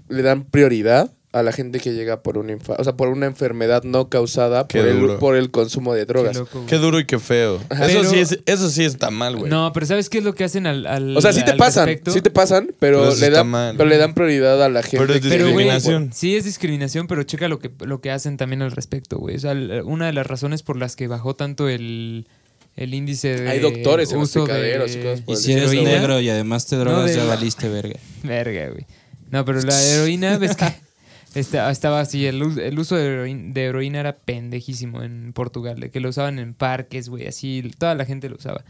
Le 0.09 0.23
dan 0.23 0.45
prioridad 0.45 1.11
a 1.32 1.43
la 1.43 1.51
gente 1.51 1.81
que 1.81 1.95
llega 1.95 2.23
por 2.23 2.39
una, 2.39 2.53
infa- 2.53 2.77
o 2.78 2.85
sea, 2.85 2.93
por 2.97 3.09
una 3.09 3.27
enfermedad 3.27 3.82
no 3.82 4.09
causada 4.09 4.69
por 4.69 4.81
el, 4.86 5.16
por 5.16 5.35
el 5.35 5.51
consumo 5.51 5.93
de 5.93 6.03
Qué 6.03 6.07
drogas. 6.07 6.36
loco. 6.36 6.65
Qué 6.69 6.77
duro 6.77 7.01
y 7.01 7.07
qué 7.07 7.19
feo. 7.19 7.59
Eso, 7.70 8.05
sí 8.05 8.20
es, 8.20 8.39
eso 8.47 8.70
sí 8.70 8.85
está 8.85 9.11
mal, 9.11 9.35
güey. 9.36 9.51
No, 9.51 9.73
pero 9.73 9.85
¿sabes 9.85 10.09
qué 10.09 10.19
es 10.19 10.24
lo 10.24 10.32
que 10.36 10.45
hacen 10.45 10.69
al, 10.69 10.86
al 10.86 11.16
O 11.16 11.20
sea, 11.20 11.32
sí 11.32 11.45
te 11.45 11.55
pasan, 11.55 11.86
respecto? 11.86 12.12
sí 12.12 12.20
te 12.20 12.31
pasan, 12.31 12.69
pero, 12.78 13.12
le 13.16 13.31
dan, 13.31 13.49
mal. 13.49 13.77
pero 13.77 13.89
le 13.89 13.97
dan 13.99 14.15
prioridad 14.15 14.62
a 14.62 14.69
la 14.69 14.82
gente. 14.85 14.99
Pero 14.99 15.15
es 15.15 15.20
que- 15.23 15.28
Pero, 15.28 15.51
güey, 15.51 15.66
discriminación. 15.66 16.12
sí 16.12 16.36
es 16.36 16.45
discriminación, 16.45 17.09
pero 17.09 17.24
checa 17.24 17.49
lo 17.49 17.59
que, 17.59 17.73
lo 17.85 18.01
que 18.01 18.12
hacen 18.12 18.36
también 18.36 18.62
al 18.62 18.70
respecto, 18.70 19.19
güey. 19.19 19.35
O 19.35 19.41
sea, 19.41 19.55
una 19.85 20.07
de 20.07 20.12
las 20.12 20.28
razones 20.28 20.62
por 20.62 20.77
las 20.77 20.95
que 20.95 21.09
bajó 21.09 21.35
tanto 21.35 21.69
el, 21.69 22.28
el 22.76 22.94
índice 22.94 23.36
de 23.40 23.48
Hay 23.48 23.60
doctores 23.60 24.10
en 24.12 24.18
los 24.18 24.30
uso 24.30 24.44
picaderos 24.44 24.92
de 24.92 25.01
y 25.01 25.02
cosas 25.02 25.20
por 25.22 25.34
Y 25.34 25.36
si 25.38 25.52
eres 25.52 25.70
heroína- 25.72 25.90
negro 25.90 26.20
y 26.20 26.28
además 26.28 26.66
te 26.66 26.76
drogas, 26.76 27.06
de- 27.10 27.16
ya 27.16 27.24
valiste 27.24 27.68
verga. 27.68 27.98
Verga, 28.22 28.68
güey. 28.70 28.86
No, 29.30 29.44
pero 29.44 29.60
la 29.62 29.80
heroína, 29.82 30.38
ves 30.38 30.56
que 30.56 30.72
esta- 31.34 31.70
estaba 31.70 32.01
así, 32.01 32.26
el, 32.26 32.42
us- 32.42 32.59
el 32.59 32.78
uso 32.78 32.96
de 32.96 33.06
heroína, 33.06 33.52
de 33.52 33.64
heroína 33.64 34.01
era 34.01 34.16
pendejísimo 34.16 35.02
en 35.02 35.32
Portugal, 35.32 35.78
de 35.80 35.90
que 35.90 36.01
lo 36.01 36.09
usaban 36.09 36.38
en 36.38 36.55
parques, 36.55 37.09
güey, 37.09 37.26
así, 37.26 37.70
toda 37.78 37.94
la 37.94 38.05
gente 38.05 38.28
lo 38.28 38.36
usaba. 38.36 38.64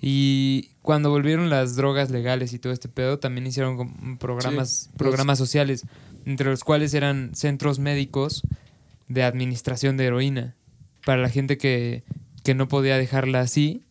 Y 0.00 0.70
cuando 0.82 1.10
volvieron 1.10 1.48
las 1.48 1.76
drogas 1.76 2.10
legales 2.10 2.52
y 2.52 2.58
todo 2.58 2.72
este 2.72 2.88
pedo, 2.88 3.18
también 3.20 3.46
hicieron 3.46 4.18
programas, 4.18 4.90
programas 4.96 5.38
sociales, 5.38 5.84
entre 6.26 6.50
los 6.50 6.64
cuales 6.64 6.92
eran 6.94 7.30
centros 7.34 7.78
médicos 7.78 8.42
de 9.08 9.22
administración 9.22 9.96
de 9.96 10.06
heroína, 10.06 10.56
para 11.04 11.22
la 11.22 11.28
gente 11.28 11.56
que, 11.56 12.02
que 12.42 12.54
no 12.54 12.68
podía 12.68 12.96
dejarla 12.98 13.40
así, 13.40 13.82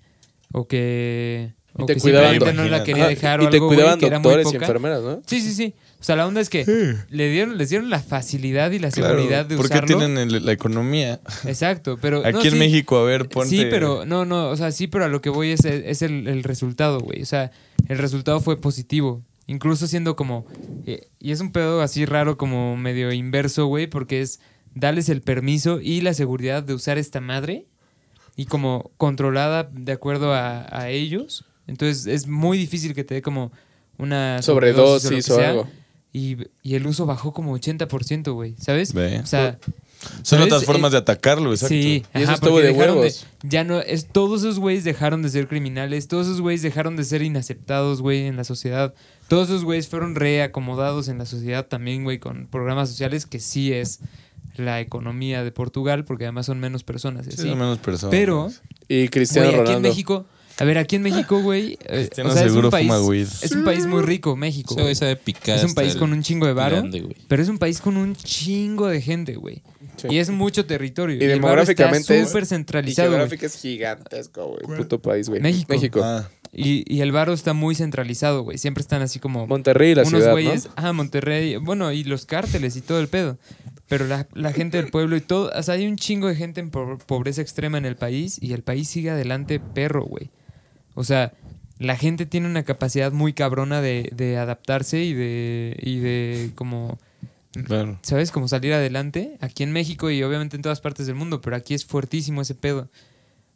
o 0.51 0.67
que, 0.67 1.53
o 1.73 1.85
te 1.85 1.95
que 1.95 2.01
cuidaban 2.01 2.31
simplemente 2.31 2.61
no 2.63 2.69
la 2.69 2.83
quería 2.83 3.03
Ajá, 3.03 3.09
dejar 3.09 3.39
o 3.39 3.43
y 3.43 3.49
te 3.49 3.55
algo, 3.57 3.67
cuidaban 3.67 3.99
que 3.99 4.05
era 4.07 4.19
muy 4.19 4.23
doctores 4.23 4.47
y 4.47 4.53
poca. 4.53 4.65
enfermeras, 4.65 5.01
¿no? 5.03 5.21
Sí, 5.25 5.41
sí, 5.41 5.53
sí. 5.53 5.73
O 5.99 6.03
sea, 6.03 6.15
la 6.15 6.25
onda 6.27 6.41
es 6.41 6.49
que 6.49 6.65
le 7.09 7.29
dieron, 7.29 7.57
les 7.59 7.69
dieron 7.69 7.89
la 7.91 7.99
facilidad 7.99 8.71
y 8.71 8.79
la 8.79 8.89
Claro, 8.89 9.15
seguridad 9.15 9.45
de 9.45 9.55
porque 9.55 9.73
usarlo. 9.75 9.97
tienen 9.99 10.17
el- 10.17 10.43
la 10.45 10.51
economía. 10.51 11.19
Exacto, 11.45 11.97
pero... 12.01 12.19
Aquí 12.25 12.33
no, 12.33 12.43
en 12.43 12.51
sí. 12.51 12.57
México, 12.57 12.97
a 12.97 13.03
ver, 13.03 13.29
ponte. 13.29 13.49
Sí, 13.55 13.67
pero 13.69 14.03
no, 14.05 14.25
no, 14.25 14.49
o 14.49 14.57
sea, 14.57 14.71
sí, 14.71 14.87
pero 14.87 15.05
a 15.05 15.07
lo 15.09 15.21
que 15.21 15.29
voy 15.29 15.51
es, 15.51 15.63
es 15.63 16.01
el, 16.01 16.27
el 16.27 16.43
resultado, 16.43 16.99
güey. 16.99 17.21
O 17.21 17.25
sea, 17.25 17.51
el 17.87 17.99
resultado 17.99 18.39
fue 18.41 18.59
positivo. 18.59 19.21
Incluso 19.47 19.85
siendo 19.85 20.15
como... 20.15 20.45
eh, 20.87 21.07
y 21.19 21.31
es 21.31 21.39
un 21.39 21.51
pedo 21.51 21.81
así 21.81 22.05
raro 22.05 22.35
como 22.37 22.75
medio 22.77 23.11
inverso, 23.13 23.67
güey, 23.67 23.85
porque 23.87 24.21
es 24.21 24.39
darles 24.73 25.07
el 25.09 25.21
permiso 25.21 25.79
y 25.81 26.01
la 26.01 26.13
seguridad 26.15 26.63
de 26.63 26.73
usar 26.73 26.97
esta 26.97 27.21
madre 27.21 27.65
y 28.35 28.45
como 28.45 28.91
controlada 28.97 29.69
de 29.71 29.91
acuerdo 29.91 30.33
a, 30.33 30.65
a 30.75 30.89
ellos. 30.89 31.45
Entonces 31.67 32.07
es 32.07 32.27
muy 32.27 32.57
difícil 32.57 32.93
que 32.93 33.03
te 33.03 33.15
dé 33.15 33.21
como 33.21 33.51
una 33.97 34.41
Sobredosis 34.41 35.25
que 35.27 35.31
o 35.33 35.35
sea. 35.35 35.49
algo. 35.51 35.67
Y, 36.13 36.37
y 36.61 36.75
el 36.75 36.85
uso 36.87 37.05
bajó 37.05 37.33
como 37.33 37.57
80%, 37.57 38.33
güey, 38.33 38.55
¿sabes? 38.59 38.93
O 38.93 39.25
sea, 39.25 39.57
Son 40.01 40.39
¿sabes? 40.39 40.45
otras 40.47 40.65
formas 40.65 40.91
Eh, 40.91 40.95
de 40.95 40.97
atacarlo, 40.97 41.51
exacto. 41.51 41.73
Sí, 41.73 42.03
Y 42.13 42.17
eso 42.17 42.23
ajá, 42.25 42.33
estuvo 42.33 42.59
de 42.59 42.71
huevos. 42.71 43.25
ya 43.43 43.63
no, 43.63 43.79
es, 43.79 44.07
todos 44.07 44.41
esos 44.41 44.59
güeyes 44.59 44.83
dejaron 44.83 45.21
de 45.21 45.29
ser 45.29 45.47
criminales, 45.47 46.09
todos 46.09 46.27
esos 46.27 46.41
güeyes 46.41 46.63
dejaron 46.63 46.97
de 46.97 47.05
ser 47.05 47.21
inaceptados, 47.21 48.01
güey, 48.01 48.25
en 48.27 48.35
la 48.35 48.43
sociedad. 48.43 48.93
Todos 49.29 49.47
esos 49.47 49.63
güeyes 49.63 49.87
fueron 49.87 50.15
reacomodados 50.15 51.07
en 51.07 51.17
la 51.17 51.25
sociedad 51.25 51.67
también, 51.67 52.03
güey, 52.03 52.19
con 52.19 52.47
programas 52.47 52.89
sociales 52.89 53.25
que 53.25 53.39
sí 53.39 53.71
es 53.71 53.99
la 54.61 54.79
economía 54.81 55.43
de 55.43 55.51
Portugal, 55.51 56.05
porque 56.05 56.25
además 56.25 56.45
son 56.45 56.59
menos 56.59 56.83
personas, 56.83 57.27
y 57.27 57.31
Sí, 57.31 57.38
así. 57.39 57.49
son 57.49 57.59
menos 57.59 57.77
personas. 57.79 58.11
Pero, 58.11 58.49
Y 58.88 59.07
Cristiano 59.09 59.47
güey, 59.49 59.59
aquí 59.61 59.69
en 59.71 59.75
Ronaldo. 59.77 59.89
México, 59.89 60.25
a 60.59 60.63
ver, 60.65 60.77
aquí 60.77 60.95
en 60.97 61.01
México, 61.01 61.41
güey, 61.41 61.77
eh, 61.85 62.09
o 62.23 62.31
sea, 62.31 62.45
es 62.45 62.51
un 62.53 62.69
país, 62.69 63.41
es 63.43 63.51
un 63.53 63.63
país 63.63 63.85
muy 63.88 64.01
rico, 64.03 64.35
México. 64.35 64.75
Sabe 64.93 65.15
picar. 65.15 65.57
Es 65.57 65.63
un 65.63 65.73
país 65.73 65.95
con 65.95 66.13
un 66.13 66.21
chingo 66.21 66.45
de 66.45 66.53
varo, 66.53 66.77
grande, 66.77 67.01
güey. 67.01 67.15
pero 67.27 67.41
es 67.41 67.49
un 67.49 67.57
país 67.57 67.81
con 67.81 67.97
un 67.97 68.15
chingo 68.15 68.88
de 68.88 69.01
gente, 69.01 69.35
güey. 69.35 69.63
Sí. 69.97 70.07
Y 70.11 70.17
es 70.19 70.29
mucho 70.29 70.65
territorio. 70.65 71.15
Y 71.15 71.19
está 71.19 71.33
demográficamente 71.33 72.19
es- 72.19 72.27
súper 72.27 72.43
Y 72.43 72.45
centralizado, 72.47 73.09
güey. 73.09 73.19
geográfica 73.19 73.45
es 73.45 73.55
gigantesco, 73.61 74.57
güey. 74.65 74.77
Puto 74.79 75.01
país, 75.01 75.29
güey. 75.29 75.41
México. 75.41 75.73
México. 75.73 76.01
Ah, 76.03 76.29
Y, 76.53 76.83
y 76.93 76.99
el 77.01 77.11
varo 77.13 77.31
está 77.33 77.53
muy 77.53 77.75
centralizado, 77.75 78.41
güey. 78.43 78.57
Siempre 78.57 78.81
están 78.81 79.01
así 79.01 79.19
como 79.19 79.47
Monterrey, 79.47 79.95
la 79.95 80.01
unos 80.01 80.11
ciudad, 80.19 80.31
güeyes. 80.33 80.65
¿no? 80.65 80.71
Ah, 80.75 80.91
Monterrey. 80.91 81.55
Bueno, 81.57 81.91
y 81.93 82.03
los 82.03 82.25
cárteles 82.25 82.75
y 82.75 82.81
todo 82.81 82.99
el 82.99 83.07
pedo. 83.07 83.38
Pero 83.91 84.07
la, 84.07 84.26
la 84.34 84.53
gente 84.53 84.77
del 84.77 84.89
pueblo 84.89 85.18
y 85.18 85.22
todo. 85.22 85.51
O 85.53 85.61
sea, 85.63 85.73
hay 85.73 85.85
un 85.85 85.97
chingo 85.97 86.30
de 86.30 86.35
gente 86.35 86.61
en 86.61 86.69
po- 86.72 86.97
pobreza 87.05 87.41
extrema 87.41 87.77
en 87.77 87.84
el 87.85 87.97
país 87.97 88.38
y 88.41 88.53
el 88.53 88.63
país 88.63 88.88
sigue 88.88 89.09
adelante 89.09 89.59
perro, 89.59 90.05
güey. 90.05 90.30
O 90.95 91.03
sea, 91.03 91.34
la 91.77 91.97
gente 91.97 92.26
tiene 92.26 92.47
una 92.47 92.63
capacidad 92.63 93.11
muy 93.11 93.34
cabrona 93.34 93.81
de, 93.81 94.09
de 94.15 94.38
adaptarse 94.38 95.03
y 95.03 95.13
de, 95.13 95.77
y 95.81 95.99
de 95.99 96.51
como 96.55 96.99
claro. 97.68 97.99
¿sabes? 98.01 98.31
Como 98.31 98.47
salir 98.47 98.72
adelante 98.72 99.38
aquí 99.41 99.63
en 99.63 99.73
México 99.73 100.09
y 100.09 100.23
obviamente 100.23 100.55
en 100.55 100.61
todas 100.61 100.80
partes 100.80 101.05
del 101.05 101.15
mundo, 101.15 101.41
pero 101.41 101.57
aquí 101.57 101.73
es 101.73 101.85
fuertísimo 101.85 102.41
ese 102.41 102.55
pedo. 102.55 102.89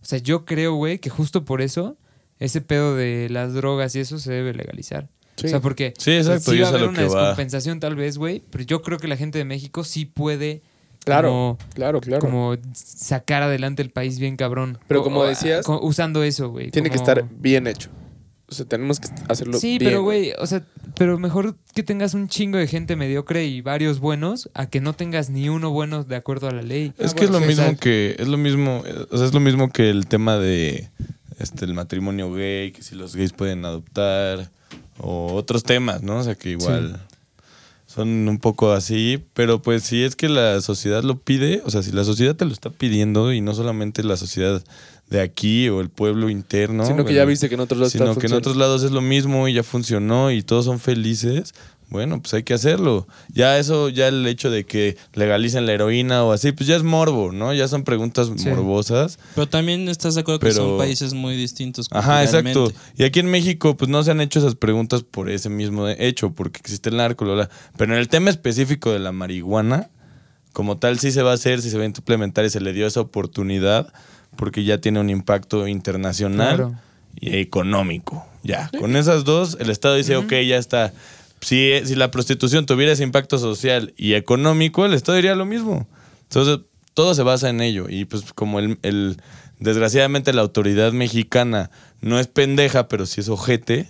O 0.02 0.06
sea, 0.06 0.20
yo 0.20 0.44
creo, 0.44 0.74
güey, 0.76 1.00
que 1.00 1.10
justo 1.10 1.46
por 1.46 1.62
eso 1.62 1.98
ese 2.40 2.60
pedo 2.60 2.94
de 2.98 3.30
las 3.30 3.54
drogas 3.54 3.96
y 3.96 4.02
eso 4.02 4.20
se 4.20 4.34
debe 4.34 4.54
legalizar. 4.54 5.08
Sí. 5.38 5.48
O 5.48 5.50
sea, 5.50 5.60
porque 5.60 5.94
Sí, 5.98 6.12
exacto, 6.12 6.52
sí 6.52 6.60
va 6.60 6.68
a 6.68 6.70
haber 6.70 6.84
una 6.88 7.00
que 7.00 7.08
va. 7.08 7.20
descompensación 7.22 7.80
tal 7.80 7.96
vez, 7.96 8.18
güey, 8.18 8.42
pero 8.52 8.64
yo 8.64 8.82
creo 8.82 8.98
que 8.98 9.08
la 9.08 9.18
gente 9.18 9.38
de 9.38 9.46
México 9.46 9.84
sí 9.84 10.06
puede 10.06 10.62
Claro, 11.04 11.30
como, 11.30 11.58
claro, 11.74 12.02
claro. 12.02 12.20
como 12.22 12.56
sacar 12.74 13.44
adelante 13.44 13.82
el 13.82 13.90
país 13.92 14.18
bien 14.18 14.38
cabrón. 14.38 14.78
Pero 14.88 15.04
como 15.04 15.20
o- 15.22 15.28
decías, 15.28 15.66
co- 15.66 15.80
usando 15.86 16.24
eso, 16.24 16.50
güey. 16.50 16.72
Tiene 16.72 16.90
que 16.90 16.96
estar 16.96 17.26
bien 17.30 17.68
hecho. 17.68 17.90
O 18.48 18.54
sea, 18.54 18.66
tenemos 18.66 19.00
que 19.00 19.08
hacerlo 19.28 19.60
Sí, 19.60 19.78
bien. 19.80 19.92
pero 19.92 20.04
güey, 20.04 20.32
o 20.40 20.46
sea, 20.48 20.64
pero 20.96 21.18
mejor 21.20 21.56
que 21.74 21.82
tengas 21.84 22.14
un 22.14 22.28
chingo 22.28 22.58
de 22.60 22.68
gente 22.68 22.96
mediocre 22.96 23.44
y 23.46 23.62
varios 23.62 24.00
buenos 24.00 24.50
a 24.54 24.68
que 24.68 24.82
no 24.82 24.94
tengas 24.94 25.30
ni 25.32 25.50
uno 25.50 25.72
bueno 25.72 26.04
de 26.04 26.16
acuerdo 26.16 26.48
a 26.48 26.52
la 26.52 26.62
ley. 26.62 26.94
Es 27.00 27.12
Ah, 27.12 27.16
que 27.16 27.26
es 27.26 27.32
lo 27.32 27.40
sí, 27.40 27.46
mismo 27.48 27.76
que 27.78 28.16
es 28.20 28.28
lo 28.28 28.38
mismo, 28.38 28.84
eh, 28.86 29.06
o 29.12 29.18
sea, 29.18 29.26
es 29.26 29.34
lo 29.34 29.40
mismo 29.40 29.70
que 29.72 29.90
el 29.90 30.06
tema 30.08 30.38
de 30.38 30.90
este 31.40 31.66
el 31.66 31.74
matrimonio 31.74 32.32
gay, 32.34 32.72
que 32.72 32.84
si 32.84 32.94
los 32.96 33.16
gays 33.16 33.34
pueden 33.34 33.66
adoptar 33.66 34.52
o 35.00 35.34
otros 35.34 35.64
temas, 35.64 36.04
¿no? 36.04 36.18
O 36.18 36.24
sea, 36.24 36.36
que 36.36 36.50
igual 36.50 37.00
son 37.96 38.28
un 38.28 38.40
poco 38.40 38.74
así, 38.74 39.24
pero 39.34 39.62
pues 39.62 39.84
si 39.84 40.04
es 40.04 40.18
que 40.18 40.28
la 40.28 40.60
sociedad 40.60 41.04
lo 41.04 41.18
pide, 41.18 41.62
o 41.66 41.70
sea, 41.70 41.82
si 41.82 41.94
la 41.94 42.04
sociedad 42.04 42.36
te 42.36 42.44
lo 42.44 42.52
está 42.52 42.70
pidiendo 42.70 43.32
y 43.32 43.40
no 43.40 43.54
solamente 43.54 44.04
la 44.04 44.18
sociedad 44.18 44.62
de 45.10 45.22
aquí 45.22 45.70
o 45.70 45.80
el 45.80 45.90
pueblo 45.90 46.30
interno, 46.30 46.84
Sino 46.84 46.98
que 46.98 47.04
bueno, 47.04 47.16
ya 47.16 47.26
viste 47.26 47.48
que 47.48 47.56
en 47.56 47.62
otros 47.62 47.80
lados 47.80 47.94
sino 47.94 48.10
está 48.10 48.20
que 48.20 48.28
en 48.28 48.34
otros 48.34 48.58
lados 48.58 48.84
es 48.84 48.92
lo 48.92 49.02
mismo 49.02 49.48
y 49.48 49.54
ya 49.54 49.64
funcionó 49.64 50.32
y 50.32 50.42
todos 50.42 50.66
son 50.66 50.80
felices, 50.80 51.54
bueno, 51.96 52.22
pues 52.22 52.34
hay 52.34 52.44
que 52.44 52.54
hacerlo. 52.54 53.08
Ya 53.34 53.58
eso, 53.58 53.90
ya 53.90 54.08
el 54.10 54.28
hecho 54.28 54.50
de 54.52 54.66
que 54.66 54.98
legalicen 55.14 55.66
la 55.66 55.72
heroína 55.74 56.24
o 56.24 56.32
así, 56.34 56.52
pues 56.52 56.68
ya 56.68 56.76
es 56.76 56.84
morbo, 56.84 57.32
¿no? 57.32 57.54
Ya 57.54 57.68
son 57.68 57.84
preguntas 57.84 58.30
Sí. 58.36 58.50
morbosas. 58.50 59.18
Pero 59.34 59.48
también 59.48 59.90
estás 59.90 60.16
de 60.16 60.22
acuerdo 60.22 60.40
que 60.40 60.52
son 60.52 60.78
países 60.78 61.14
muy 61.14 61.36
distintos. 61.36 61.88
Ajá, 61.92 62.24
exacto. 62.24 62.72
Y 62.98 63.04
aquí 63.06 63.20
en 63.22 63.28
México, 63.28 63.76
pues 63.78 63.90
no 63.90 64.04
se 64.04 64.12
han 64.12 64.22
hecho 64.22 64.40
esas 64.40 64.56
preguntas 64.56 65.04
por 65.04 65.30
ese 65.30 65.50
mismo 65.50 65.88
hecho, 65.88 66.32
porque 66.34 66.60
existe 66.60 66.90
el 66.90 66.98
narco, 66.98 67.26
bla. 67.26 67.50
Pero 67.78 67.94
en 67.94 68.00
el 68.00 68.08
tema 68.10 68.30
específico 68.30 68.92
de 68.92 69.00
la 69.00 69.12
marihuana, 69.12 69.90
como 70.54 70.78
tal, 70.78 71.00
sí 71.00 71.12
se 71.12 71.22
va 71.22 71.32
a 71.32 71.36
hacer, 71.36 71.62
sí 71.62 71.70
se 71.70 71.78
va 71.78 71.84
a 71.84 71.88
implementar 71.88 72.46
y 72.46 72.50
se 72.50 72.60
le 72.62 72.74
dio 72.74 72.86
esa 72.88 73.02
oportunidad, 73.02 73.92
porque 74.36 74.64
ya 74.64 74.80
tiene 74.80 75.00
un 75.00 75.10
impacto 75.10 75.68
internacional 75.68 76.56
Claro. 76.56 76.76
y 77.20 77.38
económico. 77.38 78.26
Ya, 78.44 78.70
con 78.80 78.96
esas 78.96 79.24
dos, 79.24 79.58
el 79.60 79.72
Estado 79.72 79.96
dice, 79.96 80.16
ok, 80.18 80.32
ya 80.48 80.58
está. 80.58 80.94
Si, 81.46 81.72
si 81.86 81.96
la 81.96 82.10
prostitución 82.12 82.66
tuviera 82.66 82.92
ese 82.94 83.04
impacto 83.04 83.38
social 83.38 83.94
y 83.98 84.14
económico, 84.14 84.86
el 84.86 84.94
Estado 84.94 85.18
diría 85.18 85.36
lo 85.36 85.46
mismo. 85.46 85.88
Entonces, 86.24 86.60
todo 86.96 87.14
se 87.14 87.22
basa 87.24 87.50
en 87.50 87.62
ello. 87.62 87.86
Y 87.90 88.06
pues 88.06 88.34
como 88.34 88.60
el, 88.60 88.80
el- 88.82 89.18
desgraciadamente 89.60 90.34
la 90.34 90.42
autoridad 90.42 90.92
mexicana 90.92 91.70
no 92.02 92.20
es 92.20 92.28
pendeja, 92.28 92.88
pero 92.88 93.06
sí 93.06 93.22
es 93.22 93.30
ojete, 93.30 93.88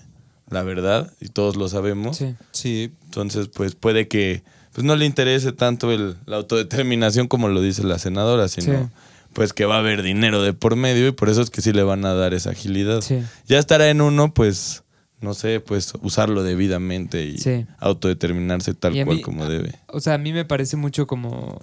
la 0.50 0.64
verdad, 0.64 1.12
y 1.22 1.30
todos 1.30 1.56
lo 1.56 1.68
sabemos. 1.70 2.18
Sí. 2.18 2.36
Sí, 2.52 2.92
Entonces, 3.06 3.48
pues 3.48 3.76
puede 3.76 4.08
que 4.08 4.44
pues 4.74 4.84
no 4.84 4.98
le 4.98 5.06
interese 5.06 5.54
tanto 5.54 5.92
el- 5.94 6.18
la 6.26 6.36
autodeterminación 6.36 7.28
como 7.30 7.48
lo 7.48 7.62
dice 7.62 7.84
la 7.86 7.98
senadora, 7.98 8.50
sino 8.50 8.74
Sí. 8.84 8.90
pues 9.32 9.54
que 9.54 9.64
va 9.66 9.76
a 9.78 9.80
haber 9.80 10.02
dinero 10.04 10.42
de 10.44 10.52
por 10.52 10.76
medio 10.76 11.08
y 11.08 11.12
por 11.14 11.30
eso 11.30 11.42
es 11.42 11.50
que 11.50 11.62
sí 11.62 11.72
le 11.72 11.84
van 11.84 12.04
a 12.04 12.14
dar 12.14 12.34
esa 12.34 12.50
agilidad. 12.50 13.00
Sí. 13.00 13.20
Ya 13.48 13.58
estará 13.60 13.90
en 13.90 14.02
uno, 14.02 14.34
pues, 14.34 14.84
no 15.26 15.34
sé, 15.34 15.60
pues 15.60 15.94
usarlo 16.02 16.44
debidamente 16.44 17.26
y 17.26 17.38
Sí. 17.38 17.66
autodeterminarse 17.80 18.74
tal 18.74 18.94
cual 19.04 19.18
mí- 19.18 19.22
como 19.22 19.46
debe. 19.48 19.74
O 19.88 20.00
sea, 20.00 20.14
a 20.14 20.18
mí 20.18 20.32
me 20.32 20.46
parece 20.46 20.78
mucho 20.78 21.06
como. 21.08 21.60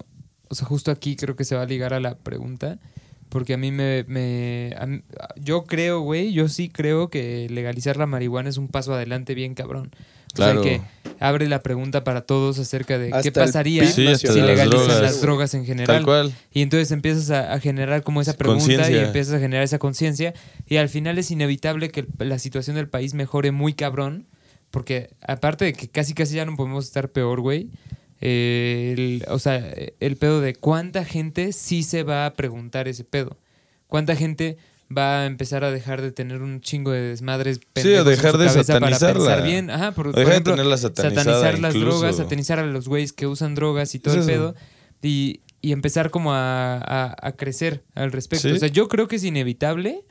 O 0.49 0.55
sea, 0.55 0.67
justo 0.67 0.91
aquí 0.91 1.15
creo 1.15 1.35
que 1.35 1.45
se 1.45 1.55
va 1.55 1.63
a 1.63 1.65
ligar 1.65 1.93
a 1.95 1.99
la 1.99 2.15
pregunta. 2.19 2.77
Porque 3.29 3.55
a 3.55 3.57
mí 3.57 3.71
me... 3.71 4.05
me- 4.07 4.75
a 4.77 4.85
yo 5.41 5.63
creo, 5.63 6.01
güey, 6.01 6.33
yo 6.33 6.47
sí 6.49 6.69
creo 6.69 7.09
que 7.09 7.47
legalizar 7.49 7.97
la 7.97 8.05
marihuana 8.05 8.47
es 8.49 8.57
un 8.57 8.67
paso 8.67 8.93
adelante 8.93 9.33
bien 9.33 9.55
cabrón. 9.55 9.89
O 10.33 10.37
sea, 10.37 10.45
Claro. 10.47 10.61
que 10.61 10.81
abre 11.19 11.47
la 11.47 11.61
pregunta 11.61 12.03
para 12.03 12.21
todos 12.21 12.57
acerca 12.59 12.97
de 12.97 13.07
Hasta 13.07 13.21
qué 13.21 13.31
pasaría 13.31 13.85
Sí, 13.85 14.07
si 14.15 14.27
legalizan 14.41 14.69
drogas. 14.69 15.01
las 15.01 15.21
drogas 15.21 15.53
en 15.53 15.65
general. 15.65 15.95
Tal 15.97 16.03
cual. 16.05 16.33
Y 16.51 16.61
entonces 16.63 16.91
empiezas 16.91 17.29
a, 17.29 17.53
a 17.53 17.59
generar 17.59 18.03
como 18.03 18.19
esa 18.21 18.33
pregunta 18.33 18.89
y 18.91 18.97
empiezas 18.97 19.35
a 19.35 19.39
generar 19.39 19.63
esa 19.63 19.79
conciencia. 19.79 20.33
Y 20.67 20.77
al 20.77 20.89
final 20.89 21.17
es 21.17 21.29
inevitable 21.31 21.89
que 21.89 22.05
la 22.19 22.39
situación 22.39 22.75
del 22.75 22.87
país 22.89 23.13
mejore 23.13 23.51
muy 23.51 23.73
cabrón. 23.73 24.25
Porque 24.71 25.11
aparte 25.21 25.65
de 25.65 25.73
que 25.73 25.87
casi 25.87 26.15
casi 26.15 26.35
ya 26.35 26.45
no 26.45 26.55
podemos 26.55 26.85
estar 26.85 27.09
peor, 27.09 27.41
güey. 27.41 27.69
eh, 28.25 28.93
el- 28.97 29.25
o 29.27 29.37
sea, 29.37 29.61
el 29.99 30.15
pedo 30.15 30.39
de 30.39 30.55
cuánta 30.55 31.03
gente 31.03 31.51
sí 31.51 31.83
se 31.83 32.03
va 32.03 32.25
a 32.25 32.33
preguntar 32.33 32.87
ese 32.87 33.03
pedo. 33.03 33.37
Cuánta 33.87 34.15
gente 34.15 34.57
va 34.95 35.21
a 35.21 35.25
empezar 35.25 35.63
a 35.63 35.71
dejar 35.71 36.01
de 36.01 36.11
tener 36.11 36.41
un 36.41 36.61
chingo 36.61 36.91
de 36.91 37.01
desmadres 37.01 37.59
pendejos 37.73 38.05
en 38.07 38.11
dejar 38.11 38.37
de 38.37 38.45
para 38.47 38.63
satanizarla. 38.63 39.13
pensar 39.25 39.43
bien. 39.43 39.69
Ajá, 39.71 39.91
por, 39.91 40.07
O 40.07 40.11
por 40.11 40.19
de 40.75 40.75
satanizar 41.15 41.59
las 41.59 41.75
incluso. 41.75 41.97
drogas, 41.99 42.17
satanizar 42.17 42.59
a 42.59 42.65
los 42.65 42.87
güeyes 42.87 43.13
que 43.13 43.27
usan 43.27 43.55
drogas 43.55 43.95
y 43.95 43.99
todo 43.99 44.13
Es 44.15 44.21
el 44.27 44.33
pedo. 44.33 44.55
Y, 45.01 45.41
y 45.61 45.71
empezar 45.71 46.11
como 46.11 46.33
a, 46.33 46.75
a- 46.77 47.15
a 47.21 47.31
crecer 47.33 47.83
al 47.95 48.11
respecto. 48.11 48.47
Sí. 48.49 48.53
O 48.55 48.59
sea, 48.59 48.67
yo 48.69 48.87
creo 48.87 49.07
que 49.07 49.15
es 49.17 49.23
inevitable 49.23 50.05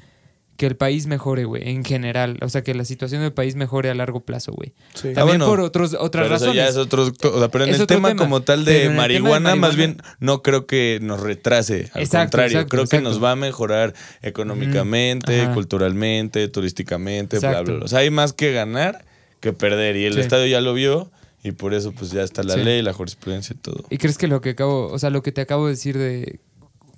que 0.62 0.66
el 0.68 0.76
país 0.76 1.09
mejore, 1.09 1.44
güey, 1.44 1.68
en 1.68 1.84
general. 1.84 2.39
O 2.40 2.48
sea, 2.48 2.62
que 2.62 2.72
la 2.72 2.84
situación 2.84 3.20
del 3.20 3.32
país 3.32 3.56
mejore 3.56 3.90
a 3.90 3.94
largo 3.97 4.20
plazo, 4.20 4.52
güey. 4.52 4.74
Sí. 4.94 5.09
Ah, 5.09 5.14
También 5.14 5.39
bueno. 5.39 5.47
por 5.47 5.59
otros, 5.59 5.97
otras 5.98 6.26
Pero 6.26 6.36
eso 6.36 6.44
razones. 6.47 6.55
ya 6.64 6.68
es 6.68 6.76
otro, 6.76 7.02
o 7.02 7.39
sea, 7.40 7.48
pero 7.48 7.64
en 7.64 7.70
Es 7.70 7.80
el 7.80 7.89
tema, 7.89 8.10
tema. 8.10 8.22
como 8.22 8.43
tal 8.43 8.64
de 8.64 8.89
marihuana, 8.90 9.56
más 9.56 9.74
bien, 9.74 9.97
no 10.20 10.40
creo 10.43 10.68
que 10.68 11.01
nos 11.02 11.18
retrase. 11.18 11.90
Al 11.94 12.02
Exacto, 12.02 12.18
contrario, 12.36 12.59
exacto, 12.60 12.70
creo 12.76 12.86
que 12.86 13.01
nos 13.01 13.20
va 13.20 13.32
a 13.32 13.36
mejorar 13.36 13.93
económicamente, 14.22 15.48
culturalmente, 15.55 16.47
turísticamente, 16.47 17.39
bla, 17.40 17.62
bla, 17.62 17.74
bla. 17.74 17.84
O 17.84 17.89
sea, 17.89 18.01
hay 18.01 18.10
más 18.10 18.32
que 18.32 18.52
ganar 18.52 19.05
que 19.40 19.52
perder. 19.52 19.97
Y 19.97 20.05
el 20.05 20.14
Sí. 20.14 20.20
estadio 20.20 20.47
ya 20.47 20.60
lo 20.60 20.74
vio 20.74 21.10
y 21.43 21.51
por 21.52 21.74
eso 21.74 21.90
pues 21.90 22.12
ya 22.12 22.22
está 22.22 22.44
la 22.44 22.55
Sí. 22.55 22.62
ley, 22.62 22.82
la 22.82 22.93
jurisprudencia 22.93 23.55
y 23.55 23.59
todo. 23.59 23.84
¿Y 23.90 23.98
crees 23.98 24.16
que 24.16 24.28
lo 24.28 24.40
que 24.40 24.51
acabo, 24.51 24.86
o 24.86 24.98
sea, 25.01 25.10
lo 25.10 25.22
que 25.24 25.32
te 25.32 25.40
acabo 25.40 25.66
de 25.66 25.72
decir 25.72 25.98
de 25.98 26.39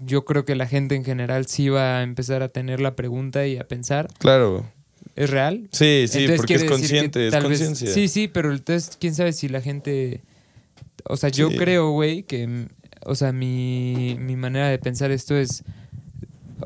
yo 0.06 0.24
creo 0.24 0.44
que 0.44 0.54
la 0.54 0.66
gente 0.66 0.94
en 0.94 1.04
general 1.04 1.46
sí 1.46 1.68
va 1.68 1.98
a 1.98 2.02
empezar 2.02 2.42
a 2.42 2.48
tener 2.48 2.80
la 2.80 2.94
pregunta 2.96 3.46
y 3.46 3.56
a 3.58 3.66
pensar, 3.68 4.08
Claro. 4.18 4.64
¿es 5.16 5.30
real? 5.30 5.68
Sí, 5.72 6.06
sí, 6.08 6.20
Entonces, 6.20 6.36
porque 6.36 6.54
es 6.54 6.64
consciente, 6.64 7.26
es 7.28 7.32
vez- 7.34 7.42
conciencia. 7.42 7.88
Sí, 7.88 8.08
sí, 8.08 8.28
pero 8.28 8.52
entonces, 8.52 8.96
quién 9.00 9.14
sabe 9.14 9.32
si 9.32 9.48
la 9.48 9.60
gente. 9.60 10.22
O 11.04 11.16
sea, 11.16 11.28
yo 11.28 11.50
Sí. 11.50 11.56
creo, 11.56 11.90
güey, 11.90 12.22
que. 12.22 12.66
O 13.06 13.14
sea, 13.14 13.32
mi, 13.32 14.16
mi 14.18 14.34
manera 14.36 14.68
de 14.68 14.78
pensar 14.78 15.10
esto 15.10 15.36
es. 15.36 15.62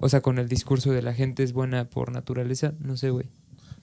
O 0.00 0.08
sea, 0.08 0.20
con 0.20 0.38
el 0.38 0.48
discurso 0.48 0.92
de 0.92 1.02
la 1.02 1.12
gente 1.14 1.42
es 1.42 1.52
buena 1.52 1.84
por 1.90 2.12
naturaleza. 2.12 2.74
No 2.78 2.96
sé, 2.96 3.10
güey. 3.10 3.26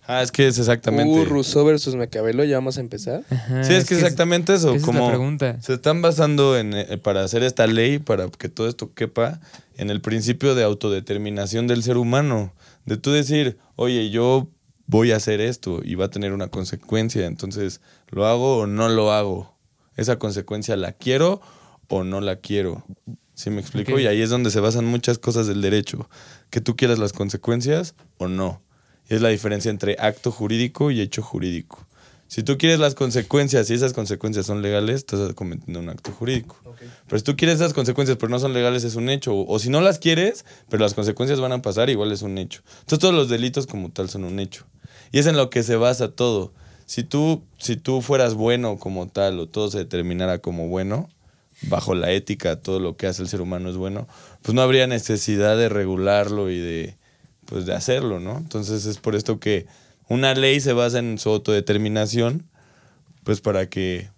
Ah, 0.08 0.22
es 0.22 0.32
que 0.32 0.48
es 0.48 0.60
exactamente. 0.60 1.20
Uh, 1.20 1.26
Rousseau 1.26 1.66
versus 1.66 1.96
Maquiavelo, 1.96 2.44
ya 2.44 2.58
vamos 2.58 2.78
a 2.78 2.82
empezar. 2.82 3.24
Ajá, 3.30 3.64
Sí, 3.64 3.74
es, 3.74 3.86
que 3.86 3.96
es 3.96 4.02
exactamente 4.02 4.54
eso. 4.54 4.70
esa 4.70 4.78
es 4.78 4.82
la 4.82 4.86
como 4.86 5.08
pregunta. 5.10 5.60
se 5.62 5.74
están 5.74 6.02
basando 6.02 6.58
en 6.58 6.74
eh, 6.74 6.98
para 6.98 7.24
hacer 7.24 7.42
esta 7.44 7.66
ley, 7.68 8.00
para 8.00 8.30
que 8.30 8.50
todo 8.50 8.68
esto 8.68 8.94
quepa, 8.94 9.40
en 9.78 9.90
el 9.90 10.02
principio 10.02 10.54
de 10.56 10.64
autodeterminación 10.64 11.68
del 11.68 11.84
ser 11.84 11.98
humano. 11.98 12.54
De 12.86 12.98
tú 12.98 13.12
decir, 13.12 13.58
oye, 13.76 14.10
yo 14.12 14.48
voy 14.86 15.12
a 15.12 15.16
hacer 15.16 15.42
esto 15.42 15.82
y 15.84 15.96
va 15.96 16.06
a 16.06 16.10
tener 16.10 16.34
una 16.34 16.50
consecuencia. 16.50 17.26
Entonces, 17.26 17.82
¿lo 18.10 18.28
hago 18.28 18.60
o 18.60 18.68
no 18.68 18.90
lo 18.90 19.12
hago? 19.12 19.56
Esa 19.98 20.20
consecuencia 20.20 20.76
la 20.76 20.92
quiero 20.92 21.42
o 21.88 22.04
no 22.04 22.22
la 22.22 22.36
quiero. 22.36 22.86
¿Sí 23.34 23.50
me 23.50 23.60
explico? 23.60 24.00
Y 24.00 24.08
ahí 24.08 24.22
es 24.22 24.30
donde 24.30 24.50
se 24.52 24.60
basan 24.60 24.86
muchas 24.86 25.18
cosas 25.18 25.48
del 25.48 25.62
derecho. 25.62 26.10
Que 26.50 26.62
tú 26.62 26.76
quieras 26.76 27.00
las 27.00 27.12
consecuencias 27.12 27.96
o 28.18 28.28
no. 28.28 28.62
Y 29.10 29.16
es 29.16 29.22
la 29.22 29.30
diferencia 29.30 29.70
entre 29.70 29.96
acto 30.00 30.32
jurídico 30.32 30.92
y 30.92 31.02
hecho 31.02 31.22
jurídico. 31.22 31.86
Si 32.28 32.42
tú 32.42 32.58
quieres 32.58 32.80
las 32.80 32.96
consecuencias 32.96 33.70
y 33.70 33.76
esas 33.76 33.94
consecuencias 33.94 34.48
son 34.48 34.62
legales, 34.62 34.96
estás 34.98 35.34
cometiendo 35.34 35.80
un 35.80 35.90
acto 35.90 36.12
jurídico. 36.12 36.58
Pero 37.08 37.20
si 37.20 37.24
tú 37.24 37.36
quieres 37.38 37.58
esas 37.58 37.74
consecuencias 37.74 38.18
pero 38.18 38.30
no 38.30 38.40
son 38.40 38.54
legales, 38.54 38.84
es 38.84 38.96
un 38.96 39.10
hecho. 39.10 39.34
O, 39.34 39.54
o 39.54 39.60
si 39.60 39.70
no 39.70 39.80
las 39.80 40.00
quieres, 40.00 40.44
pero 40.70 40.82
las 40.82 40.96
consecuencias 40.96 41.40
van 41.40 41.52
a 41.52 41.62
pasar, 41.62 41.90
igual 41.90 42.12
es 42.12 42.24
un 42.24 42.38
hecho. 42.38 42.62
Entonces 42.80 43.00
todos 43.00 43.14
los 43.14 43.30
delitos 43.30 43.68
como 43.68 43.92
tal 43.92 44.10
son 44.10 44.24
un 44.24 44.40
hecho. 44.40 44.66
Y 45.12 45.20
es 45.20 45.28
en 45.28 45.38
lo 45.38 45.50
que 45.50 45.62
se 45.62 45.76
basa 45.76 46.12
todo. 46.12 46.52
Si 46.86 47.04
tú, 47.04 47.44
si 47.58 47.78
tú 47.78 48.02
fueras 48.02 48.34
bueno 48.34 48.78
como 48.78 49.08
tal 49.08 49.40
o 49.40 49.48
todo 49.48 49.70
se 49.70 49.80
determinara 49.80 50.40
como 50.40 50.68
bueno, 50.68 51.10
bajo 51.64 51.96
la 51.96 52.12
ética, 52.12 52.62
todo 52.62 52.80
lo 52.80 52.98
que 52.98 53.08
hace 53.08 53.22
el 53.22 53.30
ser 53.30 53.42
humano 53.42 53.70
es 53.70 53.78
bueno, 53.78 54.08
pues 54.42 54.54
no 54.54 54.62
habría 54.62 54.88
necesidad 54.88 55.58
de 55.58 55.70
regularlo 55.70 56.50
y 56.50 56.60
de, 56.60 56.98
pues 57.46 57.66
de 57.66 57.74
hacerlo, 57.74 58.20
¿no? 58.20 58.38
Entonces 58.38 58.86
es 58.86 58.98
por 58.98 59.16
esto 59.16 59.40
que 59.40 59.66
una 60.10 60.34
ley 60.34 60.60
se 60.60 60.74
basa 60.74 61.00
en 61.00 61.18
su 61.18 61.30
autodeterminación, 61.30 62.44
pues 63.24 63.42
para 63.42 63.68
que 63.70 64.10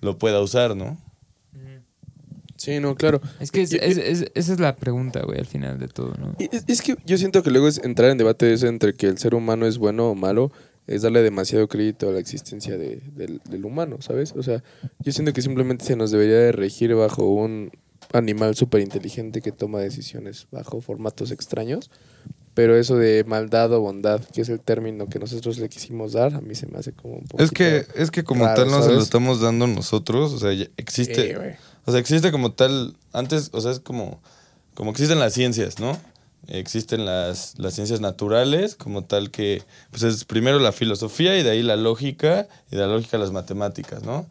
lo 0.00 0.18
pueda 0.18 0.40
usar, 0.40 0.76
¿no? 0.76 0.96
Sí, 2.56 2.80
no, 2.80 2.96
claro. 2.96 3.20
Es 3.38 3.52
que 3.52 3.62
es- 3.62 3.72
Y- 3.72 3.76
y- 3.76 3.78
es- 3.82 3.98
es- 3.98 4.30
esa 4.34 4.52
es 4.52 4.58
la 4.60 4.74
pregunta, 4.74 5.22
güey, 5.22 5.38
al 5.38 5.46
final 5.46 5.78
de 5.78 5.86
todo, 5.86 6.12
¿no? 6.18 6.34
y- 6.40 6.48
Es, 6.54 6.64
es 6.66 6.82
que 6.82 6.96
yo 7.06 7.16
siento 7.16 7.42
que 7.44 7.50
luego 7.52 7.68
es 7.68 7.78
entrar 7.78 8.10
en 8.10 8.18
debate 8.18 8.52
eso 8.52 8.66
entre 8.66 8.94
que 8.94 9.06
el 9.06 9.18
ser 9.18 9.34
humano 9.36 9.64
es 9.66 9.78
bueno 9.78 10.10
o 10.10 10.14
malo, 10.16 10.50
es 10.88 11.02
darle 11.02 11.22
demasiado 11.22 11.68
crédito 11.68 12.08
a 12.08 12.12
la 12.12 12.18
existencia 12.18 12.76
de- 12.76 13.00
del, 13.14 13.40
del 13.48 13.64
humano, 13.64 13.98
¿sabes? 14.00 14.32
O 14.36 14.42
sea, 14.42 14.64
yo 15.00 15.12
siento 15.12 15.32
que 15.32 15.42
simplemente 15.42 15.84
se 15.84 15.94
nos 15.94 16.10
debería 16.10 16.36
de 16.38 16.50
regir 16.52 16.94
bajo 16.96 17.24
un 17.30 17.70
animal 18.12 18.56
súper 18.56 18.80
inteligente 18.80 19.40
que 19.40 19.52
toma 19.52 19.78
decisiones 19.80 20.48
bajo 20.50 20.80
formatos 20.80 21.30
extraños. 21.30 21.90
Pero 22.58 22.76
eso 22.76 22.96
de 22.96 23.22
maldad 23.22 23.72
o 23.72 23.78
bondad, 23.78 24.20
que 24.20 24.40
es 24.40 24.48
el 24.48 24.58
término 24.58 25.08
que 25.08 25.20
nosotros 25.20 25.58
le 25.58 25.68
quisimos 25.68 26.14
dar, 26.14 26.34
a 26.34 26.40
mí 26.40 26.56
se 26.56 26.66
me 26.66 26.76
hace 26.76 26.90
como 26.90 27.14
un 27.14 27.24
poco. 27.24 27.40
Es 27.40 27.52
que, 27.52 27.86
es 27.94 28.10
que 28.10 28.24
como 28.24 28.44
raro, 28.44 28.64
tal 28.64 28.72
no 28.72 28.82
se 28.82 28.90
lo 28.90 29.00
estamos 29.00 29.40
dando 29.40 29.68
nosotros, 29.68 30.32
o 30.32 30.38
sea, 30.40 30.50
existe, 30.76 31.56
o 31.84 31.92
sea, 31.92 32.00
existe 32.00 32.32
como 32.32 32.50
tal, 32.50 32.96
antes, 33.12 33.50
o 33.52 33.60
sea, 33.60 33.70
es 33.70 33.78
como, 33.78 34.20
como 34.74 34.90
existen 34.90 35.20
las 35.20 35.34
ciencias, 35.34 35.78
¿no? 35.78 35.96
Existen 36.48 37.06
las, 37.06 37.56
las 37.58 37.74
ciencias 37.74 38.00
naturales, 38.00 38.74
como 38.74 39.04
tal 39.04 39.30
que, 39.30 39.62
pues 39.92 40.02
es 40.02 40.24
primero 40.24 40.58
la 40.58 40.72
filosofía 40.72 41.38
y 41.38 41.44
de 41.44 41.50
ahí 41.50 41.62
la 41.62 41.76
lógica, 41.76 42.48
y 42.72 42.74
de 42.74 42.82
la 42.82 42.88
lógica 42.88 43.18
las 43.18 43.30
matemáticas, 43.30 44.02
¿no? 44.02 44.26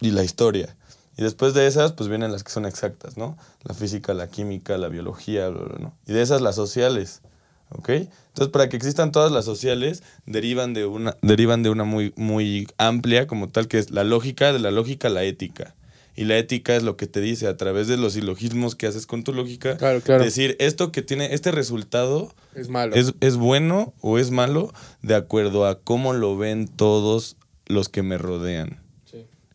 Y 0.00 0.12
la 0.12 0.24
historia. 0.24 0.74
Y 1.16 1.22
después 1.22 1.54
de 1.54 1.66
esas, 1.66 1.92
pues 1.92 2.08
vienen 2.08 2.32
las 2.32 2.42
que 2.42 2.50
son 2.50 2.66
exactas, 2.66 3.16
¿no? 3.16 3.36
La 3.62 3.74
física, 3.74 4.14
la 4.14 4.28
química, 4.28 4.76
la 4.78 4.88
biología, 4.88 5.48
bla, 5.48 5.62
bla, 5.62 5.78
¿no? 5.78 5.94
Y 6.06 6.12
de 6.12 6.22
esas 6.22 6.40
las 6.40 6.56
sociales, 6.56 7.22
¿ok? 7.70 7.88
Entonces, 7.88 8.48
para 8.52 8.68
que 8.68 8.76
existan 8.76 9.12
todas 9.12 9.30
las 9.30 9.44
sociales, 9.44 10.02
derivan 10.26 10.74
de 10.74 10.86
una, 10.86 11.16
derivan 11.22 11.62
de 11.62 11.70
una 11.70 11.84
muy, 11.84 12.12
muy 12.16 12.66
amplia, 12.78 13.26
como 13.28 13.48
tal, 13.48 13.68
que 13.68 13.78
es 13.78 13.90
la 13.90 14.02
lógica, 14.02 14.52
de 14.52 14.58
la 14.58 14.72
lógica 14.72 15.08
la 15.08 15.22
ética. 15.22 15.74
Y 16.16 16.24
la 16.24 16.36
ética 16.38 16.76
es 16.76 16.82
lo 16.84 16.96
que 16.96 17.06
te 17.08 17.20
dice 17.20 17.48
a 17.48 17.56
través 17.56 17.88
de 17.88 17.96
los 17.96 18.12
silogismos 18.12 18.76
que 18.76 18.86
haces 18.86 19.06
con 19.06 19.24
tu 19.24 19.32
lógica. 19.32 19.76
Claro, 19.76 20.00
claro. 20.00 20.22
Decir, 20.22 20.56
esto 20.60 20.92
que 20.92 21.02
tiene, 21.02 21.34
este 21.34 21.50
resultado 21.50 22.32
Es 22.54 22.68
malo. 22.68 22.94
es, 22.94 23.14
es 23.20 23.36
bueno 23.36 23.94
o 24.00 24.18
es 24.18 24.30
malo 24.30 24.72
de 25.02 25.16
acuerdo 25.16 25.66
a 25.66 25.80
cómo 25.80 26.12
lo 26.12 26.36
ven 26.36 26.68
todos 26.68 27.36
los 27.66 27.88
que 27.88 28.02
me 28.02 28.16
rodean. 28.16 28.83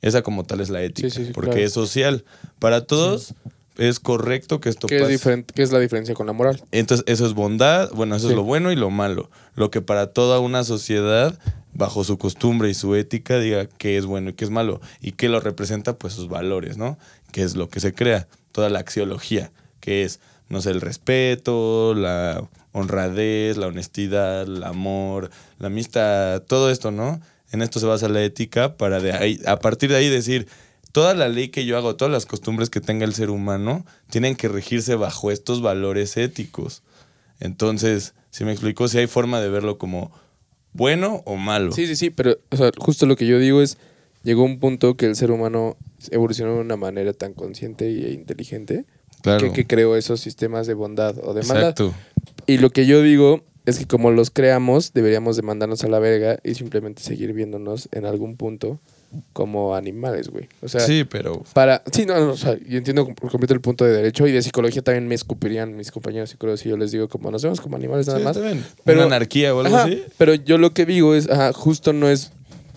Esa 0.01 0.21
como 0.21 0.43
tal 0.45 0.61
es 0.61 0.69
la 0.69 0.81
ética, 0.81 1.09
Sí, 1.09 1.15
sí, 1.17 1.25
sí, 1.27 1.31
porque 1.33 1.51
claro. 1.51 1.65
es 1.65 1.73
social. 1.73 2.23
Para 2.59 2.85
todos 2.85 3.33
es 3.77 3.99
correcto 3.99 4.59
que 4.59 4.69
esto 4.69 4.87
¿Qué 4.87 4.97
es, 4.97 5.01
pase. 5.01 5.11
diferente, 5.13 5.53
¿Qué 5.53 5.61
es 5.63 5.71
la 5.71 5.79
diferencia 5.79 6.13
con 6.13 6.27
la 6.27 6.33
moral? 6.33 6.61
Entonces, 6.71 7.05
eso 7.07 7.25
es 7.25 7.33
bondad, 7.33 7.89
bueno, 7.93 8.15
eso 8.15 8.29
es 8.29 8.35
lo 8.35 8.43
bueno 8.43 8.71
y 8.71 8.75
lo 8.75 8.89
malo. 8.89 9.29
Lo 9.55 9.71
que 9.71 9.81
para 9.81 10.07
toda 10.07 10.39
una 10.39 10.63
sociedad, 10.65 11.37
bajo 11.73 12.03
su 12.03 12.17
costumbre 12.17 12.69
y 12.69 12.73
su 12.73 12.95
ética, 12.95 13.39
diga 13.39 13.67
qué 13.67 13.97
es 13.97 14.05
bueno 14.05 14.31
y 14.31 14.33
qué 14.33 14.43
es 14.45 14.51
malo. 14.51 14.81
Y 15.01 15.13
qué 15.13 15.29
lo 15.29 15.39
representa, 15.39 15.97
pues 15.97 16.13
sus 16.13 16.27
valores, 16.27 16.77
¿no? 16.77 16.97
Que 17.31 17.43
es 17.43 17.55
lo 17.55 17.69
que 17.69 17.79
se 17.79 17.93
crea. 17.93 18.27
Toda 18.51 18.69
la 18.69 18.79
axiología, 18.79 19.51
que 19.79 20.03
es, 20.03 20.19
no 20.49 20.61
sé, 20.61 20.71
el 20.71 20.81
respeto, 20.81 21.93
la 21.93 22.43
honradez, 22.73 23.57
la 23.57 23.67
honestidad, 23.67 24.43
el 24.43 24.63
amor, 24.63 25.29
la 25.57 25.67
amistad, 25.67 26.41
todo 26.41 26.69
esto, 26.69 26.91
¿no? 26.91 27.21
En 27.51 27.61
esto 27.61 27.79
se 27.79 27.85
basa 27.85 28.09
la 28.09 28.23
ética 28.23 28.77
para 28.77 28.99
de 28.99 29.13
ahí, 29.13 29.39
a 29.45 29.59
partir 29.59 29.89
de 29.89 29.97
ahí 29.97 30.09
decir, 30.09 30.47
toda 30.91 31.13
la 31.13 31.29
ley 31.29 31.49
que 31.49 31.65
yo 31.65 31.77
hago, 31.77 31.95
todas 31.95 32.11
las 32.11 32.25
costumbres 32.25 32.69
que 32.69 32.81
tenga 32.81 33.05
el 33.05 33.13
ser 33.13 33.29
humano, 33.29 33.85
tienen 34.09 34.35
que 34.35 34.47
regirse 34.47 34.95
bajo 34.95 35.31
estos 35.31 35.61
valores 35.61 36.17
éticos. 36.17 36.83
Entonces, 37.39 38.13
si 38.31 38.43
me 38.43 38.51
explico, 38.51 38.87
si 38.87 38.97
hay 38.97 39.07
forma 39.07 39.41
de 39.41 39.49
verlo 39.49 39.77
como 39.77 40.11
bueno 40.73 41.23
o 41.25 41.35
malo. 41.35 41.71
Sí, 41.71 41.87
sí, 41.87 41.95
sí, 41.95 42.09
pero 42.09 42.37
o 42.51 42.57
sea, 42.57 42.71
justo 42.77 43.05
lo 43.05 43.15
que 43.15 43.25
yo 43.25 43.39
digo 43.39 43.61
es, 43.61 43.77
llegó 44.23 44.43
un 44.43 44.59
punto 44.59 44.95
que 44.95 45.05
el 45.05 45.15
ser 45.15 45.31
humano 45.31 45.77
evolucionó 46.11 46.55
de 46.55 46.61
una 46.61 46.75
manera 46.75 47.13
tan 47.13 47.33
consciente 47.33 47.85
e 47.87 48.13
inteligente 48.13 48.85
claro. 49.21 49.47
que, 49.47 49.53
que 49.53 49.67
creó 49.67 49.95
esos 49.95 50.19
sistemas 50.19 50.67
de 50.67 50.73
bondad 50.73 51.15
o 51.23 51.33
de 51.33 51.43
maldad. 51.43 51.69
Exacto. 51.69 51.93
Y 52.45 52.57
lo 52.57 52.69
que 52.71 52.85
yo 52.85 53.01
digo 53.01 53.43
es 53.69 53.79
que 53.79 53.85
como 53.85 54.11
los 54.11 54.29
creamos, 54.31 54.93
deberíamos 54.93 55.35
de 55.35 55.41
mandarnos 55.43 55.83
a 55.83 55.87
la 55.87 55.99
verga 55.99 56.39
y 56.43 56.55
simplemente 56.55 57.01
seguir 57.01 57.33
viéndonos 57.33 57.87
en 57.91 58.05
algún 58.05 58.35
punto 58.35 58.79
como 59.33 59.75
animales, 59.75 60.29
güey. 60.29 60.47
O 60.61 60.67
sea, 60.67 60.81
sí, 60.81 61.03
pero 61.03 61.43
para... 61.53 61.81
Sí, 61.91 62.05
no, 62.05 62.19
no, 62.19 62.31
o 62.33 62.37
sea, 62.37 62.55
yo 62.59 62.77
entiendo 62.77 63.05
por 63.15 63.31
completo 63.31 63.53
el 63.55 63.61
punto 63.61 63.83
de 63.85 63.91
derecho 63.91 64.27
y 64.27 64.31
de 64.31 64.41
psicología 64.43 64.83
también 64.83 65.07
me 65.07 65.15
escupirían 65.15 65.75
mis 65.75 65.89
compañeros 65.91 66.29
psicólogos 66.29 66.63
y 66.65 66.69
yo 66.69 66.77
les 66.77 66.91
digo 66.91 67.07
como 67.07 67.31
nos 67.31 67.41
vemos 67.41 67.59
como 67.59 67.75
animales 67.75 68.05
nada 68.07 68.19
Sí, 68.19 68.25
más. 68.25 68.39
bien. 68.41 68.63
Pero- 68.83 68.99
una 68.99 69.15
anarquía 69.15 69.55
o 69.55 69.61
algo 69.61 69.75
Ajá, 69.75 69.85
así. 69.85 70.03
Pero 70.17 70.35
yo 70.35 70.57
lo 70.59 70.73
que 70.73 70.85
digo 70.85 71.15
es, 71.15 71.27
ajá, 71.29 71.53
justo 71.53 71.91
no 71.93 72.07
es, 72.07 72.31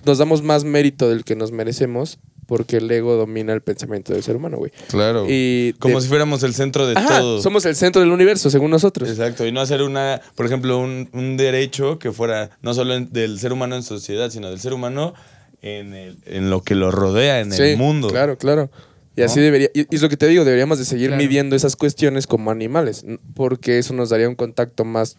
nos 0.06 0.16
damos 0.18 0.42
más 0.42 0.64
mérito 0.64 1.10
del 1.10 1.24
que 1.24 1.36
nos 1.36 1.52
merecemos 1.52 2.18
porque 2.52 2.76
el 2.76 2.90
ego 2.90 3.16
domina 3.16 3.54
el 3.54 3.62
pensamiento 3.62 4.12
del 4.12 4.22
ser 4.22 4.36
humano, 4.36 4.58
güey. 4.58 4.70
Claro. 4.88 5.24
Y 5.26 5.72
Como 5.78 5.94
de- 5.94 6.02
si 6.02 6.08
fuéramos 6.08 6.42
el 6.42 6.52
centro 6.52 6.86
de 6.86 6.98
Ajá, 6.98 7.20
todo. 7.20 7.40
somos 7.40 7.64
el 7.64 7.74
centro 7.76 8.02
del 8.02 8.10
universo, 8.10 8.50
según 8.50 8.70
nosotros. 8.70 9.08
Exacto, 9.08 9.46
y 9.46 9.52
no 9.52 9.62
hacer 9.62 9.80
una, 9.80 10.20
por 10.34 10.44
ejemplo, 10.44 10.78
un, 10.78 11.08
un 11.14 11.38
derecho 11.38 11.98
que 11.98 12.12
fuera 12.12 12.50
no 12.60 12.74
solo 12.74 12.92
en- 12.94 13.10
del 13.10 13.38
ser 13.38 13.54
humano 13.54 13.74
en 13.74 13.82
sociedad, 13.82 14.28
sino 14.28 14.50
del 14.50 14.60
ser 14.60 14.74
humano 14.74 15.14
en, 15.62 15.94
el- 15.94 16.18
en 16.26 16.50
lo 16.50 16.60
que 16.62 16.74
lo 16.74 16.90
rodea, 16.90 17.40
en 17.40 17.52
Sí, 17.52 17.62
el 17.62 17.78
mundo. 17.78 18.08
Claro, 18.08 18.36
claro. 18.36 18.70
Y 19.16 19.20
¿No? 19.22 19.26
así 19.26 19.40
debería, 19.40 19.70
y, 19.72 19.80
y 19.90 19.94
es 19.94 20.02
lo 20.02 20.10
que 20.10 20.18
te 20.18 20.26
digo, 20.28 20.44
deberíamos 20.44 20.78
de 20.78 20.84
seguir 20.84 21.08
Claro. 21.08 21.22
midiendo 21.22 21.56
esas 21.56 21.74
cuestiones 21.74 22.26
como 22.26 22.50
animales, 22.50 23.06
porque 23.34 23.78
eso 23.78 23.94
nos 23.94 24.10
daría 24.10 24.28
un 24.28 24.34
contacto 24.34 24.84
más, 24.84 25.16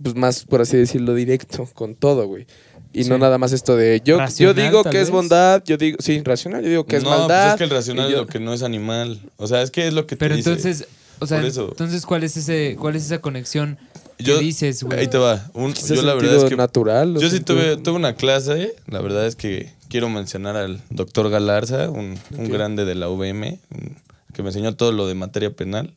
pues 0.00 0.14
más, 0.14 0.44
por 0.44 0.60
así 0.60 0.76
decirlo, 0.76 1.14
directo 1.14 1.68
con 1.74 1.96
todo, 1.96 2.28
güey. 2.28 2.46
Y 2.94 3.04
no 3.04 3.18
nada 3.18 3.38
más 3.38 3.52
esto 3.52 3.76
de 3.76 4.00
yo, 4.04 4.16
yo 4.16 4.18
Racional, 4.18 4.54
digo 4.56 4.82
tal 4.82 4.92
que 4.92 5.00
es 5.00 5.10
bondad, 5.10 5.62
yo 5.64 5.76
digo, 5.76 5.96
sí, 6.00 6.20
racional, 6.22 6.62
yo 6.62 6.68
digo 6.68 6.84
que 6.86 6.96
es 6.96 7.04
no, 7.04 7.10
maldad. 7.10 7.42
pues 7.44 7.52
es 7.54 7.58
que 7.58 7.64
el 7.64 7.70
racional 7.70 8.06
yo- 8.10 8.16
es 8.16 8.20
lo 8.22 8.26
que 8.26 8.38
no 8.40 8.52
es 8.52 8.62
animal. 8.62 9.18
O 9.38 9.46
sea, 9.46 9.62
es 9.62 9.70
que 9.70 9.86
es 9.86 9.94
lo 9.94 10.06
que 10.06 10.16
te 10.16 10.20
Pero 10.20 10.36
dice. 10.36 10.50
entonces, 10.50 10.86
o 11.18 11.26
sea, 11.26 11.38
Por 11.38 11.46
eso. 11.46 11.68
entonces 11.70 12.04
¿cuál 12.04 12.24
es 12.24 12.36
ese 12.36 12.76
cuál 12.78 12.96
es 12.96 13.04
esa 13.06 13.20
conexión 13.20 13.78
que 14.18 14.24
Yo- 14.24 14.38
dices, 14.38 14.82
güey? 14.82 14.98
Ahí 15.00 15.06
te 15.08 15.18
va. 15.18 15.48
Un- 15.54 15.72
yo 15.74 16.02
la 16.02 16.14
verdad 16.14 16.36
es 16.36 16.44
que 16.44 16.56
natural. 16.56 17.14
Yo 17.14 17.30
sí 17.30 17.36
sentido- 17.36 17.58
tuve, 17.58 17.76
tuve 17.78 17.96
una 17.96 18.14
clase, 18.14 18.74
la 18.86 19.00
verdad 19.00 19.26
es 19.26 19.36
que 19.36 19.72
quiero 19.88 20.08
mencionar 20.10 20.56
al 20.56 20.80
doctor 20.90 21.30
Galarza, 21.30 21.88
un, 21.90 22.18
un 22.36 22.48
grande 22.50 22.84
de 22.84 22.94
la 22.94 23.08
UVM, 23.08 23.58
un- 23.70 23.96
que 24.34 24.42
me 24.42 24.48
enseñó 24.50 24.74
todo 24.74 24.92
lo 24.92 25.06
de 25.06 25.14
materia 25.14 25.50
penal, 25.50 25.94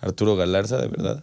Arturo 0.00 0.34
Galarza, 0.36 0.78
de 0.78 0.88
verdad. 0.88 1.22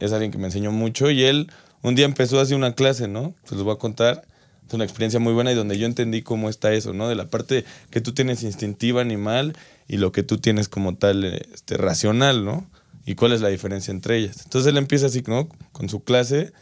Es 0.00 0.12
alguien 0.12 0.30
que 0.32 0.38
me 0.38 0.46
enseñó 0.46 0.72
mucho 0.72 1.10
y 1.10 1.24
él 1.24 1.50
un 1.82 1.94
día 1.94 2.04
empezó 2.04 2.38
a 2.38 2.42
hacer 2.42 2.56
una 2.56 2.74
clase, 2.74 3.08
¿no? 3.08 3.34
Se 3.44 3.54
los 3.54 3.64
voy 3.64 3.74
a 3.74 3.78
contar. 3.78 4.26
Es 4.66 4.74
una 4.74 4.84
experiencia 4.84 5.18
muy 5.18 5.32
buena 5.32 5.50
y 5.50 5.54
donde 5.56 5.78
yo 5.78 5.86
entendí 5.86 6.22
cómo 6.22 6.48
está 6.48 6.72
eso, 6.72 6.92
¿no? 6.92 7.08
De 7.08 7.16
la 7.16 7.28
parte 7.28 7.64
que 7.90 8.00
tú 8.00 8.12
tienes 8.12 8.42
instintiva 8.44 9.00
animal 9.00 9.56
y 9.88 9.96
lo 9.96 10.12
que 10.12 10.22
tú 10.22 10.38
tienes 10.38 10.68
como 10.68 10.94
tal 10.96 11.24
eh, 11.24 11.42
este, 11.52 11.76
racional, 11.76 12.44
¿no? 12.44 12.70
Y 13.04 13.16
cuál 13.16 13.32
es 13.32 13.40
la 13.40 13.48
diferencia 13.48 13.90
entre 13.90 14.18
ellas. 14.18 14.42
Entonces 14.44 14.70
él 14.70 14.76
empieza 14.76 15.06
así, 15.06 15.24
¿no? 15.26 15.48
Con 15.72 15.88
su 15.88 16.04
clase 16.04 16.52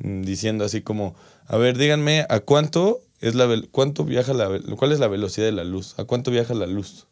mm, 0.00 0.22
diciendo 0.22 0.64
así 0.64 0.82
como, 0.82 1.14
a 1.46 1.56
ver, 1.56 1.78
díganme, 1.78 2.26
¿a 2.28 2.40
cuánto 2.40 3.00
es 3.20 3.34
la 3.34 3.48
cuánto 3.70 4.04
viaja 4.04 4.34
la 4.34 4.60
cuál 4.76 4.92
es 4.92 4.98
la 4.98 5.08
velocidad 5.08 5.46
de 5.46 5.52
la 5.52 5.64
luz? 5.64 5.94
¿A 5.98 6.04
cuánto 6.04 6.30
viaja 6.30 6.52
la 6.52 6.66
luz? 6.66 7.06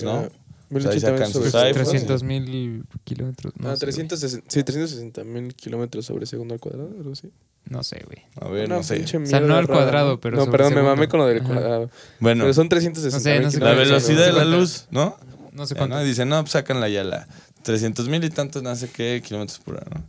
¿No? 0.00 0.30
Ahí 0.70 0.74
1080 0.76 1.00
sacan 1.00 1.32
sus 1.32 1.50
sobre 1.50 1.68
iPhones. 1.68 1.88
300 1.90 2.22
mil 2.22 2.84
kilómetros. 3.04 3.54
No, 3.56 3.70
Ah, 3.70 3.76
sé, 3.76 3.86
güey. 3.86 3.94
360, 3.94 4.50
sí, 4.50 4.62
360 4.64 5.24
mil 5.24 5.54
kilómetros 5.54 6.04
sobre 6.06 6.26
segundo 6.26 6.54
al 6.54 6.60
cuadrado, 6.60 6.90
algo 6.96 7.12
así. 7.12 7.30
No 7.64 7.82
sé, 7.82 8.02
güey. 8.06 8.24
A 8.40 8.48
ver, 8.48 8.66
Una 8.66 8.76
no 8.76 8.82
sé. 8.82 9.02
O 9.04 9.26
sea, 9.26 9.40
no 9.40 9.56
al 9.56 9.66
cuadrado, 9.66 10.12
¿no? 10.12 10.20
pero 10.20 10.36
No, 10.38 10.44
sobre 10.46 10.58
perdón, 10.58 10.74
me 10.74 10.82
mamé 10.82 11.08
con 11.08 11.20
lo 11.20 11.26
del 11.26 11.40
Ajá. 11.42 11.48
cuadrado. 11.52 11.90
Bueno, 12.20 12.44
Pero 12.44 12.54
son 12.54 12.68
360 12.68 13.16
No 13.18 13.22
sé, 13.22 13.40
no 13.44 13.50
sé 13.50 13.60
la 13.60 13.74
velocidad 13.74 14.28
no 14.30 14.38
de 14.38 14.44
la 14.44 14.44
luz, 14.44 14.86
¿no? 14.90 15.16
No 15.52 15.66
sé 15.66 15.74
Ya, 15.74 15.78
cuánto. 15.80 15.96
¿no? 15.96 16.02
Y 16.02 16.06
dicen, 16.06 16.28
no, 16.28 16.40
pues 16.42 16.52
sácanla 16.52 16.88
ya 16.88 17.04
la 17.04 17.26
300 17.62 18.08
mil 18.08 18.22
y 18.24 18.30
tantos, 18.30 18.62
no 18.62 18.74
sé 18.76 18.88
qué, 18.90 19.20
kilómetros 19.24 19.58
por 19.58 19.74
hora, 19.76 19.86
¿no? 19.94 20.04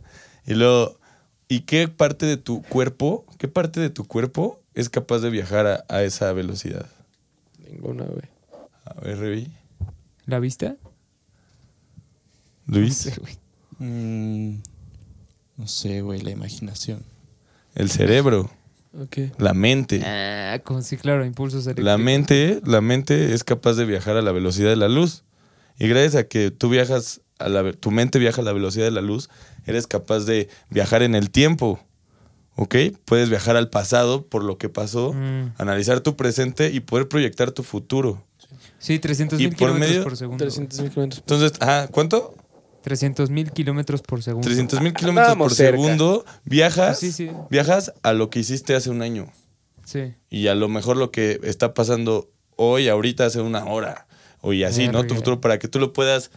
Y 0.46 0.54
luego, 0.54 0.96
¿y 1.48 1.60
qué 1.60 1.88
parte 1.88 2.24
de 2.26 2.36
tu 2.38 2.62
cuerpo, 2.62 3.26
qué 3.38 3.48
parte 3.48 3.80
de 3.80 3.90
tu 3.90 4.06
cuerpo 4.06 4.60
es 4.74 4.88
capaz 4.88 5.18
de 5.18 5.28
viajar 5.30 5.66
a, 5.66 5.84
a 5.88 6.02
esa 6.02 6.32
velocidad? 6.32 6.86
Ninguna, 7.58 8.04
güey. 8.04 8.22
A 8.84 8.94
ver, 9.00 9.18
Revi. 9.18 9.52
¿La 10.30 10.38
vista? 10.38 10.76
Luis. 12.66 13.06
No 13.06 13.12
sé, 13.12 13.20
güey. 13.20 13.38
Mm, 13.78 14.62
no 15.56 15.66
sé, 15.66 16.00
güey, 16.02 16.20
la 16.20 16.30
imaginación. 16.30 17.02
El 17.74 17.90
cerebro, 17.90 18.50
Ok. 19.00 19.18
la 19.38 19.54
mente. 19.54 20.02
Ah, 20.04 20.60
como 20.64 20.82
sí, 20.82 20.96
claro, 20.96 21.24
impulsos 21.24 21.64
La 21.66 21.72
eléctricos. 21.72 22.00
mente, 22.00 22.60
la 22.64 22.80
mente 22.80 23.34
es 23.34 23.42
capaz 23.44 23.74
de 23.74 23.84
viajar 23.86 24.16
a 24.16 24.22
la 24.22 24.32
velocidad 24.32 24.68
de 24.70 24.76
la 24.76 24.88
luz. 24.88 25.24
Y 25.78 25.88
gracias 25.88 26.14
a 26.16 26.28
que 26.28 26.50
tú 26.50 26.68
viajas 26.68 27.20
a 27.38 27.48
la 27.48 27.72
tu 27.72 27.90
mente 27.90 28.18
viaja 28.18 28.42
a 28.42 28.44
la 28.44 28.52
velocidad 28.52 28.84
de 28.84 28.90
la 28.90 29.00
luz, 29.00 29.30
eres 29.66 29.86
capaz 29.86 30.20
de 30.20 30.48
viajar 30.68 31.02
en 31.02 31.14
el 31.14 31.30
tiempo. 31.30 31.80
¿Ok? 32.56 32.76
Puedes 33.06 33.30
viajar 33.30 33.56
al 33.56 33.70
pasado 33.70 34.26
por 34.26 34.44
lo 34.44 34.58
que 34.58 34.68
pasó, 34.68 35.12
Mm. 35.14 35.54
analizar 35.56 36.00
tu 36.00 36.16
presente 36.16 36.70
y 36.70 36.80
poder 36.80 37.08
proyectar 37.08 37.50
tu 37.52 37.62
futuro. 37.62 38.22
Sí, 38.80 38.98
300 38.98 39.38
Y 39.38 39.44
mil 39.44 39.50
por 39.50 39.58
kilómetros 39.58 39.88
medio- 39.90 40.02
por 40.02 40.16
segundo. 40.16 40.42
300 40.44 40.80
mil 40.80 40.90
kilómetros. 40.90 41.18
Entonces, 41.20 41.52
ajá, 41.60 41.86
¿cuánto? 41.88 42.34
300 42.82 43.30
mil 43.30 43.50
kilómetros 43.52 44.00
por 44.02 44.22
segundo. 44.22 44.46
300 44.46 44.80
mil 44.80 44.92
kilómetros 44.94 45.36
por 45.36 45.54
cerca. 45.54 45.78
segundo. 45.80 46.24
Viajas, 46.44 46.98
Sí, 46.98 47.12
sí. 47.12 47.30
viajas 47.50 47.92
a 48.02 48.12
lo 48.14 48.30
que 48.30 48.40
hiciste 48.40 48.74
hace 48.74 48.90
un 48.90 49.02
año. 49.02 49.26
Sí. 49.84 50.14
Y 50.30 50.46
a 50.48 50.54
lo 50.54 50.68
mejor 50.68 50.96
lo 50.96 51.10
que 51.10 51.38
está 51.44 51.74
pasando 51.74 52.30
hoy, 52.56 52.88
ahorita, 52.88 53.26
hace 53.26 53.40
una 53.40 53.64
hora. 53.66 54.06
O 54.40 54.52
y 54.54 54.64
así, 54.64 54.88
¿no? 54.88 55.04
Tu 55.06 55.14
futuro 55.14 55.40
para 55.42 55.58
que 55.58 55.68
tú 55.68 55.78
lo 55.78 55.92
puedas 55.92 56.30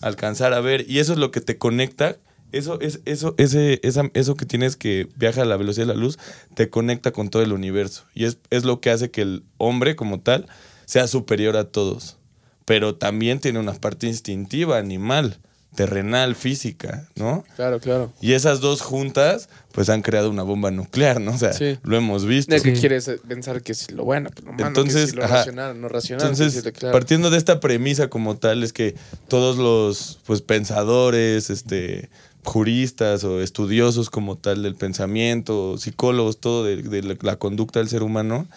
alcanzar 0.00 0.54
a 0.54 0.60
ver. 0.60 0.86
Y 0.88 0.98
eso 1.00 1.12
es 1.12 1.18
lo 1.18 1.30
que 1.30 1.42
te 1.42 1.58
conecta. 1.58 2.16
Eso, 2.52 2.80
es, 2.80 3.00
eso, 3.04 3.34
ese, 3.36 3.78
esa- 3.84 4.10
eso 4.14 4.34
que 4.36 4.46
tienes 4.46 4.76
que 4.76 5.06
viaja 5.16 5.42
a 5.42 5.44
la 5.44 5.56
velocidad 5.56 5.86
de 5.86 5.94
la 5.94 6.00
luz, 6.00 6.18
te 6.54 6.68
conecta 6.70 7.12
con 7.12 7.28
todo 7.28 7.42
el 7.42 7.52
universo. 7.52 8.04
Y 8.14 8.24
es, 8.24 8.38
es 8.48 8.64
lo 8.64 8.80
que 8.80 8.90
hace 8.90 9.10
que 9.10 9.20
el 9.22 9.44
hombre 9.58 9.94
como 9.94 10.20
tal 10.20 10.46
sea 10.90 11.06
superior 11.06 11.56
a 11.56 11.68
todos. 11.68 12.16
Pero 12.64 12.96
también 12.96 13.38
tiene 13.38 13.60
una 13.60 13.74
parte 13.74 14.08
instintiva, 14.08 14.76
animal, 14.78 15.38
terrenal, 15.76 16.34
física, 16.34 17.08
¿no? 17.14 17.44
Claro, 17.54 17.78
claro. 17.78 18.12
Y 18.20 18.32
esas 18.32 18.60
dos 18.60 18.80
juntas, 18.82 19.48
pues 19.70 19.88
han 19.88 20.02
creado 20.02 20.28
una 20.28 20.42
bomba 20.42 20.72
nuclear, 20.72 21.20
¿no? 21.20 21.30
O 21.32 21.38
sea, 21.38 21.52
Sí. 21.52 21.78
lo 21.84 21.96
hemos 21.96 22.26
visto. 22.26 22.52
Es 22.56 22.64
que 22.64 22.74
Sí. 22.74 22.80
quieres 22.80 23.06
eh, 23.06 23.20
pensar 23.28 23.62
que 23.62 23.70
es 23.70 23.92
lo 23.92 24.04
bueno, 24.04 24.30
pues 24.34 24.44
lo 24.44 24.52
malo, 24.52 24.66
Entonces, 24.66 25.10
que 25.12 25.18
lo 25.18 25.24
ajá. 25.24 25.36
racional, 25.36 25.80
no 25.80 25.88
racional. 25.88 26.26
Entonces, 26.28 26.60
claro. 26.72 26.92
partiendo 26.92 27.30
de 27.30 27.38
esta 27.38 27.60
premisa 27.60 28.08
como 28.08 28.36
tal, 28.36 28.64
es 28.64 28.72
que 28.72 28.96
todos 29.28 29.58
los 29.58 30.18
pues, 30.26 30.42
pensadores, 30.42 31.50
este, 31.50 32.10
juristas 32.44 33.22
o 33.22 33.40
estudiosos 33.40 34.10
como 34.10 34.36
tal 34.36 34.64
del 34.64 34.74
pensamiento, 34.74 35.78
psicólogos, 35.78 36.40
todo 36.40 36.64
de, 36.64 36.82
de 36.82 37.02
la, 37.04 37.14
la 37.22 37.36
conducta 37.36 37.78
del 37.78 37.88
ser 37.88 38.02
humano 38.02 38.48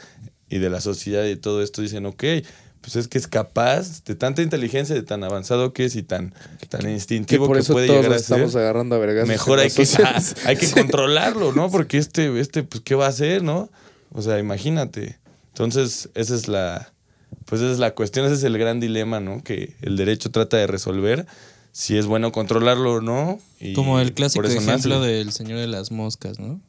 y 0.53 0.59
de 0.59 0.69
la 0.69 0.81
sociedad 0.81 1.25
y 1.25 1.35
todo 1.35 1.63
esto, 1.63 1.81
dicen, 1.81 2.05
ok, 2.05 2.23
pues 2.81 2.95
es 2.95 3.07
que 3.07 3.17
es 3.17 3.27
capaz 3.27 4.03
de 4.03 4.13
tanta 4.13 4.43
inteligencia, 4.43 4.93
de 4.93 5.01
tan 5.01 5.23
avanzado 5.23 5.73
que 5.73 5.85
es 5.85 5.95
y 5.95 6.03
tan, 6.03 6.35
tan 6.69 6.81
que 6.81 6.91
instintivo 6.91 7.51
que, 7.51 7.63
puede 7.63 7.87
todos 7.87 8.01
llegar 8.01 8.13
a 8.13 8.17
estamos 8.17 8.51
ser. 8.51 8.61
agarrando 8.61 8.95
a 8.95 8.99
vergas. 8.99 9.27
Mejor 9.27 9.57
hay 9.59 9.71
que, 9.71 9.87
ah, 10.03 10.21
hay 10.45 10.57
que 10.57 10.69
controlarlo, 10.69 11.53
¿no? 11.53 11.71
Porque 11.71 11.97
este, 11.97 12.39
este, 12.39 12.61
pues, 12.61 12.83
¿qué 12.83 12.93
va 12.93 13.07
a 13.07 13.09
hacer, 13.09 13.41
no? 13.41 13.71
O 14.11 14.21
sea, 14.21 14.37
imagínate. 14.37 15.17
Entonces, 15.47 16.09
esa 16.13 16.35
es 16.35 16.47
la, 16.47 16.93
pues 17.45 17.61
esa 17.61 17.71
es 17.71 17.79
la 17.79 17.95
cuestión, 17.95 18.27
ese 18.27 18.35
es 18.35 18.43
el 18.43 18.59
gran 18.59 18.79
dilema, 18.79 19.19
¿no? 19.19 19.43
Que 19.43 19.75
el 19.81 19.97
derecho 19.97 20.29
trata 20.29 20.57
de 20.57 20.67
resolver 20.67 21.25
si 21.71 21.97
es 21.97 22.05
bueno 22.05 22.31
controlarlo 22.31 22.93
o 22.93 23.01
no. 23.01 23.39
y 23.59 23.73
Como 23.73 23.99
el 23.99 24.13
clásico 24.13 24.45
ejemplo 24.45 24.99
nace. 24.99 25.07
del 25.07 25.31
Señor 25.31 25.57
de 25.57 25.67
las 25.67 25.89
Moscas, 25.91 26.37
¿no? 26.37 26.61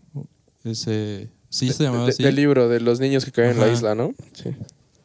Ese. 0.65 1.28
Sí, 1.55 1.73
se 1.73 1.85
llamaba 1.85 2.05
De- 2.07 2.11
así. 2.11 2.23
Del 2.23 2.35
libro 2.35 2.69
de 2.69 2.81
los 2.81 2.99
niños 3.01 3.25
que 3.25 3.31
caen 3.33 3.51
en 3.53 3.61
la 3.61 3.69
isla, 3.73 3.95
¿no? 3.95 4.13
Sí. 4.33 4.51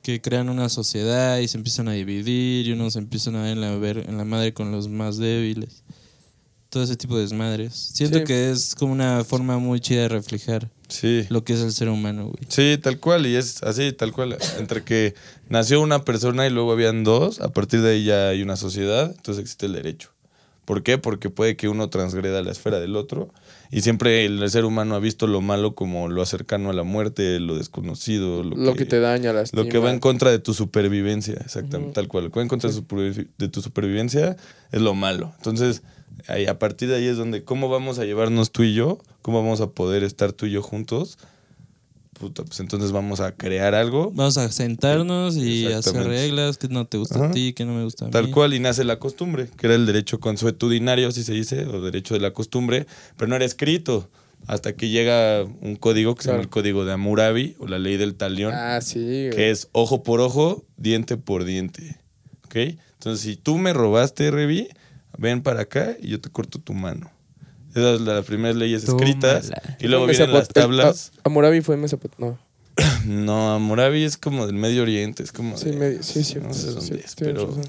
que 0.01 0.21
crean 0.21 0.49
una 0.49 0.69
sociedad 0.69 1.37
y 1.37 1.47
se 1.47 1.57
empiezan 1.57 1.87
a 1.87 1.91
dividir 1.91 2.65
y 2.67 2.71
unos 2.71 2.93
se 2.93 2.99
empiezan 2.99 3.35
a 3.35 3.43
ver 3.43 3.51
en 3.51 3.61
la, 3.61 3.75
ver 3.77 3.97
en 4.07 4.17
la 4.17 4.23
madre 4.23 4.53
con 4.53 4.71
los 4.71 4.87
más 4.87 5.17
débiles. 5.17 5.83
Todo 6.69 6.81
ese 6.83 6.95
tipo 6.95 7.15
de 7.15 7.23
desmadres. 7.23 7.73
Siento 7.93 8.19
Sí. 8.19 8.23
que 8.23 8.49
es 8.49 8.73
como 8.75 8.93
una 8.93 9.23
forma 9.23 9.59
muy 9.59 9.79
chida 9.79 10.03
de 10.03 10.07
reflejar 10.07 10.69
Sí. 10.87 11.25
lo 11.29 11.43
que 11.43 11.53
es 11.53 11.59
el 11.59 11.73
ser 11.73 11.89
humano, 11.89 12.23
güey. 12.27 12.39
Sí, 12.47 12.79
tal 12.81 12.99
cual, 12.99 13.27
y 13.27 13.35
es 13.35 13.61
así, 13.61 13.91
tal 13.91 14.11
cual. 14.11 14.37
Entre 14.57 14.83
que 14.83 15.13
nació 15.49 15.79
una 15.81 16.03
persona 16.05 16.47
y 16.47 16.49
luego 16.49 16.71
habían 16.71 17.03
dos, 17.03 17.39
a 17.41 17.49
partir 17.49 17.81
de 17.81 17.91
ahí 17.91 18.03
ya 18.05 18.29
hay 18.29 18.41
una 18.41 18.55
sociedad, 18.55 19.13
entonces 19.15 19.41
existe 19.43 19.65
el 19.67 19.73
derecho. 19.73 20.09
¿Por 20.65 20.81
qué? 20.81 20.97
Porque 20.97 21.29
puede 21.29 21.55
que 21.57 21.67
uno 21.67 21.89
transgreda 21.89 22.41
la 22.41 22.51
esfera 22.51 22.79
del 22.79 22.95
otro, 22.95 23.31
y 23.71 23.81
siempre 23.81 24.25
el 24.25 24.49
ser 24.49 24.65
humano 24.65 24.95
ha 24.95 24.99
visto 24.99 25.27
lo 25.27 25.41
malo 25.41 25.75
como 25.75 26.09
lo 26.09 26.25
cercano 26.25 26.71
a 26.71 26.73
la 26.73 26.83
muerte, 26.83 27.39
lo 27.39 27.55
desconocido, 27.55 28.43
lo, 28.43 28.55
Lo 28.55 28.73
que 28.73 28.85
te 28.85 28.99
daña, 28.99 29.31
las 29.31 29.53
Lo 29.53 29.67
que 29.67 29.77
va 29.77 29.91
en 29.91 29.99
contra 29.99 30.31
de 30.31 30.39
tu 30.39 30.53
supervivencia, 30.53 31.35
exactamente, 31.35 31.93
tal 31.93 32.07
cual. 32.07 32.25
Lo 32.25 32.31
que 32.31 32.39
va 32.39 32.43
en 32.43 32.49
contra 32.49 32.69
de 32.71 33.47
tu 33.47 33.61
supervivencia 33.61 34.37
es 34.71 34.81
lo 34.81 34.95
malo. 34.95 35.33
Entonces, 35.37 35.83
ahí, 36.27 36.47
a 36.47 36.57
partir 36.57 36.89
de 36.89 36.95
ahí 36.95 37.05
es 37.05 37.17
donde, 37.17 37.43
¿cómo 37.43 37.69
vamos 37.69 37.99
a 37.99 38.05
llevarnos 38.05 38.51
tú 38.51 38.63
y 38.63 38.73
yo? 38.73 38.99
¿Cómo 39.21 39.41
vamos 39.41 39.61
a 39.61 39.69
poder 39.71 40.03
estar 40.03 40.33
tú 40.33 40.47
y 40.47 40.51
yo 40.51 40.63
juntos? 40.63 41.19
Puta, 42.19 42.43
pues 42.43 42.59
entonces 42.59 42.91
vamos 42.91 43.21
a 43.21 43.31
crear 43.31 43.73
algo. 43.75 44.11
Vamos 44.13 44.37
a 44.37 44.51
sentarnos 44.51 45.37
y 45.37 45.67
hacer 45.67 46.03
reglas, 46.05 46.57
que 46.57 46.67
no 46.67 46.85
te 46.85 46.97
gusta 46.97 47.27
a 47.27 47.31
ti, 47.31 47.53
que 47.53 47.63
no 47.65 47.73
me 47.73 47.83
gusta 47.85 48.07
a 48.07 48.09
Tal 48.09 48.25
mí. 48.25 48.31
cual, 48.31 48.53
y 48.53 48.59
nace 48.59 48.83
la 48.83 48.99
costumbre, 48.99 49.47
que 49.57 49.67
era 49.67 49.75
el 49.75 49.85
derecho 49.85 50.19
consuetudinario, 50.19 51.07
así 51.07 51.23
se 51.23 51.31
dice, 51.33 51.65
o 51.65 51.79
derecho 51.81 52.13
de 52.15 52.19
la 52.19 52.31
costumbre, 52.31 52.87
pero 53.17 53.29
no 53.29 53.35
era 53.35 53.45
escrito. 53.45 54.09
hasta 54.47 54.73
que 54.73 54.87
llega 54.87 55.43
un 55.43 55.75
código 55.75 56.15
que 56.15 56.23
se 56.23 56.27
llama 56.29 56.37
Claro. 56.37 56.43
el 56.43 56.49
código 56.49 56.85
de 56.85 56.93
Hammurabi 56.93 57.55
o 57.59 57.67
la 57.67 57.77
ley 57.77 57.97
del 57.97 58.15
talión, 58.15 58.53
Ah, 58.55 58.79
sí, 58.79 58.99
güey. 58.99 59.29
que 59.31 59.49
es 59.51 59.67
ojo 59.73 60.01
por 60.01 60.21
ojo, 60.21 60.63
diente 60.77 61.17
por 61.17 61.43
diente. 61.43 61.97
¿Ok? 62.45 62.55
Entonces, 62.55 63.19
si 63.19 63.35
tú 63.35 63.57
me 63.57 63.73
robaste, 63.73 64.31
Revi, 64.31 64.69
ven 65.17 65.41
para 65.43 65.63
acá 65.63 65.95
y 66.01 66.07
yo 66.07 66.21
te 66.21 66.29
corto 66.29 66.57
tu 66.57 66.73
mano. 66.73 67.11
Esas 67.71 67.97
son 67.97 68.05
las 68.05 68.25
primeras 68.25 68.55
leyes 68.57 68.85
Tómala. 68.85 69.05
escritas. 69.07 69.51
Y 69.79 69.87
luego 69.87 70.05
Mesopot- 70.07 70.17
vienen 70.17 70.33
las 70.33 70.47
tablas. 70.47 71.11
Ah, 71.17 71.21
Hammurabi 71.25 71.61
fue 71.61 71.77
Mesopotamia. 71.77 72.31
No. 72.31 72.49
No, 73.05 73.53
Hammurabi 73.55 74.03
es 74.03 74.17
como 74.17 74.45
del 74.45 74.55
Medio 74.55 74.83
Oriente, 74.83 75.23
es 75.23 75.31
como 75.31 75.57
Sí, 75.57 75.71
de- 75.71 75.77
medio, 75.77 76.03
sí, 76.03 76.23
sí. 76.23 76.35
no 76.41 76.53
sé 76.53 76.61
sí, 76.61 76.65
dónde 76.67 76.81
sí, 76.85 76.93
es, 77.03 77.15
tienes 77.15 77.35
pero... 77.35 77.47
razón. 77.47 77.63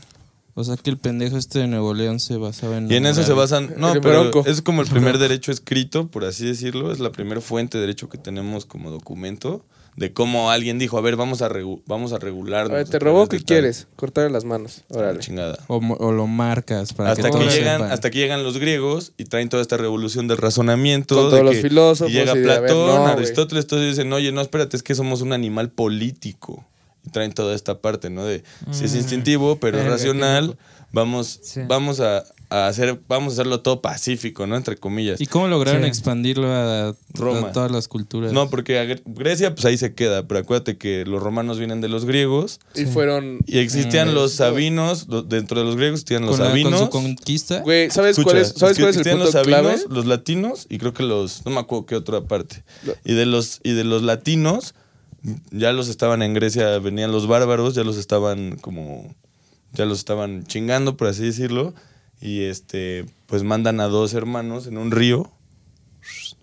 O 0.55 0.65
sea 0.65 0.77
que 0.77 0.91
el 0.91 0.99
pendejo 0.99 1.37
este 1.39 1.61
de 1.61 1.69
Nuevo 1.69 1.95
León 1.95 2.19
se 2.21 2.37
basaba 2.37 2.77
en. 2.77 2.91
Y 2.91 2.97
en 2.97 3.07
eso 3.07 3.23
se 3.23 3.33
basan. 3.33 3.75
No, 3.79 3.93
El 3.93 4.01
pero 4.01 4.21
Bronco. 4.29 4.45
es 4.49 4.61
como 4.63 4.83
el 4.83 4.89
primer 4.91 5.19
derecho 5.19 5.53
escrito, 5.53 6.09
por 6.09 6.25
así 6.25 6.45
decirlo. 6.45 6.93
Es 6.93 6.99
la 6.99 7.13
primera 7.13 7.41
fuente 7.41 7.79
de 7.79 7.83
derecho 7.83 8.09
que 8.09 8.19
tenemos 8.19 8.67
como 8.67 8.91
documento 8.91 9.65
de 9.97 10.13
cómo 10.13 10.51
alguien 10.51 10.79
dijo, 10.79 10.97
a 10.97 11.01
ver, 11.01 11.17
vamos 11.17 11.43
a, 11.43 11.49
regu- 11.51 11.83
vamos 11.87 12.13
a 12.13 12.17
A 12.17 12.19
regularnos. 12.19 12.73
ver, 12.73 12.89
te 12.89 12.99
robó, 12.99 13.27
través 13.27 13.29
¿qué 13.29 13.37
de 13.37 13.41
tal". 13.41 13.47
quieres? 13.47 13.87
Cortarle 13.97 14.31
las 14.31 14.45
manos. 14.45 14.83
Órale. 14.89 15.19
Chingada. 15.21 15.59
O, 15.67 15.81
mo- 15.81 15.97
o 16.01 16.13
lo 16.13 16.27
marcas 16.27 16.93
para 16.95 17.11
Hasta 17.11 17.25
que 17.25 17.31
que, 17.31 17.39
todos 17.39 17.55
llegan, 17.55 17.77
sepan. 17.79 17.93
hasta 17.93 18.11
que 18.11 18.19
llegan 18.19 18.43
los 18.43 18.57
griegos 18.59 19.13
y 19.19 19.25
traen 19.25 19.49
toda 19.49 19.61
esta 19.63 19.77
revolución 19.77 20.27
del 20.29 20.39
razonamiento. 20.39 21.15
Con 21.17 21.25
de 21.25 21.31
todos 21.31 21.45
los 21.45 21.55
que- 21.57 21.63
filósofos 21.63 22.11
Y 22.11 22.15
llega 22.15 22.37
y 22.39 22.43
Platón, 22.43 22.87
no. 22.87 23.07
Aristóteles, 23.07 23.67
todos 23.67 23.83
dicen, 23.85 24.13
oye, 24.13 24.33
no, 24.33 24.41
espérate, 24.41 24.77
es 24.77 24.83
que 24.83 24.95
somos 24.95 25.21
un 25.23 25.33
animal 25.33 25.71
político. 25.71 26.65
Y 27.05 27.11
traen 27.11 27.33
toda 27.33 27.55
esta 27.55 27.79
parte, 27.81 28.11
¿no? 28.11 28.25
De 28.25 28.43
si 28.73 28.85
es 28.85 28.93
Mm. 28.93 28.97
instintivo, 28.99 29.57
pero 29.57 29.79
es 29.79 29.85
Verga, 29.85 29.97
racional. 29.97 30.59
Vamos, 30.93 31.41
Sí. 31.43 31.61
vamos 31.69 32.01
a, 32.01 32.25
a 32.53 32.67
hacer, 32.67 32.99
vamos 33.07 33.33
a 33.33 33.35
hacerlo 33.35 33.61
todo 33.61 33.81
pacífico, 33.81 34.45
¿no? 34.47 34.57
Entre 34.57 34.77
comillas. 34.77 35.21
¿Y 35.21 35.27
cómo 35.27 35.47
lograron 35.47 35.83
Sí. 35.83 35.89
expandirlo 35.89 36.49
a, 36.53 36.97
Roma. 37.15 37.49
a 37.49 37.53
todas 37.53 37.71
las 37.71 37.87
culturas? 37.87 38.33
No, 38.33 38.51
porque 38.51 38.79
a 38.81 38.85
Gre- 38.85 39.03
Grecia, 39.07 39.55
pues 39.55 39.65
ahí 39.67 39.79
se 39.79 39.95
queda. 39.95 40.27
Pero 40.27 40.41
acuérdate 40.41 40.77
que 40.77 41.05
los 41.07 41.23
romanos 41.23 41.59
vienen 41.59 41.81
de 41.81 41.89
los 41.89 42.05
griegos. 42.07 42.59
Y 42.75 42.87
fueron. 42.87 43.39
Y 43.47 43.59
existían 43.59 44.11
Mm. 44.11 44.15
los 44.15 44.33
sabinos. 44.33 45.07
dentro 45.29 45.61
de 45.61 45.65
los 45.67 45.77
griegos 45.77 46.01
existían 46.01 46.23
los 46.27 46.33
con, 46.33 46.41
la- 46.41 46.47
con 46.51 46.61
sabinos. 46.61 46.81
su 46.81 46.91
conquista. 46.91 47.61
Güey, 47.61 47.89
¿sabes 47.91 48.19
Escucha, 48.19 48.31
cuál 48.33 48.43
es, 48.43 48.49
¿sabes 48.57 48.77
que 48.77 48.83
cuál 48.83 48.91
es 48.91 48.97
el 48.97 49.01
existían 49.03 49.19
punto 49.19 49.33
los 49.39 49.47
clave? 49.47 49.69
sabinos, 49.71 49.93
los 49.97 50.07
latinos 50.07 50.67
y 50.69 50.79
creo 50.79 50.93
que 50.93 51.05
los. 51.05 51.45
No 51.45 51.53
me 51.53 51.61
acuerdo 51.61 51.87
qué 51.87 51.95
otra 51.95 52.23
parte. 52.23 52.65
Lo- 52.85 52.95
Y 53.05 53.15
de 53.15 53.27
los, 53.27 53.61
y 53.63 53.75
de 53.75 53.85
los 53.85 54.03
latinos, 54.03 54.75
ya 55.53 55.73
los 55.73 55.89
estaban 55.89 56.23
en 56.23 56.35
Grecia, 56.35 56.79
venían 56.81 57.13
los 57.13 57.29
bárbaros, 57.29 57.77
ya 57.77 57.85
los 57.85 57.97
estaban 57.97 58.57
como. 58.61 59.15
Ya 59.73 59.85
los 59.85 59.99
estaban 59.99 60.45
chingando, 60.45 60.97
por 60.97 61.09
así 61.09 61.25
decirlo. 61.25 61.75
Y 62.21 62.43
este, 62.43 63.07
pues 63.27 63.43
mandan 63.45 63.81
a 63.81 63.85
dos 63.87 64.13
hermanos 64.15 64.67
en 64.67 64.77
un 64.79 64.91
río. 64.91 65.31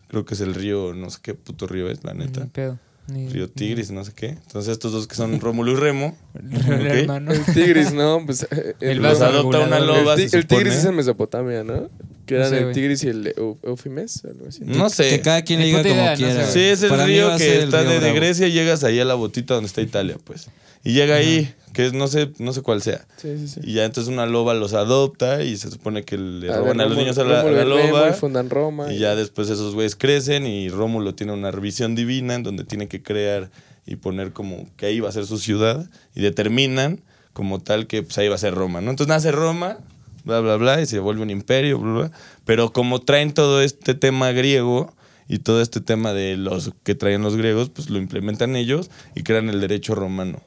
Creo 0.07 0.25
que 0.25 0.33
es 0.35 0.41
el 0.41 0.55
río, 0.55 0.93
no 0.93 1.09
sé 1.09 1.19
qué 1.21 1.33
puto 1.33 1.67
río 1.67 1.89
es, 1.89 2.03
la 2.03 2.13
neta. 2.13 2.41
Ni 2.41 2.47
pedo. 2.47 2.79
Ni- 3.09 3.29
Río 3.29 3.49
Tigris, 3.49 3.89
no 3.91 4.03
sé 4.03 4.11
qué. 4.13 4.27
Entonces 4.29 4.71
estos 4.73 4.91
dos 4.91 5.07
que 5.07 5.15
son 5.15 5.39
Rómulo 5.39 5.71
y 5.71 5.75
Remo. 5.75 6.17
El 6.33 6.55
ok, 6.57 6.85
hermano. 6.87 7.31
El 7.31 7.45
Tigris, 7.45 7.93
¿no? 7.93 8.21
Pues, 8.25 8.43
eh, 8.51 8.75
El 8.81 8.97
Los 9.01 9.21
adopta 9.21 9.59
una 9.59 9.79
loba, 9.79 10.15
el, 10.15 10.21
el 10.33 10.45
Tigris 10.47 10.73
es 10.75 10.85
en 10.85 10.95
Mesopotamia, 10.95 11.63
¿no? 11.63 11.89
Que 12.25 12.35
No 12.35 12.39
eran 12.41 12.49
sé, 12.49 12.59
el. 12.67 12.73
Tigris 12.73 13.03
y 13.03 13.07
el 13.07 13.33
Eu- 13.35 13.57
Eufimes, 13.63 14.25
algo 14.25 14.47
así. 14.49 14.61
No 14.65 14.89
sé. 14.89 15.09
Que 15.09 15.21
cada 15.21 15.41
quien 15.43 15.59
le 15.61 15.65
Ni 15.67 15.71
diga 15.71 15.83
como 15.83 15.95
idea, 15.95 16.11
no 16.11 16.17
quiera. 16.17 16.45
sé, 16.47 16.51
Sí, 16.51 16.59
es 16.59 16.83
el 16.83 16.89
Para 16.89 17.05
río 17.05 17.37
que 17.37 17.59
está 17.63 17.83
de. 17.83 18.13
Grecia 18.13 18.47
y 18.47 18.51
llegas 18.51 18.83
ahí 18.83 18.99
a 18.99 19.05
la 19.05 19.13
botita 19.13 19.53
donde 19.53 19.67
está 19.67 19.81
Italia, 19.81 20.17
pues. 20.23 20.49
Y 20.87 20.93
llega 20.93 21.15
ahí, 21.15 21.53
que 21.73 21.85
es, 21.85 21.91
no 21.91 22.07
sé, 22.07 22.31
no 22.39 22.53
sé 22.53 22.61
cuál 22.61 22.81
sea. 22.81 23.05
Sí, 23.17 23.37
sí, 23.39 23.47
sí. 23.49 23.59
Y 23.61 23.73
ya 23.73 23.83
entonces 23.83 24.09
una 24.09 24.25
loba 24.25 24.53
los 24.53 24.73
adopta 24.73 25.43
y 25.43 25.57
se 25.57 25.69
supone 25.69 26.05
que 26.05 26.17
le 26.17 26.49
A 26.49 26.59
roban 26.59 26.79
a 26.79 26.85
los 26.85 26.97
niños 26.97 27.17
a 27.17 27.25
la, 27.25 27.41
a 27.41 27.43
la 27.43 27.65
loba. 27.65 28.09
Y 28.09 28.13
fundan 28.13 28.49
Roma. 28.49 28.93
Y 28.93 28.97
ya 28.97 29.13
después 29.13 29.49
esos 29.49 29.73
güeyes 29.73 29.97
crecen 29.97 30.47
y 30.47 30.69
Rómulo 30.69 31.13
tiene 31.13 31.33
una 31.33 31.51
revisión 31.51 31.93
divina 31.93 32.35
en 32.35 32.43
donde 32.43 32.63
tiene 32.63 32.87
que 32.87 33.03
crear 33.03 33.51
y 33.85 33.97
poner 33.97 34.31
como 34.31 34.65
que 34.77 34.85
ahí 34.85 35.01
va 35.01 35.09
a 35.09 35.11
ser 35.11 35.25
su 35.25 35.39
ciudad 35.39 35.89
y 36.15 36.21
determinan 36.21 37.01
como 37.33 37.59
tal 37.59 37.87
que 37.87 38.01
pues 38.01 38.17
ahí 38.17 38.29
va 38.29 38.35
a 38.35 38.37
ser 38.37 38.53
Roma, 38.53 38.79
¿no? 38.79 38.91
Entonces 38.91 39.09
nace 39.09 39.33
Roma, 39.33 39.79
bla, 40.23 40.39
bla, 40.39 40.55
bla, 40.55 40.81
y 40.81 40.85
se 40.85 40.99
vuelve 40.99 41.21
un 41.21 41.31
imperio, 41.31 41.79
bla, 41.79 41.91
bla. 41.91 42.11
Pero 42.45 42.71
como 42.71 43.01
traen 43.01 43.33
todo 43.33 43.61
este 43.61 43.93
tema 43.93 44.31
griego 44.31 44.93
y 45.27 45.39
todo 45.39 45.61
este 45.61 45.81
tema 45.81 46.13
de 46.13 46.37
los 46.37 46.71
que 46.83 46.95
traen 46.95 47.23
los 47.23 47.35
griegos, 47.35 47.71
pues 47.71 47.89
lo 47.89 47.97
implementan 47.97 48.55
ellos 48.55 48.89
y 49.15 49.23
crean 49.23 49.49
el 49.49 49.59
derecho 49.59 49.93
romano. 49.93 50.41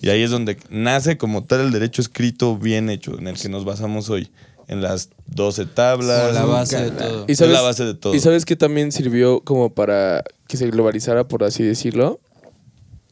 Y 0.00 0.10
ahí 0.10 0.22
es 0.22 0.30
donde 0.30 0.56
nace 0.70 1.16
como 1.16 1.44
tal 1.44 1.60
el 1.60 1.72
derecho 1.72 2.02
escrito 2.02 2.56
bien 2.56 2.90
hecho, 2.90 3.18
en 3.18 3.28
el 3.28 3.38
que 3.38 3.48
nos 3.48 3.64
basamos 3.64 4.10
hoy. 4.10 4.30
En 4.68 4.82
las 4.82 5.10
12 5.26 5.66
tablas. 5.66 6.34
La 6.34 6.44
base 6.44 6.76
de 6.82 6.90
todo. 6.90 7.24
Y 7.28 7.32
Es 7.32 7.38
sabes, 7.38 7.54
la 7.54 7.62
base 7.62 7.84
de 7.84 7.94
todo. 7.94 8.14
¿Y 8.14 8.20
sabes 8.20 8.44
que 8.44 8.56
también 8.56 8.90
sirvió 8.90 9.40
como 9.40 9.72
para 9.72 10.24
que 10.48 10.56
se 10.56 10.68
globalizara, 10.70 11.28
por 11.28 11.44
así 11.44 11.62
decirlo? 11.62 12.20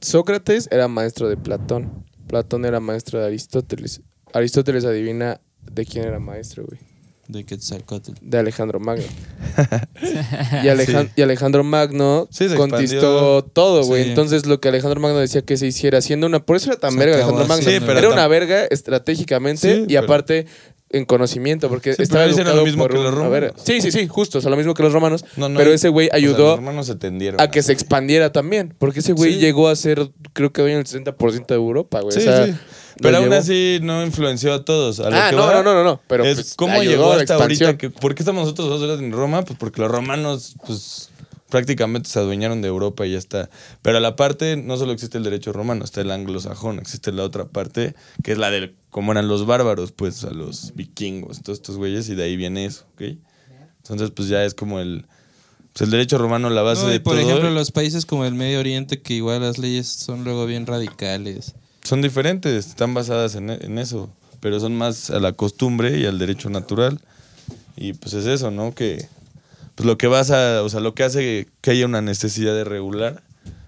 Sócrates 0.00 0.68
era 0.72 0.88
maestro 0.88 1.28
de 1.28 1.36
Platón. 1.36 2.04
Platón 2.26 2.64
era 2.64 2.80
maestro 2.80 3.20
de 3.20 3.26
Aristóteles. 3.26 4.02
Aristóteles 4.32 4.84
adivina 4.84 5.40
de 5.62 5.86
quién 5.86 6.04
era 6.06 6.18
maestro, 6.18 6.64
güey. 6.66 6.80
De 7.28 7.44
Quetzalcóatl. 7.44 8.12
De 8.20 8.38
Alejandro 8.38 8.80
Magno. 8.80 9.04
y, 10.62 10.68
Alejan- 10.68 11.10
y 11.16 11.22
Alejandro 11.22 11.64
Magno 11.64 12.28
Sí, 12.30 12.48
se 12.48 12.56
conquistó 12.56 13.42
todo, 13.44 13.84
güey. 13.84 14.04
Sí. 14.04 14.08
Entonces 14.10 14.46
lo 14.46 14.60
que 14.60 14.68
Alejandro 14.68 15.00
Magno 15.00 15.18
decía 15.18 15.42
que 15.42 15.56
se 15.56 15.66
hiciera, 15.66 16.00
siendo 16.00 16.26
una... 16.26 16.44
Por 16.44 16.56
eso 16.56 16.70
era 16.70 16.78
tan 16.80 16.92
Se 16.92 16.98
verga 16.98 17.14
Alejandro 17.16 17.46
Magno. 17.46 17.64
pero 17.86 17.98
era 17.98 18.08
una 18.10 18.28
verga 18.28 18.64
estratégicamente 18.64 19.74
Sí, 19.74 19.82
y 19.84 19.86
pero- 19.94 20.00
aparte 20.04 20.46
en 20.90 21.06
conocimiento, 21.06 21.68
porque 21.68 21.94
Sí, 21.94 22.02
estaba 22.04 22.22
era 22.24 22.32
lo 22.32 22.38
educado 22.38 22.64
mismo 22.64 22.84
por 22.84 22.92
que 22.92 22.98
un- 22.98 23.04
los 23.04 23.14
romanos. 23.14 23.52
Sí, 23.64 23.80
sí, 23.80 23.90
sí, 23.90 24.06
justo. 24.06 24.38
O 24.38 24.40
sea, 24.40 24.50
lo 24.50 24.56
mismo 24.56 24.74
que 24.74 24.82
los 24.84 24.92
romanos. 24.92 25.24
No, 25.36 25.48
no 25.48 25.58
pero 25.58 25.72
ese 25.72 25.88
güey 25.88 26.06
o 26.06 26.10
sea, 26.10 26.16
ayudó 26.18 26.46
los 26.50 26.54
hermanos 26.58 26.86
se 26.86 26.94
tendieron. 26.94 27.40
a 27.40 27.50
que 27.50 27.62
se 27.64 27.72
expandiera 27.72 28.30
también. 28.30 28.74
Porque 28.78 29.00
ese 29.00 29.12
güey 29.12 29.32
Sí. 29.34 29.38
llegó 29.40 29.66
a 29.68 29.74
ser, 29.74 30.10
creo 30.34 30.52
que 30.52 30.62
hoy 30.62 30.70
en 30.72 30.78
el 30.78 30.84
60% 30.84 31.46
de 31.48 31.54
Europa, 31.56 32.00
güey. 32.00 32.12
Sí, 32.12 32.20
o 32.20 32.22
sea, 32.22 32.60
Pero 33.00 33.16
aún 33.18 33.26
llevó. 33.30 33.40
así 33.40 33.78
no 33.82 34.04
influenció 34.04 34.52
a 34.54 34.64
todos. 34.64 35.00
A 35.00 35.10
lo 35.10 35.16
Ah, 35.16 35.30
que 35.30 35.36
no, 35.36 35.42
va 35.42 35.54
no, 35.54 35.62
no, 35.62 35.74
no, 35.74 35.84
no. 35.84 36.00
Pero 36.06 36.24
es 36.24 36.34
pues, 36.36 36.54
cómo 36.54 36.82
llegó 36.82 37.12
hasta 37.12 37.34
ahorita. 37.34 37.76
Que, 37.78 37.90
¿Por 37.90 38.14
qué 38.14 38.22
estamos 38.22 38.42
nosotros 38.42 38.68
dos 38.68 38.82
horas 38.82 38.98
en 39.00 39.12
Roma? 39.12 39.42
Pues 39.44 39.58
porque 39.58 39.80
los 39.80 39.90
romanos, 39.90 40.54
pues 40.66 41.10
prácticamente 41.48 42.08
se 42.08 42.18
adueñaron 42.18 42.62
de 42.62 42.68
Europa 42.68 43.06
y 43.06 43.12
ya 43.12 43.18
está. 43.18 43.48
Pero 43.82 43.98
a 43.98 44.00
la 44.00 44.16
parte 44.16 44.56
no 44.56 44.76
solo 44.76 44.92
existe 44.92 45.18
el 45.18 45.24
derecho 45.24 45.52
romano, 45.52 45.84
está 45.84 46.00
el 46.00 46.10
anglosajón, 46.10 46.78
existe 46.78 47.12
la 47.12 47.22
otra 47.22 47.44
parte 47.46 47.94
que 48.24 48.32
es 48.32 48.38
la 48.38 48.50
del 48.50 48.74
cómo 48.90 49.12
eran 49.12 49.28
los 49.28 49.46
bárbaros, 49.46 49.92
pues 49.92 50.24
a 50.24 50.30
los 50.30 50.72
vikingos, 50.74 51.42
todos 51.42 51.58
estos 51.58 51.76
güeyes 51.76 52.08
y 52.08 52.14
de 52.16 52.24
ahí 52.24 52.36
viene 52.36 52.64
eso, 52.64 52.84
¿ok? 52.94 53.02
Entonces 53.78 54.10
pues 54.10 54.28
ya 54.28 54.44
es 54.44 54.54
como 54.54 54.80
el 54.80 55.06
pues 55.72 55.82
el 55.82 55.90
derecho 55.90 56.18
romano 56.18 56.50
la 56.50 56.62
base 56.62 56.82
No, 56.84 56.88
y 56.90 56.92
de 56.94 57.00
por 57.00 57.14
todo. 57.16 57.22
ejemplo, 57.28 57.50
los 57.50 57.70
países 57.70 58.06
como 58.06 58.24
el 58.24 58.34
Medio 58.34 58.58
Oriente, 58.60 59.02
que 59.02 59.14
igual 59.14 59.42
las 59.42 59.58
leyes 59.58 59.86
son 59.88 60.24
luego 60.24 60.46
bien 60.46 60.66
radicales. 60.66 61.54
Son 61.84 62.02
diferentes, 62.02 62.66
están 62.66 62.94
basadas 62.94 63.34
en, 63.34 63.50
en 63.50 63.78
eso, 63.78 64.10
pero 64.40 64.58
son 64.58 64.74
más 64.74 65.10
a 65.10 65.20
la 65.20 65.32
costumbre 65.32 65.98
y 65.98 66.06
al 66.06 66.18
derecho 66.18 66.50
natural. 66.50 67.00
Y 67.76 67.92
pues 67.92 68.14
es 68.14 68.26
eso, 68.26 68.50
¿no? 68.50 68.74
Que 68.74 69.06
pues 69.74 69.86
lo 69.86 69.98
que 69.98 70.06
vas 70.06 70.30
a, 70.30 70.62
o 70.62 70.68
sea, 70.68 70.80
lo 70.80 70.94
que 70.94 71.02
hace 71.04 71.48
que 71.60 71.72
haya 71.72 71.84
una 71.86 72.00
necesidad 72.00 72.54
de 72.54 72.64
regular, 72.64 73.22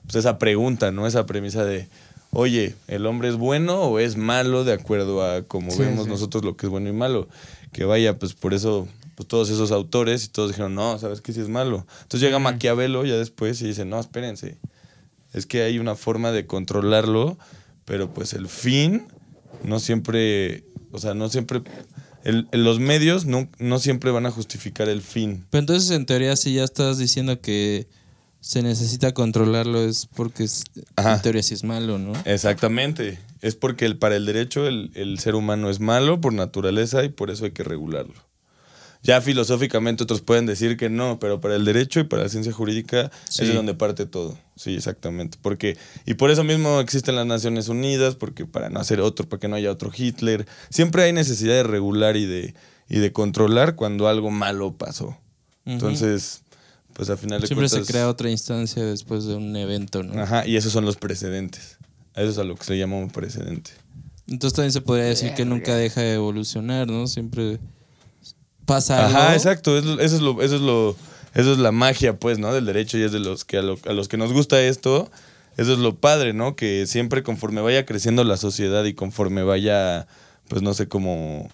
pues 0.05 0.15
esa 0.17 0.39
pregunta, 0.39 0.93
¿no? 0.93 1.07
Esa 1.07 1.27
premisa 1.27 1.65
de, 1.65 1.89
oye, 2.31 2.75
¿el 2.87 3.07
hombre 3.07 3.29
es 3.29 3.35
bueno 3.37 3.83
o 3.83 3.99
es 3.99 4.17
malo 4.17 4.65
de 4.65 4.73
acuerdo 4.73 5.25
a 5.25 5.43
cómo 5.43 5.73
Sí, 5.73 5.81
vemos 5.81 6.05
sí. 6.05 6.11
nosotros 6.11 6.45
lo 6.45 6.57
que 6.57 6.67
es 6.67 6.71
bueno 6.71 6.89
y 6.89 6.93
malo? 6.93 7.29
Que 7.73 7.85
vaya, 7.85 8.19
pues 8.19 8.35
por 8.35 8.55
eso, 8.55 8.87
pues 9.17 9.29
todos 9.29 9.51
esos 9.51 9.73
autores 9.73 10.25
y 10.25 10.29
todos 10.29 10.51
dijeron, 10.51 10.75
no, 10.75 10.99
¿sabes 10.99 11.21
qué? 11.21 11.33
Sí 11.33 11.41
es 11.41 11.49
malo. 11.49 11.85
Entonces 12.03 12.21
llega 12.21 12.39
Maquiavelo 12.39 13.05
ya 13.05 13.17
después 13.17 13.61
y 13.61 13.67
dice, 13.67 13.85
no, 13.85 13.99
espérense, 13.99 14.57
es 15.35 15.45
que 15.45 15.63
hay 15.65 15.79
una 15.81 15.97
forma 15.97 16.31
de 16.31 16.47
controlarlo, 16.47 17.37
pero 17.87 18.13
pues 18.13 18.35
el 18.35 18.49
fin 18.49 19.07
no 19.65 19.81
siempre, 19.81 20.65
o 20.93 20.99
sea, 20.99 21.15
no 21.15 21.31
siempre, 21.31 21.63
el- 22.25 22.47
los 22.53 22.79
medios 22.79 23.25
no, 23.25 23.49
no 23.59 23.79
siempre 23.79 24.11
van 24.11 24.27
a 24.27 24.31
justificar 24.31 24.89
el 24.91 25.01
fin. 25.01 25.47
Pero 25.49 25.61
entonces, 25.61 25.91
en 25.93 26.05
teoría, 26.05 26.37
si 26.37 26.53
ya 26.53 26.65
estás 26.65 26.99
diciendo 26.99 27.41
que 27.41 27.89
se 28.41 28.63
necesita 28.63 29.13
controlarlo, 29.15 29.83
es 29.83 30.07
porque 30.15 30.45
es- 30.45 30.65
en 30.97 31.23
teoría 31.23 31.43
sí 31.43 31.55
es 31.55 31.65
malo, 31.65 31.99
¿no? 31.99 32.13
Exactamente. 32.27 33.19
Es 33.41 33.55
porque 33.57 33.87
el, 33.87 33.97
para 33.99 34.17
el 34.17 34.27
derecho 34.27 34.67
el, 34.67 34.91
el 34.95 35.19
ser 35.19 35.35
humano 35.35 35.71
es 35.71 35.81
malo 35.81 36.21
por 36.21 36.33
naturaleza 36.33 37.03
y 37.05 37.09
por 37.09 37.31
eso 37.31 37.45
hay 37.45 37.53
que 37.53 37.65
regularlo. 37.65 38.15
Ya 39.07 39.21
filosóficamente 39.21 40.03
otros 40.03 40.21
pueden 40.21 40.47
decir 40.47 40.77
que 40.77 40.91
no, 40.91 41.19
pero 41.21 41.41
para 41.41 41.55
el 41.55 41.65
derecho 41.65 42.01
y 42.01 42.05
para 42.05 42.25
la 42.25 42.29
ciencia 42.29 42.53
jurídica 42.53 43.11
Sí. 43.29 43.43
es 43.43 43.49
de 43.49 43.55
donde 43.55 43.75
parte 43.75 44.07
todo. 44.07 44.37
Sí, 44.57 44.75
exactamente. 44.75 45.39
Porque, 45.41 45.77
y 46.07 46.15
por 46.15 46.31
eso 46.31 46.43
mismo 46.45 46.81
existen 46.81 47.15
las 47.15 47.27
Naciones 47.27 47.69
Unidas, 47.69 48.17
porque 48.17 48.47
para 48.47 48.69
no 48.71 48.81
hacer 48.81 49.01
otro, 49.01 49.29
para 49.29 49.41
que 49.41 49.49
no 49.49 49.57
haya 49.57 49.71
otro 49.71 49.91
Hitler. 49.97 50.47
Siempre 50.71 51.05
hay 51.05 51.13
necesidad 51.13 51.55
de 51.55 51.63
regular 51.63 52.17
y 52.17 52.27
de, 52.27 52.55
y 52.89 52.99
de 52.99 53.13
controlar 53.13 53.77
cuando 53.77 54.09
algo 54.09 54.31
malo 54.31 54.77
pasó. 54.77 55.17
Entonces, 55.65 56.43
pues 56.93 57.11
al 57.11 57.19
final 57.19 57.41
de 57.41 57.47
Siempre 57.47 57.69
se 57.69 57.83
crea 57.85 58.09
otra 58.09 58.31
instancia 58.31 58.85
después 58.85 59.25
de 59.25 59.35
un 59.35 59.55
evento, 59.57 60.03
¿no? 60.03 60.21
Ajá, 60.23 60.47
y 60.47 60.57
esos 60.57 60.73
son 60.73 60.85
los 60.85 60.97
precedentes. 60.97 61.77
A 62.15 62.23
Eso 62.23 62.31
es 62.31 62.39
a 62.39 62.45
lo 62.45 62.55
que 62.57 62.65
se 62.65 62.79
llama 62.79 62.97
un 62.97 63.11
precedente. 63.11 63.73
Entonces 64.29 64.57
también 64.57 64.73
se 64.73 64.81
podría 64.81 65.05
decir 65.05 65.35
que 65.35 65.45
nunca 65.45 65.77
deja 65.77 66.01
de 66.01 66.15
evolucionar, 66.15 66.89
¿no? 66.89 67.07
Siempre 67.07 67.59
pasa 68.67 69.07
algo. 69.07 69.19
Ajá, 69.19 69.35
exacto. 69.35 69.79
Eso, 69.79 69.99
eso 70.01 70.17
es 70.17 70.21
lo, 70.23 70.43
eso 70.43 70.57
es 70.57 70.61
lo, 70.61 70.97
eso 71.35 71.53
es 71.53 71.59
la 71.59 71.73
magia, 71.73 72.19
pues, 72.19 72.39
¿no? 72.39 72.53
Del 72.53 72.67
derecho 72.67 72.99
y 72.99 73.03
es 73.03 73.13
de 73.13 73.21
los 73.21 73.45
que 73.45 73.57
a, 73.59 73.63
lo- 73.63 73.79
a 73.87 73.93
los 73.93 74.09
que 74.09 74.17
nos 74.19 74.33
gusta 74.33 74.61
esto, 74.61 75.11
eso 75.57 75.73
es 75.73 75.79
lo 75.79 75.95
padre, 75.95 76.33
¿no? 76.35 76.55
Que 76.57 76.87
siempre 76.87 77.23
conforme 77.23 77.61
vaya 77.63 77.87
creciendo 77.87 78.23
la 78.25 78.37
sociedad 78.37 78.85
y 78.85 78.93
conforme 78.95 79.43
vaya, 79.43 80.07
pues 80.49 80.61
no 80.63 80.75
sé, 80.75 80.87
como 80.89 81.49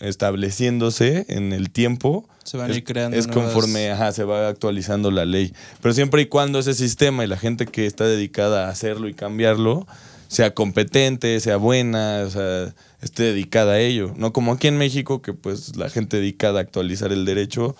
estableciéndose 0.00 1.26
en 1.28 1.52
el 1.52 1.70
tiempo, 1.70 2.28
Se 2.44 2.56
van 2.56 2.70
a 2.70 2.74
ir 2.74 2.84
creando 2.84 3.16
es 3.16 3.26
nuevas- 3.26 3.52
conforme 3.52 3.90
ajá, 3.90 4.12
se 4.12 4.24
va 4.24 4.48
actualizando 4.48 5.10
la 5.10 5.24
ley. 5.24 5.52
Pero 5.82 5.92
siempre 5.94 6.22
y 6.22 6.26
cuando 6.26 6.58
ese 6.58 6.74
sistema 6.74 7.24
y 7.24 7.26
la 7.26 7.36
gente 7.36 7.66
que 7.66 7.86
está 7.86 8.04
dedicada 8.04 8.66
a 8.66 8.70
hacerlo 8.70 9.08
y 9.08 9.14
cambiarlo 9.14 9.86
sea 10.28 10.54
competente, 10.54 11.40
sea 11.40 11.56
buena, 11.56 12.22
o 12.26 12.30
sea, 12.30 12.74
esté 13.02 13.24
dedicada 13.24 13.72
a 13.74 13.80
ello. 13.80 14.12
No 14.16 14.32
como 14.32 14.52
aquí 14.52 14.68
en 14.68 14.78
México, 14.78 15.20
que 15.22 15.32
pues 15.32 15.76
la 15.76 15.90
gente 15.90 16.18
dedicada 16.18 16.60
a 16.60 16.62
actualizar 16.62 17.12
el 17.12 17.24
derecho, 17.24 17.74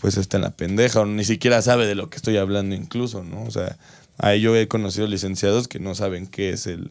pues 0.00 0.16
está 0.18 0.36
en 0.36 0.42
la 0.44 0.50
pendeja, 0.56 1.00
o 1.00 1.06
ni 1.06 1.24
siquiera 1.24 1.62
sabe 1.62 1.86
de 1.86 1.94
lo 1.94 2.10
que 2.10 2.16
estoy 2.16 2.36
hablando 2.36 2.74
incluso, 2.74 3.24
¿no? 3.24 3.42
O 3.44 3.50
sea, 3.50 3.78
ahí 4.18 4.40
yo 4.42 4.54
he 4.54 4.68
conocido 4.68 5.06
licenciados 5.06 5.68
que 5.68 5.78
no 5.80 5.94
saben 5.94 6.26
qué 6.26 6.50
es 6.50 6.66
el 6.66 6.90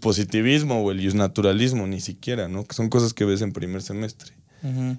positivismo 0.00 0.82
o 0.82 0.90
el 0.90 1.16
naturalismo, 1.16 1.86
ni 1.86 2.00
siquiera, 2.00 2.48
¿no? 2.48 2.64
Que 2.64 2.74
son 2.74 2.88
cosas 2.90 3.14
que 3.14 3.24
ves 3.24 3.40
en 3.42 3.52
primer 3.52 3.82
semestre. 3.82 4.32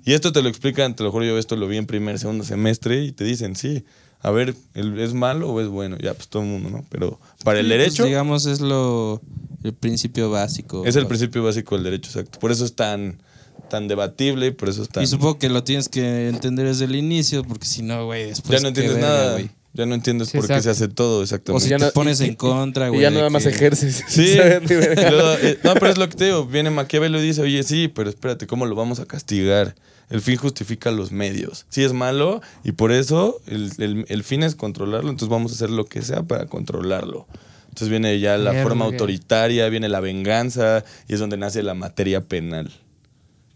Y 0.04 0.12
esto 0.14 0.34
te 0.34 0.42
lo 0.42 0.50
explican, 0.50 0.96
te 0.96 1.04
lo 1.04 1.12
juro, 1.12 1.24
yo 1.26 1.38
esto 1.38 1.56
lo 1.56 1.68
vi 1.68 1.78
en 1.78 1.86
primer, 1.86 2.20
segundo 2.20 2.44
semestre 2.44 3.04
y 3.04 3.12
te 3.14 3.24
dicen, 3.24 3.56
sí, 3.56 3.86
a 4.22 4.30
ver, 4.32 4.56
¿el- 4.74 5.00
¿es 5.00 5.14
malo 5.14 5.50
o 5.52 5.62
es 5.62 5.68
bueno? 5.68 5.98
Ya, 6.02 6.14
pues 6.16 6.28
todo 6.28 6.42
el 6.44 6.50
mundo, 6.50 6.70
¿no? 6.70 6.86
Pero 6.90 7.20
para 7.44 7.60
el 7.60 7.68
pues, 7.68 7.78
derecho 7.80 8.06
digamos, 8.06 8.46
es 8.46 8.60
lo 8.62 9.22
el 9.64 9.74
principio 9.74 10.30
básico. 10.30 10.84
es 10.86 10.96
el 10.96 11.08
principio 11.08 11.44
básico 11.44 11.76
del 11.76 11.84
derecho, 11.86 12.10
exacto. 12.10 12.40
Por 12.40 12.52
eso 12.52 12.66
es 12.66 12.76
tan, 12.76 13.22
tan 13.70 13.88
debatible 13.88 14.48
y 14.48 14.52
por 14.52 14.70
eso 14.70 14.84
es 14.84 14.90
tan... 14.90 15.04
Y 15.04 15.08
supongo 15.08 15.40
que 15.40 15.50
lo 15.50 15.64
tienes 15.64 15.88
que 15.90 16.28
entender 16.28 16.66
desde 16.68 16.86
el 16.86 16.96
inicio, 16.96 17.44
porque 17.44 17.66
si 17.66 17.82
no, 17.82 18.06
güey, 18.06 18.26
después. 18.28 18.60
ya 18.60 18.62
no 18.62 18.68
entiendes 18.70 18.96
verga, 18.96 19.08
nada, 19.10 19.32
güey. 19.34 19.50
ya 19.74 19.86
no 19.86 19.96
entiendes 19.96 20.30
Sí, 20.30 20.38
por 20.38 20.48
qué 20.48 20.62
se 20.62 20.70
hace 20.70 20.88
todo, 20.90 21.20
O 21.20 21.24
exactamente. 21.24 21.64
si 21.64 21.70
Ya 21.70 21.78
te 21.78 21.86
no- 21.86 21.92
pones 21.92 22.20
y- 22.20 22.26
en 22.26 22.36
contra, 22.36 22.88
Y 22.88 22.90
güey. 22.90 23.02
ya 23.04 23.10
de 23.10 23.18
nada 23.18 23.30
más 23.30 23.44
que- 23.44 23.50
ejerces. 23.50 24.04
Sí, 24.10 24.24
y 24.34 24.38
eh, 24.38 25.60
no, 25.64 25.74
pero 25.76 25.88
es 25.88 25.98
lo 25.98 26.10
que 26.10 26.16
te 26.18 26.26
digo, 26.26 26.46
viene 26.46 26.70
Maquiavelo 26.70 27.20
y 27.20 27.24
dice, 27.28 27.42
oye, 27.42 27.64
sí, 27.64 27.88
pero 27.88 28.10
espérate, 28.10 28.48
¿cómo 28.48 28.66
lo 28.66 28.76
vamos 28.76 29.00
a 29.00 29.06
castigar? 29.06 29.76
El 30.10 30.22
fin 30.22 30.36
justifica 30.38 30.92
los 30.92 31.12
medios. 31.12 31.66
Sí 31.70 31.84
es 31.84 31.94
malo 31.94 32.42
y 32.64 32.74
por 32.74 32.92
eso 32.92 33.42
el, 33.48 33.72
el- 33.80 34.06
el 34.10 34.24
fin 34.24 34.44
es 34.44 34.56
controlarlo, 34.56 35.10
entonces 35.10 35.30
vamos 35.30 35.52
a 35.52 35.56
hacer 35.56 35.70
lo 35.70 35.86
que 35.86 36.02
sea 36.02 36.24
para 36.24 36.46
controlarlo. 36.46 37.28
Entonces 37.70 37.90
viene 37.90 38.20
ya 38.20 38.38
la 38.38 38.52
forma 38.64 38.86
autoritaria, 38.92 39.68
viene 39.70 39.90
la 39.90 40.00
venganza 40.00 40.84
y 41.08 41.14
es 41.14 41.20
donde 41.20 41.38
nace 41.38 41.64
la 41.64 41.74
materia 41.74 42.22
penal. 42.22 42.72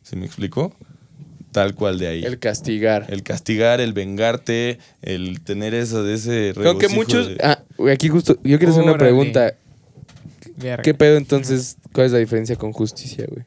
¿Sí 0.01 0.15
me 0.15 0.25
explico? 0.25 0.73
Tal 1.51 1.75
cual 1.75 1.99
de 1.99 2.07
ahí. 2.07 2.23
El 2.23 2.39
castigar. 2.39 3.05
El 3.09 3.23
castigar, 3.23 3.79
el 3.81 3.93
vengarte, 3.93 4.79
el 5.01 5.41
tener 5.41 5.73
eso 5.75 6.03
de 6.03 6.15
ese 6.15 6.53
Creo 6.55 6.77
que 6.79 6.87
muchos. 6.89 7.27
de- 7.27 7.37
Ah, 7.43 7.63
güey, 7.77 7.93
aquí 7.93 8.09
justo. 8.09 8.33
Yo 8.43 8.57
quiero 8.57 8.71
hacer 8.73 8.83
una 8.83 8.97
pregunta. 8.97 9.53
Verga. 10.55 10.81
¿Qué 10.83 10.93
pedo 10.93 11.17
entonces? 11.17 11.77
¿Cuál 11.93 12.07
es 12.07 12.11
la 12.11 12.17
diferencia 12.19 12.55
con 12.55 12.71
justicia, 12.73 13.25
güey? 13.29 13.45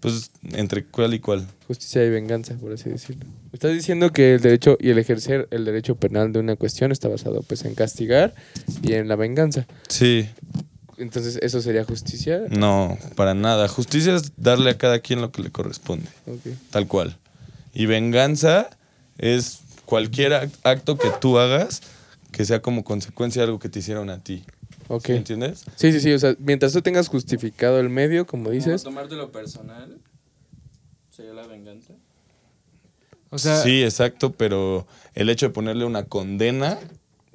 Pues 0.00 0.30
entre 0.52 0.84
cuál 0.84 1.14
y 1.14 1.18
cuál. 1.18 1.46
Justicia 1.66 2.04
y 2.04 2.10
venganza, 2.10 2.54
por 2.54 2.72
así 2.72 2.88
decirlo. 2.88 3.26
Estás 3.52 3.72
diciendo 3.72 4.12
que 4.12 4.34
el 4.34 4.40
derecho 4.40 4.76
y 4.80 4.90
el 4.90 4.98
ejercer 4.98 5.48
el 5.50 5.64
derecho 5.64 5.96
penal 5.96 6.32
de 6.32 6.38
una 6.38 6.54
cuestión 6.56 6.92
está 6.92 7.08
basado 7.08 7.42
pues 7.42 7.64
en 7.64 7.74
castigar 7.74 8.34
y 8.82 8.92
en 8.92 9.08
la 9.08 9.16
venganza. 9.16 9.66
Sí. 9.88 10.28
Entonces, 10.98 11.38
¿eso 11.42 11.60
sería 11.60 11.84
justicia? 11.84 12.42
No, 12.50 12.96
para 13.16 13.34
nada. 13.34 13.68
Justicia 13.68 14.14
es 14.16 14.32
darle 14.36 14.70
a 14.70 14.78
cada 14.78 14.98
quien 15.00 15.20
lo 15.20 15.30
que 15.32 15.42
le 15.42 15.50
corresponde, 15.50 16.06
Ok. 16.26 16.52
tal 16.70 16.86
cual. 16.88 17.16
Y 17.74 17.86
venganza 17.86 18.70
es 19.16 19.60
cualquier 19.84 20.32
ac- 20.32 20.50
acto 20.64 20.96
que 20.98 21.08
tú 21.20 21.38
hagas 21.38 21.82
que 22.32 22.44
sea 22.44 22.60
como 22.62 22.84
consecuencia 22.84 23.40
de 23.42 23.46
algo 23.46 23.58
que 23.58 23.68
te 23.68 23.78
hicieron 23.78 24.10
a 24.10 24.22
ti. 24.22 24.44
Ok. 24.88 25.06
¿Sí 25.06 25.12
¿Entiendes? 25.12 25.64
Sí, 25.76 25.92
sí, 25.92 26.00
sí. 26.00 26.12
O 26.12 26.18
sea, 26.18 26.34
mientras 26.38 26.72
tú 26.72 26.80
tengas 26.82 27.08
justificado 27.08 27.78
el 27.80 27.88
medio, 27.90 28.26
como 28.26 28.50
dices. 28.50 28.82
tomártelo 28.82 29.30
personal 29.30 29.98
sería 31.10 31.32
la 31.34 31.46
venganza. 31.46 31.94
O 33.30 33.38
sea, 33.38 33.62
sí, 33.62 33.82
exacto, 33.82 34.32
pero 34.32 34.86
el 35.14 35.28
hecho 35.28 35.46
de 35.46 35.50
ponerle 35.52 35.84
una 35.84 36.04
condena 36.04 36.78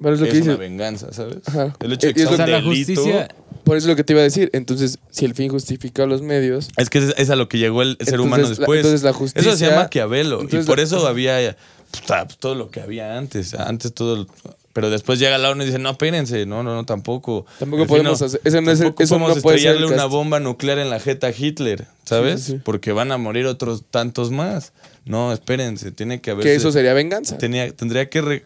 Pero 0.00 0.14
es 0.14 0.20
lo 0.20 0.26
es 0.26 0.32
que 0.32 0.42
una 0.42 0.56
venganza, 0.56 1.12
¿sabes? 1.12 1.38
Ajá. 1.46 1.76
El 1.80 1.92
hecho 1.92 2.08
de 2.08 2.10
Y 2.10 2.14
que 2.14 2.22
es 2.22 2.28
sea 2.28 2.30
lo 2.30 2.34
o 2.34 2.36
sea, 2.36 2.44
un 2.46 2.50
la 2.50 2.56
delito... 2.70 3.00
justicia. 3.02 3.28
Por 3.62 3.76
eso 3.76 3.86
es 3.86 3.90
lo 3.90 3.96
que 3.96 4.02
te 4.04 4.12
iba 4.12 4.20
a 4.20 4.24
decir. 4.24 4.50
Entonces, 4.52 4.98
si 5.10 5.24
el 5.24 5.34
fin 5.34 5.48
justifica 5.50 6.04
los 6.06 6.20
medios. 6.20 6.68
Es 6.76 6.90
que 6.90 6.98
es, 6.98 7.14
es 7.16 7.30
a 7.30 7.36
lo 7.36 7.48
que 7.48 7.58
llegó 7.58 7.80
el 7.82 7.90
ser 8.00 8.14
Entonces, 8.14 8.20
humano 8.26 8.42
la- 8.42 8.48
después. 8.50 8.78
entonces 8.80 9.02
la 9.04 9.10
Eso 9.10 9.18
justicia- 9.20 9.50
decía 9.52 9.76
Maquiavelo. 9.76 10.40
entonces 10.40 10.64
y 10.64 10.66
por 10.66 10.78
la- 10.78 10.84
eso 10.84 11.06
había 11.06 11.56
puta, 11.92 12.26
pues, 12.26 12.38
todo 12.38 12.56
lo 12.56 12.70
que 12.70 12.80
había 12.80 13.16
antes. 13.16 13.54
Antes 13.54 13.94
todo. 13.94 14.26
Pero 14.74 14.90
después 14.90 15.18
llega 15.20 15.38
la 15.38 15.50
ONU 15.50 15.62
y 15.62 15.66
dice, 15.66 15.78
no, 15.78 15.90
espérense, 15.92 16.44
no, 16.46 16.62
no, 16.62 16.74
no, 16.74 16.84
tampoco. 16.84 17.46
Tampoco 17.58 17.84
fin 17.84 17.88
podemos 17.88 18.20
hacer- 18.20 18.40
eso 18.44 18.60
no 18.60 18.70
es 18.72 18.80
eso 18.80 18.88
no 18.88 18.94
podemos 18.96 19.40
puede 19.40 19.58
ser 19.58 19.68
el 19.68 19.72
estrellarle 19.76 19.86
una 19.94 20.04
cast- 20.04 20.10
bomba 20.10 20.40
nuclear 20.40 20.78
en 20.80 20.90
la 20.90 20.98
jeta 21.00 21.28
a 21.28 21.30
Hitler, 21.30 21.86
¿sabes? 22.04 22.40
Sí, 22.40 22.46
sí, 22.46 22.52
sí. 22.54 22.60
Porque 22.64 22.90
van 22.92 23.12
a 23.12 23.16
morir 23.16 23.46
otros 23.46 23.84
tantos 23.90 24.30
más. 24.32 24.72
No, 25.06 25.32
espérense, 25.32 25.92
tiene 25.92 26.20
que 26.20 26.32
haber. 26.32 26.42
Que 26.44 26.54
eso 26.56 26.72
sería 26.72 26.92
venganza. 26.92 27.38
Tenía, 27.38 27.70
tendría 27.70 28.10
que 28.10 28.20
re- 28.20 28.44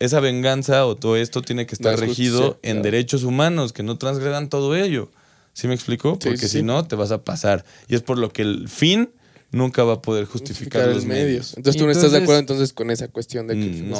esa 0.00 0.20
venganza 0.20 0.86
o 0.86 0.96
todo 0.96 1.16
esto 1.16 1.42
tiene 1.42 1.66
que 1.66 1.74
estar 1.74 1.98
regido 1.98 2.38
justicia, 2.38 2.58
en 2.62 2.76
claro. 2.76 2.82
derechos 2.84 3.22
humanos, 3.24 3.72
que 3.74 3.82
no 3.82 3.98
transgredan 3.98 4.48
todo 4.48 4.74
ello. 4.76 5.10
¿Sí 5.52 5.68
me 5.68 5.74
explico? 5.74 6.18
Porque 6.18 6.36
sí, 6.38 6.48
si 6.48 6.62
no, 6.62 6.86
te 6.86 6.96
vas 6.96 7.10
a 7.12 7.22
pasar. 7.22 7.64
Y 7.88 7.94
es 7.96 8.02
por 8.02 8.18
lo 8.18 8.30
que 8.32 8.42
el 8.42 8.68
fin 8.68 9.10
nunca 9.52 9.84
va 9.84 9.94
a 9.94 10.00
poder 10.02 10.24
justificar, 10.26 10.84
Justificar 10.84 10.94
los 10.94 11.04
medios. 11.04 11.54
Entonces, 11.56 11.78
tú 11.80 11.86
no 11.86 11.92
estás 11.92 12.12
de 12.12 12.18
acuerdo 12.18 12.40
entonces 12.40 12.72
con 12.72 12.90
esa 12.90 13.08
cuestión 13.08 13.46
de 13.46 13.54
que. 13.54 13.66
Mm, 13.82 13.90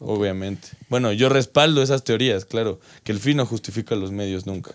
obviamente. 0.00 0.68
Bueno, 0.88 1.12
yo 1.12 1.28
respaldo 1.28 1.82
esas 1.82 2.04
teorías, 2.04 2.44
claro, 2.44 2.80
que 3.04 3.12
el 3.12 3.18
fin 3.18 3.38
no 3.38 3.46
justifica 3.46 3.94
los 3.94 4.12
medios 4.12 4.46
nunca. 4.46 4.72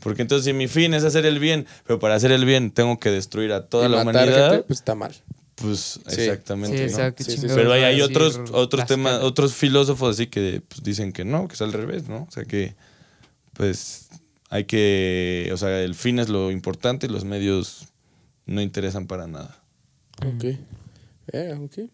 Porque 0.00 0.22
entonces 0.22 0.44
si 0.44 0.52
mi 0.52 0.68
fin 0.68 0.94
es 0.94 1.04
hacer 1.04 1.26
el 1.26 1.38
bien, 1.38 1.66
pero 1.86 1.98
para 1.98 2.14
hacer 2.14 2.32
el 2.32 2.44
bien 2.44 2.70
tengo 2.70 2.98
que 2.98 3.10
destruir 3.10 3.52
a 3.52 3.66
toda 3.66 3.86
Y 3.86 3.90
la 3.90 4.04
matar 4.04 4.24
humanidad, 4.24 4.50
gente, 4.50 4.66
pues 4.66 4.78
está 4.78 4.94
mal. 4.94 5.12
pues 5.56 6.00
Sí. 6.06 6.20
exactamente. 6.20 6.76
Sí, 6.76 6.82
¿no? 6.84 6.88
exacto. 6.88 7.24
Sí, 7.24 7.30
sí, 7.30 7.36
sí. 7.36 7.40
chingados 7.42 7.62
Pero 7.62 7.72
hay, 7.72 8.00
otros, 8.00 8.40
temas, 8.86 9.22
otros 9.22 9.54
filósofos 9.54 10.16
así 10.16 10.26
que 10.28 10.62
pues, 10.66 10.82
dicen 10.82 11.12
que 11.12 11.24
no, 11.24 11.48
que 11.48 11.54
es 11.54 11.62
al 11.62 11.72
revés, 11.72 12.08
¿no? 12.08 12.26
O 12.28 12.30
sea 12.30 12.44
que, 12.44 12.74
pues, 13.54 14.08
hay 14.48 14.64
que, 14.64 15.50
o 15.52 15.56
sea, 15.56 15.80
el 15.82 15.94
fin 15.94 16.18
es 16.18 16.28
lo 16.28 16.50
importante 16.50 17.06
y 17.06 17.10
los 17.10 17.24
medios 17.24 17.86
no 18.46 18.60
interesan 18.60 19.06
para 19.06 19.26
nada. 19.26 19.56
Ok. 20.26 20.44
Eh, 21.32 21.54
ok. 21.58 21.90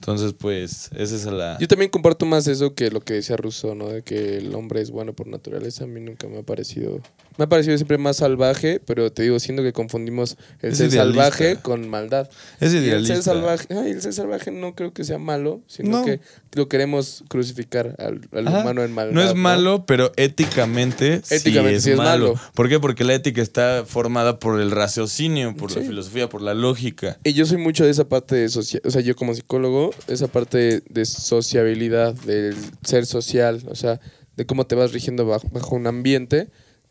Entonces, 0.00 0.32
pues, 0.32 0.90
esa 0.94 1.16
es 1.16 1.24
la... 1.26 1.58
Yo 1.58 1.66
también 1.66 1.90
comparto 1.90 2.24
más 2.24 2.46
eso 2.46 2.74
que 2.74 2.90
lo 2.90 3.00
que 3.00 3.14
decía 3.14 3.36
Rousseau, 3.36 3.74
¿no? 3.74 3.88
De 3.88 4.02
que 4.02 4.36
el 4.36 4.54
hombre 4.54 4.80
es 4.80 4.90
bueno 4.92 5.12
por 5.12 5.26
naturaleza. 5.26 5.84
A 5.84 5.86
mí 5.88 6.00
nunca 6.00 6.28
me 6.28 6.38
ha 6.38 6.42
parecido. 6.42 7.00
Me 7.38 7.44
ha 7.44 7.48
parecido 7.48 7.76
siempre 7.78 7.96
más 7.98 8.16
salvaje, 8.18 8.80
pero 8.84 9.10
te 9.12 9.22
digo, 9.22 9.38
siento 9.40 9.62
que 9.62 9.72
confundimos 9.72 10.36
el 10.60 10.72
Es 10.72 10.78
ser 10.78 10.88
idealista. 10.88 11.22
salvaje 11.22 11.56
con 11.62 11.88
maldad. 11.88 12.28
Es 12.60 12.74
Y 12.74 12.78
el 12.78 12.84
idealista. 12.84 13.14
ser 13.14 13.22
salvaje, 13.22 13.66
ay, 13.70 13.92
el 13.92 14.02
ser 14.02 14.12
salvaje 14.12 14.50
no 14.50 14.74
creo 14.74 14.92
que 14.92 15.04
sea 15.04 15.18
malo, 15.18 15.62
sino 15.68 16.00
No. 16.00 16.04
que 16.04 16.20
lo 16.52 16.68
queremos 16.68 17.22
crucificar 17.28 17.94
al, 17.98 18.28
al 18.32 18.48
humano 18.48 18.82
en 18.82 18.92
maldad. 18.92 19.14
No 19.14 19.22
es 19.22 19.34
malo, 19.34 19.86
pero 19.86 20.12
éticamente, 20.16 21.22
Éticamente 21.30 21.80
sí 21.80 21.90
es, 21.92 21.96
malo. 21.96 22.34
malo. 22.34 22.40
¿Por 22.54 22.68
qué? 22.68 22.80
Porque 22.80 23.04
la 23.04 23.14
ética 23.14 23.40
está 23.40 23.84
formada 23.86 24.38
por 24.38 24.60
el 24.60 24.70
raciocinio, 24.70 25.54
por 25.56 25.70
la 25.70 25.82
Sí. 25.82 25.86
filosofía, 25.88 26.28
por 26.28 26.42
la 26.42 26.54
lógica. 26.54 27.18
Y 27.24 27.34
yo 27.34 27.46
soy 27.46 27.58
mucho 27.58 27.84
de 27.84 27.90
esa 27.90 28.08
parte 28.08 28.34
de 28.34 28.48
socia 28.48 28.80
o 28.84 28.90
sea, 28.90 29.00
yo 29.00 29.14
como 29.14 29.34
psicólogo, 29.34 29.90
esa 30.08 30.26
parte 30.28 30.82
de 30.88 31.04
sociabilidad, 31.04 32.14
del 32.14 32.56
ser 32.84 33.06
social, 33.06 33.62
o 33.68 33.74
sea, 33.76 34.00
de 34.36 34.46
cómo 34.46 34.66
te 34.66 34.74
vas 34.74 34.92
rigiendo 34.92 35.24
bajo, 35.26 35.48
bajo 35.50 35.76
un 35.76 35.86
ambiente, 35.86 36.48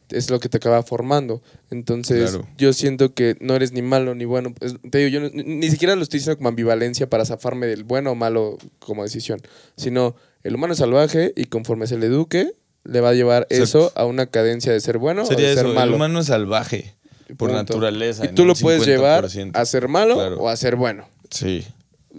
es 0.10 0.30
lo 0.30 0.40
que 0.40 0.50
te 0.50 0.58
acaba 0.58 0.82
formando. 0.84 1.42
Entonces, 1.70 2.32
Claro. 2.32 2.48
yo 2.58 2.74
siento 2.74 3.14
que 3.14 3.36
no 3.40 3.56
eres 3.56 3.72
ni 3.74 3.82
malo 3.82 4.16
ni 4.16 4.26
bueno. 4.26 4.54
Te 4.90 4.98
digo, 5.00 5.10
yo 5.10 5.20
no- 5.20 5.30
ni, 5.34 5.70
siquiera 5.70 5.96
lo 5.96 6.04
estoy 6.04 6.20
diciendo 6.20 6.38
como 6.38 6.50
ambivalencia 6.50 7.10
para 7.10 7.26
zafarme 7.26 7.68
del 7.68 7.84
bueno 7.84 8.12
o 8.12 8.16
malo 8.16 8.58
como 8.80 9.04
decisión, 9.04 9.42
sino 9.76 10.16
el 10.44 10.56
humano 10.56 10.74
es 10.74 10.80
salvaje 10.80 11.34
y 11.36 11.46
conforme 11.46 11.88
se 11.88 11.98
le 11.98 12.06
eduque, 12.08 12.52
le 12.84 13.02
va 13.02 13.10
a 13.10 13.14
llevar 13.14 13.48
Exacto. 13.50 13.64
eso 13.64 13.92
a 13.96 14.06
una 14.06 14.28
cadencia 14.28 14.72
de 14.72 14.80
ser 14.80 14.98
bueno 14.98 15.26
Sería 15.26 15.48
o 15.48 15.50
de 15.50 15.56
ser 15.56 15.66
eso, 15.66 15.74
malo. 15.76 15.90
el 15.90 15.96
humano 15.96 16.20
es 16.22 16.28
salvaje 16.28 16.96
por 17.36 17.50
Punto. 17.50 17.54
naturaleza. 17.56 18.26
Y 18.26 18.30
tú 18.30 18.46
lo 18.46 18.56
puedes 18.56 18.86
llevar 18.86 19.26
50%. 19.30 19.52
a 19.60 19.66
ser 19.66 19.90
malo 19.90 20.16
Claro. 20.16 20.38
o 20.40 20.48
a 20.50 20.56
ser 20.56 20.76
bueno. 20.78 21.08
Sí. 21.30 21.66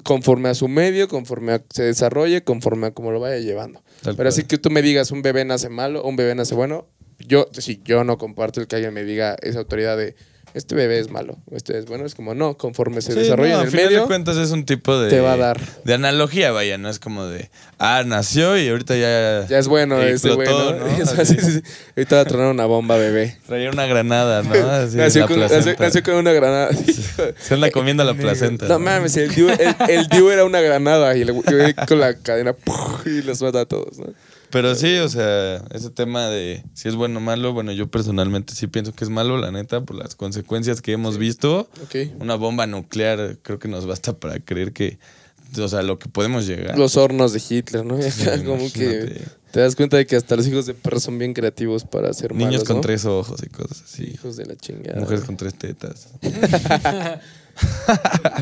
conforme 0.04 0.48
a 0.48 0.54
su 0.54 0.68
medio, 0.68 1.08
conforme 1.08 1.52
a 1.52 1.62
se 1.70 1.82
desarrolle, 1.82 2.44
conforme 2.44 2.86
a 2.86 2.90
cómo 2.92 3.10
lo 3.10 3.18
vaya 3.18 3.38
llevando. 3.38 3.80
Tal 4.02 4.14
Pero 4.14 4.16
cual. 4.16 4.26
así 4.28 4.44
que 4.44 4.56
tú 4.56 4.70
me 4.70 4.80
digas 4.80 5.10
un 5.10 5.22
bebé 5.22 5.44
nace 5.44 5.70
malo 5.70 6.02
o 6.02 6.08
un 6.08 6.14
bebé 6.14 6.36
nace 6.36 6.54
bueno, 6.54 6.86
yo 7.18 7.48
sí, 7.52 7.80
yo 7.84 8.04
no 8.04 8.18
comparto 8.18 8.60
el 8.60 8.66
que 8.66 8.76
alguien 8.76 8.94
me 8.94 9.04
diga 9.04 9.36
esa 9.42 9.58
autoridad 9.60 9.96
de 9.96 10.14
este 10.54 10.74
bebé 10.74 10.98
es 10.98 11.10
malo, 11.10 11.36
este 11.52 11.78
es 11.78 11.84
bueno, 11.84 12.06
es 12.06 12.14
como 12.14 12.34
no, 12.34 12.56
conforme 12.56 13.02
se 13.02 13.12
Sí, 13.12 13.18
desarrolla 13.18 13.52
no, 13.52 13.58
en 13.60 13.64
el 13.66 13.70
final 13.70 13.86
medio, 13.86 14.00
de 14.00 14.06
cuentas 14.06 14.36
es 14.38 14.50
un 14.50 14.64
tipo 14.64 14.98
de... 14.98 15.10
te 15.10 15.20
va 15.20 15.34
a 15.34 15.36
dar. 15.36 15.60
De 15.84 15.92
analogía, 15.92 16.50
vaya, 16.52 16.78
no 16.78 16.88
es 16.88 16.98
como 16.98 17.26
de... 17.26 17.50
Ah, 17.78 18.02
nació 18.06 18.56
y 18.56 18.66
ahorita 18.70 18.96
ya... 18.96 19.46
ya 19.46 19.58
es 19.58 19.68
bueno 19.68 20.00
ese 20.02 20.28
explotó, 20.28 20.74
¿no? 20.74 20.86
¿no? 20.86 21.02
O 21.02 21.06
sea, 21.14 21.26
sí, 21.26 21.36
sí, 21.38 21.52
sí. 21.52 21.62
Ahorita 21.96 22.16
va 22.16 22.22
a 22.22 22.24
tronar 22.24 22.50
una 22.50 22.64
bomba 22.64 22.96
bebé. 22.96 23.36
Traía 23.46 23.70
una 23.70 23.84
granada, 23.86 24.42
¿no? 24.42 24.54
Así 24.70 24.96
nació, 24.96 25.26
con, 25.26 25.38
nació- 25.38 25.48
placenta. 25.58 25.84
nació 25.84 26.02
con 26.02 26.14
una 26.14 26.32
granada. 26.32 26.70
Se 27.38 27.54
anda 27.54 27.70
comiendo 27.70 28.02
la 28.02 28.14
placenta. 28.14 28.66
No 28.68 28.78
mames, 28.78 29.18
el 29.18 29.28
Diu, 29.34 29.50
el, 29.50 29.76
el 29.90 30.08
Diu 30.08 30.30
era 30.30 30.46
una 30.46 30.62
granada 30.62 31.14
y 31.14 31.24
güey 31.24 31.74
con 31.86 32.00
la 32.00 32.14
cadena 32.14 32.56
y 33.04 33.20
los 33.20 33.42
mata 33.42 33.60
a 33.60 33.66
todos, 33.66 33.98
¿no? 33.98 34.06
Pero 34.50 34.74
sí, 34.74 34.96
o 34.98 35.08
sea, 35.08 35.56
ese 35.72 35.90
tema 35.90 36.28
de 36.28 36.64
si 36.74 36.88
es 36.88 36.94
bueno 36.94 37.18
o 37.18 37.20
malo, 37.20 37.52
bueno, 37.52 37.72
yo 37.72 37.90
personalmente 37.90 38.54
sí 38.54 38.66
pienso 38.66 38.94
que 38.94 39.04
es 39.04 39.10
malo, 39.10 39.36
la 39.36 39.50
neta, 39.50 39.82
por 39.82 39.96
las 39.96 40.14
consecuencias 40.14 40.80
que 40.80 40.92
hemos 40.92 41.18
visto. 41.18 41.68
Ok. 41.82 41.96
Una 42.20 42.34
bomba 42.34 42.66
nuclear 42.66 43.38
creo 43.42 43.58
que 43.58 43.68
nos 43.68 43.86
basta 43.86 44.14
para 44.14 44.40
creer 44.40 44.72
que, 44.72 44.98
o 45.58 45.68
sea, 45.68 45.82
lo 45.82 45.98
que 45.98 46.08
podemos 46.08 46.46
llegar. 46.46 46.78
Los 46.78 46.96
hornos 46.96 47.32
de 47.32 47.42
Hitler, 47.46 47.84
¿no? 47.84 48.00
Sí, 48.02 48.24
como 48.44 48.70
que 48.72 49.22
te 49.50 49.60
das 49.60 49.76
cuenta 49.76 49.96
de 49.96 50.06
que 50.06 50.16
hasta 50.16 50.36
los 50.36 50.46
hijos 50.46 50.66
de 50.66 50.74
perros 50.74 51.02
son 51.02 51.18
bien 51.18 51.34
creativos 51.34 51.84
para 51.84 52.10
hacer 52.10 52.34
Niños 52.34 52.52
malos, 52.52 52.64
con 52.64 52.76
¿no? 52.76 52.82
tres 52.82 53.04
ojos 53.04 53.42
y 53.42 53.48
cosas 53.48 53.82
así. 53.82 54.04
Hijos 54.14 54.36
de 54.36 54.46
la 54.46 54.56
chingada. 54.56 55.00
Mujeres 55.00 55.24
con 55.24 55.36
tres 55.36 55.54
tetas. 55.54 56.08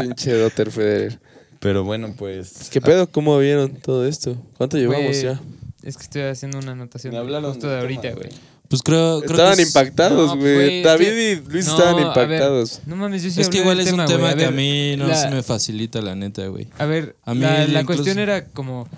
Pinche 0.00 0.32
Dotter 0.32 0.70
Federer. 0.70 1.18
Pero 1.60 1.84
bueno, 1.84 2.14
pues. 2.16 2.68
¿Qué 2.70 2.80
pedo? 2.80 3.10
¿Cómo 3.10 3.38
vieron 3.38 3.76
todo 3.76 4.06
esto? 4.06 4.36
¿Cuánto 4.56 4.78
llevamos 4.78 5.20
ya? 5.20 5.40
Es 5.86 5.96
que 5.96 6.02
estoy 6.02 6.22
haciendo 6.22 6.58
una 6.58 6.72
anotación 6.72 7.12
Me 7.12 7.18
hablaron 7.18 7.52
justo 7.52 7.68
de 7.68 7.78
ahorita, 7.78 8.10
güey. 8.12 8.28
Pues 8.68 8.82
creo, 8.82 9.20
creo 9.20 9.30
Estaban 9.30 9.56
que 9.56 9.62
es- 9.62 9.68
impactados, 9.68 10.36
güey. 10.36 10.82
David 10.82 11.06
que- 11.06 11.32
y 11.46 11.50
Luis 11.52 11.66
No, 11.66 11.72
estaban 11.76 11.96
ver, 11.96 12.06
impactados. 12.06 12.80
no 12.86 12.96
mames, 12.96 13.22
yo 13.22 13.30
sí 13.30 13.40
Es 13.40 13.48
que 13.48 13.58
igual 13.58 13.78
es 13.78 13.92
un 13.92 14.04
tema 14.06 14.34
que 14.34 14.44
a 14.44 14.50
mí 14.50 14.96
no 14.98 15.06
la- 15.06 15.14
se 15.14 15.30
me 15.30 15.42
facilita, 15.44 16.02
la 16.02 16.16
neta, 16.16 16.46
güey. 16.48 16.66
A 16.76 16.84
ver, 16.86 17.14
A 17.24 17.34
mí 17.34 17.40
la, 17.42 17.58
la 17.68 17.80
incluso- 17.82 17.86
cuestión 18.02 18.18
era 18.18 18.46
como 18.46 18.88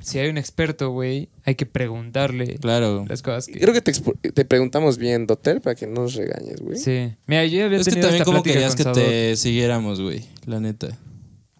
si 0.00 0.18
hay 0.18 0.28
un 0.28 0.38
experto, 0.38 0.90
güey, 0.90 1.28
hay 1.44 1.54
que 1.54 1.66
preguntarle 1.66 2.56
Claro. 2.56 3.04
las 3.08 3.22
cosas 3.22 3.46
que 3.46 3.60
Creo 3.60 3.72
que 3.72 3.80
te, 3.80 3.92
expo- 3.92 4.18
te 4.20 4.44
preguntamos 4.44 4.98
bien, 4.98 5.26
Dotter, 5.28 5.60
para 5.60 5.76
que 5.76 5.86
no 5.86 6.02
nos 6.02 6.14
regañes, 6.14 6.60
güey. 6.60 6.76
Sí. 6.78 7.12
Mira, 7.26 7.44
yo 7.46 7.58
ya 7.58 7.64
había 7.66 7.78
Es 7.78 7.84
que 7.84 7.90
tenido 7.92 8.08
también 8.08 8.22
esta 8.22 8.24
como 8.32 8.42
querías 8.42 8.74
que 8.74 8.84
te 8.86 9.36
siguiéramos, 9.36 10.00
güey, 10.00 10.24
la 10.46 10.58
neta. 10.58 10.88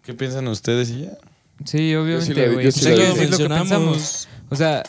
¿Qué 0.03 0.13
piensan 0.13 0.47
ustedes 0.49 0.89
y 0.89 1.03
ya? 1.03 1.17
Sí, 1.65 1.91
Yo 1.91 2.03
obviamente, 2.03 2.33
sí 2.33 2.39
lo- 2.39 2.53
güey. 2.53 2.65
yo 2.65 2.71
sí 2.71 2.79
Pues 2.83 2.97
lo 2.97 3.03
hay 3.03 3.29
que 3.29 3.47
pensamos. 3.49 4.27
O 4.49 4.55
sea, 4.55 4.83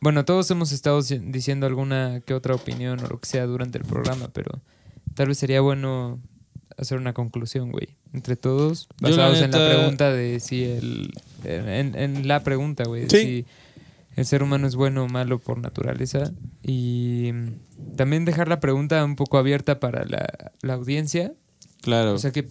bueno, 0.00 0.24
todos 0.24 0.50
hemos 0.50 0.72
estado 0.72 1.00
diciendo 1.02 1.66
alguna 1.66 2.20
que 2.26 2.34
otra 2.34 2.54
opinión 2.54 3.00
o 3.00 3.06
lo 3.08 3.20
que 3.20 3.26
sea 3.26 3.46
durante 3.46 3.78
el 3.78 3.84
programa, 3.84 4.28
pero 4.32 4.60
tal 5.14 5.28
vez 5.28 5.38
sería 5.38 5.60
bueno 5.60 6.20
hacer 6.76 6.98
una 6.98 7.12
conclusión, 7.12 7.70
güey. 7.70 7.88
Entre 8.12 8.36
todos, 8.36 8.88
la 9.00 9.10
basados 9.10 9.40
en 9.40 9.50
la 9.50 9.68
pregunta 9.68 10.12
de 10.12 10.40
si 10.40 10.64
el... 10.64 11.10
En, 11.44 11.94
en 11.94 12.28
la 12.28 12.42
pregunta, 12.42 12.84
güey. 12.84 13.02
de 13.02 13.10
Sí. 13.10 13.18
Si 13.18 13.46
el 14.16 14.26
ser 14.26 14.42
humano 14.42 14.66
es 14.66 14.76
bueno 14.76 15.04
o 15.04 15.08
malo 15.08 15.38
por 15.38 15.58
naturaleza. 15.58 16.32
Y 16.62 17.32
también 17.96 18.24
dejar 18.24 18.48
la 18.48 18.60
pregunta 18.60 19.04
un 19.04 19.16
poco 19.16 19.38
abierta 19.38 19.80
para 19.80 20.04
la, 20.04 20.52
la 20.62 20.74
audiencia. 20.74 21.32
Claro. 21.82 22.14
O 22.14 22.18
sea, 22.18 22.30
que, 22.30 22.46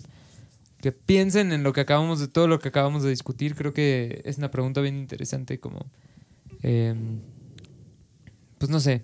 que 0.84 0.92
piensen 0.92 1.54
en 1.54 1.64
lo 1.64 1.72
que 1.72 1.80
acabamos 1.80 2.20
de 2.20 2.28
todo 2.28 2.46
lo 2.50 2.60
que 2.60 2.68
acabamos 2.68 3.04
de 3.04 3.10
discutir. 3.10 3.56
Creo 3.56 3.74
que 3.74 4.22
es 4.26 4.38
una 4.38 4.52
pregunta 4.52 4.82
bien 4.82 4.98
interesante, 4.98 5.58
como. 5.58 5.86
eh, 6.62 6.94
pues 8.58 8.70
no 8.70 8.80
sé. 8.82 9.04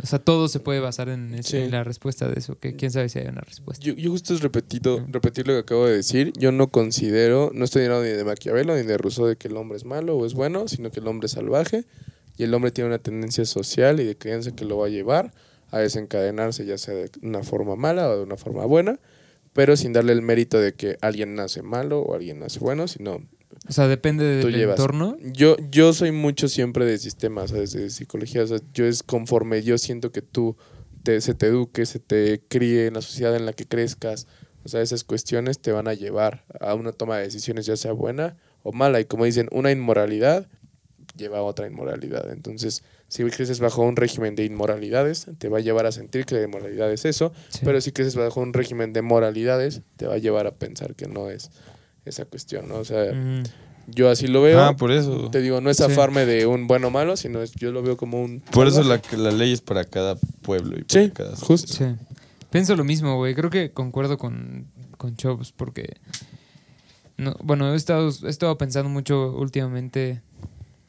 O 0.00 0.06
sea, 0.06 0.18
todo 0.20 0.46
se 0.48 0.60
puede 0.60 0.78
basar 0.80 1.08
en, 1.08 1.34
eso, 1.34 1.50
Sí. 1.50 1.56
en 1.56 1.72
la 1.72 1.82
respuesta 1.82 2.28
de 2.28 2.38
eso. 2.38 2.56
Que 2.58 2.76
quién 2.76 2.92
sabe 2.92 3.08
si 3.08 3.18
hay 3.18 3.26
una 3.26 3.40
respuesta. 3.40 3.84
Yo, 3.84 3.94
yo 3.94 4.10
justo 4.10 4.32
es 4.32 4.42
repetido, 4.42 5.04
repetir 5.08 5.48
lo 5.48 5.54
que 5.54 5.58
acabo 5.60 5.86
de 5.86 5.96
decir. 5.96 6.32
Yo 6.38 6.52
no 6.52 6.68
considero, 6.68 7.50
no 7.52 7.64
estoy 7.64 7.82
hablando 7.84 8.04
ni 8.04 8.10
de 8.12 8.22
Maquiavelo 8.24 8.76
ni 8.76 8.82
de 8.82 8.96
Rousseau 8.96 9.26
de 9.26 9.34
que 9.36 9.48
el 9.48 9.56
hombre 9.56 9.76
es 9.76 9.84
malo 9.84 10.16
o 10.16 10.24
es 10.24 10.34
bueno, 10.34 10.68
sino 10.68 10.90
que 10.92 11.00
el 11.00 11.08
hombre 11.08 11.26
es 11.26 11.32
salvaje 11.32 11.84
y 12.36 12.44
el 12.44 12.54
hombre 12.54 12.70
tiene 12.70 12.88
una 12.88 12.98
tendencia 12.98 13.44
social 13.44 13.98
y 13.98 14.04
de 14.04 14.16
creencia 14.16 14.54
que 14.54 14.64
lo 14.64 14.76
va 14.78 14.86
a 14.86 14.90
llevar 14.90 15.32
a 15.72 15.78
desencadenarse, 15.78 16.64
ya 16.64 16.78
sea 16.78 16.94
de 16.94 17.10
una 17.22 17.42
forma 17.42 17.74
mala 17.74 18.08
o 18.08 18.16
de 18.18 18.22
una 18.22 18.36
forma 18.36 18.64
buena, 18.66 19.00
pero 19.52 19.76
sin 19.76 19.92
darle 19.92 20.12
el 20.12 20.22
mérito 20.22 20.58
de 20.60 20.74
que 20.74 20.96
alguien 21.00 21.34
nace 21.34 21.62
malo 21.62 22.00
o 22.00 22.14
alguien 22.14 22.38
nace 22.38 22.58
bueno, 22.60 22.88
sino 22.88 23.22
O 23.68 23.72
sea, 23.72 23.88
depende 23.88 24.24
del 24.24 24.54
llevas. 24.54 24.76
entorno. 24.78 25.16
Yo, 25.20 25.56
yo 25.70 25.92
soy 25.92 26.12
mucho 26.12 26.48
siempre 26.48 26.84
de 26.84 26.98
sistemas, 26.98 27.50
¿sabes? 27.50 27.72
de 27.72 27.90
psicología. 27.90 28.42
O 28.42 28.46
sea, 28.46 28.58
yo 28.72 28.86
es 28.86 29.02
conforme 29.02 29.62
yo 29.62 29.78
siento 29.78 30.12
que 30.12 30.22
tú 30.22 30.56
te, 31.02 31.20
se 31.20 31.34
te 31.34 31.46
eduque, 31.46 31.86
se 31.86 31.98
te 31.98 32.40
críe 32.48 32.86
en 32.86 32.94
la 32.94 33.02
sociedad 33.02 33.34
en 33.36 33.46
la 33.46 33.52
que 33.52 33.66
crezcas. 33.66 34.26
O 34.64 34.68
sea, 34.68 34.82
esas 34.82 35.04
cuestiones 35.04 35.60
te 35.60 35.72
van 35.72 35.88
a 35.88 35.94
llevar 35.94 36.44
a 36.60 36.74
una 36.74 36.92
toma 36.92 37.16
de 37.16 37.24
decisiones, 37.24 37.66
ya 37.66 37.76
sea 37.76 37.92
buena 37.92 38.36
o 38.62 38.72
mala. 38.72 39.00
Y 39.00 39.06
como 39.06 39.24
dicen, 39.24 39.48
una 39.50 39.70
inmoralidad 39.70 40.48
lleva 41.18 41.38
a 41.38 41.42
otra 41.42 41.66
inmoralidad. 41.66 42.30
Entonces, 42.32 42.82
si 43.08 43.22
creces 43.24 43.60
bajo 43.60 43.82
un 43.82 43.96
régimen 43.96 44.34
de 44.34 44.44
inmoralidades, 44.46 45.26
te 45.36 45.48
va 45.50 45.58
a 45.58 45.60
llevar 45.60 45.84
a 45.84 45.92
sentir 45.92 46.24
que 46.24 46.36
la 46.36 46.42
inmoralidad 46.44 46.90
es 46.90 47.04
eso. 47.04 47.32
Sí. 47.50 47.60
Pero 47.64 47.80
si 47.82 47.92
creces 47.92 48.14
bajo 48.16 48.40
un 48.40 48.52
régimen 48.54 48.92
de 48.94 49.02
moralidades, 49.02 49.82
te 49.96 50.06
va 50.06 50.14
a 50.14 50.18
llevar 50.18 50.46
a 50.46 50.52
pensar 50.52 50.94
que 50.94 51.06
no 51.08 51.28
es 51.28 51.50
esa 52.06 52.24
cuestión, 52.24 52.68
¿no? 52.68 52.76
O 52.76 52.84
sea, 52.86 53.12
Mm, 53.12 53.42
yo 53.88 54.08
así 54.10 54.26
lo 54.28 54.40
veo. 54.42 54.60
Ah, 54.60 54.76
por 54.76 54.92
eso. 54.92 55.28
Te 55.30 55.40
digo, 55.42 55.60
no 55.60 55.68
es 55.70 55.76
Sí. 55.78 55.82
afarme 55.82 56.24
de 56.26 56.46
un 56.46 56.66
bueno 56.66 56.88
o 56.88 56.90
malo, 56.90 57.16
sino 57.16 57.42
es, 57.42 57.52
yo 57.52 57.72
lo 57.72 57.82
veo 57.82 57.96
como 57.96 58.22
un... 58.22 58.40
Por 58.40 58.66
eso 58.66 58.82
la, 58.82 59.00
la 59.16 59.30
ley 59.30 59.52
es 59.52 59.60
para 59.60 59.84
cada 59.84 60.16
pueblo 60.42 60.78
y 60.78 60.84
para 60.84 61.04
Sí, 61.04 61.10
cada 61.10 61.36
justo. 61.36 61.72
sí. 61.72 61.84
Pienso 62.50 62.76
lo 62.76 62.84
mismo, 62.84 63.16
güey. 63.16 63.34
Creo 63.34 63.50
que 63.50 63.72
concuerdo 63.72 64.16
con, 64.16 64.66
con 64.96 65.16
Chops 65.16 65.52
porque. 65.52 65.96
No, 67.18 67.34
bueno, 67.42 67.72
he 67.74 67.76
estado, 67.76 68.10
he 68.24 68.28
estado 68.30 68.56
pensando 68.56 68.88
mucho 68.88 69.32
últimamente, 69.36 70.22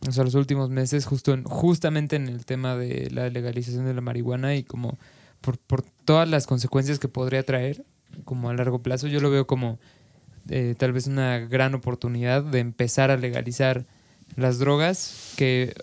o 0.08 0.12
sea, 0.12 0.24
los 0.24 0.36
últimos 0.36 0.70
meses, 0.70 1.06
justo 1.06 1.34
en, 1.34 1.44
justamente 1.44 2.16
en 2.16 2.30
el 2.30 2.46
tema 2.46 2.76
de 2.76 3.10
la 3.12 3.30
legalización 3.30 3.86
de 3.86 3.94
la 3.94 4.02
marihuana 4.02 4.56
y 4.56 4.64
como 4.64 4.98
por, 5.42 5.58
por 5.58 5.82
todas 5.82 6.30
las 6.30 6.48
consecuencias 6.48 7.00
que 7.00 7.08
podría 7.08 7.44
traer, 7.44 7.86
como 8.26 8.50
a 8.50 8.54
largo 8.54 8.82
plazo, 8.82 9.08
yo 9.08 9.20
lo 9.20 9.30
veo 9.30 9.46
como 9.48 9.80
eh, 10.50 10.76
tal 10.78 10.94
vez 10.94 11.08
una 11.08 11.40
gran 11.40 11.76
oportunidad 11.76 12.44
de 12.44 12.60
empezar 12.60 13.12
a 13.12 13.18
legalizar 13.18 13.86
las 14.36 14.58
drogas 14.58 15.34
que 15.36 15.76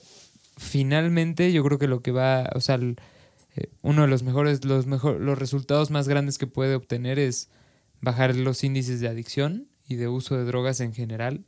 finalmente 0.57 1.53
yo 1.53 1.63
creo 1.63 1.79
que 1.79 1.89
lo 1.89 2.01
que 2.01 2.13
va, 2.13 2.51
o 2.55 2.61
sea, 2.61 2.77
eh, 2.77 3.69
uno 3.83 4.03
de 4.03 4.09
los 4.09 4.23
mejores, 4.23 4.65
los 4.65 4.87
mejor, 4.87 5.21
los 5.21 5.39
resultados 5.39 5.91
más 5.91 6.09
grandes 6.09 6.39
que 6.39 6.47
puede 6.47 6.75
obtener 6.75 7.19
es 7.19 7.49
bajar 8.01 8.35
los 8.35 8.65
índices 8.65 9.01
de 9.01 9.09
adicción 9.09 9.69
y 9.87 9.97
de 9.97 10.09
uso 10.09 10.37
de 10.37 10.45
drogas 10.45 10.81
en 10.81 10.93
general. 10.93 11.45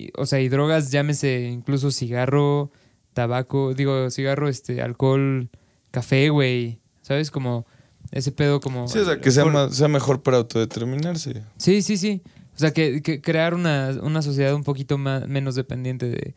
Y, 0.00 0.10
o 0.16 0.26
sea, 0.26 0.40
y 0.40 0.48
drogas, 0.48 0.90
llámese 0.90 1.48
incluso 1.48 1.90
cigarro, 1.90 2.70
tabaco, 3.12 3.74
digo, 3.74 4.10
cigarro, 4.10 4.48
este, 4.48 4.80
alcohol, 4.82 5.50
café, 5.90 6.28
güey. 6.30 6.78
¿Sabes? 7.02 7.30
Como 7.30 7.66
ese 8.12 8.30
pedo 8.32 8.60
como... 8.60 8.86
Sí, 8.88 8.98
o 8.98 9.04
sea, 9.04 9.20
que 9.20 9.30
sea, 9.30 9.44
más- 9.44 9.74
sea 9.74 9.88
mejor 9.88 10.22
para 10.22 10.36
autodeterminarse. 10.38 11.42
Sí, 11.56 11.82
sí, 11.82 11.96
sí. 11.96 12.22
O 12.54 12.58
sea, 12.58 12.72
que, 12.72 13.02
que 13.02 13.20
crear 13.20 13.54
una, 13.54 13.96
una 14.02 14.22
sociedad 14.22 14.54
un 14.54 14.64
poquito 14.64 14.96
más, 14.98 15.26
menos 15.26 15.54
dependiente 15.54 16.08
de, 16.08 16.34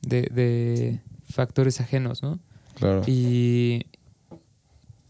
de, 0.00 0.22
de 0.22 1.00
factores 1.28 1.80
ajenos, 1.80 2.22
¿no? 2.22 2.40
Claro. 2.74 3.02
Y, 3.06 3.86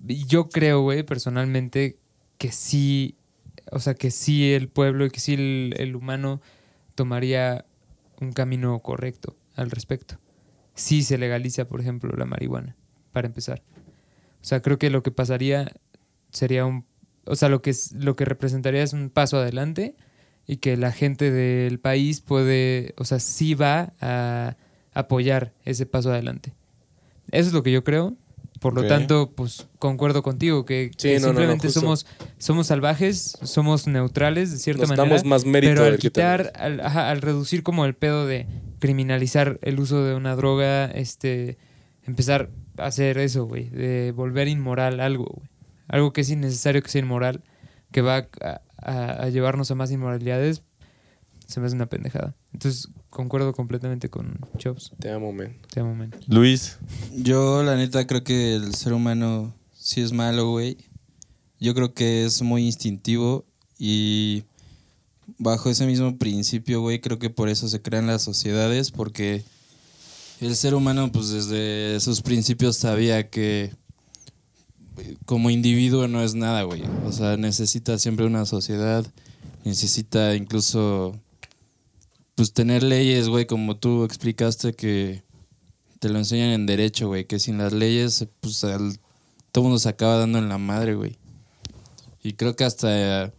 y 0.07 0.27
yo 0.27 0.49
creo, 0.49 0.83
güey, 0.83 1.05
personalmente, 1.05 1.97
que 2.39 2.51
sí, 2.53 3.15
o 3.71 3.79
sea, 3.79 3.95
que 3.95 4.11
sí 4.11 4.53
el 4.53 4.69
pueblo 4.69 5.07
y 5.07 5.11
que 5.11 5.21
sí 5.21 5.35
el, 5.35 5.75
el 5.79 5.95
humano 5.97 6.41
tomaría 6.97 7.65
un 8.23 8.33
camino 8.33 8.79
correcto 8.81 9.37
al 9.55 9.71
respecto. 9.71 10.19
Si 10.75 11.03
se 11.03 11.19
legaliza, 11.19 11.67
por 11.67 11.81
ejemplo, 11.81 12.15
la 12.17 12.25
marihuana, 12.25 12.77
para 13.13 13.27
empezar. 13.27 13.63
O 14.41 14.45
sea, 14.45 14.63
creo 14.63 14.79
que 14.79 14.91
lo 14.91 15.03
que 15.03 15.11
pasaría 15.11 15.73
sería 16.31 16.65
un... 16.65 16.87
O 17.25 17.37
sea, 17.37 17.49
lo 17.49 17.63
que, 17.63 17.73
lo 17.95 18.17
que 18.17 18.25
representaría 18.25 18.83
es 18.83 18.93
un 18.93 19.11
paso 19.11 19.37
adelante 19.37 19.95
y 20.47 20.57
que 20.57 20.77
la 20.77 20.91
gente 20.91 21.31
del 21.31 21.79
país 21.79 22.21
puede, 22.21 22.95
o 22.97 23.05
sea, 23.05 23.21
sí 23.21 23.55
va 23.55 23.93
a 24.01 24.57
apoyar 24.93 25.53
ese 25.65 25.87
paso 25.87 26.11
adelante. 26.11 26.53
Eso 27.31 27.49
es 27.49 27.55
lo 27.55 27.63
que 27.63 27.71
yo 27.71 27.85
creo. 27.85 28.17
Por 28.63 28.75
lo 28.75 28.87
tanto, 28.87 29.33
pues 29.35 29.67
concuerdo 29.79 30.23
contigo 30.23 30.65
que, 30.65 30.91
Sí, 30.97 31.09
que 31.09 31.15
no, 31.21 31.27
no, 31.27 31.33
no, 31.33 31.39
simplemente 31.41 31.69
somos, 31.71 32.07
somos 32.39 32.69
salvajes, 32.69 33.37
somos 33.43 33.87
neutrales 33.87 34.53
de 34.53 34.59
cierta 34.59 34.83
Nos 34.83 34.91
manera. 34.91 35.09
damos 35.09 35.25
más 35.25 35.45
mérito 35.45 35.75
pero 35.75 35.85
al 35.87 35.99
quitar, 35.99 36.53
al, 36.57 36.81
ajá, 36.81 37.11
al 37.11 37.21
reducir 37.21 37.63
como 37.65 37.85
el 37.85 37.95
pedo 37.95 38.25
de 38.27 38.47
criminalizar 38.79 39.59
el 39.63 39.79
uso 39.81 40.05
de 40.05 40.15
una 40.15 40.35
droga, 40.37 40.87
este, 40.87 41.59
empezar 42.05 42.51
a 42.79 42.87
hacer 42.87 43.19
eso, 43.19 43.45
güey, 43.47 43.69
de 43.69 44.13
volver 44.13 44.49
inmoral 44.49 45.01
algo, 45.01 45.25
güey. 45.27 45.49
Algo 45.89 46.13
que 46.13 46.23
es 46.23 46.31
innecesario 46.31 46.83
que 46.83 46.89
sea 46.89 47.01
inmoral, 47.03 47.43
que 47.91 48.01
va 48.01 48.29
a, 48.41 48.61
a- 48.79 49.23
a 49.25 49.29
llevarnos 49.29 49.71
a 49.71 49.75
más 49.75 49.91
inmoralidades, 49.91 50.63
se 51.53 51.61
me 51.61 51.67
hace 51.67 51.77
una 51.77 51.87
pendejada. 51.87 52.35
Entonces, 52.53 52.89
concuerdo 53.11 53.53
completamente 53.53 54.09
con 54.09 54.39
Chops. 54.59 54.93
Te 54.99 55.11
amo, 55.11 55.33
men. 55.33 55.59
Te 55.73 55.81
amo, 55.81 55.95
men. 55.95 56.11
Luis, 56.27 56.79
Yo, 57.15 57.63
la 57.63 57.77
neta, 57.77 58.07
creo 58.07 58.25
que 58.25 58.55
el 58.55 58.75
ser 58.75 58.93
humano 58.93 59.55
sí 59.73 60.01
es 60.01 60.13
malo, 60.13 60.51
güey. 60.51 60.79
yo 61.61 61.75
creo 61.75 61.95
que 61.95 62.25
es 62.25 62.43
muy 62.43 62.65
instintivo 62.65 63.45
y 63.79 64.45
bajo 65.39 65.71
ese 65.71 65.87
mismo 65.87 66.17
principio, 66.19 66.81
güey, 66.81 67.01
creo 67.01 67.19
que 67.19 67.31
por 67.31 67.49
eso 67.49 67.69
se 67.69 67.83
crean 67.83 68.07
las 68.07 68.23
sociedades, 68.23 68.91
porque 68.91 69.45
el 70.41 70.57
ser 70.57 70.75
humano, 70.75 71.11
pues 71.13 71.31
desde 71.31 72.01
sus 72.01 72.23
principios 72.23 72.77
sabía 72.77 73.29
que 73.29 73.73
eh, 74.99 75.17
como 75.25 75.51
individuo 75.51 76.09
no 76.09 76.23
es 76.23 76.35
nada, 76.35 76.63
güey. 76.63 76.83
O 77.05 77.13
sea, 77.13 77.37
necesita 77.37 77.99
siempre 77.99 78.27
una 78.27 78.45
sociedad, 78.47 79.07
necesita 79.65 80.35
incluso, 80.35 81.21
pues 82.35 82.53
tener 82.53 82.83
leyes, 82.83 83.29
güey, 83.29 83.47
como 83.47 83.77
tú 83.77 84.05
explicaste 84.05 84.73
que 84.75 85.23
te 85.99 86.09
lo 86.09 86.19
enseñan 86.19 86.51
en 86.51 86.67
derecho, 86.67 87.09
güey, 87.09 87.27
que 87.27 87.39
sin 87.39 87.59
las 87.59 87.73
leyes, 87.73 88.27
pues 88.41 88.65
al- 88.65 88.99
todo 89.53 89.65
mundo 89.65 89.79
se 89.79 89.89
acaba 89.89 90.17
dando 90.17 90.39
en 90.39 90.49
la 90.49 90.59
madre, 90.59 90.95
güey. 90.95 91.17
Y 92.23 92.33
creo 92.35 92.57
que 92.57 92.65
hasta 92.65 93.25
eh, 93.27 93.33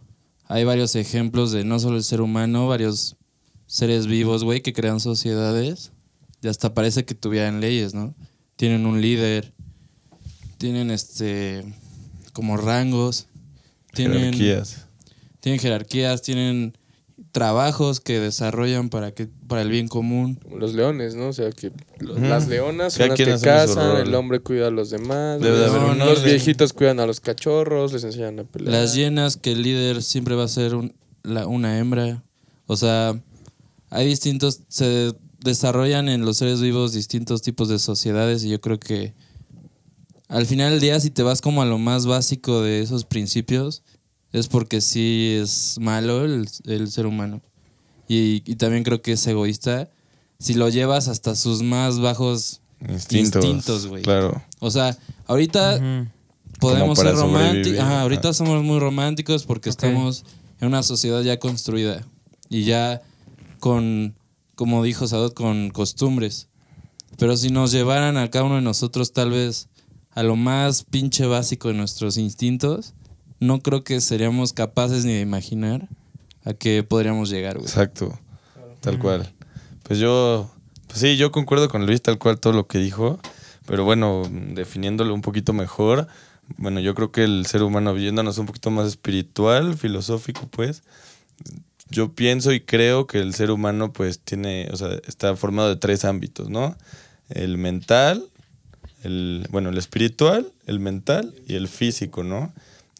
hay 0.46 0.64
varios 0.64 0.94
ejemplos 0.94 1.50
de 1.52 1.64
no 1.64 1.78
solo 1.80 1.96
el 1.96 2.04
ser 2.04 2.20
humano, 2.20 2.68
varios 2.68 3.16
seres 3.66 4.06
vivos, 4.06 4.44
güey, 4.44 4.60
que 4.62 4.72
crean 4.72 5.00
sociedades. 5.00 5.90
Y 6.42 6.48
hasta 6.48 6.74
parece 6.74 7.04
que 7.04 7.14
tuvieran 7.14 7.60
leyes, 7.60 7.94
¿no? 7.94 8.14
Tienen 8.56 8.86
un 8.86 9.00
líder, 9.00 9.52
tienen 10.58 10.90
este 10.90 11.64
como 12.32 12.56
rangos, 12.56 13.26
tienen 13.92 14.34
Jerarquías. 14.34 14.86
tienen 15.40 15.60
jerarquías, 15.60 16.22
tienen 16.22 16.76
trabajos 17.34 17.98
que 18.00 18.20
desarrollan 18.20 18.90
para 18.90 19.10
que 19.12 19.26
para 19.48 19.60
el 19.62 19.68
bien 19.68 19.88
común. 19.88 20.38
Los 20.56 20.72
leones, 20.72 21.16
¿no? 21.16 21.28
O 21.30 21.32
sea, 21.32 21.50
que 21.50 21.72
los- 21.98 22.20
las 22.20 22.46
leonas 22.46 22.92
son 22.94 23.08
las 23.08 23.18
que 23.18 23.24
cazan, 23.42 23.96
el 24.06 24.14
hombre 24.14 24.38
cuida 24.38 24.68
a 24.68 24.70
los 24.70 24.90
demás. 24.90 25.40
Debe 25.40 25.58
de 25.58 25.66
los- 25.66 25.96
los 25.98 26.22
viejitos 26.24 26.72
cuidan 26.72 27.00
a 27.00 27.06
los 27.06 27.18
cachorros, 27.18 27.92
les 27.92 28.04
enseñan 28.04 28.38
a 28.38 28.44
pelear. 28.44 28.72
Las 28.72 28.94
llenas 28.94 29.36
que 29.36 29.50
el 29.50 29.62
líder 29.62 30.04
siempre 30.04 30.36
va 30.36 30.44
a 30.44 30.48
ser 30.48 30.76
un- 30.76 30.94
la- 31.24 31.48
una 31.48 31.76
hembra. 31.80 32.22
O 32.66 32.76
sea, 32.76 33.20
hay 33.90 34.06
distintos, 34.06 34.60
se 34.68 35.12
desarrollan 35.40 36.08
en 36.08 36.24
los 36.24 36.36
seres 36.36 36.60
vivos 36.60 36.92
distintos 36.92 37.42
tipos 37.42 37.68
de 37.68 37.80
sociedades 37.80 38.44
y 38.44 38.48
yo 38.50 38.60
creo 38.60 38.78
que 38.78 39.12
al 40.28 40.46
final 40.46 40.70
del 40.70 40.80
día 40.80 41.00
si 41.00 41.10
te 41.10 41.24
vas 41.24 41.40
como 41.40 41.62
a 41.62 41.66
lo 41.66 41.78
más 41.78 42.06
básico 42.06 42.62
de 42.62 42.80
esos 42.80 43.04
principios 43.04 43.82
es 44.34 44.48
porque 44.48 44.80
sí 44.82 45.38
es 45.40 45.78
malo 45.80 46.24
el, 46.24 46.46
el 46.66 46.90
ser 46.90 47.06
humano. 47.06 47.40
Y, 48.06 48.42
y 48.44 48.56
también 48.56 48.84
creo 48.84 49.00
que 49.00 49.12
es 49.12 49.26
egoísta 49.26 49.88
si 50.38 50.52
lo 50.52 50.68
llevas 50.68 51.08
hasta 51.08 51.34
sus 51.34 51.62
más 51.62 52.00
bajos 52.00 52.60
Instintos. 52.88 53.86
Güey. 53.86 54.02
Claro. 54.02 54.42
O 54.60 54.70
sea, 54.70 54.96
ahorita 55.26 56.08
podemos 56.60 56.98
ser 56.98 57.14
románticos. 57.14 57.80
Ajá, 57.80 58.02
ahorita 58.02 58.32
somos 58.34 58.62
muy 58.62 58.78
románticos 58.78 59.44
porque 59.44 59.70
estamos 59.70 60.24
en 60.60 60.68
una 60.68 60.82
sociedad 60.82 61.22
ya 61.22 61.38
construida 61.38 62.04
y 62.48 62.64
ya 62.64 63.02
con, 63.58 64.14
como 64.54 64.82
dijo 64.82 65.06
Sadot, 65.06 65.34
con 65.34 65.70
costumbres. 65.70 66.48
Pero 67.16 67.36
si 67.36 67.48
nos 67.48 67.72
llevaran 67.72 68.16
a 68.16 68.30
cada 68.30 68.44
uno 68.44 68.56
de 68.56 68.62
nosotros 68.62 69.12
tal 69.12 69.30
vez 69.30 69.68
a 70.10 70.22
lo 70.22 70.36
más 70.36 70.84
pinche 70.84 71.26
básico 71.26 71.68
de 71.68 71.74
nuestros 71.74 72.18
instintos, 72.18 72.92
no 73.44 73.60
creo 73.60 73.84
que 73.84 74.00
seríamos 74.00 74.52
capaces 74.52 75.04
ni 75.04 75.14
de 75.14 75.20
imaginar 75.20 75.88
a 76.44 76.54
qué 76.54 76.82
podríamos 76.82 77.30
llegar, 77.30 77.56
güey. 77.56 77.66
Exacto. 77.66 78.18
Tal 78.80 78.98
cual. 78.98 79.32
Pues 79.82 79.98
yo, 79.98 80.50
pues 80.86 81.00
sí, 81.00 81.16
yo 81.16 81.30
concuerdo 81.30 81.68
con 81.68 81.86
Luis 81.86 82.02
tal 82.02 82.18
cual 82.18 82.40
todo 82.40 82.52
lo 82.52 82.66
que 82.66 82.78
dijo, 82.78 83.18
pero 83.66 83.84
bueno, 83.84 84.22
definiéndolo 84.30 85.14
un 85.14 85.22
poquito 85.22 85.52
mejor, 85.52 86.08
bueno, 86.56 86.80
yo 86.80 86.94
creo 86.94 87.12
que 87.12 87.24
el 87.24 87.46
ser 87.46 87.62
humano 87.62 87.94
viéndonos 87.94 88.38
un 88.38 88.46
poquito 88.46 88.70
más 88.70 88.88
espiritual, 88.88 89.76
filosófico, 89.76 90.48
pues, 90.50 90.82
yo 91.90 92.12
pienso 92.14 92.52
y 92.52 92.60
creo 92.60 93.06
que 93.06 93.18
el 93.18 93.34
ser 93.34 93.50
humano 93.50 93.92
pues 93.92 94.20
tiene, 94.20 94.68
o 94.72 94.76
sea, 94.76 94.88
está 95.06 95.36
formado 95.36 95.68
de 95.68 95.76
tres 95.76 96.04
ámbitos, 96.04 96.48
¿no? 96.48 96.76
El 97.28 97.56
mental, 97.56 98.26
el, 99.02 99.46
bueno, 99.50 99.68
el 99.70 99.78
espiritual, 99.78 100.50
el 100.66 100.80
mental 100.80 101.34
y 101.46 101.54
el 101.54 101.68
físico, 101.68 102.24
¿no? 102.24 102.52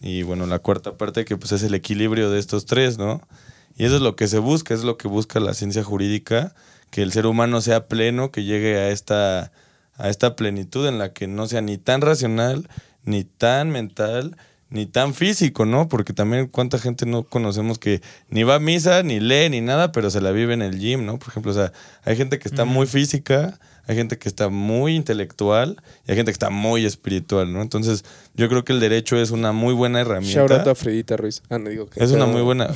Y 0.07 0.23
bueno, 0.23 0.44
la 0.44 0.58
cuarta 0.58 0.99
parte 0.99 1.24
que 1.24 1.39
pues 1.39 1.52
es 1.52 1.62
el 1.62 1.73
equilibrio 1.73 2.31
de 2.31 2.39
estos 2.39 2.66
tres, 2.66 2.99
¿no? 2.99 3.26
Y 3.74 3.86
eso 3.86 3.97
es 3.97 4.02
lo 4.02 4.16
que 4.16 4.28
se 4.28 4.39
busca, 4.39 4.74
es 4.74 4.84
lo 4.84 4.99
que 4.99 5.08
busca 5.08 5.41
la 5.41 5.55
ciencia 5.55 5.83
jurídica, 5.83 6.55
que 6.91 7.00
el 7.00 7.10
ser 7.10 7.24
humano 7.24 7.62
sea 7.62 7.89
pleno, 7.89 8.31
que 8.31 8.44
llegue 8.44 8.76
a 8.76 8.91
esta, 8.91 9.50
a 9.97 10.10
esta 10.10 10.36
plenitud 10.36 10.86
en 10.86 10.99
la 10.99 11.15
que 11.15 11.26
no 11.26 11.47
sea 11.47 11.62
ni 11.62 11.78
tan 11.78 12.02
racional, 12.02 12.68
ni 13.05 13.24
tan 13.24 13.70
mental, 13.70 14.36
ni 14.68 14.84
tan 14.84 15.15
físico, 15.15 15.65
¿no? 15.65 15.89
Porque 15.89 16.12
también 16.12 16.49
cuánta 16.49 16.78
gente 16.78 17.07
no 17.07 17.23
conocemos 17.23 17.78
que 17.78 18.02
ni 18.28 18.42
va 18.42 18.57
a 18.57 18.60
misa, 18.60 19.02
ni 19.02 19.20
lee, 19.20 19.49
ni 19.49 19.62
nada, 19.62 19.91
pero 19.91 20.10
se 20.10 20.20
la 20.20 20.33
vive 20.33 20.52
en 20.52 20.60
el 20.60 20.78
gym, 20.78 21.07
¿no? 21.07 21.18
Por 21.18 21.28
ejemplo, 21.28 21.50
o 21.52 21.55
sea, 21.55 21.73
hay 22.05 22.15
gente 22.16 22.39
que 22.39 22.49
está 22.49 22.66
muy 22.66 22.86
física, 22.86 23.58
hay 23.86 23.96
gente 23.96 24.18
que 24.18 24.28
está 24.28 24.48
muy 24.48 24.94
intelectual 24.96 25.76
y 26.06 26.10
hay 26.10 26.16
gente 26.16 26.30
que 26.30 26.34
está 26.34 26.50
muy 26.50 26.84
espiritual, 26.84 27.52
¿no? 27.52 27.60
Entonces, 27.62 28.04
yo 28.34 28.48
creo 28.48 28.64
que 28.64 28.72
el 28.72 28.80
derecho 28.80 29.16
es 29.16 29.30
una 29.30 29.52
muy 29.52 29.74
buena 29.74 30.00
herramienta. 30.00 30.40
Shout 30.40 30.50
out 30.52 30.68
a 30.68 30.74
Fredita 30.74 31.16
Ruiz. 31.16 31.42
Ah, 31.50 31.58
no 31.58 31.68
digo 31.70 31.86
que. 31.86 32.02
Es 32.02 32.10
una 32.12 32.26
muy 32.26 32.42
buena, 32.42 32.68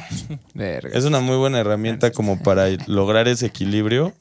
Verga. 0.54 0.90
es 0.96 1.04
una 1.04 1.20
muy 1.20 1.36
buena 1.36 1.58
herramienta 1.60 2.10
como 2.10 2.42
para 2.42 2.68
lograr 2.86 3.28
ese 3.28 3.46
equilibrio. 3.46 4.12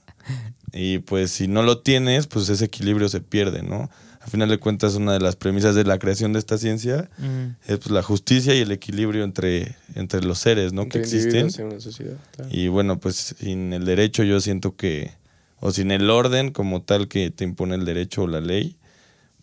Y 0.73 0.99
pues 0.99 1.31
si 1.31 1.47
no 1.47 1.63
lo 1.63 1.79
tienes, 1.79 2.27
pues 2.27 2.49
ese 2.49 2.65
equilibrio 2.65 3.07
se 3.07 3.21
pierde, 3.21 3.63
¿no? 3.63 3.89
Al 4.21 4.29
final 4.31 4.49
de 4.49 4.57
cuentas, 4.57 4.95
una 4.95 5.13
de 5.13 5.19
las 5.19 5.35
premisas 5.35 5.75
de 5.75 5.83
la 5.85 5.99
creación 5.99 6.33
de 6.33 6.39
esta 6.39 6.57
ciencia 6.57 7.09
Ujú. 7.19 7.53
es 7.67 7.77
pues, 7.77 7.91
la 7.91 8.01
justicia 8.01 8.55
y 8.55 8.59
el 8.59 8.71
equilibrio 8.71 9.23
entre, 9.23 9.75
entre 9.93 10.21
los 10.23 10.39
seres, 10.39 10.73
¿no? 10.73 10.81
entre 10.81 10.99
que 11.01 11.05
existen. 11.05 11.41
individuos 11.47 11.59
en 11.59 11.65
una 11.67 11.79
sociedad. 11.79 12.17
claro. 12.35 12.49
Y 12.51 12.67
bueno, 12.67 12.99
pues 12.99 13.35
sin 13.39 13.71
el 13.71 13.85
derecho 13.85 14.23
yo 14.23 14.41
siento 14.41 14.75
que, 14.75 15.11
o 15.59 15.71
sin 15.71 15.91
el 15.91 16.09
orden 16.09 16.51
como 16.51 16.81
tal 16.81 17.07
que 17.07 17.31
te 17.31 17.43
impone 17.43 17.75
el 17.75 17.85
derecho 17.85 18.23
o 18.23 18.27
la 18.27 18.41
ley, 18.41 18.77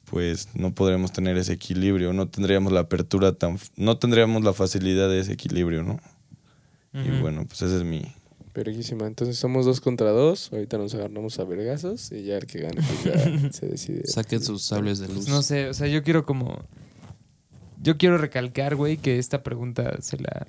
pues 0.05 0.49
no 0.55 0.75
podremos 0.75 1.13
tener 1.13 1.37
ese 1.39 1.55
equilibrio, 1.55 2.13
no 2.13 2.29
tendríamos 2.29 2.73
la 2.73 2.81
apertura 2.81 3.33
tan, 3.33 3.59
no 3.77 3.99
tendríamos 3.99 4.45
la 4.45 4.53
facilidad 4.53 5.09
de 5.09 5.21
ese 5.21 5.33
equilibrio, 5.33 5.83
¿no? 5.83 6.01
Y 6.93 7.09
bueno, 7.21 7.47
pues 7.47 7.63
ese 7.63 7.79
es 7.79 7.85
mi... 7.85 8.03
Verguísima. 8.55 9.07
Entonces 9.07 9.39
somos 9.39 9.65
dos 9.65 9.81
contra 9.81 10.11
dos. 10.11 10.53
Ahorita 10.53 10.77
nos 10.77 10.95
agarramos 10.95 11.39
a 11.39 11.45
vergazos 11.45 12.13
y 12.13 12.25
ya 12.25 12.37
el 12.37 12.47
que 12.47 12.61
gane 12.61 12.83
pues 12.83 13.05
ya 13.05 13.51
se 13.53 13.67
decide. 13.67 14.07
Saquen 14.07 14.43
sus 14.43 14.63
sables 14.63 14.99
de 14.99 15.09
luz. 15.09 15.27
No 15.29 15.41
sé, 15.41 15.71
o 15.71 15.75
sea, 15.75 15.87
yo 15.87 16.03
quiero 16.03 16.27
como. 16.27 16.63
Yo 17.81 17.97
quiero 17.97 18.19
recalcar, 18.19 18.77
güey, 18.77 18.99
que 18.99 19.19
esta 19.19 19.43
pregunta 19.43 19.97
se 20.03 20.19
la, 20.19 20.47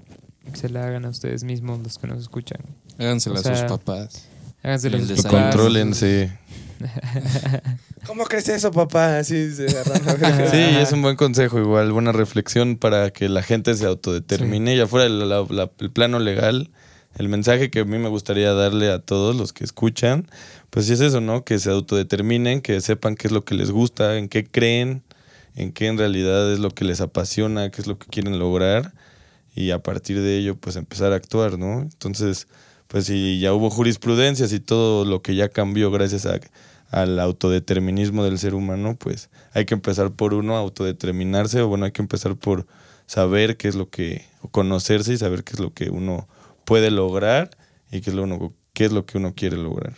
se 0.54 0.68
la 0.68 0.86
hagan 0.86 1.06
a 1.06 1.10
ustedes 1.10 1.46
mismos, 1.46 1.80
los 1.82 1.98
que 1.98 2.08
nos 2.08 2.20
escuchan. 2.20 2.60
Hágansela 2.98 3.40
O 3.40 3.42
sea, 3.42 3.54
a 3.54 3.56
sus 3.56 3.70
papás. 3.70 4.28
Háganselo 4.64 4.98
a 4.98 5.00
El 5.02 5.08
sus 5.08 5.22
papás. 5.24 5.54
Contrólense. 5.56 6.32
¿Cómo 8.08 8.26
crees 8.26 8.50
eso, 8.50 8.72
papá? 8.72 9.18
Así 9.20 9.54
se. 9.54 9.70
Sí, 9.70 10.58
es 10.80 10.92
un 10.92 11.02
buen 11.02 11.16
consejo, 11.16 11.60
igual, 11.60 11.92
buena 11.92 12.12
reflexión 12.12 12.78
para 12.78 13.12
que 13.12 13.30
la 13.30 13.42
gente 13.44 13.74
se 13.76 13.86
autodetermine. 13.86 14.76
Y 14.76 14.80
afuera 14.80 15.06
del 15.06 15.30
la- 15.30 15.46
la- 15.50 15.72
el 15.80 15.92
plano 15.92 16.20
legal, 16.20 16.70
el 17.18 17.30
mensaje 17.30 17.70
que 17.70 17.80
a 17.82 17.86
mí 17.86 17.98
me 18.00 18.10
gustaría 18.10 18.54
darle 18.54 18.92
a 18.92 19.00
todos 19.00 19.36
los 19.36 19.54
que 19.54 19.64
escuchan, 19.64 20.28
pues 20.70 20.88
sí 20.88 20.94
es 20.94 21.00
eso, 21.02 21.22
¿no? 21.22 21.46
Que 21.46 21.60
se 21.60 21.70
autodeterminen, 21.70 22.62
que 22.62 22.82
sepan 22.82 23.16
qué 23.16 23.28
es 23.28 23.32
lo 23.32 23.46
que 23.46 23.56
les 23.56 23.72
gusta, 23.72 24.18
en 24.18 24.28
qué 24.28 24.44
creen, 24.46 25.04
en 25.56 25.72
qué 25.72 25.88
en 25.88 25.98
realidad 25.98 26.52
es 26.52 26.60
lo 26.60 26.72
que 26.72 26.84
les 26.84 27.00
apasiona, 27.00 27.70
qué 27.70 27.82
es 27.82 27.88
lo 27.88 27.98
que 27.98 28.08
quieren 28.08 28.40
lograr. 28.40 28.94
Y 29.56 29.70
a 29.72 29.80
partir 29.84 30.20
de 30.20 30.38
ello, 30.38 30.56
pues 30.56 30.76
empezar 30.76 31.14
a 31.14 31.16
actuar, 31.16 31.60
¿no? 31.60 31.82
Entonces, 31.82 32.48
pues 32.94 33.06
si 33.08 33.40
ya 33.40 33.56
hubo 33.56 33.72
jurisprudencias 33.72 34.54
y 34.54 34.60
todo 34.60 35.04
lo 35.04 35.24
que 35.24 35.34
ya 35.34 35.50
cambió 35.50 35.90
gracias 35.90 36.28
a, 36.28 36.40
al 36.92 37.20
autodeterminismo 37.20 38.24
del 38.24 38.38
ser 38.38 38.54
humano, 38.54 38.96
pues 38.96 39.32
hay 39.54 39.66
que 39.66 39.74
empezar 39.74 40.12
por 40.12 40.36
uno, 40.36 40.56
autodeterminarse, 40.58 41.62
o 41.62 41.68
bueno, 41.68 41.86
hay 41.86 41.92
que 41.92 42.04
empezar 42.04 42.36
por 42.36 42.68
saber 43.08 43.58
qué 43.58 43.68
es 43.68 43.74
lo 43.74 43.90
que, 43.90 44.26
o 44.44 44.50
conocerse 44.50 45.12
y 45.12 45.18
saber 45.18 45.44
qué 45.44 45.54
es 45.54 45.60
lo 45.60 45.74
que 45.74 45.90
uno 45.90 46.28
puede 46.66 46.92
lograr 46.92 47.50
y 47.92 48.02
qué 48.02 48.12
es 48.12 48.16
lo, 48.16 48.26
uno, 48.26 48.54
qué 48.74 48.86
es 48.86 48.92
lo 48.92 49.08
que 49.08 49.18
uno 49.18 49.34
quiere 49.34 49.58
lograr. 49.58 49.96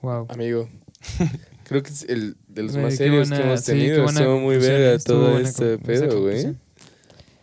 Wow. 0.00 0.26
Amigo. 0.30 0.70
Creo 1.64 1.82
que 1.82 1.90
es 1.90 2.02
el 2.08 2.38
de 2.48 2.62
los 2.62 2.78
más 2.78 2.96
serios 2.96 3.28
buena- 3.28 3.42
que 3.42 3.46
hemos 3.48 3.60
sí, 3.60 3.66
tenido. 3.72 3.96
qué 3.96 4.02
buena 4.04 4.20
Estuvo 4.20 4.40
muy 4.40 4.56
verga 4.56 4.98
todo 5.04 5.38
este 5.38 5.76
pedo, 5.76 6.22
güey. 6.22 6.56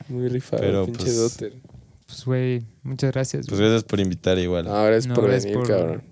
Muy 0.10 0.30
rifado, 0.30 0.64
Pero, 0.64 0.86
pinche 0.88 1.04
pues. 1.04 1.38
Pues, 2.08 2.26
güey, 2.26 2.64
muchas 2.84 3.12
gracias. 3.12 3.46
Pues 3.48 3.60
gracias 3.60 3.84
por 3.84 4.00
invitar 4.00 4.40
igual. 4.40 4.68
Ahora 4.68 4.96
es 4.98 5.06
No, 5.08 5.14
por 5.14 5.26
gracias 5.28 5.46
venir, 5.46 5.58
por- 5.60 5.68
cabrón. 5.68 6.04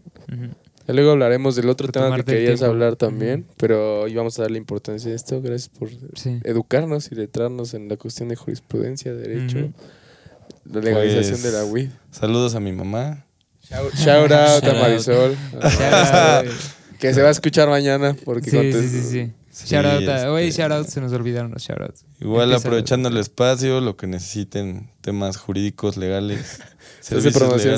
Ya 0.87 0.93
luego 0.93 1.11
hablaremos 1.11 1.55
del 1.55 1.67
otro 1.69 1.87
Por 1.87 1.93
tema 1.93 2.15
que 2.17 2.23
querías 2.25 2.59
tiempo. 2.59 2.65
hablar 2.65 2.95
también, 2.95 3.47
pero 3.57 4.01
hoy 4.01 4.13
vamos 4.13 4.37
a 4.37 4.43
darle 4.43 4.59
importancia 4.59 5.11
a 5.11 5.15
esto. 5.15 5.41
Gracias 5.41 5.69
por 5.69 5.89
Sí. 6.15 6.39
educarnos 6.43 7.11
y 7.11 7.15
letrarnos 7.15 7.73
en 7.73 7.89
la 7.89 7.97
cuestión 7.97 8.29
de 8.29 8.35
jurisprudencia, 8.35 9.11
derecho, 9.15 9.71
la 10.71 10.81
legalización 10.81 11.39
Pues, 11.39 11.43
de 11.43 11.51
la 11.53 11.65
weed. 11.65 11.89
Saludos 12.11 12.53
a 12.53 12.59
mi 12.59 12.71
mamá. 12.71 13.25
Shout, 13.67 13.95
shout 13.95 14.31
out 14.31 14.63
a. 14.63 14.73
Marisol, 14.73 15.35
que 16.99 17.13
se 17.15 17.21
va 17.23 17.29
a 17.29 17.31
escuchar 17.31 17.67
mañana 17.67 18.15
porque 18.23 18.51
sí, 18.51 18.71
sí, 18.87 19.01
sí. 19.01 19.31
Sí, 19.55 19.67
Shout 19.69 19.85
out 19.85 20.09
a, 20.09 20.29
güey, 20.31 20.49
este, 20.49 20.61
shout 20.63 20.71
out, 20.73 20.85
se 20.87 20.99
nos 20.99 21.13
olvidaron 21.13 21.49
los 21.51 21.63
shout 21.63 21.79
outs. 21.79 22.03
Igual 22.19 22.49
Empieza- 22.49 22.67
aprovechando 22.67 23.07
el 23.07 23.15
espacio, 23.15 23.79
lo 23.79 23.95
que 23.95 24.05
necesiten, 24.05 24.89
temas 24.99 25.37
jurídicos, 25.37 25.95
legales, 25.95 26.59
Hace 26.99 27.21
servicios 27.21 27.33
promoción 27.35 27.71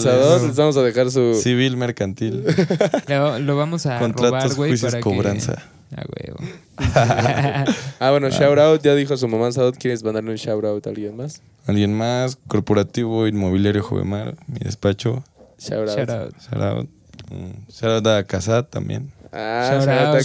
les 0.48 0.56
vamos 0.56 0.76
a 0.76 0.82
dejar 0.82 1.12
su... 1.12 1.36
civil, 1.36 1.78
mercantil, 1.78 2.44
Lo, 3.08 3.38
lo 3.38 3.56
vamos 3.56 3.86
a 3.86 4.00
robar, 4.00 4.12
contratos, 4.16 4.56
güey, 4.56 4.72
juicios, 4.72 4.92
para 4.92 5.04
cobranza. 5.04 5.54
que... 5.92 5.96
A 5.96 6.04
huevo. 6.04 6.40
Ah, 8.00 8.10
bueno, 8.10 8.30
shout 8.32 8.58
out, 8.58 8.82
ya 8.82 8.96
dijo 8.96 9.16
su 9.16 9.28
mamá 9.28 9.52
Sadot, 9.52 9.78
¿quieres 9.78 10.04
mandarle 10.04 10.32
un 10.32 10.38
shout 10.38 10.66
out 10.66 10.86
a 10.88 10.90
alguien 10.90 11.16
más? 11.16 11.42
Alguien 11.68 11.94
más, 11.96 12.38
Corporativo 12.48 13.28
Inmobiliario 13.28 13.84
Jovemar, 13.84 14.36
mi 14.48 14.60
despacho, 14.60 15.24
Shout 15.60 15.90
out. 15.90 15.96
Shout 15.98 16.10
out. 16.10 16.34
shout 16.42 16.62
out. 16.62 16.90
Mm, 17.30 17.72
shout 17.72 17.92
out 17.92 18.08
a 18.08 18.24
Casat 18.24 18.70
también. 18.72 19.12
Ah, 19.32 19.80
shout 19.86 20.24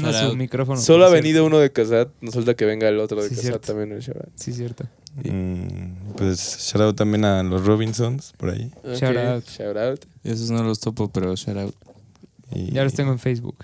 shout 0.00 0.14
su 0.30 0.36
micrófono. 0.36 0.80
Solo 0.80 1.06
ha 1.06 1.10
venido 1.10 1.44
uno 1.44 1.58
de 1.58 1.70
Casat, 1.72 2.08
nos 2.20 2.34
falta 2.34 2.54
que 2.54 2.64
venga 2.64 2.88
el 2.88 2.98
otro 2.98 3.22
de 3.22 3.28
Sí, 3.28 3.36
Casat 3.36 3.64
también. 3.66 3.92
el 3.92 4.00
shout 4.00 4.16
out. 4.16 4.28
cierto. 4.36 4.42
Sí, 4.42 4.52
cierto. 4.52 4.84
Mm, 5.24 6.14
pues 6.16 6.58
shout 6.60 6.82
out 6.82 6.96
también 6.96 7.24
a 7.24 7.42
los 7.42 7.64
Robinsons 7.66 8.32
por 8.36 8.50
ahí. 8.50 8.70
Shout 8.84 9.16
Ok, 9.16 9.24
out. 9.26 9.44
Shout 9.48 9.76
out. 9.76 10.04
Esos 10.24 10.50
no 10.50 10.62
los 10.62 10.80
topo, 10.80 11.08
pero 11.10 11.34
shout 11.36 11.56
out. 11.58 11.74
Y, 12.54 12.72
Ya 12.72 12.84
los 12.84 12.94
tengo 12.94 13.12
en 13.12 13.18
Facebook. 13.18 13.56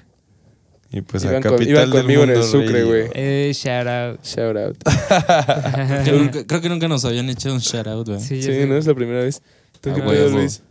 Y 0.91 1.01
pues 1.01 1.25
Iban 1.25 1.37
a 1.37 1.41
con- 1.41 1.53
Capital 1.53 1.71
iban 1.73 1.91
del 1.91 2.01
conmigo 2.01 2.23
en 2.23 2.31
el 2.31 2.39
Mundo 2.39 2.51
Sucre, 2.53 2.85
güey. 2.85 3.11
Eh, 3.15 3.53
shout 3.55 3.87
out. 3.89 4.21
Shout 4.25 4.57
out. 4.57 4.77
Creo 4.85 6.05
que, 6.05 6.13
nunca, 6.23 6.47
creo 6.47 6.61
que 6.61 6.69
nunca 6.69 6.87
nos 6.89 7.05
habían 7.05 7.29
hecho 7.29 7.53
un 7.53 7.59
shout 7.61 7.87
out, 7.89 8.07
güey. 8.09 8.21
Sí, 8.21 8.43
Sí, 8.43 8.51
no 8.67 8.77
es 8.77 8.87
la 8.87 8.95
primera 8.95 9.21
vez. 9.21 9.43
¿Tú 9.81 9.91
Ah, 9.91 9.95
qué 9.95 10.03
pedo, 10.03 10.29
Luis? 10.31 10.63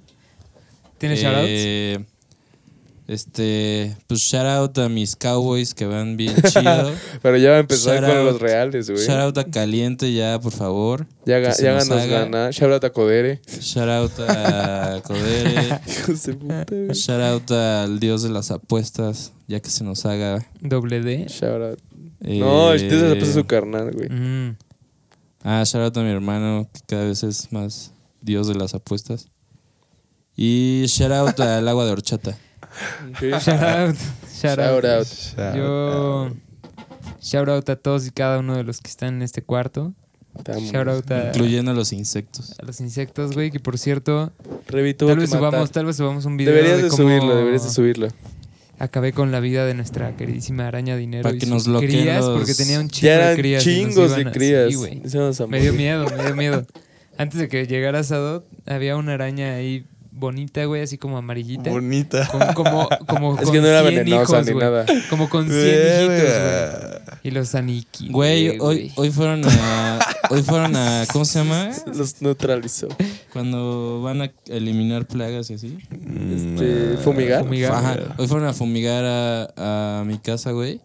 ¿Tienes 0.98 1.19
shout 1.19 1.35
outs? 1.35 2.08
Este, 3.06 3.98
pues 4.07 4.22
shout 4.22 4.45
out 4.45 4.77
a 4.77 4.88
mis 4.88 5.15
cowboys 5.17 5.73
que 5.73 5.85
van 5.85 6.15
bien 6.15 6.35
chido. 6.41 6.93
Pero 7.22 7.38
ya 7.38 7.49
va 7.51 7.56
a 7.57 7.59
empezar 7.59 7.95
Shout 8.01 8.07
con 8.09 8.17
out. 8.17 8.32
los 8.32 8.41
reales, 8.41 8.90
güey. 8.90 9.06
shout 9.06 9.19
out 9.19 9.38
a 9.38 9.43
Caliente 9.45 10.14
ya, 10.14 10.40
por 10.40 10.53
favor. 10.53 11.06
Ya, 11.25 11.40
ga- 11.40 11.61
ya 11.61 11.73
nos 11.75 11.90
nos 11.90 11.99
haga. 12.01 12.19
gana. 12.25 12.51
Shout 12.51 12.72
out 12.72 12.83
a 12.85 12.90
Codere. 12.91 13.41
Shout 13.59 13.90
out 13.90 14.11
a 14.19 15.01
Codere. 15.06 15.82
Hijos 15.88 16.23
de 16.23 16.33
puta, 16.33 16.65
güey. 16.69 16.93
shout 16.93 17.22
out 17.22 17.51
al 17.51 17.99
dios 17.99 18.23
de 18.23 18.30
las 18.30 18.51
apuestas, 18.51 19.33
ya 19.48 19.59
que 19.59 19.69
se 19.69 19.83
nos 19.83 20.06
haga. 20.06 20.48
Doble 20.61 21.01
D. 21.01 21.25
Shout 21.27 21.61
out. 21.61 21.80
Eh, 22.22 22.40
No, 22.40 22.72
este 22.73 22.98
se 22.98 23.15
puso 23.17 23.33
su 23.33 23.45
carnal, 23.45 23.91
güey. 23.91 24.07
Mm. 24.09 24.56
Ah, 25.43 25.61
shout 25.65 25.83
out 25.83 25.98
a 25.98 26.01
mi 26.03 26.09
hermano, 26.11 26.69
que 26.73 26.80
cada 26.88 27.03
vez 27.03 27.22
es 27.23 27.51
más 27.51 27.91
dios 28.22 28.48
de 28.48 28.56
las 28.56 28.73
apuestas. 28.73 29.27
Y 30.38 30.85
shout 30.88 31.11
out 31.11 31.38
al 31.41 31.67
agua 31.67 31.85
de 31.85 31.91
horchata. 31.91 32.38
Shout 33.19 33.48
out. 33.48 33.95
Shout, 34.34 34.60
out. 34.60 34.84
Shout 34.84 34.85
out. 34.85 35.08
Shout 35.08 35.56
Yo. 35.56 36.32
Shout 37.22 37.48
out 37.50 37.69
a 37.69 37.76
todos 37.76 38.06
y 38.08 38.11
cada 38.11 38.40
uno 38.40 38.56
de 38.58 38.64
los 38.64 38.82
que 38.82 38.90
están 38.90 39.16
en 39.16 39.22
este 39.22 39.42
cuarto. 39.42 39.93
Estamos- 40.38 40.64
Shout 40.72 40.88
out 40.88 41.11
a, 41.11 41.27
Incluyendo 41.27 41.72
a 41.72 41.74
los 41.74 41.93
insectos. 41.93 42.56
a 42.60 42.66
los 42.66 42.82
insectos, 42.82 43.34
güey. 43.34 43.52
Que 43.52 43.60
por 43.60 43.77
cierto, 43.77 44.32
Revi 44.68 44.93
tuvo 44.93 45.10
tal 45.10 45.18
que 45.18 45.22
vez, 45.22 45.30
matar. 45.32 45.50
subamos, 45.52 45.72
tal 45.72 45.85
vez 45.85 45.95
subamos 45.95 46.26
un 46.26 46.38
video. 46.38 46.53
Deberías 46.53 46.77
de 46.77 46.84
de 46.84 46.90
cómo 46.90 47.03
subirlo, 47.03 47.35
deberías 47.35 47.64
de 47.64 47.69
subirlo. 47.69 48.08
Acabé 48.80 49.14
con 49.14 49.32
la 49.32 49.40
vida 49.40 49.66
de 49.66 49.76
nuestra 49.76 50.16
queridísima 50.18 50.68
araña 50.68 50.98
dinero. 50.98 51.24
Para 51.24 51.38
que 51.38 51.45
nos 51.45 51.68
bloqueen 51.68 51.92
crías, 51.92 52.26
los- 52.26 52.38
porque 52.40 52.56
tenía 52.56 52.80
un 52.80 52.90
chingo 52.90 53.08
Ya 53.08 53.30
de 53.30 53.35
crías. 53.38 53.64
chingos 53.64 54.16
de 54.16 54.32
crías. 54.32 54.74
Sí, 54.74 55.45
Me 55.48 55.61
dio 55.61 55.74
miedo, 55.74 56.06
me 56.18 56.24
dio 56.24 56.35
miedo. 56.35 56.66
Antes 57.16 57.40
de 57.40 57.48
que 57.48 57.68
llegara 57.68 58.03
Sadot, 58.03 58.45
había 58.66 58.98
una 58.98 59.14
araña 59.14 59.53
ahí 59.53 59.85
bonita, 60.24 60.66
güey, 60.66 60.82
así 60.82 60.98
como 60.98 61.18
amarillita. 61.18 61.69
Bonita. 61.69 62.27
Con- 62.27 62.53
como, 62.53 62.90
como 63.08 63.35
Es 63.40 63.43
con 63.43 63.53
que 63.53 63.61
no 63.61 63.68
era 63.68 63.82
100 63.82 63.95
venenosa 63.95 64.22
hijos, 64.34 64.45
ni 64.48 64.52
güey. 64.53 64.66
nada. 64.66 64.85
Como 65.10 65.30
con 65.30 65.48
100 65.48 65.58
hijitos, 65.60 66.08
güey. 66.08 67.03
Y 67.26 67.32
los 67.32 67.56
aniquilé, 67.56 68.11
Güey, 68.11 68.60
hoy, 68.60 68.92
hoy 68.95 69.11
fueron 69.11 69.43
a. 69.45 70.00
Hoy 70.30 70.42
fueron 70.42 70.76
a. 70.76 71.06
¿Cómo 71.11 71.24
se 71.26 71.40
llama? 71.40 71.69
Los 71.93 72.22
neutralizó. 72.22 72.88
Cuando 73.32 74.02
van 74.02 74.22
a 74.24 74.32
eliminar 74.48 75.06
plagas 75.08 75.50
y 75.50 75.53
así. 75.53 75.77
Este, 76.35 76.98
fumigar. 77.03 77.43
Fumigar. 77.43 77.72
Ajá. 77.74 77.98
Hoy 78.18 78.27
fueron 78.27 78.48
a 78.48 78.53
fumigar 78.53 79.06
a, 79.06 80.00
a 80.00 80.03
mi 80.06 80.18
casa, 80.18 80.52
güey. 80.52 80.82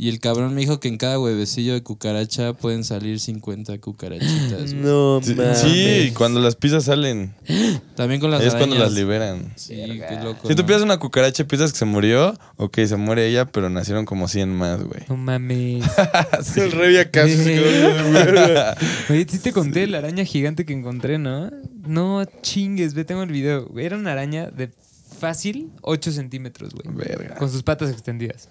Y 0.00 0.08
el 0.10 0.20
cabrón 0.20 0.54
me 0.54 0.60
dijo 0.60 0.78
que 0.78 0.86
en 0.86 0.96
cada 0.96 1.18
huevecillo 1.18 1.74
de 1.74 1.82
cucaracha 1.82 2.52
pueden 2.52 2.84
salir 2.84 3.18
50 3.18 3.80
cucarachitas. 3.80 4.72
güey. 4.72 4.74
No 4.84 5.20
mames. 5.20 5.58
Sí, 5.58 6.12
cuando 6.16 6.38
las 6.38 6.54
pizzas 6.54 6.84
salen. 6.84 7.34
También 7.96 8.20
con 8.20 8.30
las 8.30 8.44
es 8.44 8.54
cuando 8.54 8.76
las 8.76 8.92
liberan. 8.92 9.52
Sí, 9.56 9.74
qué 9.74 10.20
loco. 10.22 10.46
Si 10.46 10.54
tú 10.54 10.62
¿no? 10.62 10.66
piensas 10.66 10.84
una 10.84 10.98
cucaracha 10.98 11.42
y 11.42 11.46
piensas 11.46 11.72
que 11.72 11.78
se 11.78 11.84
murió, 11.84 12.38
ok, 12.58 12.78
se 12.86 12.94
muere 12.96 13.26
ella, 13.28 13.46
pero 13.46 13.70
nacieron 13.70 14.04
como 14.04 14.28
100 14.28 14.54
más, 14.54 14.80
güey. 14.84 15.00
No 15.08 15.16
mames. 15.16 15.84
El. 16.32 16.44
Sí. 16.44 16.52
se 16.54 16.70
quedó- 16.70 18.74
Oye, 19.10 19.26
sí 19.28 19.38
te 19.40 19.52
conté 19.52 19.88
la 19.88 19.98
araña 19.98 20.24
gigante 20.24 20.64
que 20.64 20.74
encontré, 20.74 21.18
¿no? 21.18 21.50
No 21.88 22.24
chingues, 22.42 22.94
ve, 22.94 23.04
tengo 23.04 23.24
el 23.24 23.32
video. 23.32 23.68
Era 23.76 23.96
una 23.96 24.12
araña 24.12 24.46
de 24.46 24.70
fácil 25.18 25.70
8 25.82 26.12
centímetros, 26.12 26.72
güey. 26.72 26.96
Verga. 26.96 27.34
Con 27.34 27.50
sus 27.50 27.64
patas 27.64 27.90
extendidas. 27.90 28.48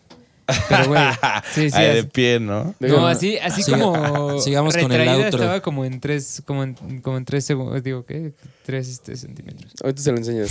Pero, 0.70 0.88
güey. 0.88 1.02
Sí, 1.54 1.70
sí. 1.70 1.78
Ahí 1.78 1.96
de 1.96 2.04
pie, 2.04 2.40
¿no? 2.40 2.74
No, 2.80 3.08
así, 3.08 3.38
así 3.38 3.64
Siga- 3.64 3.80
como. 3.80 4.40
sigamos 4.42 4.76
con 4.78 4.92
el 4.92 5.08
outro. 5.08 5.40
Estaba 5.40 5.62
como 5.62 5.86
en 5.86 6.00
tres, 6.00 6.42
como 6.46 6.64
en, 6.64 6.74
como 7.02 7.18
en 7.18 7.26
tres 7.26 7.46
segundos. 7.46 7.84
Digo, 7.84 8.06
¿qué? 8.06 8.34
Tres 8.66 8.88
este, 8.90 9.16
centímetros. 9.16 9.74
Ahorita 9.84 10.02
se 10.02 10.12
lo 10.12 10.18
enseñas. 10.18 10.50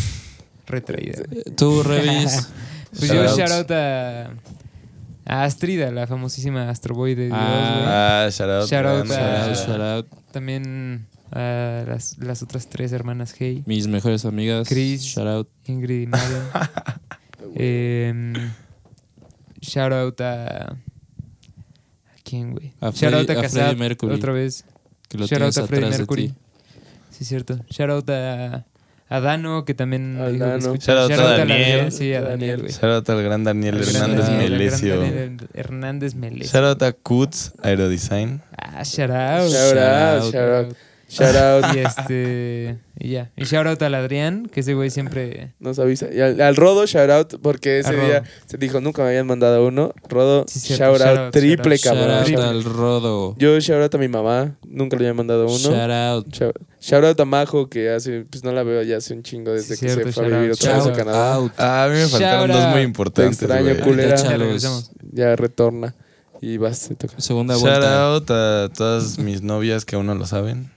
Retraída. 0.67 1.23
Tú, 1.57 1.83
Revis. 1.85 2.49
Pues 2.99 3.09
yo 3.13 3.25
shout 3.37 3.51
out 3.53 3.71
a, 3.71 4.31
a 5.25 5.45
Astrida, 5.45 5.91
la 5.91 6.07
famosísima 6.07 6.69
Astro 6.71 6.95
Boy 6.95 7.15
de 7.15 7.27
Dios, 7.27 7.39
Ah. 7.41 8.25
Ah, 8.27 8.31
shout 8.31 8.51
out. 8.51 8.69
Shout 8.69 8.87
out 8.87 9.11
a- 9.11 9.55
shout 9.55 9.81
out. 9.81 10.07
También 10.33 11.07
a 11.33 11.85
las, 11.87 12.19
las 12.19 12.43
otras 12.43 12.69
tres 12.69 12.93
hermanas 12.93 13.35
Hey, 13.39 13.63
Mis 13.67 13.87
mejores 13.89 14.25
amigas. 14.25 14.69
Chris. 14.69 15.03
Shout 15.03 15.27
out. 15.27 15.49
Ingrid 15.67 16.03
y 16.03 16.07
Marian. 16.07 16.43
Em, 17.55 18.33
shout 19.67 19.93
out 19.93 20.21
a. 20.21 20.73
¿A 20.73 20.77
quién, 22.25 22.53
güey? 22.53 22.73
A 22.81 22.91
Shout 22.91 23.15
out 23.15 23.31
a 23.31 23.35
Freddie- 23.35 23.61
a 23.61 23.75
Mercury. 23.75 24.15
Otra 24.15 24.33
vez. 24.33 24.65
Que 25.09 25.19
lo 25.19 25.27
Shout 25.27 25.43
out 25.43 25.57
a 25.59 25.67
de 25.67 25.81
Mercury. 25.81 26.35
Sí, 27.11 27.25
cierto. 27.25 27.59
Shout 27.71 27.91
out 27.91 28.11
a, 28.11 28.67
a 29.09 29.21
Dano, 29.21 29.65
que 29.65 29.75
también 29.75 30.19
A 30.21 30.29
dijo 30.29 30.45
que 30.45 30.51
Dano. 30.51 30.77
Shout 30.77 30.99
out 30.99 31.11
a 31.13 31.17
la 31.17 31.39
Daniel. 31.39 31.93
Sí, 31.93 32.13
a 32.13 32.21
Daniel, 32.23 32.61
güey. 32.63 32.73
Shout 32.73 32.85
out 32.85 33.09
al 33.11 33.23
gran 33.23 33.45
Daniel 33.45 33.77
Hernández 33.81 34.27
gran 34.27 34.39
Melesio. 34.39 35.03
Hernández 35.55 36.15
Melesio. 36.15 36.51
Shout 36.53 36.65
out 36.65 36.83
a 36.83 36.93
Kutz 36.93 37.53
Aerodesign. 37.63 38.43
Ah, 38.59 38.83
shout 38.85 39.11
out. 39.11 39.51
Shout 39.51 39.79
out, 39.79 40.33
shout 40.33 40.67
out. 40.67 40.77
Shout 41.09 41.37
out. 41.37 41.75
Y 41.75 41.79
este. 41.79 42.79
Y 42.99 43.11
ya. 43.11 43.31
Y 43.37 43.45
shout 43.45 43.67
out 43.67 43.81
al 43.83 43.95
Adrián, 43.95 44.47
que 44.53 44.61
ese 44.61 44.75
güey 44.75 44.91
siempre. 44.91 45.53
Nos 45.61 45.79
avisa. 45.79 46.07
Y 46.13 46.21
al, 46.21 46.41
al 46.41 46.57
Rodo, 46.57 46.87
shout 46.87 47.11
out, 47.11 47.35
porque 47.43 47.79
ese 47.81 47.95
día 47.95 48.25
se 48.47 48.57
dijo, 48.59 48.81
nunca 48.81 49.03
me 49.03 49.09
habían 49.09 49.27
mandado 49.27 49.67
uno. 49.67 49.93
Rodo, 50.09 50.45
Sí, 50.49 50.75
shout, 50.75 50.99
shout 50.99 51.01
out, 51.03 51.19
out, 51.19 51.33
triple, 51.33 51.77
shout 51.77 51.97
cabrón. 51.97 52.25
Shout 52.25 52.39
out 52.41 52.51
al 52.51 52.65
Rodo. 52.65 53.35
Yo 53.39 53.59
shout 53.61 53.83
out 53.83 53.95
a 53.95 53.99
mi 53.99 54.09
mamá, 54.09 54.57
nunca 54.67 54.97
le 54.97 55.05
habían 55.05 55.17
mandado 55.17 55.47
uno. 55.47 55.57
Shout 55.59 55.91
out. 55.91 56.27
Shout, 56.35 56.57
shout 56.81 57.05
out 57.05 57.21
a 57.21 57.25
Majo, 57.25 57.69
que 57.69 57.91
hace, 57.91 58.25
pues 58.31 58.43
no 58.43 58.53
la 58.53 58.63
veo 58.63 58.83
ya 58.83 58.97
hace 58.97 59.15
un 59.15 59.23
chingo 59.23 59.53
desde 59.53 59.77
Sí, 59.77 59.87
que 59.87 59.93
cierto, 59.93 60.09
se 60.09 60.13
fue 60.15 60.25
a 60.25 60.29
shout 60.29 60.41
vivir 60.41 60.53
otra 60.55 60.73
vez 60.75 60.83
a 60.83 60.85
Shout 60.87 60.97
Canadá. 60.97 61.35
out. 61.35 61.53
Ah, 61.59 61.85
a 61.85 61.89
mí 61.89 61.95
me 61.95 62.07
faltaron 62.09 62.49
Shout 62.51 62.61
dos 62.63 62.71
muy 62.73 62.81
importantes. 62.83 63.39
Te 63.39 63.45
extraño, 63.45 63.65
güey. 63.75 63.81
culera. 63.81 64.17
Ya. 64.17 64.69
Ya 65.13 65.37
retorna. 65.37 65.95
Y 66.41 66.57
vas, 66.59 66.89
te 66.89 66.95
toca. 66.95 67.15
Segunda 67.21 67.55
Shout 67.55 67.63
vuelta. 67.65 68.07
out 68.15 68.31
a 68.31 68.69
todas 68.75 69.19
mis 69.19 69.43
novias 69.43 69.85
que 69.85 69.97
aún 69.97 70.07
no 70.07 70.15
lo 70.15 70.27
saben. 70.27 70.71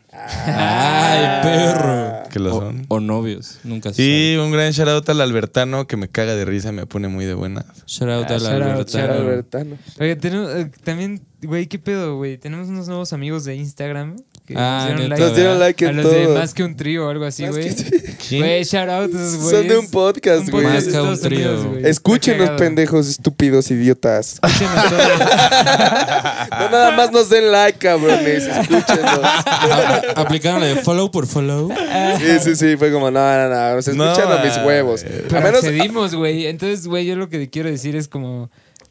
Ay, 0.46 1.42
perro. 1.44 2.24
Que 2.30 2.40
lo 2.40 2.56
O, 2.56 2.60
son. 2.60 2.86
o 2.90 3.00
novios. 3.00 3.60
Nunca 3.64 3.92
se 3.94 4.02
Y 4.04 4.38
un 4.38 4.52
gran 4.52 4.72
shout 4.72 4.88
out 4.90 5.10
al 5.10 5.22
Albertano 5.22 5.88
que 5.88 5.98
me 5.98 6.08
caga 6.10 6.36
de 6.36 6.46
risa 6.46 6.70
y 6.70 6.74
me 6.74 6.86
pone 6.86 7.08
muy 7.08 7.26
de 7.26 7.34
buenas. 7.34 7.66
sabe. 7.86 7.88
Shout 7.88 8.10
out 8.10 8.28
Ah, 8.30 8.36
al. 8.36 9.12
Albertano. 9.12 9.78
Oye, 10.00 10.16
tenemos, 10.16 10.54
eh, 10.56 10.72
también, 10.84 11.22
güey, 11.42 11.68
¿qué 11.68 11.80
pedo, 11.80 12.18
güey? 12.18 12.38
Tenemos 12.38 12.68
unos 12.70 12.88
nuevos 12.88 13.14
amigos 13.14 13.46
de 13.46 13.56
Instagram 13.56 14.18
que 14.56 14.60
Ah, 14.60 14.88
nos 14.90 14.98
dieron 14.98 15.10
like. 15.10 15.24
Nos 15.24 15.36
dieron 15.36 15.60
like 15.60 15.86
a 15.86 15.90
en 15.90 15.96
los 15.98 16.06
todo. 16.06 16.16
de 16.16 16.28
Más 16.28 16.54
que 16.54 16.64
un 16.64 16.76
trío 16.76 17.06
o 17.08 17.10
algo 17.10 17.26
así, 17.26 17.48
güey. 17.48 17.70
que- 18.30 18.38
Güey, 18.40 18.64
shout 18.66 18.90
out 18.90 19.10
esos 19.10 19.36
güeyes. 19.38 19.52
Son 19.60 19.68
de 19.68 19.78
un 19.78 19.88
podcast, 19.90 20.50
güey. 20.50 20.66
Más 20.66 20.84
que 20.86 21.00
un 21.00 21.20
trío. 21.22 21.78
Escúchenos, 21.84 22.50
pendejos, 22.52 23.08
estúpidos, 23.08 23.70
idiotas. 23.72 24.40
Escúchenos 24.44 24.90
todos. 24.90 25.30
No 26.60 26.70
nada 26.70 26.92
más 26.92 27.12
nos 27.12 27.30
den 27.30 27.52
like, 27.52 27.78
cabrones. 27.80 28.46
Escúchenos. 28.46 29.20
Aplicaron 30.16 30.60
la 30.62 30.68
de 30.68 30.76
follow 30.78 31.10
por 31.12 31.26
follow. 31.28 31.70
Sí, 32.20 32.40
sí, 32.42 32.56
sí. 32.56 32.78
Fue 32.78 32.92
como, 32.92 33.10
no, 33.12 33.20
no, 33.20 33.50
no. 33.50 33.76
Nos 33.76 33.88
escuchan 33.88 34.30
No, 34.30 34.36
a 34.36 34.44
mis 34.44 34.58
huevos. 34.66 35.04
eh, 35.04 35.24
A 35.26 35.30
Pero 35.30 35.42
menos. 35.42 35.64
accedimos, 35.64 36.16
güey. 36.16 36.48
Entonces, 36.48 36.88
güey, 36.88 37.06
yo 37.06 37.16
lo 37.16 37.30
que 37.30 37.50
quiero 37.50 37.70
decir 37.70 37.96
es 37.96 38.08
como... 38.08 38.50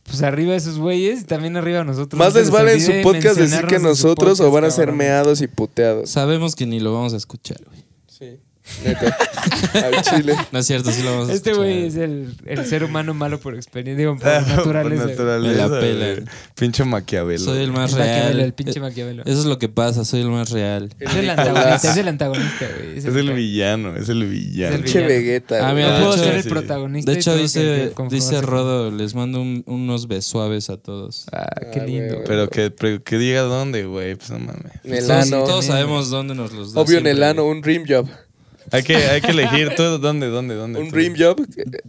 Pues 0.09 0.23
arriba 0.23 0.57
esos 0.57 0.79
güeyes, 0.79 1.27
también 1.27 1.57
arriba 1.57 1.85
nosotros. 1.85 2.19
Más 2.19 2.35
No 2.35 2.41
les 2.41 2.51
vale 2.51 2.73
en 2.73 2.81
su 2.81 2.93
podcast 3.03 3.39
decir 3.39 3.67
que 3.67 3.79
nosotros 3.79 4.41
o 4.41 4.51
van 4.51 4.65
a 4.65 4.71
ser 4.71 4.87
cabrón. 4.87 4.99
meados 4.99 5.41
y 5.43 5.49
puteados. 5.49 6.11
Sabemos 6.11 6.57
que 6.57 6.67
ni 6.67 6.81
lo 6.81 6.93
vamos 6.95 7.15
a 7.15 7.19
escuchar, 7.19 7.61
güey. 7.67 7.85
Sí. 8.07 8.41
Neta. 8.85 9.17
Al 9.75 10.03
chile. 10.03 10.35
No 10.53 10.59
es 10.59 10.67
cierto, 10.67 10.91
sí 10.93 11.03
lo 11.03 11.11
vamos 11.13 11.31
a 11.31 11.33
Este 11.33 11.53
güey 11.53 11.87
es 11.87 11.97
el, 11.97 12.35
el 12.47 12.65
ser 12.67 12.85
humano 12.85 13.13
malo 13.15 13.41
por 13.41 13.55
experiencia, 13.55 13.99
digo, 13.99 14.17
por 14.17 14.23
Por 14.31 14.49
naturaleza. 14.57 15.07
Me 15.07 15.55
la 15.55 15.69
pelan. 15.81 16.25
Pinche 16.55 16.85
Maquiavelo. 16.85 17.45
Soy 17.45 17.63
el 17.63 17.73
más 17.73 17.93
El 17.93 17.99
Maquiavelo, 17.99 18.27
real. 18.29 18.41
el 18.41 18.53
pinche 18.55 18.81
Maquiavelo. 18.81 19.23
Eso 19.25 19.39
es 19.41 19.45
lo 19.47 19.59
que 19.59 19.69
pasa, 19.69 20.05
soy 20.05 20.21
el 20.21 20.29
más 20.31 20.51
real. 20.51 20.91
Es 21.01 21.15
el 21.15 21.31
antagonista, 21.31 21.91
es 21.91 21.97
el 21.97 22.09
antagonista, 22.09 22.67
güey. 22.79 22.99
Es 22.99 23.05
el 23.05 23.33
villano, 23.33 23.97
es 23.97 24.09
el 24.09 24.25
villano. 24.27 24.75
Es 24.75 24.79
el 24.81 24.85
Pinche. 24.85 25.07
Vegeta. 25.07 25.69
Ah, 25.69 25.75
mira, 25.75 25.93
No 25.99 26.05
puedo 26.05 26.15
hecho, 26.15 26.25
ser 26.25 26.35
el 26.37 26.43
sí. 26.43 26.49
protagonista. 26.49 27.11
De 27.11 27.19
hecho, 27.19 27.37
dice, 27.37 27.93
dice 28.11 28.41
Rodo, 28.43 28.91
les 28.91 29.15
mando 29.15 29.41
un- 29.41 29.63
unos 29.67 30.07
besuaves 30.09 30.71
a 30.71 30.77
todos. 30.77 31.27
Ah, 31.33 31.49
qué 31.73 31.81
Ah, 31.81 31.85
lindo. 31.85 32.15
güey, 32.17 32.27
Pero 32.27 32.49
que, 32.49 32.71
pero 32.71 33.03
que 33.03 33.19
diga 33.19 33.43
dónde, 33.43 33.85
güey. 33.87 34.15
Pues 34.15 34.31
no 34.31 34.39
mames. 34.39 34.73
En 34.85 34.95
el 34.95 35.07
todos, 35.07 35.33
ano. 35.33 35.45
todos 35.45 35.65
sabemos 35.65 36.11
dónde 36.11 36.35
nos 36.35 36.53
los 36.53 36.73
da 36.75 36.81
Obvio 36.81 36.99
en 36.99 37.07
el 37.07 37.23
ano, 37.23 37.45
un 37.47 37.63
rim 37.63 37.85
job. 37.89 38.09
Hay 38.71 38.83
que, 38.83 38.97
hay 38.97 39.21
que 39.21 39.31
elegir 39.31 39.75
tú 39.77 39.83
dónde, 39.99 40.27
dónde, 40.29 40.55
dónde. 40.55 40.81
Un 40.81 40.91
tú. 40.91 40.97
rim 40.97 41.15
job. 41.19 41.39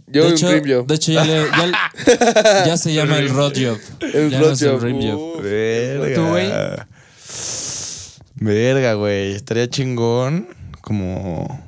Yo 0.06 0.22
de 0.22 0.28
un 0.28 0.32
hecho, 0.34 0.52
rim 0.52 0.64
job. 0.66 0.86
de 0.86 0.94
hecho 0.94 1.12
ya, 1.12 1.24
le- 1.24 1.44
ya- 1.50 2.64
ya 2.66 2.76
se 2.76 2.92
llama 2.94 3.18
el 3.18 3.28
Rod 3.28 3.52
Job. 3.54 3.78
El 4.14 4.30
ya 4.30 4.38
no 4.38 4.44
rod 4.46 4.52
es 4.52 4.62
el 4.62 4.70
job. 4.72 4.82
rim 4.82 5.00
job. 5.00 5.42
Verga. 5.42 6.14
¿Tú, 6.14 6.26
güey? 6.28 6.50
Verga, 8.36 8.94
güey. 8.94 9.32
Estaría 9.32 9.68
chingón 9.68 10.48
como 10.80 11.62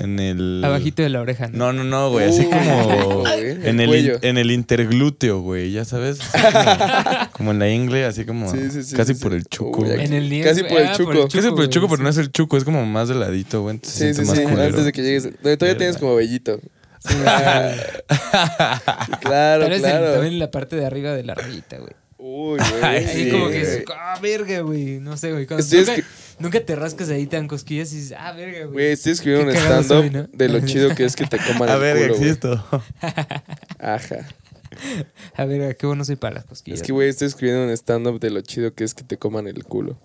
en 0.00 0.18
el... 0.18 0.62
Abajito 0.64 1.02
de 1.02 1.08
la 1.10 1.20
oreja. 1.20 1.48
No, 1.52 1.72
no, 1.72 1.84
no, 1.84 2.10
güey. 2.10 2.28
Así 2.28 2.46
Uh, 2.46 2.50
como 2.50 3.24
en 3.36 3.80
el 3.80 4.18
en 4.22 4.38
el 4.38 4.50
interglúteo, 4.50 5.40
güey. 5.40 5.70
Ya 5.72 5.84
sabes. 5.84 6.18
Así 6.34 6.52
como, 6.52 7.30
como 7.32 7.50
en 7.52 7.58
la 7.60 7.68
ingle, 7.70 8.04
así 8.04 8.24
como 8.24 8.50
Sí, 8.50 8.70
sí, 8.70 8.82
sí, 8.82 8.96
casi 8.96 9.14
sí, 9.14 9.22
por 9.22 9.32
el 9.34 9.44
chuco, 9.46 9.82
Uy. 9.82 9.90
En 9.92 10.12
el 10.12 10.42
Casi 10.42 10.62
por 10.64 10.80
el 10.80 10.86
Ah, 10.88 10.92
chuco. 10.96 11.28
Casi 11.28 11.50
por 11.50 11.62
el 11.62 11.68
chuco, 11.68 11.88
pero 11.88 12.02
no 12.02 12.08
es 12.08 12.16
el 12.18 12.32
chuco, 12.32 12.56
es 12.56 12.64
como 12.64 12.84
más 12.86 13.08
de 13.08 13.14
ladito, 13.14 13.62
güey. 13.62 13.78
Sí, 13.82 14.12
sí, 14.14 14.24
sí. 14.24 14.42
Antes 14.42 14.84
de 14.84 14.92
que 14.92 15.02
llegues. 15.02 15.28
Todavía 15.42 15.76
tienes 15.76 15.96
como 15.98 16.14
vellito. 16.16 16.60
Claro, 19.20 19.66
claro. 19.80 20.12
también 20.12 20.34
en 20.34 20.38
la 20.38 20.50
parte 20.50 20.76
de 20.76 20.84
arriba 20.86 21.12
de 21.12 21.24
la 21.24 21.34
rayita, 21.34 21.78
güey. 21.78 21.92
Uy, 22.18 22.58
güey. 22.58 22.82
Ahí 22.82 23.06
sí, 23.06 23.30
como 23.30 23.48
que 23.48 23.62
es, 23.62 23.82
ah, 23.96 24.18
verga, 24.20 24.60
güey. 24.60 25.00
No 25.00 25.16
sé, 25.16 25.32
güey. 25.32 25.46
Cuando- 25.46 25.64
nunca, 25.66 25.94
nunca 26.40 26.60
te 26.64 26.74
rascas 26.74 27.08
ahí 27.10 27.26
tan 27.26 27.46
cosquillas 27.46 27.92
y 27.92 27.96
dices, 27.96 28.14
ah, 28.18 28.32
verga, 28.32 28.60
Güey, 28.60 28.72
güey. 28.72 28.86
estoy 28.92 29.12
escribiendo 29.12 29.50
un 29.50 29.56
stand-up 29.56 30.10
¿no? 30.12 30.28
de 30.32 30.48
lo 30.48 30.60
chido 30.60 30.94
que 30.94 31.04
es 31.04 31.14
que 31.14 31.26
te 31.26 31.38
coman 31.38 31.68
A 31.68 31.74
el 31.74 31.80
ver, 31.80 31.96
culo, 31.96 32.14
güey. 32.16 32.28
existo. 32.28 32.64
Ajá. 33.78 34.26
A 35.36 35.44
ver, 35.44 35.76
qué 35.76 35.86
bueno 35.86 36.04
soy 36.04 36.16
para 36.16 36.36
las 36.36 36.44
cosquillas. 36.44 36.80
Es 36.80 36.86
que, 36.86 36.92
güey, 36.92 37.08
estoy 37.08 37.28
escribiendo 37.28 37.64
un 37.64 37.70
stand-up 37.70 38.20
de 38.20 38.30
lo 38.30 38.40
chido 38.40 38.72
que 38.74 38.84
es 38.84 38.94
que 38.94 39.04
te 39.04 39.16
coman 39.18 39.46
el 39.46 39.64
culo. 39.64 39.98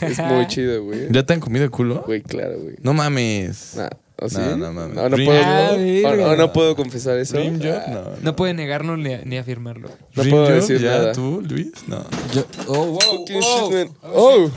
Es 0.00 0.18
muy 0.18 0.46
chido, 0.48 0.84
güey. 0.84 1.08
¿Ya 1.10 1.24
te 1.24 1.32
han 1.32 1.40
comido 1.40 1.64
el 1.64 1.70
culo? 1.70 2.02
Güey, 2.06 2.22
claro, 2.22 2.58
güey. 2.60 2.76
No 2.82 2.92
mames. 2.92 3.74
Nah, 3.76 3.88
¿O 4.20 4.28
sí? 4.28 4.36
No, 4.38 4.56
no 4.56 4.72
mames. 4.72 4.94
No, 4.94 5.08
no 5.08 5.16
puedo, 5.16 5.32
Ah, 5.42 5.70
o- 5.72 5.78
verga. 5.78 6.28
o 6.28 6.36
no 6.36 6.52
puedo 6.52 6.76
confesar 6.76 7.18
eso. 7.18 7.36
¿Rim 7.38 7.58
job? 7.58 7.80
Ah, 7.86 7.90
No. 7.90 8.04
No 8.22 8.36
puede 8.36 8.54
negarlo 8.54 8.96
ni, 8.96 9.16
ni 9.24 9.38
afirmarlo. 9.38 9.88
No 10.14 10.22
¿Rim 10.22 10.30
puedo 10.30 10.44
job? 10.46 10.54
decir 10.54 10.78
¿Ya 10.80 10.90
nada. 10.98 11.12
tú, 11.12 11.42
Luis? 11.48 11.72
No. 11.88 12.04
Yo- 12.34 12.46
oh, 12.68 12.84
wow, 12.86 13.24
wow. 13.40 13.70
man. 13.72 13.88
Oh, 14.04 14.50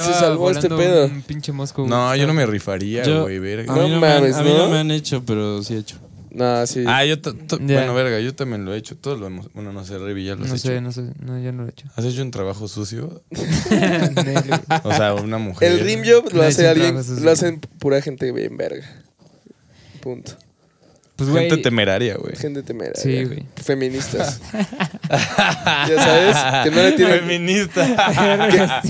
se 0.00 0.12
salvó 0.12 0.50
este 0.50 0.68
pedo. 0.68 1.06
Un 1.06 1.22
pinche 1.22 1.52
mosco. 1.52 1.86
No, 1.86 2.14
yo 2.16 2.26
no 2.26 2.34
me 2.34 2.46
rifaría, 2.46 3.02
Yo- 3.04 3.22
güey, 3.22 3.38
verga. 3.38 3.72
A 3.72 3.76
mí, 3.76 3.82
No 3.82 3.88
no, 3.88 4.00
me 4.00 4.06
han, 4.08 4.20
mames, 4.22 4.36
a 4.36 4.42
mí 4.42 4.52
¿no? 4.56 4.68
me 4.68 4.78
han 4.78 4.90
hecho, 4.90 5.22
pero 5.24 5.62
sí 5.62 5.74
he 5.74 5.78
hecho. 5.78 5.96
No, 6.30 6.66
sí. 6.66 6.84
Ah, 6.86 7.02
yo, 7.04 7.16
Ya. 7.16 7.32
bueno, 7.58 7.94
verga, 7.94 8.20
yo 8.20 8.34
también 8.34 8.66
lo 8.66 8.74
he 8.74 8.76
hecho. 8.76 8.94
Todos 8.94 9.18
lo 9.18 9.26
hemos, 9.26 9.50
bueno, 9.54 9.72
no 9.72 9.84
sé, 9.86 9.96
Revi, 9.96 10.24
ya 10.26 10.34
lo 10.34 10.42
has 10.42 10.48
No 10.50 10.54
hecho. 10.56 10.68
sé, 10.68 10.80
no 10.82 10.92
sé. 10.92 11.04
No, 11.24 11.38
yo 11.40 11.50
no 11.50 11.62
lo 11.62 11.68
he 11.68 11.70
hecho. 11.70 11.86
¿Has 11.96 12.04
hecho 12.04 12.20
un 12.20 12.30
trabajo 12.30 12.68
sucio? 12.68 13.22
O 14.84 14.92
sea, 14.92 15.14
una 15.14 15.38
mujer. 15.38 15.72
el 15.72 15.80
rim 15.80 16.02
job 16.04 16.30
lo 16.34 16.42
hace 16.42 16.68
alguien, 16.68 16.96
lo 17.22 17.30
hacen 17.30 17.60
pura 17.78 18.02
gente 18.02 18.30
bien 18.32 18.56
verga. 18.56 18.84
Punto. 20.00 20.32
Pues. 21.16 21.30
Gente 21.30 21.56
temeraria, 21.56 22.16
güey. 22.16 22.36
Gente 22.36 22.62
temeraria. 22.62 23.00
Sí, 23.00 23.24
güey. 23.24 23.42
Feministas. 23.56 24.38
ya 25.08 25.96
sabes, 25.96 26.36
que 26.64 26.70
no 26.70 26.82
le 26.82 26.92
tienen... 26.92 27.20
Feminista. 27.20 28.82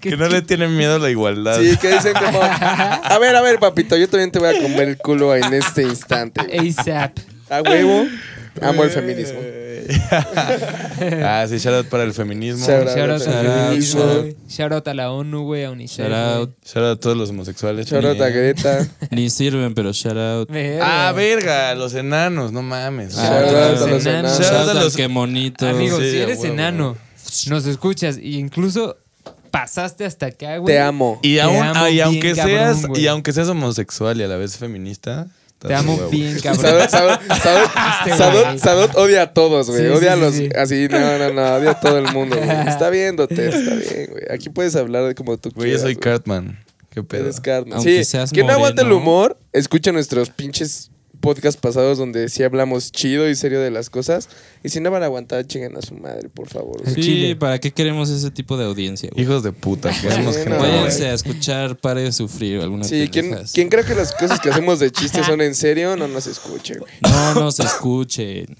Que 0.00 0.16
no 0.18 0.28
le 0.28 0.42
tienen 0.42 0.76
miedo 0.76 0.96
a 0.96 0.98
la 0.98 1.08
igualdad. 1.08 1.58
Sí, 1.58 1.76
que 1.78 1.94
dicen 1.94 2.12
como... 2.12 2.40
A 2.42 3.18
ver, 3.18 3.34
a 3.34 3.40
ver, 3.40 3.58
papito, 3.58 3.96
yo 3.96 4.06
también 4.08 4.30
te 4.30 4.38
voy 4.38 4.54
a 4.54 4.60
comer 4.60 4.88
el 4.88 4.98
culo 4.98 5.34
en 5.34 5.54
este 5.54 5.82
instante. 5.82 6.40
ASAP. 6.40 7.18
A 7.48 7.62
huevo, 7.62 8.06
amo 8.60 8.84
el 8.84 8.90
feminismo. 8.90 9.40
ah, 11.24 11.46
sí, 11.48 11.58
shout 11.58 11.74
out 11.74 11.86
para 11.88 12.04
el 12.04 12.12
feminismo. 12.12 12.66
Shout 12.66 12.86
Shout 12.88 13.10
out 13.10 13.20
Shout 13.22 13.34
al 13.36 13.44
feminismo, 13.44 14.00
shout 14.00 14.10
out. 14.10 14.20
güey. 14.22 14.36
Shout 14.48 14.72
out 14.72 14.88
a 14.88 14.94
la 14.94 15.10
ONU, 15.12 15.42
güey, 15.44 15.64
a 15.64 15.70
UNICEF. 15.70 16.06
Shout 16.08 16.12
out. 16.12 16.48
güey. 16.50 16.56
Shout 16.64 16.84
out 16.84 16.98
a 16.98 17.00
todos 17.00 17.16
los 17.16 17.30
homosexuales. 17.30 17.86
Shout 17.88 18.04
out 18.04 18.20
a 18.20 18.28
Greta. 18.30 18.86
Ni 19.10 19.30
sirven, 19.30 19.74
pero 19.74 19.92
shout 19.92 20.16
out. 20.16 20.50
Verga. 20.50 21.08
Ah, 21.08 21.12
verga, 21.12 21.74
los 21.74 21.94
enanos, 21.94 22.52
no 22.52 22.62
mames. 22.62 23.16
Ah, 23.18 23.22
Shout 23.42 23.54
out 23.54 23.56
a 23.56 23.70
los 23.70 23.82
enanos. 23.82 24.06
enanos. 24.06 24.32
Shout 24.32 24.42
Shout 24.44 24.52
out 24.54 24.60
out 24.62 24.68
a 24.68 24.78
al 24.78 24.84
los- 24.84 24.96
que 24.96 25.08
monito. 25.08 25.66
Amigo, 25.68 25.98
Sí, 25.98 26.10
si 26.10 26.18
eres 26.18 26.38
huevo. 26.38 26.52
enano, 26.54 26.96
nos 27.48 27.66
escuchas 27.66 28.18
y 28.18 28.38
incluso 28.38 28.96
pasaste 29.50 30.04
hasta 30.04 30.26
acá, 30.26 30.56
güey. 30.58 30.74
Te 30.74 30.80
amo. 30.80 31.18
Y, 31.22 31.34
Te 31.36 31.42
aún, 31.42 31.56
amo 31.62 31.72
ah, 31.76 31.90
y 31.90 31.94
bien, 31.94 32.06
aunque 32.06 32.34
cabrón, 32.34 32.56
seas 32.56 32.86
güey. 32.86 33.02
y 33.02 33.06
aunque 33.06 33.32
seas 33.32 33.48
homosexual 33.48 34.18
y 34.20 34.22
a 34.24 34.28
la 34.28 34.36
vez 34.36 34.56
feminista, 34.56 35.26
Te 35.68 35.74
amo 35.74 35.94
huevo. 35.94 36.10
bien, 36.10 36.38
cabrón. 36.40 36.62
Sadot, 36.88 36.90
Sadot, 36.90 37.20
Sadot, 37.38 37.70
Sadot- 38.18 38.44
güey. 38.44 38.58
Sadot 38.58 38.94
odia 38.96 39.22
a 39.22 39.32
todos, 39.34 39.68
güey. 39.70 39.82
Sí, 39.82 39.88
odia 39.88 40.00
sí, 40.00 40.06
a 40.08 40.16
los. 40.16 40.34
sí. 40.34 40.48
Así, 40.56 40.88
no, 40.90 41.18
no, 41.18 41.32
no. 41.32 41.54
Odia 41.56 41.70
a 41.72 41.80
todo 41.80 41.98
el 41.98 42.12
mundo, 42.12 42.36
güey. 42.36 42.50
Está 42.68 42.90
viéndote, 42.90 43.48
está 43.48 43.74
bien, 43.74 44.08
güey. 44.10 44.24
Aquí 44.30 44.48
puedes 44.50 44.76
hablar 44.76 45.04
de 45.06 45.14
como 45.14 45.36
tú 45.38 45.50
Güey, 45.54 45.72
yo 45.72 45.78
soy. 45.78 45.96
Cartman. 45.96 46.58
¿Qué 46.90 47.02
pedo? 47.02 47.22
Eres 47.24 47.40
Cartman. 47.40 47.78
Aunque 47.78 47.98
Sí, 47.98 48.04
seas 48.04 48.32
no 48.32 48.52
aguanta 48.52 48.82
el 48.82 48.92
humor, 48.92 49.38
escucha 49.52 49.92
nuestros 49.92 50.28
pinches 50.30 50.90
podcasts 51.22 51.58
pasados 51.58 51.96
donde 51.96 52.28
sí 52.28 52.42
hablamos 52.42 52.92
chido 52.92 53.26
y 53.30 53.34
serio 53.34 53.60
de 53.60 53.70
las 53.70 53.88
cosas. 53.88 54.28
Y 54.62 54.68
si 54.68 54.80
no 54.80 54.90
van 54.90 55.02
a 55.02 55.06
aguantar, 55.06 55.46
chinguen 55.46 55.74
a 55.78 55.80
su 55.80 55.94
madre, 55.94 56.28
por 56.28 56.48
favor. 56.50 56.82
Sí, 56.84 57.00
Chile. 57.00 57.36
¿para 57.36 57.58
qué 57.58 57.70
queremos 57.70 58.10
ese 58.10 58.30
tipo 58.30 58.58
de 58.58 58.66
audiencia? 58.66 59.08
güey? 59.10 59.24
Hijos 59.24 59.42
de 59.42 59.52
puta, 59.52 59.90
queremos 60.02 60.34
Sí, 60.34 60.42
gente. 60.42 60.56
no. 60.56 60.58
Váyanse 60.60 61.06
a 61.08 61.14
escuchar 61.14 61.76
Pare 61.78 62.02
de 62.02 62.12
Sufrir 62.12 62.60
alguna 62.60 62.84
Sí, 62.84 63.08
quien, 63.10 63.34
quien 63.54 63.70
cree 63.70 63.84
que 63.86 63.94
las 63.94 64.12
cosas 64.12 64.38
que 64.40 64.50
hacemos 64.50 64.78
de 64.80 64.90
chistes 64.90 65.24
son 65.24 65.40
en 65.40 65.54
serio, 65.54 65.96
no 65.96 66.06
nos 66.08 66.26
escuche, 66.26 66.74
güey. 66.78 66.92
No 67.00 67.34
nos 67.34 67.58
escuchen. 67.60 68.54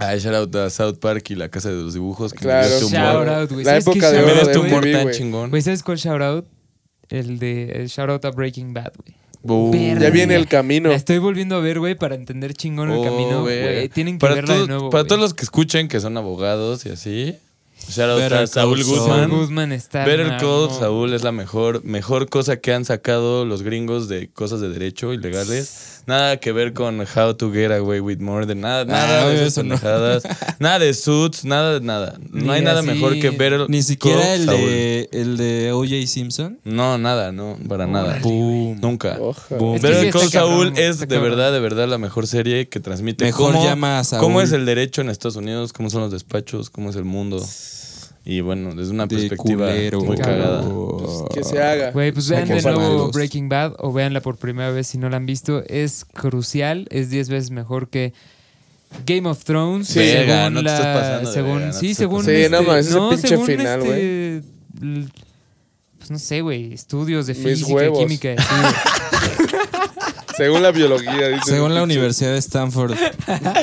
Ah, 0.00 0.14
shout 0.16 0.34
out 0.34 0.54
a 0.56 0.70
South 0.70 0.98
Park 1.00 1.30
y 1.30 1.34
la 1.34 1.48
casa 1.48 1.70
de 1.70 1.76
los 1.76 1.94
dibujos. 1.94 2.32
Que 2.32 2.40
Claro. 2.40 2.68
me 2.68 2.80
Shout 2.80 2.92
humor. 2.92 3.28
out, 3.28 3.50
güey. 3.52 3.64
La 3.64 3.70
¿Sabes 3.80 3.84
qué 3.86 3.90
época 3.92 4.12
de 4.12 4.18
oro 4.22 4.46
de 4.46 4.58
humor 4.58 4.84
MTV, 4.86 4.92
tan 4.92 5.10
chingón. 5.12 5.50
Güey, 5.50 5.62
¿sabes 5.62 5.82
cuál 5.82 5.96
shout 5.98 6.20
out? 6.22 6.46
El 7.08 7.38
de 7.38 7.70
el 7.72 7.88
shout 7.88 8.10
out 8.10 8.24
a 8.24 8.30
Breaking 8.30 8.74
Bad, 8.74 8.92
güey. 9.02 9.16
Uh. 9.42 9.72
Ya 9.98 10.10
viene 10.10 10.34
el 10.34 10.48
camino. 10.48 10.90
La 10.90 10.96
estoy 10.96 11.18
volviendo 11.18 11.56
a 11.56 11.60
ver, 11.60 11.78
güey, 11.78 11.94
para 11.94 12.14
entender 12.14 12.54
chingón 12.54 12.90
el 12.90 12.98
oh, 12.98 13.04
camino. 13.04 13.42
güey. 13.42 13.88
Tienen 13.88 14.18
que 14.18 14.20
para 14.20 14.34
verla 14.34 14.58
de 14.58 14.66
nuevo. 14.66 14.90
Para 14.90 15.04
todos 15.04 15.20
los 15.20 15.34
que 15.34 15.44
escuchen 15.44 15.88
que 15.88 16.00
son 16.00 16.16
abogados 16.16 16.84
y 16.86 16.90
así. 16.90 17.36
Shout 17.88 18.10
out 18.10 18.18
Better 18.18 18.38
a 18.38 18.46
Saúl. 18.46 18.82
Guzmán. 18.82 19.30
Guzmán 19.30 19.72
está. 19.72 20.04
Better 20.04 20.36
Call 20.38 20.68
mamón. 20.68 20.78
Saúl 20.78 21.14
es 21.14 21.22
la 21.22 21.32
mejor, 21.32 21.84
mejor 21.84 22.28
cosa 22.28 22.58
que 22.58 22.72
han 22.72 22.84
sacado 22.84 23.44
los 23.44 23.62
gringos 23.62 24.08
de 24.08 24.28
cosas 24.28 24.60
de 24.60 24.68
derecho 24.68 25.12
ilegales. 25.12 25.97
Nada 26.08 26.38
que 26.38 26.52
ver 26.52 26.72
con 26.72 26.98
How 27.00 27.34
to 27.34 27.52
Get 27.52 27.70
Away 27.70 28.00
with 28.00 28.16
Murder, 28.18 28.56
nada, 28.56 28.86
nada 28.86 29.24
Ah, 29.24 29.28
de 29.28 29.46
esas 29.46 29.62
no. 29.62 29.76
nada 30.58 30.78
de 30.78 30.94
suits, 30.94 31.44
nada 31.44 31.74
de 31.74 31.80
nada. 31.84 32.14
No 32.30 32.44
Ni 32.46 32.50
hay 32.50 32.62
nada 32.62 32.80
así- 32.80 32.88
mejor 32.88 33.12
que 33.20 33.28
Better 33.28 33.68
Ni 33.68 33.82
siquiera 33.82 34.32
el 34.34 34.46
de, 34.46 35.10
el 35.12 35.36
de 35.36 35.70
O.J. 35.72 36.06
Simpson. 36.06 36.58
No, 36.64 36.96
nada, 36.96 37.30
no, 37.30 37.58
para 37.68 37.86
nada. 37.86 38.20
Boom. 38.22 38.80
Nunca. 38.80 39.18
Boom. 39.18 39.78
Call 39.80 40.10
cabrón, 40.10 40.30
Saul 40.30 40.72
es 40.78 41.00
de 41.06 41.18
verdad, 41.18 41.52
de 41.52 41.60
verdad 41.60 41.86
la 41.86 41.98
mejor 41.98 42.26
serie 42.26 42.70
que 42.70 42.80
transmite 42.80 43.26
Mejor 43.26 43.52
cómo, 43.52 43.64
llama 43.66 43.98
a 43.98 44.04
Saúl. 44.04 44.22
cómo 44.24 44.40
es 44.40 44.52
el 44.52 44.64
derecho 44.64 45.02
en 45.02 45.10
Estados 45.10 45.36
Unidos, 45.36 45.74
cómo 45.74 45.90
son 45.90 46.00
los 46.00 46.10
despachos, 46.10 46.70
cómo 46.70 46.88
es 46.88 46.96
el 46.96 47.04
mundo. 47.04 47.46
Y 48.30 48.42
bueno, 48.42 48.74
desde 48.74 48.90
una 48.92 49.06
De 49.06 49.16
perspectiva 49.16 49.68
culero. 49.68 50.00
muy 50.02 50.18
cagada. 50.18 50.62
Pues, 50.62 51.10
que 51.34 51.44
se 51.44 51.62
haga. 51.62 51.92
Güey, 51.92 52.12
pues 52.12 52.28
vean 52.28 52.46
de 52.46 52.60
nuevo. 52.60 53.10
Breaking 53.10 53.48
Bad 53.48 53.76
o 53.78 53.90
véanla 53.90 54.20
por 54.20 54.36
primera 54.36 54.70
vez 54.70 54.86
si 54.88 54.98
no 54.98 55.08
la 55.08 55.16
han 55.16 55.24
visto. 55.24 55.64
Es 55.66 56.04
crucial, 56.04 56.86
es 56.90 57.08
10 57.08 57.30
veces 57.30 57.50
mejor 57.50 57.88
que 57.88 58.12
Game 59.06 59.26
of 59.28 59.42
Thrones. 59.44 59.88
Sí. 59.88 59.94
Según 60.00 60.52
no 60.54 60.60
te 60.60 60.64
la- 60.64 60.76
estás 60.76 60.98
pasando 61.00 61.32
según, 61.32 61.52
verga, 61.54 61.66
no 61.68 61.72
te 61.72 61.78
sí, 61.86 61.94
según 61.94 62.16
pasando. 62.18 62.36
Sí, 62.38 62.44
este- 62.44 62.56
no 62.56 62.62
mames, 62.64 62.86
ese 62.86 62.98
pinche 62.98 63.28
según 63.28 63.46
final, 63.46 63.80
este, 63.80 64.36
l- 64.82 65.08
Pues 65.98 66.10
no 66.10 66.18
sé, 66.18 66.40
güey, 66.42 66.72
estudios 66.74 67.26
de 67.26 67.34
Mis 67.34 67.42
física, 67.42 67.72
huevos. 67.72 67.98
química. 67.98 68.34
Según 70.38 70.62
la 70.62 70.70
biología, 70.70 71.28
dice. 71.28 71.50
Según 71.50 71.74
la 71.74 71.82
Universidad 71.82 72.30
de 72.32 72.38
Stanford. 72.38 72.94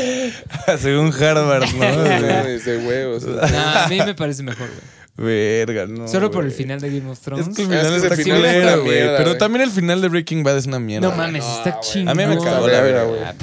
Según 0.80 1.14
Harvard, 1.14 1.74
¿no? 1.74 1.86
No, 1.86 2.44
de 2.44 2.86
huevos. 2.86 3.24
No, 3.24 3.42
a 3.42 3.88
mí 3.88 3.98
me 3.98 4.14
parece 4.14 4.44
mejor, 4.44 4.68
güey. 4.68 5.05
Verga, 5.18 5.88
no. 5.88 6.10
Solo 6.10 6.30
por 6.30 6.44
el 6.44 6.52
final 6.52 6.82
de 6.82 6.90
Game 7.00 7.10
of 7.10 7.18
Thrones. 7.19 7.48
Es 7.48 7.56
que 7.56 7.61
el 7.64 7.72
Es 7.72 7.77
final 7.80 7.92
que 7.92 7.98
es, 8.08 8.11
el 8.11 8.18
final 8.26 8.42
final, 8.42 8.68
es 8.68 8.80
güey. 8.84 8.95
mierda, 8.98 9.18
Pero 9.18 9.38
también 9.38 9.61
el 9.64 9.72
final 9.72 10.02
de 10.02 10.10
Breaking 10.10 10.44
Bad 10.44 10.58
es 10.58 10.66
una 10.66 10.80
mierda. 10.80 11.08
No 11.10 11.16
mames, 11.16 11.45
está 11.45 11.80
chingón. 11.80 12.10
A 12.10 12.16
mí 12.16 12.26
me 12.35 12.38
cagó 12.44 12.68
la 12.68 12.82
verga, 12.82 13.03
güey. 13.06 13.22
Ah. 13.24 13.34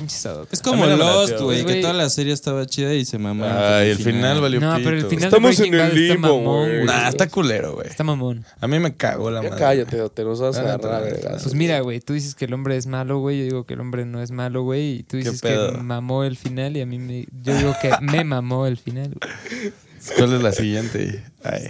Es 0.50 0.60
como 0.60 0.84
Lost, 0.86 1.40
güey, 1.40 1.64
que 1.64 1.76
toda 1.76 1.94
la 1.94 2.10
serie 2.10 2.34
estaba 2.34 2.66
chida 2.66 2.92
y 2.92 3.04
se 3.06 3.16
con 3.18 3.42
Ay, 3.42 3.88
el 3.90 3.98
final 3.98 4.40
valió 4.42 4.60
No, 4.60 4.76
pito. 4.76 4.84
pero 4.84 4.96
el 4.98 5.06
final 5.06 5.24
Estamos 5.24 5.56
de 5.56 5.70
Breaking 5.70 5.74
en 5.74 5.80
el 5.80 5.88
Bad 5.88 5.98
está 5.98 6.12
limbo, 6.14 6.28
mamón, 6.42 6.68
güey. 6.68 6.84
Nah, 6.84 7.08
está 7.08 7.28
culero, 7.28 7.72
güey. 7.74 7.88
Está 7.88 8.04
mamón. 8.04 8.44
A 8.60 8.68
mí 8.68 8.78
me 8.78 8.94
cagó 8.94 9.30
la 9.30 9.42
Ya 9.42 9.48
madre. 9.48 9.62
cállate, 9.64 10.08
te 10.10 10.24
nos 10.24 10.40
vas 10.40 10.58
a 10.58 10.60
Ah, 10.60 10.74
agarrar. 10.74 11.04
Pues 11.42 11.54
mira, 11.54 11.80
güey, 11.80 12.00
tú 12.00 12.12
dices 12.12 12.34
que 12.34 12.44
el 12.44 12.52
hombre 12.52 12.76
es 12.76 12.86
malo, 12.86 13.18
güey. 13.20 13.38
Yo 13.38 13.44
digo 13.44 13.64
que 13.64 13.74
el 13.74 13.80
hombre 13.80 14.04
no 14.04 14.20
es 14.22 14.30
malo, 14.30 14.62
güey. 14.62 14.96
Y 14.98 15.02
tú 15.04 15.16
dices 15.16 15.40
que 15.40 15.56
mamó 15.80 16.24
el 16.24 16.36
final 16.36 16.76
y 16.76 16.82
a 16.82 16.86
mí 16.86 16.98
me... 16.98 17.26
Yo 17.42 17.56
digo 17.56 17.74
que 17.80 17.90
me 18.02 18.24
mamó 18.24 18.66
el 18.66 18.76
final, 18.76 19.10
güey. 19.18 19.72
¿Cuál 20.16 20.34
es 20.34 20.42
la 20.42 20.52
siguiente? 20.52 21.22
Ay, 21.44 21.68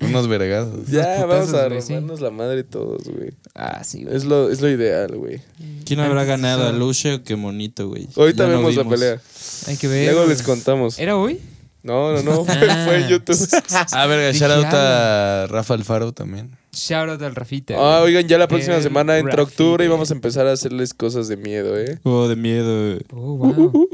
unos 0.00 0.28
vergazos. 0.28 0.86
Ya, 0.88 1.24
vamos 1.26 1.52
a 1.54 1.68
güey, 1.68 1.82
sí. 1.82 1.94
la 2.20 2.30
madre 2.30 2.64
todos, 2.64 3.02
güey. 3.04 3.32
Ah, 3.54 3.82
sí, 3.84 4.04
güey. 4.04 4.16
Es 4.16 4.24
lo, 4.24 4.50
es 4.50 4.60
lo 4.60 4.68
ideal, 4.70 5.16
güey. 5.16 5.40
¿Quién 5.84 6.00
habrá 6.00 6.24
ganado? 6.24 6.62
eso- 6.64 6.74
¿A 6.74 6.78
Luche 6.78 7.14
o 7.14 7.22
qué 7.24 7.36
monito, 7.36 7.88
güey? 7.88 8.08
Ahorita 8.16 8.46
vemos 8.46 8.74
la 8.74 8.82
vimos. 8.82 8.98
pelea. 8.98 9.20
Hay 9.68 9.76
que 9.76 9.88
ver. 9.88 10.12
Luego 10.12 10.26
les 10.28 10.42
contamos. 10.42 10.98
¿Era 10.98 11.16
hoy? 11.16 11.40
No, 11.82 12.12
no, 12.12 12.22
no. 12.22 12.44
Fue, 12.44 12.68
Ah. 12.70 12.84
fue 12.86 12.96
en 13.02 13.08
YouTube. 13.08 13.48
Ah, 13.92 14.06
verga, 14.06 14.32
shout 14.36 14.50
out 14.50 14.72
a 14.74 15.46
Rafa 15.48 15.74
Alfaro 15.74 16.12
también. 16.12 16.50
Shout 16.76 17.08
out 17.08 17.22
al 17.22 17.34
Rafita. 17.34 17.74
Ah, 17.78 18.02
oigan, 18.02 18.28
ya 18.28 18.36
la 18.38 18.46
próxima 18.48 18.76
El 18.76 18.82
semana 18.82 19.16
entra 19.16 19.36
Rafita. 19.36 19.62
octubre 19.62 19.84
y 19.84 19.88
vamos 19.88 20.10
a 20.10 20.14
empezar 20.14 20.46
a 20.46 20.52
hacerles 20.52 20.92
cosas 20.92 21.26
de 21.26 21.36
miedo, 21.38 21.78
¿eh? 21.78 21.98
Oh, 22.02 22.28
de 22.28 22.36
miedo. 22.36 22.98
Oh, 23.12 23.36
wow. 23.36 23.88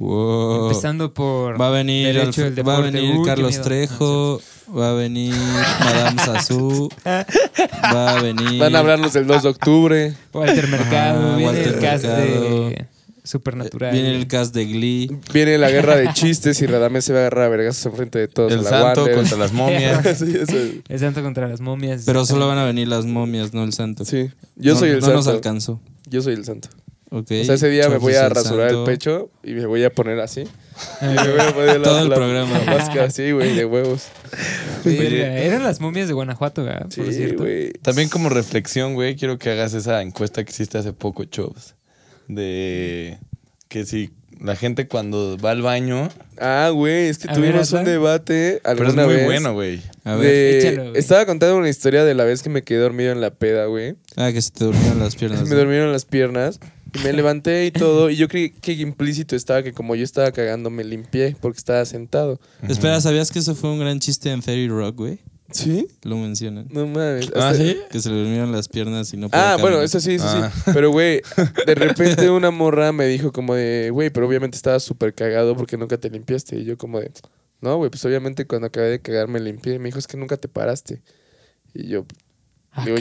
Wow. 0.00 0.62
Empezando 0.68 1.14
por. 1.14 1.60
Va 1.60 1.68
a 1.68 1.70
venir, 1.70 2.14
del 2.14 2.66
va 2.68 2.76
a 2.78 2.80
venir 2.80 3.14
Carlos. 3.24 3.60
Trejo, 3.60 4.40
va 4.76 4.90
a 4.90 4.94
venir 4.94 5.34
Madame 5.80 6.20
Sassou, 6.20 6.88
va 7.04 8.10
a 8.18 8.22
venir... 8.22 8.58
Van 8.58 8.74
a 8.74 8.80
hablarnos 8.80 9.12
del 9.12 9.26
2 9.26 9.42
de 9.42 9.48
octubre. 9.48 10.14
Walter 10.32 10.68
Mercado. 10.68 11.36
Viene 11.36 11.46
Walter 11.52 11.74
el 11.74 11.80
cast 11.80 12.04
Mercado. 12.04 12.70
de 12.70 12.86
Supernatural. 13.24 13.92
Viene 13.92 14.14
el 14.14 14.26
cast 14.26 14.54
de 14.54 14.66
Glee. 14.66 15.10
Viene 15.32 15.56
la 15.56 15.70
guerra 15.70 15.96
de 15.96 16.12
chistes 16.12 16.60
y 16.60 16.66
Radamés 16.66 17.06
se 17.06 17.12
va 17.14 17.20
a 17.20 17.22
agarrar 17.22 17.46
a 17.46 17.48
vergazos 17.48 17.86
enfrente 17.86 18.18
de 18.18 18.28
todos. 18.28 18.52
El 18.52 18.62
la 18.62 18.68
santo 18.70 19.00
Wander. 19.00 19.16
contra 19.16 19.38
las 19.38 19.52
momias. 19.52 20.18
sí, 20.18 20.36
eso- 20.40 20.82
El 20.88 20.98
santo 21.00 21.22
contra 21.22 21.48
las 21.48 21.60
momias. 21.60 22.02
Pero 22.04 22.26
solo 22.26 22.46
van 22.48 22.58
a 22.58 22.64
venir 22.66 22.86
las 22.86 23.06
momias, 23.06 23.54
no 23.54 23.64
el 23.64 23.72
santo. 23.72 24.04
sí. 24.04 24.30
Yo 24.56 24.74
No- 24.74 24.78
soy 24.78 24.90
el 24.90 25.00
No 25.00 25.06
nos 25.08 25.24
santo. 25.24 25.30
alcanzó. 25.38 25.80
Yo 26.10 26.20
soy 26.20 26.34
el 26.34 26.44
santo. 26.44 26.68
O 27.10 27.22
sea, 27.26 27.54
ese 27.54 27.68
día 27.68 27.88
me 27.88 27.98
voy 27.98 28.14
a 28.14 28.26
el 28.26 28.30
rasurar 28.32 28.70
santo. 28.70 28.80
el 28.80 28.86
pecho 28.92 29.30
y 29.44 29.52
me 29.52 29.66
voy 29.66 29.84
a 29.84 29.90
poner 29.90 30.18
así. 30.20 30.42
Y 31.00 31.04
me 31.04 31.14
voy 31.30 31.40
a 31.40 31.54
poner 31.54 31.76
la- 31.78 31.82
Todo 31.84 32.00
el 32.00 32.08
la- 32.10 32.16
programa. 32.16 32.58
la 32.58 32.64
máscara 32.76 33.04
así, 33.04 33.30
güey, 33.30 33.54
de 33.54 33.64
huevos. 33.64 34.08
Eran 34.84 35.62
las 35.62 35.80
momias 35.80 36.08
de 36.08 36.14
Guanajuato, 36.14 36.64
¿verdad? 36.64 36.88
Por 36.94 37.06
Sí, 37.06 37.14
cierto. 37.14 37.44
güey. 37.44 37.72
También 37.82 38.08
como 38.08 38.28
reflexión, 38.28 38.94
güey, 38.94 39.16
quiero 39.16 39.38
que 39.38 39.50
hagas 39.50 39.74
esa 39.74 40.02
encuesta 40.02 40.44
que 40.44 40.50
hiciste 40.52 40.78
hace 40.78 40.92
poco, 40.92 41.24
Chovs. 41.24 41.74
De 42.28 43.18
que 43.68 43.84
si 43.84 44.10
la 44.40 44.56
gente 44.56 44.88
cuando 44.88 45.36
va 45.38 45.50
al 45.52 45.62
baño... 45.62 46.08
Ah, 46.38 46.70
güey, 46.72 47.06
es 47.08 47.18
que 47.18 47.28
A 47.28 47.32
ver, 47.34 47.50
tuvimos 47.50 47.72
un 47.72 47.84
debate 47.84 48.60
Pero 48.64 48.88
es 48.88 48.94
muy 48.94 49.06
vez. 49.06 49.24
bueno, 49.24 49.54
güey. 49.54 49.80
A 50.04 50.16
ver. 50.16 50.26
de- 50.26 50.58
Échalo, 50.58 50.82
güey. 50.90 50.98
estaba 51.00 51.26
contando 51.26 51.56
una 51.56 51.68
historia 51.68 52.04
de 52.04 52.14
la 52.14 52.24
vez 52.24 52.42
que 52.42 52.50
me 52.50 52.62
quedé 52.62 52.78
dormido 52.78 53.12
en 53.12 53.20
la 53.20 53.30
peda, 53.30 53.66
güey. 53.66 53.94
Ah, 54.16 54.30
que 54.32 54.42
se 54.42 54.50
te 54.50 54.64
durmieron 54.64 54.98
las 54.98 55.16
piernas. 55.16 55.42
Me 55.44 55.50
¿no? 55.50 55.56
durmieron 55.56 55.92
las 55.92 56.04
piernas 56.04 56.60
y 56.94 56.98
me 57.00 57.12
levanté 57.12 57.66
y 57.66 57.70
todo. 57.70 58.10
Y 58.10 58.16
yo 58.16 58.28
creí 58.28 58.50
que 58.50 58.72
implícito 58.72 59.34
estaba 59.36 59.62
que 59.62 59.72
como 59.72 59.94
yo 59.94 60.04
estaba 60.04 60.30
cagando, 60.32 60.70
me 60.70 60.84
limpié 60.84 61.36
porque 61.40 61.58
estaba 61.58 61.84
sentado. 61.84 62.40
Espera, 62.68 63.00
¿sabías 63.00 63.30
que 63.30 63.38
eso 63.38 63.54
fue 63.54 63.70
un 63.70 63.78
gran 63.80 63.98
chiste 64.00 64.30
en 64.30 64.42
Ferry 64.42 64.68
Rock, 64.68 64.96
güey? 64.96 65.18
¿Sí? 65.52 65.86
Lo 66.02 66.16
mencionan. 66.16 66.66
No 66.70 66.86
mames. 66.86 67.30
Ah, 67.36 67.50
Hasta- 67.50 67.54
¿sí? 67.62 67.78
Que 67.90 68.00
se 68.00 68.08
le 68.10 68.16
durmieron 68.16 68.50
las 68.50 68.68
piernas 68.68 69.12
y 69.12 69.16
no 69.18 69.28
podía 69.28 69.52
Ah, 69.52 69.56
bueno, 69.56 69.82
eso 69.82 70.00
sí, 70.00 70.14
eso 70.14 70.24
Ah. 70.26 70.50
sí. 70.54 70.62
Pero, 70.72 70.90
güey, 70.90 71.20
de 71.66 71.74
repente 72.26 72.30
una 72.30 72.50
morra 72.50 72.92
me 72.92 73.06
dijo 73.06 73.30
como 73.30 73.54
de, 73.54 73.90
güey, 73.90 74.10
pero 74.10 74.26
obviamente 74.26 74.56
estabas 74.56 74.82
súper 74.82 75.14
cagado 75.14 75.54
porque 75.56 75.76
nunca 75.76 75.98
te 75.98 76.08
limpiaste. 76.10 76.56
Y 76.56 76.64
yo 76.64 76.78
como 76.78 76.98
de, 77.00 77.10
no, 77.60 77.76
güey, 77.76 77.90
pues 77.90 78.04
obviamente 78.04 78.46
cuando 78.46 78.68
acabé 78.68 78.88
de 78.88 79.00
cagar 79.00 79.28
me 79.28 79.38
limpié. 79.38 79.74
Y 79.74 79.78
me 79.78 79.86
dijo, 79.86 79.98
es 79.98 80.06
que 80.06 80.16
nunca 80.16 80.36
te 80.38 80.48
paraste. 80.48 81.02
Y 81.74 81.88
yo 81.88 82.06
Ah, 82.76 82.84
digo- 82.84 82.96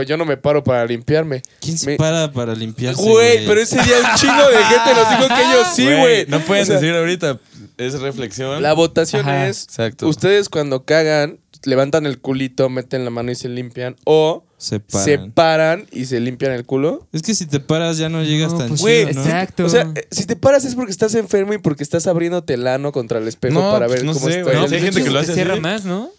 le 0.00 0.06
yo 0.06 0.16
no 0.16 0.24
me 0.24 0.38
paro 0.38 0.64
para 0.64 0.86
limpiarme. 0.86 1.42
¿Quién 1.60 1.76
se 1.76 1.86
Me- 1.90 1.96
para 1.98 2.32
para 2.32 2.54
limpiarse? 2.54 3.02
Güey, 3.02 3.46
pero 3.46 3.60
ese 3.60 3.76
día 3.82 3.96
un 3.98 4.16
chingo 4.18 4.48
de 4.48 4.64
gente 4.64 4.94
nos 4.94 5.10
dijo 5.10 5.28
que 5.34 5.42
ellos 5.42 5.66
sí, 5.74 5.84
güey. 5.84 6.24
No 6.26 6.40
pueden 6.40 6.62
O 6.62 6.66
sea, 6.66 6.76
decir 6.76 6.94
ahorita. 6.94 7.38
Es 7.76 8.00
reflexión. 8.00 8.62
La 8.62 8.72
votación 8.72 9.22
Ajá. 9.22 9.48
es, 9.48 9.64
Exacto. 9.64 10.08
ustedes 10.08 10.48
cuando 10.48 10.84
cagan, 10.86 11.38
levantan 11.64 12.06
el 12.06 12.18
culito, 12.20 12.68
meten 12.68 13.04
la 13.04 13.10
mano 13.10 13.30
y 13.30 13.34
se 13.34 13.48
limpian. 13.48 13.96
O 14.04 14.44
Se 14.58 14.80
paran. 14.80 15.04
se 15.04 15.18
paran 15.32 15.86
y 15.92 16.06
se 16.06 16.20
limpian 16.20 16.52
el 16.52 16.64
culo. 16.64 17.06
Es 17.12 17.22
que 17.22 17.34
si 17.34 17.46
te 17.46 17.60
paras 17.60 17.98
ya 17.98 18.08
no 18.08 18.22
llegas 18.22 18.52
No, 18.52 18.58
tan 18.58 18.68
pues, 18.68 18.80
chido, 18.80 19.02
güey, 19.02 19.14
¿no? 19.14 19.22
Exacto. 19.22 19.64
O 19.66 19.68
sea, 19.68 19.92
si 20.10 20.24
te 20.26 20.36
paras 20.36 20.64
es 20.64 20.74
porque 20.74 20.90
estás 20.92 21.14
enfermo 21.14 21.52
y 21.54 21.58
porque 21.58 21.82
estás 21.82 22.06
abriéndote 22.06 22.54
el 22.54 22.66
ano 22.66 22.92
contra 22.92 23.18
el 23.18 23.28
espejo 23.28 23.54
No, 23.54 23.72
para 23.72 23.86
pues 23.86 23.98
ver 24.00 24.06
no 24.06 24.14
cómo 24.14 24.26
sé, 24.26 24.40
está. 24.40 24.52
güey. 24.52 24.62
el- 24.64 24.68
Sí, 24.68 24.74
hay 24.76 24.80
gente 24.82 25.02
que 25.04 25.10
lo 25.10 25.18
se 25.20 25.24
hace 25.24 25.34
cierra 25.34 25.52
así. 25.54 25.60
más, 25.62 25.84
¿no? 25.84 26.10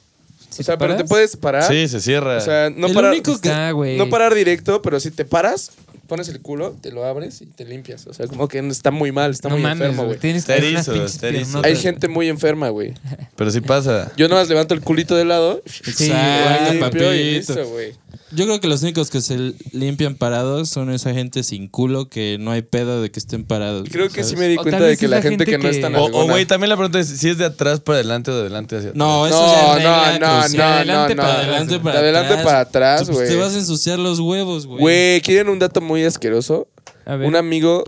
o 0.59 0.63
sea, 0.63 0.77
pero 0.77 0.97
te 0.97 1.05
puedes 1.05 1.37
parar. 1.37 1.63
Sí, 1.63 1.87
se 1.87 2.01
cierra. 2.01 2.37
O 2.37 2.41
sea, 2.41 2.69
no 2.69 2.87
El 2.87 2.93
parar, 2.93 3.11
único 3.11 3.31
que- 3.39 3.47
Está, 3.49 3.71
güey. 3.71 3.97
no 3.97 4.09
parar 4.09 4.35
directo, 4.35 4.81
pero 4.81 4.99
si 4.99 5.09
te 5.09 5.23
paras, 5.25 5.71
pones 6.11 6.27
el 6.27 6.41
culo, 6.41 6.71
te 6.81 6.91
lo 6.91 7.05
abres 7.05 7.41
y 7.41 7.45
te 7.45 7.63
limpias. 7.63 8.05
O 8.05 8.13
sea, 8.13 8.27
como 8.27 8.49
que 8.49 8.59
está 8.59 8.91
muy 8.91 9.13
mal, 9.13 9.31
está 9.31 9.47
no 9.47 9.55
muy 9.55 9.63
mames, 9.63 9.79
enfermo, 9.87 10.07
güey. 10.07 10.19
Tienes 10.19 10.43
que 10.43 10.57
unas 10.69 10.89
pinches 10.89 11.17
piernotas. 11.19 11.63
Hay 11.63 11.77
gente 11.77 12.09
muy 12.09 12.27
enferma, 12.27 12.67
güey. 12.67 12.95
Pero 13.37 13.49
sí 13.49 13.61
pasa. 13.61 14.11
Yo 14.17 14.27
nomás 14.27 14.49
levanto 14.49 14.73
el 14.73 14.81
culito 14.81 15.15
de 15.15 15.23
lado. 15.23 15.63
Sí, 15.65 16.09
Exacto, 16.09 16.73
limpio 16.73 16.75
y 16.75 16.79
papito. 16.81 17.11
listo, 17.13 17.69
güey. 17.69 17.93
Yo 18.33 18.45
creo 18.45 18.59
que 18.61 18.67
los 18.67 18.81
únicos 18.83 19.09
que 19.09 19.21
se 19.21 19.53
limpian 19.73 20.15
parados 20.15 20.69
son 20.69 20.91
esa 20.91 21.13
gente 21.13 21.43
sin 21.43 21.67
culo 21.67 22.07
que 22.09 22.37
no 22.39 22.51
hay 22.51 22.61
pedo 22.61 23.01
de 23.01 23.11
que 23.11 23.19
estén 23.19 23.43
parados. 23.43 23.87
Creo 23.91 24.07
que 24.07 24.23
¿sabes? 24.23 24.29
sí 24.29 24.35
me 24.37 24.47
di 24.47 24.55
cuenta 24.55 24.79
de 24.79 24.95
que 24.97 25.07
la 25.07 25.21
gente 25.21 25.45
que 25.45 25.57
no 25.57 25.67
es 25.67 25.75
que- 25.77 25.81
tan 25.81 25.95
O, 25.95 26.09
güey, 26.27 26.45
también 26.45 26.69
la 26.69 26.77
pregunta 26.77 26.99
es 26.99 27.07
si 27.07 27.29
es 27.29 27.37
de 27.37 27.45
atrás 27.45 27.79
para 27.81 27.97
adelante 27.97 28.31
o 28.31 28.35
de 28.35 28.41
adelante 28.41 28.77
hacia 28.77 28.89
atrás. 28.91 28.97
No, 28.97 29.27
eso 29.27 29.35
No, 29.35 29.77
es 29.77 29.83
no, 29.83 29.89
no, 29.89 30.19
no, 30.19 30.63
adelante 30.63 31.15
no, 31.15 31.21
para 31.21 31.33
no. 31.33 31.39
adelante 31.39 31.73
De 31.73 31.79
para 31.81 31.99
adelante 31.99 32.29
atrás. 32.33 32.45
para 32.45 32.59
atrás, 32.61 33.03
Pues 33.05 33.17
güey. 33.17 33.29
te 33.29 33.35
vas 33.35 33.53
a 33.53 33.57
ensuciar 33.59 33.99
los 33.99 34.19
huevos, 34.19 34.65
güey. 34.65 34.79
Güey, 34.79 35.21
¿quieren 35.21 35.49
un 35.49 35.59
dato 35.59 35.81
muy 35.81 36.03
asqueroso? 36.05 36.67
A 37.05 37.15
ver. 37.15 37.27
Un 37.27 37.35
amigo 37.35 37.83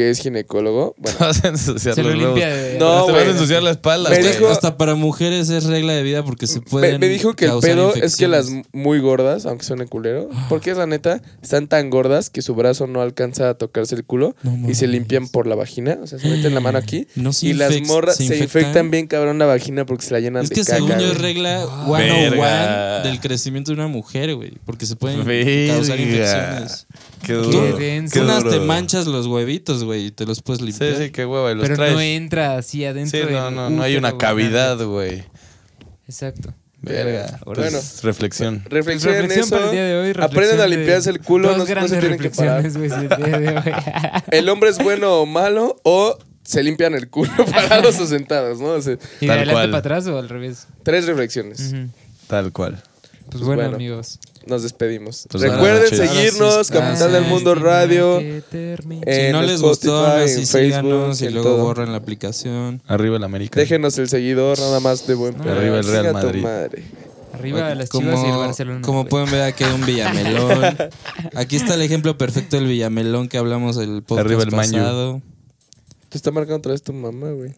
que 0.00 0.08
es 0.10 0.18
ginecólogo, 0.20 0.94
bueno, 0.96 1.18
Te 1.18 1.24
vas 1.24 1.44
a 1.44 1.48
ensuciar 1.48 1.94
se 1.94 2.02
lo 2.02 2.08
los 2.10 2.18
huevos. 2.18 2.34
limpia 2.38 2.54
de... 2.56 2.78
No, 2.78 3.04
Te 3.06 3.12
vas 3.12 3.20
a 3.20 3.24
güey. 3.24 3.30
ensuciar 3.36 3.62
la 3.62 3.70
espalda. 3.72 4.08
Me 4.08 4.18
güey. 4.20 4.32
dijo- 4.32 4.48
Hasta 4.48 4.78
para 4.78 4.94
mujeres 4.94 5.50
es 5.50 5.64
regla 5.64 5.92
de 5.92 6.02
vida 6.02 6.24
porque 6.24 6.46
se 6.46 6.60
me, 6.60 6.64
pueden 6.66 7.00
me 7.00 7.08
dijo 7.08 7.34
que 7.34 7.44
el 7.44 7.50
causar 7.50 7.70
pedo 7.70 7.94
es 7.94 8.16
que 8.16 8.28
las 8.28 8.46
infecciones. 8.46 8.66
muy 8.72 8.98
gordas, 9.00 9.44
aunque 9.44 9.64
suene 9.66 9.86
culero, 9.86 10.30
porque 10.48 10.70
es 10.70 10.78
la 10.78 10.86
neta, 10.86 11.20
están 11.42 11.68
tan 11.68 11.90
gordas 11.90 12.30
que 12.30 12.40
su 12.40 12.54
brazo 12.54 12.86
no 12.86 13.02
alcanza 13.02 13.50
a 13.50 13.54
tocarse 13.54 13.94
el 13.94 14.04
culo 14.04 14.34
No 14.42 14.52
y 14.70 14.74
se 14.74 14.86
mames. 14.86 15.00
limpian 15.00 15.28
por 15.28 15.46
la 15.46 15.54
vagina, 15.54 15.98
o 16.02 16.06
sea, 16.06 16.18
se 16.18 16.28
meten 16.28 16.54
la 16.54 16.60
mano 16.60 16.78
aquí 16.78 17.06
No 17.14 17.34
se 17.34 17.48
y 17.48 17.52
las 17.52 17.72
infec- 17.72 17.86
morras 17.86 18.16
se 18.16 18.26
se, 18.26 18.38
infectan. 18.38 18.90
bien 18.90 19.06
cabrón 19.06 19.38
la 19.38 19.44
vagina 19.46 19.84
porque 19.84 20.06
se 20.06 20.14
la 20.14 20.20
llenan 20.20 20.44
Es 20.44 20.48
de 20.48 20.54
que 20.54 20.62
caca. 20.62 20.76
según 20.76 20.90
yo 20.92 20.96
es 21.12 21.18
güey. 21.18 21.22
regla 21.34 21.66
Verga. 21.86 23.02
101 23.02 23.02
del 23.10 23.20
crecimiento 23.20 23.70
de 23.72 23.74
una 23.74 23.88
mujer, 23.88 24.34
güey. 24.34 24.52
Porque 24.64 24.86
se 24.86 24.96
pueden 24.96 25.24
Verga. 25.26 25.74
causar 25.74 26.00
infecciones. 26.00 26.86
Qué 27.20 27.26
Qué 27.26 27.32
duro. 27.34 27.76
denso. 27.76 28.14
Qué 28.14 28.20
unas 28.20 28.44
duro. 28.44 28.58
te 28.58 28.60
manchas 28.64 29.06
los 29.06 29.26
huevitos, 29.26 29.84
güey, 29.90 30.06
y 30.06 30.10
te 30.12 30.24
los 30.26 30.40
puedes 30.42 30.60
Sí, 30.60 30.66
limpiar. 30.66 30.96
sí, 30.96 31.10
qué 31.10 31.26
hueva. 31.26 31.50
y 31.50 31.54
Los 31.56 31.62
Pero 31.64 31.76
traes. 31.76 31.92
no 31.94 32.00
entra 32.00 32.56
así 32.56 32.84
adentro 32.84 33.18
Sí, 33.18 33.26
no, 33.32 33.50
no, 33.50 33.68
no 33.70 33.82
hay 33.82 33.96
una 33.96 34.16
cavidad, 34.16 34.78
güey. 34.84 35.24
Exacto. 36.06 36.54
Verga. 36.82 37.38
Bueno. 37.44 37.60
Pues, 37.62 38.02
reflexión. 38.02 38.62
Reflexión, 38.68 39.14
en 39.14 39.22
Reflexión 39.22 39.44
eso. 39.46 39.54
para 39.54 39.64
el 39.66 39.72
día 39.72 39.84
de 39.84 39.96
hoy. 39.98 40.10
Aprendan 40.10 40.24
a 40.24 40.26
reflexión 40.32 40.70
de- 40.70 40.76
limpiarse 40.76 41.10
el 41.10 41.20
culo, 41.20 41.48
Dos 41.48 41.68
no, 41.68 41.74
no 41.74 41.88
se 41.88 41.98
tienen 42.00 42.18
que 42.18 42.30
parar. 42.30 42.62
día 42.62 43.38
de 43.38 43.48
hoy. 43.48 43.72
El 44.30 44.48
hombre 44.48 44.70
es 44.70 44.78
bueno 44.82 45.20
o 45.20 45.26
malo 45.26 45.76
o 45.82 46.16
se 46.42 46.62
limpian 46.62 46.94
el 46.94 47.10
culo 47.10 47.30
parados 47.52 47.98
o 48.00 48.06
sentados, 48.06 48.60
¿no? 48.60 48.68
O 48.68 48.80
sea, 48.82 48.94
¿Y 48.94 48.96
de 48.96 49.26
Tal 49.26 49.30
adelante 49.30 49.52
cual. 49.52 49.70
para 49.70 49.78
atrás 49.78 50.06
o 50.06 50.18
al 50.18 50.28
revés? 50.30 50.66
tres 50.82 51.06
reflexiones. 51.06 51.74
Tal 52.28 52.50
cual. 52.52 52.82
Pues 53.30 53.42
bueno, 53.44 53.62
bueno. 53.62 53.76
amigos. 53.76 54.18
Nos 54.46 54.62
despedimos. 54.62 55.26
Pues 55.30 55.42
Recuerden 55.42 55.88
seguirnos, 55.94 56.66
sí, 56.66 56.72
Capital 56.72 57.12
del. 57.12 57.24
Mundo 57.24 57.54
Radio. 57.54 58.20
Si 58.20 59.32
no 59.32 59.42
les 59.42 59.60
gustó, 59.60 60.06
Spotify, 60.06 60.24
así 60.24 60.40
en 60.40 60.46
Facebook, 60.46 61.14
síganos 61.14 61.22
y 61.22 61.28
luego 61.30 61.50
todo. 61.50 61.62
borren 61.64 61.92
la 61.92 61.98
aplicación. 61.98 62.82
Arriba 62.86 63.16
el 63.16 63.24
América. 63.24 63.60
Déjenos 63.60 63.98
el 63.98 64.08
seguidor, 64.08 64.58
nada 64.58 64.80
más 64.80 65.06
de 65.06 65.14
buen 65.14 65.34
pedo. 65.34 65.52
Arriba 65.52 65.78
el 65.78 65.84
Real 65.84 66.12
Madrid. 66.12 66.44
Arriba 67.32 67.74
las 67.74 67.88
como, 67.88 68.10
chivas 68.10 68.24
y 68.24 68.30
el 68.30 68.36
Barcelona. 68.36 68.80
como 68.82 69.06
pueden 69.06 69.30
ver, 69.30 69.42
aquí 69.42 69.64
hay 69.64 69.72
un 69.72 69.86
Villamelón. 69.86 70.76
Aquí 71.34 71.56
está 71.56 71.74
el 71.74 71.82
ejemplo 71.82 72.18
perfecto 72.18 72.56
del 72.56 72.66
Villamelón 72.66 73.28
que 73.28 73.38
hablamos 73.38 73.76
el 73.76 74.02
podcast 74.02 74.26
Arriba 74.26 74.42
el 74.42 74.50
pasado. 74.50 75.22
Te 76.08 76.18
está 76.18 76.32
marcando 76.32 76.58
otra 76.58 76.72
vez 76.72 76.82
tu 76.82 76.92
mamá, 76.92 77.30
güey. 77.30 77.54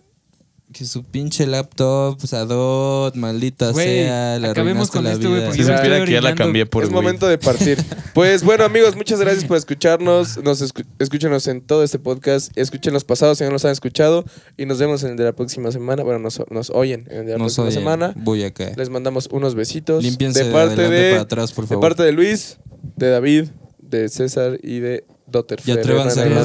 Que 0.72 0.86
su 0.86 1.04
pinche 1.04 1.46
laptop, 1.46 2.18
Sadot, 2.24 3.14
maldita 3.14 3.72
Güey, 3.72 4.04
sea, 4.04 4.38
le 4.38 4.48
acabemos 4.48 4.90
con 4.90 5.04
la 5.04 5.12
esto, 5.12 5.28
güey, 5.28 5.40
vida. 5.40 5.46
porque 5.48 5.62
Si 5.62 5.68
yo 5.68 5.72
me 5.72 5.76
supiera 5.76 5.96
estoy 5.96 6.06
que 6.08 6.12
ya 6.14 6.20
la 6.22 6.28
orinando. 6.30 6.44
cambié 6.44 6.66
por 6.66 6.82
es 6.84 6.88
güey. 6.90 7.02
momento 7.02 7.26
de 7.28 7.38
partir. 7.38 7.78
Pues 8.14 8.42
bueno, 8.44 8.64
amigos, 8.64 8.94
muchas 8.94 9.20
gracias 9.20 9.44
por 9.44 9.56
escucharnos. 9.56 10.36
Nos 10.44 10.62
escu- 10.62 10.84
escúchenos 10.98 11.46
en 11.46 11.62
todo 11.62 11.82
este 11.82 11.98
podcast. 11.98 12.52
Escuchen 12.56 12.92
los 12.92 13.04
pasados 13.04 13.38
si 13.38 13.44
no 13.44 13.50
los 13.50 13.64
han 13.64 13.72
escuchado. 13.72 14.24
Y 14.58 14.66
nos 14.66 14.78
vemos 14.78 15.02
en 15.04 15.10
el 15.12 15.16
de 15.16 15.24
la 15.24 15.32
próxima 15.32 15.72
semana. 15.72 16.02
Bueno, 16.02 16.18
nos, 16.18 16.40
nos 16.50 16.68
oyen 16.70 17.06
en 17.10 17.20
el 17.20 17.26
de 17.26 17.32
la 17.32 17.38
No 17.38 17.44
próxima 17.44 17.66
soy 17.68 17.72
semana. 17.74 18.12
Voy 18.16 18.42
a 18.44 18.52
caer. 18.52 18.76
Les 18.76 18.90
mandamos 18.90 19.28
unos 19.32 19.54
besitos. 19.54 20.02
Límpiense 20.04 20.44
de 20.44 20.52
parte 20.52 20.74
adelante 20.74 20.94
de, 20.96 21.10
para 21.12 21.22
atrás, 21.22 21.52
por 21.52 21.64
de 21.64 21.68
favor. 21.68 21.82
parte 21.88 22.02
de 22.02 22.12
Luis, 22.12 22.58
de 22.96 23.08
David, 23.10 23.48
de 23.80 24.08
César 24.10 24.58
y 24.62 24.80
de 24.80 25.04
Dotter. 25.26 25.60
Y 25.64 25.70
atrévanse 25.70 26.20
a 26.20 26.26
no 26.26 26.40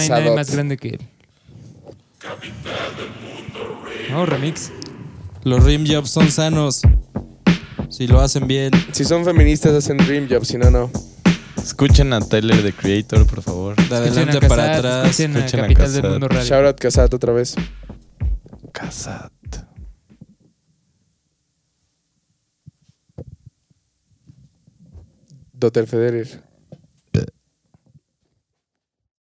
hay 0.00 0.08
nadie 0.08 0.30
más 0.34 0.50
grande 0.50 0.76
que 0.76 0.88
él. 0.90 1.00
No, 4.10 4.24
remix. 4.26 4.72
Los 5.44 5.64
rim 5.64 5.84
jobs 5.86 6.10
son 6.10 6.30
sanos. 6.30 6.82
Si 7.90 8.06
lo 8.06 8.20
hacen 8.20 8.46
bien. 8.46 8.70
Si 8.92 9.04
son 9.04 9.24
feministas, 9.24 9.72
hacen 9.72 9.96
Dream 9.98 10.28
Job. 10.30 10.44
Si 10.44 10.58
no, 10.58 10.70
no. 10.70 10.90
Escuchen 11.56 12.12
a 12.12 12.20
Tyler, 12.20 12.62
the 12.62 12.72
Creator, 12.72 13.26
por 13.26 13.42
favor. 13.42 13.76
De 13.76 13.82
Escuchen 13.82 13.98
adelante 13.98 14.36
a 14.38 14.48
para 14.48 14.66
Casat, 14.66 14.78
atrás. 14.78 15.06
Escuchen 15.20 15.36
a 15.36 15.38
escuchen 15.40 15.60
a 15.60 15.62
Capital 15.62 15.92
del. 15.92 16.10
Mundo 16.10 16.28
Radio. 16.28 16.44
Shout 16.44 16.66
out 16.66 16.78
Casat 16.78 17.14
otra 17.14 17.32
vez. 17.32 17.54
Casat. 18.72 19.32
Dotter 25.52 25.86
Federer. 25.86 26.47